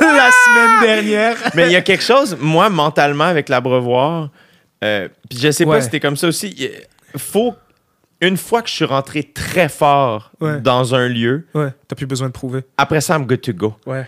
la 0.00 0.30
semaine 0.30 0.80
dernière. 0.82 1.36
Mais 1.54 1.66
il 1.66 1.72
y 1.72 1.76
a 1.76 1.82
quelque 1.82 2.02
chose, 2.04 2.36
moi, 2.40 2.68
mentalement, 2.70 3.24
avec 3.24 3.48
l'abreuvoir, 3.48 4.30
euh, 4.82 5.08
puis 5.28 5.38
je 5.38 5.50
sais 5.50 5.64
pas 5.66 5.80
si 5.80 5.86
c'était 5.86 6.00
comme 6.00 6.16
ça 6.16 6.28
aussi, 6.28 6.54
il 6.58 7.18
faut, 7.20 7.54
une 8.20 8.36
fois 8.36 8.62
que 8.62 8.68
je 8.68 8.74
suis 8.74 8.84
rentré 8.84 9.22
très 9.22 9.68
fort 9.68 10.30
Ouais. 10.40 10.60
dans 10.60 10.94
un 10.94 11.08
lieu, 11.08 11.46
Ouais, 11.54 11.70
t'as 11.88 11.96
plus 11.96 12.06
besoin 12.06 12.28
de 12.28 12.32
prouver. 12.32 12.60
après 12.76 13.00
ça, 13.00 13.16
I'm 13.16 13.26
good 13.26 13.40
to 13.40 13.52
go. 13.52 13.74
Ouais. 13.86 14.06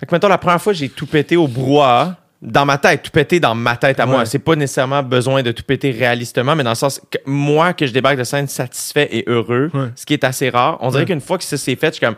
Fait 0.00 0.06
que, 0.06 0.14
mettons, 0.14 0.28
la 0.28 0.38
première 0.38 0.60
fois, 0.60 0.72
j'ai 0.72 0.88
tout 0.88 1.06
pété 1.06 1.36
au 1.36 1.46
brouhaha, 1.46 2.16
dans 2.42 2.64
ma 2.64 2.78
tête, 2.78 3.02
tout 3.02 3.10
pété 3.10 3.38
dans 3.38 3.54
ma 3.54 3.76
tête 3.76 4.00
à 4.00 4.06
moi. 4.06 4.24
C'est 4.24 4.38
pas 4.38 4.56
nécessairement 4.56 5.02
besoin 5.02 5.42
de 5.42 5.52
tout 5.52 5.62
péter 5.62 5.90
réalistement, 5.90 6.56
mais 6.56 6.64
dans 6.64 6.70
le 6.70 6.74
sens 6.76 6.98
que 7.10 7.18
moi, 7.26 7.74
que 7.74 7.86
je 7.86 7.92
débarque 7.92 8.16
de 8.16 8.24
scène 8.24 8.48
satisfait 8.48 9.08
et 9.12 9.24
heureux, 9.26 9.70
Ouais. 9.74 9.88
ce 9.94 10.06
qui 10.06 10.14
est 10.14 10.24
assez 10.24 10.48
rare, 10.48 10.78
on 10.80 10.88
dirait 10.88 11.02
Ouais. 11.02 11.06
qu'une 11.06 11.20
fois 11.20 11.36
que 11.36 11.44
ça 11.44 11.58
s'est 11.58 11.76
fait, 11.76 11.88
je 11.88 11.92
suis 11.96 12.06
comme, 12.06 12.16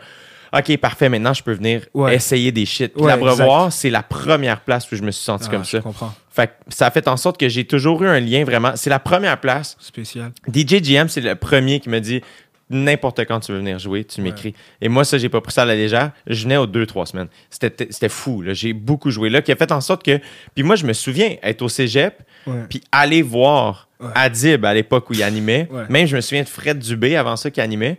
OK, 0.57 0.77
parfait, 0.77 1.09
maintenant, 1.09 1.33
je 1.33 1.43
peux 1.43 1.51
venir 1.51 1.81
essayer 2.11 2.51
des 2.53 2.65
shit. 2.65 2.93
Puis 2.93 3.05
l'abreuvoir, 3.05 3.73
c'est 3.73 3.89
la 3.89 4.03
première 4.03 4.61
place 4.61 4.89
où 4.91 4.95
je 4.95 5.01
me 5.01 5.11
suis 5.11 5.23
senti 5.25 5.45
Ah, 5.49 5.51
comme 5.51 5.65
je 5.65 5.71
ça. 5.71 5.79
comprends. 5.81 6.13
Fait 6.31 6.47
que 6.47 6.53
ça 6.69 6.85
a 6.87 6.91
fait 6.91 7.07
en 7.07 7.17
sorte 7.17 7.37
que 7.39 7.49
j'ai 7.49 7.65
toujours 7.65 8.01
eu 8.03 8.07
un 8.07 8.19
lien 8.19 8.43
vraiment. 8.45 8.71
C'est 8.75 8.89
la 8.89 8.99
première 8.99 9.39
place. 9.39 9.75
Spécial. 9.79 10.31
DJ 10.51 10.79
GM, 10.81 11.07
c'est 11.09 11.21
le 11.21 11.35
premier 11.35 11.79
qui 11.79 11.89
me 11.89 11.99
dit 11.99 12.21
n'importe 12.73 13.19
quand 13.25 13.39
tu 13.39 13.51
veux 13.51 13.59
venir 13.59 13.79
jouer, 13.79 14.03
tu 14.03 14.19
Ouais. 14.21 14.29
m'écris. 14.29 14.53
Et 14.81 14.89
moi, 14.89 15.03
ça, 15.05 15.17
j'ai 15.17 15.29
pas 15.29 15.39
pris 15.41 15.53
ça 15.53 15.61
à 15.61 15.65
la 15.65 15.75
légère. 15.75 16.11
Je 16.27 16.43
venais 16.43 16.57
aux 16.57 16.67
deux, 16.67 16.85
trois 16.85 17.05
semaines. 17.05 17.27
C'était 17.49 18.09
fou. 18.09 18.43
J'ai 18.47 18.73
beaucoup 18.73 19.09
joué 19.11 19.29
là, 19.29 19.41
qui 19.41 19.51
a 19.51 19.55
fait 19.55 19.71
en 19.71 19.81
sorte 19.81 20.03
que. 20.03 20.19
Puis 20.55 20.63
moi, 20.63 20.75
je 20.75 20.85
me 20.85 20.93
souviens 20.93 21.35
être 21.43 21.61
au 21.61 21.69
cégep, 21.69 22.21
puis 22.69 22.81
aller 22.91 23.21
voir 23.21 23.87
Ouais. 23.99 24.09
Adib 24.15 24.65
à 24.65 24.73
l'époque 24.73 25.09
où 25.09 25.13
il 25.13 25.23
animait. 25.23 25.65
Ouais. 25.71 25.83
Même, 25.87 26.07
je 26.07 26.15
me 26.17 26.19
souviens 26.21 26.43
de 26.43 26.49
Fred 26.49 26.77
Dubé 26.77 27.15
avant 27.15 27.37
ça 27.37 27.49
qui 27.49 27.61
animait. 27.61 27.97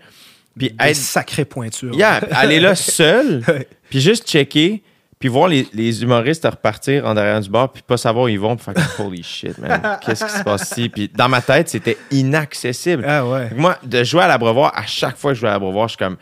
Puis 0.58 0.70
être 0.78 0.94
sacrées 0.96 1.46
pointures. 1.46 1.94
Yeah, 1.94 2.16
aller 2.30 2.60
là 2.60 2.74
seul, 2.74 3.42
puis 3.88 4.00
juste 4.02 4.28
checker, 4.28 4.82
puis 5.18 5.28
voir 5.28 5.48
les, 5.48 5.66
les 5.72 6.02
humoristes 6.02 6.44
repartir 6.44 7.06
en 7.06 7.14
derrière 7.14 7.40
du 7.40 7.50
bar, 7.50 7.72
puis 7.72 7.82
pas 7.82 7.96
savoir 7.96 8.24
où 8.26 8.28
ils 8.28 8.38
vont, 8.38 8.56
puis 8.56 8.64
faire 8.64 8.74
comme, 8.74 8.84
holy 9.06 9.22
shit, 9.22 9.58
man, 9.58 9.98
qu'est-ce 10.04 10.24
qui 10.24 10.32
se 10.32 10.42
passe 10.42 10.70
ici? 10.70 10.88
Puis 10.88 11.08
dans 11.08 11.28
ma 11.28 11.40
tête, 11.40 11.68
c'était 11.68 11.98
inaccessible. 12.10 13.04
Ah 13.06 13.26
ouais. 13.26 13.50
Moi, 13.54 13.76
de 13.82 14.04
jouer 14.04 14.22
à 14.22 14.28
l'abreuvoir, 14.28 14.76
à 14.76 14.86
chaque 14.86 15.16
fois 15.16 15.32
que 15.32 15.34
je 15.36 15.40
joue 15.40 15.46
à 15.46 15.50
l'abreuvoir, 15.50 15.88
je 15.88 15.92
suis 15.92 15.98
comme, 15.98 16.16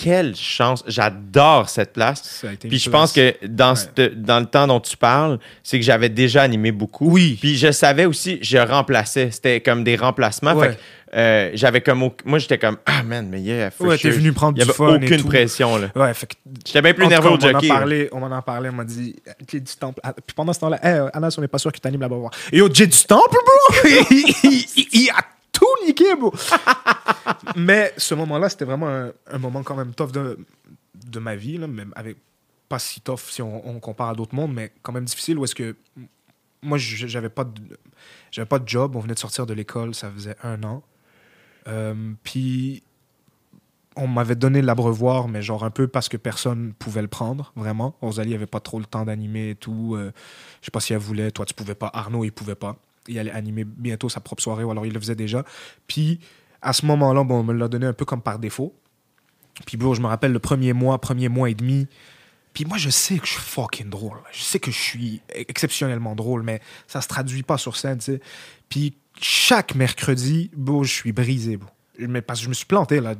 quelle 0.00 0.36
chance, 0.36 0.84
j'adore 0.86 1.68
cette 1.68 1.92
place. 1.92 2.22
Ça 2.22 2.48
a 2.50 2.52
été 2.52 2.68
une 2.68 2.70
Puis 2.70 2.78
je 2.78 2.88
place. 2.88 3.00
pense 3.00 3.12
que 3.12 3.34
dans, 3.46 3.70
Ouais. 3.70 3.76
cette- 3.96 4.22
dans 4.22 4.38
le 4.38 4.46
temps 4.46 4.68
dont 4.68 4.78
tu 4.78 4.96
parles, 4.96 5.40
c'est 5.64 5.76
que 5.78 5.84
j'avais 5.84 6.08
déjà 6.08 6.42
animé 6.42 6.70
beaucoup. 6.70 7.10
Oui. 7.10 7.36
Puis 7.40 7.56
je 7.56 7.72
savais 7.72 8.04
aussi, 8.04 8.38
je 8.40 8.58
remplaçais. 8.58 9.30
C'était 9.32 9.60
comme 9.60 9.82
des 9.82 9.96
remplacements. 9.96 10.54
Ouais. 10.54 10.68
Fait 10.70 10.74
que, 10.76 10.80
euh, 11.16 11.50
j'avais 11.54 11.80
comme. 11.80 12.02
au- 12.04 12.14
Moi, 12.24 12.38
j'étais 12.38 12.58
comme, 12.58 12.76
ah 12.86 13.02
man, 13.02 13.26
mais 13.28 13.40
yeah, 13.40 13.70
for 13.72 13.88
Ouais, 13.88 13.98
t'es 13.98 14.10
venu 14.10 14.32
prendre 14.32 14.56
Il 14.56 14.60
y 14.60 14.64
du 14.64 14.70
avait 14.70 14.76
fun 14.76 15.00
et 15.00 15.04
aucune 15.06 15.20
tout. 15.22 15.26
pression, 15.28 15.76
là. 15.78 15.88
Ouais, 15.96 16.14
fait 16.14 16.26
que 16.26 16.34
J'étais 16.64 16.82
bien 16.82 16.94
plus 16.94 17.04
En 17.06 17.08
nerveux 17.08 17.30
cas, 17.30 17.34
au 17.34 17.40
jockey. 17.40 17.54
On, 17.54 17.58
en 17.58 17.74
là. 17.74 17.78
parlait, 17.80 18.08
on 18.12 18.20
m'en 18.20 18.32
a 18.36 18.42
parlé, 18.42 18.68
on 18.68 18.74
m'a 18.74 18.84
dit 18.84 19.16
Jay 19.50 19.58
du 19.58 19.72
Temple. 19.74 19.98
Ah, 20.04 20.12
Puis 20.12 20.34
pendant 20.36 20.52
ce 20.52 20.60
temps-là, 20.60 20.78
hey, 20.82 20.92
euh, 21.00 21.08
Anas, 21.12 21.34
on 21.38 21.40
n'est 21.40 21.48
pas 21.48 21.58
sûr 21.58 21.72
que 21.72 21.78
tu 21.80 21.88
animes 21.88 22.02
là-bas. 22.02 22.16
Et 22.52 22.58
yo, 22.58 22.68
Jay 22.72 22.86
du 22.86 22.98
Temple, 23.04 23.36
bro? 23.44 23.88
Il, 24.44 25.10
tout 25.58 25.86
niqué, 25.86 26.04
Mais 27.56 27.92
ce 27.96 28.14
moment-là, 28.14 28.48
c'était 28.48 28.64
vraiment 28.64 29.10
un, 29.26 29.38
moment 29.38 29.62
quand 29.62 29.76
même 29.76 29.94
tough 29.94 30.12
de, 30.12 30.38
de 30.94 31.18
ma 31.18 31.36
vie, 31.36 31.58
là, 31.58 31.66
même 31.66 31.92
avec 31.96 32.16
pas 32.68 32.78
si 32.78 33.00
tough 33.00 33.20
si 33.30 33.42
on, 33.42 33.80
compare 33.80 34.10
à 34.10 34.14
d'autres 34.14 34.34
mondes, 34.34 34.52
mais 34.52 34.72
quand 34.82 34.92
même 34.92 35.04
difficile 35.04 35.38
où 35.38 35.44
est-ce 35.44 35.54
que 35.54 35.76
moi, 36.60 36.76
j'avais 36.76 37.28
pas 37.28 37.44
de, 37.44 37.78
j'avais 38.30 38.46
pas 38.46 38.58
de 38.58 38.68
job, 38.68 38.96
on 38.96 39.00
venait 39.00 39.14
de 39.14 39.18
sortir 39.18 39.46
de 39.46 39.54
l'école, 39.54 39.94
ça 39.94 40.10
faisait 40.10 40.36
un 40.42 40.62
an. 40.64 40.82
Euh, 41.68 42.12
puis 42.24 42.82
on 43.96 44.06
m'avait 44.06 44.36
donné 44.36 44.62
l'abreuvoir, 44.62 45.28
mais 45.28 45.42
genre 45.42 45.64
un 45.64 45.70
peu 45.70 45.88
parce 45.88 46.08
que 46.08 46.16
personne 46.16 46.72
pouvait 46.78 47.02
le 47.02 47.08
prendre, 47.08 47.52
vraiment. 47.56 47.94
Rosalie 48.00 48.34
avait 48.34 48.46
pas 48.46 48.60
trop 48.60 48.78
le 48.78 48.86
temps 48.86 49.04
d'animer 49.04 49.50
et 49.50 49.54
tout. 49.54 49.94
euh, 49.96 50.12
je 50.60 50.66
sais 50.66 50.70
pas 50.70 50.80
si 50.80 50.92
elle 50.92 51.00
voulait. 51.00 51.30
Toi, 51.30 51.46
tu 51.46 51.54
pouvais 51.54 51.74
pas. 51.74 51.90
Arnaud, 51.92 52.24
il 52.24 52.32
pouvait 52.32 52.54
pas. 52.54 52.76
Il 53.08 53.18
allait 53.18 53.30
animer 53.30 53.64
bientôt 53.64 54.08
sa 54.08 54.20
propre 54.20 54.42
soirée, 54.42 54.64
ou 54.64 54.70
alors 54.70 54.86
il 54.86 54.92
le 54.92 55.00
faisait 55.00 55.16
déjà. 55.16 55.44
Puis 55.86 56.20
à 56.62 56.72
ce 56.72 56.86
moment-là, 56.86 57.24
bon, 57.24 57.40
on 57.40 57.42
me 57.42 57.52
l'a 57.52 57.68
donné 57.68 57.86
un 57.86 57.92
peu 57.92 58.04
comme 58.04 58.22
par 58.22 58.38
défaut. 58.38 58.74
Puis 59.66 59.78
je 59.80 60.00
me 60.00 60.06
rappelle 60.06 60.32
le 60.32 60.38
premier 60.38 60.72
mois, 60.72 61.00
premier 61.00 61.28
mois 61.28 61.50
et 61.50 61.54
demi. 61.54 61.88
Puis 62.52 62.64
moi, 62.64 62.78
je 62.78 62.90
sais 62.90 63.18
que 63.18 63.26
je 63.26 63.32
suis 63.32 63.40
fucking 63.40 63.90
drôle. 63.90 64.18
Je 64.32 64.42
sais 64.42 64.58
que 64.58 64.70
je 64.70 64.78
suis 64.78 65.20
exceptionnellement 65.30 66.14
drôle, 66.14 66.42
mais 66.42 66.60
ça 66.86 67.00
se 67.00 67.08
traduit 67.08 67.42
pas 67.42 67.58
sur 67.58 67.76
scène. 67.76 67.98
Puis 68.68 68.96
chaque 69.20 69.74
mercredi, 69.74 70.50
bro, 70.56 70.84
je 70.84 70.92
suis 70.92 71.12
brisé. 71.12 71.58
Mais 71.98 72.22
parce 72.22 72.38
que 72.40 72.44
je 72.44 72.48
me 72.48 72.54
suis 72.54 72.66
planté, 72.66 73.00
là. 73.00 73.14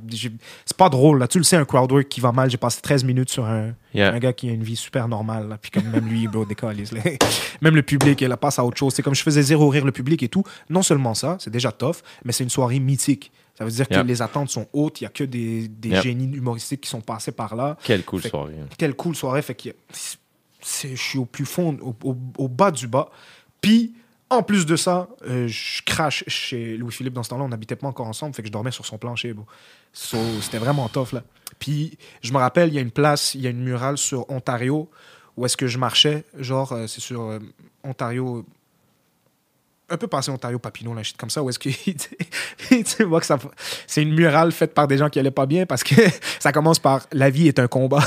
C'est 0.65 0.77
pas 0.77 0.89
drôle, 0.89 1.19
là. 1.19 1.27
Tu 1.29 1.39
le 1.39 1.45
sais, 1.45 1.57
un 1.57 1.65
crowdwork 1.65 2.09
qui 2.09 2.21
va 2.21 2.31
mal. 2.33 2.49
J'ai 2.51 2.57
passé 2.59 2.81
13 2.81 3.03
minutes 3.05 3.31
sur 3.31 3.45
un, 3.45 3.75
Yeah. 3.95 4.13
un 4.13 4.19
gars 4.19 4.33
qui 4.33 4.49
a 4.49 4.53
une 4.53 4.63
vie 4.63 4.77
super 4.77 5.09
normale, 5.09 5.49
là. 5.49 5.59
Puis 5.61 5.71
comme 5.71 5.89
même 5.91 6.07
lui, 6.09 6.29
bro, 6.29 6.45
décalise. 6.45 6.93
Même 7.63 7.75
le 7.75 7.83
public, 7.83 8.21
il 8.21 8.37
passe 8.37 8.59
à 8.59 8.65
autre 8.65 8.77
chose. 8.77 8.95
C'est 8.95 9.03
comme 9.03 9.15
je 9.15 9.23
faisais 9.23 9.43
zéro 9.43 9.69
rire 9.69 9.85
le 9.85 9.93
public 9.93 10.23
et 10.23 10.29
tout. 10.29 10.45
Non 10.71 10.83
seulement 10.83 11.15
ça, 11.15 11.37
c'est 11.41 11.51
déjà 11.51 11.73
tough, 11.73 11.97
mais 12.25 12.33
c'est 12.33 12.45
une 12.45 12.51
soirée 12.51 12.79
mythique. 12.79 13.33
Ça 13.57 13.65
veut 13.65 13.71
dire 13.73 13.87
Yeah. 13.91 14.03
que 14.03 14.07
les 14.07 14.23
attentes 14.23 14.51
sont 14.51 14.69
hautes. 14.73 15.01
Il 15.01 15.05
y 15.05 15.07
a 15.07 15.11
que 15.11 15.25
des, 15.25 15.67
des 15.67 15.89
Yeah. 15.89 16.03
génies 16.03 16.37
humoristiques 16.37 16.83
qui 16.83 16.89
sont 16.91 17.01
passés 17.01 17.33
par 17.33 17.57
là 17.57 17.77
Quelle 17.83 18.05
cool 18.05 18.21
Fait- 18.23 18.29
soirée. 18.29 18.55
hein. 18.63 18.67
quelle 18.79 18.95
cool 18.95 19.17
soirée. 19.17 19.43
Fait 19.43 19.55
que 19.57 19.71
je 20.63 20.95
suis 20.97 21.19
au 21.19 21.25
plus 21.25 21.47
fond, 21.47 21.77
au, 21.83 21.97
au- 22.09 22.17
au 22.37 22.49
bas 22.49 22.71
du 22.71 22.87
bas. 22.87 23.11
Puis, 23.61 23.95
en 24.31 24.43
plus 24.43 24.67
de 24.67 24.77
ça, 24.77 25.09
euh, 25.27 25.49
je 25.49 25.83
crache 25.83 26.25
chez 26.27 26.77
Louis-Philippe 26.77 27.15
dans 27.15 27.23
ce 27.23 27.31
temps-là. 27.31 27.45
On 27.45 27.49
n'habitait 27.49 27.77
pas 27.77 27.89
encore 27.89 28.07
ensemble, 28.07 28.35
fait 28.35 28.43
que 28.43 28.49
je 28.49 28.53
dormais 28.53 28.71
sur 28.71 28.85
son 28.85 28.99
plancher. 28.99 29.35
C'était 29.93 30.59
vraiment 30.59 30.89
tough, 30.89 31.13
là. 31.13 31.23
Puis, 31.59 31.97
je 32.23 32.33
me 32.33 32.39
rappelle, 32.39 32.69
il 32.69 32.75
y 32.75 32.79
a 32.79 32.83
une 32.83 32.91
place, 32.91 33.35
il 33.35 33.41
y 33.41 33.47
a 33.47 33.51
une 33.51 33.63
murale 33.63 33.99
sur 33.99 34.31
Ontario 34.31 34.89
où 35.37 35.47
est-ce 35.47 35.57
que 35.57 35.67
je 35.67 35.79
marchais. 35.79 36.25
Genre, 36.37 36.73
euh, 36.73 36.87
c'est 36.87 37.01
sur 37.01 37.23
euh, 37.23 37.39
Ontario 37.85 38.45
un 39.91 39.97
peu 39.97 40.07
passé 40.07 40.31
Ontario 40.31 40.59
Papineau, 40.59 40.95
là, 40.95 41.03
shit 41.03 41.17
comme 41.17 41.31
ça, 41.31 41.43
où 41.43 41.49
est-ce 41.49 41.59
que 41.59 41.71
tu 42.97 43.05
vois 43.05 43.21
que 43.21 43.27
c'est 43.87 44.03
une 44.03 44.15
murale 44.15 44.53
faite 44.53 44.75
par 44.75 44.87
des 44.87 44.99
gens 44.99 45.09
qui 45.09 45.19
allaient 45.19 45.31
pas 45.31 45.47
bien 45.47 45.65
parce 45.67 45.83
que 45.83 45.95
ça 46.39 46.53
commence 46.53 46.79
par 46.79 47.07
la 47.13 47.31
vie 47.31 47.49
est 47.49 47.59
un 47.59 47.69
combat. 47.69 48.01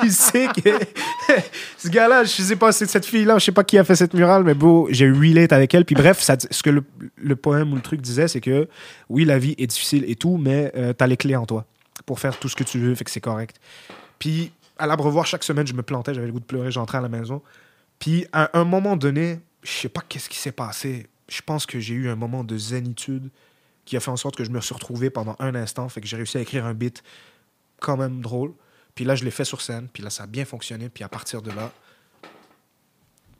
Tu 0.00 0.10
sais, 0.10 0.48
tu 0.54 0.62
que 0.62 0.70
ce 1.78 1.88
gars-là, 1.88 2.24
je 2.24 2.42
sais 2.42 2.56
pas, 2.56 2.72
c'est 2.72 2.86
cette 2.86 3.06
fille-là, 3.06 3.38
je 3.38 3.44
sais 3.44 3.52
pas 3.52 3.64
qui 3.64 3.78
a 3.78 3.84
fait 3.84 3.96
cette 3.96 4.14
murale, 4.14 4.44
mais 4.44 4.54
beau, 4.54 4.88
j'ai 4.90 5.10
relate 5.10 5.52
avec 5.52 5.74
elle. 5.74 5.84
Puis 5.84 5.94
bref, 5.94 6.20
ce 6.20 6.62
que 6.62 6.70
le, 6.70 7.36
poème 7.36 7.72
ou 7.72 7.76
le 7.76 7.82
truc 7.82 8.00
disait, 8.00 8.28
c'est 8.28 8.40
que 8.40 8.68
oui, 9.08 9.24
la 9.24 9.38
vie 9.38 9.54
est 9.58 9.66
difficile 9.66 10.04
et 10.08 10.14
tout, 10.14 10.36
mais 10.36 10.72
euh, 10.76 10.92
t'as 10.92 11.06
les 11.06 11.16
clés 11.16 11.36
en 11.36 11.46
toi 11.46 11.64
pour 12.04 12.20
faire 12.20 12.38
tout 12.38 12.48
ce 12.48 12.56
que 12.56 12.64
tu 12.64 12.78
veux, 12.78 12.94
fait 12.94 13.04
que 13.04 13.10
c'est 13.10 13.20
correct. 13.20 13.56
Puis 14.18 14.52
à 14.78 14.86
l'abreuvoir, 14.86 15.26
chaque 15.26 15.44
semaine, 15.44 15.66
je 15.66 15.74
me 15.74 15.82
plantais, 15.82 16.14
j'avais 16.14 16.26
le 16.26 16.32
goût 16.32 16.40
de 16.40 16.44
pleurer, 16.44 16.70
j'entrais 16.70 16.98
à 16.98 17.00
la 17.00 17.08
maison. 17.08 17.42
Puis 17.98 18.26
à 18.32 18.58
un 18.58 18.64
moment 18.64 18.96
donné, 18.96 19.40
je 19.62 19.70
sais 19.70 19.88
pas 19.88 20.02
qu'est-ce 20.06 20.28
qui 20.28 20.38
s'est 20.38 20.52
passé. 20.52 21.06
Je 21.28 21.42
pense 21.42 21.66
que 21.66 21.80
j'ai 21.80 21.94
eu 21.94 22.08
un 22.08 22.16
moment 22.16 22.44
de 22.44 22.56
zénitude 22.56 23.30
qui 23.84 23.96
a 23.96 24.00
fait 24.00 24.10
en 24.10 24.16
sorte 24.16 24.36
que 24.36 24.44
je 24.44 24.50
me 24.50 24.60
suis 24.60 24.74
retrouvé 24.74 25.10
pendant 25.10 25.36
un 25.38 25.54
instant. 25.54 25.88
Fait 25.88 26.00
que 26.00 26.06
j'ai 26.06 26.16
réussi 26.16 26.38
à 26.38 26.40
écrire 26.40 26.66
un 26.66 26.74
beat 26.74 27.02
quand 27.80 27.96
même 27.96 28.20
drôle. 28.20 28.52
Puis 28.94 29.04
là, 29.04 29.14
je 29.14 29.24
l'ai 29.24 29.30
fait 29.30 29.44
sur 29.44 29.60
scène. 29.60 29.88
Puis 29.92 30.02
là, 30.02 30.10
ça 30.10 30.24
a 30.24 30.26
bien 30.26 30.44
fonctionné. 30.44 30.88
Puis 30.88 31.04
à 31.04 31.08
partir 31.08 31.42
de 31.42 31.50
là, 31.50 31.72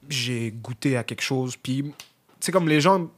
j'ai 0.09 0.51
goûté 0.51 0.97
à 0.97 1.05
quelque 1.05 1.23
chose. 1.23 1.57
Puis 1.57 1.93
c'est 2.41 2.53
comme 2.53 2.69
les 2.69 2.81
gens, 2.81 3.11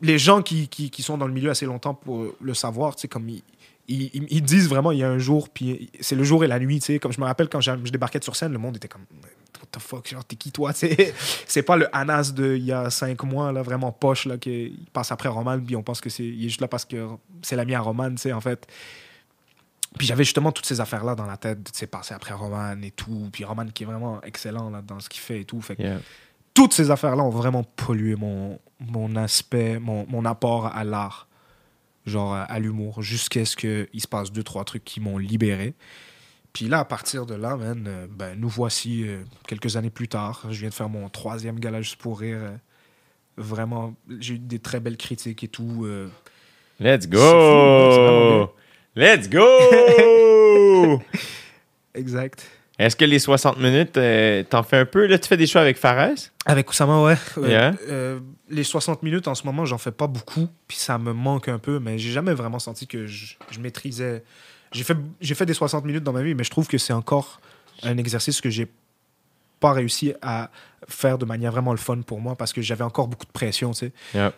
les 0.00 0.18
gens 0.18 0.42
qui, 0.42 0.68
qui, 0.68 1.02
sont 1.02 1.18
dans 1.18 1.26
le 1.26 1.32
milieu 1.32 1.50
assez 1.50 1.66
longtemps 1.66 1.94
pour 1.94 2.34
le 2.40 2.54
savoir, 2.54 2.96
tu 2.96 3.08
comme 3.08 3.28
ils, 3.28 3.42
ils, 3.88 4.42
disent 4.42 4.68
vraiment 4.68 4.92
il 4.92 4.98
y 4.98 5.02
a 5.02 5.08
un 5.08 5.18
jour, 5.18 5.48
puis 5.48 5.90
c'est 6.00 6.14
le 6.14 6.24
jour 6.24 6.44
et 6.44 6.46
la 6.46 6.58
nuit, 6.58 6.80
tu. 6.80 6.98
Comme 6.98 7.12
je 7.12 7.20
me 7.20 7.26
rappelle 7.26 7.48
quand 7.48 7.60
je 7.60 7.72
débarquais 7.90 8.20
sur 8.22 8.36
scène, 8.36 8.52
le 8.52 8.58
monde 8.58 8.76
était 8.76 8.88
comme 8.88 9.04
What 9.60 9.68
the 9.70 9.78
fuck, 9.78 10.08
genre, 10.08 10.24
t'es 10.24 10.36
qui 10.36 10.50
toi. 10.50 10.72
C'est 11.46 11.62
pas 11.62 11.76
le 11.76 11.94
Anas 11.94 12.32
de 12.34 12.56
il 12.56 12.64
y 12.64 12.72
a 12.72 12.90
cinq 12.90 13.22
mois, 13.22 13.52
là, 13.52 13.62
vraiment 13.62 13.92
poche, 13.92 14.26
là, 14.26 14.38
qui 14.38 14.76
passe 14.92 15.12
après 15.12 15.28
Roman, 15.28 15.60
puis 15.60 15.76
on 15.76 15.82
pense 15.82 16.00
que 16.00 16.10
c'est 16.10 16.24
il 16.24 16.46
est 16.46 16.48
juste 16.48 16.60
là 16.60 16.68
parce 16.68 16.84
que 16.84 17.08
c'est 17.42 17.54
l'ami 17.54 17.74
à 17.74 17.80
Roman, 17.80 18.10
tu 18.10 18.18
sais, 18.18 18.32
en 18.32 18.40
fait. 18.40 18.66
Puis 20.02 20.08
j'avais 20.08 20.24
justement 20.24 20.50
toutes 20.50 20.66
ces 20.66 20.80
affaires-là 20.80 21.14
dans 21.14 21.26
la 21.26 21.36
tête, 21.36 21.60
sais, 21.72 21.86
passer 21.86 22.12
après 22.12 22.34
Roman 22.34 22.74
et 22.82 22.90
tout. 22.90 23.28
Puis 23.32 23.44
Roman 23.44 23.66
qui 23.66 23.84
est 23.84 23.86
vraiment 23.86 24.20
excellent 24.22 24.68
là, 24.68 24.82
dans 24.82 24.98
ce 24.98 25.08
qu'il 25.08 25.20
fait 25.20 25.42
et 25.42 25.44
tout. 25.44 25.60
Fait 25.60 25.76
que 25.76 25.82
Yeah. 25.82 26.00
toutes 26.54 26.72
ces 26.72 26.90
affaires-là 26.90 27.22
ont 27.22 27.30
vraiment 27.30 27.62
pollué 27.62 28.16
mon, 28.16 28.58
mon 28.80 29.14
aspect, 29.14 29.78
mon, 29.78 30.04
mon 30.08 30.24
apport 30.24 30.66
à 30.66 30.82
l'art, 30.82 31.28
genre 32.04 32.34
à, 32.34 32.42
à 32.42 32.58
l'humour, 32.58 33.00
jusqu'à 33.00 33.44
ce 33.44 33.54
qu'il 33.54 34.00
se 34.00 34.08
passe 34.08 34.32
deux, 34.32 34.42
trois 34.42 34.64
trucs 34.64 34.82
qui 34.82 34.98
m'ont 34.98 35.18
libéré. 35.18 35.74
Puis 36.52 36.66
là, 36.66 36.80
à 36.80 36.84
partir 36.84 37.24
de 37.24 37.36
là, 37.36 37.56
man, 37.56 37.84
euh, 37.86 38.08
ben, 38.10 38.34
nous 38.36 38.48
voici 38.48 39.04
euh, 39.06 39.22
quelques 39.46 39.76
années 39.76 39.90
plus 39.90 40.08
tard. 40.08 40.46
Je 40.50 40.58
viens 40.58 40.70
de 40.70 40.74
faire 40.74 40.88
mon 40.88 41.08
troisième 41.10 41.60
gala 41.60 41.80
juste 41.80 42.00
pour 42.00 42.18
rire. 42.18 42.38
euh, 42.40 42.56
vraiment, 43.36 43.94
j'ai 44.18 44.34
eu 44.34 44.38
des 44.40 44.58
très 44.58 44.80
belles 44.80 44.96
critiques 44.96 45.44
et 45.44 45.48
tout. 45.48 45.86
Let's 46.80 47.02
C'est 47.02 47.02
c'est 47.02 47.08
go! 47.08 48.52
Let's 48.94 49.28
go! 49.28 51.00
exact. 51.94 52.46
Est-ce 52.78 52.96
que 52.96 53.04
les 53.04 53.18
60 53.18 53.58
minutes, 53.58 53.96
euh, 53.96 54.42
t'en 54.48 54.62
fais 54.62 54.78
un 54.78 54.84
peu? 54.84 55.06
Là, 55.06 55.18
tu 55.18 55.28
fais 55.28 55.36
des 55.36 55.46
choix 55.46 55.60
avec 55.60 55.76
Fares? 55.78 56.10
Avec 56.46 56.68
Oussama, 56.68 57.02
ouais. 57.02 57.16
Euh, 57.38 57.48
Yeah. 57.48 57.74
euh, 57.88 58.20
les 58.50 58.64
60 58.64 59.02
minutes, 59.02 59.28
en 59.28 59.34
ce 59.34 59.44
moment, 59.46 59.64
j'en 59.64 59.78
fais 59.78 59.92
pas 59.92 60.06
beaucoup, 60.06 60.48
puis 60.68 60.76
ça 60.78 60.98
me 60.98 61.12
manque 61.12 61.48
un 61.48 61.58
peu, 61.58 61.78
mais 61.78 61.98
j'ai 61.98 62.10
jamais 62.10 62.34
vraiment 62.34 62.58
senti 62.58 62.86
que 62.86 63.06
je, 63.06 63.34
je 63.50 63.60
maîtrisais. 63.60 64.24
J'ai 64.72 64.84
fait, 64.84 64.96
j'ai 65.20 65.34
fait 65.34 65.46
des 65.46 65.54
60 65.54 65.84
minutes 65.84 66.02
dans 66.04 66.12
ma 66.12 66.22
vie, 66.22 66.34
mais 66.34 66.44
je 66.44 66.50
trouve 66.50 66.66
que 66.66 66.78
c'est 66.78 66.92
encore 66.94 67.40
un 67.82 67.96
exercice 67.98 68.40
que 68.40 68.50
j'ai 68.50 68.68
pas 69.60 69.72
réussi 69.72 70.12
à 70.22 70.50
faire 70.88 71.18
de 71.18 71.24
manière 71.24 71.52
vraiment 71.52 71.70
le 71.72 71.78
fun 71.78 72.00
pour 72.02 72.20
moi 72.20 72.34
parce 72.36 72.52
que 72.52 72.60
j'avais 72.62 72.82
encore 72.84 73.06
beaucoup 73.06 73.26
de 73.26 73.30
pression, 73.32 73.70
tu 73.72 73.86
sais. 73.86 73.92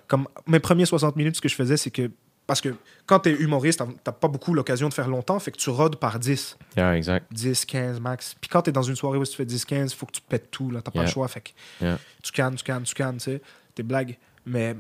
Comme 0.07 0.29
mes 0.47 0.61
premiers 0.61 0.85
60 0.87 1.17
minutes, 1.17 1.37
ce 1.37 1.41
que 1.41 1.49
je 1.49 1.55
faisais, 1.57 1.77
c'est 1.77 1.91
que. 1.91 2.11
Parce 2.47 2.61
que 2.61 2.75
quand 3.07 3.21
tu 3.21 3.31
es 3.31 3.33
humoriste, 3.33 3.83
t'as- 4.03 4.13
pas 4.13 4.29
beaucoup 4.29 4.53
l'occasion 4.53 4.89
de 4.91 4.95
faire 4.95 5.09
longtemps, 5.09 5.39
fait 5.39 5.51
que 5.51 5.57
tu 5.57 5.71
rodes 5.71 5.97
par 5.97 6.19
10. 6.19 6.59
Yeah, 6.77 6.95
exact. 6.97 7.27
10, 7.33 7.65
15 7.65 8.01
max. 8.01 8.35
Puis 8.41 8.49
quand 8.51 8.63
tu 8.63 8.71
es 8.71 8.73
dans 8.73 8.83
une 8.83 8.97
soirée 8.97 9.17
où 9.19 9.25
tu 9.25 9.35
fais 9.35 9.47
10, 9.47 9.65
15, 9.65 9.93
il 9.93 9.97
faut 9.97 10.05
que 10.07 10.13
tu 10.13 10.21
pètes 10.21 10.51
tout. 10.51 10.71
Là, 10.71 10.83
t'as 10.83 10.91
pas 10.91 11.03
le 11.03 11.09
choix. 11.09 11.27
Fait 11.29 11.41
que 11.41 11.51
Yeah. 11.81 11.99
tu 12.23 12.33
cannes, 12.33 12.55
tu 12.57 12.63
cannes, 12.65 12.83
tu 12.83 12.95
cannes, 12.95 13.17
tu 13.17 13.25
sais. 13.25 13.43
Tes 13.75 13.83
blagues. 13.83 14.19
Mais 14.45 14.77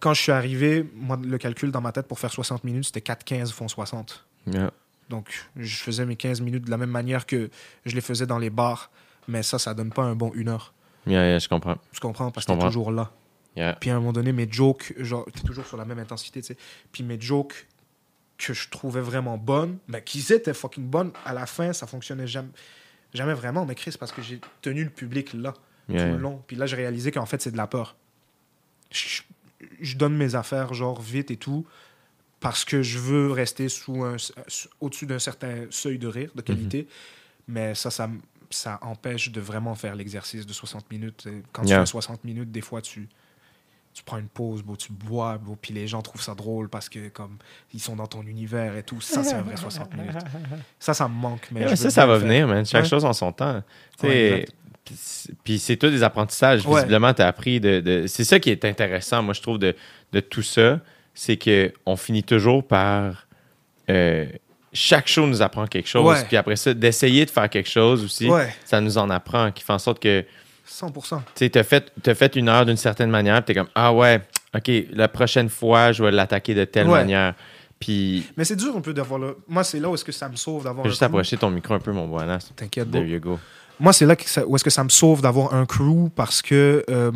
quand 0.00 0.14
je 0.14 0.22
suis 0.22 0.32
arrivé, 0.32 0.88
moi, 0.94 1.18
le 1.22 1.36
calcul 1.38 1.70
dans 1.70 1.80
ma 1.82 1.92
tête 1.92 2.08
pour 2.08 2.18
faire 2.18 2.32
60 2.32 2.64
minutes, 2.64 2.86
c'était 2.86 3.02
4, 3.02 3.22
15 3.24 3.52
font 3.52 3.68
60. 3.68 4.24
Yeah. 4.50 4.70
Donc, 5.10 5.28
je 5.56 5.76
faisais 5.76 6.06
mes 6.06 6.16
15 6.16 6.40
minutes 6.40 6.64
de 6.64 6.70
la 6.70 6.78
même 6.78 6.90
manière 6.90 7.26
que 7.26 7.50
je 7.84 7.94
les 7.94 8.00
faisais 8.00 8.24
dans 8.26 8.38
les 8.38 8.48
bars. 8.50 8.90
Mais 9.28 9.42
ça, 9.42 9.58
ça 9.58 9.74
donne 9.74 9.90
pas 9.90 10.02
un 10.02 10.14
bon 10.14 10.32
une 10.34 10.48
heure. 10.48 10.72
Yeah, 11.06 11.26
yeah, 11.26 11.38
je 11.38 11.48
comprends. 11.50 11.76
Tu 11.92 12.00
comprends? 12.00 12.30
Parce 12.30 12.46
Je 12.46 12.52
que 12.52 12.58
t'es 12.58 12.64
toujours 12.66 12.90
là. 12.90 13.10
Yeah. 13.56 13.76
Puis 13.80 13.90
à 13.90 13.94
un 13.96 14.00
moment 14.00 14.12
donné, 14.12 14.32
mes 14.32 14.50
jokes, 14.50 14.92
genre, 14.98 15.24
t'es 15.32 15.40
toujours 15.42 15.66
sur 15.66 15.76
la 15.76 15.84
même 15.84 15.98
intensité, 15.98 16.40
tu 16.42 16.48
sais. 16.48 16.56
Puis 16.92 17.02
mes 17.04 17.20
jokes 17.20 17.66
que 18.36 18.52
je 18.52 18.68
trouvais 18.68 19.00
vraiment 19.00 19.38
bonnes, 19.38 19.78
ben, 19.88 20.00
qu'ils 20.00 20.32
étaient 20.32 20.54
fucking 20.54 20.86
bonnes, 20.88 21.12
à 21.24 21.32
la 21.32 21.46
fin, 21.46 21.72
ça 21.72 21.86
fonctionnait 21.86 22.26
jamais, 22.26 22.48
jamais 23.12 23.34
vraiment. 23.34 23.64
Mais 23.64 23.74
Chris, 23.76 23.94
parce 23.98 24.10
que 24.10 24.22
j'ai 24.22 24.40
tenu 24.60 24.82
le 24.84 24.90
public 24.90 25.32
là, 25.34 25.54
Yeah, 25.88 26.02
tout 26.06 26.10
le 26.12 26.18
long. 26.18 26.42
Puis 26.46 26.56
là, 26.56 26.64
j'ai 26.66 26.76
réalisé 26.76 27.10
qu'en 27.12 27.26
fait, 27.26 27.42
c'est 27.42 27.50
de 27.52 27.56
la 27.58 27.66
peur. 27.66 27.94
Je, 28.90 29.20
je 29.80 29.96
donne 29.96 30.16
mes 30.16 30.34
affaires, 30.34 30.72
genre, 30.74 31.00
vite 31.00 31.30
et 31.30 31.36
tout, 31.36 31.66
parce 32.40 32.64
que 32.64 32.82
je 32.82 32.98
veux 32.98 33.30
rester 33.30 33.68
sous 33.68 34.02
un, 34.02 34.16
au-dessus 34.80 35.06
d'un 35.06 35.18
certain 35.18 35.66
seuil 35.70 35.98
de 35.98 36.06
rire, 36.08 36.30
de 36.34 36.40
qualité. 36.42 36.88
Mais 37.48 37.74
ça, 37.74 37.90
ça, 37.90 38.08
ça 38.50 38.78
empêche 38.82 39.30
de 39.30 39.40
vraiment 39.40 39.74
faire 39.74 39.94
l'exercice 39.94 40.46
de 40.46 40.52
60 40.52 40.90
minutes. 40.90 41.26
Et 41.26 41.42
Quand 41.52 41.64
Yeah. 41.64 41.76
tu 41.80 41.80
fais 41.82 41.90
60 41.90 42.24
minutes, 42.24 42.50
des 42.50 42.62
fois, 42.62 42.80
tu, 42.80 43.08
tu 43.94 44.02
prends 44.02 44.18
une 44.18 44.28
pause, 44.28 44.62
tu 44.76 44.92
bois, 44.92 45.38
puis 45.62 45.72
les 45.72 45.86
gens 45.86 46.02
trouvent 46.02 46.20
ça 46.20 46.34
drôle 46.34 46.68
parce 46.68 46.88
que 46.88 47.08
comme 47.10 47.36
ils 47.72 47.80
sont 47.80 47.94
dans 47.96 48.08
ton 48.08 48.22
univers 48.22 48.76
et 48.76 48.82
tout. 48.82 49.00
Ça, 49.00 49.22
c'est 49.22 49.34
un 49.34 49.42
vrai 49.42 49.56
60 49.56 49.94
minutes. 49.94 50.16
Ça, 50.80 50.92
ça 50.94 51.06
me 51.08 51.14
manque. 51.14 51.46
Mais 51.52 51.74
ça, 51.76 51.90
ça 51.90 52.04
va 52.04 52.18
venir, 52.18 52.48
man. 52.48 52.66
Chaque 52.66 52.82
Ouais. 52.82 52.88
chose 52.88 53.04
en 53.04 53.12
son 53.12 53.30
temps. 53.32 53.62
Ouais, 54.02 54.46
puis 54.84 54.94
c'est- 54.98 55.32
Puis 55.44 55.58
c'est 55.60 55.76
tout 55.76 55.88
des 55.90 56.02
apprentissages. 56.02 56.66
Ouais. 56.66 56.80
Visiblement, 56.80 57.14
tu 57.14 57.22
as 57.22 57.28
appris 57.28 57.60
de. 57.60 57.78
de- 57.80 58.06
C'est 58.08 58.24
ça 58.24 58.38
qui 58.40 58.50
est 58.50 58.64
intéressant, 58.64 59.22
moi, 59.22 59.32
je 59.32 59.40
trouve, 59.40 59.58
de, 59.58 59.74
de 60.12 60.20
tout 60.20 60.42
ça. 60.42 60.80
C'est 61.14 61.38
qu'on 61.38 61.96
finit 61.96 62.24
toujours 62.24 62.66
par. 62.66 63.26
euh, 63.90 64.26
chaque 64.72 65.06
show 65.06 65.24
nous 65.26 65.40
apprend 65.40 65.66
quelque 65.68 65.88
chose. 65.88 66.04
Ouais. 66.18 66.24
Puis 66.26 66.36
après 66.36 66.56
ça, 66.56 66.74
d'essayer 66.74 67.24
de 67.24 67.30
faire 67.30 67.48
quelque 67.48 67.70
chose 67.70 68.02
aussi, 68.02 68.28
Ouais, 68.28 68.52
ça 68.64 68.80
nous 68.80 68.98
en 68.98 69.08
apprend, 69.08 69.52
qui 69.52 69.62
fait 69.62 69.72
en 69.72 69.78
sorte 69.78 70.00
que 70.02 70.24
100%. 70.68 71.20
tu 71.34 71.50
as 71.58 71.62
fait, 71.64 71.92
t'as 72.02 72.14
fait 72.14 72.36
une 72.36 72.48
heure 72.48 72.64
d'une 72.66 72.76
certaine 72.76 73.10
manière, 73.10 73.44
tu 73.44 73.52
es 73.52 73.54
comme 73.54 73.68
Ah 73.74 73.92
ouais, 73.92 74.20
OK, 74.56 74.70
la 74.92 75.08
prochaine 75.08 75.48
fois, 75.48 75.92
je 75.92 76.02
vais 76.02 76.10
l'attaquer 76.10 76.54
de 76.54 76.64
telle 76.64 76.86
Ouais. 76.86 77.00
manière. 77.00 77.34
Puis, 77.80 78.24
Mais 78.36 78.44
c'est 78.44 78.56
dur 78.56 78.74
un 78.76 78.80
peu 78.80 78.94
d'avoir 78.94 79.18
le. 79.18 79.36
Moi, 79.48 79.62
c'est 79.64 79.80
là 79.80 79.90
où 79.90 79.94
est-ce 79.94 80.04
que 80.04 80.12
ça 80.12 80.28
me 80.28 80.36
sauve 80.36 80.64
d'avoir. 80.64 80.86
juste 80.88 81.02
approcher 81.02 81.36
ton 81.36 81.50
micro 81.50 81.74
un 81.74 81.80
peu, 81.80 81.92
mon 81.92 82.06
boinas. 82.08 82.50
T'inquiète. 82.56 82.90
There 82.90 83.06
you 83.06 83.20
go. 83.20 83.38
Moi, 83.80 83.92
c'est 83.92 84.06
là 84.06 84.14
que 84.16 84.28
ça- 84.28 84.46
où 84.46 84.54
est-ce 84.56 84.64
que 84.64 84.70
ça 84.70 84.84
me 84.84 84.88
sauve 84.88 85.20
d'avoir 85.20 85.52
un 85.52 85.66
crew 85.66 86.08
parce 86.14 86.40
que 86.40 86.84
euh, 86.88 87.10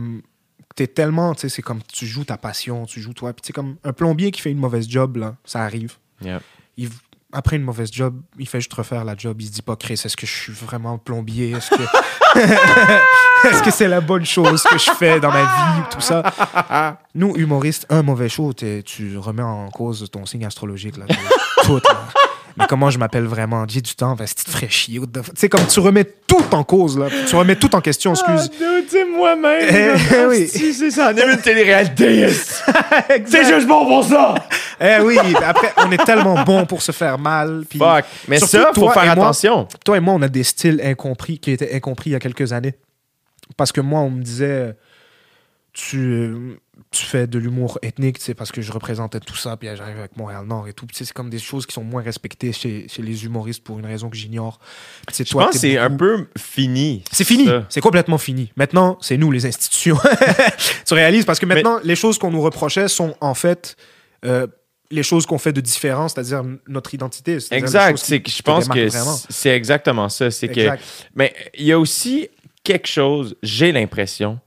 t'es 0.75 0.89
tellement, 0.89 1.35
tu 1.35 1.43
sais, 1.43 1.49
c'est 1.49 1.63
comme 1.63 1.81
tu 1.91 2.07
joues 2.07 2.25
ta 2.25 2.37
passion, 2.37 2.85
tu 2.85 3.01
joues 3.01 3.15
toi. 3.15 3.33
Puis 3.33 3.43
tu 3.43 3.47
sais, 3.47 3.53
comme 3.53 3.77
un 3.85 3.93
plombier 3.93 4.31
qui 4.33 4.41
fait 4.43 4.51
une 4.51 4.59
mauvaise 4.59 4.89
job, 4.89 5.17
là, 5.17 5.37
ça 5.45 5.63
arrive. 5.63 5.95
Yeah. 6.21 6.41
Il- 6.77 6.91
après 7.33 7.57
une 7.57 7.63
mauvaise 7.63 7.91
job, 7.93 8.21
il 8.39 8.49
fait 8.49 8.61
juste 8.61 8.73
refaire 8.73 9.05
la 9.05 9.17
job. 9.17 9.41
Il 9.41 9.47
se 9.47 9.53
dit 9.53 9.63
pas, 9.63 9.77
Chris, 9.77 10.01
est-ce 10.03 10.17
que 10.17 10.27
je 10.27 10.33
suis 10.33 10.53
vraiment 10.53 10.97
plombier? 10.99 11.51
Est-ce 11.51 11.71
que 11.71 11.83
est-ce 13.49 13.63
que 13.63 13.71
c'est 13.71 13.89
la 13.89 14.01
bonne 14.01 14.25
chose 14.25 14.63
que 14.63 14.79
je 14.79 14.91
fais 14.93 15.21
dans 15.21 15.31
ma 15.31 15.43
vie? 15.43 15.83
Tout 15.91 16.01
ça? 16.01 16.97
Nous, 17.15 17.35
humoristes, 17.37 17.87
un 17.91 18.03
mauvais 18.03 18.29
show, 18.29 18.53
tu 18.55 19.19
remets 19.19 19.43
en 19.43 19.69
cause 19.71 20.09
ton 20.11 20.25
signe 20.25 20.47
astrologique. 20.47 20.97
Là, 20.97 21.05
tout, 21.65 21.77
là. 21.85 22.09
Mais 22.59 22.65
comment 22.69 22.91
je 22.91 22.99
m'appelle 22.99 23.25
vraiment? 23.25 23.65
J'ai 23.69 23.81
du 23.81 23.95
temps, 23.95 24.15
vas-y, 24.15 24.35
tu 24.35 24.45
te 24.45 24.51
ferais 24.51 24.69
chier. 24.69 25.01
Tu 25.01 25.21
sais, 25.37 25.49
comme 25.49 25.67
tu 25.67 25.81
remets 25.81 26.05
tout 26.05 26.45
en 26.53 26.65
cause, 26.65 26.99
là. 26.99 27.07
Tu 27.29 27.37
remets 27.37 27.57
tout 27.57 27.75
en 27.75 27.81
question, 27.81 28.13
excuse. 28.13 28.51
c'est 28.89 29.05
moi-même. 29.05 29.97
Eh, 30.13 30.25
oui. 30.27 30.49
Si, 30.49 30.75
c'est 30.75 30.91
ça. 30.91 31.13
On 31.15 31.17
est 31.17 31.33
une 31.33 31.41
télé-réalité. 31.41 32.29
C'est 33.27 33.45
juste 33.45 33.67
bon 33.67 33.87
pour 33.87 34.05
ça. 34.05 34.35
Eh 34.81 35.01
oui, 35.03 35.19
après, 35.45 35.73
on 35.79 35.91
est 35.91 36.05
tellement 36.05 36.43
bon 36.45 36.67
pour 36.67 36.83
se 36.83 36.93
faire 36.93 37.19
mal. 37.19 37.65
Puis 37.69 37.79
Fuck. 37.79 38.05
Mais 38.29 38.39
Surtout 38.39 38.57
ça, 38.57 38.67
faut 38.75 38.81
toi 38.83 38.93
faire 38.93 39.13
et 39.13 39.15
moi. 39.17 39.25
attention. 39.27 39.69
toi 39.85 39.97
et 39.97 40.01
moi, 40.01 40.15
on 40.15 40.23
a 40.23 40.29
des 40.29 40.43
styles 40.45 40.81
incompris 40.85 41.39
qui 41.39 41.53
étaient 41.53 41.75
incompris 41.75 42.11
il 42.11 42.13
y 42.15 42.17
a 42.17 42.21
quelques 42.21 42.53
années. 42.53 42.75
Parce 43.57 43.73
que 43.73 43.81
moi, 43.81 44.01
on 44.01 44.11
me 44.11 44.23
disait, 44.23 44.75
tu, 45.73 45.99
euh, 45.99 46.59
tu 46.91 47.05
fais 47.05 47.27
de 47.27 47.39
l'humour 47.39 47.79
ethnique, 47.83 48.19
c'est 48.21 48.35
parce 48.35 48.53
que 48.53 48.63
je 48.63 48.73
représentais 48.73 49.21
tout 49.21 49.37
ça, 49.37 49.57
puis 49.57 49.69
j'arrive 49.75 49.99
avec 49.99 50.17
Montréal-Nord 50.17 50.69
et 50.69 50.73
tout. 50.73 50.87
C'est 50.93 51.13
comme 51.13 51.31
des 51.31 51.39
choses 51.39 51.67
qui 51.67 51.75
sont 51.75 51.85
moins 51.85 52.03
respectées 52.03 52.53
chez, 52.53 52.87
chez 52.89 53.03
les 53.03 53.25
humoristes 53.25 53.63
pour 53.63 53.79
une 53.79 53.87
raison 53.87 54.09
que 54.09 54.17
j'ignore. 54.17 54.59
Je 55.13 55.23
toi, 55.25 55.45
pense 55.45 55.55
que 55.55 55.59
c'est 55.59 55.79
un 55.79 55.91
peu 55.91 56.27
fini. 56.39 57.03
C'est 57.13 57.25
fini, 57.25 57.49
c'est 57.69 57.81
complètement 57.81 58.19
fini. 58.19 58.53
Maintenant, 58.57 58.99
c'est 59.01 59.17
nous, 59.17 59.31
les 59.31 59.47
institutions. 59.47 59.99
tu 60.87 60.95
réalises, 60.95 61.25
parce 61.25 61.39
que 61.39 61.47
maintenant, 61.47 61.81
les 61.85 61.97
choses 61.97 62.19
qu'on 62.19 62.31
nous 62.31 62.43
reprochait 62.43 62.89
sont 62.89 63.15
en 63.21 63.35
fait 63.35 63.77
euh, 64.25 64.47
les 64.91 65.03
choses 65.03 65.27
qu'on 65.27 65.39
fait 65.39 65.53
de 65.53 65.61
différent, 65.61 66.09
c'est-à-dire 66.09 66.43
notre 66.67 66.95
identité. 66.95 67.39
Exact. 67.51 67.99
C'est 67.99 68.21
que 68.21 68.31
je 68.31 68.43
pense 68.43 68.69
que 68.69 68.89
c'est- 69.29 69.55
exactement 69.55 70.09
ça. 70.09 70.31
C'est 70.31 70.49
que. 70.49 70.71
Mais 71.15 71.35
il 71.59 71.67
y 71.67 71.73
a 71.73 71.79
aussi 71.79 72.29
quelque 72.65 72.89
chose, 72.89 73.37
j'ai 73.43 73.73
l'impression, 73.73 74.41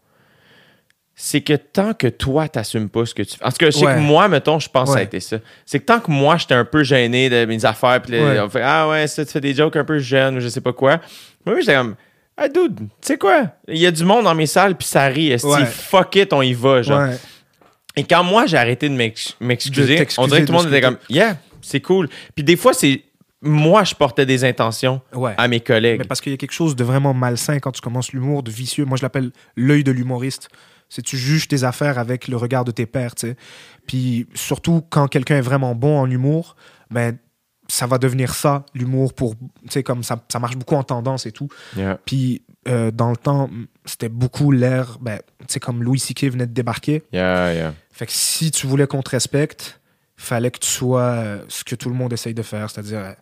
c'est 1.16 1.42
que 1.42 1.54
tant 1.54 1.94
que 1.94 2.08
toi, 2.08 2.48
t'assumes 2.48 2.90
pas 2.90 3.06
ce 3.06 3.14
que 3.14 3.22
tu 3.24 3.38
fais. 3.38 3.44
En 3.46 3.50
tout 3.52 3.58
cas, 3.58 3.68
je 3.68 3.72
sais 3.78 3.86
Ouais. 3.86 3.96
que 3.96 4.00
moi, 4.00 4.28
mettons, 4.28 4.60
je 4.60 4.70
pense 4.70 4.90
que 4.90 4.94
ça 4.96 5.00
a 5.00 5.04
été 5.04 5.20
ça. 5.20 5.38
C'est 5.66 5.80
que 5.80 5.86
tant 5.86 6.00
que 6.00 6.10
moi, 6.10 6.38
j'étais 6.38 6.56
un 6.56 6.66
peu 6.66 6.84
gêné 6.84 7.30
de 7.30 7.46
mes 7.46 7.64
affaires, 7.66 8.02
puis 8.02 8.14
Ouais. 8.20 8.40
on 8.40 8.50
fait 8.50 8.62
Ah 8.64 8.88
ouais, 8.90 9.08
ça, 9.08 9.24
tu 9.26 9.32
fais 9.32 9.42
des 9.42 9.54
jokes 9.54 9.76
un 9.76 9.84
peu 9.84 10.00
jeunes 10.00 10.38
ou 10.38 10.40
je 10.40 10.48
sais 10.48 10.62
pas 10.62 10.74
quoi. 10.74 11.00
Moi, 11.46 11.60
j'étais 11.60 11.76
comme 11.76 11.96
Ah, 12.38 12.48
dude, 12.48 12.76
tu 12.76 12.86
sais 13.02 13.18
quoi? 13.18 13.48
Il 13.68 13.78
y 13.78 13.86
a 13.86 13.92
du 13.92 14.04
monde 14.04 14.24
dans 14.24 14.34
mes 14.34 14.48
salles, 14.48 14.76
puis 14.76 14.88
ça 14.88 15.06
rit. 15.08 15.36
Ouais. 15.44 15.66
Fuck 15.66 16.16
it, 16.16 16.34
on 16.34 16.42
y 16.42 16.54
va. 16.54 16.82
Genre. 16.82 17.10
Et 17.96 18.04
quand 18.04 18.24
moi, 18.24 18.46
j'ai 18.48 18.58
arrêté 18.58 18.88
de 18.90 18.96
m'ex- 18.96 19.36
De 19.40 19.46
m'excuser, 19.46 20.08
on 20.18 20.26
dirait 20.28 20.42
que 20.42 20.46
tout 20.48 20.54
le 20.54 20.58
de 20.60 20.64
monde 20.64 20.68
était 20.74 20.82
comme 20.82 20.98
Yeah, 21.10 21.38
c'est 21.62 21.82
cool. 21.82 22.08
Puis 22.34 22.44
des 22.44 22.56
fois, 22.56 22.74
c'est. 22.74 23.04
Moi, 23.44 23.84
je 23.84 23.96
portais 23.96 24.26
des 24.28 24.44
intentions 24.44 25.02
Ouais. 25.14 25.34
à 25.38 25.48
mes 25.48 25.60
collègues. 25.60 26.00
Mais 26.00 26.06
parce 26.08 26.22
qu'il 26.22 26.32
y 26.32 26.36
a 26.36 26.38
quelque 26.38 26.52
chose 26.54 26.76
de 26.76 26.84
vraiment 26.84 27.14
malsain 27.16 27.60
quand 27.60 27.72
tu 27.72 27.82
commences 27.82 28.14
l'humour, 28.14 28.44
de 28.44 28.52
vicieux. 28.52 28.86
Moi, 28.86 28.98
je 28.98 29.02
l'appelle 29.04 29.32
l'œil 29.56 29.84
de 29.84 29.92
l'humoriste. 29.92 30.50
C'est 30.92 31.02
tu 31.02 31.16
juges 31.16 31.48
tes 31.48 31.64
affaires 31.64 31.98
avec 31.98 32.28
le 32.28 32.36
regard 32.36 32.66
de 32.66 32.72
tes 32.72 32.86
pairs, 32.86 33.16
tu 33.16 33.28
sais. 33.28 33.38
Puis 33.88 34.28
surtout 34.34 34.84
quand 34.90 35.08
quelqu'un 35.08 35.38
est 35.38 35.42
vraiment 35.42 35.74
bon 35.74 35.98
en 35.98 36.12
humour, 36.12 36.58
ben 36.90 37.18
ça 37.70 37.88
va 37.88 37.98
devenir 37.98 38.36
ça, 38.36 38.66
l'humour 38.74 39.14
pour, 39.14 39.36
tu 39.38 39.48
sais, 39.70 39.84
comme 39.84 40.04
ça, 40.04 40.22
ça 40.30 40.40
marche 40.40 40.58
beaucoup 40.58 40.76
en 40.76 40.84
tendance 40.84 41.26
et 41.26 41.32
tout. 41.32 41.48
Yeah. 41.78 41.98
Puis 42.06 42.42
euh, 42.68 42.92
dans 42.92 43.10
le 43.10 43.16
temps, 43.16 43.50
c'était 43.86 44.10
beaucoup 44.10 44.52
l'air, 44.52 44.98
ben, 45.00 45.20
tu 45.40 45.46
sais, 45.48 45.60
comme 45.62 45.82
Louis 45.82 45.98
C.K. 45.98 46.26
venait 46.26 46.48
de 46.48 46.54
débarquer. 46.54 47.04
Yeah, 47.14 47.54
yeah. 47.54 47.74
Fait 47.94 48.06
que 48.06 48.12
si 48.12 48.52
tu 48.52 48.68
voulais 48.68 48.88
qu'on 48.88 49.02
te 49.02 49.12
respecte, 49.12 49.80
fallait 50.18 50.52
que 50.52 50.60
tu 50.60 50.70
sois 50.70 51.02
euh, 51.02 51.46
ce 51.48 51.64
que 51.64 51.76
tout 51.76 51.88
le 51.88 51.96
monde 51.96 52.12
essaye 52.12 52.34
de 52.34 52.42
faire, 52.42 52.70
c'est-à-dire 52.70 53.00
euh, 53.00 53.14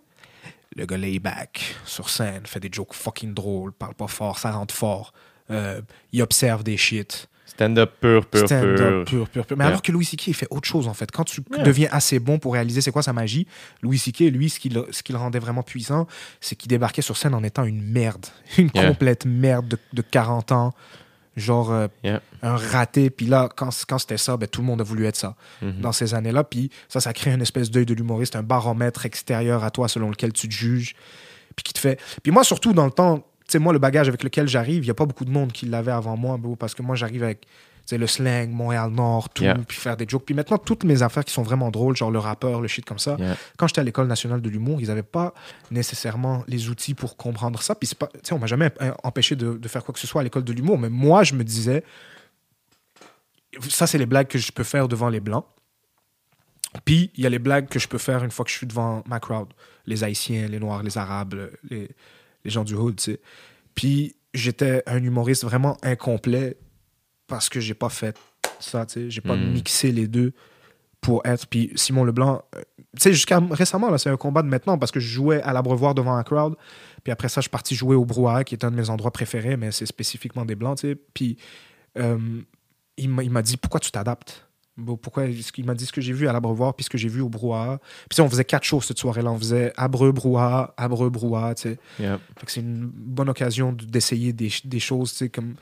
le 0.75 0.87
gars 0.87 0.97
layback 0.97 1.75
sur 1.85 2.09
scène, 2.09 2.47
fait 2.47 2.59
des 2.59 2.69
jokes 2.71 2.95
fucking 2.95 3.35
drôles, 3.35 3.73
parle 3.73 3.93
pas 3.93 4.07
fort, 4.07 4.39
ça 4.39 4.51
rentre 4.51 4.73
fort, 4.73 5.13
euh, 5.51 5.81
il 6.11 6.23
observe 6.23 6.63
des 6.63 6.77
shit. 6.77 7.29
Stand-up 7.49 7.91
pur, 7.99 8.26
pur, 8.26 8.45
Stand-up 8.45 9.05
pur. 9.05 9.26
pur, 9.26 9.30
pur, 9.30 9.45
pur. 9.45 9.57
Mais 9.57 9.63
Yeah. 9.63 9.69
alors 9.69 9.81
que 9.81 9.91
Louis 9.91 10.05
C.K. 10.05 10.27
il 10.27 10.34
fait 10.34 10.47
autre 10.49 10.67
chose 10.67 10.88
en 10.88 10.93
fait. 10.93 11.11
Quand 11.11 11.23
tu 11.26 11.41
Yeah. 11.53 11.63
deviens 11.63 11.89
assez 11.91 12.19
bon 12.19 12.39
pour 12.39 12.53
réaliser 12.53 12.81
c'est 12.81 12.91
quoi 12.91 13.03
sa 13.03 13.13
magie, 13.13 13.47
Louis 13.81 13.97
C.K. 13.97 14.19
lui, 14.31 14.49
ce 14.49 14.59
qui 14.59 14.69
le, 14.69 14.88
ce 14.91 15.03
qui 15.03 15.11
le 15.11 15.17
rendait 15.17 15.39
vraiment 15.39 15.63
puissant, 15.63 16.07
c'est 16.39 16.55
qu'il 16.55 16.69
débarquait 16.69 17.01
sur 17.01 17.17
scène 17.17 17.34
en 17.34 17.43
étant 17.43 17.63
une 17.65 17.81
merde, 17.81 18.26
une 18.57 18.69
Yeah. 18.73 18.88
complète 18.88 19.26
merde 19.26 19.67
de, 19.67 19.77
de 19.93 20.01
40 20.01 20.51
ans, 20.51 20.73
genre 21.38 21.71
euh, 21.71 21.88
Yeah. 22.03 22.21
un 22.41 22.55
raté. 22.55 23.09
Puis 23.09 23.26
là, 23.26 23.49
quand, 23.55 23.69
quand 23.88 23.97
c'était 23.97 24.17
ça, 24.17 24.38
ben, 24.38 24.47
tout 24.47 24.61
le 24.61 24.67
monde 24.67 24.81
a 24.81 24.84
voulu 24.84 25.05
être 25.05 25.15
ça 25.17 25.35
Mhm. 25.61 25.81
dans 25.81 25.91
ces 25.91 26.13
années-là. 26.13 26.43
Puis 26.43 26.69
ça, 26.88 26.99
ça 26.99 27.13
crée 27.13 27.31
une 27.31 27.41
espèce 27.41 27.71
d'œil 27.71 27.85
de 27.85 27.93
l'humoriste, 27.93 28.35
un 28.35 28.43
baromètre 28.43 29.05
extérieur 29.05 29.63
à 29.63 29.71
toi 29.71 29.88
selon 29.88 30.09
lequel 30.09 30.34
tu 30.34 30.47
te 30.47 30.53
juges, 30.53 30.95
puis 31.55 31.63
qui 31.63 31.73
te 31.73 31.80
fait. 31.80 31.99
Puis 32.23 32.31
moi, 32.31 32.43
surtout 32.43 32.73
dans 32.73 32.85
le 32.85 32.91
temps, 32.91 33.26
sais, 33.51 33.59
moi, 33.59 33.73
le 33.73 33.80
bagage 33.80 34.07
avec 34.07 34.23
lequel 34.23 34.47
j'arrive, 34.47 34.84
il 34.84 34.88
n'y 34.88 34.91
a 34.91 34.95
pas 34.95 35.05
beaucoup 35.05 35.26
de 35.26 35.31
monde 35.31 35.51
qui 35.51 35.65
l'avait 35.65 35.91
avant 35.91 36.15
moi, 36.17 36.38
bro, 36.38 36.55
parce 36.55 36.73
que 36.76 36.81
moi, 36.81 36.95
j'arrive 36.95 37.23
avec 37.23 37.45
le 37.91 38.05
slang, 38.05 38.51
Montréal-Nord, 38.51 39.30
tout, 39.30 39.41
Yeah. 39.41 39.55
puis 39.67 39.76
faire 39.76 39.97
des 39.97 40.05
jokes. 40.07 40.23
Puis 40.23 40.35
maintenant, 40.35 40.59
toutes 40.59 40.84
mes 40.84 41.01
affaires 41.01 41.26
qui 41.26 41.34
sont 41.34 41.41
vraiment 41.41 41.71
drôles, 41.71 41.95
genre 41.95 42.11
le 42.11 42.19
rappeur, 42.19 42.61
le 42.61 42.67
shit 42.67 42.85
comme 42.85 42.99
ça, 42.99 43.15
Yeah. 43.17 43.35
quand 43.57 43.65
j'étais 43.67 43.81
à 43.81 43.84
l'École 43.84 44.05
nationale 44.05 44.41
de 44.43 44.49
l'humour, 44.49 44.80
ils 44.80 44.89
n'avaient 44.89 45.01
pas 45.01 45.34
nécessairement 45.71 46.43
les 46.47 46.69
outils 46.69 46.93
pour 46.93 47.17
comprendre 47.17 47.59
ça. 47.63 47.73
Puis 47.73 47.88
c'est 47.88 47.97
pas, 47.97 48.07
on 48.31 48.38
m'a 48.38 48.45
jamais 48.45 48.69
empêché 49.03 49.35
de, 49.35 49.53
de 49.57 49.67
faire 49.67 49.84
quoi 49.84 49.93
que 49.93 49.99
ce 49.99 50.05
soit 50.05 50.21
à 50.21 50.23
l'École 50.23 50.43
de 50.43 50.53
l'humour, 50.53 50.77
mais 50.77 50.89
moi, 50.89 51.23
je 51.23 51.34
me 51.34 51.43
disais, 51.43 51.84
ça, 53.67 53.88
c'est 53.88 53.97
les 53.97 54.05
blagues 54.05 54.27
que 54.27 54.38
je 54.38 54.51
peux 54.51 54.63
faire 54.63 54.88
devant 54.88 55.09
les 55.09 55.19
Blancs. 55.19 55.45
Puis, 56.85 57.09
il 57.15 57.23
y 57.23 57.26
a 57.26 57.30
les 57.30 57.39
blagues 57.39 57.67
que 57.67 57.80
je 57.80 57.88
peux 57.88 57.97
faire 57.97 58.23
une 58.23 58.30
fois 58.30 58.45
que 58.45 58.51
je 58.51 58.57
suis 58.57 58.67
devant 58.67 59.03
ma 59.07 59.19
crowd. 59.19 59.47
Les 59.88 60.03
Haïtiens, 60.03 60.47
les 60.47 60.59
Noirs, 60.59 60.84
les 60.84 60.99
Arabes, 60.99 61.49
les, 61.67 61.89
les 62.43 62.51
gens 62.51 62.63
du 62.63 62.75
hood, 62.75 62.95
tu 62.97 63.03
sais. 63.13 63.19
Puis, 63.75 64.15
j'étais 64.33 64.83
un 64.85 65.03
humoriste 65.03 65.43
vraiment 65.43 65.77
incomplet 65.83 66.57
parce 67.27 67.49
que 67.49 67.59
j'ai 67.59 67.73
pas 67.73 67.89
fait 67.89 68.17
ça, 68.59 68.85
tu 68.85 68.93
sais. 68.93 69.09
J'ai 69.09 69.21
pas 69.21 69.35
Mm. 69.35 69.51
mixé 69.53 69.91
les 69.91 70.07
deux 70.07 70.33
pour 71.01 71.21
être. 71.25 71.47
Puis, 71.47 71.71
Simon 71.75 72.03
Leblanc, 72.03 72.41
euh, 72.55 72.61
tu 72.95 73.01
sais, 73.03 73.13
jusqu'à 73.13 73.39
récemment, 73.51 73.89
là, 73.89 73.97
c'est 73.97 74.09
un 74.09 74.17
combat 74.17 74.41
de 74.41 74.47
maintenant 74.47 74.77
parce 74.77 74.91
que 74.91 74.99
je 74.99 75.07
jouais 75.07 75.41
à 75.43 75.53
l'abreuvoir 75.53 75.95
devant 75.95 76.15
un 76.15 76.23
crowd. 76.23 76.55
Puis 77.03 77.11
après 77.13 77.29
ça, 77.29 77.39
je 77.39 77.43
suis 77.43 77.49
parti 77.49 77.73
jouer 77.75 77.95
au 77.95 78.03
Brouhaha, 78.03 78.43
qui 78.43 78.55
est 78.55 78.65
un 78.65 78.71
de 78.71 78.75
mes 78.75 78.89
endroits 78.89 79.11
préférés, 79.11 79.55
mais 79.55 79.71
c'est 79.71 79.85
spécifiquement 79.85 80.43
des 80.43 80.55
Blancs, 80.55 80.79
tu 80.79 80.89
sais. 80.89 80.95
Puis, 81.13 81.37
euh, 81.97 82.17
il 82.97 83.09
m'a 83.09 83.23
il 83.23 83.31
m'a 83.31 83.41
dit 83.41 83.55
pourquoi 83.55 83.79
tu 83.79 83.91
t'adaptes? 83.91 84.48
Bon, 84.80 84.97
pourquoi 84.97 85.26
est-ce 85.26 85.51
qu'il 85.51 85.65
m'a 85.65 85.73
dit 85.76 85.85
ce 85.85 85.91
que 85.91 86.01
j'ai 86.01 86.14
vu 86.14 86.27
à 86.27 86.34
l'abreuvoir 86.34 86.73
puis 86.73 86.84
ce 86.84 86.89
que 86.89 86.97
j'ai 86.97 87.10
vu 87.10 87.22
au 87.22 87.30
brouhaha? 87.30 87.80
Puis 88.10 88.19
on 88.22 88.30
faisait 88.30 88.45
quatre 88.45 88.64
choses 88.64 88.85
cette 88.85 88.99
soirée-là. 88.99 89.31
On 89.31 89.38
faisait 89.38 89.73
abreu 89.77 90.11
brouhaha 90.11 90.73
abreu 90.77 91.10
brouhaha 91.10 91.53
tu 91.56 91.61
sais. 91.64 91.77
C'est 92.47 92.61
une 92.61 92.85
bonne 92.93 93.30
occasion 93.30 93.73
de- 93.73 93.85
d'essayer 93.85 94.34
des, 94.34 94.49
des 94.64 94.80
choses 94.80 95.11
tu 95.11 95.18
sais 95.18 95.30
comme 95.30 95.56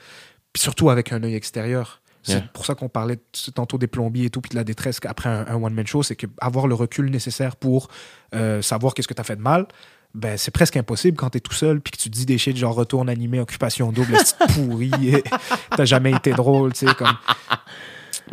puis 0.52 0.62
surtout 0.62 0.88
avec 0.90 1.12
un 1.12 1.22
œil 1.22 1.34
extérieur. 1.34 2.00
C'est 2.22 2.32
Yeah. 2.32 2.48
pour 2.52 2.66
ça 2.66 2.74
qu'on 2.74 2.88
parlait 2.88 3.18
tantôt 3.54 3.78
des 3.78 3.86
plombiers 3.86 4.26
et 4.26 4.30
tout 4.30 4.40
puis 4.40 4.50
de 4.50 4.56
la 4.56 4.64
détresse 4.64 4.98
après 5.06 5.28
un, 5.30 5.46
un 5.46 5.54
one 5.62 5.72
man 5.72 5.86
show 5.86 6.02
c'est 6.02 6.16
que 6.16 6.26
avoir 6.40 6.66
le 6.66 6.74
recul 6.74 7.10
nécessaire 7.10 7.56
pour 7.56 7.88
euh, 8.34 8.60
savoir 8.60 8.92
qu'est-ce 8.92 9.08
que 9.08 9.14
tu 9.14 9.20
as 9.20 9.24
fait 9.24 9.36
de 9.36 9.40
mal 9.42 9.66
ben, 10.14 10.36
c'est 10.38 10.50
presque 10.50 10.76
impossible 10.76 11.16
quand 11.18 11.30
t'es 11.30 11.40
tout 11.40 11.52
seul 11.54 11.80
puis 11.80 11.90
que 11.92 11.98
tu 11.98 12.10
te 12.10 12.14
dis 12.14 12.24
des 12.26 12.36
shit 12.38 12.56
genre 12.56 12.74
retourne 12.74 13.08
animé, 13.10 13.40
occupation 13.40 13.92
double, 13.92 14.16
c'est 14.24 14.38
pourri, 14.54 14.90
et 15.02 15.22
t'as 15.76 15.84
jamais 15.84 16.12
été 16.12 16.32
drôle, 16.32 16.72
tu 16.72 16.86
sais, 16.86 16.94
comme. 16.94 17.12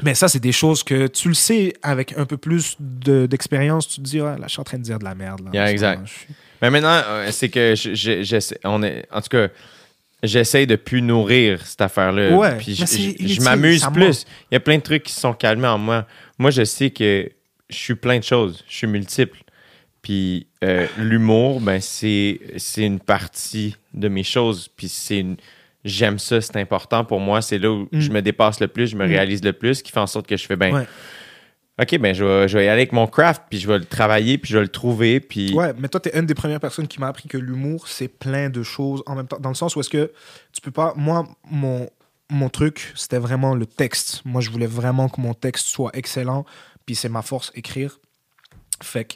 Mais 0.04 0.14
ça, 0.16 0.28
c'est 0.28 0.40
des 0.40 0.52
choses 0.52 0.84
que 0.84 1.08
tu 1.08 1.28
le 1.30 1.34
sais 1.34 1.74
avec 1.82 2.18
un 2.18 2.26
peu 2.26 2.38
plus 2.38 2.76
de- 2.80 3.26
d'expérience, 3.26 3.88
tu 3.88 3.96
te 3.98 4.02
dis, 4.02 4.20
ah, 4.20 4.38
là, 4.38 4.46
je 4.48 4.52
suis 4.52 4.60
en 4.60 4.64
train 4.64 4.78
de 4.78 4.84
dire 4.84 5.00
de 5.00 5.04
la 5.06 5.16
merde. 5.16 5.42
Là, 5.46 5.52
Yeah, 5.54 5.72
exact. 5.72 5.96
moment, 5.96 6.06
je 6.08 6.14
suis- 6.14 6.28
Mais 6.62 6.70
maintenant, 6.70 7.02
euh, 7.08 7.30
c'est 7.32 7.50
que 7.50 7.74
je- 7.76 7.94
je- 7.94 8.24
j'essaie- 8.24 8.60
on 8.64 8.82
est, 8.84 9.06
en 9.12 9.22
tout 9.22 9.30
cas, 9.30 9.48
j'essaie 10.24 10.66
de 10.66 10.76
plus 10.76 11.02
nourrir 11.02 11.66
cette 11.66 11.82
affaire-là. 11.82 12.32
Ouais, 12.36 12.58
Puis 12.58 12.76
je, 12.76 13.42
m'amuse 13.44 13.86
plus. 13.94 14.26
Il 14.52 14.56
y 14.56 14.58
a 14.58 14.60
plein 14.60 14.78
de 14.78 14.82
trucs 14.84 15.04
qui 15.04 15.14
se 15.14 15.20
sont 15.22 15.34
calmés 15.34 15.68
en 15.68 15.78
moi. 15.78 16.08
Moi, 16.40 16.52
je 16.52 16.64
sais 16.64 16.90
que 16.90 17.30
je 17.70 17.76
suis 17.76 17.96
plein 17.96 18.18
de 18.20 18.24
choses. 18.24 18.64
Je 18.68 18.76
suis 18.78 18.88
multiple. 18.88 19.38
Puis 20.02 20.46
euh, 20.64 20.86
l'humour, 21.00 21.60
ben 21.62 21.82
c'est 21.82 22.40
c'est 22.58 22.84
une 22.86 23.00
partie 23.00 23.76
de 23.94 24.08
mes 24.08 24.24
choses. 24.24 24.68
Puis 24.76 24.88
c'est 24.88 25.20
une 25.20 25.38
j'aime 25.86 26.20
ça, 26.20 26.42
c'est 26.42 26.58
important 26.58 27.06
pour 27.06 27.22
moi. 27.22 27.42
C'est 27.42 27.58
là 27.60 27.72
où 27.72 27.88
Mm. 27.92 28.00
je 28.00 28.12
me 28.12 28.22
dépasse 28.22 28.60
le 28.60 28.68
plus, 28.68 28.88
je 28.88 28.98
me 28.98 29.06
Mm. 29.06 29.10
réalise 29.10 29.44
le 29.44 29.54
plus, 29.54 29.82
qui 29.82 29.92
fait 29.94 30.00
en 30.02 30.08
sorte 30.08 30.28
que 30.28 30.36
je 30.36 30.46
fais 30.46 30.58
ben. 30.58 30.74
Ouais. 30.74 30.88
Ok, 31.82 31.98
ben 32.00 32.14
je 32.16 32.24
vais, 32.24 32.48
je 32.48 32.58
vais 32.58 32.64
y 32.66 32.68
aller 32.70 32.80
avec 32.82 32.92
mon 32.94 33.06
craft, 33.06 33.44
puis 33.50 33.60
je 33.60 33.68
vais 33.68 33.78
le 33.78 33.84
travailler, 33.86 34.38
puis 34.38 34.50
je 34.52 34.58
vais 34.58 34.64
le 34.64 34.70
trouver, 34.70 35.20
puis 35.20 35.54
Ouais, 35.54 35.74
mais 35.78 35.90
toi, 35.90 36.00
t'es 36.00 36.18
une 36.18 36.26
des 36.26 36.34
premières 36.34 36.60
personnes 36.62 36.88
qui 36.88 37.00
m'a 37.02 37.08
appris 37.08 37.28
que 37.30 37.38
l'humour, 37.38 37.88
c'est 37.90 38.08
plein 38.08 38.50
de 38.50 38.64
choses 38.64 39.04
en 39.06 39.16
même 39.16 39.28
temps. 39.28 39.40
Dans 39.40 39.50
le 39.50 39.56
sens 39.56 39.76
où 39.76 39.80
est-ce 39.82 39.90
que 39.90 40.12
tu 40.54 40.62
peux 40.62 40.72
pas. 40.72 40.94
Moi, 40.96 41.28
mon, 41.52 41.90
mon 42.30 42.48
truc, 42.50 42.94
c'était 42.96 43.18
vraiment 43.20 43.56
le 43.56 43.66
texte. 43.66 44.22
Moi, 44.26 44.40
je 44.42 44.50
voulais 44.52 44.68
vraiment 44.68 45.10
que 45.10 45.20
mon 45.20 45.34
texte 45.34 45.68
soit 45.68 45.92
excellent, 45.96 46.46
puis 46.86 46.96
c'est 46.96 47.10
ma 47.10 47.22
force, 47.22 47.52
écrire. 47.56 48.00
Fait 48.82 49.04
que, 49.06 49.14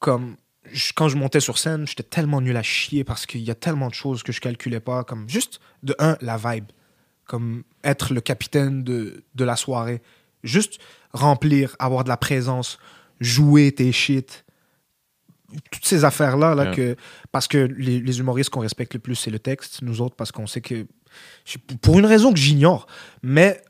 comme. 0.00 0.36
Je- 0.72 0.92
quand 0.94 1.08
je 1.08 1.16
montais 1.16 1.40
sur 1.40 1.58
scène, 1.58 1.86
j'étais 1.86 2.02
tellement 2.02 2.40
nul 2.40 2.56
à 2.56 2.62
chier 2.62 3.04
parce 3.04 3.26
qu'il 3.26 3.40
y 3.42 3.50
a 3.50 3.54
tellement 3.54 3.88
de 3.88 3.94
choses 3.94 4.22
que 4.22 4.32
je 4.32 4.40
calculais 4.40 4.80
pas. 4.80 5.04
Comme 5.04 5.28
juste, 5.28 5.60
de 5.82 5.94
un, 5.98 6.16
la 6.20 6.36
vibe. 6.36 6.66
Comme 7.24 7.62
être 7.84 8.12
le 8.12 8.20
capitaine 8.20 8.82
de, 8.82 9.24
de 9.34 9.44
la 9.44 9.56
soirée. 9.56 10.02
Juste 10.42 10.80
remplir, 11.12 11.76
avoir 11.78 12.04
de 12.04 12.08
la 12.08 12.16
présence, 12.16 12.78
jouer 13.20 13.72
tes 13.72 13.92
shit. 13.92 14.44
Toutes 15.70 15.84
ces 15.84 16.04
affaires-là, 16.04 16.54
là, 16.54 16.66
que, 16.74 16.96
parce 17.32 17.48
que 17.48 17.58
les, 17.58 18.00
les 18.00 18.18
humoristes 18.20 18.50
qu'on 18.50 18.60
respecte 18.60 18.94
le 18.94 19.00
plus, 19.00 19.16
c'est 19.16 19.30
le 19.30 19.38
texte. 19.40 19.82
Nous 19.82 20.00
autres, 20.00 20.14
parce 20.16 20.30
qu'on 20.32 20.46
sait 20.46 20.60
que. 20.60 20.86
Pour 21.82 21.98
une 21.98 22.06
raison 22.06 22.32
que 22.32 22.38
j'ignore. 22.38 22.86
Mais 23.22 23.62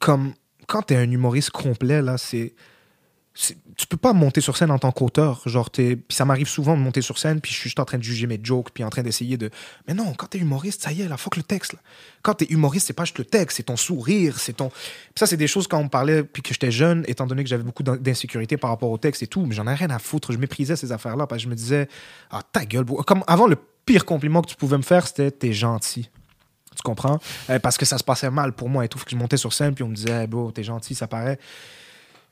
comme 0.00 0.34
quand 0.66 0.82
t'es 0.82 0.96
un 0.96 1.10
humoriste 1.10 1.50
complet, 1.50 2.02
là, 2.02 2.18
c'est. 2.18 2.54
Tu 3.34 3.86
peux 3.88 3.96
pas 3.96 4.12
monter 4.12 4.42
sur 4.42 4.58
scène 4.58 4.70
en 4.70 4.78
tant 4.78 4.92
qu'auteur. 4.92 5.40
Genre, 5.46 5.70
puis 5.70 5.98
ça 6.10 6.26
m'arrive 6.26 6.48
souvent 6.48 6.76
de 6.76 6.82
monter 6.82 7.00
sur 7.00 7.16
scène, 7.18 7.40
puis 7.40 7.50
je 7.50 7.56
suis 7.56 7.70
juste 7.70 7.80
en 7.80 7.86
train 7.86 7.96
de 7.96 8.02
juger 8.02 8.26
mes 8.26 8.38
jokes, 8.42 8.68
puis 8.74 8.84
en 8.84 8.90
train 8.90 9.02
d'essayer 9.02 9.38
de. 9.38 9.48
Mais 9.88 9.94
non, 9.94 10.12
quand 10.12 10.26
t'es 10.26 10.38
humoriste, 10.38 10.82
ça 10.82 10.92
y 10.92 11.00
est, 11.00 11.08
là, 11.08 11.16
fuck 11.16 11.36
le 11.36 11.42
texte. 11.42 11.72
Là. 11.72 11.78
Quand 12.20 12.34
t'es 12.34 12.44
humoriste, 12.50 12.88
c'est 12.88 12.92
pas 12.92 13.04
juste 13.06 13.18
le 13.18 13.24
texte, 13.24 13.56
c'est 13.56 13.62
ton 13.62 13.76
sourire, 13.78 14.38
c'est 14.38 14.52
ton. 14.52 14.70
Ça, 15.16 15.26
c'est 15.26 15.38
des 15.38 15.46
choses 15.46 15.66
quand 15.66 15.78
on 15.78 15.84
me 15.84 15.88
parlait, 15.88 16.22
puis 16.24 16.42
que 16.42 16.52
j'étais 16.52 16.70
jeune, 16.70 17.04
étant 17.08 17.26
donné 17.26 17.42
que 17.42 17.48
j'avais 17.48 17.62
beaucoup 17.64 17.82
d'in- 17.82 17.96
d'insécurité 17.96 18.58
par 18.58 18.68
rapport 18.68 18.90
au 18.90 18.98
texte 18.98 19.22
et 19.22 19.26
tout, 19.26 19.46
mais 19.46 19.54
j'en 19.54 19.66
ai 19.66 19.74
rien 19.74 19.88
à 19.90 19.98
foutre. 19.98 20.30
Je 20.32 20.38
méprisais 20.38 20.76
ces 20.76 20.92
affaires-là, 20.92 21.26
parce 21.26 21.38
que 21.40 21.44
je 21.44 21.48
me 21.48 21.54
disais, 21.54 21.88
ah, 22.30 22.42
ta 22.52 22.66
gueule. 22.66 22.84
Comme 23.06 23.24
avant, 23.26 23.46
le 23.46 23.56
pire 23.86 24.04
compliment 24.04 24.42
que 24.42 24.48
tu 24.50 24.56
pouvais 24.56 24.76
me 24.76 24.82
faire, 24.82 25.06
c'était 25.06 25.30
t'es 25.30 25.54
gentil. 25.54 26.10
Tu 26.76 26.82
comprends? 26.82 27.18
Euh, 27.48 27.58
parce 27.58 27.78
que 27.78 27.86
ça 27.86 27.96
se 27.96 28.04
passait 28.04 28.30
mal 28.30 28.52
pour 28.52 28.68
moi 28.68 28.84
et 28.84 28.88
tout. 28.88 28.98
Que 28.98 29.10
je 29.10 29.16
montais 29.16 29.38
sur 29.38 29.52
scène, 29.54 29.74
puis 29.74 29.84
on 29.84 29.88
me 29.88 29.94
disait, 29.94 30.10
hey, 30.22 30.26
bro, 30.26 30.50
t'es 30.52 30.64
gentil, 30.64 30.94
ça 30.94 31.06
paraît. 31.06 31.38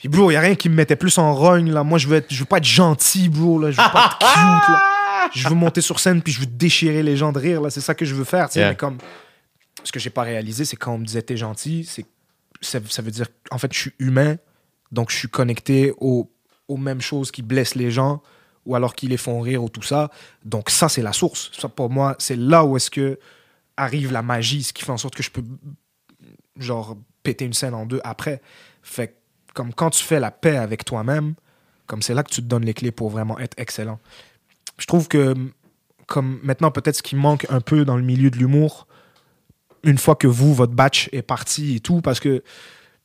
Puis, 0.00 0.08
bro, 0.08 0.30
il 0.30 0.36
a 0.36 0.40
rien 0.40 0.56
qui 0.56 0.68
me 0.68 0.74
mettait 0.74 0.96
plus 0.96 1.16
en 1.18 1.34
rogne, 1.34 1.70
là. 1.70 1.84
Moi, 1.84 1.98
je 1.98 2.08
veux, 2.08 2.16
être, 2.16 2.32
je 2.32 2.40
veux 2.40 2.46
pas 2.46 2.58
être 2.58 2.64
gentil, 2.64 3.28
bro, 3.28 3.60
là. 3.60 3.70
Je 3.70 3.80
veux 3.80 3.92
pas 3.92 4.06
être 4.06 4.18
cute, 4.18 4.68
là. 4.74 5.30
Je 5.32 5.48
veux 5.48 5.54
monter 5.54 5.80
sur 5.80 6.00
scène, 6.00 6.22
puis 6.22 6.32
je 6.32 6.40
veux 6.40 6.46
déchirer 6.46 7.02
les 7.02 7.16
gens 7.16 7.30
de 7.30 7.38
rire, 7.38 7.60
là. 7.60 7.70
C'est 7.70 7.80
ça 7.80 7.94
que 7.94 8.04
je 8.04 8.14
veux 8.14 8.24
faire, 8.24 8.48
tu 8.48 8.54
sais. 8.54 8.60
Yeah. 8.60 8.70
Mais 8.70 8.76
comme. 8.76 8.98
Ce 9.84 9.92
que 9.92 10.00
j'ai 10.00 10.10
pas 10.10 10.22
réalisé, 10.22 10.64
c'est 10.64 10.76
quand 10.76 10.92
on 10.92 10.98
me 10.98 11.06
disait 11.06 11.22
t'es 11.22 11.38
gentil, 11.38 11.86
c'est 11.88 12.04
ça, 12.60 12.78
ça 12.88 13.02
veut 13.02 13.10
dire 13.10 13.26
en 13.50 13.58
fait 13.58 13.72
je 13.72 13.78
suis 13.78 13.92
humain, 13.98 14.36
donc 14.92 15.10
je 15.10 15.16
suis 15.16 15.28
connecté 15.28 15.92
aux, 15.98 16.30
aux 16.68 16.76
mêmes 16.76 17.00
choses 17.00 17.30
qui 17.30 17.42
blessent 17.42 17.74
les 17.74 17.90
gens 17.90 18.22
ou 18.66 18.74
alors 18.74 18.94
qui 18.94 19.08
les 19.08 19.16
font 19.16 19.40
rire 19.40 19.64
ou 19.64 19.68
tout 19.68 19.82
ça. 19.82 20.10
Donc 20.44 20.70
ça 20.70 20.88
c'est 20.88 21.02
la 21.02 21.12
source. 21.12 21.50
Ça 21.58 21.68
pour 21.68 21.90
moi 21.90 22.16
c'est 22.18 22.36
là 22.36 22.64
où 22.64 22.76
est-ce 22.76 22.90
que 22.90 23.18
arrive 23.76 24.12
la 24.12 24.22
magie, 24.22 24.62
ce 24.62 24.72
qui 24.72 24.84
fait 24.84 24.92
en 24.92 24.98
sorte 24.98 25.14
que 25.14 25.22
je 25.22 25.30
peux 25.30 25.44
genre 26.56 26.96
péter 27.22 27.44
une 27.44 27.54
scène 27.54 27.74
en 27.74 27.86
deux 27.86 28.00
après. 28.04 28.42
Fait 28.82 29.08
que, 29.08 29.14
comme 29.54 29.72
quand 29.74 29.90
tu 29.90 30.02
fais 30.04 30.20
la 30.20 30.30
paix 30.30 30.56
avec 30.56 30.84
toi-même, 30.84 31.34
comme 31.86 32.02
c'est 32.02 32.14
là 32.14 32.22
que 32.22 32.30
tu 32.30 32.40
te 32.42 32.46
donnes 32.46 32.64
les 32.64 32.74
clés 32.74 32.90
pour 32.92 33.10
vraiment 33.10 33.38
être 33.38 33.54
excellent. 33.58 33.98
Je 34.78 34.86
trouve 34.86 35.08
que, 35.08 35.34
comme 36.06 36.40
maintenant, 36.42 36.70
peut-être 36.70 36.96
ce 36.96 37.02
qui 37.02 37.16
manque 37.16 37.46
un 37.50 37.60
peu 37.60 37.84
dans 37.84 37.96
le 37.96 38.02
milieu 38.02 38.30
de 38.30 38.36
l'humour, 38.38 38.86
une 39.82 39.98
fois 39.98 40.14
que 40.14 40.26
vous, 40.26 40.54
votre 40.54 40.72
batch 40.72 41.08
est 41.12 41.22
parti 41.22 41.76
et 41.76 41.80
tout, 41.80 42.00
parce 42.00 42.20
que, 42.20 42.42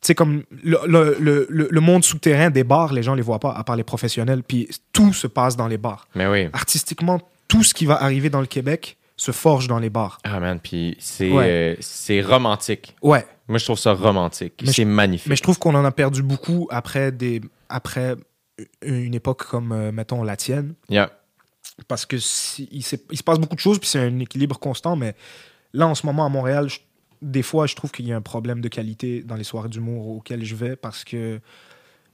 c'est 0.01 0.13
comme 0.13 0.43
le, 0.63 0.77
le- 0.87 1.17
le- 1.19 1.47
le- 1.49 1.67
le 1.71 1.81
monde 1.81 2.03
souterrain 2.03 2.51
des 2.51 2.63
bars, 2.63 2.93
les 2.93 3.01
gens 3.01 3.15
les 3.15 3.23
voient 3.23 3.39
pas, 3.39 3.51
à 3.53 3.63
part 3.63 3.75
les 3.75 3.83
professionnels, 3.83 4.43
puis 4.43 4.69
tout 4.93 5.13
se 5.13 5.25
passe 5.25 5.55
dans 5.57 5.67
les 5.67 5.77
bars. 5.79 6.07
Mais 6.13 6.27
oui. 6.27 6.47
Artistiquement, 6.53 7.19
tout 7.47 7.63
ce 7.63 7.73
qui 7.73 7.85
va 7.87 7.95
arriver 8.03 8.29
dans 8.29 8.41
le 8.41 8.45
Québec 8.45 8.97
se 9.17 9.31
forge 9.31 9.67
dans 9.67 9.79
les 9.79 9.89
bars. 9.89 10.17
Ah, 10.23 10.39
man, 10.39 10.59
puis 10.61 10.95
c'est 10.99 11.31
Ouais. 11.31 11.77
euh, 11.79 12.27
romantique. 12.27 12.95
Ouais, 13.01 13.25
Moi, 13.47 13.59
je 13.59 13.65
trouve 13.65 13.77
ça 13.79 13.93
romantique. 13.93 14.61
C'est 14.65 14.85
magnifique. 14.85 15.27
mais 15.29 15.35
je 15.35 15.43
trouve 15.43 15.57
qu'on 15.59 15.75
en 15.75 15.85
a 15.85 15.91
perdu 15.91 16.21
beaucoup 16.23 16.67
après, 16.71 17.11
des, 17.11 17.41
après 17.69 18.15
une 18.81 19.13
époque 19.13 19.45
comme, 19.45 19.71
euh, 19.71 19.91
mettons, 19.91 20.23
la 20.23 20.35
tienne. 20.35 20.73
Yeah. 20.89 21.11
parce 21.89 22.05
que 22.05 22.17
si- 22.19 22.69
il, 22.71 22.85
il 23.11 23.17
se 23.17 23.23
passe 23.23 23.37
beaucoup 23.39 23.55
de 23.55 23.59
choses, 23.59 23.79
puis 23.79 23.89
c'est 23.89 23.99
un 23.99 24.19
équilibre 24.19 24.57
constant, 24.59 24.95
mais 24.95 25.13
là, 25.73 25.87
en 25.87 25.95
ce 25.95 26.05
moment, 26.05 26.25
à 26.25 26.29
Montréal, 26.29 26.69
je- 26.69 26.79
des 27.21 27.41
fois, 27.41 27.65
je 27.67 27.75
trouve 27.75 27.91
qu'il 27.91 28.07
y 28.07 28.13
a 28.13 28.15
un 28.15 28.21
problème 28.21 28.61
de 28.61 28.67
qualité 28.69 29.23
dans 29.23 29.35
les 29.35 29.43
soirées 29.43 29.67
d'humour 29.69 30.07
auxquelles 30.07 30.43
je 30.45 30.55
vais, 30.55 30.75
parce 30.77 31.03
que 31.03 31.41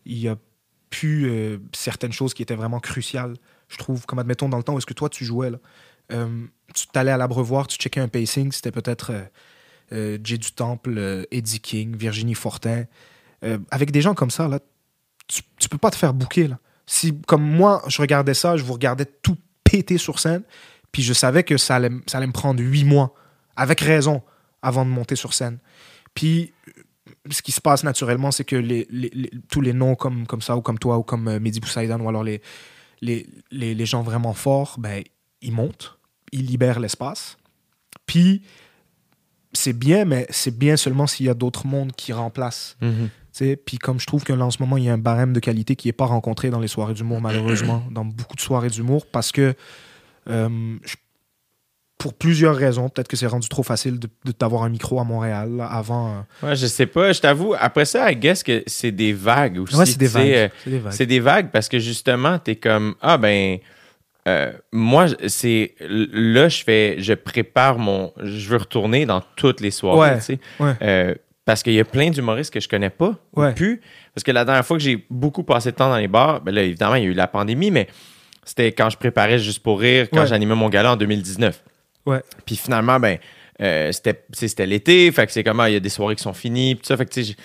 il 0.06 0.18
y 0.18 0.28
a 0.28 0.36
plus 0.90 1.30
euh, 1.30 1.58
certaines 1.74 2.12
choses 2.12 2.34
qui 2.34 2.42
étaient 2.42 2.56
vraiment 2.56 2.80
cruciales, 2.80 3.36
je 3.68 3.78
trouve, 3.78 4.06
comme 4.08 4.18
admettons 4.20 4.50
dans 4.50 4.58
le 4.58 4.64
temps 4.64 4.74
où 4.74 4.78
est-ce 4.80 4.86
que 4.88 4.94
toi, 4.96 5.10
tu 5.10 5.26
jouais, 5.26 5.52
là, 5.52 5.58
tu 6.74 6.88
t'allais 6.88 7.12
à 7.12 7.18
l'abreuvoir, 7.18 7.68
tu 7.68 7.78
checkais 7.78 8.00
un 8.00 8.08
pacing, 8.08 8.52
c'était 8.52 8.72
peut-être 8.72 9.12
euh, 9.12 9.24
euh, 9.94 10.18
Jay 10.24 10.38
du 10.38 10.52
Temple, 10.52 10.96
euh, 10.98 11.24
Eddie 11.32 11.60
King, 11.60 11.96
Virginie 11.96 12.36
Fortin, 12.36 12.86
avec 13.72 13.90
des 13.90 14.02
gens 14.02 14.14
comme 14.14 14.30
ça, 14.30 14.48
là, 14.48 14.60
tu, 15.28 15.42
tu 15.58 15.68
peux 15.68 15.80
pas 15.80 15.90
te 15.90 15.96
faire 15.96 16.14
bouquer. 16.14 16.48
Si, 16.86 17.20
comme 17.22 17.42
moi, 17.42 17.82
je 17.88 18.00
regardais 18.00 18.36
ça, 18.36 18.56
je 18.56 18.64
vous 18.64 18.74
regardais 18.74 19.06
tout 19.06 19.36
péter 19.64 19.98
sur 19.98 20.20
scène, 20.20 20.44
puis 20.92 21.02
je 21.02 21.12
savais 21.12 21.44
que 21.44 21.58
ça 21.58 21.78
allait, 21.78 21.90
ça 22.06 22.20
allait 22.20 22.28
me 22.28 22.34
prendre 22.34 22.62
huit 22.62 22.84
mois, 22.84 23.16
avec 23.56 23.82
raison, 23.82 24.22
avant 24.62 24.86
de 24.86 24.92
monter 24.92 25.16
sur 25.16 25.34
scène. 25.34 25.58
Puis, 26.14 26.54
ce 27.32 27.42
qui 27.42 27.52
se 27.52 27.62
passe 27.62 27.84
naturellement, 27.84 28.30
c'est 28.30 28.44
que 28.44 28.56
les, 28.56 28.88
tous 29.50 29.62
les 29.62 29.74
noms 29.74 29.96
comme, 29.96 30.28
comme 30.28 30.42
ça, 30.44 30.56
ou 30.56 30.62
comme 30.62 30.78
toi, 30.78 31.00
ou 31.00 31.04
comme 31.04 31.40
Mehdi 31.40 31.60
Boussaïdan, 31.60 32.00
ou 32.00 32.10
alors 32.10 32.24
les, 32.24 32.44
les 33.02 33.86
gens 33.88 34.04
vraiment 34.04 34.34
forts, 34.34 34.76
ben, 34.78 35.04
ils 35.42 35.52
montent, 35.52 35.98
ils 36.32 36.46
libèrent 36.46 36.80
l'espace. 36.80 37.38
Puis, 38.06 38.42
c'est 39.54 39.74
bien, 39.74 40.06
mais 40.06 40.26
c'est 40.30 40.58
bien 40.58 40.78
seulement 40.78 41.08
s'il 41.08 41.26
y 41.26 41.30
a 41.30 41.34
d'autres 41.34 41.68
mondes 41.68 41.92
qui 41.94 42.14
remplacent. 42.14 42.78
Mhm. 42.82 43.10
Tu 43.38 43.58
Puis 43.66 43.78
comme 43.78 44.00
je 44.00 44.06
trouve 44.06 44.24
que 44.24 44.34
là, 44.34 44.46
en 44.46 44.52
ce 44.52 44.58
moment, 44.62 44.76
il 44.78 44.84
y 44.86 44.90
a 44.90 44.94
un 44.94 44.98
barème 44.98 45.32
de 45.34 45.40
qualité 45.40 45.76
qui 45.76 45.88
n'est 45.88 45.94
pas 45.94 46.06
rencontré 46.06 46.50
dans 46.50 46.60
les 46.60 46.68
soirées 46.68 46.94
d'humour, 46.94 47.22
malheureusement, 47.22 47.84
dans 47.92 48.06
beaucoup 48.06 48.36
de 48.36 48.42
soirées 48.42 48.70
d'humour, 48.70 49.06
parce 49.08 49.32
que 49.32 49.54
euh, 50.30 50.78
je- 50.84 50.96
pour 51.98 52.14
plusieurs 52.16 52.56
raisons, 52.56 52.90
peut-être 52.90 53.08
que 53.08 53.16
c'est 53.16 53.28
rendu 53.28 53.48
trop 53.48 53.62
facile 53.64 54.00
de, 54.00 54.10
de 54.26 54.32
t'avoir 54.32 54.64
un 54.64 54.70
micro 54.70 55.00
à 55.00 55.04
Montréal 55.04 55.56
là, 55.58 55.68
avant. 55.68 56.24
euh. 56.44 56.48
Ouais, 56.48 56.56
je 56.56 56.66
sais 56.66 56.88
pas. 56.88 57.14
Je 57.14 57.22
t'avoue, 57.22 57.54
après 57.60 57.86
ça, 57.86 58.12
I 58.12 58.16
guess 58.16 58.42
que 58.44 58.64
c'est 58.68 58.92
des 58.92 59.14
vagues 59.14 59.60
aussi. 59.60 59.76
Ouais, 59.76 59.86
c'est 59.86 59.98
des 60.00 60.10
tu 60.10 60.18
euh, 60.18 60.48
vagues. 60.48 60.52
C'est 60.64 60.70
des 60.72 60.80
vagues. 60.80 60.94
C'est 60.94 61.06
des 61.06 61.20
vagues 61.20 61.52
parce 61.52 61.70
que 61.70 61.78
justement, 61.80 62.40
t'es 62.40 62.56
comme 62.56 62.96
ah 63.02 63.18
ben 63.18 63.60
euh, 64.28 64.52
moi 64.72 65.08
c'est 65.28 65.74
là 65.80 66.48
je 66.50 66.64
fais 66.64 66.96
je 67.00 67.14
prépare 67.14 67.78
mon 67.80 68.14
je 68.22 68.50
veux 68.50 68.58
retourner 68.58 69.06
dans 69.06 69.22
toutes 69.36 69.62
les 69.62 69.72
soirées, 69.72 70.12
Ouais, 70.12 70.18
tu 70.18 70.24
sais. 70.24 70.40
ouais. 70.60 70.74
Euh, 70.82 71.16
parce 71.44 71.64
qu'il 71.64 71.74
y 71.74 71.80
a 71.80 71.86
plein 71.86 72.10
d'humoristes 72.12 72.54
que 72.54 72.60
je 72.60 72.70
connais 72.70 72.90
pas 72.92 73.16
ou 73.36 73.42
Ouais. 73.42 73.54
plus 73.54 73.82
parce 74.14 74.24
que 74.24 74.32
la 74.32 74.46
dernière 74.46 74.66
fois 74.66 74.78
que 74.78 74.84
j'ai 74.84 75.06
beaucoup 75.10 75.44
passé 75.44 75.72
de 75.72 75.76
temps 75.76 75.90
dans 75.90 75.98
les 75.98 76.08
bars, 76.08 76.42
ben 76.42 76.54
là 76.54 76.62
évidemment 76.62 76.96
il 76.96 77.04
y 77.04 77.08
a 77.08 77.10
eu 77.10 77.14
la 77.14 77.28
pandémie 77.28 77.72
mais 77.72 77.88
c'était 78.44 78.72
quand 78.72 78.90
je 78.90 78.98
préparais 78.98 79.40
juste 79.40 79.62
pour 79.64 79.80
rire 79.80 80.08
quand 80.12 80.26
j'animais 80.26 80.56
mon 80.56 80.70
gala 80.70 80.94
en 80.94 80.96
2019. 80.98 81.64
Ouais. 82.08 82.22
Puis 82.46 82.56
finalement, 82.56 83.00
ben, 83.00 83.20
euh, 83.62 83.92
c'était, 83.92 84.66
l'été, 84.66 85.12
fait 85.12 85.28
que 85.28 85.32
c'est 85.32 85.44
comme, 85.44 85.60
ah, 85.60 85.70
il 85.70 85.74
y 85.74 85.76
a 85.76 85.80
des 85.80 85.90
soirées 85.90 86.16
qui 86.16 86.24
sont 86.24 86.34
finies, 86.34 86.76
tout 86.76 86.82
ça, 86.86 86.98
fait 86.98 87.06
que, 87.06 87.12
tu 87.14 87.24
sais, 87.24 87.36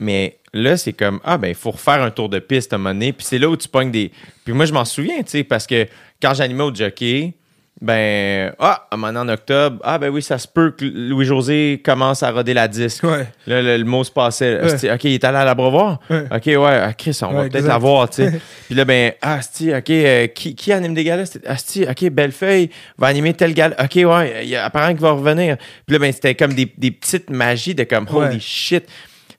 mais 0.00 0.38
là, 0.52 0.76
c'est 0.76 0.92
comme, 0.92 1.20
ah, 1.24 1.38
ben, 1.38 1.48
il 1.48 1.54
faut 1.54 1.70
refaire 1.70 2.02
un 2.02 2.10
tour 2.10 2.28
de 2.28 2.38
piste 2.38 2.72
à 2.72 2.76
un 2.76 2.78
moment 2.78 2.94
donné, 2.94 3.12
puis 3.12 3.26
c'est 3.26 3.38
là 3.38 3.48
où 3.48 3.56
tu 3.56 3.68
pognes 3.68 3.90
des. 3.90 4.10
Puis 4.44 4.52
moi, 4.52 4.64
je 4.66 4.72
m'en 4.72 4.84
souviens, 4.84 5.18
tu 5.22 5.30
sais, 5.30 5.44
parce 5.44 5.66
que 5.66 5.86
quand 6.20 6.34
j'animais 6.34 6.62
au 6.64 6.74
jockey, 6.74 7.34
ben, 7.80 8.52
ah, 8.60 8.86
à 8.90 8.94
un 8.94 8.96
moment 8.96 9.12
donné, 9.12 9.30
en 9.32 9.34
octobre, 9.34 9.80
ah, 9.82 9.98
ben 9.98 10.08
oui, 10.08 10.22
ça 10.22 10.38
se 10.38 10.46
peut 10.46 10.70
que 10.70 10.84
Louis-José 10.84 11.80
commence 11.84 12.22
à 12.22 12.30
roder 12.30 12.54
la 12.54 12.68
disque. 12.68 13.02
Ouais. 13.02 13.26
Là, 13.48 13.60
le, 13.60 13.76
le 13.78 13.84
mot 13.84 14.04
se 14.04 14.10
passait. 14.12 14.60
Ouais. 14.62 14.92
OK, 14.92 15.04
il 15.04 15.14
est 15.14 15.24
allé 15.24 15.38
à 15.38 15.44
l'abreuvoir. 15.44 15.98
Ouais. 16.08 16.24
OK, 16.30 16.46
ouais, 16.46 16.58
ah, 16.64 16.92
Chris, 16.92 17.18
on 17.22 17.32
va 17.32 17.40
peut-être 17.40 17.56
exact. 17.56 17.68
la 17.72 17.78
voir, 17.78 18.08
tu 18.08 18.22
sais. 18.22 18.40
Puis 18.66 18.76
là, 18.76 18.84
ben, 18.84 19.12
ah, 19.20 19.34
Asti, 19.34 19.74
OK, 19.74 19.90
euh, 19.90 20.26
qui, 20.28 20.54
qui 20.54 20.72
anime 20.72 20.94
des 20.94 21.02
galas? 21.02 21.26
C'était- 21.26 21.48
Asti, 21.48 21.84
OK, 21.90 22.08
Bellefeuille 22.10 22.70
va 22.98 23.08
animer 23.08 23.34
tel 23.34 23.52
gala. 23.52 23.74
OK, 23.82 23.96
ouais, 23.96 24.42
il 24.44 24.50
y 24.50 24.54
a 24.54 24.64
apparemment 24.64 24.92
qu'il 24.92 25.02
va 25.02 25.12
revenir. 25.12 25.56
Puis 25.84 25.94
là, 25.94 25.98
ben, 25.98 26.12
c'était 26.12 26.36
comme 26.36 26.54
des, 26.54 26.72
des 26.78 26.92
petites 26.92 27.30
magies 27.30 27.74
de 27.74 27.82
comme, 27.82 28.06
holy 28.12 28.38
shit. 28.40 28.84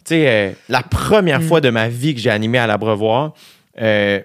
Tu 0.06 0.10
sais, 0.16 0.28
euh, 0.28 0.52
la 0.70 0.84
première 0.84 1.40
Mm. 1.40 1.48
fois 1.48 1.62
de 1.62 1.70
ma 1.70 1.88
vie 1.90 2.14
que 2.14 2.20
j'ai 2.22 2.30
animé 2.30 2.58
à 2.58 2.68
l'abreuvoir, 2.68 3.34
euh, 3.82 4.20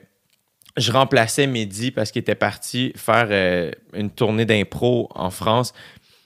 je 0.77 0.93
remplaçais 0.93 1.47
Mehdi 1.47 1.91
parce 1.91 2.11
qu'il 2.11 2.21
était 2.21 2.35
parti 2.35 2.93
faire 2.97 3.29
euh, 3.31 3.71
une 3.95 4.11
tournée 4.11 4.45
d'impro 4.45 5.09
en 5.15 5.31
France. 5.31 5.73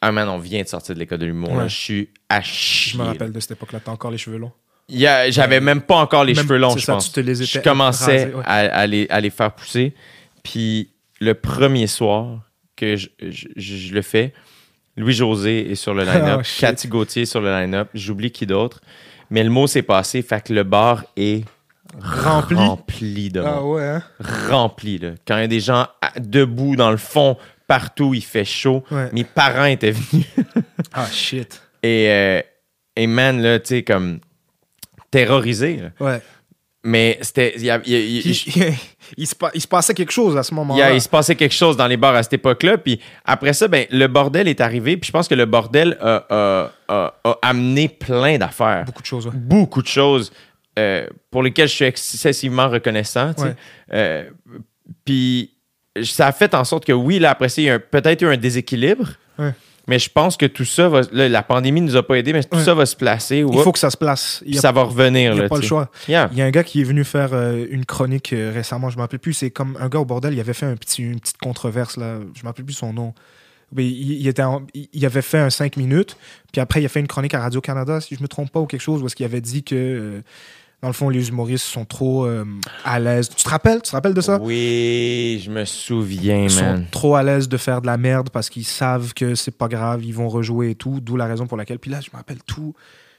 Ah 0.01 0.11
man, 0.13 0.29
on 0.29 0.39
vient 0.39 0.63
de 0.63 0.69
sortir 0.69 0.95
de 0.95 1.01
l'école 1.01 1.19
de 1.19 1.27
l'humour. 1.27 1.53
Ouais. 1.53 1.69
Je 1.69 1.75
suis 1.77 2.09
à 2.29 2.43
chier. 2.43 2.93
Je 2.95 2.99
me 2.99 3.05
rappelle 3.05 3.33
de 3.33 3.41
cette 3.41 3.53
époque-là. 3.53 3.81
T'as 3.85 3.93
encore 3.93 4.11
les 4.11 4.19
cheveux 4.19 4.39
longs. 4.39 4.53
J'avais 4.89 5.61
même 5.61 5.81
pas 5.83 5.97
encore 5.97 6.25
les 6.25 6.35
Même- 6.35 6.43
cheveux 6.45 6.59
longs, 6.59 6.77
je 6.77 6.85
ça, 6.85 6.95
pense. 6.95 7.07
tu 7.07 7.13
te 7.13 7.21
les 7.21 7.35
je 7.37 7.59
commençais 7.61 8.27
ouais. 8.35 8.43
à, 8.45 8.57
à 8.81 8.87
les, 8.87 9.07
à 9.11 9.21
les 9.21 9.31
faire 9.31 9.53
pousser. 9.53 9.95
Puis 10.43 10.91
le 11.21 11.35
premier 11.35 11.87
soir 11.87 12.41
que 12.77 12.97
je, 12.97 13.09
je- 13.23 13.47
je- 13.57 13.77
je 13.77 13.95
le 13.95 14.03
fais, 14.03 14.35
Louis-José 14.97 15.71
est 15.71 15.75
sur 15.77 15.95
le 15.95 16.03
line-up, 16.05 16.39
Oh, 16.41 16.43
shit. 16.43 16.61
Cathy 16.61 16.89
Gauthier 16.89 17.23
est 17.23 17.27
sur 17.27 17.41
le 17.41 17.51
line-up, 17.53 17.89
j'oublie 17.95 18.33
qui 18.33 18.45
d'autre. 18.45 18.81
Mais 19.33 19.43
le 19.43 19.51
mot 19.51 19.67
s'est 19.67 19.83
passé, 19.83 20.23
fait 20.23 20.45
que 20.45 20.53
le 20.53 20.63
bar 20.63 21.05
est 21.17 21.45
Rempli. 22.01 22.55
rempli 22.57 23.31
de 23.31 23.41
monde 23.41 23.51
Ah 23.55 23.65
ouais, 23.65 23.83
hein? 23.87 24.03
rempli. 24.49 24.99
Là. 24.99 25.11
Quand 25.27 25.37
il 25.39 25.41
y 25.41 25.45
a 25.45 25.49
des 25.49 25.61
gens 25.61 25.89
à- 26.01 26.21
debout 26.21 26.77
dans 26.77 26.91
le 26.91 26.97
fond, 26.99 27.37
partout, 27.67 28.15
il 28.15 28.23
fait 28.23 28.45
chaud. 28.45 28.85
Ouais. 28.91 29.09
Mes 29.13 29.25
parents 29.25 29.65
étaient 29.65 29.91
venus. 29.93 30.27
Ah 30.95 31.07
shit. 31.11 31.63
Et, 31.83 32.07
euh, 32.11 32.41
et 32.97 33.07
man, 33.07 33.41
là, 33.41 33.59
tu 33.59 33.69
sais, 33.69 33.83
comme 33.83 34.21
terrorisé. 35.11 35.77
là. 35.79 35.91
Ouais. 36.07 36.21
Mais 36.85 37.19
c'était. 37.23 37.55
Il 37.57 37.65
y 37.65 37.71
a- 37.71 37.81
il 37.85 37.93
y 37.93 37.97
a- 37.97 38.01
il 38.01 38.57
y 38.57 38.63
a- 38.65 38.73
Il, 39.17 39.27
se, 39.27 39.35
il 39.55 39.61
se 39.61 39.67
passait 39.69 39.95
quelque 39.95 40.13
chose 40.13 40.37
à 40.37 40.43
ce 40.43 40.55
moment-là. 40.55 40.93
il 40.93 41.01
se 41.01 41.09
passait 41.09 41.35
quelque 41.35 41.55
chose 41.55 41.77
dans 41.77 41.87
les 41.87 41.97
bars 41.97 42.15
à 42.15 42.23
cette 42.23 42.33
époque-là. 42.35 42.79
Puis 42.79 43.01
après 43.25 43.53
ça, 43.53 43.69
ben, 43.69 43.87
le 43.91 44.07
bordel 44.07 44.49
est 44.49 44.61
arrivé. 44.61 44.97
Puis 44.97 45.09
je 45.09 45.13
pense 45.13 45.29
que 45.29 45.35
le 45.35 45.45
bordel 45.47 45.97
a, 46.01 46.25
a- 46.31 46.71
a- 46.89 47.15
a 47.25 47.39
amené 47.43 47.89
plein 47.89 48.39
d'affaires. 48.39 48.85
Beaucoup 48.85 49.03
de 49.03 49.07
choses, 49.07 49.27
ouais. 49.27 49.33
beaucoup 49.35 49.83
de 49.83 49.87
choses 49.89 50.33
euh, 50.79 51.07
pour 51.31 51.43
lesquelles 51.43 51.69
je 51.69 51.75
suis 51.75 51.85
excessivement 51.85 52.69
reconnaissant. 52.69 53.35
tu 53.35 53.43
sais. 53.43 53.49
Ouais. 53.49 53.55
Euh, 53.93 54.25
Puis 55.05 55.51
ça 56.03 56.29
a 56.29 56.33
fait 56.33 56.55
en 56.55 56.65
sorte 56.65 56.85
que 56.87 56.93
oui, 56.93 57.19
là, 57.19 57.31
après 57.33 57.49
ça, 57.49 57.61
il 57.61 57.67
y 57.67 57.71
a 57.71 57.79
peut-être 57.79 58.23
eu 58.23 58.27
un 58.29 58.37
déséquilibre. 58.37 59.09
Ouais. 59.39 59.53
Mais 59.89 59.99
je 59.99 60.09
pense 60.11 60.37
que 60.37 60.47
tout 60.47 60.65
ça 60.65 60.89
va. 60.89 61.01
là, 61.13 61.29
la 61.29 61.43
pandémie 61.43 61.81
ne 61.81 61.87
nous 61.87 61.97
a 61.97 62.07
pas 62.07 62.15
aidés, 62.15 62.33
mais 62.33 62.43
tout 62.45 62.57
Ouais. 62.57 62.63
ça 62.65 62.73
va 62.75 62.87
se 62.87 62.95
placer. 62.95 63.39
Il 63.47 63.59
faut 63.63 63.73
que 63.73 63.79
ça 63.81 63.91
se 63.91 63.97
place. 63.97 64.39
Il 64.43 64.47
puis 64.47 64.55
y 64.55 64.59
a, 64.59 64.61
ça 64.61 64.71
va 64.73 64.83
revenir. 64.85 65.33
il 65.33 65.37
y 65.37 65.41
a 65.41 65.43
là, 65.43 65.49
pas 65.49 65.57
le 65.57 65.63
choix. 65.63 65.91
Yeah. 66.09 66.29
Il 66.33 66.39
y 66.39 66.43
a 66.43 66.45
un 66.45 66.51
gars 66.51 66.63
qui 66.63 66.81
est 66.81 66.85
venu 66.85 67.03
faire 67.05 67.31
euh, 67.33 67.67
une 67.71 67.85
chronique 67.85 68.33
euh, 68.33 68.53
récemment, 68.55 68.91
je 68.91 68.95
ne 68.95 68.99
me 68.99 69.03
rappelle 69.03 69.19
plus. 69.19 69.33
C'est 69.35 69.51
comme 69.51 69.77
un 69.81 69.89
gars 69.89 69.99
au 69.99 70.05
bordel, 70.05 70.35
il 70.35 70.41
avait 70.41 70.53
fait 70.55 70.67
un 70.67 70.77
petit, 70.77 71.03
une 71.03 71.19
petite 71.19 71.39
controverse, 71.39 71.97
là. 71.97 72.15
je 72.21 72.39
ne 72.41 72.43
me 72.45 72.47
rappelle 72.49 72.65
plus 72.65 72.75
son 72.75 72.93
nom. 72.93 73.13
Mais 73.75 73.87
il, 73.87 74.21
il 74.21 74.29
était 74.29 74.43
en- 74.43 74.63
il 74.75 75.07
avait 75.07 75.23
fait 75.23 75.39
un 75.39 75.49
5 75.51 75.77
minutes, 75.79 76.17
puis 76.53 76.61
après 76.61 76.83
il 76.83 76.85
a 76.87 76.89
fait 76.89 77.01
une 77.01 77.09
chronique 77.09 77.33
à 77.35 77.41
Radio-Canada, 77.41 78.01
si 78.03 78.15
je 78.15 78.21
ne 78.21 78.25
me 78.25 78.29
trompe 78.29 78.53
pas, 78.53 78.61
ou 78.61 78.67
quelque 78.67 78.83
chose, 78.83 79.03
où 79.03 79.07
est-ce 79.07 79.17
qu'il 79.17 79.25
avait 79.27 79.41
dit 79.41 79.65
que, 79.65 79.75
euh, 79.75 80.21
dans 80.83 80.89
le 80.89 80.93
fond, 80.95 81.09
les 81.09 81.29
humoristes 81.29 81.65
sont 81.65 81.85
trop 81.85 82.27
euh, 82.27 82.45
à 82.85 82.99
l'aise. 82.99 83.29
Tu 83.29 83.45
te 83.45 83.49
rappelles? 83.49 83.81
Tu 83.83 83.91
te 83.91 83.97
rappelles 83.97 84.15
de 84.15 84.21
ça? 84.21 84.39
Oui, 84.41 85.41
je 85.45 85.49
me 85.51 85.65
souviens, 85.65 86.43
Ils 86.45 86.51
sont 86.51 86.61
man. 86.65 86.87
trop 86.91 87.15
à 87.15 87.23
l'aise 87.23 87.49
de 87.49 87.57
faire 87.57 87.81
de 87.81 87.87
la 87.87 87.97
merde 87.97 88.31
parce 88.31 88.51
qu'ils 88.51 88.65
savent 88.67 89.15
que 89.15 89.37
c'est 89.37 89.57
pas 89.57 89.69
grave, 89.69 90.05
ils 90.05 90.13
vont 90.15 90.29
rejouer 90.29 90.71
et 90.71 90.75
tout, 90.75 91.01
d'où 91.01 91.17
la 91.17 91.27
raison 91.27 91.47
pour 91.47 91.57
laquelle. 91.57 91.79
Puis 91.79 91.91
là, 91.91 92.01
je 92.01 92.11
me 92.13 92.17
rappelle 92.17 92.43
tout. 92.43 92.75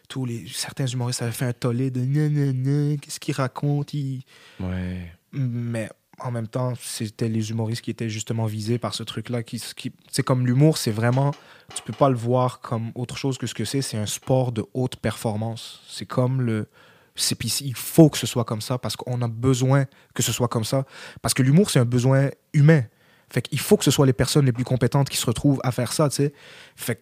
Tous 0.10 0.26
les, 0.26 0.46
certains 0.54 0.86
humoristes 0.86 1.22
avaient 1.22 1.32
fait 1.32 1.46
un 1.46 1.54
tollé 1.54 1.90
de 1.90 2.02
nanana, 2.02 2.98
qu'est-ce 2.98 3.20
qu'ils 3.22 3.34
racontent. 3.36 3.90
ils- 3.94 4.24
Ouais. 4.60 5.10
Mais 5.32 5.90
en 6.20 6.30
même 6.32 6.48
temps, 6.50 6.74
c'était 6.82 7.30
les 7.30 7.50
humoristes 7.50 7.82
qui 7.82 7.92
étaient 7.92 8.10
justement 8.10 8.46
visés 8.46 8.78
par 8.78 8.94
ce 8.94 9.04
truc-là. 9.04 9.42
Qui, 9.42 9.64
qui, 9.76 9.94
c'est 10.12 10.22
comme 10.22 10.46
l'humour, 10.46 10.78
c'est 10.78 10.92
vraiment. 10.92 11.32
Tu 11.74 11.82
peux 11.82 11.94
pas 11.94 12.10
le 12.10 12.16
voir 12.18 12.60
comme 12.60 12.92
autre 12.94 13.16
chose 13.18 13.38
que 13.38 13.48
ce 13.48 13.54
que 13.54 13.64
c'est. 13.66 13.82
C'est 13.82 13.98
un 13.98 14.06
sport 14.06 14.52
de 14.52 14.66
haute 14.74 14.98
performance. 14.98 15.82
C'est 15.88 16.06
comme 16.06 16.42
le. 16.42 16.68
C'est, 17.16 17.36
puis 17.36 17.54
il 17.62 17.76
faut 17.76 18.10
que 18.10 18.18
ce 18.18 18.26
soit 18.28 18.44
comme 18.44 18.62
ça 18.62 18.78
parce 18.78 18.96
qu'on 18.96 19.22
a 19.22 19.28
besoin 19.28 19.86
que 20.16 20.24
ce 20.24 20.32
soit 20.32 20.48
comme 20.48 20.64
ça. 20.64 20.86
Parce 21.22 21.34
que 21.34 21.44
l'humour, 21.44 21.70
c'est 21.70 21.80
un 21.80 21.86
besoin 21.86 22.30
humain. 22.54 22.84
Fait 23.32 23.42
qu'il 23.42 23.60
faut 23.60 23.78
que 23.78 23.84
ce 23.84 23.92
soit 23.92 24.06
les 24.06 24.14
personnes 24.14 24.46
les 24.46 24.52
plus 24.52 24.64
compétentes 24.64 25.10
qui 25.10 25.18
se 25.18 25.26
retrouvent 25.26 25.60
à 25.64 25.72
faire 25.72 25.92
ça, 25.94 26.10
tu 26.10 26.16
sais. 26.18 26.34
Fait 26.76 26.96
que 26.96 27.02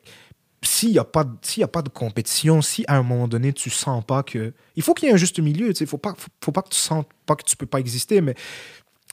s'il 0.63 0.91
n'y 0.91 0.99
a, 0.99 1.03
pas 1.03 1.23
de- 1.23 1.35
s'il 1.41 1.61
y 1.61 1.63
a 1.63 1.67
pas 1.67 1.81
de 1.81 1.89
compétition, 1.89 2.61
si 2.61 2.85
à 2.88 2.95
un 2.97 3.03
moment 3.03 3.27
donné, 3.27 3.51
tu 3.51 3.69
sens 3.69 4.03
pas 4.05 4.21
que. 4.23 4.53
Il 4.75 4.83
faut 4.83 4.93
qu'il 4.93 5.07
y 5.07 5.11
ait 5.11 5.13
un 5.13 5.17
juste 5.17 5.39
milieu. 5.39 5.71
Il 5.71 5.81
ne 5.81 5.85
faut 5.88 5.97
pas, 5.97 6.13
faut, 6.17 6.29
faut 6.43 6.51
pas 6.51 6.61
que 6.61 6.69
tu 6.69 6.77
sens 6.77 7.03
pas 7.25 7.35
que 7.35 7.43
tu 7.43 7.55
peux 7.57 7.65
pas 7.65 7.79
exister, 7.79 8.21
mais 8.21 8.35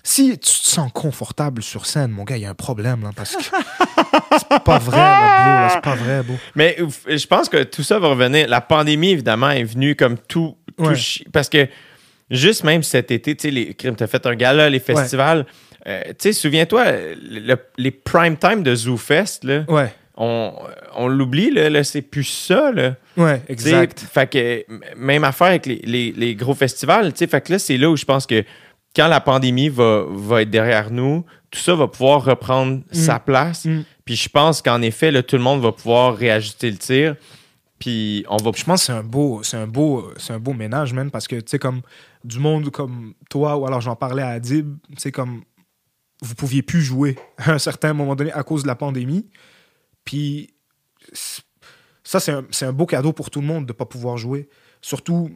si 0.05 0.31
tu 0.33 0.39
te 0.39 0.47
sens 0.47 0.91
confortable 0.93 1.63
sur 1.63 1.87
scène, 1.87 2.11
mon 2.11 2.25
gars, 2.25 2.37
il 2.37 2.43
y 2.43 2.47
a 2.47 2.51
un 2.51 2.55
problème, 2.55 3.03
là, 3.03 3.11
parce 3.17 3.35
que 3.37 3.43
c'est 4.39 4.63
pas 4.65 4.79
vrai, 4.79 4.97
là, 4.97 5.43
bro, 5.43 5.51
là, 5.51 5.71
c'est 5.75 5.81
pas 5.83 5.95
vrai, 5.97 6.23
bro. 6.23 6.37
Mais 6.55 6.77
je 7.07 7.27
pense 7.27 7.49
que 7.49 7.63
tout 7.65 7.83
ça 7.83 7.99
va 7.99 8.09
revenir. 8.09 8.47
La 8.49 8.61
pandémie, 8.61 9.11
évidemment, 9.11 9.51
est 9.51 9.65
venue 9.65 9.97
comme 9.97 10.17
tout. 10.19 10.57
Ouais. 10.79 10.95
Parce 11.33 11.49
que 11.49 11.67
juste 12.31 12.65
même 12.65 12.83
cet 12.83 13.11
été, 13.11 13.35
tu 13.37 13.43
sais, 13.43 13.51
les 13.51 13.75
crimes, 13.75 13.97
t'as 13.97 14.07
fait 14.07 14.25
un 14.27 14.35
gala, 14.35 14.69
les 14.71 14.81
festivals. 14.81 15.47
euh, 15.87 16.03
tu 16.09 16.15
sais, 16.19 16.33
souviens-toi, 16.33 16.85
le- 17.23 17.57
les 17.79 17.91
prime 17.91 18.37
time 18.37 18.63
de 18.63 18.75
ZooFest, 18.75 19.41
là, 19.45 19.65
Ouais, 19.69 19.93
on, 20.17 20.53
on 20.97 21.09
l'oublie, 21.09 21.51
là, 21.51 21.71
là, 21.71 21.85
c'est 21.85 22.03
plus 22.03 22.25
ça, 22.25 22.71
là. 22.73 22.97
ouais, 23.17 23.41
exact. 23.49 24.01
Fait 24.13 24.29
que 24.29 24.65
même 24.97 25.25
affaire 25.25 25.47
avec 25.49 25.65
les, 25.67 25.81
les- 25.85 26.13
les 26.13 26.35
gros 26.35 26.55
festivals. 26.55 27.13
tu 27.13 27.19
sais, 27.21 27.27
Fait 27.27 27.41
que 27.41 27.53
là, 27.53 27.59
c'est 27.59 27.79
là 27.79 27.89
où 27.89 27.97
je 27.97 28.05
pense 28.05 28.27
que 28.27 28.45
quand 28.95 29.07
la 29.09 29.21
pandémie 29.21 29.69
va, 29.69 30.05
va 30.09 30.43
être 30.43 30.51
derrière 30.51 30.91
nous, 30.91 31.25
tout 31.51 31.61
ça 31.61 31.75
va 31.75 31.87
pouvoir 31.89 32.25
reprendre 32.25 32.81
sa 32.93 33.19
place. 33.19 33.65
Mm. 33.65 33.85
Puis 34.05 34.17
je 34.17 34.29
pense 34.29 34.61
qu'en 34.61 34.83
effet, 34.83 35.11
là, 35.11 35.23
tout 35.23 35.37
le 35.37 35.43
monde 35.43 35.63
va 35.63 35.73
pouvoir 35.73 36.17
réajuster 36.17 36.71
le 36.71 36.77
tir. 36.77 37.15
Puis. 37.79 38.25
Je 38.29 38.65
pense 38.65 38.81
que 38.81 38.87
c'est 38.87 38.93
un 38.93 39.03
beau, 39.03 39.43
c'est 39.43 39.57
un 39.57 39.67
beau, 39.67 40.13
c'est 40.17 40.33
un 40.33 40.39
beau 40.39 40.53
ménage, 40.53 40.93
man, 40.93 41.11
parce 41.11 41.29
que 41.29 41.37
tu 41.37 41.51
sais 41.51 41.59
comme 41.59 41.83
du 42.25 42.39
monde 42.39 42.71
comme 42.71 43.15
toi 43.31 43.57
ou 43.57 43.67
alors 43.67 43.81
j'en 43.81 43.97
parlais 43.97 44.23
à 44.23 44.29
Adib, 44.29 44.77
tu 44.91 44.97
sais 44.99 45.13
comme 45.13 45.43
vous 46.23 46.35
pouviez 46.35 46.63
plus 46.63 46.83
jouer 46.83 47.17
à 47.39 47.53
un 47.53 47.59
certain 47.59 47.93
moment 47.93 48.17
donné 48.17 48.33
à 48.33 48.43
cause 48.43 48.63
de 48.63 48.69
la 48.69 48.75
pandémie. 48.75 49.29
Puis 50.05 50.55
ça 52.03 52.21
c'est 52.21 52.65
un, 52.67 52.73
beau 52.73 52.87
cadeau 52.87 53.13
pour 53.13 53.31
tout 53.31 53.41
le 53.41 53.47
monde 53.47 53.67
de 53.67 53.73
pas 53.73 53.87
pouvoir 53.87 54.17
jouer. 54.17 54.49
Surtout, 54.81 55.31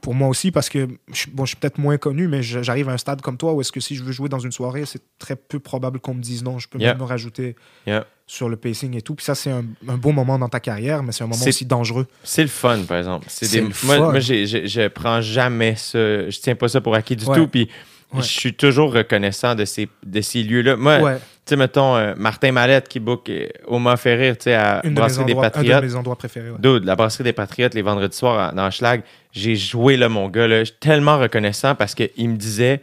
pour 0.00 0.14
moi 0.14 0.28
aussi, 0.28 0.50
parce 0.52 0.68
que 0.68 0.88
je, 1.12 1.16
suis- 1.18 1.30
bon, 1.30 1.44
je 1.44 1.50
suis 1.50 1.56
peut-être 1.56 1.78
moins 1.78 1.98
connu, 1.98 2.28
mais 2.28 2.42
j'arrive 2.42 2.88
à 2.88 2.92
un 2.92 2.98
stade 2.98 3.20
comme 3.20 3.36
toi 3.36 3.52
où 3.52 3.60
est-ce 3.60 3.72
que 3.72 3.80
si 3.80 3.96
je 3.96 4.04
veux 4.04 4.12
jouer 4.12 4.28
dans 4.28 4.38
une 4.38 4.52
soirée, 4.52 4.86
c'est 4.86 5.02
très 5.18 5.34
peu 5.36 5.58
probable 5.58 5.98
qu'on 5.98 6.14
me 6.14 6.22
dise 6.22 6.42
non. 6.44 6.58
Je 6.58 6.68
peux 6.68 6.78
Yeah. 6.78 6.92
même 6.92 6.98
me 7.02 7.04
rajouter 7.06 7.56
Yeah. 7.86 8.06
sur 8.28 8.48
le 8.48 8.56
pacing 8.56 8.96
et 8.96 9.02
tout. 9.02 9.14
Puis 9.16 9.24
ça, 9.24 9.34
c'est 9.34 9.50
un, 9.50 9.64
un 9.88 9.96
beau 9.96 10.12
moment 10.12 10.38
dans 10.38 10.48
ta 10.48 10.60
carrière, 10.60 11.02
mais 11.02 11.10
c'est 11.12 11.24
un 11.24 11.26
moment 11.26 11.44
aussi 11.44 11.66
dangereux. 11.66 12.06
C'est 12.22 12.42
le 12.42 12.48
fun, 12.48 12.78
par 12.86 12.98
exemple. 12.98 13.26
C'est 13.28 13.50
des- 13.50 13.62
moi, 13.84 13.98
moi 13.98 14.20
je 14.20 14.88
prends 14.88 15.20
jamais 15.20 15.74
ça. 15.74 16.30
Je 16.30 16.38
tiens 16.40 16.54
pas 16.54 16.68
ça 16.68 16.80
pour 16.80 16.94
acquis 16.94 17.16
du 17.16 17.24
Ouais. 17.24 17.36
tout. 17.36 17.48
Puis 17.48 17.68
Ouais. 18.12 18.22
je 18.22 18.28
suis 18.28 18.54
toujours 18.54 18.92
reconnaissant 18.92 19.54
de 19.54 19.64
ces, 19.64 19.88
de 20.04 20.20
ces 20.20 20.42
lieux-là. 20.42 20.76
Moi, 20.76 20.98
Ouais. 20.98 21.16
tu 21.16 21.22
sais, 21.46 21.56
mettons, 21.56 21.96
euh, 21.96 22.14
Martin 22.16 22.52
Mallette 22.52 22.88
qui 22.88 22.98
book 23.00 23.28
euh, 23.30 23.46
Oma 23.66 23.96
Ferrir, 23.96 24.36
tu 24.36 24.44
sais, 24.44 24.54
à 24.54 24.80
Une 24.84 24.90
de 24.90 24.96
Brasserie 24.96 25.24
des 25.26 25.32
endroits, 25.32 25.46
un 25.46 25.50
Patriotes. 25.50 25.82
de 25.82 25.86
mes 25.86 25.94
endroits 25.94 26.16
préférés. 26.16 26.50
ouais. 26.50 26.58
Dude, 26.58 26.84
la 26.84 26.96
brasserie 26.96 27.24
des 27.24 27.32
Patriotes, 27.32 27.74
les 27.74 27.82
vendredis 27.82 28.16
soirs 28.16 28.52
dans 28.52 28.70
Schlag, 28.70 29.02
j'ai 29.32 29.54
joué 29.56 29.96
là, 29.96 30.08
mon 30.08 30.28
gars. 30.28 30.48
Je 30.48 30.64
suis 30.64 30.74
tellement 30.80 31.18
reconnaissant 31.18 31.74
parce 31.74 31.94
qu'il 31.94 32.28
me 32.30 32.36
disait 32.36 32.80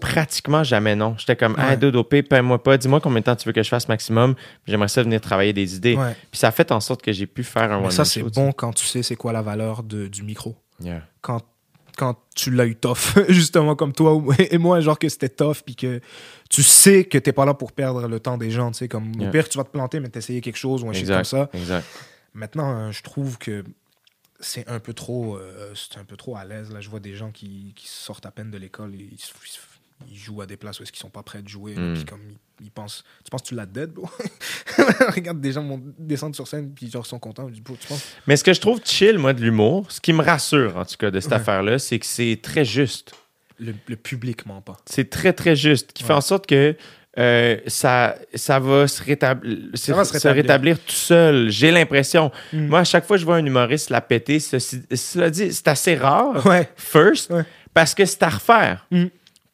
pratiquement 0.00 0.62
jamais 0.64 0.94
non. 0.96 1.14
J'étais 1.16 1.36
comme, 1.36 1.54
Ouais. 1.54 1.70
hey, 1.72 1.76
dude, 1.78 1.96
au 1.96 2.04
pire, 2.04 2.24
paye-moi 2.28 2.62
pas. 2.62 2.76
Dis-moi 2.76 3.00
combien 3.00 3.20
de 3.20 3.24
temps 3.24 3.36
tu 3.36 3.48
veux 3.48 3.52
que 3.52 3.62
je 3.62 3.68
fasse 3.68 3.88
maximum. 3.88 4.34
J'aimerais 4.66 4.88
ça 4.88 5.02
venir 5.02 5.20
travailler 5.20 5.52
des 5.52 5.76
idées. 5.76 5.96
Puis 6.30 6.38
ça 6.38 6.48
a 6.48 6.50
fait 6.50 6.70
en 6.72 6.80
sorte 6.80 7.00
que 7.02 7.12
j'ai 7.12 7.26
pu 7.26 7.42
faire 7.44 7.72
un 7.72 7.78
one 7.82 7.90
ça, 7.90 8.04
c'est 8.04 8.22
bon 8.22 8.52
quand 8.52 8.72
tu 8.74 8.84
sais 8.84 9.02
c'est 9.02 9.16
quoi 9.16 9.32
la 9.32 9.42
valeur 9.42 9.82
de- 9.82 10.08
du 10.08 10.22
micro. 10.22 10.56
Quand, 11.22 11.40
quand 11.96 12.16
tu 12.34 12.50
l'as 12.50 12.66
eu 12.66 12.76
tough, 12.76 13.16
justement 13.28 13.74
comme 13.74 13.92
toi 13.92 14.22
et 14.38 14.58
moi, 14.58 14.80
genre 14.80 14.98
que 14.98 15.08
c'était 15.08 15.28
tough, 15.30 15.62
puis 15.64 15.74
que 15.74 16.00
tu 16.50 16.62
sais 16.62 17.04
que 17.04 17.18
t'es 17.18 17.32
pas 17.32 17.44
là 17.44 17.54
pour 17.54 17.72
perdre 17.72 18.06
le 18.06 18.20
temps 18.20 18.38
des 18.38 18.50
gens, 18.50 18.70
tu 18.70 18.78
sais, 18.78 18.88
comme 18.88 19.12
Yeah. 19.18 19.28
au 19.28 19.32
pire, 19.32 19.48
tu 19.48 19.58
vas 19.58 19.64
te 19.64 19.70
planter, 19.70 19.98
mais 20.00 20.08
t'essayes 20.08 20.40
quelque 20.40 20.56
chose 20.58 20.84
ou 20.84 20.88
un 20.88 20.92
shit 20.92 21.02
Exact. 21.02 21.16
comme 21.16 21.24
ça. 21.24 21.50
Exact. 21.54 21.86
Maintenant, 22.34 22.76
euh, 22.78 22.92
je 22.92 23.02
trouve 23.02 23.38
que 23.38 23.64
c'est 24.40 24.68
un 24.68 24.78
peu 24.78 24.92
trop 24.92 25.36
euh, 25.36 25.72
c'est 25.74 25.98
un 25.98 26.04
peu 26.04 26.16
trop 26.16 26.36
à 26.36 26.44
l'aise. 26.44 26.70
Là, 26.70 26.80
je 26.80 26.90
vois 26.90 27.00
des 27.00 27.14
gens 27.14 27.30
qui, 27.30 27.72
qui 27.74 27.88
sortent 27.88 28.26
à 28.26 28.30
peine 28.30 28.50
de 28.50 28.58
l'école 28.58 28.94
et 28.94 29.08
ils, 29.12 29.18
se- 29.18 29.32
ils 29.44 29.48
se- 29.50 29.58
ils 30.10 30.16
jouent 30.18 30.42
à 30.42 30.46
des 30.46 30.56
places 30.56 30.78
où 30.80 30.82
est-ce 30.82 30.92
qu'ils 30.92 31.00
sont 31.00 31.10
pas 31.10 31.22
prêts 31.22 31.42
de 31.42 31.48
jouer. 31.48 31.74
Mm. 31.74 31.94
Puis 31.94 32.04
comme 32.04 32.20
ils, 32.60 32.66
ils 32.66 32.70
pensent, 32.70 33.02
tu 33.24 33.30
penses 33.30 33.42
que 33.42 33.48
tu 33.48 33.54
l'as 33.54 33.66
dead, 33.66 33.90
bro? 33.90 34.08
Regarde, 35.14 35.40
des 35.40 35.52
gens 35.52 35.64
vont 35.66 35.82
descendre 35.98 36.34
sur 36.34 36.46
scène 36.46 36.72
puis 36.74 36.90
genre 36.90 37.04
ils 37.04 37.08
sont 37.08 37.18
contents. 37.18 37.48
Tu 37.50 37.60
penses? 37.62 38.04
Mais 38.26 38.36
ce 38.36 38.44
que 38.44 38.52
je 38.52 38.60
trouve 38.60 38.80
chill, 38.84 39.18
moi, 39.18 39.32
de 39.32 39.40
l'humour, 39.42 39.90
ce 39.90 40.00
qui 40.00 40.12
me 40.12 40.22
rassure, 40.22 40.76
en 40.76 40.84
tout 40.84 40.96
cas, 40.98 41.10
de 41.10 41.20
cette 41.20 41.30
Ouais. 41.32 41.36
affaire-là, 41.38 41.78
c'est 41.78 41.98
que 41.98 42.06
c'est 42.06 42.38
très 42.42 42.64
juste. 42.64 43.12
le, 43.58 43.74
le 43.86 43.96
public 43.96 44.44
ment 44.46 44.60
pas. 44.60 44.76
C'est 44.86 45.08
très, 45.08 45.32
très 45.32 45.56
juste. 45.56 45.92
Qui 45.94 46.04
fait 46.04 46.12
en 46.12 46.20
sorte 46.20 46.46
que 46.46 46.76
euh, 47.18 47.56
ça, 47.66 48.16
ça 48.34 48.58
va 48.58 48.86
se 48.86 49.02
rétablir, 49.02 49.70
Ça 49.72 49.94
va 49.94 50.04
se 50.04 50.10
se 50.12 50.16
rétablir. 50.18 50.42
rétablir 50.44 50.78
tout 50.78 50.92
seul. 50.92 51.48
J'ai 51.48 51.70
l'impression. 51.70 52.30
Mm. 52.52 52.66
Moi, 52.66 52.80
à 52.80 52.84
chaque 52.84 53.06
fois 53.06 53.16
que 53.16 53.22
je 53.22 53.24
vois 53.24 53.36
un 53.36 53.46
humoriste 53.46 53.88
la 53.88 54.02
péter, 54.02 54.38
ceci, 54.40 54.82
cela 54.94 55.30
dit, 55.30 55.50
c'est 55.54 55.68
assez 55.68 55.94
rare, 55.94 56.44
Ouais. 56.44 56.68
first, 56.76 57.30
Ouais. 57.30 57.44
parce 57.72 57.94
que 57.94 58.04
c'est 58.04 58.22
à 58.22 58.28
refaire. 58.28 58.86
Mm. 58.90 59.06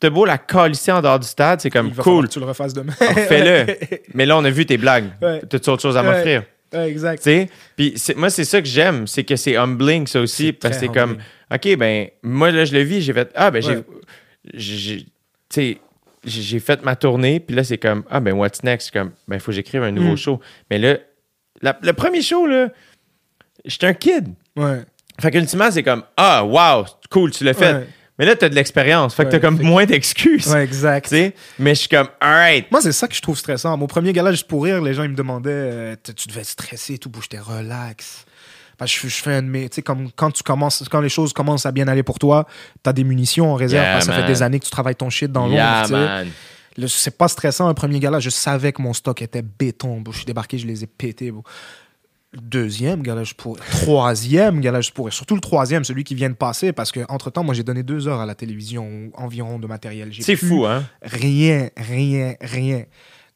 T'as 0.03 0.11
beau 0.11 0.25
la 0.25 0.37
calisser 0.37 0.91
en 0.91 1.01
dehors 1.01 1.21
du 1.21 1.29
stade, 1.29 1.61
c'est 1.61 1.71
comme 1.71 1.87
Il 1.87 1.95
va 1.95 2.03
falloir 2.03 2.17
cool, 2.23 2.27
que 2.29 2.33
tu 2.33 2.41
le 2.41 2.47
refasses 2.47 2.75
demain. 2.75 2.93
fais-le. 2.99 3.77
Mais 4.15 4.27
là, 4.27 4.37
on 4.37 4.45
a 4.45 4.51
vu 4.51 4.67
tes 4.67 4.77
blagues. 4.77 5.05
Ouais. 5.23 5.41
T'as-tu 5.49 5.71
autre 5.71 5.81
chose 5.81 5.97
à 5.97 6.03
m'offrir? 6.03 6.43
Ouais, 6.75 6.91
exact. 6.91 7.19
Tu 7.19 7.31
sais? 7.31 7.49
Puis 7.77 7.95
moi, 8.17 8.29
c'est 8.29 8.45
ça 8.45 8.61
que 8.61 8.67
j'aime, 8.67 9.07
c'est 9.07 9.23
que 9.23 9.37
c'est 9.37 9.55
humbling, 9.57 10.09
ça 10.09 10.21
aussi, 10.21 10.53
parce 10.53 10.75
que 10.75 10.81
c'est 10.81 10.93
comme. 10.93 11.19
OK, 11.55 11.77
ben, 11.77 12.09
moi, 12.25 12.51
là, 12.51 12.65
je 12.65 12.73
le 12.73 12.81
vis, 12.81 13.01
j'ai 13.03 13.13
fait, 13.13 13.31
ah, 13.37 13.53
ben, 13.53 13.63
j'ai, 13.63 13.77
Ouais. 13.77 13.85
j'ai- 14.55 14.77
j'ai- 14.79 15.03
tu 15.05 15.07
sais, 15.51 15.79
j'ai 16.25 16.59
fait 16.59 16.83
ma 16.83 16.97
tournée, 16.97 17.39
puis 17.39 17.55
là, 17.55 17.63
c'est 17.63 17.79
comme, 17.79 18.03
ah, 18.11 18.19
ben, 18.19 18.33
what's 18.33 18.65
next? 18.65 18.91
Comme, 18.91 19.13
ben, 19.29 19.37
il 19.37 19.41
faut 19.41 19.53
que 19.53 19.57
j'écrive 19.57 19.85
un 19.85 19.93
nouveau 19.93 20.15
Mm. 20.15 20.17
show. 20.17 20.41
Mais 20.69 20.79
là, 20.79 20.97
la- 21.61 21.79
le 21.81 21.93
premier 21.93 22.23
show, 22.23 22.45
là, 22.49 22.71
j'étais 23.65 23.87
un 23.87 23.95
kid. 23.95 24.35
Ouais. 24.57 24.81
Fait 25.21 25.31
qu'ultimement, 25.31 25.71
c'est 25.71 25.85
comme, 25.85 26.03
ah, 26.17 26.45
wow, 26.45 26.87
cool, 27.09 27.31
tu 27.31 27.45
l'as 27.45 27.55
fait. 27.55 27.73
Ouais. 27.75 27.87
Mais 28.23 28.29
là, 28.29 28.37
t'as 28.37 28.49
de 28.49 28.55
l'expérience. 28.55 29.17
Fait 29.17 29.25
que 29.25 29.29
Ouais, 29.31 29.33
t'as 29.33 29.41
comme 29.41 29.57
fait- 29.57 29.65
moins 29.65 29.85
d'excuses. 29.85 30.47
Ouais, 30.47 30.63
exact. 30.63 31.11
Mais 31.59 31.75
je 31.75 31.81
suis 31.81 31.89
comme, 31.89 32.07
alright. 32.21 32.71
Moi, 32.71 32.81
c'est 32.81 32.93
ça 32.93 33.09
que 33.09 33.15
je 33.17 33.21
trouve 33.21 33.37
stressant. 33.37 33.77
Mon 33.77 33.89
premier 33.89 34.13
gala, 34.13 34.31
juste 34.31 34.47
pour 34.47 34.63
rire, 34.63 34.81
les 34.81 34.95
gens 34.95 35.03
ils 35.03 35.09
me 35.11 35.17
demandaient 35.17 35.51
euh, 35.51 35.97
tu 36.17 36.29
devais 36.29 36.43
être 36.43 36.47
stressé 36.47 36.95
et 36.95 36.99
tout, 36.99 37.11
bouge, 37.11 37.25
j'étais 37.25 37.41
relax. 37.43 38.25
Parce 38.79 38.95
que 38.95 39.09
je, 39.09 39.17
je 39.17 39.23
fais 39.25 39.33
un 39.35 39.43
de 39.43 39.49
mes. 39.49 39.69
Tu 39.69 39.75
sais, 39.75 39.83
comme 39.83 40.13
quand 40.15 40.31
tu 40.31 40.45
commences, 40.45 40.85
quand 40.89 41.01
les 41.01 41.09
choses 41.09 41.33
commencent 41.33 41.67
à 41.67 41.73
bien 41.73 41.89
aller 41.89 42.05
pour 42.05 42.21
toi, 42.21 42.47
t'as 42.85 42.93
des 42.93 43.03
munitions 43.03 43.51
en 43.53 43.57
réserve 43.57 43.83
Yeah, 43.83 43.93
parce 43.95 44.07
que 44.07 44.13
ça 44.13 44.21
fait 44.21 44.27
des 44.29 44.43
années 44.43 44.61
que 44.61 44.67
tu 44.67 44.71
travailles 44.71 44.95
ton 44.95 45.11
shit 45.11 45.33
dans 45.33 45.43
l'ombre. 45.47 45.55
Yeah, 45.55 46.25
C'est 46.87 47.19
pas 47.19 47.27
stressant 47.29 47.67
un 47.67 47.75
premier 47.75 47.99
gala. 47.99 48.21
Je 48.21 48.31
savais 48.31 48.73
que 48.73 48.81
mon 48.83 48.93
stock 48.93 49.21
était 49.21 49.43
béton. 49.43 50.01
bro. 50.01 50.13
Je 50.13 50.19
suis 50.19 50.27
débarqué, 50.27 50.59
je 50.59 50.67
les 50.69 50.85
ai 50.85 50.87
pétés. 50.87 51.33
bro. 51.33 51.43
Deuxième 52.35 53.03
gala, 53.03 53.25
je 53.25 53.35
pourrais. 53.35 53.61
Troisième 53.61 54.61
gala, 54.61 54.81
je 54.81 54.91
pourrais. 54.91 55.11
Surtout 55.11 55.35
le 55.35 55.41
troisième, 55.41 55.85
celui 55.85 56.03
qui 56.03 56.15
vient 56.15 56.31
de 56.31 56.35
passer, 56.35 56.73
parce 56.73 56.91
que 56.91 57.01
entre 57.09 57.31
temps, 57.31 57.45
moi, 57.45 57.53
j'ai 57.55 57.63
donné 57.63 57.83
deux 57.83 58.09
heures 58.09 58.21
à 58.21 58.27
la 58.27 58.35
télévision 58.35 59.11
environ 59.15 59.59
de 59.59 59.67
matériel. 59.67 60.13
J'ai 60.13 60.23
C'est 60.23 60.37
fou, 60.37 60.65
hein? 60.65 60.85
Rien, 61.03 61.69
rien, 61.77 62.35
rien. 62.41 62.85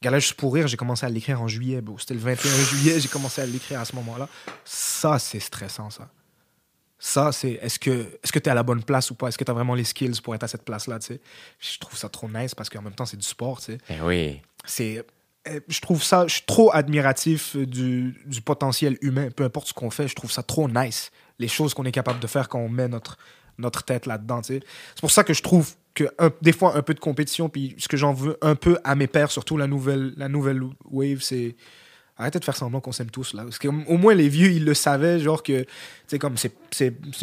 Gala 0.03 0.19
juste 0.19 0.35
pour 0.35 0.55
rire, 0.55 0.67
j'ai 0.67 0.77
commencé 0.77 1.05
à 1.05 1.11
l'écrire 1.11 1.43
en 1.43 1.49
juillet, 1.49 1.81
bro. 1.83 1.99
C'était 1.99 2.15
le 2.15 2.21
21 2.21 2.51
juillet, 2.65 3.01
j'ai 3.01 3.09
commencé 3.09 3.43
à 3.43 3.47
l'écrire 3.47 3.81
à 3.81 3.85
ce 3.85 3.95
moment-là. 3.97 4.29
Ça, 4.65 5.19
c'est 5.19 5.41
stressant, 5.41 5.91
ça. 5.91 6.09
Ça, 6.99 7.33
c'est 7.33 7.53
est-ce 7.63 7.79
que 7.79 7.91
est-ce 8.23 8.33
que 8.33 8.39
tu 8.39 8.49
es 8.49 8.51
à 8.53 8.55
la 8.55 8.63
bonne 8.63 8.83
place 8.83 9.11
ou 9.11 9.15
pas? 9.15 9.29
Est-ce 9.29 9.37
que 9.37 9.45
tu 9.45 9.51
as 9.51 9.55
vraiment 9.55 9.75
les 9.75 9.85
skills 9.85 10.21
pour 10.23 10.35
être 10.35 10.45
à 10.45 10.49
cette 10.49 10.65
place-là, 10.65 10.99
tu 10.99 11.09
sais? 11.09 11.21
Je 11.61 11.79
trouve 11.79 11.99
ça 11.99 12.09
trop 12.09 12.29
nice 12.29 12.55
parce 12.55 12.71
qu'en 12.71 12.81
même 12.81 12.95
temps, 12.95 13.05
c'est 13.05 13.19
du 13.19 13.27
sport, 13.27 13.59
tu 13.59 13.73
sais. 13.73 13.79
Ben 13.89 14.01
oui. 14.03 14.41
C'est 14.65 15.05
je 15.69 15.81
trouve 15.81 16.03
ça, 16.03 16.27
je 16.27 16.35
suis 16.35 16.47
trop 16.47 16.75
admiratif 16.75 17.57
euh, 17.57 17.67
du, 17.67 18.41
potentiel 18.45 18.99
humain, 19.01 19.29
peu 19.35 19.45
importe 19.45 19.69
ce 19.69 19.75
qu'on 19.75 19.91
fait, 19.91 20.09
je 20.09 20.15
trouve 20.15 20.31
ça 20.31 20.43
trop 20.43 20.69
nice, 20.69 21.11
les 21.39 21.49
choses 21.49 21.75
qu'on 21.75 21.85
est 21.85 21.93
capable 21.93 22.21
de 22.21 22.27
faire 22.27 22.49
quand 22.49 22.59
on 22.59 22.69
met 22.69 22.89
notre, 22.89 23.19
notre 23.59 23.83
tête 23.85 24.07
là-dedans. 24.07 24.41
C'est 24.43 24.63
pour 25.01 25.11
ça 25.11 25.25
que 25.25 25.35
je 25.35 25.43
trouve 25.43 25.75
que 25.95 26.05
des 26.43 26.53
fois 26.53 26.77
un 26.77 26.83
peu 26.83 26.95
de 26.95 27.01
compétition, 27.01 27.49
puis 27.49 27.75
ce 27.79 27.89
que 27.89 27.97
j'en 27.97 28.13
veux 28.13 28.37
un 28.43 28.55
peu 28.55 28.79
à 28.85 28.95
mes 28.95 29.07
pairs, 29.07 29.31
surtout 29.31 29.57
la 29.57 29.67
nouvelle, 29.67 30.13
la 30.17 30.29
nouvelle 30.29 30.63
wave, 30.91 31.21
c'est 31.21 31.57
arrêtez 32.19 32.39
de 32.39 32.45
faire 32.45 32.57
semblant 32.57 32.81
qu'on 32.81 32.93
s'aime 32.93 33.11
tous 33.11 33.35
là. 33.35 33.43
Parce 33.43 33.59
qu'au 33.59 33.73
au 33.87 33.97
moins 33.97 34.15
les 34.15 34.29
vieux, 34.29 34.51
ils 34.51 34.65
le 34.65 34.75
savaient, 34.75 35.21
genre 35.21 35.43
que, 35.43 35.63
tu 35.63 35.69
sais, 36.07 36.19
comme 36.19 36.37
c'est, 36.37 36.53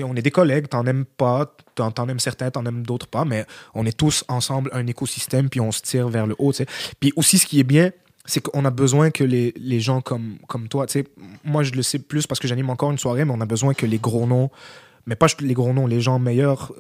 on 0.04 0.16
est 0.16 0.22
des 0.22 0.32
collègues, 0.32 0.68
t'en 0.70 0.86
aimes 0.86 1.06
pas, 1.06 1.56
t'en, 1.76 2.08
aimes 2.08 2.20
certains, 2.20 2.52
t'en 2.52 2.66
aimes 2.66 2.86
d'autres 2.86 3.08
pas, 3.08 3.26
mais 3.26 3.46
on 3.74 3.86
est 3.86 3.98
tous 3.98 4.24
ensemble 4.28 4.70
un 4.74 4.86
écosystème, 4.88 5.50
puis 5.50 5.60
on 5.60 5.72
se 5.72 5.82
tire 5.82 6.10
vers 6.10 6.28
le 6.28 6.36
haut, 6.38 6.52
tu 6.52 6.58
sais. 6.58 6.66
Puis 7.00 7.12
aussi, 7.16 7.38
ce 7.38 7.46
qui 7.46 7.60
est 7.60 7.66
bien, 7.66 7.92
c'est 8.26 8.42
qu'on 8.42 8.64
a 8.66 8.70
besoin 8.70 9.12
que 9.12 9.24
les, 9.24 9.54
les 9.58 9.80
gens 9.80 10.02
comme, 10.02 10.38
comme 10.48 10.68
toi, 10.70 10.86
tu 10.88 10.94
sais, 10.94 11.06
moi 11.44 11.64
je 11.64 11.72
le 11.74 11.82
sais 11.84 12.00
plus 12.00 12.26
parce 12.28 12.40
que 12.40 12.48
j'anime 12.48 12.70
encore 12.70 12.92
une 12.92 12.98
soirée, 12.98 13.26
mais 13.26 13.34
on 13.36 13.42
a 13.42 13.46
besoin 13.46 13.74
que 13.74 13.86
les 13.86 13.98
gros 14.00 14.26
noms, 14.26 14.50
mais 15.06 15.16
pas 15.16 15.28
les 15.42 15.54
gros 15.54 15.74
noms, 15.74 15.88
les 15.88 16.00
gens 16.02 16.20
meilleurs 16.20 16.72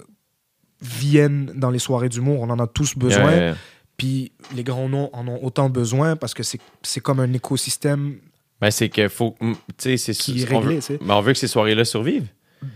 viennent 0.81 1.51
dans 1.55 1.69
les 1.69 1.79
soirées 1.79 2.09
d'humour. 2.09 2.41
On 2.41 2.49
en 2.49 2.59
a 2.59 2.67
tous 2.67 2.97
besoin. 2.97 3.31
Yeah, 3.31 3.39
yeah. 3.47 3.55
Puis 3.97 4.31
les 4.55 4.63
grands 4.63 4.89
noms 4.89 5.09
en 5.13 5.27
ont 5.27 5.43
autant 5.43 5.69
besoin 5.69 6.15
parce 6.15 6.33
que 6.33 6.43
c'est 6.43 6.99
comme 7.01 7.19
un 7.19 7.31
écosystème 7.33 8.17
Ben, 8.59 8.71
c'est 8.71 8.89
que 8.89 9.07
faut. 9.07 9.35
mm, 9.39 9.53
Tu 9.77 9.97
sais, 9.97 10.13
c'est 10.13 10.31
est 10.31 10.51
on 10.53 10.59
veut- 10.61 10.79
ben, 11.01 11.13
on 11.15 11.23
que 11.23 11.33
ces 11.35 11.47
soirées-là 11.47 11.85
survivent. 11.85 12.27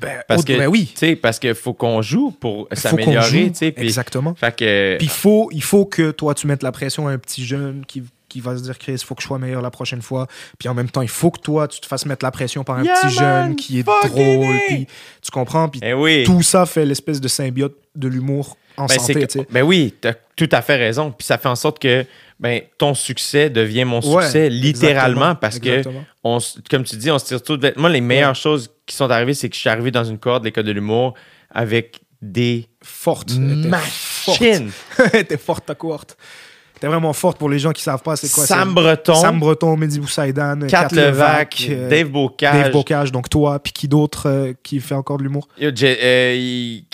Ben, 0.02 0.22
Parce 0.28 0.44
que, 0.44 0.52
ben 0.58 0.68
oui, 0.68 0.88
Tu 0.94 0.98
sais, 1.00 1.16
parce 1.16 1.40
qu'il 1.40 1.56
faut 1.56 1.74
qu'on 1.74 2.02
joue 2.02 2.32
pour 2.32 2.68
s'améliorer, 2.74 3.52
Exactement. 3.78 4.36
fait 4.36 4.54
que. 4.54 4.98
Puis 4.98 5.08
faut, 5.08 5.50
il 5.54 5.64
faut 5.64 5.86
que 5.86 6.12
toi, 6.12 6.34
tu 6.34 6.46
mettes 6.46 6.62
la 6.62 6.74
pression 6.74 7.08
à 7.08 7.12
un 7.12 7.18
petit 7.18 7.46
jeune 7.46 7.86
qui, 7.86 8.04
qui 8.38 8.42
qui 8.42 8.42
va 8.42 8.56
se 8.58 8.62
dire, 8.64 8.78
Chris, 8.78 8.94
il 8.94 9.04
faut 9.06 9.16
que 9.16 9.22
je 9.22 9.28
sois 9.28 9.40
meilleur 9.40 9.62
la 9.62 9.72
prochaine 9.72 10.02
fois. 10.02 10.28
Puis 10.60 10.70
en 10.70 10.74
même 10.74 10.90
temps, 10.90 11.02
il 11.02 11.08
faut 11.10 11.32
que 11.32 11.40
toi, 11.40 11.68
tu 11.68 11.80
te 11.80 11.86
fasses 11.88 12.06
mettre 12.06 12.24
la 12.26 12.32
pression 12.32 12.64
par 12.64 12.78
un 12.78 12.84
Yeah, 12.84 12.94
petit 12.94 13.16
man, 13.20 13.46
jeune 13.48 13.56
qui 13.56 13.80
est 13.80 13.84
drôle. 13.84 14.46
A. 14.56 14.60
Puis 14.68 14.88
tu 15.22 15.32
comprends? 15.32 15.70
Puis 15.70 15.80
Eh 15.84 15.94
oui. 15.94 16.24
tout 16.26 16.42
ça 16.44 16.66
fait 16.66 16.86
l'espèce 16.86 17.20
de 17.22 17.28
symbiote 17.28 17.76
de 17.96 18.08
l'humour 18.08 18.58
en 18.78 18.86
Ben, 18.86 19.00
santé, 19.00 19.14
que- 19.16 19.26
tu 19.26 19.40
ben 19.50 19.64
oui, 19.64 19.96
t'as 20.00 20.14
tout 20.36 20.50
à 20.52 20.62
fait 20.62 20.76
raison. 20.76 21.10
Puis 21.12 21.26
ça 21.26 21.38
fait 21.40 21.48
en 21.50 21.56
sorte 21.56 21.80
que 21.80 22.06
ben, 22.40 22.62
ton 22.78 22.94
succès 22.94 23.50
devient 23.50 23.86
mon 23.86 24.02
Ouais, 24.02 24.24
succès, 24.24 24.50
littéralement, 24.52 25.32
exactement, 25.32 25.36
parce 25.36 25.60
que, 25.60 25.82
on, 26.24 26.38
comme 26.70 26.84
tu 26.84 26.96
dis, 26.98 27.10
on 27.10 27.18
se 27.18 27.26
tire 27.26 27.42
tout 27.42 27.58
de 27.58 27.74
Moi, 27.76 27.90
les 27.90 28.02
meilleures 28.02 28.36
choses 28.36 28.70
qui 28.86 28.96
sont 28.96 29.10
arrivées, 29.10 29.34
c'est 29.34 29.50
que 29.50 29.56
je 29.56 29.62
suis 29.62 29.70
arrivé 29.70 29.90
dans 29.90 30.04
une 30.04 30.20
cohorte 30.20 30.44
de 30.44 30.48
l'école 30.50 30.66
de 30.66 30.72
l'humour 30.72 31.16
avec 31.50 32.02
des 32.22 32.68
Forte. 32.84 33.32
Elle 33.36 33.60
était 33.60 33.68
machines. 33.70 34.70
forte. 34.72 35.16
Était 35.16 35.38
forte, 35.38 35.66
ta 35.66 35.74
cohorte. 35.76 36.16
T'es 36.80 36.88
vraiment 36.88 37.14
forte 37.14 37.38
pour 37.38 37.50
les 37.50 37.58
gens 37.60 37.72
qui 37.72 37.82
savent 37.82 38.04
pas 38.04 38.16
c'est 38.16 38.32
quoi. 38.32 38.46
Sam 38.46 38.74
Breton, 38.74 39.16
Sam 39.16 39.40
Breton, 39.40 39.76
Mehdi 39.78 40.00
Boussaïdan, 40.00 40.60
Kat 40.68 40.88
Kat 40.88 40.96
Levac, 40.96 41.68
euh, 41.70 41.90
Dave 41.90 42.10
Bocage. 42.10 42.54
Dave 42.54 42.72
Bocage, 42.72 43.12
donc 43.12 43.30
toi, 43.30 43.60
puis 43.60 43.74
qui 43.74 43.88
d'autre 43.88 44.28
euh, 44.28 44.54
qui 44.62 44.80
fait 44.80 44.96
encore 44.96 45.18
de 45.18 45.24
l'humour? 45.24 45.48
Yo, 45.60 45.72
euh, 45.82 46.36
il 46.38 46.86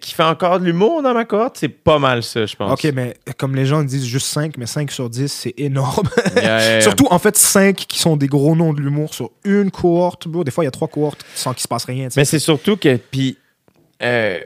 qui 0.00 0.14
fait 0.14 0.22
encore 0.22 0.60
de 0.60 0.64
l'humour 0.64 1.02
dans 1.02 1.12
ma 1.12 1.24
cohorte, 1.24 1.56
c'est 1.58 1.68
pas 1.68 1.98
mal 1.98 2.22
ça, 2.22 2.46
je 2.46 2.54
pense. 2.54 2.72
Ok, 2.72 2.92
mais 2.94 3.14
comme 3.36 3.56
les 3.56 3.66
gens 3.66 3.82
disent 3.82 4.06
juste 4.06 4.28
5, 4.28 4.56
mais 4.58 4.66
5 4.66 4.90
sur 4.90 5.10
10, 5.10 5.30
c'est 5.30 5.54
énorme. 5.56 6.08
Yeah. 6.36 6.82
Surtout, 6.82 7.06
en 7.10 7.18
fait, 7.18 7.36
5 7.36 7.74
qui 7.74 7.98
sont 7.98 8.16
des 8.16 8.26
gros 8.26 8.54
noms 8.54 8.74
de 8.74 8.80
l'humour 8.80 9.14
sur 9.14 9.30
une 9.44 9.70
cohorte. 9.70 10.28
Bro, 10.28 10.44
des 10.44 10.50
fois, 10.50 10.64
il 10.64 10.66
y 10.66 10.68
a 10.68 10.72
trois 10.72 10.86
cohortes 10.86 11.24
sans 11.34 11.54
qu'il 11.54 11.62
se 11.62 11.68
passe 11.68 11.84
rien. 11.86 12.08
Mais 12.14 12.26
c'est 12.26 12.38
surtout 12.38 12.76
que, 12.76 12.96
puis, 12.96 13.38
euh, 14.02 14.38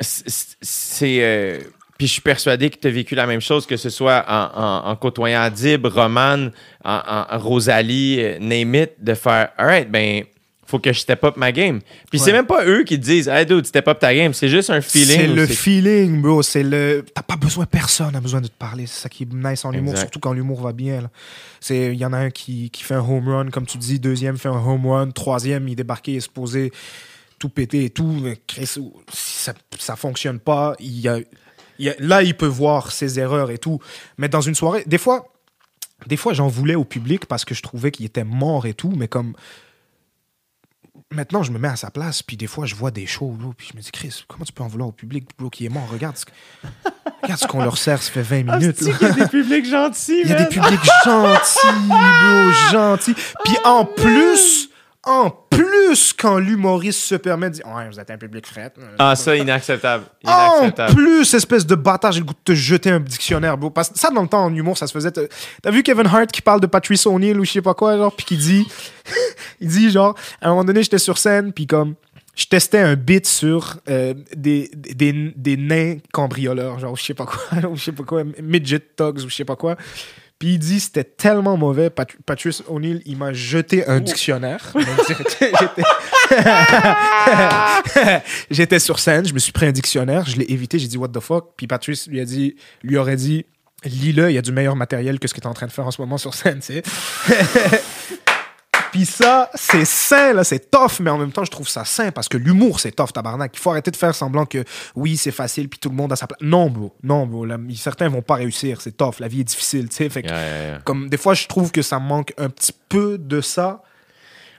c'est. 0.00 1.62
Puis 1.98 2.06
je 2.06 2.12
suis 2.12 2.22
persuadé 2.22 2.70
que 2.70 2.78
tu 2.78 2.88
as 2.88 2.90
vécu 2.90 3.14
la 3.14 3.26
même 3.26 3.40
chose, 3.40 3.66
que 3.66 3.76
ce 3.76 3.88
soit 3.90 4.24
en, 4.28 4.50
en- 4.60 4.90
en 4.90 4.96
côtoyant 4.96 5.40
Adib, 5.42 5.86
Roman, 5.86 6.48
en, 6.84 7.00
en- 7.30 7.38
Rosalie, 7.38 8.16
euh, 8.20 8.38
name 8.40 8.74
it, 8.74 8.90
de 9.00 9.14
faire, 9.14 9.50
alright, 9.56 9.90
ben, 9.90 10.24
faut 10.66 10.78
que 10.78 10.92
je 10.92 10.98
step 10.98 11.22
up 11.22 11.36
ma 11.36 11.52
game. 11.52 11.80
Puis 12.10 12.18
c'est 12.18 12.32
même 12.32 12.46
pas 12.46 12.64
eux 12.64 12.82
qui 12.84 12.98
te 12.98 13.04
disent, 13.04 13.28
hey 13.28 13.44
dude, 13.46 13.66
step 13.66 13.86
up 13.86 13.98
ta 14.00 14.14
game, 14.14 14.32
c'est 14.32 14.48
juste 14.48 14.70
un 14.70 14.80
feeling. 14.80 15.20
C'est 15.20 15.26
le 15.28 15.46
feeling, 15.46 16.22
bro. 16.22 16.42
C'est 16.42 16.62
le. 16.62 17.04
T'as 17.14 17.22
pas 17.22 17.36
besoin, 17.36 17.66
personne 17.66 18.16
a 18.16 18.20
besoin 18.20 18.40
de 18.40 18.46
te 18.48 18.56
parler. 18.58 18.86
C'est 18.86 19.02
ça 19.02 19.08
qui 19.10 19.24
est 19.24 19.32
nice 19.32 19.64
en 19.66 19.72
humour, 19.72 19.96
surtout 19.98 20.20
quand 20.20 20.32
l'humour 20.32 20.62
va 20.62 20.72
bien. 20.72 21.08
il 21.70 21.92
y 21.94 22.04
en 22.04 22.12
a 22.14 22.16
un 22.16 22.30
qui, 22.30 22.70
qui 22.70 22.82
fait 22.82 22.94
un 22.94 23.00
home 23.06 23.28
run, 23.28 23.50
comme 23.50 23.66
tu 23.66 23.76
dis. 23.78 24.00
Deuxième 24.00 24.38
fait 24.38 24.48
un 24.48 24.52
home 24.52 24.86
run. 24.86 25.10
Troisième, 25.10 25.68
il 25.68 25.76
débarqué, 25.76 26.12
il 26.12 26.16
est 26.16 26.20
supposé 26.20 26.72
tout 27.38 27.50
péter 27.50 27.84
et 27.84 27.90
tout. 27.90 28.20
Mais 28.22 28.38
ça, 29.12 29.52
ça 29.78 29.96
fonctionne 29.96 30.38
pas, 30.40 30.74
il 30.80 30.98
y 30.98 31.08
a, 31.08 31.18
il 31.78 31.94
là, 31.98 32.22
il 32.22 32.36
peut 32.36 32.46
voir 32.46 32.92
ses 32.92 33.18
erreurs 33.18 33.50
et 33.50 33.58
tout. 33.58 33.80
Mais 34.18 34.28
dans 34.28 34.40
une 34.40 34.54
soirée, 34.54 34.84
des 34.86 34.98
fois, 34.98 35.26
des 36.06 36.16
fois, 36.16 36.32
j'en 36.32 36.48
voulais 36.48 36.74
au 36.74 36.84
public 36.84 37.26
parce 37.26 37.44
que 37.44 37.54
je 37.54 37.62
trouvais 37.62 37.90
qu'il 37.90 38.04
était 38.06 38.24
mort 38.24 38.66
et 38.66 38.74
tout. 38.74 38.92
Mais 38.96 39.08
comme 39.08 39.34
maintenant, 41.12 41.42
je 41.42 41.52
me 41.52 41.58
mets 41.58 41.68
à 41.68 41.76
sa 41.76 41.90
place, 41.90 42.22
puis 42.22 42.36
des 42.36 42.46
fois, 42.46 42.66
je 42.66 42.74
vois 42.74 42.90
des 42.90 43.06
shows, 43.06 43.28
bro, 43.38 43.52
puis 43.56 43.68
je 43.72 43.76
me 43.76 43.82
dis, 43.82 43.90
Chris, 43.92 44.24
comment 44.26 44.44
tu 44.44 44.52
peux 44.52 44.62
en 44.64 44.68
vouloir 44.68 44.88
au 44.88 44.92
public, 44.92 45.28
bro, 45.38 45.48
qui 45.50 45.64
est 45.64 45.68
mort? 45.68 45.88
Regarde 45.90 46.16
ce, 46.16 46.24
que- 46.24 46.32
regarde 47.22 47.40
ce 47.40 47.46
qu'on 47.46 47.62
leur 47.62 47.78
sert, 47.78 48.02
ça 48.02 48.10
fait 48.10 48.22
20 48.22 48.44
Ah, 48.48 48.58
minutes. 48.58 48.76
qu'il 48.78 48.88
y 48.88 49.04
a 49.04 49.10
des 49.10 49.26
publics 49.28 49.68
gentils, 49.68 50.20
Il 50.24 50.28
y 50.28 50.32
a 50.32 50.38
man? 50.38 50.44
des 50.48 50.48
publics 50.60 50.80
gentils, 51.04 51.88
bro, 51.88 52.52
gentils. 52.72 53.14
Puis 53.44 53.56
en 53.64 53.84
plus, 53.84 54.70
en 55.06 55.30
plus, 55.30 56.12
quand 56.12 56.38
l'humoriste 56.38 57.00
se 57.00 57.14
permet 57.14 57.50
de 57.50 57.56
dire, 57.56 57.66
ouais, 57.66 57.88
vous 57.88 58.00
êtes 58.00 58.10
un 58.10 58.16
public 58.16 58.46
fret. 58.46 58.72
Ah, 58.98 59.14
ça, 59.14 59.36
inacceptable. 59.36 60.04
En 60.24 60.70
plus, 60.94 61.34
espèce 61.34 61.66
de 61.66 61.74
bâtard, 61.74 62.12
j'ai 62.12 62.20
le 62.20 62.26
goût 62.26 62.32
de 62.32 62.52
te 62.52 62.54
jeter 62.54 62.90
un 62.90 63.00
dictionnaire, 63.00 63.58
bro. 63.58 63.70
Parce 63.70 63.90
que 63.90 63.98
ça, 63.98 64.10
dans 64.10 64.22
le 64.22 64.28
temps, 64.28 64.44
en 64.44 64.54
humour, 64.54 64.78
ça 64.78 64.86
se 64.86 64.92
faisait. 64.92 65.12
T'as 65.12 65.70
vu 65.70 65.82
Kevin 65.82 66.06
Hart 66.06 66.32
qui 66.32 66.40
parle 66.42 66.60
de 66.60 66.66
Patrice 66.66 67.06
O'Neill 67.06 67.38
ou 67.38 67.44
je 67.44 67.52
sais 67.52 67.62
pas 67.62 67.74
quoi, 67.74 67.96
genre, 67.96 68.14
puis 68.14 68.24
qui 68.24 68.36
dit. 68.36 68.66
il 69.60 69.68
dit, 69.68 69.90
genre, 69.90 70.14
à 70.40 70.46
un 70.46 70.50
moment 70.50 70.64
donné, 70.64 70.82
j'étais 70.82 70.98
sur 70.98 71.18
scène, 71.18 71.52
puis 71.52 71.66
comme. 71.66 71.94
Je 72.36 72.46
testais 72.46 72.80
un 72.80 72.96
bit 72.96 73.26
sur 73.26 73.76
euh, 73.88 74.12
des, 74.34 74.68
des, 74.74 75.32
des 75.36 75.56
nains 75.56 75.98
cambrioleurs, 76.12 76.80
genre, 76.80 76.96
je 76.96 77.04
sais 77.04 77.14
pas 77.14 77.26
quoi, 77.26 77.40
ou 77.70 77.76
je 77.76 77.84
sais 77.84 77.92
pas 77.92 78.02
quoi, 78.02 78.24
midget 78.42 78.80
thugs 78.80 79.22
ou 79.24 79.28
je 79.28 79.34
sais 79.36 79.44
pas 79.44 79.54
quoi. 79.54 79.76
Puis 80.44 80.52
il 80.52 80.58
dit 80.58 80.78
c'était 80.78 81.04
tellement 81.04 81.56
mauvais. 81.56 81.88
Pat- 81.88 82.14
Patrice 82.26 82.62
O'Neill, 82.68 83.00
il 83.06 83.16
m'a 83.16 83.32
jeté 83.32 83.86
un 83.88 84.00
dictionnaire. 84.00 84.74
J'étais- 88.50 88.78
sur 88.78 88.98
scène, 88.98 89.26
je 89.26 89.32
me 89.32 89.38
suis 89.38 89.52
pris 89.52 89.64
un 89.64 89.72
dictionnaire, 89.72 90.26
je 90.26 90.36
l'ai 90.36 90.44
évité, 90.52 90.78
j'ai 90.78 90.86
dit 90.88 90.98
what 90.98 91.08
the 91.08 91.20
fuck? 91.20 91.52
Puis 91.56 91.66
Patrice 91.66 92.08
lui 92.08 92.20
a 92.20 92.26
dit, 92.26 92.56
lui 92.82 92.98
aurait 92.98 93.16
dit 93.16 93.46
lis-le, 93.84 94.28
il 94.30 94.34
y 94.34 94.38
a 94.38 94.42
du 94.42 94.52
meilleur 94.52 94.76
matériel 94.76 95.18
que 95.18 95.28
ce 95.28 95.32
que 95.32 95.40
tu 95.40 95.46
es 95.46 95.50
en 95.50 95.54
train 95.54 95.66
de 95.66 95.72
faire 95.72 95.86
en 95.86 95.90
ce 95.90 96.02
moment 96.02 96.18
sur 96.18 96.34
scène, 96.34 96.60
tu 96.60 96.74
sais. 96.74 96.82
Puis 98.94 99.06
ça, 99.06 99.50
c'est 99.56 99.84
sain, 99.84 100.34
là, 100.34 100.44
c'est 100.44 100.70
tough, 100.70 101.00
mais 101.00 101.10
en 101.10 101.18
même 101.18 101.32
temps, 101.32 101.44
je 101.44 101.50
trouve 101.50 101.68
ça 101.68 101.84
sain 101.84 102.12
parce 102.12 102.28
que 102.28 102.36
l'humour, 102.36 102.78
c'est 102.78 102.92
tough, 102.92 103.12
tabarnak. 103.12 103.50
Il 103.52 103.58
faut 103.58 103.72
arrêter 103.72 103.90
de 103.90 103.96
faire 103.96 104.14
semblant 104.14 104.46
que 104.46 104.62
oui, 104.94 105.16
c'est 105.16 105.32
facile, 105.32 105.68
puis 105.68 105.80
tout 105.80 105.88
le 105.88 105.96
monde 105.96 106.12
a 106.12 106.16
sa 106.16 106.28
place. 106.28 106.38
Non, 106.40 106.70
bro, 106.70 106.94
non, 107.02 107.26
bro. 107.26 107.44
là, 107.44 107.58
certains 107.74 108.08
vont 108.08 108.22
pas 108.22 108.36
réussir, 108.36 108.80
c'est 108.80 108.96
tough, 108.96 109.14
la 109.18 109.26
vie 109.26 109.40
est 109.40 109.44
difficile, 109.50 109.88
tu 109.88 109.96
sais. 109.96 110.08
Fait 110.08 110.22
que, 110.22 110.28
Yeah, 110.28 110.38
yeah, 110.38 110.66
yeah. 110.68 110.78
comme 110.84 111.08
des 111.08 111.16
fois, 111.16 111.34
je 111.34 111.48
trouve 111.48 111.72
que 111.72 111.82
ça 111.82 111.98
manque 111.98 112.34
un 112.38 112.48
petit 112.48 112.72
peu 112.88 113.18
de 113.18 113.40
ça, 113.40 113.82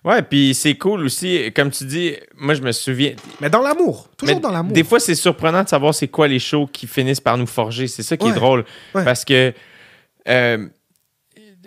Ouais, 0.03 0.22
puis 0.22 0.53
c'est 0.53 0.76
cool 0.76 1.06
aussi, 1.06 1.49
comme 1.56 1.72
tu 1.72 1.86
dis, 1.86 2.16
moi 2.36 2.56
je 2.56 2.62
me 2.62 2.74
souviens, 2.74 3.16
mais 3.40 3.49
dans 3.49 3.62
l'amour, 3.62 4.10
toujours 4.18 4.36
Mais 4.36 4.41
dans 4.41 4.52
l'amour. 4.52 4.74
Des 4.74 4.84
fois, 4.84 4.99
c'est 4.99 5.16
surprenant 5.16 5.64
de 5.64 5.70
savoir 5.70 5.95
c'est 5.95 6.10
quoi 6.10 6.28
les 6.28 6.40
shows 6.40 6.68
qui 6.68 6.88
finissent 6.88 7.22
par 7.22 7.38
nous 7.38 7.48
forger. 7.48 7.88
C'est 7.88 8.03
ça 8.03 8.18
qui 8.18 8.28
est 8.28 8.34
drôle. 8.34 8.66
Ouais. 8.94 9.06
Parce 9.06 9.24
que 9.24 9.53
euh, 10.28 10.68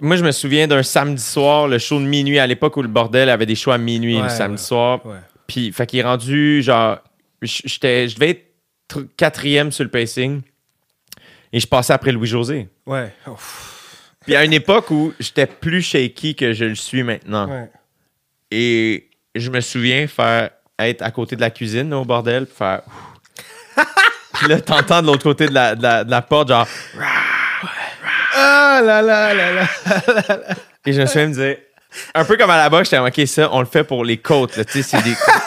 moi, 0.00 0.16
je 0.16 0.24
me 0.24 0.30
souviens 0.32 0.66
d'un 0.66 0.82
samedi 0.82 1.22
soir, 1.22 1.68
le 1.68 1.78
show 1.78 1.98
de 1.98 2.04
minuit 2.04 2.38
à 2.38 2.46
l'époque 2.46 2.76
où 2.76 2.82
le 2.82 2.88
bordel 2.88 3.28
avait 3.30 3.46
des 3.46 3.54
shows 3.54 3.72
à 3.72 3.78
minuit 3.78 4.20
le 4.20 4.28
samedi 4.28 4.60
ouais. 4.62 4.66
soir. 4.66 5.04
Ouais. 5.06 5.16
Puis, 5.46 5.72
fait 5.72 5.86
qu'il 5.86 5.98
est 6.00 6.02
rendu 6.04 6.62
genre. 6.62 6.98
j'étais- 7.42 8.08
Je 8.08 8.14
devais 8.16 8.30
être 8.30 8.44
tr- 8.90 9.06
quatrième 9.16 9.72
sur 9.72 9.84
le 9.84 9.90
pacing. 9.90 10.42
Et 11.52 11.60
je 11.60 11.66
passais 11.66 11.92
après 11.92 12.12
Louis-José. 12.12 12.68
Ouais. 12.86 13.12
Ouf. 13.26 14.12
Puis 14.26 14.36
à 14.36 14.44
une 14.44 14.52
époque 14.52 14.90
où 14.90 15.14
j'étais 15.18 15.46
plus 15.46 15.80
shaky 15.80 16.34
que 16.34 16.52
je 16.52 16.66
le 16.66 16.74
suis 16.74 17.02
maintenant. 17.02 17.48
Ouais. 17.48 17.70
Et 18.50 19.08
je 19.34 19.50
me 19.50 19.60
souviens 19.60 20.06
faire 20.06 20.50
être 20.78 21.00
à 21.02 21.10
côté 21.10 21.34
de 21.36 21.40
la 21.40 21.50
cuisine 21.50 21.92
au 21.94 22.04
bordel, 22.04 22.44
puis 22.46 22.54
faire. 22.56 22.82
puis 24.34 24.48
là, 24.48 24.60
t'entends 24.60 25.00
de 25.00 25.06
l'autre 25.06 25.22
côté 25.22 25.46
de 25.46 25.54
la, 25.54 25.74
de 25.74 25.82
la- 25.82 26.04
de 26.04 26.10
la 26.10 26.20
porte, 26.22 26.48
genre. 26.48 26.68
Ah 28.40 28.80
là 28.84 29.02
là 29.02 29.34
là 29.34 29.52
là. 29.52 29.66
Et 30.86 30.92
je 30.92 31.00
me 31.00 31.06
souviens 31.06 31.26
me 31.28 31.34
dire. 31.34 31.56
Un 32.14 32.24
peu 32.24 32.36
comme 32.36 32.50
à 32.50 32.58
la 32.58 32.68
boxe, 32.68 32.90
j'étais 32.90 33.22
OK, 33.22 33.26
ça, 33.26 33.48
on 33.52 33.60
le 33.60 33.66
fait 33.66 33.82
pour 33.82 34.04
les 34.04 34.18
côtes. 34.18 34.56
là, 34.56 34.64
des- 34.64 34.82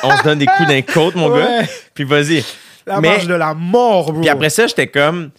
on 0.03 0.17
se 0.17 0.23
donne 0.23 0.39
des 0.39 0.47
coups 0.47 0.67
d'un 0.67 0.81
côte, 0.81 1.15
mon 1.15 1.31
Ouais. 1.31 1.39
gars. 1.39 1.67
Puis 1.93 2.03
vas-y. 2.03 2.43
La 2.87 2.99
Mais- 2.99 3.09
marche 3.09 3.27
de 3.27 3.35
la 3.35 3.53
mort, 3.53 4.11
bro. 4.11 4.21
Puis 4.21 4.29
après 4.29 4.49
ça, 4.49 4.65
j'étais 4.67 4.87
comme. 4.87 5.29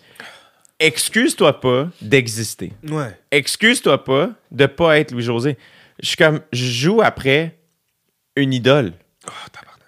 Excuse-toi 0.78 1.60
pas 1.60 1.88
d'exister. 2.00 2.72
Ouais. 2.88 3.16
Excuse-toi 3.30 4.02
pas 4.04 4.30
de 4.50 4.66
pas 4.66 4.98
être 4.98 5.12
Louis-José. 5.12 5.56
Je 6.00 6.08
suis 6.08 6.16
comme. 6.16 6.40
Je 6.52 6.64
joue 6.64 7.00
après 7.02 7.56
une 8.36 8.52
idole. 8.52 8.92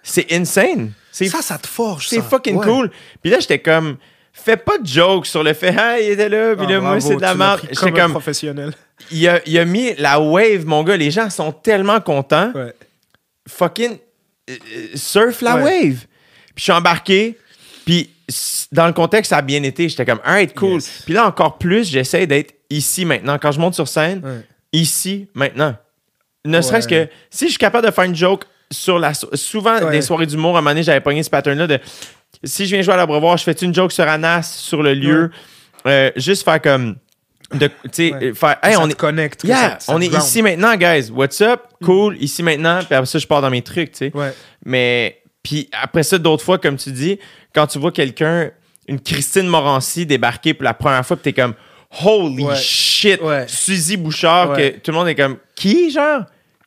C'est 0.02 0.32
insane. 0.32 0.92
Ça, 1.10 1.42
ça 1.42 1.58
te 1.58 1.66
forge. 1.66 2.08
C'est 2.08 2.20
fucking 2.22 2.56
Ouais. 2.56 2.66
cool. 2.66 2.90
Puis 3.22 3.30
là, 3.30 3.38
j'étais 3.40 3.60
comme, 3.60 3.96
fais 4.34 4.56
pas 4.58 4.76
de 4.78 4.86
joke 4.86 5.26
sur 5.26 5.42
le 5.42 5.54
fait, 5.54 5.74
ah, 5.78 5.98
il 5.98 6.10
était 6.10 6.28
là, 6.28 6.54
puis 6.54 6.66
Ah, 6.68 6.72
là, 6.72 6.80
moi, 6.80 7.00
c'est 7.00 7.16
de 7.16 7.20
la 7.20 7.34
merde. 7.34 7.60
J'étais 7.70 7.92
comme 7.92 8.10
professionnel. 8.10 8.72
il 9.10 9.26
a, 9.28 9.40
il 9.46 9.58
a 9.58 9.64
mis 9.64 9.94
la 9.96 10.20
wave, 10.20 10.66
mon 10.66 10.82
gars. 10.82 10.96
Les 10.96 11.10
gens 11.10 11.30
sont 11.30 11.52
tellement 11.52 12.00
contents. 12.00 12.52
Ouais. 12.54 12.74
Fucking 13.48 13.96
euh, 14.50 14.52
euh, 14.52 14.86
surf 14.94 15.40
la 15.40 15.56
Ouais. 15.56 15.62
wave. 15.62 15.98
Puis 16.54 16.56
je 16.56 16.62
suis 16.64 16.72
embarqué. 16.72 17.38
Puis 17.86 18.10
dans 18.72 18.86
le 18.86 18.92
contexte, 18.92 19.30
ça 19.30 19.38
a 19.38 19.42
bien 19.42 19.62
été. 19.62 19.88
J'étais 19.88 20.04
comme, 20.04 20.20
alright, 20.24 20.54
cool. 20.54 20.74
Yes. 20.74 21.02
Puis 21.04 21.14
là, 21.14 21.26
encore 21.26 21.58
plus, 21.58 21.88
j'essaie 21.90 22.26
d'être 22.26 22.54
ici 22.70 23.04
maintenant. 23.04 23.38
Quand 23.38 23.52
je 23.52 23.60
monte 23.60 23.74
sur 23.74 23.88
scène, 23.88 24.20
Ouais. 24.24 24.40
ici 24.72 25.28
maintenant. 25.34 25.76
Ne 26.46 26.60
serait-ce 26.60 26.88
que 26.88 27.08
si 27.30 27.46
je 27.46 27.50
suis 27.50 27.58
capable 27.58 27.86
de 27.86 27.92
faire 27.92 28.04
une 28.04 28.14
joke 28.16 28.44
sur 28.70 28.98
la. 28.98 29.14
so- 29.14 29.34
Souvent, 29.34 29.90
des 29.90 30.02
soirées 30.02 30.26
d'humour, 30.26 30.56
à 30.56 30.58
un 30.58 30.62
moment 30.62 30.70
donné, 30.70 30.82
j'avais 30.82 31.00
pogné 31.00 31.22
ce 31.22 31.30
pattern-là 31.30 31.66
de. 31.66 31.78
Si 32.44 32.66
je 32.66 32.74
viens 32.74 32.82
jouer 32.82 32.94
à 32.94 32.96
l'abreuvoir, 32.98 33.36
je 33.36 33.44
fais 33.44 33.52
une 33.52 33.74
joke 33.74 33.92
sur 33.92 34.06
Anas, 34.08 34.42
sur 34.42 34.82
le 34.82 34.94
lieu? 34.94 35.30
Euh, 35.86 36.10
juste 36.16 36.44
faire 36.44 36.60
comme. 36.62 36.96
De, 37.52 37.66
tu 37.68 37.72
sais, 37.92 38.12
Ouais. 38.14 38.34
faire. 38.34 38.56
Hey, 38.62 38.76
on 38.76 38.88
est. 38.88 38.94
connecte. 38.94 39.44
Yeah, 39.44 39.56
ça- 39.56 39.76
ça 39.80 39.92
on 39.94 40.00
est 40.00 40.06
ici 40.12 40.42
maintenant, 40.42 40.74
guys. 40.76 41.10
What's 41.10 41.40
up? 41.40 41.60
Cool, 41.84 42.16
ici 42.20 42.42
maintenant. 42.42 42.78
Puis 42.84 42.94
après 42.94 43.06
ça, 43.06 43.18
je 43.18 43.26
pars 43.26 43.42
dans 43.42 43.50
mes 43.50 43.62
trucs, 43.62 43.92
tu 43.92 43.98
sais. 43.98 44.12
Ouais. 44.14 44.32
Mais, 44.64 45.20
puis 45.42 45.68
après 45.72 46.02
ça, 46.02 46.18
d'autres 46.18 46.42
fois, 46.42 46.58
comme 46.58 46.76
tu 46.76 46.90
dis, 46.90 47.18
quand 47.54 47.66
tu 47.66 47.78
vois 47.78 47.92
quelqu'un, 47.92 48.50
une 48.88 48.98
Christine 49.00 49.46
Morancy 49.46 50.04
débarquer 50.06 50.54
pour 50.54 50.64
la 50.64 50.74
première 50.74 51.04
fois, 51.06 51.16
puis 51.16 51.32
t'es 51.32 51.40
comme, 51.40 51.54
holy 52.04 52.44
Ouais. 52.44 52.56
shit. 52.56 53.20
Suzy 53.46 53.96
Bouchard, 53.98 54.54
que 54.56 54.78
tout 54.78 54.90
le 54.90 54.96
monde 54.96 55.08
est 55.08 55.14
comme, 55.14 55.36
qui, 55.54 55.90
genre? 55.90 56.22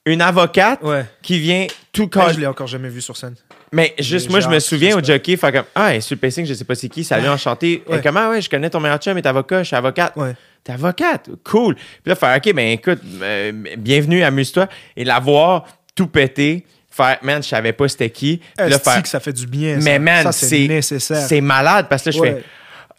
Une 0.06 0.22
avocate 0.22 0.80
qui 1.22 1.38
vient 1.40 1.68
tout 1.92 2.08
cas. 2.08 2.32
je 2.32 2.40
l'ai 2.40 2.48
encore 2.48 2.68
jamais 2.68 2.88
vu 2.90 3.02
sur 3.02 3.18
scène. 3.18 3.36
Mais 3.72 3.94
juste, 4.00 4.30
moi, 4.30 4.40
je 4.40 4.48
me 4.48 4.60
souviens 4.60 4.98
au 4.98 5.04
jockey, 5.04 5.36
faire 5.36 5.52
comme, 5.52 5.66
ah, 5.76 6.00
sur 6.00 6.16
le 6.16 6.20
pacing, 6.20 6.46
je 6.46 6.54
sais 6.54 6.64
pas 6.64 6.76
c'est 6.76 6.88
qui, 6.88 7.04
salut, 7.04 7.28
enchanté. 7.28 7.84
Ouais. 7.88 7.98
Et 7.98 8.02
Comment, 8.02 8.30
ouais, 8.30 8.42
je 8.42 8.50
connais 8.50 8.70
ton 8.70 8.80
meilleur 8.80 8.98
chum, 9.00 9.18
est 9.18 9.26
avocat, 9.26 9.60
je 9.64 9.68
suis 9.68 9.76
avocate. 9.76 10.14
Ouais. 10.16 10.34
t'es 10.64 10.72
avocate, 10.72 11.30
cool. 11.44 11.76
Puis 11.76 11.84
là, 12.06 12.16
faire, 12.16 12.38
OK, 12.38 12.54
ben 12.54 12.70
écoute, 12.70 13.00
euh, 13.22 13.52
bienvenue, 13.78 14.24
amuse-toi. 14.24 14.68
Et 14.96 15.04
la 15.04 15.20
voir 15.20 15.66
tout 15.96 16.08
péter, 16.08 16.66
faire, 16.90 17.18
man, 17.24 17.44
je 17.44 17.48
savais 17.50 17.74
pas 17.74 17.88
c'était 17.90 18.10
qui. 18.10 18.42
Puis 18.58 18.70
là, 18.70 18.80
faire, 18.80 19.04
que 19.04 19.10
ça 19.10 19.20
fait 19.20 19.34
du 19.34 19.46
bien. 19.48 19.78
mais 19.82 19.94
ça. 19.96 20.00
man, 20.00 20.32
c'est 20.32 20.68
nécessaire. 20.68 21.28
c'est 21.28 21.42
malade 21.42 21.88
parce 21.90 22.04
que 22.04 22.10
là, 22.12 22.16
je 22.16 22.22
fais. 22.22 22.44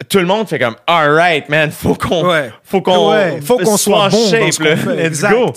Tout 0.09 0.19
le 0.19 0.27
monde 0.27 0.49
fait 0.49 0.61
comme, 0.61 0.77
alright, 0.87 1.49
man, 1.49 1.71
faut 1.73 1.95
qu'on 1.95 2.29
Ouais. 2.29 2.51
faut 2.63 2.81
qu'on 2.83 3.11
Ouais, 3.11 3.41
faut 3.41 3.59
qu'on 3.59 3.77
soit 3.77 3.99
en 4.05 4.09
bon 4.11 4.23
dans 4.25 4.31
shape, 4.31 4.53
ce 4.53 4.63
là. 4.63 4.71
qu'on 4.71 4.77
fait. 4.77 4.97
Let's 4.97 5.07
Exact. 5.07 5.33
go. 5.33 5.53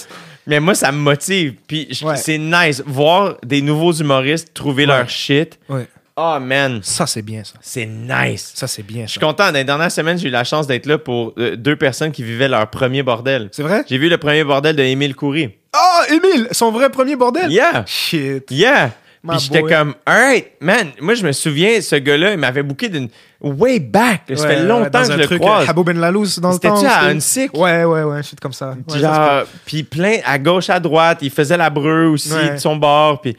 Mais 0.52 0.60
moi, 0.60 0.76
ça 0.76 0.92
me 0.92 0.98
motive. 0.98 1.54
Puis 1.66 1.88
je- 1.90 2.06
Ouais. 2.06 2.18
c'est 2.18 2.38
nice. 2.38 2.84
Voir 2.86 3.38
des 3.44 3.62
nouveaux 3.62 3.94
humoristes 3.94 4.54
trouver 4.54 4.84
Ouais. 4.84 4.88
leur 4.98 5.10
shit. 5.10 5.58
Ouais. 5.70 5.88
Oh, 6.18 6.38
man, 6.42 6.82
Ça, 6.84 7.08
c'est 7.08 7.22
bien, 7.22 7.42
ça. 7.46 7.54
c'est 7.62 7.86
nice. 7.86 8.52
Ça, 8.54 8.68
c'est 8.68 8.84
bien. 8.84 9.06
Je 9.06 9.12
suis 9.12 9.20
ça. 9.22 9.26
content. 9.26 9.46
Dans 9.48 9.54
les 9.58 9.64
dernières 9.64 9.92
semaines, 9.92 10.18
j'ai 10.20 10.28
eu 10.28 10.32
la 10.32 10.44
chance 10.44 10.68
d'être 10.68 10.86
là 10.86 10.98
pour 10.98 11.34
euh, 11.38 11.56
deux 11.56 11.78
personnes 11.78 12.12
qui 12.12 12.22
vivaient 12.22 12.50
leur 12.50 12.70
premier 12.70 13.02
bordel. 13.02 13.48
C'est 13.54 13.64
vrai? 13.64 13.84
J'ai 13.90 13.98
vu 13.98 14.10
le 14.10 14.18
premier 14.18 14.44
bordel 14.44 14.76
de 14.76 14.84
Émile 14.84 15.16
Coury. 15.16 15.52
Oh, 15.74 16.14
Émile, 16.14 16.50
son 16.52 16.70
vrai 16.72 16.90
premier 16.90 17.16
bordel? 17.16 17.50
Yeah! 17.50 17.86
Shit. 17.88 18.52
Yeah! 18.52 18.92
Puis 19.28 19.38
j'étais 19.40 19.62
comme, 19.62 19.94
alright, 20.06 20.48
man. 20.62 20.88
Moi, 21.00 21.14
je 21.14 21.24
me 21.26 21.32
souviens, 21.32 21.80
ce 21.80 21.96
gars-là, 21.96 22.32
il 22.34 22.40
m'avait 22.40 22.64
booké 22.64 22.90
d'une. 22.90 23.08
Way 23.40 23.80
back. 23.80 24.22
Ça 24.28 24.34
Ouais, 24.34 24.56
fait 24.56 24.64
longtemps 24.64 24.90
dans 24.90 25.08
que 25.08 25.12
un 25.12 25.14
je 25.16 25.18
le 25.20 25.26
truc, 25.26 25.42
croise. 25.42 25.70
Habbo 25.70 25.84
Ben 25.84 26.00
Lalouz 26.00 26.40
dans 26.40 26.52
le 26.54 26.58
temps. 26.60 26.76
C'était-tu 26.76 26.92
à 26.94 27.06
Unsick? 27.06 27.54
Ouais, 27.58 27.84
ouais, 27.84 28.04
ouais, 28.04 28.24
shit 28.24 28.40
comme 28.40 28.54
ça. 28.54 28.76
Ouais, 28.90 29.00
Genre, 29.00 29.44
puis 29.66 29.84
plein 29.84 30.18
à 30.26 30.38
gauche, 30.40 30.70
à 30.70 30.80
droite. 30.80 31.20
Il 31.22 31.30
faisait 31.32 31.58
la 31.58 31.70
breu 31.70 32.08
aussi 32.08 32.32
Ouais. 32.34 32.54
de 32.54 32.58
son 32.58 32.76
bord. 32.78 33.22
Puis 33.22 33.36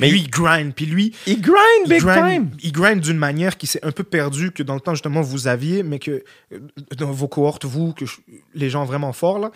Mais 0.00 0.08
lui, 0.10 0.20
il 0.20 0.30
grind. 0.30 0.72
Puis 0.74 0.86
lui, 0.86 1.14
il 1.26 1.40
grind 1.40 1.56
il 1.86 1.88
big 1.90 2.00
grind, 2.02 2.30
time. 2.30 2.50
il 2.62 2.72
grind 2.72 3.00
d'une 3.00 3.16
manière 3.18 3.56
qui 3.56 3.66
s'est 3.66 3.80
un 3.84 3.90
peu 3.92 4.04
perdue 4.04 4.50
que 4.52 4.62
dans 4.62 4.74
le 4.74 4.80
temps, 4.80 4.92
justement, 4.94 5.20
vous 5.22 5.46
aviez, 5.48 5.82
mais 5.82 5.98
que 5.98 6.22
euh, 6.52 6.58
dans 6.96 7.10
vos 7.10 7.28
cohortes, 7.28 7.64
vous, 7.64 7.92
que 7.94 8.06
je- 8.06 8.16
les 8.54 8.70
gens 8.70 8.84
vraiment 8.84 9.12
forts, 9.12 9.38
là. 9.38 9.50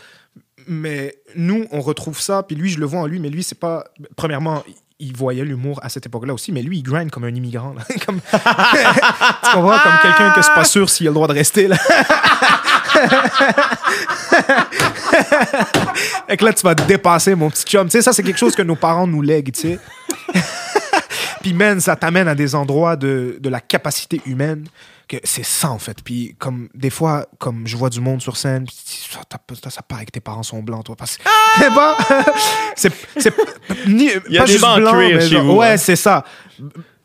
Mais 0.66 1.14
nous, 1.34 1.66
on 1.72 1.80
retrouve 1.80 2.20
ça. 2.20 2.42
Puis 2.42 2.56
lui, 2.56 2.68
je 2.70 2.78
le 2.78 2.86
vois 2.86 3.00
en 3.00 3.06
lui, 3.06 3.18
mais 3.20 3.28
lui, 3.30 3.42
c'est 3.42 3.58
pas. 3.58 3.84
Premièrement, 4.16 4.62
il 5.02 5.14
voyait 5.16 5.44
l'humour 5.44 5.80
à 5.82 5.88
cette 5.88 6.06
époque-là 6.06 6.32
aussi, 6.32 6.52
mais 6.52 6.62
lui, 6.62 6.78
il 6.78 6.82
grind 6.82 7.10
comme 7.10 7.24
un 7.24 7.34
immigrant. 7.34 7.74
là. 7.74 7.82
comme... 8.06 8.20
tu 8.30 8.38
comprends? 9.52 9.78
Comme 9.78 9.98
quelqu'un 10.02 10.30
que 10.30 10.42
c'est 10.42 10.54
pas 10.54 10.64
sûr 10.64 10.88
s'il 10.88 11.08
a 11.08 11.10
le 11.10 11.14
droit 11.14 11.26
de 11.28 11.34
rester, 11.34 11.68
là. 11.68 11.76
Et 16.28 16.36
que 16.36 16.44
là, 16.44 16.52
tu 16.52 16.62
vas 16.62 16.74
dépasser, 16.74 17.34
mon 17.34 17.50
petit 17.50 17.64
chum. 17.64 17.86
Tu 17.86 17.92
sais, 17.92 18.02
ça, 18.02 18.12
c'est 18.12 18.22
quelque 18.22 18.38
chose 18.38 18.54
que 18.54 18.62
nos 18.62 18.76
parents 18.76 19.08
nous 19.08 19.22
lèguent, 19.22 19.52
tu 19.52 19.60
sais. 19.60 19.78
Puis, 21.42 21.52
man, 21.52 21.80
ça 21.80 21.96
t'amène 21.96 22.28
à 22.28 22.36
des 22.36 22.54
endroits 22.54 22.94
de, 22.96 23.38
de 23.40 23.48
la 23.48 23.60
capacité 23.60 24.20
humaine 24.24 24.68
que 25.20 25.26
c'est 25.26 25.44
ça, 25.44 25.70
en 25.70 25.78
fait. 25.78 26.02
Puis, 26.02 26.34
comme 26.38 26.68
des 26.74 26.90
fois, 26.90 27.26
comme 27.38 27.66
je 27.66 27.76
vois 27.76 27.90
du 27.90 28.00
monde 28.00 28.20
sur 28.22 28.36
scène, 28.36 28.64
puis 28.66 28.76
ça, 29.10 29.20
ça, 29.62 29.70
ça 29.70 29.82
paraît 29.82 30.06
que 30.06 30.10
tes 30.10 30.20
parents 30.20 30.42
sont 30.42 30.62
blancs, 30.62 30.84
toi. 30.84 30.96
Parce 30.96 31.16
que, 31.16 31.22
c'est 31.58 31.74
pas. 31.74 31.96
c'est. 32.76 32.92
c'est 33.18 33.34
ni, 33.86 34.10
Il 34.28 34.34
y 34.34 34.38
a 34.38 34.40
pas 34.42 34.46
des 34.46 34.52
juste 34.52 34.64
blanc, 34.76 34.96
mais 34.96 35.20
chez 35.20 35.28
genre- 35.28 35.44
vous, 35.44 35.52
Ouais, 35.58 35.72
hein. 35.72 35.76
c'est 35.76 35.96
ça. 35.96 36.24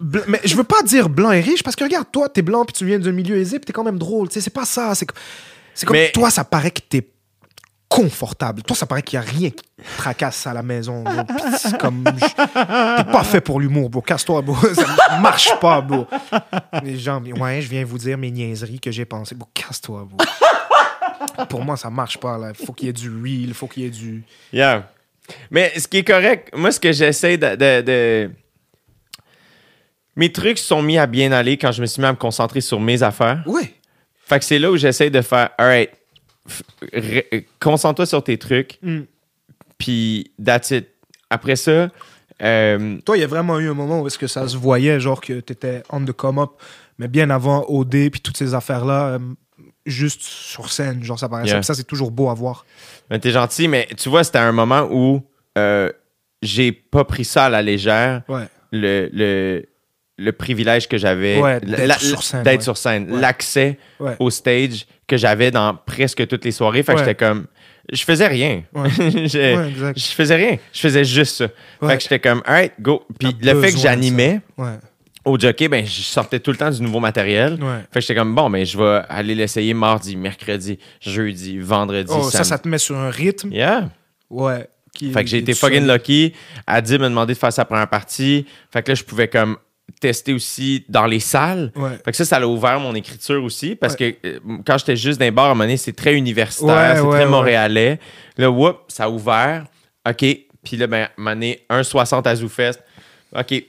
Bl- 0.01 0.23
mais 0.27 0.39
je 0.43 0.55
veux 0.55 0.63
pas 0.63 0.81
dire 0.83 1.09
blanc 1.09 1.31
et 1.31 1.41
riche 1.41 1.63
parce 1.63 1.75
que 1.75 1.83
regarde, 1.83 2.07
toi, 2.11 2.29
t'es 2.29 2.41
blanc 2.43 2.65
puis 2.65 2.73
tu 2.73 2.85
viens 2.85 2.99
d'un 2.99 3.11
milieu 3.11 3.35
aisé 3.37 3.57
puis 3.59 3.65
t'es 3.65 3.73
quand 3.73 3.83
même 3.83 3.97
drôle. 3.97 4.27
Tu 4.29 4.35
sais, 4.35 4.41
c'est 4.41 4.49
pas 4.53 4.65
ça. 4.65 4.93
C'est, 4.95 5.07
c'est 5.73 5.85
comme 5.85 5.95
Mais- 5.95 6.11
toi, 6.11 6.29
ça 6.29 6.43
paraît 6.43 6.71
que 6.71 6.81
t'es 6.87 7.07
confortable. 7.89 8.61
Toi, 8.63 8.75
ça 8.75 8.85
paraît 8.85 9.01
qu'il 9.01 9.15
y 9.17 9.19
a 9.19 9.25
rien 9.25 9.49
qui 9.49 9.63
te 9.63 9.97
tracasse 9.97 10.45
à 10.47 10.53
la 10.53 10.63
maison. 10.63 11.03
bro. 11.03 11.13
Comme. 11.79 12.03
je- 12.17 12.25
T'es 13.03 13.11
pas 13.11 13.23
fait 13.23 13.41
pour 13.41 13.59
l'humour, 13.59 13.89
bro. 13.89 14.01
Casse-toi, 14.01 14.41
bro. 14.41 14.55
Ça 14.73 15.19
marche 15.21 15.57
pas, 15.59 15.79
bro. 15.81 16.05
Les 16.83 16.97
gens, 16.97 17.21
ouais, 17.23 17.61
je 17.61 17.69
viens 17.69 17.85
vous 17.85 17.97
dire 17.97 18.17
mes 18.17 18.31
niaiseries 18.31 18.79
que 18.79 18.91
j'ai 18.91 19.05
pensées. 19.05 19.35
Bro, 19.35 19.47
casse-toi, 19.53 20.07
bro. 20.09 21.45
Pour 21.49 21.63
moi, 21.63 21.77
ça 21.77 21.89
marche 21.89 22.17
pas, 22.17 22.37
là. 22.37 22.51
Faut 22.53 22.73
qu'il 22.73 22.87
y 22.87 22.89
ait 22.89 22.93
du 22.93 23.09
real, 23.09 23.53
faut 23.53 23.67
qu'il 23.67 23.83
y 23.83 23.85
ait 23.85 23.89
du. 23.89 24.23
Yeah. 24.51 24.89
Mais 25.51 25.71
ce 25.77 25.87
qui 25.87 25.97
est 25.97 26.03
correct, 26.03 26.49
moi, 26.55 26.71
ce 26.71 26.79
que 26.79 26.91
j'essaie 26.91 27.37
de, 27.37 27.55
de- 27.55 27.81
de- 27.81 28.31
Mes 30.15 30.31
trucs 30.31 30.57
sont 30.57 30.81
mis 30.81 30.97
à 30.97 31.05
bien 31.05 31.31
aller 31.31 31.57
quand 31.57 31.71
je 31.71 31.81
me 31.81 31.85
suis 31.85 32.01
mis 32.01 32.07
à 32.07 32.11
me 32.11 32.17
concentrer 32.17 32.61
sur 32.61 32.79
mes 32.79 33.03
affaires. 33.03 33.43
Ouais. 33.45 33.73
Fait 34.25 34.39
que 34.39 34.45
c'est 34.45 34.59
là 34.59 34.71
où 34.71 34.77
j'essaie 34.77 35.09
de 35.09 35.21
faire, 35.21 35.49
alright, 35.57 35.89
concentre-toi 37.59 38.05
sur 38.05 38.23
tes 38.23 38.37
trucs, 38.37 38.79
Mm. 38.81 39.01
puis 39.77 40.31
that's 40.43 40.71
it. 40.71 40.87
Après 41.29 41.55
ça, 41.55 41.89
euh, 42.41 42.97
Toi, 43.05 43.17
il 43.17 43.21
y 43.21 43.23
a 43.23 43.27
vraiment 43.27 43.59
eu 43.59 43.69
un 43.69 43.73
moment 43.73 44.01
où 44.01 44.07
est-ce 44.07 44.17
que 44.17 44.27
ça 44.27 44.47
se 44.47 44.55
voyait, 44.57 44.99
genre 44.99 45.21
que 45.21 45.39
t'étais 45.39 45.83
on 45.89 46.03
the 46.05 46.11
come 46.13 46.39
up, 46.39 46.51
mais 46.97 47.07
bien 47.07 47.29
avant 47.29 47.65
OD 47.67 48.09
puis 48.11 48.21
toutes 48.21 48.37
ces 48.37 48.53
affaires-là, 48.53 49.07
euh, 49.07 49.19
juste 49.85 50.21
sur 50.21 50.69
scène, 50.71 51.03
genre 51.03 51.19
ça 51.19 51.27
paraissait. 51.29 51.51
Yeah. 51.53 51.63
Ça, 51.63 51.73
c'est 51.73 51.83
toujours 51.85 52.11
beau 52.11 52.29
à 52.29 52.33
voir. 52.33 52.65
ben, 53.09 53.19
t'es 53.19 53.31
gentil, 53.31 53.67
mais 53.67 53.87
tu 53.97 54.09
vois, 54.09 54.23
c'était 54.23 54.37
un 54.39 54.51
moment 54.51 54.87
où 54.91 55.21
euh, 55.57 55.91
j'ai 56.41 56.71
pas 56.71 57.03
pris 57.05 57.25
ça 57.25 57.45
à 57.45 57.49
la 57.49 57.61
légère. 57.61 58.21
Ouais. 58.29 58.45
le, 58.71 59.09
le, 59.13 59.65
le 60.17 60.31
privilège 60.31 60.87
que 60.87 60.97
j'avais 60.97 61.39
Ouais, 61.41 61.59
d'être 61.61 62.61
sur 62.61 62.77
scène, 62.77 63.11
ouais. 63.11 63.19
l'accès 63.21 63.77
au 64.19 64.29
stage 64.29 64.85
que 65.07 65.17
j'avais 65.17 65.51
dans 65.51 65.73
presque 65.75 66.27
toutes 66.27 66.43
les 66.45 66.51
soirées. 66.51 66.83
Fait 66.83 66.93
que 66.93 66.99
Ouais. 66.99 67.05
j'étais 67.05 67.15
comme. 67.25 67.47
Je 67.91 68.03
faisais 68.03 68.27
rien. 68.27 68.63
Ouais. 68.73 68.89
je, 68.97 69.55
Ouais, 69.55 69.93
je 69.95 70.05
faisais 70.07 70.35
rien. 70.35 70.57
Je 70.73 70.79
faisais 70.81 71.05
juste 71.05 71.37
ça. 71.37 71.47
Fait 71.87 71.95
que 71.97 72.03
j'étais 72.03 72.19
comme, 72.19 72.41
alright, 72.45 72.73
go. 72.81 73.05
Puis 73.17 73.35
le 73.41 73.61
fait 73.61 73.71
que 73.71 73.77
j'animais 73.79 74.41
au 75.23 75.37
jockey, 75.39 75.67
ben, 75.69 75.85
je 75.85 76.01
sortais 76.01 76.39
tout 76.39 76.51
le 76.51 76.57
temps 76.57 76.69
du 76.69 76.81
nouveau 76.81 76.99
matériel. 76.99 77.53
Ouais. 77.61 77.79
Fait 77.91 77.99
que 77.99 78.01
j'étais 78.01 78.15
comme, 78.15 78.33
bon, 78.35 78.49
ben, 78.49 78.65
je 78.65 78.77
vais 78.77 79.01
aller 79.09 79.35
l'essayer 79.35 79.73
mardi, 79.73 80.15
mercredi, 80.17 80.79
jeudi, 81.01 81.59
vendredi, 81.59 82.11
Oh, 82.13 82.23
ça, 82.23 82.31
samedi. 82.43 82.49
ça 82.49 82.57
te 82.59 82.67
met 82.67 82.77
sur 82.77 82.97
un 82.97 83.09
rythme. 83.09 83.51
Yeah. 83.51 83.89
Ouais. 84.29 84.67
Qui 84.93 85.11
Fait 85.11 85.23
que 85.23 85.29
j'ai 85.29 85.37
été 85.39 85.53
fucking 85.53 85.85
lucky. 85.87 86.33
Adi 86.65 86.97
m'a 86.97 87.07
demandé 87.09 87.33
de 87.33 87.37
faire 87.37 87.53
sa 87.53 87.65
première 87.65 87.87
partie. 87.89 88.45
Fait 88.71 88.81
que 88.83 88.91
là, 88.91 88.95
je 88.95 89.03
pouvais 89.03 89.27
comme 89.27 89.57
tester 89.99 90.33
aussi 90.33 90.85
dans 90.89 91.05
les 91.05 91.19
salles. 91.19 91.71
Ouais. 91.75 91.97
Fait 92.03 92.11
que 92.11 92.17
ça, 92.17 92.25
ça 92.25 92.37
a 92.37 92.45
ouvert 92.45 92.79
mon 92.79 92.93
écriture 92.95 93.43
aussi 93.43 93.75
parce 93.75 93.95
que 93.95 94.15
euh, 94.25 94.39
quand 94.65 94.77
j'étais 94.77 94.95
juste 94.95 95.19
dans 95.19 95.25
les 95.25 95.31
bars, 95.31 95.45
à 95.45 95.49
un 95.49 95.53
moment 95.53 95.63
donné, 95.63 95.77
c'est 95.77 95.93
très 95.93 96.15
universitaire, 96.15 97.03
Ouais, 97.03 97.11
c'est 97.11 97.17
très 97.17 97.25
montréalais. 97.25 97.99
Là, 98.37 98.51
whoop, 98.51 98.81
ça 98.87 99.05
a 99.05 99.09
ouvert. 99.09 99.65
OK. 100.07 100.25
Puis 100.63 100.77
là, 100.77 100.87
ben, 100.87 101.03
à 101.03 101.05
un 101.05 101.09
moment 101.17 101.31
donné, 101.31 101.65
1,60 101.69 102.27
à 102.27 102.35
ZooFest. 102.35 102.79
OK. 103.35 103.63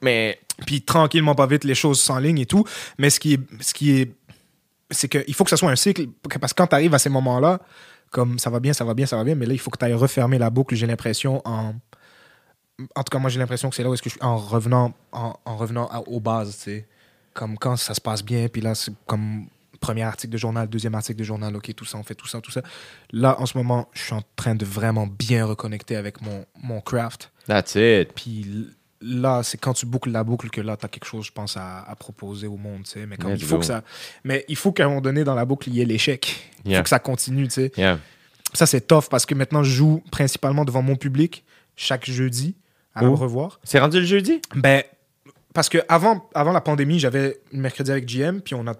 Mais 0.00 0.38
Puis 0.66 0.82
tranquillement, 0.82 1.34
pas 1.34 1.46
vite, 1.46 1.64
les 1.64 1.74
choses 1.74 2.00
s'enlignent 2.00 2.40
et 2.40 2.46
tout. 2.46 2.64
Mais 2.98 3.10
ce 3.10 3.20
qui 3.20 3.34
est. 3.34 3.40
Ce 3.60 3.74
qui 3.74 4.00
est 4.00 4.12
c'est 4.92 5.08
qu'il 5.08 5.34
faut 5.34 5.44
que 5.44 5.50
ça 5.50 5.56
soit 5.56 5.70
un 5.70 5.76
cycle. 5.76 6.06
Parce 6.38 6.52
que 6.52 6.58
quand 6.58 6.66
tu 6.66 6.74
arrives 6.74 6.94
à 6.94 6.98
ces 6.98 7.08
moments-là, 7.08 7.60
comme 8.10 8.38
ça 8.38 8.50
va 8.50 8.60
bien, 8.60 8.72
ça 8.72 8.84
va 8.84 8.94
bien, 8.94 9.06
ça 9.06 9.16
va 9.16 9.24
bien, 9.24 9.34
mais 9.34 9.46
là, 9.46 9.54
il 9.54 9.58
faut 9.58 9.70
que 9.70 9.78
tu 9.78 9.84
ailles 9.84 9.94
refermer 9.94 10.38
la 10.38 10.50
boucle, 10.50 10.74
j'ai 10.76 10.86
l'impression, 10.86 11.42
en. 11.44 11.74
En 12.94 13.02
tout 13.02 13.10
cas, 13.10 13.18
moi, 13.18 13.30
j'ai 13.30 13.38
l'impression 13.38 13.68
que 13.70 13.76
c'est 13.76 13.82
là 13.82 13.90
où 13.90 13.94
est-ce 13.94 14.02
que 14.02 14.08
je 14.10 14.14
suis 14.14 14.22
en 14.24 14.36
revenant, 14.36 14.92
en, 15.12 15.34
en 15.44 15.56
revenant 15.56 15.86
à- 15.88 16.00
aux 16.08 16.20
bases, 16.20 16.56
tu 16.56 16.62
sais. 16.64 16.86
Comme 17.34 17.56
quand 17.58 17.76
ça 17.76 17.94
se 17.94 18.00
passe 18.00 18.22
bien, 18.24 18.48
puis 18.48 18.60
là, 18.60 18.74
c'est 18.74 18.92
comme 19.06 19.46
premier 19.80 20.02
article 20.02 20.32
de 20.32 20.38
journal, 20.38 20.68
deuxième 20.68 20.94
article 20.94 21.18
de 21.18 21.24
journal, 21.24 21.54
ok, 21.56 21.74
tout 21.74 21.84
ça, 21.84 21.98
on 21.98 22.02
fait 22.02 22.14
tout 22.14 22.26
ça, 22.28 22.40
tout 22.40 22.50
ça. 22.50 22.62
Là, 23.12 23.40
en 23.40 23.46
ce 23.46 23.56
moment, 23.58 23.88
je 23.92 24.02
suis 24.02 24.14
en 24.14 24.22
train 24.36 24.54
de 24.54 24.64
vraiment 24.64 25.06
bien 25.06 25.44
reconnecter 25.44 25.96
avec 25.96 26.20
mon, 26.22 26.44
mon 26.62 26.80
craft. 26.80 27.30
that's 27.46 27.74
it. 27.74 28.12
Puis 28.14 28.68
là, 29.00 29.42
c'est 29.42 29.58
quand 29.58 29.72
tu 29.74 29.86
boucles 29.86 30.10
la 30.10 30.24
boucle 30.24 30.50
que 30.50 30.60
là, 30.60 30.76
tu 30.76 30.84
as 30.86 30.88
quelque 30.88 31.04
chose, 31.06 31.26
je 31.26 31.32
pense, 31.32 31.56
à, 31.56 31.80
à 31.82 31.94
proposer 31.96 32.46
au 32.46 32.56
monde. 32.56 32.84
tu 32.84 32.90
sais. 32.90 33.06
Mais, 33.06 33.16
comme 33.16 33.32
il 33.32 33.42
faut 33.42 33.56
go. 33.56 33.60
que 33.60 33.66
ça, 33.66 33.82
mais 34.24 34.44
il 34.48 34.56
faut 34.56 34.72
qu'à 34.72 34.84
un 34.84 34.88
moment 34.88 35.00
donné, 35.00 35.24
dans 35.24 35.34
la 35.34 35.44
boucle, 35.44 35.68
il 35.68 35.74
y 35.76 35.80
ait 35.80 35.84
l'échec. 35.84 36.50
Il 36.64 36.70
Yeah. 36.70 36.78
faut 36.80 36.84
que 36.84 36.88
ça 36.90 36.98
continue. 37.00 37.48
tu 37.48 37.54
sais. 37.54 37.72
Yeah. 37.76 37.98
Ça, 38.54 38.66
c'est 38.66 38.86
tough 38.86 39.04
parce 39.10 39.26
que 39.26 39.34
maintenant, 39.34 39.62
je 39.64 39.70
joue 39.72 40.02
principalement 40.12 40.64
devant 40.64 40.82
mon 40.82 40.94
public 40.96 41.44
chaque 41.74 42.08
jeudi 42.08 42.54
à 42.94 43.02
le 43.02 43.08
revoir. 43.10 43.60
C'est 43.64 43.78
rendu 43.78 44.00
le 44.00 44.06
jeudi? 44.06 44.40
Ben, 44.54 44.82
parce 45.54 45.68
que 45.68 45.78
avant, 45.88 46.28
avant 46.34 46.52
la 46.52 46.60
pandémie, 46.60 46.98
j'avais 46.98 47.40
le 47.52 47.58
mercredi 47.58 47.90
avec 47.90 48.06
GM, 48.06 48.40
puis 48.40 48.54
on 48.54 48.66
a 48.66 48.74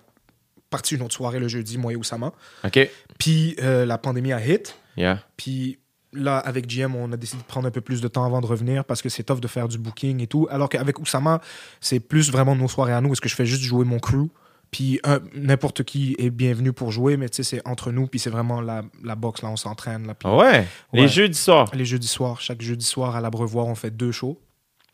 parti 0.71 0.95
une 0.95 1.03
autre 1.03 1.15
soirée 1.15 1.39
le 1.39 1.49
jeudi, 1.49 1.79
moi 1.79 1.93
et 1.93 1.97
Oussama. 1.97 2.33
OK. 2.65 2.91
Puis 3.19 3.57
euh, 3.63 3.85
la 3.85 3.99
pandémie 3.99 4.33
a 4.33 4.45
hit. 4.45 4.77
Yeah. 4.97 5.21
Puis 5.37 5.79
là, 6.13 6.39
avec 6.39 6.67
GM, 6.67 6.95
on 6.97 7.13
a 7.13 7.17
décidé 7.17 7.43
de 7.43 7.47
prendre 7.47 7.69
un 7.69 7.71
peu 7.71 7.81
plus 7.81 8.01
de 8.01 8.09
temps 8.09 8.25
avant 8.25 8.41
de 8.41 8.47
revenir 8.47 8.85
parce 8.85 9.03
que 9.03 9.09
c'est 9.09 9.23
tough 9.23 9.41
de 9.41 9.49
faire 9.49 9.69
du 9.69 9.79
booking 9.79 10.21
et 10.23 10.27
tout. 10.27 10.49
Alors 10.51 10.69
qu'avec 10.69 10.99
Oussama, 10.99 11.41
c'est 11.81 12.01
plus 12.01 12.31
vraiment 12.31 12.57
nos 12.57 12.69
soirées 12.69 12.93
à 12.93 13.01
nous. 13.01 13.13
Est-ce 13.13 13.21
que 13.21 13.29
je 13.29 13.35
fais 13.35 13.47
juste 13.47 13.63
jouer 13.63 13.85
mon 13.85 13.99
crew? 13.99 14.29
Puis 14.73 14.99
un- 15.05 15.21
n'importe 15.37 15.85
qui 15.85 16.17
est 16.19 16.31
bienvenu 16.31 16.73
pour 16.73 16.91
jouer, 16.91 17.17
mais 17.17 17.29
tu 17.29 17.37
sais, 17.37 17.43
c'est 17.45 17.63
entre 17.69 17.93
nous. 17.93 18.07
Puis 18.09 18.19
c'est 18.19 18.31
vraiment 18.31 18.61
la, 18.61 18.83
la 19.05 19.15
boxe, 19.15 19.43
là, 19.43 19.51
on 19.51 19.57
s'entraîne. 19.57 20.07
Là, 20.07 20.15
puis 20.15 20.29
Ah 20.29 20.37
ouais? 20.37 20.67
Les 20.93 21.03
Ouais. 21.03 21.09
jeudis 21.09 21.39
soirs? 21.39 21.71
Les 21.75 21.85
jeudis 21.85 22.09
soirs, 22.09 22.41
chaque 22.41 22.61
jeudi 22.63 22.85
soir 22.85 23.15
à 23.15 23.21
l'Abreuvoir, 23.21 23.67
on 23.67 23.75
fait 23.77 23.91
deux 23.91 24.11
shows. 24.13 24.41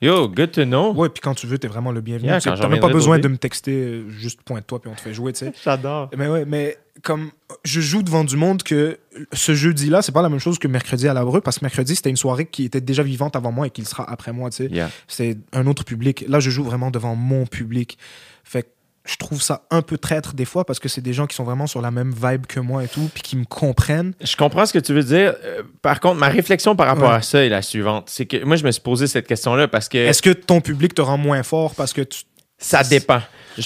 Yo, 0.01 0.29
good 0.29 0.53
to 0.53 0.65
know. 0.65 0.93
Ouais, 0.95 1.09
puis 1.09 1.21
quand 1.21 1.35
tu 1.35 1.49
veux, 1.49 1.59
t'es 1.59 1.67
vraiment 1.67 1.91
le 1.91 2.01
bienvenu. 2.01 2.29
Yeah, 2.29 2.41
Tu 2.41 2.49
T'as 2.49 2.69
même 2.69 2.79
pas 2.79 2.89
besoin 2.89 3.19
de 3.19 3.27
me 3.27 3.37
texter, 3.37 3.73
euh, 3.73 4.09
juste 4.11 4.43
pointe-toi, 4.43 4.81
puis 4.81 4.89
on 4.91 4.95
te 4.95 5.01
fait 5.01 5.13
jouer, 5.15 5.33
tu 5.33 5.41
sais. 5.47 5.53
J'adore. 5.65 6.09
Mais 6.17 6.29
ouais, 6.29 6.45
mais 6.45 6.77
comme 7.03 7.31
je 7.65 7.81
joue 7.81 8.05
devant 8.05 8.23
du 8.23 8.37
monde 8.37 8.63
que 8.63 8.97
ce 9.33 9.55
jeudi-là, 9.57 10.01
c'est 10.03 10.13
pas 10.13 10.23
la 10.23 10.29
même 10.29 10.39
chose 10.39 10.59
que 10.61 10.69
mercredi 10.69 11.09
à 11.09 11.15
l'Abreu, 11.15 11.41
parce 11.41 11.59
que 11.59 11.65
mercredi, 11.65 11.97
c'était 11.97 12.11
une 12.11 12.17
soirée 12.17 12.47
qui 12.47 12.65
était 12.65 12.81
déjà 12.81 13.03
vivante 13.03 13.35
avant 13.35 13.51
moi 13.51 13.67
et 13.67 13.71
qui 13.71 13.81
le 13.81 13.89
sera 13.89 14.09
après 14.09 14.33
moi, 14.33 14.51
tu 14.51 14.57
sais. 14.59 14.67
Yeah. 14.73 14.89
C'est 15.09 15.37
un 15.53 15.67
autre 15.67 15.85
public. 15.85 16.25
Là, 16.29 16.39
je 16.39 16.51
joue 16.51 16.63
vraiment 16.63 16.93
devant 16.93 17.17
mon 17.17 17.45
public. 17.47 17.99
Fait 18.45 18.63
que 18.63 18.69
je 19.09 19.17
trouve 19.17 19.41
ça 19.43 19.63
un 19.71 19.81
peu 19.83 19.97
traître 19.99 20.35
des 20.35 20.45
fois 20.45 20.65
parce 20.65 20.79
que 20.79 20.89
c'est 20.89 21.01
des 21.01 21.13
gens 21.13 21.27
qui 21.27 21.35
sont 21.35 21.45
vraiment 21.45 21.67
sur 21.67 21.81
la 21.81 21.91
même 21.91 22.13
vibe 22.13 22.47
que 22.47 22.61
moi 22.61 22.85
et 22.85 22.89
tout, 22.89 23.09
puis 23.13 23.23
qui 23.23 23.37
me 23.37 23.45
comprennent. 23.45 24.13
Je 24.21 24.37
comprends 24.37 24.67
ce 24.67 24.73
que 24.73 24.79
tu 24.79 24.93
veux 24.93 25.03
dire. 25.03 25.35
Euh, 25.45 25.63
par 25.83 26.01
contre, 26.01 26.17
ma 26.19 26.29
réflexion 26.29 26.77
par 26.77 26.87
rapport 26.89 27.09
Ouais. 27.11 27.17
à 27.17 27.23
ça 27.23 27.45
est 27.45 27.49
la 27.49 27.63
suivante. 27.63 28.09
C'est 28.11 28.27
que 28.27 28.45
moi, 28.45 28.57
je 28.57 28.65
me 28.65 28.71
suis 28.71 28.83
posé 28.83 29.07
cette 29.07 29.27
question-là 29.27 29.67
parce 29.69 29.89
que 29.89 29.99
Est-ce 29.99 30.21
que 30.23 30.31
ton 30.31 30.61
public 30.61 30.95
te 30.95 31.01
rend 31.03 31.17
moins 31.19 31.43
fort 31.43 31.75
parce 31.75 31.93
que 31.93 32.03
tu. 32.03 32.23
ça 32.59 32.83
dépend. 32.85 33.21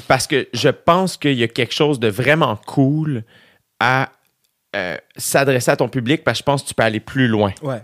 Parce 0.08 0.26
que 0.26 0.48
je 0.54 0.68
pense 0.68 1.16
qu'il 1.16 1.34
y 1.34 1.42
a 1.42 1.48
quelque 1.48 1.74
chose 1.74 1.98
de 2.00 2.08
vraiment 2.08 2.56
cool 2.66 3.24
à 3.80 4.10
euh, 4.76 4.96
s'adresser 5.16 5.70
à 5.70 5.76
ton 5.76 5.88
public 5.88 6.24
parce 6.24 6.38
que 6.38 6.42
je 6.42 6.44
pense 6.44 6.62
que 6.62 6.68
tu 6.68 6.74
peux 6.74 6.82
aller 6.82 7.00
plus 7.00 7.26
loin. 7.28 7.52
Ouais. 7.62 7.82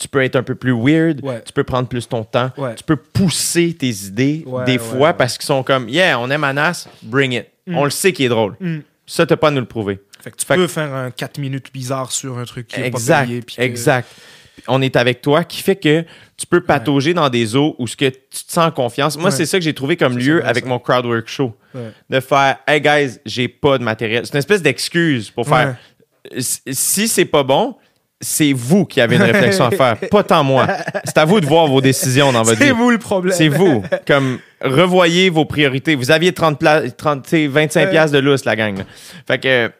Tu 0.00 0.08
peux 0.08 0.22
être 0.24 0.34
un 0.36 0.42
peu 0.42 0.54
plus 0.54 0.72
weird, 0.72 1.22
Ouais. 1.22 1.42
tu 1.44 1.52
peux 1.52 1.62
prendre 1.62 1.86
plus 1.86 2.08
ton 2.08 2.24
temps, 2.24 2.50
Ouais. 2.56 2.74
tu 2.74 2.82
peux 2.82 2.96
pousser 2.96 3.74
tes 3.78 3.90
idées 3.90 4.42
Ouais, 4.46 4.64
des 4.64 4.78
fois 4.78 5.12
parce 5.12 5.36
qu'ils 5.36 5.46
sont 5.46 5.62
comme 5.62 5.88
Yeah, 5.90 6.18
on 6.18 6.30
aime 6.30 6.42
Anas, 6.44 6.88
bring 7.02 7.32
it. 7.34 7.46
On 7.68 7.84
le 7.84 7.90
sait 7.90 8.12
qu'il 8.12 8.24
est 8.24 8.30
drôle. 8.30 8.56
Mm. 8.60 8.78
Ça, 9.06 9.26
t'as 9.26 9.36
pas 9.36 9.48
à 9.48 9.50
nous 9.50 9.60
le 9.60 9.66
prouver. 9.66 10.00
Fait 10.22 10.30
que 10.30 10.36
tu 10.36 10.46
Fait 10.46 10.56
peux 10.56 10.66
faire 10.66 10.92
un 10.94 11.10
4 11.10 11.38
minutes 11.38 11.72
bizarre 11.72 12.10
sur 12.12 12.38
un 12.38 12.44
truc 12.44 12.66
qui 12.68 12.80
est 12.80 12.86
Exact, 12.86 13.20
pas 13.20 13.26
payé. 13.26 13.42
que- 13.42 13.60
exact. 13.62 14.08
On 14.68 14.82
est 14.82 14.96
avec 14.96 15.20
toi, 15.22 15.44
qui 15.44 15.62
fait 15.62 15.76
que 15.76 16.04
tu 16.36 16.46
peux 16.46 16.60
patauger 16.62 17.12
dans 17.14 17.28
des 17.28 17.56
eaux 17.56 17.74
où 17.78 17.86
ce 17.86 17.96
que 17.96 18.06
tu 18.06 18.44
te 18.46 18.52
sens 18.52 18.66
en 18.68 18.70
confiance. 18.70 19.16
Moi, 19.18 19.30
c'est 19.30 19.46
ça 19.46 19.58
que 19.58 19.64
j'ai 19.64 19.72
trouvé 19.74 19.96
comme 19.96 20.16
lieu 20.18 20.44
avec 20.46 20.64
ça. 20.64 20.68
mon 20.70 20.78
crowdwork 20.78 21.28
show. 21.28 21.54
De 22.10 22.20
faire, 22.20 22.58
hey 22.66 22.80
guys, 22.80 23.18
j'ai 23.26 23.48
pas 23.48 23.78
de 23.78 23.84
matériel. 23.84 24.24
C'est 24.26 24.32
une 24.32 24.38
espèce 24.38 24.62
d'excuse 24.62 25.30
pour 25.30 25.46
faire, 25.46 25.76
si 26.38 26.60
si 26.72 27.08
c'est 27.08 27.24
pas 27.24 27.42
bon, 27.42 27.76
c'est 28.20 28.52
vous 28.52 28.84
qui 28.84 29.00
avez 29.00 29.16
une 29.16 29.22
réflexion 29.22 29.64
à 29.64 29.70
faire, 29.70 29.96
pas 30.10 30.22
tant 30.22 30.44
moi. 30.44 30.66
C'est 31.04 31.16
à 31.18 31.24
vous 31.24 31.40
de 31.40 31.46
voir 31.46 31.66
vos 31.66 31.80
décisions 31.80 32.32
dans 32.32 32.42
votre 32.42 32.58
C'est 32.58 32.66
vie. 32.66 32.70
vous 32.72 32.90
le 32.90 32.98
problème. 32.98 33.34
C'est 33.36 33.48
vous. 33.48 33.82
Comme, 34.06 34.38
revoyez 34.62 35.30
vos 35.30 35.44
priorités. 35.46 35.94
Vous 35.94 36.10
aviez 36.10 36.32
30 36.32 36.58
pla- 36.58 36.90
30, 36.90 37.22
tu 37.24 37.30
sais, 37.30 37.46
25 37.46 37.84
Ouais. 37.86 37.90
piastres 37.90 38.12
de 38.14 38.18
lousse, 38.20 38.44
la 38.44 38.56
gang. 38.56 38.76
là. 38.78 38.84
Fait 39.26 39.38
que, 39.38 39.70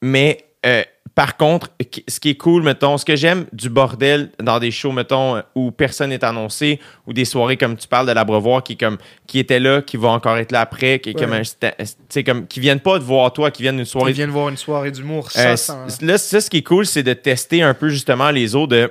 mais, 0.00 0.38
euh, 0.64 0.82
par 1.14 1.36
contre, 1.36 1.68
qui- 1.90 2.04
ce 2.08 2.18
qui 2.20 2.30
est 2.30 2.36
cool, 2.36 2.62
mettons, 2.62 2.96
ce 2.96 3.04
que 3.04 3.16
j'aime 3.16 3.44
du 3.52 3.68
bordel 3.68 4.30
dans 4.42 4.58
des 4.58 4.70
shows, 4.70 4.92
mettons, 4.92 5.36
euh, 5.36 5.40
où 5.54 5.70
personne 5.70 6.08
n'est 6.10 6.24
annoncé, 6.24 6.80
ou 7.06 7.12
des 7.12 7.24
soirées 7.26 7.56
comme 7.58 7.76
tu 7.76 7.86
parles 7.86 8.06
de 8.06 8.12
l'Abreuvoir, 8.12 8.62
qui, 8.62 8.76
comme, 8.78 8.96
qui 9.26 9.38
était 9.38 9.60
là, 9.60 9.82
qui 9.82 9.96
va 9.98 10.08
encore 10.08 10.38
être 10.38 10.52
là 10.52 10.62
après, 10.62 11.00
qui, 11.00 11.10
est 11.10 11.14
comme 11.14 11.32
Ouais. 11.32 11.40
un 11.40 11.84
sais, 12.08 12.24
comme, 12.24 12.46
qui 12.46 12.60
viennent 12.60 12.80
pas 12.80 12.98
te 12.98 13.04
voir 13.04 13.32
toi, 13.32 13.50
qui 13.50 13.62
viennent 13.62 13.76
d'une 13.76 13.84
soirée 13.84 14.12
viennent 14.12 14.30
voir 14.30 14.48
une 14.48 14.56
soirée 14.56 14.90
d'humour. 14.90 15.26
euh, 15.36 15.54
Ça, 15.54 15.56
ça. 15.56 15.84
c- 15.88 16.04
là, 16.04 16.16
ça, 16.16 16.40
ce 16.40 16.48
qui 16.48 16.58
est 16.58 16.62
cool, 16.62 16.86
c'est 16.86 17.02
de 17.02 17.12
tester 17.12 17.62
un 17.62 17.74
peu 17.74 17.88
justement 17.90 18.30
les 18.30 18.56
eaux 18.56 18.66
de. 18.66 18.90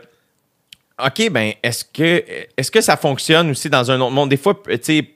OK, 1.06 1.30
ben, 1.32 1.53
est-ce 1.64 1.84
que, 1.86 2.23
est 2.57 2.69
que 2.72 2.82
ça 2.82 2.98
fonctionne 2.98 3.49
aussi 3.52 3.69
dans 3.69 3.90
un 3.91 3.99
autre 4.02 4.11
monde? 4.11 4.30
Des 4.30 4.38
fois, 4.38 4.60
tu 4.65 4.78
sais, 4.82 5.10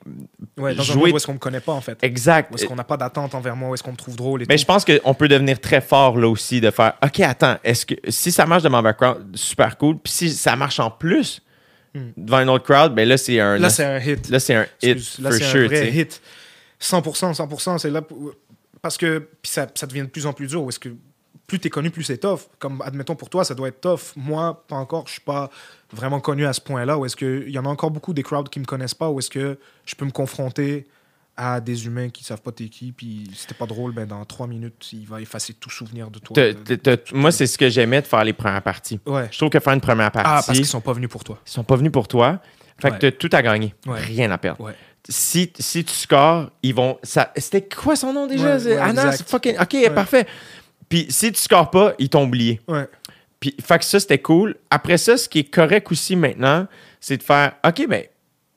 Ouais, 0.57 0.73
dans 0.75 0.81
un 0.81 0.85
jouer- 0.85 0.95
monde 1.05 1.11
où 1.13 1.17
est-ce 1.17 1.25
qu'on 1.27 1.33
me 1.33 1.37
connaît 1.39 1.59
pas, 1.59 1.73
en 1.73 1.81
fait. 1.81 1.97
exact. 2.01 2.51
Où 2.51 2.55
est-ce 2.55 2.65
qu'on 2.65 2.75
n'a 2.75 2.83
pas 2.83 2.97
d'attente 2.97 3.35
envers 3.35 3.55
moi, 3.55 3.69
où 3.69 3.73
est-ce 3.73 3.83
qu'on 3.83 3.91
me 3.91 3.97
trouve 3.97 4.15
drôle 4.15 4.41
et 4.43 4.45
Mais 4.47 4.55
tout. 4.55 4.61
je 4.61 4.65
pense 4.65 4.85
qu'on 4.85 5.13
peut 5.13 5.27
devenir 5.27 5.59
très 5.59 5.81
fort 5.81 6.17
là 6.17 6.27
aussi, 6.27 6.61
de 6.61 6.71
faire 6.71 6.93
OK, 7.03 7.19
attends, 7.21 7.57
est-ce 7.63 7.85
que 7.85 7.95
si 8.09 8.31
ça 8.31 8.45
marche 8.45 8.63
de 8.63 8.69
mon 8.69 8.81
background, 8.81 9.35
super 9.35 9.77
cool. 9.77 9.97
Puis 9.99 10.13
si 10.13 10.29
ça 10.31 10.55
marche 10.55 10.79
en 10.79 10.89
plus 10.91 11.41
Hmm. 11.93 12.09
devant 12.17 12.41
une 12.41 12.49
autre 12.49 12.65
crowd, 12.65 12.93
ben 12.93 13.07
là, 13.07 13.15
c'est 13.17 13.39
un. 13.39 13.57
Là, 13.57 13.69
c'est 13.69 13.85
un 13.85 13.99
hit. 13.99 14.29
là, 14.29 14.39
c'est 14.39 14.53
un 14.55 14.65
hit 14.81 15.17
là, 15.19 15.31
c'est 15.31 15.43
sure. 15.43 15.61
un 15.61 15.67
vrai 15.67 15.91
hit. 15.93 16.21
100%, 16.79 17.33
100%, 17.33 17.77
c'est 17.77 17.89
là 17.89 18.01
pour- 18.01 18.33
parce 18.81 18.97
que 18.97 19.19
puis 19.41 19.51
ça, 19.51 19.67
ça 19.73 19.87
devient 19.87 20.01
de 20.01 20.07
plus 20.07 20.25
en 20.25 20.33
plus 20.33 20.47
dur. 20.47 20.61
Où 20.63 20.69
est-ce 20.69 20.79
que 20.79 20.89
plus 21.47 21.59
t'es 21.59 21.69
connu, 21.69 21.91
plus 21.91 22.03
c'est 22.03 22.17
tough. 22.17 22.41
Comme 22.59 22.81
admettons 22.81 23.15
pour 23.15 23.29
toi, 23.29 23.45
ça 23.45 23.53
doit 23.53 23.67
être 23.67 23.81
tough. 23.81 24.13
Moi, 24.15 24.63
pas 24.67 24.75
encore. 24.75 25.05
Je 25.07 25.13
suis 25.13 25.21
pas 25.21 25.49
vraiment 25.93 26.19
connu 26.19 26.45
à 26.45 26.53
ce 26.53 26.61
point-là. 26.61 26.97
Où 26.97 27.05
est-ce 27.05 27.15
que 27.15 27.43
il 27.45 27.53
y 27.53 27.59
en 27.59 27.65
a 27.65 27.69
encore 27.69 27.91
beaucoup 27.91 28.13
des 28.13 28.23
crowds 28.23 28.49
qui 28.49 28.59
me 28.59 28.65
connaissent 28.65 28.95
pas. 28.95 29.09
Où 29.09 29.19
est-ce 29.19 29.29
que 29.29 29.59
je 29.85 29.95
peux 29.95 30.05
me 30.05 30.11
confronter 30.11 30.87
à 31.37 31.59
des 31.59 31.85
humains 31.85 32.09
qui 32.09 32.23
savent 32.23 32.41
pas 32.41 32.51
t'es 32.51 32.69
qui. 32.69 32.91
Puis 32.91 33.29
c'était 33.35 33.53
pas 33.55 33.65
drôle, 33.65 33.93
ben 33.93 34.05
dans 34.05 34.23
trois 34.25 34.47
minutes, 34.47 34.89
il 34.93 35.05
va 35.05 35.21
effacer 35.21 35.53
tout 35.53 35.69
souvenir 35.69 36.09
de 36.09 36.19
toi. 36.19 36.35
Moi, 37.13 37.31
c'est 37.31 37.47
ce 37.47 37.57
que 37.57 37.69
j'aimais 37.69 38.01
de 38.01 38.07
faire 38.07 38.23
les 38.23 38.33
premières 38.33 38.61
parties. 38.61 38.99
Ouais. 39.05 39.27
Je 39.31 39.37
trouve 39.37 39.49
que 39.49 39.59
faire 39.59 39.73
une 39.73 39.81
première 39.81 40.07
Ah, 40.07 40.11
partie, 40.11 40.47
parce 40.47 40.57
qu'ils 40.57 40.65
sont 40.65 40.81
pas 40.81 40.93
venus 40.93 41.09
pour 41.09 41.23
toi. 41.23 41.39
ils 41.45 41.51
sont 41.51 41.63
pas 41.63 41.75
venus 41.75 41.91
pour 41.91 42.07
toi. 42.07 42.39
Fait 42.81 42.91
que 42.91 42.97
t'as 42.97 43.11
tout 43.11 43.29
à 43.31 43.41
gagner. 43.41 43.73
Ouais. 43.85 43.99
Rien 43.99 44.31
à 44.31 44.37
perdre. 44.37 44.61
Ouais. 44.61 44.75
Si, 45.07 45.53
si 45.59 45.85
tu 45.85 45.93
scores, 45.93 46.49
ils 46.63 46.73
vont. 46.73 46.97
Ça, 47.03 47.31
c'était 47.37 47.61
quoi 47.61 47.95
son 47.95 48.11
nom 48.11 48.27
déjà? 48.27 48.55
Anna, 48.83 49.11
fucking. 49.11 49.57
Ok, 49.59 49.93
parfait. 49.93 50.25
Puis 50.89 51.07
si 51.09 51.31
tu 51.31 51.39
scores 51.39 51.71
pas, 51.71 51.93
ils 51.99 52.09
t'ont 52.09 52.23
oublié. 52.25 52.61
Ouais. 52.67 52.87
Puis, 53.39 53.55
fait 53.63 53.79
que 53.79 53.85
ça, 53.85 53.99
c'était 53.99 54.19
cool. 54.19 54.55
Après 54.69 54.97
ça, 54.97 55.17
ce 55.17 55.27
qui 55.29 55.39
est 55.39 55.43
correct 55.53 55.91
aussi 55.91 56.15
maintenant, 56.15 56.67
c'est 56.99 57.17
de 57.17 57.23
faire 57.23 57.53
OK, 57.67 57.85
ben, 57.87 58.03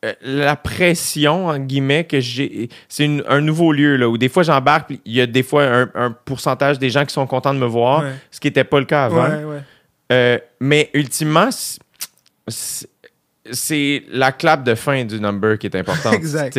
euh, 0.04 0.12
la 0.22 0.54
pression, 0.56 1.48
en 1.48 1.58
guillemets, 1.58 2.04
que 2.04 2.20
j'ai. 2.20 2.68
C'est 2.88 3.08
un 3.26 3.40
nouveau 3.40 3.72
lieu, 3.72 3.96
là, 3.96 4.08
où 4.08 4.16
des 4.16 4.28
fois 4.28 4.44
j'embarque, 4.44 4.86
puis 4.88 5.00
il 5.04 5.12
y 5.14 5.20
a 5.20 5.26
des 5.26 5.42
fois 5.42 5.64
un, 5.64 5.90
un 5.94 6.10
pourcentage 6.12 6.78
des 6.78 6.88
gens 6.90 7.04
qui 7.04 7.12
sont 7.12 7.26
contents 7.26 7.52
de 7.52 7.58
me 7.58 7.66
voir, 7.66 8.02
Ouais. 8.02 8.12
ce 8.30 8.38
qui 8.38 8.46
n'était 8.46 8.64
pas 8.64 8.78
le 8.78 8.86
cas 8.86 9.06
avant. 9.06 9.28
Ouais, 9.28 9.44
ouais. 9.44 9.60
Euh, 10.12 10.38
mais 10.60 10.88
ultimement, 10.94 11.48
c'est- 12.46 12.88
la 14.10 14.30
clap 14.32 14.62
de 14.64 14.74
fin 14.74 15.04
du 15.04 15.20
number 15.20 15.58
qui 15.58 15.66
est 15.66 15.76
importante. 15.76 16.14
Exact. 16.14 16.56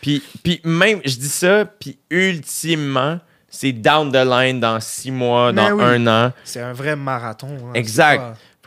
Puis, 0.00 0.22
puis 0.44 0.60
même, 0.64 1.00
je 1.04 1.16
dis 1.16 1.28
ça, 1.28 1.64
puis 1.64 1.98
ultimement, 2.10 3.18
c'est 3.48 3.72
down 3.72 4.10
the 4.12 4.24
line 4.24 4.60
dans 4.60 4.78
six 4.80 5.10
mois, 5.10 5.52
Mais 5.52 5.62
dans 5.62 5.72
oui. 5.76 5.82
un 5.84 6.06
an. 6.06 6.32
C'est 6.44 6.60
un 6.60 6.72
vrai 6.72 6.96
marathon. 6.96 7.48
hein. 7.68 7.72
Exact. 7.74 8.22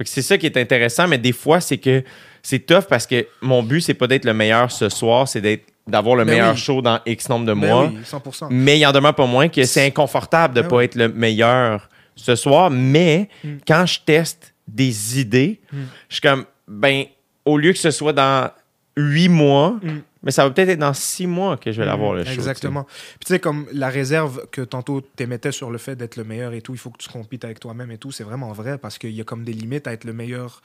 C'est 0.05 0.23
ça 0.23 0.37
qui 0.37 0.47
est 0.47 0.57
intéressant, 0.57 1.07
mais 1.07 1.19
des 1.19 1.31
fois, 1.31 1.61
c'est 1.61 1.77
que 1.77 2.03
c'est 2.41 2.65
tough 2.65 2.85
parce 2.89 3.05
que 3.05 3.27
mon 3.41 3.61
but, 3.61 3.81
c'est 3.81 3.93
pas 3.93 4.07
d'être 4.07 4.25
le 4.25 4.33
meilleur 4.33 4.71
ce 4.71 4.89
soir, 4.89 5.27
c'est 5.27 5.41
d'être 5.41 5.65
d'avoir 5.87 6.15
le 6.15 6.23
Ben 6.25 6.31
meilleur 6.31 6.53
oui. 6.53 6.57
show 6.59 6.81
dans 6.81 6.99
X 7.05 7.29
nombre 7.29 7.45
de 7.45 7.53
Ben 7.53 7.67
mois. 7.67 7.85
oui, 7.87 7.99
100%. 8.03 8.47
Mais 8.49 8.79
il 8.79 8.85
en 8.87 8.91
demeure 8.91 9.13
pas 9.13 9.25
moins 9.27 9.47
que 9.49 9.63
c'est 9.63 9.85
inconfortable 9.85 10.55
de 10.55 10.61
Ben 10.61 10.67
pas 10.67 10.77
oui. 10.77 10.85
être 10.85 10.95
le 10.95 11.09
meilleur 11.09 11.87
ce 12.15 12.35
soir. 12.35 12.69
Mais 12.71 13.29
Mm. 13.43 13.49
quand 13.67 13.85
je 13.85 13.99
teste 14.03 14.53
des 14.67 15.19
idées, 15.19 15.59
Mm. 15.71 15.77
je 16.09 16.13
suis 16.15 16.21
comme, 16.21 16.45
ben, 16.67 17.03
au 17.45 17.57
lieu 17.57 17.71
que 17.73 17.79
ce 17.79 17.91
soit 17.91 18.13
dans 18.13 18.49
huit 18.97 19.29
mois, 19.29 19.75
Mm. 19.83 19.89
Mais 20.23 20.31
ça 20.31 20.43
va 20.43 20.51
peut-être 20.51 20.69
être 20.69 20.79
dans 20.79 20.93
six 20.93 21.27
mois 21.27 21.57
que 21.57 21.71
je 21.71 21.79
vais 21.79 21.85
l'avoir 21.85 22.13
le 22.13 22.23
show. 22.23 22.31
Exactement. 22.31 22.83
Puis 22.83 23.25
tu 23.25 23.33
sais, 23.33 23.39
comme 23.39 23.67
la 23.73 23.89
réserve 23.89 24.47
que 24.51 24.61
tantôt 24.61 25.01
t'émettais 25.01 25.51
sur 25.51 25.71
le 25.71 25.77
fait 25.77 25.95
d'être 25.95 26.15
le 26.15 26.23
meilleur 26.23 26.53
et 26.53 26.61
tout, 26.61 26.73
il 26.73 26.79
faut 26.79 26.91
que 26.91 26.97
tu 26.97 27.09
compites 27.09 27.43
avec 27.43 27.59
toi-même 27.59 27.91
et 27.91 27.97
tout, 27.97 28.11
c'est 28.11 28.23
vraiment 28.23 28.51
vrai 28.51 28.77
parce 28.77 28.97
qu'il 28.97 29.11
y 29.11 29.21
a 29.21 29.23
comme 29.23 29.43
des 29.43 29.53
limites 29.53 29.87
à 29.87 29.93
être 29.93 30.03
le 30.03 30.13
meilleur 30.13 30.61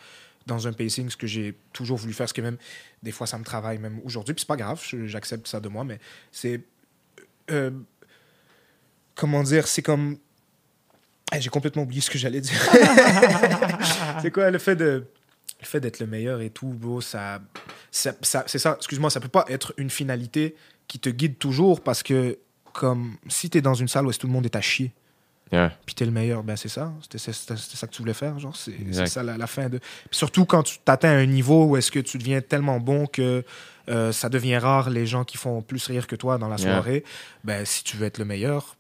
dans 0.47 0.68
un 0.68 0.73
pacing, 0.73 1.10
ce 1.10 1.17
que 1.17 1.26
j'ai 1.26 1.55
toujours 1.73 1.97
voulu 1.97 2.12
faire, 2.12 2.28
ce 2.28 2.35
que 2.35 2.41
même 2.41 2.57
des 3.02 3.10
fois 3.10 3.26
ça 3.26 3.36
me 3.39 3.44
travaille 3.44 3.78
même 3.78 4.01
aujourd'hui, 4.05 4.33
puis 4.33 4.43
c'est 4.43 4.49
pas 4.49 4.57
grave, 4.57 4.81
j'accepte 5.07 5.49
ça 5.49 5.59
de 5.59 5.68
moi, 5.68 5.85
mais 5.85 5.99
c'est 6.31 6.60
euh, 7.51 7.70
comment 9.15 9.43
dire, 9.43 9.67
c'est 9.67 9.83
comme 9.83 10.18
j'ai 11.36 11.51
complètement 11.51 11.83
oublié 11.83 12.01
ce 12.01 12.10
que 12.10 12.18
j'allais 12.18 12.41
dire. 12.41 12.60
c'est 14.23 14.31
quoi 14.31 14.51
le 14.51 14.59
fait 14.59 14.76
de 14.76 15.05
le 15.67 15.70
fait 15.70 15.81
d'être 15.81 16.01
le 16.01 16.07
meilleur 16.07 16.41
et 16.41 16.51
tout, 16.51 16.69
bro, 16.69 17.01
ça, 17.01 17.41
ça, 17.91 18.12
ça- 18.23 18.45
c'est 18.47 18.59
ça, 18.59 18.75
excuse-moi, 18.78 19.11
ça 19.11 19.20
peut 19.20 19.28
pas 19.28 19.45
être 19.49 19.75
une 19.77 19.91
finalité 19.91 20.55
qui 20.89 20.99
te 20.99 21.09
guide 21.11 21.39
toujours 21.39 21.81
parce 21.83 22.03
que, 22.03 22.39
comme, 22.73 23.17
si 23.28 23.51
t'es 23.51 23.61
dans 23.61 23.75
une 23.75 23.89
salle 23.89 24.07
où 24.07 24.12
tout 24.12 24.27
le 24.27 24.33
monde 24.33 24.45
est 24.47 24.57
à 24.57 24.61
chier, 24.61 24.93
Yeah. 25.53 25.73
puis 25.86 25.95
t'es 25.95 26.05
le 26.05 26.11
meilleur, 26.11 26.43
ben 26.43 26.57
c'est 26.57 26.69
ça, 26.69 26.93
c'était 27.09 27.19
ça 27.57 27.86
que 27.86 27.93
tu 27.93 28.03
voulais 28.03 28.15
faire, 28.15 28.36
genre, 28.41 28.57
c'est 28.57 28.73
ça 29.07 29.23
la, 29.23 29.36
la 29.39 29.47
fin 29.47 29.69
de. 29.69 29.78
Surtout 30.11 30.45
quand 30.45 30.65
tu 30.65 30.78
t'atteins 30.85 31.17
un 31.17 31.25
niveau 31.27 31.67
où 31.67 31.77
est-ce 31.77 31.93
que 31.93 32.01
tu 32.01 32.19
deviens 32.19 32.41
tellement 32.41 32.81
bon 32.81 33.07
que 33.07 33.45
euh, 33.89 34.11
ça 34.11 34.28
devient 34.28 34.57
rare 34.59 34.91
les 34.91 35.07
gens 35.07 35.23
qui 35.23 35.36
font 35.36 35.62
plus 35.62 35.86
rire 35.86 36.09
que 36.09 36.17
toi 36.17 36.36
dans 36.39 36.49
la 36.49 36.57
Yeah. 36.57 36.73
soirée, 36.73 37.05
ben 37.45 37.65
si 37.65 37.85
tu 37.85 37.97
veux 37.97 38.07
être 38.07 38.19
le 38.19 38.25
meilleur, 38.25 38.76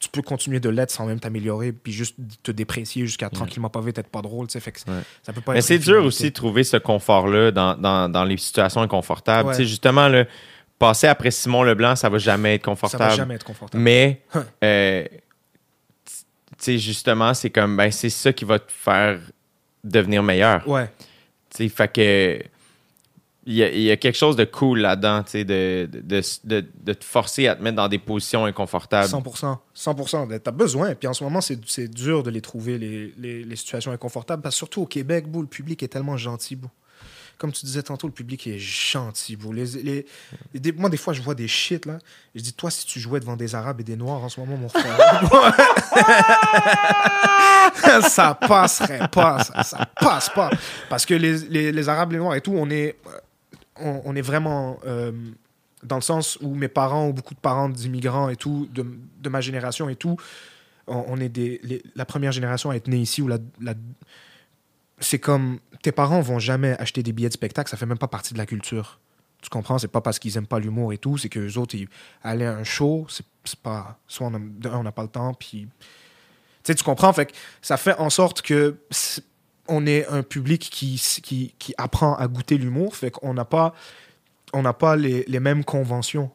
tu 0.00 0.08
peux 0.08 0.22
continuer 0.22 0.60
de 0.60 0.68
l'être 0.68 0.90
sans 0.90 1.06
même 1.06 1.18
t'améliorer, 1.20 1.72
puis 1.72 1.92
juste 1.92 2.16
te 2.42 2.50
déprécier 2.52 3.04
jusqu'à 3.06 3.30
tranquillement 3.30 3.68
pas 3.68 3.80
vite 3.80 3.98
être 3.98 4.08
pas 4.08 4.22
drôle, 4.22 4.48
fait 4.50 4.70
que 4.72 4.78
Ouais. 4.88 5.00
ça 5.22 5.32
peut 5.32 5.40
pas 5.40 5.54
Mais 5.54 5.60
c'est 5.60 5.78
dur 5.78 6.04
aussi 6.04 6.24
de 6.30 6.34
trouver 6.34 6.62
ce 6.64 6.76
confort-là 6.76 7.50
dans, 7.50 7.74
dans, 7.76 8.08
dans 8.08 8.24
les 8.24 8.36
situations 8.36 8.80
inconfortables. 8.80 9.48
Ouais. 9.50 9.64
Justement, 9.64 10.08
là, 10.08 10.24
passer 10.78 11.08
après 11.08 11.30
Simon 11.32 11.62
Leblanc, 11.64 11.96
ça 11.96 12.08
va 12.08 12.18
jamais 12.18 12.54
être 12.54 12.62
Ça 12.64 12.70
confortable. 12.70 13.04
va 13.10 13.16
jamais 13.16 13.34
être 13.34 13.44
confortable. 13.44 13.82
Mais, 13.82 14.22
euh, 14.64 15.04
justement, 16.66 17.34
c'est 17.34 17.50
comme, 17.50 17.76
ben, 17.76 17.90
c'est 17.90 18.10
ça 18.10 18.32
qui 18.32 18.44
va 18.44 18.58
te 18.58 18.70
faire 18.70 19.18
devenir 19.84 20.22
meilleur. 20.22 20.66
Ouais, 20.68 20.88
fait 21.50 21.92
que. 21.92 22.42
Il 23.50 23.54
y, 23.54 23.90
a, 23.90 23.96
quelque 23.96 24.14
chose 24.14 24.36
de 24.36 24.44
cool 24.44 24.80
là-dedans, 24.80 25.24
de, 25.32 25.42
de, 25.42 26.22
de, 26.44 26.66
de 26.82 26.92
te 26.92 27.02
forcer 27.02 27.48
à 27.48 27.56
te 27.56 27.62
mettre 27.62 27.76
dans 27.76 27.88
des 27.88 27.98
positions 27.98 28.44
inconfortables. 28.44 29.08
100%. 29.08 29.56
100%. 29.74 30.38
T'as 30.40 30.50
besoin. 30.50 30.94
Puis 30.94 31.08
en 31.08 31.14
ce 31.14 31.24
moment, 31.24 31.40
c'est 31.40 31.88
dur 31.88 32.22
de 32.22 32.28
les 32.28 32.42
trouver, 32.42 32.76
les, 32.76 33.14
les, 33.16 33.56
situations 33.56 33.90
inconfortables. 33.90 34.42
Parce 34.42 34.54
que 34.54 34.58
surtout 34.58 34.82
au 34.82 34.86
Québec, 34.86 35.24
le 35.34 35.46
public 35.46 35.82
est 35.82 35.88
tellement 35.88 36.18
gentil. 36.18 36.58
Comme 37.38 37.50
tu 37.50 37.64
disais 37.64 37.82
tantôt, 37.82 38.06
le 38.06 38.12
public 38.12 38.46
est 38.48 38.58
gentil. 38.58 39.38
Les, 39.54 40.04
les- 40.52 40.72
moi, 40.72 40.90
des 40.90 40.98
fois, 40.98 41.14
je 41.14 41.22
vois 41.22 41.34
des 41.34 41.48
shit. 41.48 41.86
Là. 41.86 41.96
Je 42.34 42.42
dis, 42.42 42.52
toi, 42.52 42.70
si 42.70 42.84
tu 42.84 43.00
jouais 43.00 43.18
devant 43.18 43.36
des 43.36 43.54
Arabes 43.54 43.80
et 43.80 43.84
des 43.84 43.96
Noirs 43.96 44.22
en 44.22 44.28
ce 44.28 44.40
moment, 44.40 44.58
mon 44.58 44.68
frère. 44.68 44.94
ça 48.10 48.34
passerait 48.34 49.08
pas. 49.08 49.42
Ça, 49.42 49.62
ça 49.62 49.86
passe 49.98 50.28
pas. 50.28 50.50
Parce 50.90 51.06
que 51.06 51.14
les 51.14 51.88
Arabes, 51.88 52.12
les 52.12 52.18
Noirs 52.18 52.34
et 52.34 52.42
tout, 52.42 52.52
on 52.54 52.68
est, 52.68 52.98
on, 53.80 54.14
est 54.16 54.22
vraiment. 54.22 54.78
euh, 54.86 55.12
dans 55.82 55.96
le 55.96 56.02
sens 56.02 56.38
où 56.40 56.54
mes 56.54 56.68
parents 56.68 57.08
ou 57.08 57.12
beaucoup 57.12 57.34
de 57.34 57.40
parents 57.40 57.68
d'immigrants 57.68 58.28
et 58.28 58.36
tout, 58.36 58.68
de, 58.72 59.28
ma 59.28 59.40
génération 59.40 59.88
et 59.88 59.96
tout, 59.96 60.16
on, 60.86 61.20
est 61.20 61.28
des, 61.28 61.60
la 61.94 62.04
première 62.04 62.32
génération 62.32 62.70
à 62.70 62.76
être 62.76 62.88
née 62.88 62.98
ici 62.98 63.22
la, 63.60 63.74
c'est 65.00 65.18
comme 65.18 65.58
tes 65.82 65.92
parents 65.92 66.20
vont 66.20 66.38
jamais 66.38 66.76
acheter 66.78 67.02
des 67.02 67.12
billets 67.12 67.28
de 67.28 67.34
spectacle, 67.34 67.70
ça 67.70 67.76
fait 67.76 67.86
même 67.86 67.98
pas 67.98 68.08
partie 68.08 68.32
de 68.32 68.38
la 68.38 68.46
culture. 68.46 68.98
Tu 69.42 69.50
comprends? 69.50 69.78
C'est 69.78 69.88
pas 69.88 70.00
parce 70.00 70.18
qu'ils 70.18 70.36
aiment 70.36 70.46
pas 70.48 70.58
l'humour 70.58 70.92
et 70.92 70.98
tout, 70.98 71.16
c'est 71.16 71.28
que 71.28 71.38
les 71.38 71.58
autres, 71.58 71.76
ils 71.76 71.88
aller 72.22 72.44
à 72.44 72.56
un 72.56 72.64
show, 72.64 73.06
c'est 73.08 73.24
pas. 73.62 73.98
Soit 74.08 74.26
on 74.26 74.82
n'a 74.82 74.92
pas 74.92 75.02
le 75.02 75.08
temps, 75.08 75.32
puis. 75.34 75.68
Tu 75.68 76.72
sais, 76.72 76.74
tu 76.74 76.82
comprends? 76.82 77.12
Fait 77.12 77.26
que 77.26 77.32
ça 77.62 77.76
fait 77.76 77.94
en 77.98 78.10
sorte 78.10 78.42
que 78.42 78.76
on 79.68 79.86
est 79.86 80.06
un 80.08 80.22
public 80.22 80.68
qui, 80.70 81.00
qui, 81.22 81.54
qui 81.58 81.74
apprend 81.78 82.14
à 82.16 82.26
goûter 82.28 82.58
l'humour, 82.58 82.96
fait 82.96 83.10
qu'on 83.10 83.34
n'a 83.34 83.44
pas, 83.44 83.74
on 84.52 84.62
n'a 84.62 84.72
pas 84.72 84.96
les, 84.96 85.24
les 85.28 85.40
mêmes 85.40 85.64
conventions. 85.64 86.30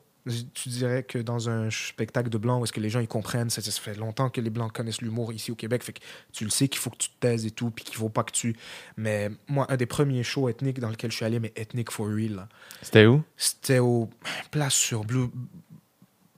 Tu 0.53 0.70
dirais 0.70 1.03
que 1.03 1.18
dans 1.20 1.50
un 1.50 1.70
spectacle 1.70 2.30
de 2.30 2.38
blanc 2.38 2.60
où 2.60 2.64
est-ce 2.64 2.72
que 2.72 2.80
les 2.80 2.90
gens 2.90 3.02
ils 3.02 3.10
comprennent, 3.10 3.50
ça, 3.50 3.62
ça 3.62 3.72
fait 3.72 3.95
longtemps 3.95 4.30
que 4.30 4.40
les 4.40 4.50
blancs 4.50 4.72
connaissent 4.72 5.02
l'humour 5.02 5.34
ici 5.34 5.52
au 5.52 5.56
Québec, 5.56 5.84
fait 5.84 5.92
que 5.92 6.00
tu 6.32 6.45
le 6.45 6.50
sais 6.50 6.70
qu'il 6.70 6.80
faut 6.80 6.92
que 6.92 6.98
tu 6.98 7.10
te 7.10 7.20
taises 7.20 7.45
et 7.45 7.52
tout, 7.52 7.72
puis 7.72 7.84
qu'il 7.84 7.95
faut 7.95 8.08
pas 8.08 8.24
que 8.24 8.32
tu. 8.32 8.56
Mais 8.95 9.30
moi, 9.50 9.66
un 9.68 9.76
des 9.76 9.86
premiers 9.86 10.24
shows 10.24 10.48
ethniques 10.48 10.80
dans 10.80 10.90
lequel 10.90 11.12
je 11.12 11.18
suis 11.18 11.26
allé, 11.26 11.42
mais 11.42 11.52
ethnique 11.58 11.92
for 11.92 12.08
real, 12.08 12.48
C'était 12.82 13.06
où? 13.06 13.22
c'était 13.36 13.80
au 13.80 14.10
place 14.50 14.74
sur 14.76 15.03
Blue, 15.03 15.28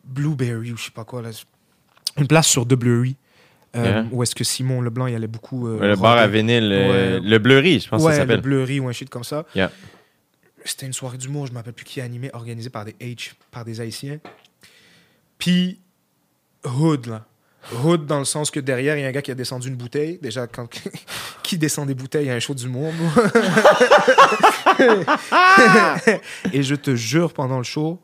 Blueberry 0.04 0.72
ou 0.72 0.78
je 0.78 0.86
sais 0.86 0.92
pas 0.92 1.06
quoi 1.06 1.22
là. 1.22 1.30
Une 2.18 2.28
place 2.28 2.48
sur 2.48 2.66
De 2.66 2.76
Bleury. 2.76 3.18
Euh, 3.76 3.84
Yeah. 3.84 4.06
Où 4.12 4.22
est-ce 4.24 4.36
que 4.36 4.44
Simon 4.44 4.82
Leblanc 4.82 5.08
il 5.08 5.16
allait 5.16 5.28
beaucoup. 5.28 5.68
euh, 5.68 5.80
le 5.88 5.96
bar 5.96 6.18
à 6.18 6.28
vinyle, 6.28 6.72
euh, 6.72 7.20
Ouais. 7.20 7.28
le 7.28 7.38
Bleury, 7.40 7.80
je 7.80 7.90
pense 7.90 8.02
que 8.02 8.08
ouais, 8.08 8.14
ça 8.14 8.20
le 8.24 8.28
s'appelle. 8.30 8.42
Bleury 8.42 8.80
ou 8.80 8.88
un 8.88 8.92
shit 8.92 9.10
comme 9.10 9.24
ça. 9.24 9.46
Yeah. 9.56 9.72
C'était 10.64 10.86
une 10.88 10.94
soirée 10.94 11.18
d'humour, 11.18 11.46
je 11.48 11.52
me 11.52 11.58
rappelle 11.58 11.74
plus 11.74 11.86
qui 11.86 12.02
animé, 12.02 12.30
organisée 12.34 12.70
par 12.72 12.86
des 12.86 12.94
H, 12.94 13.34
par 13.52 13.66
des 13.66 13.82
Haïtiens. 13.82 14.20
Puis 15.38 15.80
Hood 16.66 17.06
là. 17.08 17.26
Hood 17.84 18.06
dans 18.06 18.20
le 18.20 18.26
sens 18.26 18.52
que 18.52 18.60
derrière 18.60 18.96
il 18.98 19.02
y 19.02 19.06
a 19.06 19.08
un 19.08 19.12
gars 19.12 19.22
qui 19.24 19.32
a 19.32 19.36
descendu 19.36 19.68
une 19.70 19.76
bouteille. 19.76 20.20
Déjà 20.22 20.46
quand 20.48 20.68
qui 21.44 21.58
descend 21.58 21.88
des 21.88 21.96
bouteilles, 21.96 22.26
il 22.26 22.28
y 22.28 22.32
a 22.32 22.36
un 22.36 22.40
show 22.40 22.54
d'humour. 22.54 22.92
Et 26.54 26.64
je 26.64 26.76
te 26.76 26.96
jure 26.96 27.34
pendant 27.34 27.58
le 27.58 27.64
show, 27.64 28.02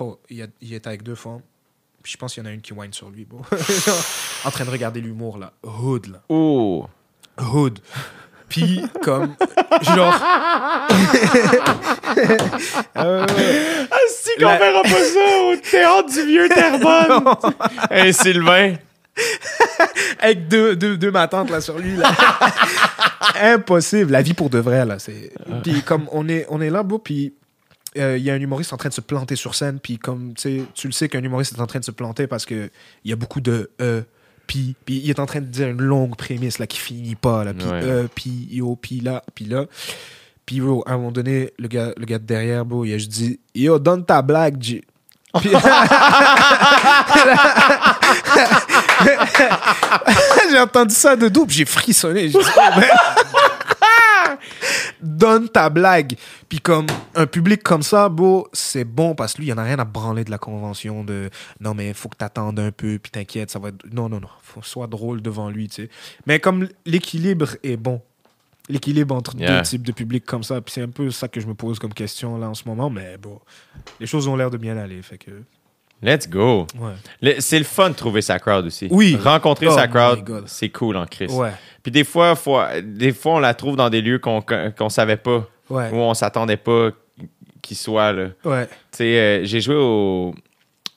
oh, 0.00 0.18
il, 0.30 0.38
y 0.38 0.42
a- 0.42 0.46
il 0.60 0.74
était 0.74 0.88
avec 0.88 1.02
deux 1.02 1.14
femmes. 1.14 1.42
Puis 2.06 2.12
je 2.12 2.18
pense 2.18 2.34
qu'il 2.34 2.44
y 2.44 2.46
en 2.46 2.48
a 2.48 2.52
une 2.52 2.60
qui 2.60 2.72
whine 2.72 2.92
sur 2.92 3.10
lui. 3.10 3.24
bro. 3.24 3.40
en 4.44 4.50
train 4.52 4.64
de 4.64 4.70
regarder 4.70 5.00
l'humour 5.00 5.38
là. 5.38 5.52
Hood 5.64 6.06
là. 6.06 6.22
Oh! 6.28 6.86
Hood. 7.36 7.80
Puis, 8.48 8.80
comme, 9.02 9.34
genre. 9.82 10.14
Euh, 12.96 13.26
Ah, 13.90 13.96
si 14.08 14.30
qu'on 14.38 14.44
La- 14.46 14.58
verra 14.58 14.82
pas 14.82 14.88
ça 14.88 15.42
au 15.50 15.56
théâtre 15.56 16.08
du 16.14 16.26
vieux 16.26 16.48
Terrebonne! 16.48 17.24
hey, 17.90 18.14
Sylvain! 18.14 18.74
avec 20.20 20.46
deux, 20.46 20.76
deux, 20.76 20.96
deux 20.96 21.10
matantes 21.10 21.50
là 21.50 21.60
sur 21.60 21.76
lui. 21.76 21.96
Là. 21.96 22.14
Impossible. 23.42 24.12
La 24.12 24.22
vie 24.22 24.34
pour 24.34 24.48
de 24.48 24.60
vrai, 24.60 24.84
là. 24.86 25.00
C'est... 25.00 25.32
Puis, 25.64 25.82
comme 25.82 26.06
on 26.12 26.28
est, 26.28 26.46
on 26.50 26.60
est 26.60 26.70
là, 26.70 26.84
bro, 26.84 27.00
puis 27.00 27.34
euh, 27.98 28.18
il 28.18 28.24
y 28.24 28.30
a 28.30 28.34
un 28.34 28.40
humoriste 28.40 28.72
en 28.72 28.76
train 28.76 28.88
de 28.88 28.94
se 28.94 29.00
planter 29.00 29.36
sur 29.36 29.54
scène, 29.54 29.78
puis 29.82 29.98
comme, 29.98 30.34
tu 30.34 30.42
sais, 30.58 30.62
tu 30.74 30.86
le 30.86 30.92
sais 30.92 31.08
qu'un 31.08 31.22
humoriste 31.22 31.54
est 31.56 31.60
en 31.60 31.66
train 31.66 31.80
de 31.80 31.84
se 31.84 31.90
planter 31.90 32.26
parce 32.26 32.46
que 32.46 32.70
il 33.04 33.10
y 33.10 33.12
a 33.12 33.16
beaucoup 33.16 33.40
de 33.40 33.70
euh, 33.80 34.02
puis, 34.46 34.74
puis 34.84 35.00
il 35.02 35.10
est 35.10 35.18
en 35.18 35.26
train 35.26 35.40
de 35.40 35.46
dire 35.46 35.68
une 35.68 35.82
longue 35.82 36.16
prémisse 36.16 36.58
là 36.58 36.66
qui 36.66 36.78
finit 36.78 37.16
pas 37.16 37.44
là, 37.44 37.52
puis 37.52 37.66
Ouais. 37.66 37.80
euh, 37.82 38.06
puis 38.14 38.48
yo, 38.50 38.76
puis 38.76 39.00
là, 39.00 39.22
puis 39.34 39.44
là. 39.46 39.64
Puis 40.44 40.60
bro, 40.60 40.84
à 40.86 40.92
un 40.92 40.96
moment 40.98 41.10
donné, 41.10 41.52
le 41.58 41.66
gars, 41.66 41.92
le 41.96 42.04
gars 42.06 42.18
de 42.20 42.24
derrière, 42.24 42.64
bro, 42.64 42.84
il 42.84 42.94
a 42.94 42.98
juste 42.98 43.10
dit 43.10 43.40
Yo, 43.54 43.78
donne 43.80 44.04
ta 44.04 44.22
blague, 44.22 44.62
G. 44.62 44.84
Puis- 45.40 45.50
j'ai 50.50 50.60
entendu 50.60 50.94
ça 50.94 51.16
de 51.16 51.28
puis 51.28 51.44
j'ai 51.56 51.64
frissonné. 51.64 52.28
J'ai 52.28 52.38
dit, 52.38 52.44
Oh. 52.56 52.80
Donne 55.06 55.48
ta 55.48 55.70
blague. 55.70 56.16
Puis 56.48 56.60
comme 56.60 56.86
un 57.14 57.26
public 57.26 57.62
comme 57.62 57.82
ça, 57.82 58.08
beau, 58.08 58.48
c'est 58.52 58.84
bon 58.84 59.14
parce 59.14 59.34
que 59.34 59.40
lui, 59.40 59.48
il 59.48 59.52
en 59.52 59.58
a 59.58 59.62
rien 59.62 59.78
à 59.78 59.84
branler 59.84 60.24
de 60.24 60.30
la 60.30 60.38
convention 60.38 61.04
de 61.04 61.30
non 61.60 61.74
mais 61.74 61.92
faut 61.94 62.08
que 62.08 62.16
t'attendes 62.16 62.58
un 62.58 62.72
peu 62.72 62.98
puis 62.98 63.10
t'inquiète, 63.10 63.50
ça 63.50 63.58
va 63.58 63.68
être 63.68 63.84
non 63.92 64.08
non 64.08 64.20
non, 64.20 64.28
faut 64.42 64.62
soit 64.62 64.86
drôle 64.86 65.22
devant 65.22 65.48
lui, 65.48 65.68
tu 65.68 65.84
sais. 65.84 65.90
Mais 66.26 66.40
comme 66.40 66.68
l'équilibre 66.84 67.56
est 67.62 67.76
bon. 67.76 68.02
L'équilibre 68.68 69.14
entre 69.14 69.36
Yeah. 69.36 69.58
deux 69.58 69.62
types 69.62 69.86
de 69.86 69.92
publics 69.92 70.24
comme 70.24 70.42
ça, 70.42 70.60
puis 70.60 70.72
c'est 70.72 70.82
un 70.82 70.88
peu 70.88 71.10
ça 71.12 71.28
que 71.28 71.40
je 71.40 71.46
me 71.46 71.54
pose 71.54 71.78
comme 71.78 71.94
question 71.94 72.36
là 72.36 72.48
en 72.48 72.54
ce 72.54 72.64
moment, 72.66 72.90
mais 72.90 73.16
bon, 73.16 73.38
les 74.00 74.06
choses 74.06 74.26
ont 74.26 74.34
l'air 74.34 74.50
de 74.50 74.56
bien 74.56 74.76
aller, 74.76 75.00
fait 75.02 75.18
que 75.18 75.30
Let's 76.02 76.28
go! 76.28 76.66
ouais. 76.78 77.36
C'est 77.40 77.58
le 77.58 77.64
fun 77.64 77.90
de 77.90 77.94
trouver 77.94 78.20
sa 78.22 78.38
crowd 78.38 78.66
aussi. 78.66 78.86
Oui. 78.90 79.16
Rencontrer 79.22 79.66
Oh 79.68 79.74
sa 79.74 79.88
crowd, 79.88 80.44
c'est 80.46 80.68
cool 80.68 80.96
en 80.96 81.06
Christ. 81.06 81.34
Ouais. 81.34 81.52
Puis 81.82 81.90
des 81.90 82.04
fois, 82.04 82.34
faut, 82.36 82.60
des 82.82 83.12
fois, 83.12 83.34
on 83.34 83.38
la 83.38 83.54
trouve 83.54 83.76
dans 83.76 83.88
des 83.90 84.02
lieux 84.02 84.18
qu'on 84.18 84.42
qu'on 84.42 84.88
savait 84.88 85.16
pas, 85.16 85.46
Ouais. 85.70 85.90
où 85.92 85.96
on 85.96 86.12
s'attendait 86.14 86.56
pas 86.58 86.90
qu'ils 87.62 87.76
soient. 87.76 88.12
là. 88.12 88.28
Ouais. 88.44 88.66
Tu 88.66 88.72
sais, 88.98 89.18
euh, 89.18 89.44
j'ai 89.44 89.60
joué 89.60 89.74
au. 89.74 90.34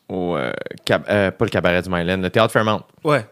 au 0.10 0.36
euh, 0.36 0.52
euh, 0.92 1.32
pas 1.32 1.46
le 1.46 1.50
cabaret 1.50 1.82
du 1.82 1.90
Myland, 1.90 2.18
le 2.18 2.30
théâtre 2.30 2.52
Fairmount, 2.52 2.84
Ouais. 3.04 3.26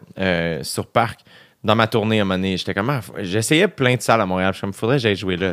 sur 0.62 0.86
Parc. 0.86 1.20
Dans 1.64 1.74
ma 1.74 1.86
tournée 1.88 2.20
à 2.20 2.22
un 2.22 2.24
moment 2.24 2.36
donné, 2.38 2.56
j'étais 2.56 2.72
comme. 2.72 2.88
ah, 2.90 3.00
J'essayais 3.18 3.68
plein 3.68 3.94
de 3.96 4.00
salles 4.00 4.20
à 4.20 4.26
Montréal. 4.26 4.54
Je 4.54 4.60
comme, 4.60 4.72
faudrait 4.72 4.96
que 4.96 5.02
j'aille 5.02 5.16
jouer 5.16 5.36
là. 5.36 5.52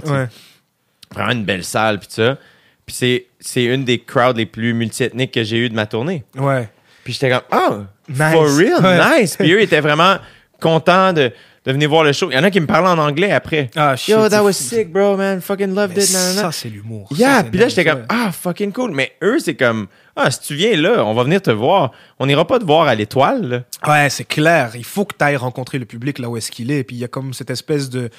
Vraiment 1.11 1.31
une 1.31 1.43
belle 1.45 1.63
salle, 1.63 1.99
puis 1.99 2.07
ça. 2.09 2.37
Puis 2.85 2.95
c'est- 2.95 3.25
c'est 3.39 3.63
une 3.63 3.83
des 3.83 3.99
crowds 3.99 4.37
les 4.37 4.45
plus 4.45 4.73
multiethniques 4.73 5.31
que 5.31 5.43
j'ai 5.43 5.57
eues 5.57 5.69
de 5.69 5.75
ma 5.75 5.85
tournée. 5.85 6.23
Ouais. 6.37 6.69
Puis 7.03 7.13
j'étais 7.13 7.29
comme, 7.29 7.87
Nice. 8.09 8.17
for 8.31 8.45
real, 8.57 8.83
Ouais. 8.83 9.21
nice. 9.21 9.35
Puis 9.37 9.51
eux 9.51 9.61
étaient 9.61 9.81
vraiment 9.81 10.17
contents 10.59 11.11
de, 11.13 11.31
de 11.65 11.71
venir 11.71 11.89
voir 11.89 12.03
le 12.03 12.13
show. 12.13 12.29
Il 12.31 12.35
y 12.35 12.37
en 12.37 12.43
a 12.43 12.51
qui 12.51 12.59
me 12.59 12.67
parlaient 12.67 12.89
en 12.89 12.97
anglais 12.99 13.31
après. 13.31 13.69
Ah, 13.75 13.95
shit, 13.95 14.13
Yo, 14.13 14.29
that 14.29 14.43
was 14.43 14.53
sick, 14.53 14.91
bro, 14.91 15.17
man. 15.17 15.41
Fucking 15.41 15.73
loved 15.73 15.95
Mais 15.97 16.03
it. 16.05 16.13
nanana. 16.13 16.41
ça, 16.41 16.51
c'est 16.51 16.69
l'humour. 16.69 17.07
Ça, 17.11 17.17
Yeah, 17.17 17.37
c'est 17.43 17.49
puis 17.49 17.59
là, 17.59 17.65
nice, 17.65 17.75
j'étais 17.75 17.89
ouais. 17.91 17.95
comme, 17.97 18.05
ah, 18.09 18.31
fucking 18.31 18.71
cool. 18.71 18.91
Mais 18.91 19.13
eux, 19.23 19.39
c'est 19.39 19.55
comme, 19.55 19.87
ah, 20.15 20.29
si 20.29 20.41
tu 20.41 20.55
viens 20.55 20.75
là, 20.77 21.03
on 21.05 21.13
va 21.15 21.23
venir 21.23 21.41
te 21.41 21.49
voir. 21.51 21.91
On 22.19 22.27
n'ira 22.27 22.45
pas 22.45 22.59
te 22.59 22.65
voir 22.65 22.87
à 22.87 22.93
l'étoile. 22.95 23.47
là. 23.83 23.91
Ouais, 23.91 24.09
c'est 24.11 24.25
clair. 24.25 24.71
Il 24.75 24.85
faut 24.85 25.05
que 25.05 25.15
tu 25.17 25.23
ailles 25.25 25.35
rencontrer 25.37 25.79
le 25.79 25.85
public 25.85 26.19
là 26.19 26.29
où 26.29 26.37
est-ce 26.37 26.51
qu'il 26.51 26.69
est. 26.71 26.83
Puis 26.83 26.95
il 26.97 26.99
y 26.99 27.03
a 27.03 27.07
comme 27.07 27.33
cette 27.33 27.49
espèce 27.49 27.89
de, 27.89 28.09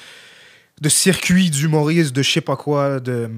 de 0.80 0.88
circuit 0.88 1.48
d'humoriste, 1.50 2.14
de 2.14 2.22
je 2.22 2.30
sais 2.32 2.40
pas 2.40 2.56
quoi. 2.56 2.98
De, 3.00 3.30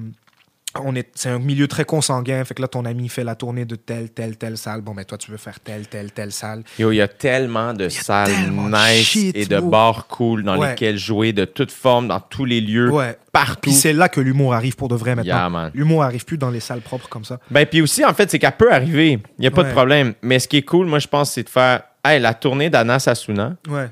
on 0.81 0.95
est, 0.95 1.09
c'est 1.15 1.29
un 1.29 1.39
milieu 1.39 1.67
très 1.67 1.83
consanguin. 1.83 2.43
Fait 2.45 2.53
que 2.53 2.61
là, 2.61 2.67
ton 2.67 2.85
ami 2.85 3.09
fait 3.09 3.23
la 3.23 3.35
tournée 3.35 3.65
de 3.65 3.75
telle, 3.75 4.11
telle, 4.11 4.37
telle 4.37 4.57
salle. 4.57 4.81
Bon, 4.81 4.93
mais 4.93 5.03
toi, 5.03 5.17
tu 5.17 5.31
veux 5.31 5.37
faire 5.37 5.59
telle, 5.59 5.87
telle, 5.87 6.11
telle 6.11 6.31
salle. 6.31 6.63
Yo, 6.77 6.91
il 6.91 6.97
y 6.97 7.01
a 7.01 7.07
tellement 7.07 7.73
de 7.73 7.89
salles 7.89 8.29
tellement 8.31 8.69
nice 8.69 9.03
shit, 9.05 9.35
et 9.35 9.45
de 9.45 9.59
bars 9.59 10.05
cool 10.07 10.43
dans 10.43 10.57
Ouais. 10.59 10.69
lesquels 10.69 10.97
jouer 10.97 11.33
de 11.33 11.45
toutes 11.45 11.71
formes, 11.71 12.07
dans 12.07 12.19
tous 12.19 12.45
les 12.45 12.61
lieux, 12.61 12.91
Ouais. 12.91 13.17
partout. 13.31 13.61
Puis 13.61 13.71
c'est 13.73 13.93
là 13.93 14.09
que 14.09 14.21
l'humour 14.21 14.53
arrive 14.53 14.75
pour 14.75 14.87
de 14.89 14.95
vrai 14.95 15.15
maintenant. 15.15 15.49
Yeah. 15.51 15.71
L'humour 15.73 16.03
arrive 16.03 16.23
plus 16.25 16.37
dans 16.37 16.51
les 16.51 16.59
salles 16.59 16.81
propres 16.81 17.09
comme 17.09 17.25
ça. 17.25 17.39
Ben, 17.49 17.65
puis 17.65 17.81
aussi, 17.81 18.05
en 18.05 18.13
fait, 18.13 18.29
c'est 18.29 18.37
qu'elle 18.39 18.51
peut 18.57 18.71
arriver. 18.71 19.19
Il 19.37 19.41
n'y 19.41 19.47
a 19.47 19.51
pas 19.51 19.63
de 19.63 19.71
problème. 19.71 20.13
Mais 20.21 20.37
ce 20.39 20.47
qui 20.47 20.57
est 20.57 20.61
cool, 20.63 20.85
moi, 20.85 20.99
je 20.99 21.07
pense, 21.07 21.31
c'est 21.31 21.43
de 21.43 21.49
faire, 21.49 21.81
hey, 22.05 22.19
la 22.19 22.33
tournée 22.35 22.69
d'Anna 22.69 22.99
Sassouna 22.99 23.55
Ouais. 23.67 23.89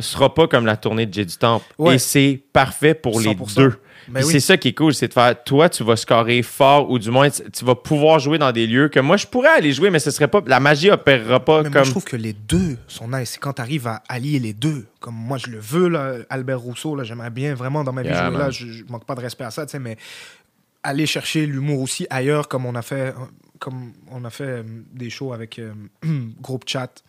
Sera 0.00 0.34
pas 0.34 0.46
comme 0.46 0.66
la 0.66 0.76
tournée 0.76 1.06
de 1.06 1.14
Jay 1.14 1.24
du 1.24 1.36
Temple. 1.36 1.64
Ouais. 1.78 1.94
Et 1.94 1.98
c'est 1.98 2.42
parfait 2.52 2.94
pour 2.94 3.20
les 3.20 3.34
100%. 3.34 3.56
deux. 3.56 3.74
Ben 4.08 4.24
oui. 4.24 4.32
C'est 4.32 4.40
ça 4.40 4.56
qui 4.56 4.68
est 4.68 4.72
cool, 4.72 4.92
c'est 4.92 5.08
de 5.08 5.12
faire, 5.12 5.40
toi, 5.44 5.68
tu 5.68 5.84
vas 5.84 5.94
scorer 5.94 6.42
fort 6.42 6.90
ou 6.90 6.98
du 6.98 7.10
moins, 7.10 7.28
tu, 7.30 7.64
vas 7.64 7.74
pouvoir 7.74 8.18
jouer 8.18 8.38
dans 8.38 8.50
des 8.50 8.66
lieux 8.66 8.88
que 8.88 8.98
moi, 8.98 9.16
je 9.16 9.26
pourrais 9.26 9.50
aller 9.50 9.72
jouer, 9.72 9.90
mais 9.90 9.98
ce 10.00 10.10
serait 10.10 10.26
pas, 10.26 10.42
la 10.46 10.58
magie 10.58 10.90
opérera 10.90 11.44
pas 11.44 11.62
Mais 11.62 11.68
moi, 11.68 11.78
comme. 11.78 11.84
je 11.84 11.90
trouve 11.90 12.04
que 12.04 12.16
les 12.16 12.32
deux 12.32 12.76
sont 12.88 13.08
nice. 13.08 13.30
C'est 13.32 13.38
quand 13.38 13.52
tu 13.52 13.62
arrives 13.62 13.86
à 13.86 14.02
allier 14.08 14.40
les 14.40 14.52
deux. 14.52 14.86
Comme 14.98 15.14
moi, 15.14 15.38
je 15.38 15.48
le 15.48 15.58
veux, 15.58 15.88
là, 15.88 16.14
Albert 16.28 16.60
Rousseau, 16.60 16.96
là, 16.96 17.04
j'aimerais 17.04 17.30
bien 17.30 17.54
vraiment 17.54 17.84
dans 17.84 17.92
ma 17.92 18.02
vie 18.02 18.08
Yeah, 18.08 18.22
jouer 18.22 18.30
man. 18.30 18.40
là. 18.40 18.50
Je, 18.50 18.66
je 18.66 18.84
manque 18.88 19.04
pas 19.04 19.14
de 19.14 19.20
respect 19.20 19.44
à 19.44 19.50
ça, 19.50 19.64
tu 19.66 19.72
sais, 19.72 19.78
mais 19.78 19.96
aller 20.82 21.06
chercher 21.06 21.46
l'humour 21.46 21.80
aussi 21.80 22.06
ailleurs, 22.10 22.48
comme 22.48 22.66
on 22.66 22.74
a 22.74 22.82
fait, 22.82 23.14
comme 23.58 23.92
on 24.10 24.24
a 24.24 24.30
fait 24.30 24.44
euh, 24.44 24.62
des 24.92 25.10
shows 25.10 25.32
avec 25.32 25.58
euh, 25.58 25.72
Groupe 26.40 26.64
Chat, 26.66 27.04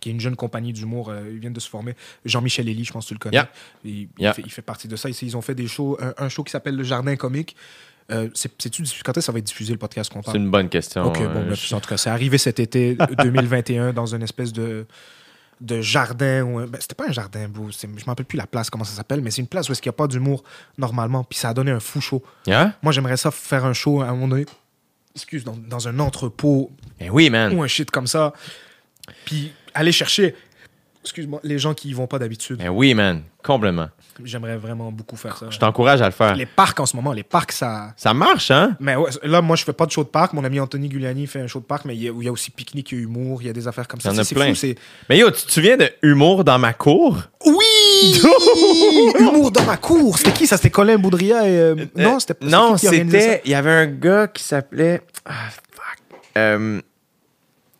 qui 0.00 0.08
est 0.08 0.12
une 0.12 0.20
jeune 0.20 0.36
compagnie 0.36 0.72
d'humour. 0.72 1.10
euh, 1.10 1.22
ils 1.30 1.38
viennent 1.38 1.52
de 1.52 1.60
se 1.60 1.68
former. 1.68 1.94
Jean-Michel 2.24 2.68
Elie, 2.68 2.84
je 2.84 2.92
pense 2.92 3.04
que 3.04 3.08
tu 3.08 3.14
le 3.14 3.18
connais. 3.18 3.36
Yeah. 3.36 3.48
Il, 3.84 4.08
fait, 4.34 4.42
il 4.44 4.50
fait 4.50 4.62
partie 4.62 4.88
de 4.88 4.96
ça. 4.96 5.08
Ils 5.08 5.36
ont 5.36 5.42
fait 5.42 5.54
des 5.54 5.66
shows, 5.68 5.96
un, 6.00 6.14
un 6.24 6.28
show 6.28 6.44
qui 6.44 6.50
s'appelle 6.52 6.76
Le 6.76 6.84
Jardin 6.84 7.16
Comique. 7.16 7.56
Euh, 8.12 8.28
c'est- 8.34 8.56
diffus- 8.68 9.02
quand 9.02 9.10
est-ce 9.12 9.18
que 9.18 9.20
ça 9.26 9.32
va 9.32 9.38
être 9.38 9.44
diffusé 9.46 9.72
le 9.72 9.78
podcast 9.80 10.12
qu'on 10.12 10.20
C'est 10.20 10.26
parle? 10.26 10.36
une 10.38 10.50
bonne 10.50 10.68
question. 10.68 11.04
Ok, 11.06 11.18
bon, 11.24 11.44
ben, 11.44 11.54
je- 11.54 11.74
en 11.74 11.80
tout 11.80 11.88
cas, 11.88 11.96
c'est 11.96 12.10
arrivé 12.10 12.38
cet 12.38 12.60
été 12.60 12.96
2021 13.18 13.92
dans 13.92 14.06
une 14.06 14.22
espèce 14.22 14.52
de, 14.52 14.86
de 15.60 15.80
jardin. 15.80 16.42
Ou 16.44 16.66
ben, 16.68 16.78
c'était 16.80 16.94
pas 16.94 17.08
un 17.08 17.12
jardin, 17.12 17.48
bro. 17.48 17.72
C'est- 17.72 17.88
Je 17.88 18.02
me 18.04 18.06
rappelle 18.06 18.26
plus 18.26 18.36
la 18.38 18.46
place, 18.46 18.70
comment 18.70 18.84
ça 18.84 18.94
s'appelle, 18.94 19.22
mais 19.22 19.32
c'est 19.32 19.40
une 19.42 19.48
place 19.48 19.68
où 19.68 19.72
il 19.72 19.78
n'y 19.84 19.88
a 19.88 19.92
pas 19.92 20.06
d'humour 20.06 20.44
normalement. 20.78 21.24
Puis 21.24 21.38
ça 21.40 21.48
a 21.48 21.54
donné 21.54 21.72
un 21.72 21.80
fou 21.80 22.00
show. 22.00 22.22
Yeah? 22.46 22.74
Moi, 22.80 22.92
j'aimerais 22.92 23.16
ça 23.16 23.32
faire 23.32 23.64
un 23.64 23.72
show 23.72 24.00
à 24.02 24.06
un 24.06 24.12
moment 24.12 24.28
donné. 24.28 24.46
Excuse, 25.16 25.42
dans, 25.42 25.56
dans 25.56 25.88
un 25.88 25.98
entrepôt 25.98 26.70
Ben 27.00 27.10
oui, 27.10 27.28
man. 27.28 27.52
ou 27.56 27.62
un 27.64 27.66
shit 27.66 27.90
comme 27.90 28.06
ça. 28.06 28.32
Puis 29.24 29.52
aller 29.76 29.92
chercher, 29.92 30.34
excuse-moi, 31.02 31.40
les 31.44 31.58
gens 31.58 31.74
qui 31.74 31.88
y 31.88 31.92
vont 31.92 32.06
pas 32.06 32.18
d'habitude. 32.18 32.58
Ben 32.58 32.68
oui, 32.70 32.94
man. 32.94 33.22
Complètement. 33.44 33.88
J'aimerais 34.24 34.56
vraiment 34.56 34.90
beaucoup 34.90 35.14
faire 35.16 35.36
ça. 35.36 35.46
Je 35.50 35.58
t'encourage 35.58 36.00
à 36.00 36.06
le 36.06 36.10
faire. 36.12 36.34
Les 36.34 36.46
parcs 36.46 36.80
en 36.80 36.86
ce 36.86 36.96
moment, 36.96 37.12
les 37.12 37.22
parcs, 37.22 37.52
ça. 37.52 37.92
Ça 37.98 38.14
marche, 38.14 38.50
hein? 38.50 38.74
Mais 38.80 38.96
ouais, 38.96 39.10
là, 39.22 39.42
moi, 39.42 39.56
je 39.56 39.62
fais 39.64 39.74
pas 39.74 39.84
de 39.86 39.90
show 39.90 40.02
de 40.02 40.08
parc. 40.08 40.32
Mon 40.32 40.42
ami 40.42 40.58
Anthony 40.58 40.88
Gugliani 40.88 41.26
fait 41.26 41.40
un 41.40 41.46
show 41.46 41.60
de 41.60 41.64
parc, 41.66 41.84
mais 41.84 41.94
il 41.94 42.02
y 42.02 42.08
a, 42.08 42.12
où 42.12 42.22
il 42.22 42.24
y 42.24 42.28
a 42.28 42.32
aussi 42.32 42.50
pique-nique, 42.50 42.90
il 42.92 42.98
y 42.98 43.00
a 43.02 43.04
humour, 43.04 43.42
il 43.42 43.46
y 43.46 43.50
a 43.50 43.52
des 43.52 43.68
affaires 43.68 43.86
comme 43.86 44.00
ça. 44.00 44.08
Il 44.10 44.16
y 44.16 44.18
en 44.18 44.22
a 44.22 44.24
plein. 44.24 44.54
fou, 44.54 44.66
Mais 45.10 45.18
yo, 45.18 45.30
tu 45.30 45.42
te 45.44 45.52
souviens 45.52 45.76
de 45.76 45.88
Humour 46.02 46.44
dans 46.44 46.58
ma 46.58 46.72
cour? 46.72 47.18
Oui! 47.44 48.20
humour 49.20 49.50
dans 49.52 49.64
ma 49.64 49.76
cour. 49.76 50.16
C'était 50.18 50.32
qui 50.32 50.46
ça? 50.46 50.56
C'était 50.56 50.70
Colin 50.70 50.96
Boudria 50.96 51.46
et. 51.46 51.58
euh, 51.58 51.74
non, 51.94 52.18
c'était 52.18 52.44
Non, 52.44 52.76
c'était. 52.78 53.42
Il 53.44 53.50
y 53.50 53.54
avait 53.54 53.70
un 53.70 53.86
gars 53.86 54.26
qui 54.28 54.42
s'appelait. 54.42 55.02
Ah, 55.26 55.32
fuck. 55.50 55.98
Euh? 56.38 56.80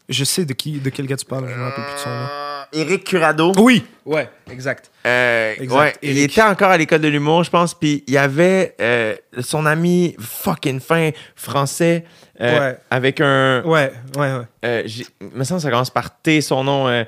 Je 0.09 0.25
sais 0.25 0.45
de, 0.45 0.53
qui, 0.53 0.73
de 0.79 0.91
quel 0.91 1.07
gars 1.07 1.17
tu 1.17 1.25
parles, 1.25 1.49
je 1.49 1.55
me 1.55 1.63
rappelle 1.65 1.85
plus 1.85 1.95
de 1.95 1.99
son 1.99 2.11
nom. 2.11 2.27
Éric 2.73 3.05
Curado. 3.05 3.53
Oui! 3.59 3.85
Ouais, 4.05 4.29
exact. 4.51 4.91
Euh, 5.07 5.55
Exact, 5.59 5.79
ouais, 5.79 5.95
il 6.03 6.19
était 6.19 6.43
encore 6.43 6.71
à 6.71 6.77
l'école 6.79 7.01
de 7.01 7.09
l'humour, 7.09 7.43
je 7.45 7.51
pense. 7.51 7.75
Puis 7.75 8.05
il 8.07 8.15
y 8.15 8.19
avait 8.19 8.75
euh, 8.81 9.15
son 9.41 9.67
ami 9.67 10.15
fucking 10.21 10.81
fin 10.81 11.11
français 11.37 12.05
euh, 12.41 12.59
Ouais. 12.73 12.79
avec 12.91 13.21
un. 13.21 13.63
Ouais, 13.65 13.93
ouais, 14.17 14.33
ouais. 14.35 14.43
Euh, 14.65 14.83
j'ai- 14.87 15.07
il 15.21 15.29
me 15.35 15.45
semble 15.45 15.59
que 15.59 15.63
ça 15.65 15.71
commence 15.71 15.91
par 15.91 16.21
T, 16.21 16.41
son 16.41 16.63
nom. 16.65 16.89
euh, 16.89 17.05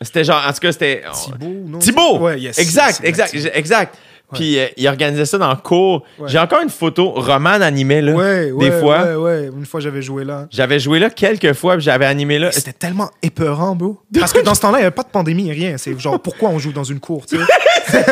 c'était 0.00 0.22
genre. 0.24 0.42
En 0.46 0.52
tout 0.52 0.60
cas, 0.60 0.72
c'était. 0.72 1.02
Thibaut, 1.12 1.46
non? 1.66 1.78
Thibaut! 1.80 2.18
Ouais, 2.20 2.40
yes. 2.40 2.58
exact, 2.58 3.00
yes, 3.00 3.08
exact, 3.08 3.30
Thibaut. 3.30 3.50
exact. 3.54 3.98
Puis 4.34 4.58
euh, 4.58 4.66
il 4.76 4.86
organisait 4.88 5.24
ça 5.24 5.38
dans 5.38 5.48
le 5.50 5.56
cours. 5.56 6.04
Ouais. 6.18 6.28
J'ai 6.28 6.38
encore 6.38 6.60
une 6.62 6.68
photo. 6.68 7.10
Roman 7.12 7.50
animait 7.62 8.02
là. 8.02 8.12
Ouais, 8.12 8.50
ouais, 8.52 8.70
des 8.70 8.78
fois. 8.78 9.02
Ouais, 9.04 9.14
ouais. 9.14 9.46
Une 9.56 9.64
fois, 9.64 9.80
j'avais 9.80 10.02
joué 10.02 10.24
là. 10.24 10.46
J'avais 10.50 10.78
joué 10.78 10.98
là 10.98 11.08
quelques 11.08 11.54
fois, 11.54 11.74
puis 11.76 11.82
j'avais 11.84 12.04
animé 12.04 12.38
là. 12.38 12.52
C'était 12.52 12.72
tellement 12.74 13.10
épeurant, 13.22 13.74
bro. 13.74 13.98
Parce 14.18 14.32
que 14.32 14.40
dans 14.40 14.54
ce 14.54 14.60
temps-là, 14.60 14.78
il 14.78 14.82
n'y 14.82 14.86
avait 14.86 14.94
pas 14.94 15.02
de 15.02 15.08
pandémie, 15.08 15.50
rien. 15.50 15.76
C'est 15.78 15.98
genre, 15.98 16.20
pourquoi 16.20 16.50
on 16.50 16.58
joue 16.58 16.72
dans 16.72 16.84
une 16.84 17.00
cour, 17.00 17.24
tu 17.26 17.36
sais? 17.38 17.42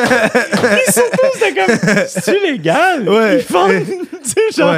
C'était 0.86 1.54
comme. 1.54 1.76
C'est 2.08 2.40
légal? 2.40 3.08
Ouais. 3.08 3.44
Ils 3.48 3.52
vendent- 3.52 3.72
tu 4.24 4.30
sais, 4.30 4.40
genre. 4.62 4.74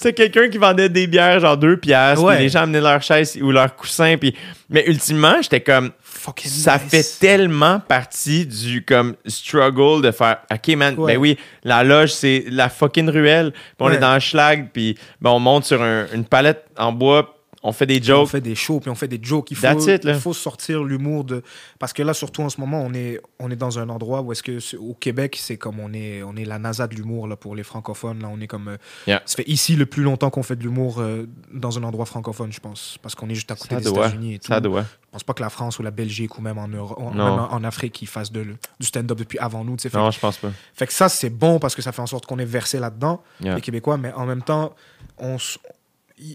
C'est 0.00 0.12
quelqu'un 0.12 0.48
qui 0.48 0.58
vendait 0.58 0.88
des 0.88 1.08
bières, 1.08 1.40
genre 1.40 1.56
deux 1.56 1.76
piastres, 1.76 2.22
Ouais. 2.24 2.36
puis 2.36 2.44
les 2.44 2.48
gens 2.50 2.60
amenaient 2.62 2.80
leur 2.80 3.02
chaise 3.02 3.36
ou 3.42 3.50
leur 3.50 3.74
coussin, 3.74 4.16
puis... 4.16 4.32
Mais 4.70 4.84
ultimement, 4.86 5.42
j'étais 5.42 5.60
comme... 5.60 5.90
Fucking 6.00 6.50
Ça 6.50 6.78
nice. 6.78 6.90
fait 6.90 7.18
tellement 7.26 7.80
partie 7.80 8.46
du, 8.46 8.84
comme, 8.84 9.16
struggle 9.26 10.02
de 10.02 10.12
faire... 10.12 10.38
OK, 10.52 10.76
man, 10.76 10.94
Ouais. 10.96 11.14
ben 11.14 11.20
oui, 11.20 11.38
la 11.64 11.82
loge, 11.82 12.10
c'est 12.12 12.44
la 12.48 12.68
fucking 12.68 13.08
ruelle, 13.10 13.50
puis 13.52 13.60
on 13.80 13.86
Ouais. 13.86 13.96
est 13.96 13.98
dans 13.98 14.14
le 14.14 14.20
schlag, 14.20 14.68
puis 14.72 14.96
ben, 15.20 15.30
on 15.30 15.40
monte 15.40 15.64
sur 15.64 15.82
un- 15.82 16.06
une 16.14 16.24
palette 16.24 16.64
en 16.76 16.92
bois, 16.92 17.34
on 17.62 17.72
fait 17.72 17.86
des 17.86 17.98
On 18.00 18.04
jokes. 18.04 18.28
fait 18.28 18.40
des 18.40 18.54
shows, 18.54 18.80
puis 18.80 18.88
on 18.90 18.94
fait 18.94 19.08
des 19.08 19.18
jokes. 19.20 19.50
Il 19.50 19.56
faut, 19.56 19.66
it, 19.88 20.04
il 20.04 20.14
faut 20.14 20.32
sortir 20.32 20.84
l'humour 20.84 21.24
de. 21.24 21.42
Parce 21.78 21.92
que 21.92 22.02
là, 22.02 22.14
surtout 22.14 22.42
en 22.42 22.48
ce 22.48 22.60
moment, 22.60 22.80
on 22.82 22.94
est, 22.94 23.20
on 23.40 23.50
est 23.50 23.56
dans 23.56 23.78
un 23.78 23.88
endroit 23.88 24.20
où 24.22 24.30
est-ce 24.32 24.42
que 24.42 24.76
au 24.76 24.94
Québec, 24.94 25.36
c'est 25.40 25.56
comme 25.56 25.80
on 25.80 25.92
est, 25.92 26.22
on 26.22 26.36
est 26.36 26.44
la 26.44 26.58
NASA 26.58 26.86
de 26.86 26.94
l'humour 26.94 27.26
là 27.26 27.36
pour 27.36 27.56
les 27.56 27.64
francophones. 27.64 28.20
Là, 28.22 28.28
on 28.32 28.40
est 28.40 28.46
comme. 28.46 28.68
euh, 28.68 28.76
Yeah. 29.06 29.22
Ça 29.26 29.36
fait 29.36 29.48
ici 29.48 29.74
le 29.76 29.86
plus 29.86 30.02
longtemps 30.02 30.30
qu'on 30.30 30.42
fait 30.42 30.56
de 30.56 30.62
l'humour 30.62 31.00
euh, 31.00 31.26
dans 31.52 31.78
un 31.78 31.82
endroit 31.82 32.04
francophone, 32.06 32.52
je 32.52 32.60
pense, 32.60 32.98
parce 33.02 33.14
qu'on 33.14 33.28
est 33.28 33.34
juste 33.34 33.50
à 33.50 33.54
côté 33.56 33.74
Ça 33.74 33.80
des 33.80 33.88
États-Unis 33.90 34.34
et 34.34 34.38
tout. 34.38 34.48
ça 34.48 34.60
doit. 34.60 34.82
Je 34.82 35.12
pense 35.12 35.24
pas 35.24 35.32
que 35.34 35.42
la 35.42 35.50
France 35.50 35.78
ou 35.78 35.82
la 35.82 35.90
Belgique 35.90 36.38
ou 36.38 36.42
même 36.42 36.58
en 36.58 36.64
en, 36.64 37.54
même 37.54 37.64
Afrique, 37.64 38.00
ils 38.02 38.06
fassent 38.06 38.30
de, 38.32 38.44
du 38.78 38.86
stand-up 38.86 39.18
depuis 39.18 39.38
avant 39.38 39.64
nous. 39.64 39.76
Fait, 39.78 39.90
Non, 39.96 40.10
je 40.10 40.18
pense 40.20 40.36
pas. 40.36 40.50
fait 40.74 40.86
que 40.86 40.92
ça, 40.92 41.08
c'est 41.08 41.30
bon 41.30 41.58
parce 41.58 41.74
que 41.74 41.82
ça 41.82 41.92
fait 41.92 42.02
en 42.02 42.06
sorte 42.06 42.26
qu'on 42.26 42.38
est 42.38 42.44
versé 42.44 42.78
là-dedans, 42.78 43.22
Yeah. 43.40 43.54
les 43.56 43.60
Québécois, 43.60 43.96
mais 43.96 44.12
en 44.12 44.26
même 44.26 44.42
temps, 44.42 44.74
on 45.18 45.36
s- 45.36 45.58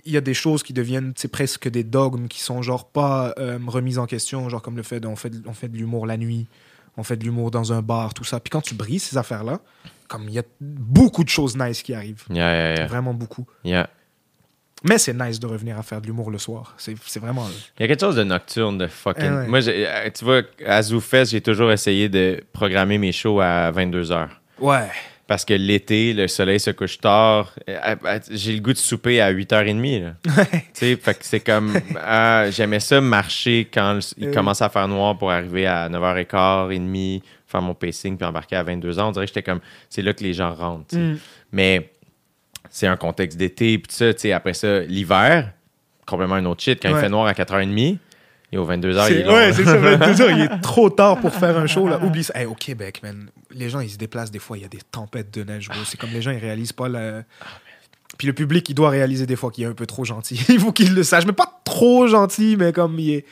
il 0.06 0.12
y 0.12 0.18
a 0.18 0.22
des 0.22 0.34
choses 0.34 0.64
qui 0.64 0.74
deviennent 0.74 1.14
presque 1.32 1.68
des 1.70 1.84
dogmes 1.84 2.28
qui 2.28 2.40
sont 2.42 2.62
genre 2.62 2.88
pas 2.90 3.34
euh, 3.38 3.60
remises 3.68 4.00
en 4.00 4.06
question, 4.06 4.48
genre 4.50 4.62
comme 4.62 4.78
le 4.78 4.84
fait 4.84 5.06
on 5.06 5.16
fait, 5.16 5.30
de- 5.30 5.42
on 5.48 5.54
fait 5.54 5.68
de 5.68 5.78
l'humour 5.78 6.06
la 6.06 6.18
nuit, 6.18 6.48
on 6.98 7.04
fait 7.04 7.18
de 7.18 7.24
l'humour 7.24 7.52
dans 7.52 7.74
un 7.74 7.82
bar, 7.82 8.14
tout 8.14 8.24
ça. 8.24 8.40
Puis 8.40 8.50
quand 8.50 8.62
tu 8.62 8.76
brises 8.76 9.04
ces 9.04 9.18
affaires-là, 9.18 9.60
comme 10.08 10.24
il 10.30 10.34
y 10.36 10.40
a 10.40 10.44
beaucoup 10.62 11.24
de 11.24 11.30
choses 11.30 11.58
nice 11.58 11.82
qui 11.82 11.94
arrivent, 11.94 12.24
Yeah, 12.30 12.36
yeah, 12.54 12.76
yeah. 12.76 12.88
vraiment 12.88 13.14
beaucoup. 13.14 13.46
Mais 14.86 14.98
c'est 14.98 15.14
nice 15.14 15.40
de 15.40 15.48
revenir 15.48 15.78
à 15.80 15.84
faire 15.84 16.02
de 16.02 16.08
l'humour 16.08 16.30
le 16.30 16.38
soir. 16.38 16.76
C'est 16.78 17.20
vraiment. 17.20 17.48
Il 17.80 17.84
y 17.84 17.86
a 17.86 17.88
quelque 17.88 18.02
chose 18.02 18.18
de 18.18 18.24
nocturne, 18.24 18.78
de 18.78 18.88
fucking. 18.88 19.24
Eh 19.26 19.30
ouais. 19.30 19.48
Moi, 19.48 19.66
euh, 19.70 20.10
tu 20.14 20.26
vois, 20.26 20.42
à 20.66 20.82
ZooFest, 20.82 21.28
j'ai 21.32 21.40
toujours 21.40 21.72
essayé 21.72 22.10
de 22.10 22.44
programmer 22.52 22.98
mes 22.98 23.14
shows 23.14 23.40
à 23.40 23.72
22h. 23.72 24.28
Ouais. 24.60 24.90
Parce 25.26 25.46
que 25.46 25.54
l'été, 25.54 26.14
le 26.14 26.28
soleil 26.28 26.60
se 26.60 26.72
couche 26.72 26.98
tard. 27.00 27.54
Euh, 27.70 27.96
euh, 28.06 28.20
J'ai 28.30 28.54
le 28.54 28.60
goût 28.60 28.74
de 28.74 28.78
souper 28.78 29.22
à 29.22 29.32
8h30. 29.34 30.04
Là. 30.04 30.14
Tu 30.46 30.52
sais, 30.74 30.96
fait 30.98 31.14
que 31.14 31.20
c'est 31.26 31.40
comme. 31.40 31.74
ah, 32.04 32.50
J'aimais 32.52 32.82
ça 32.82 33.00
marcher 33.00 33.68
quand 33.74 34.00
il 34.18 34.28
Euh. 34.28 34.34
commençait 34.34 34.66
à 34.66 34.70
faire 34.70 34.88
noir 34.88 35.18
pour 35.18 35.32
arriver 35.32 35.66
à 35.66 35.88
9h15, 35.90 36.28
30, 36.28 37.24
faire 37.48 37.62
mon 37.62 37.74
pacing 37.74 38.18
puis 38.18 38.26
embarquer 38.28 38.58
à 38.58 38.64
22h. 38.66 39.00
On 39.02 39.12
dirait 39.12 39.26
que 39.26 39.30
j'étais 39.30 39.44
comme. 39.44 39.62
C'est 39.90 40.02
là 40.02 40.14
que 40.14 40.24
les 40.24 40.34
gens 40.34 40.54
rentrent. 40.54 40.96
Mm. 40.98 41.18
Mais 41.54 41.90
c'est 42.70 42.88
un 42.88 42.98
contexte 42.98 43.38
d'été. 43.38 43.78
Puis 43.78 43.94
ça, 43.94 44.14
tu 44.14 44.20
sais, 44.22 44.32
après 44.34 44.54
ça, 44.54 44.82
l'hiver, 44.82 45.52
complètement 46.06 46.36
un 46.36 46.46
autre 46.46 46.62
shit. 46.62 46.82
Quand 46.82 46.90
il 46.90 46.98
fait 46.98 47.10
noir 47.10 47.28
à 47.28 47.34
4h30, 47.34 47.98
et 48.54 48.58
aux 48.58 48.68
22h, 48.68 49.08
il 49.10 49.18
est 49.18 49.24
long. 49.24 49.34
ouais, 49.34 49.52
c'est 49.52 49.66
ça. 49.66 49.78
22 49.78 50.22
heures, 50.22 50.30
il 50.30 50.42
est 50.42 50.58
trop 50.62 50.92
tard 50.92 51.20
pour 51.20 51.34
faire 51.34 51.58
un 51.58 51.66
show. 51.66 51.88
Là. 51.88 52.00
Oublie 52.04 52.24
ça. 52.24 52.40
Hey, 52.40 52.46
au 52.46 52.54
Québec, 52.54 53.02
man, 53.02 53.30
les 53.52 53.68
gens, 53.68 53.80
ils 53.80 53.90
se 53.90 53.98
déplacent 53.98 54.30
des 54.30 54.38
fois. 54.38 54.58
Il 54.58 54.62
y 54.62 54.66
a 54.66 54.70
des 54.70 54.82
tempêtes 54.92 55.34
de 55.34 55.44
neige. 55.44 55.70
C'est 55.86 56.00
comme 56.00 56.12
les 56.12 56.22
gens, 56.22 56.30
ils 56.30 56.38
réalisent 56.38 56.72
pas 56.72 56.88
le. 56.88 57.24
Puis 58.20 58.28
le 58.28 58.34
public, 58.34 58.70
il 58.70 58.76
doit 58.76 58.92
réaliser 58.92 59.26
des 59.26 59.36
fois 59.36 59.50
qu'il 59.50 59.64
est 59.64 59.68
un 59.68 59.74
peu 59.74 59.88
trop 59.88 60.06
gentil. 60.06 60.40
il 60.50 60.60
faut 60.60 60.72
qu'il 60.72 60.94
le 60.94 61.02
sache. 61.02 61.26
Mais 61.26 61.34
pas 61.34 61.62
trop 61.64 62.08
gentil, 62.08 62.56
mais 62.60 62.72
comme 62.72 63.00
il 63.00 63.12
est. 63.16 63.26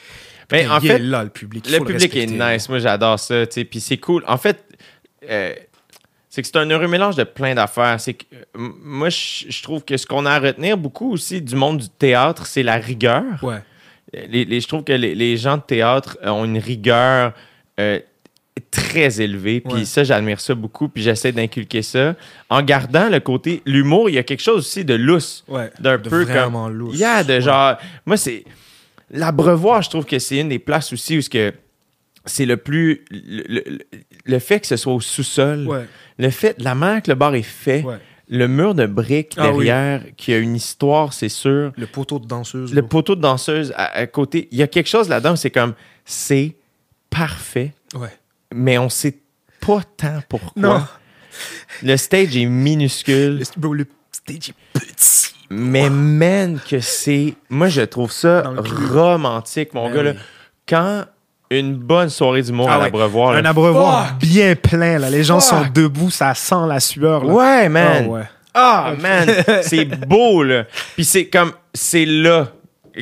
Ben, 0.50 0.70
en 0.72 0.80
il 0.80 0.88
fait, 0.88 0.96
est 0.96 1.00
là, 1.00 1.24
le 1.24 1.30
public. 1.30 1.66
Il 1.68 1.78
Le 1.78 1.84
public 1.86 2.16
est 2.16 2.26
nice. 2.26 2.68
Moi, 2.68 2.80
j'adore 2.80 3.20
ça. 3.20 3.46
Puis 3.46 3.80
c'est 3.80 3.98
cool. 3.98 4.24
En 4.28 4.38
fait, 4.38 4.66
euh, 5.30 5.54
c'est 6.30 6.42
que 6.42 6.48
c'est 6.48 6.58
un 6.58 6.70
heureux 6.70 6.88
mélange 6.88 7.16
de 7.16 7.24
plein 7.24 7.54
d'affaires. 7.54 8.00
C'est 8.02 8.16
que, 8.16 8.26
euh, 8.34 8.70
moi, 8.82 9.10
je 9.10 9.46
je 9.50 9.62
trouve 9.62 9.86
que 9.86 9.98
ce 9.98 10.08
qu'on 10.08 10.26
a 10.26 10.32
à 10.32 10.40
retenir 10.40 10.78
beaucoup 10.78 11.12
aussi 11.14 11.42
du 11.44 11.56
monde 11.56 11.78
du 11.78 11.90
théâtre, 11.90 12.48
c'est 12.48 12.64
la 12.64 12.78
rigueur. 12.78 13.24
Ouais. 13.44 13.60
Les- 14.14 14.46
les- 14.46 14.60
je 14.62 14.68
trouve 14.68 14.84
que 14.84 14.92
les, 14.94 15.16
les 15.16 15.38
gens 15.38 15.58
de 15.58 15.62
théâtre 15.64 16.18
ont 16.24 16.44
une 16.46 16.58
rigueur 16.58 17.34
euh, 17.80 18.00
très 18.70 19.22
élevée. 19.22 19.62
Puis 19.62 19.74
Ouais. 19.74 19.86
ça, 19.86 20.04
j'admire 20.04 20.40
ça 20.42 20.54
beaucoup. 20.54 20.90
Puis 20.90 21.02
j'essaie 21.04 21.32
d'inculquer 21.32 21.82
ça. 21.82 22.16
En 22.50 22.62
gardant 22.62 23.10
le 23.10 23.20
côté... 23.22 23.62
L'humour, 23.66 24.10
il 24.10 24.16
y 24.16 24.18
a 24.18 24.24
quelque 24.24 24.42
chose 24.44 24.58
aussi 24.60 24.84
de 24.86 24.94
lousse. 24.96 25.44
Ouais. 25.48 25.72
D'un 25.80 25.98
De 25.98 26.10
peu 26.10 26.24
vraiment 26.24 26.66
comme... 26.66 26.78
lousse. 26.78 26.96
Il 26.96 27.00
y 27.00 27.04
a 27.06 27.24
de 27.24 27.34
Ouais. 27.36 27.42
genre... 27.42 27.78
Moi, 28.06 28.18
c'est... 28.18 28.44
L'abreuvoir, 29.10 29.82
je 29.82 29.90
trouve 29.90 30.06
que 30.06 30.20
c'est 30.20 30.38
une 30.40 30.50
des 30.50 30.60
places 30.60 30.94
aussi 30.94 31.18
où 31.18 31.22
ce 31.22 31.30
que 31.30 31.54
c'est 32.26 32.46
le 32.46 32.58
plus... 32.58 33.04
Le, 33.12 33.44
le- 33.48 33.80
le 34.26 34.40
fait 34.40 34.60
que 34.60 34.68
ce 34.68 34.76
soit 34.78 34.94
au 34.94 35.02
sous-sol, 35.02 35.68
Ouais. 35.68 35.86
le 36.18 36.30
fait... 36.30 36.56
La 36.62 36.76
manière 36.76 37.02
que 37.02 37.10
le 37.12 37.16
bar 37.16 37.34
est 37.36 37.42
fait, 37.42 37.82
Ouais. 37.84 37.96
Le 38.32 38.48
mur 38.48 38.74
de 38.74 38.86
briques 38.88 39.36
Ah 39.38 39.52
oui. 39.52 39.66
derrière, 39.66 40.02
qui 40.18 40.34
a 40.34 40.38
une 40.40 40.56
histoire, 40.56 41.14
c'est 41.14 41.30
sûr. 41.30 41.72
Le 41.78 41.86
poteau 41.86 42.18
de 42.18 42.26
danseuse. 42.26 42.74
Le 42.74 42.82
poteau 42.82 43.16
de 43.16 43.22
danseuse 43.22 43.72
à, 43.76 43.92
à 43.98 44.08
côté, 44.08 44.48
il 44.52 44.58
y 44.58 44.64
a 44.64 44.68
quelque 44.68 44.88
chose 44.90 45.08
là-dedans, 45.10 45.36
c'est 45.36 45.52
comme... 45.52 45.74
C'est 46.06 46.56
parfait, 47.10 47.74
Ouais. 47.94 48.10
mais 48.54 48.78
on 48.78 48.90
sait 48.90 49.20
pas 49.60 49.82
tant 49.98 50.20
pourquoi. 50.28 50.52
Non. 50.56 50.82
Le 51.84 51.96
stage 51.98 52.36
est 52.36 52.46
minuscule. 52.46 53.38
Le, 53.40 53.46
bro, 53.58 53.74
le 53.74 53.86
stage 54.12 54.50
est 54.50 54.56
petit. 54.74 55.34
Mais 55.50 55.90
man, 55.90 56.60
que 56.70 56.80
c'est. 56.80 57.36
Moi, 57.50 57.68
je 57.70 57.82
trouve 57.82 58.12
ça 58.12 58.44
romantique, 58.92 59.74
mon 59.74 59.90
Ben 59.90 59.96
gars. 59.96 60.04
Là. 60.04 60.14
Quand 60.68 61.06
une 61.60 61.76
bonne 61.76 62.10
soirée 62.10 62.42
d'humour 62.42 62.68
Ah 62.70 62.76
à 62.76 62.78
ouais. 62.80 62.84
l'abreuvoir. 62.86 63.32
Un 63.36 63.46
abreuvoir 63.46 64.08
fuck! 64.10 64.20
bien 64.20 64.56
plein. 64.56 64.98
Là. 65.00 65.10
Les 65.10 65.24
gens 65.24 65.40
Fuck! 65.40 65.50
sont 65.66 65.72
debout, 65.74 66.10
ça 66.10 66.34
sent 66.34 66.56
la 66.68 66.80
sueur. 66.80 67.24
Là. 67.26 67.34
Ouais, 67.34 67.70
man. 67.70 68.06
Ah 68.06 68.10
ouais. 68.10 68.24
Ah, 68.54 68.94
man. 69.00 69.30
c'est 69.64 69.86
beau, 70.08 70.44
là. 70.44 70.66
Puis 70.96 71.06
c'est 71.06 71.26
comme. 71.28 71.52
C'est 71.74 72.06
là. 72.06 72.52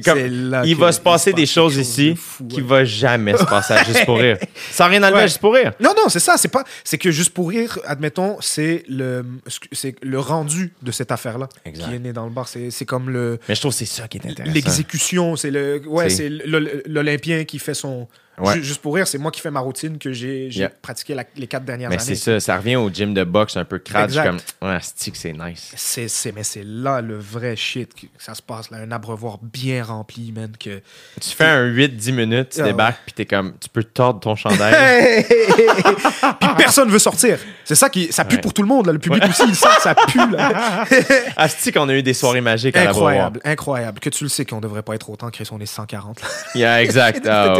Comme, 0.06 0.20
C'est 0.20 0.30
là 0.30 0.62
il 0.68 0.76
va 0.76 0.92
se 0.92 1.00
passer 1.00 1.32
se 1.32 1.36
des 1.36 1.48
choses 1.48 1.74
chose 1.74 1.78
ici 1.78 2.10
de 2.12 2.16
fou, 2.16 2.46
qui 2.48 2.58
ouais. 2.62 2.68
va 2.68 2.84
jamais 2.86 3.36
se 3.36 3.44
passer 3.44 3.74
à 3.74 3.84
juste 3.84 4.06
pour 4.06 4.20
rire. 4.20 4.38
Sans 4.72 4.88
rien 4.88 5.02
enlever 5.02 5.14
à 5.18 5.22
Ouais. 5.22 5.28
juste 5.28 5.40
pour 5.40 5.56
rire. 5.56 5.72
Non, 5.80 5.94
non, 5.98 6.10
c'est 6.10 6.20
ça. 6.20 6.36
C'est 6.38 6.48
pas. 6.50 6.64
C'est 6.84 7.00
que 7.00 7.10
juste 7.10 7.34
pour 7.34 7.50
rire, 7.50 7.80
admettons, 7.88 8.38
c'est 8.40 8.84
le, 8.88 9.26
c'est 9.72 9.96
le 10.04 10.20
rendu 10.20 10.74
de 10.84 10.92
cette 10.92 11.12
affaire-là 11.12 11.50
qui 11.74 11.82
est 11.82 11.98
né 11.98 12.14
dans 12.14 12.26
le 12.26 12.30
bar. 12.32 12.48
C'est, 12.48 12.70
c'est 12.70 12.86
comme 12.86 13.10
le 13.10 13.40
Mais 13.50 13.56
je 13.56 13.62
trouve 13.62 13.72
que 13.72 13.80
c'est 13.80 13.86
ça 13.86 14.08
qui 14.08 14.20
est 14.20 14.28
intéressant. 14.30 14.54
l'exécution. 14.54 15.36
C'est 15.36 15.50
le, 15.50 15.82
ouais, 15.88 16.12
C'est- 16.12 16.18
c'est 16.18 16.30
l'Ol- 16.48 16.84
l'Olympien 16.86 17.44
qui 17.46 17.58
fait 17.58 17.74
son. 17.74 18.08
Ouais. 18.40 18.62
Juste 18.62 18.82
pour 18.82 18.96
rire, 18.96 19.08
c'est 19.08 19.18
moi 19.18 19.32
qui 19.32 19.42
fais 19.42 19.52
ma 19.52 19.60
routine 19.60 19.98
que 19.98 20.12
j'ai, 20.14 20.48
Yeah. 20.50 20.70
pratiqué 20.82 21.14
la- 21.14 21.24
les 21.36 21.48
quatre 21.48 21.66
dernières 21.66 21.90
Mais 21.90 21.96
années. 21.96 22.04
c'est 22.04 22.16
ça, 22.16 22.40
ça 22.40 22.58
revient 22.58 22.76
au 22.78 22.90
gym 22.90 23.14
de 23.14 23.24
boxe 23.24 23.58
un 23.58 23.66
peu 23.66 23.80
crade. 23.80 24.10
Je 24.10 24.20
suis 24.20 24.20
Exact. 24.28 24.44
comme, 24.60 24.70
ouais, 24.70 24.78
c'est 24.82 25.12
que 25.12 25.18
c'est 25.18 25.34
nice? 25.34 25.72
C'est, 25.76 26.08
c'est, 26.08 26.32
mais 26.32 26.44
c'est 26.44 26.64
là 26.66 27.02
le 27.02 27.18
vrai 27.18 27.56
shit 27.56 27.94
que 27.94 28.08
ça 28.18 28.34
se 28.36 28.42
passe. 28.42 28.72
Là, 28.72 28.78
un 28.78 28.92
abreuvoir 28.92 29.38
bien 29.42 29.84
rempli, 29.84 30.32
man. 30.32 30.52
Que... 30.60 30.82
Tu 31.22 31.30
fais 31.36 31.46
un 31.46 31.66
8-10 31.68 32.12
minutes, 32.14 32.50
tu 32.52 32.62
Ah 32.62 32.64
débarques, 32.64 33.00
puis 33.06 33.14
t'es 33.14 33.26
comme, 33.26 33.54
tu 33.60 33.70
peux 33.70 33.84
tordre 33.84 34.20
ton 34.20 34.36
chandail. 34.36 35.26
Puis 35.26 36.50
personne 36.58 36.90
veut 36.90 37.00
sortir. 37.00 37.38
C'est 37.66 37.76
ça 37.76 37.90
qui. 37.90 38.12
Ça 38.12 38.26
pue 38.26 38.36
Ouais. 38.36 38.42
pour 38.42 38.54
tout 38.54 38.62
le 38.62 38.68
monde. 38.68 38.86
Là. 38.88 38.94
Le 38.94 39.00
public 39.00 39.24
aussi, 39.28 39.44
il 39.48 39.56
sent 39.56 39.68
que 39.76 39.82
ça 39.82 39.96
pue. 39.96 40.32
Là. 40.32 40.86
Asti 41.38 41.72
qu'on 41.72 41.88
a 41.90 41.94
eu 41.94 42.04
des 42.04 42.14
soirées 42.14 42.42
magiques 42.42 42.76
à 42.78 42.90
incroyable, 42.90 43.40
incroyable. 43.44 44.00
Que 44.00 44.10
tu 44.10 44.24
le 44.24 44.30
sais 44.30 44.46
qu'on 44.46 44.60
devrait 44.62 44.82
pas 44.84 44.96
être 44.96 45.10
autant, 45.10 45.30
Chris, 45.30 45.48
on 45.52 45.60
est 45.60 45.66
140. 45.66 46.22
Là. 46.22 46.28
Yeah, 46.56 46.82
exact. 46.84 47.28
Ah, 47.32 47.54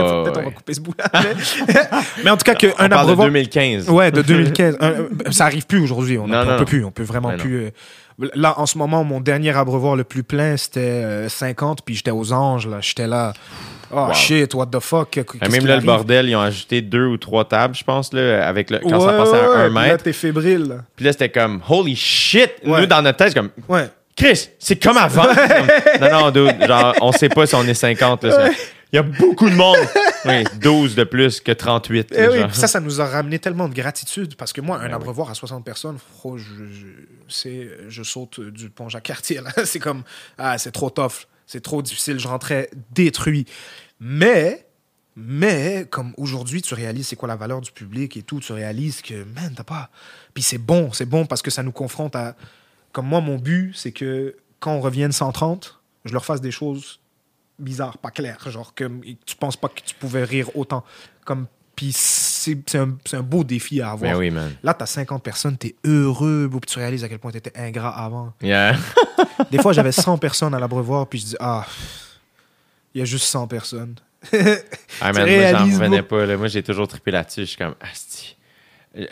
Mais, 2.24 2.30
en 2.30 2.38
tout 2.38 2.44
cas, 2.44 2.56
que 2.56 2.68
On 2.68 2.72
un 2.72 2.74
parle 2.76 2.90
de 2.90 2.94
abreuvoir. 2.96 3.28
2015. 3.28 3.90
Ouais, 3.90 4.12
de 4.12 4.22
2015. 4.22 4.78
Un- 4.82 4.90
euh, 4.92 5.08
ça 5.32 5.46
arrive 5.46 5.66
plus 5.66 5.80
aujourd'hui. 5.82 6.18
On, 6.18 6.28
non, 6.28 6.58
peut 6.58 6.66
plus. 6.66 6.84
On 6.86 6.92
peut 6.92 7.04
vraiment 7.04 7.36
plus. 7.38 7.66
euh, 7.66 7.70
Là, 8.36 8.54
en 8.60 8.66
ce 8.66 8.78
moment, 8.78 9.06
mon 9.06 9.22
dernier 9.22 9.56
abreuvoir 9.56 9.96
le 9.96 10.04
plus 10.04 10.24
plein, 10.24 10.58
c'était 10.58 10.80
euh, 10.82 11.30
50, 11.30 11.84
puis 11.86 11.96
j'étais 11.96 12.12
aux 12.12 12.34
anges. 12.34 12.68
là. 12.68 12.78
J'étais 12.82 13.08
là. 13.08 13.34
Oh 13.92 13.96
Wow. 14.08 14.14
shit, 14.14 14.54
what 14.54 14.68
the 14.68 14.80
fuck? 14.82 15.20
Ah, 15.42 15.50
Même 15.50 15.66
là, 15.66 15.78
le 15.78 15.82
bordel, 15.82 16.30
ils 16.30 16.36
ont 16.36 16.42
ajouté 16.42 16.82
deux 16.82 17.06
ou 17.08 17.18
trois 17.18 17.46
tables, 17.46 17.74
je 17.76 17.84
pense, 17.84 18.14
là, 18.14 18.46
avec 18.48 18.70
le, 18.70 18.80
quand 18.80 19.00
ça 19.00 19.14
passait 19.14 19.40
à 19.40 19.50
ouais, 19.50 19.56
un 19.56 19.70
Là, 19.70 19.70
mètre. 19.70 20.04
t'es 20.04 20.14
fébrile. 20.14 20.68
là. 20.68 20.76
Puis 20.96 21.06
là, 21.06 21.12
c'était 21.14 21.30
comme, 21.30 21.62
holy 21.68 21.96
shit! 21.96 22.52
Ouais. 22.66 22.82
Nous, 22.82 22.86
dans 22.86 23.02
notre 23.02 23.18
tête, 23.18 23.30
c'est 23.30 23.34
comme, 23.40 23.50
Ouais. 23.68 23.88
Chris, 24.16 24.50
c'est 24.60 24.76
comme 24.76 24.98
avant. 24.98 25.24
non, 26.02 26.10
non, 26.12 26.30
dude, 26.30 26.68
genre, 26.68 26.94
on 27.02 27.12
sait 27.14 27.30
pas 27.30 27.48
si 27.48 27.56
on 27.56 27.64
est 27.64 27.74
50. 27.74 28.26
là, 28.26 28.32
c'est- 28.52 28.58
Il 28.92 28.96
y 28.96 29.00
a 29.00 29.04
beaucoup 29.04 29.50
de 29.50 29.56
monde. 29.56 29.78
Oui, 30.26 30.44
12 30.60 30.96
de 30.96 31.06
plus 31.06 31.40
que 31.40 31.54
38. 31.54 32.10
Eh 32.12 32.18
là, 32.18 32.30
oui, 32.30 32.40
genre. 32.40 32.48
puis 32.50 32.58
ça, 32.58 32.68
ça 32.68 32.82
nous 32.82 33.00
a 33.00 33.06
ramené 33.06 33.40
tellement 33.40 33.70
de 33.70 33.74
gratitude 33.74 34.36
parce 34.36 34.52
que 34.52 34.60
moi, 34.60 34.78
un 34.80 34.88
Ben 34.90 34.96
abreuvoir 34.96 35.30
à 35.30 35.34
60 35.34 35.64
personnes, 35.64 35.98
fro, 35.98 36.38
je, 36.38 36.44
je, 36.44 36.86
c'est- 37.30 37.70
je 37.88 38.04
saute 38.04 38.42
du 38.42 38.70
pont 38.70 38.90
Jacques-Cartier. 38.90 39.40
C'est 39.64 39.80
comme, 39.80 40.04
ah, 40.38 40.58
c'est 40.58 40.74
trop 40.74 40.90
tough, 40.90 41.26
c'est 41.48 41.62
trop 41.62 41.82
difficile, 41.82 42.20
je 42.20 42.28
rentrais 42.28 42.70
détruit. 42.92 43.46
Mais, 44.02 44.68
mais, 45.16 45.86
comme 45.90 46.14
aujourd'hui, 46.18 46.62
tu 46.62 46.74
réalises 46.74 47.08
c'est 47.08 47.16
quoi 47.16 47.30
la 47.30 47.38
valeur 47.38 47.62
du 47.62 47.72
public 47.72 48.18
et 48.18 48.22
tout, 48.22 48.42
tu 48.42 48.52
réalises 48.52 49.02
que, 49.02 49.24
man, 49.24 49.54
t'as 49.56 49.64
pas. 49.64 49.90
Puis 50.34 50.44
c'est 50.44 50.58
bon, 50.58 50.92
c'est 50.92 51.06
bon 51.06 51.26
parce 51.26 51.42
que 51.42 51.50
ça 51.50 51.64
nous 51.64 51.72
confronte 51.72 52.18
à. 52.18 52.36
Comme 52.92 53.08
moi, 53.08 53.22
mon 53.22 53.38
but, 53.38 53.72
c'est 53.74 53.94
que 53.94 54.36
quand 54.60 54.74
on 54.74 54.82
revienne 54.82 55.14
130, 55.14 55.80
je 56.04 56.12
leur 56.12 56.26
fasse 56.26 56.42
des 56.42 56.52
choses 56.52 57.00
bizarres, 57.60 57.98
pas 57.98 58.12
claires. 58.12 58.50
Genre 58.50 58.74
que 58.74 58.90
tu 59.26 59.36
penses 59.36 59.58
pas 59.58 59.68
que 59.70 59.82
tu 59.86 59.96
pouvais 59.96 60.24
rire 60.24 60.50
autant. 60.56 60.84
Comme, 61.26 61.48
puis 61.76 61.92
c'est 61.94 62.76
un, 62.76 62.98
un 63.14 63.22
beau 63.22 63.44
défi 63.44 63.82
à 63.82 63.92
avoir. 63.92 64.12
Ben 64.12 64.18
oui. 64.18 64.34
Là, 64.64 64.74
t'as 64.74 64.86
50 64.86 65.24
personnes, 65.24 65.58
t'es 65.58 65.76
heureux, 65.86 66.50
puis 66.52 66.60
tu 66.72 66.80
réalises 66.80 67.04
à 67.04 67.10
quel 67.10 67.20
point 67.20 67.32
t'étais 67.32 67.58
ingrat 67.58 67.90
avant. 67.90 68.34
Yeah. 68.42 68.76
Des 69.52 69.60
fois, 69.60 69.72
j'avais 69.74 69.92
100 69.94 70.18
personnes 70.18 70.54
à 70.54 70.60
l'abreuvoir, 70.60 71.08
puis 71.08 71.20
je 71.20 71.26
dis, 71.26 71.36
ah, 71.40 71.66
il 72.94 73.00
y 73.00 73.02
a 73.02 73.06
juste 73.06 73.26
100 73.26 73.48
personnes. 73.48 73.96
Ah, 75.00 75.14
man, 75.14 75.30
moi, 75.30 75.52
j'en 75.52 75.66
revenais 75.66 76.02
pas. 76.02 76.26
là. 76.26 76.36
Moi, 76.36 76.48
j'ai 76.48 76.64
toujours 76.64 76.88
trippé 76.88 77.12
là-dessus. 77.12 77.42
Je 77.42 77.46
suis 77.46 77.58
comme, 77.58 77.76
asti. 77.80 78.36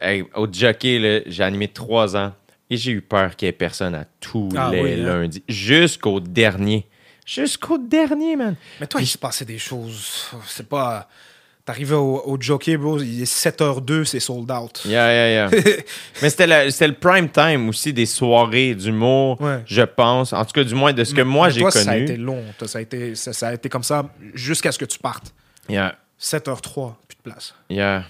Hey, 0.01 0.25
au 0.35 0.47
jockey, 0.51 1.23
j'ai 1.27 1.43
animé 1.43 1.67
trois 1.69 2.17
ans 2.17 2.33
et 2.69 2.75
j'ai 2.75 2.91
eu 2.91 3.01
peur 3.01 3.35
qu'il 3.37 3.45
y 3.45 3.49
ait 3.49 3.53
personne 3.53 3.95
à 3.95 4.03
tous 4.19 4.49
Ah 4.57 4.69
les 4.71 4.81
oui, 4.81 4.93
hein. 5.01 5.19
lundis. 5.21 5.43
Jusqu'au 5.47 6.19
dernier. 6.19 6.85
Jusqu'au 7.27 7.77
dernier, 7.77 8.35
man. 8.37 8.55
Mais 8.79 8.87
toi, 8.87 9.01
il 9.01 9.07
se 9.07 9.17
passait 9.17 9.45
des 9.45 9.57
choses. 9.59 10.27
C'est 10.47 10.67
pas. 10.67 11.07
T'arrivais 11.65 11.95
au, 11.95 12.21
au 12.25 12.37
jockey, 12.39 12.77
bro, 12.77 12.97
il 12.99 13.23
est 13.23 13.25
7h02, 13.45 14.05
c'est 14.05 14.21
sold 14.21 14.49
out. 14.49 14.83
Yeah, 14.85 15.11
yeah, 15.11 15.49
yeah. 15.51 15.61
Mais 16.21 16.29
c'était 16.29 16.47
le, 16.47 16.69
c'était 16.71 16.87
le 16.87 16.93
prime 16.93 17.27
time 17.27 17.67
aussi 17.67 17.91
des 17.91 18.05
soirées 18.05 18.73
d'humour, 18.73 19.41
Ouais. 19.41 19.63
je 19.65 19.81
pense. 19.81 20.31
En 20.31 20.45
tout 20.45 20.53
cas, 20.53 20.63
du 20.63 20.73
moins 20.73 20.93
de 20.93 21.03
ce 21.03 21.13
que 21.13 21.21
moi 21.23 21.49
j'ai 21.49 21.59
connu. 21.59 21.71
Ça 21.83 21.91
a 21.91 21.97
été 21.97 22.15
long. 22.15 22.41
Toi, 22.57 22.69
Ça 22.69 22.77
a 22.77 22.81
été, 22.81 23.15
ça, 23.15 23.33
ça 23.33 23.49
a 23.49 23.53
été 23.55 23.67
comme 23.67 23.83
ça 23.83 24.09
jusqu'à 24.33 24.71
ce 24.71 24.79
que 24.79 24.85
tu 24.85 24.97
partes. 24.97 25.33
Yeah, 25.67 25.97
7h03, 26.21 26.93
plus 27.09 27.17
de 27.17 27.21
place. 27.29 27.53
yeah. 27.69 28.05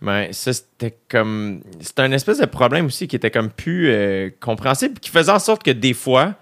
Mais 0.00 0.32
ça, 0.32 0.54
c'était 0.54 0.96
comme. 1.10 1.60
C'était 1.80 2.00
un 2.02 2.12
espèce 2.12 2.38
de 2.38 2.46
problème 2.46 2.86
aussi 2.86 3.06
qui 3.08 3.16
était 3.16 3.30
comme 3.30 3.50
plus 3.50 3.90
euh, 3.90 4.30
compréhensible, 4.40 4.98
qui 5.00 5.10
faisait 5.10 5.32
en 5.32 5.38
sorte 5.38 5.62
que 5.62 5.70
des 5.70 5.92
fois, 5.94 6.34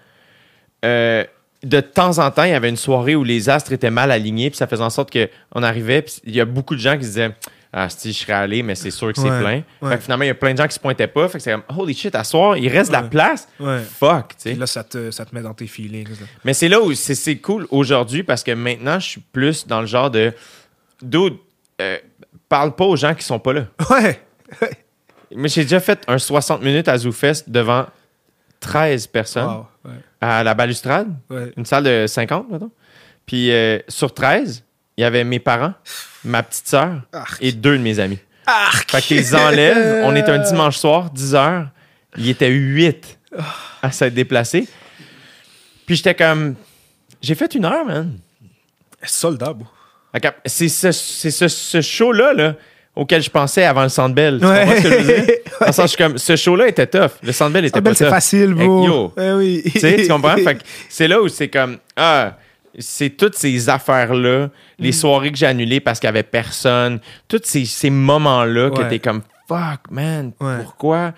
euh, 0.84 1.24
de 1.62 1.80
temps 1.80 2.18
en 2.18 2.30
temps, 2.30 2.44
il 2.44 2.50
y 2.50 2.54
avait 2.54 2.68
une 2.68 2.76
soirée 2.76 3.14
où 3.16 3.24
les 3.24 3.48
astres 3.48 3.72
étaient 3.72 3.90
mal 3.90 4.10
alignés, 4.10 4.50
puis 4.50 4.56
ça 4.56 4.66
faisait 4.66 4.82
en 4.82 4.90
sorte 4.90 5.10
qu'on 5.16 5.62
arrivait, 5.62 6.02
puis 6.02 6.14
il 6.24 6.34
y 6.34 6.40
a 6.40 6.44
beaucoup 6.44 6.74
de 6.74 6.80
gens 6.80 6.96
qui 6.96 7.04
se 7.04 7.08
disaient 7.08 7.30
Ah, 7.72 7.88
si 7.88 8.12
je 8.12 8.18
serais 8.18 8.32
allé, 8.34 8.62
mais 8.62 8.74
c'est 8.74 8.90
sûr 8.90 9.12
que 9.12 9.18
c'est 9.20 9.30
Ouais, 9.30 9.40
plein. 9.40 9.62
ouais. 9.80 9.90
Fait 9.92 9.96
que 9.96 10.02
finalement, 10.02 10.24
il 10.24 10.28
y 10.28 10.30
a 10.30 10.34
plein 10.34 10.52
de 10.52 10.58
gens 10.58 10.66
qui 10.66 10.74
se 10.74 10.80
pointaient 10.80 11.06
pas. 11.06 11.28
Fait 11.28 11.38
que 11.38 11.44
c'est 11.44 11.52
comme 11.52 11.62
Holy 11.78 11.94
shit, 11.94 12.14
à 12.14 12.22
soir, 12.24 12.56
il 12.58 12.68
reste 12.68 12.90
de 12.90 12.96
la 12.96 13.02
place? 13.04 13.48
Ouais. 13.60 13.78
Fuck, 13.80 14.30
tu 14.36 14.50
sais. 14.50 14.54
Là, 14.54 14.66
ça 14.66 14.84
te, 14.84 15.10
ça 15.10 15.24
te 15.24 15.34
met 15.34 15.40
dans 15.40 15.54
tes 15.54 15.66
feelings. 15.66 16.08
là. 16.10 16.26
Mais 16.44 16.52
c'est 16.52 16.68
là 16.68 16.80
où 16.82 16.92
c'est 16.94 17.14
c'est 17.14 17.36
cool 17.36 17.66
aujourd'hui 17.70 18.22
parce 18.24 18.42
que 18.42 18.52
maintenant, 18.52 18.98
je 19.00 19.08
suis 19.08 19.20
plus 19.20 19.66
dans 19.66 19.80
le 19.80 19.86
genre 19.86 20.10
de. 20.10 20.32
Dude, 21.00 21.36
euh, 21.80 21.96
parle 22.48 22.74
pas 22.74 22.84
aux 22.84 22.96
gens 22.96 23.14
qui 23.14 23.24
sont 23.24 23.38
pas 23.38 23.52
là. 23.54 23.66
Ouais. 23.90 24.20
Mais 25.34 25.48
j'ai 25.48 25.62
déjà 25.62 25.80
fait 25.80 26.00
un 26.08 26.18
60 26.18 26.60
minutes 26.62 26.88
à 26.88 26.98
ZooFest 26.98 27.44
devant 27.48 27.86
13 28.60 29.06
personnes 29.06 29.46
Wow. 29.48 29.66
Ouais. 29.84 29.90
à 30.20 30.44
la 30.44 30.54
balustrade, 30.54 31.08
Ouais. 31.30 31.52
une 31.56 31.64
salle 31.64 31.84
de 31.84 32.06
50, 32.06 32.50
mettons. 32.50 32.70
Puis 33.26 33.50
euh, 33.50 33.78
sur 33.88 34.14
13, 34.14 34.64
il 34.96 35.00
y 35.00 35.04
avait 35.04 35.24
mes 35.24 35.38
parents, 35.40 35.74
ma 36.24 36.42
petite 36.42 36.68
sœur 36.68 37.02
et 37.40 37.52
deux 37.52 37.76
de 37.78 37.82
mes 37.82 37.98
amis. 37.98 38.18
Arc. 38.46 38.90
Fait 38.90 39.00
qu'ils 39.02 39.34
enlèvent. 39.36 40.02
On 40.04 40.14
est 40.14 40.28
un 40.28 40.38
dimanche 40.38 40.76
soir, 40.78 41.10
10 41.10 41.34
heures. 41.34 41.68
Il 42.16 42.28
était 42.28 42.48
8 42.50 43.18
à 43.82 43.90
s'être 43.92 44.14
déplacé. 44.14 44.68
Puis 45.86 45.96
j'étais 45.96 46.14
comme. 46.14 46.54
J'ai 47.20 47.34
fait 47.34 47.54
une 47.54 47.64
heure, 47.64 47.84
man. 47.84 48.18
Soldat, 49.04 49.54
ce, 50.46 50.68
c'est 50.68 51.30
ce, 51.30 51.48
ce 51.48 51.80
show-là 51.80 52.32
là, 52.34 52.54
auquel 52.94 53.22
je 53.22 53.30
pensais 53.30 53.64
avant 53.64 53.82
le 53.84 53.88
Centre 53.88 54.14
Bell. 54.14 54.38
Tu 54.40 54.46
ce 54.46 54.82
que 54.82 54.88
je 54.90 54.94
veux 54.96 55.04
dire? 55.24 55.34
Dans 55.60 55.66
le 55.66 55.72
sens, 55.72 55.82
je 55.84 55.86
suis 55.88 55.96
comme, 55.96 56.18
ce 56.18 56.36
show-là 56.36 56.68
était 56.68 56.86
tough. 56.86 57.10
Le 57.22 57.32
Centre 57.32 57.52
Bell 57.52 57.64
était 57.64 57.78
Ah, 57.78 57.82
pas 57.82 57.90
ben, 57.90 57.94
c'est 57.96 58.04
tough. 58.04 58.12
facile, 58.14 58.54
bro. 58.54 58.86
Yo. 58.86 59.12
Eh 59.18 59.32
oui. 59.32 59.62
Tu 59.72 59.80
sais, 59.80 59.96
tu 59.96 60.08
comprends? 60.08 60.36
Fait 60.36 60.56
que 60.56 60.62
c'est 60.88 61.08
là 61.08 61.20
où 61.22 61.28
c'est 61.28 61.48
comme, 61.48 61.78
ah, 61.96 62.36
c'est 62.78 63.10
toutes 63.10 63.34
ces 63.36 63.68
affaires-là, 63.68 64.48
les 64.78 64.90
Mm. 64.90 64.92
soirées 64.92 65.30
que 65.32 65.38
j'ai 65.38 65.46
annulées 65.46 65.80
parce 65.80 66.00
qu'il 66.00 66.06
y 66.06 66.10
avait 66.10 66.22
personne, 66.22 67.00
tous 67.28 67.40
ces, 67.44 67.64
ces 67.64 67.90
moments-là 67.90 68.70
que 68.70 68.80
Ouais. 68.82 68.88
t'es 68.88 68.98
comme, 68.98 69.22
fuck, 69.48 69.90
man, 69.90 70.32
Ouais. 70.40 70.56
pourquoi? 70.62 71.12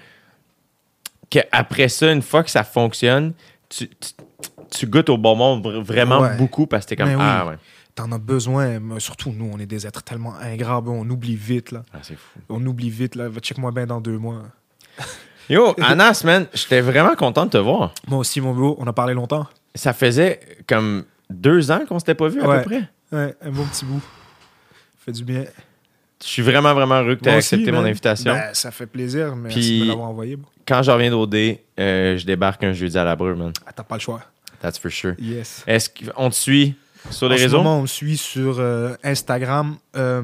Que 1.30 1.40
après 1.52 1.88
ça, 1.88 2.12
une 2.12 2.22
fois 2.22 2.42
que 2.44 2.50
ça 2.50 2.62
fonctionne, 2.64 3.32
tu, 3.68 3.88
tu, 3.88 4.10
tu 4.70 4.86
goûtes 4.86 5.08
au 5.08 5.16
bon 5.16 5.34
monde 5.36 5.64
vr- 5.66 5.82
vraiment 5.82 6.22
beaucoup 6.38 6.66
parce 6.66 6.84
que 6.84 6.90
t'es 6.90 6.96
comme, 6.96 7.08
Mais 7.08 7.14
oui. 7.16 7.22
ah, 7.24 7.46
ouais. 7.46 7.54
T'en 7.94 8.10
as 8.12 8.18
besoin. 8.18 8.80
mais 8.80 8.98
Surtout, 9.00 9.30
nous, 9.30 9.50
on 9.52 9.58
est 9.58 9.66
des 9.66 9.86
êtres 9.86 10.02
tellement 10.02 10.34
ingrats. 10.40 10.82
On 10.86 11.08
oublie 11.08 11.36
vite, 11.36 11.70
là. 11.72 11.84
Ah, 11.92 11.98
c'est 12.02 12.16
fou. 12.16 12.40
On 12.48 12.64
oublie 12.66 12.90
vite, 12.90 13.14
là. 13.14 13.28
Va 13.28 13.40
check-moi 13.40 13.70
bien 13.72 13.86
dans 13.86 14.00
deux 14.00 14.18
mois. 14.18 14.42
Yo, 15.48 15.74
Anas, 15.80 16.22
man, 16.24 16.46
j'étais 16.54 16.80
vraiment 16.80 17.14
content 17.16 17.44
de 17.46 17.50
te 17.50 17.58
voir. 17.58 17.94
Moi 18.08 18.18
aussi, 18.20 18.40
mon 18.40 18.54
bro, 18.54 18.76
on 18.78 18.86
a 18.86 18.92
parlé 18.92 19.12
longtemps. 19.14 19.46
Ça 19.74 19.92
faisait 19.92 20.40
comme 20.66 21.04
deux 21.30 21.70
ans 21.70 21.82
qu'on 21.88 21.98
s'était 21.98 22.14
pas 22.14 22.28
vu 22.28 22.40
à 22.40 22.48
Ouais. 22.48 22.62
peu 22.62 22.70
près. 22.70 22.88
Ouais, 23.12 23.34
un 23.42 23.50
bon 23.50 23.64
petit 23.66 23.84
bout. 23.84 24.02
Fait 25.04 25.12
du 25.12 25.22
bien. 25.24 25.44
Je 26.22 26.26
suis 26.28 26.42
vraiment, 26.42 26.72
vraiment 26.72 27.00
heureux 27.02 27.16
que 27.16 27.22
tu 27.22 27.28
aies 27.28 27.34
accepté 27.34 27.70
mon 27.70 27.84
invitation. 27.84 28.32
Ben, 28.32 28.54
ça 28.54 28.70
fait 28.70 28.86
plaisir. 28.86 29.36
Merci 29.36 29.58
Puis- 29.58 29.80
de 29.82 29.88
l'avoir 29.88 30.08
envoyé. 30.08 30.38
Quand 30.66 30.82
je 30.82 30.90
reviens 30.90 31.10
d'OD, 31.10 31.34
euh, 31.78 32.16
je 32.16 32.24
débarque 32.24 32.64
un 32.64 32.72
jeudi 32.72 32.96
à 32.96 33.04
la 33.04 33.14
brûle, 33.14 33.34
man. 33.36 33.52
Ah, 33.66 33.72
t'as 33.72 33.82
pas 33.82 33.96
le 33.96 34.00
choix. 34.00 34.22
That's 34.62 34.78
for 34.78 34.90
sure. 34.90 35.12
Yes. 35.18 35.62
Est-ce 35.66 35.90
qu'on 35.90 36.30
te 36.30 36.34
suit? 36.34 36.74
Sur 37.10 37.28
les 37.28 37.36
en 37.36 37.38
réseaux? 37.38 37.58
ce 37.58 37.62
moment, 37.62 37.78
on 37.78 37.82
me 37.82 37.86
suit 37.86 38.16
sur 38.16 38.58
euh, 38.58 38.94
Instagram. 39.02 39.76
Euh, 39.96 40.22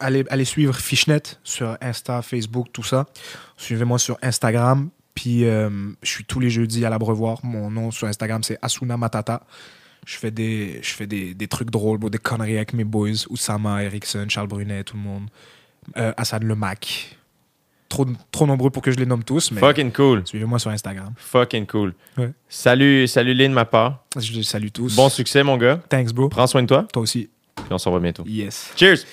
allez, 0.00 0.24
allez 0.28 0.44
suivre 0.44 0.74
Fishnet 0.76 1.22
sur 1.44 1.76
Insta, 1.80 2.22
Facebook, 2.22 2.68
tout 2.72 2.82
ça. 2.82 3.06
Suivez-moi 3.56 3.98
sur 3.98 4.18
Instagram. 4.22 4.90
Puis, 5.14 5.44
euh, 5.44 5.68
je 6.02 6.10
suis 6.10 6.24
tous 6.24 6.40
les 6.40 6.50
jeudis 6.50 6.84
à 6.84 6.90
l'Abreuvoir. 6.90 7.38
Mon 7.44 7.70
nom 7.70 7.90
sur 7.90 8.06
Instagram, 8.06 8.42
c'est 8.42 8.58
Asuna 8.62 8.96
Matata. 8.96 9.42
Je 10.06 10.16
fais 10.16 10.30
des, 10.30 10.80
je 10.82 10.94
fais 10.94 11.06
des, 11.06 11.34
des 11.34 11.48
trucs 11.48 11.70
drôles, 11.70 11.98
bro, 11.98 12.10
des 12.10 12.18
conneries 12.18 12.56
avec 12.56 12.72
mes 12.72 12.84
boys. 12.84 13.26
Oussama, 13.30 13.84
Erickson, 13.84 14.26
Charles 14.28 14.48
Brunet, 14.48 14.84
tout 14.84 14.96
le 14.96 15.02
monde. 15.02 15.28
Hassan 15.94 16.44
Le 16.44 16.54
Mac. 16.54 17.16
Trop, 17.92 18.06
trop 18.30 18.46
nombreux 18.46 18.70
pour 18.70 18.80
que 18.80 18.90
je 18.90 18.96
les 18.96 19.04
nomme 19.04 19.22
tous, 19.22 19.50
mais 19.50 19.60
Fucking 19.60 19.92
cool. 19.92 20.22
suivez-moi 20.26 20.58
sur 20.58 20.70
Instagram. 20.70 21.12
Fucking 21.14 21.66
cool. 21.66 21.92
Ouais. 22.16 22.30
Salut, 22.48 23.06
salut 23.06 23.34
Lynn 23.34 23.52
ma 23.52 23.66
part. 23.66 24.06
Je 24.18 24.32
les 24.32 24.42
salue 24.44 24.68
tous. 24.72 24.96
Bon 24.96 25.10
succès, 25.10 25.42
mon 25.42 25.58
gars. 25.58 25.78
Thanks, 25.90 26.10
bro. 26.14 26.30
Prends 26.30 26.46
soin 26.46 26.62
de 26.62 26.68
toi, 26.68 26.86
Toi 26.90 27.02
aussi. 27.02 27.28
puis 27.54 27.66
on 27.70 27.76
se 27.76 27.84
revoit 27.86 28.00
bientôt. 28.00 28.24
Yes. 28.26 28.72
Cheers! 28.76 29.04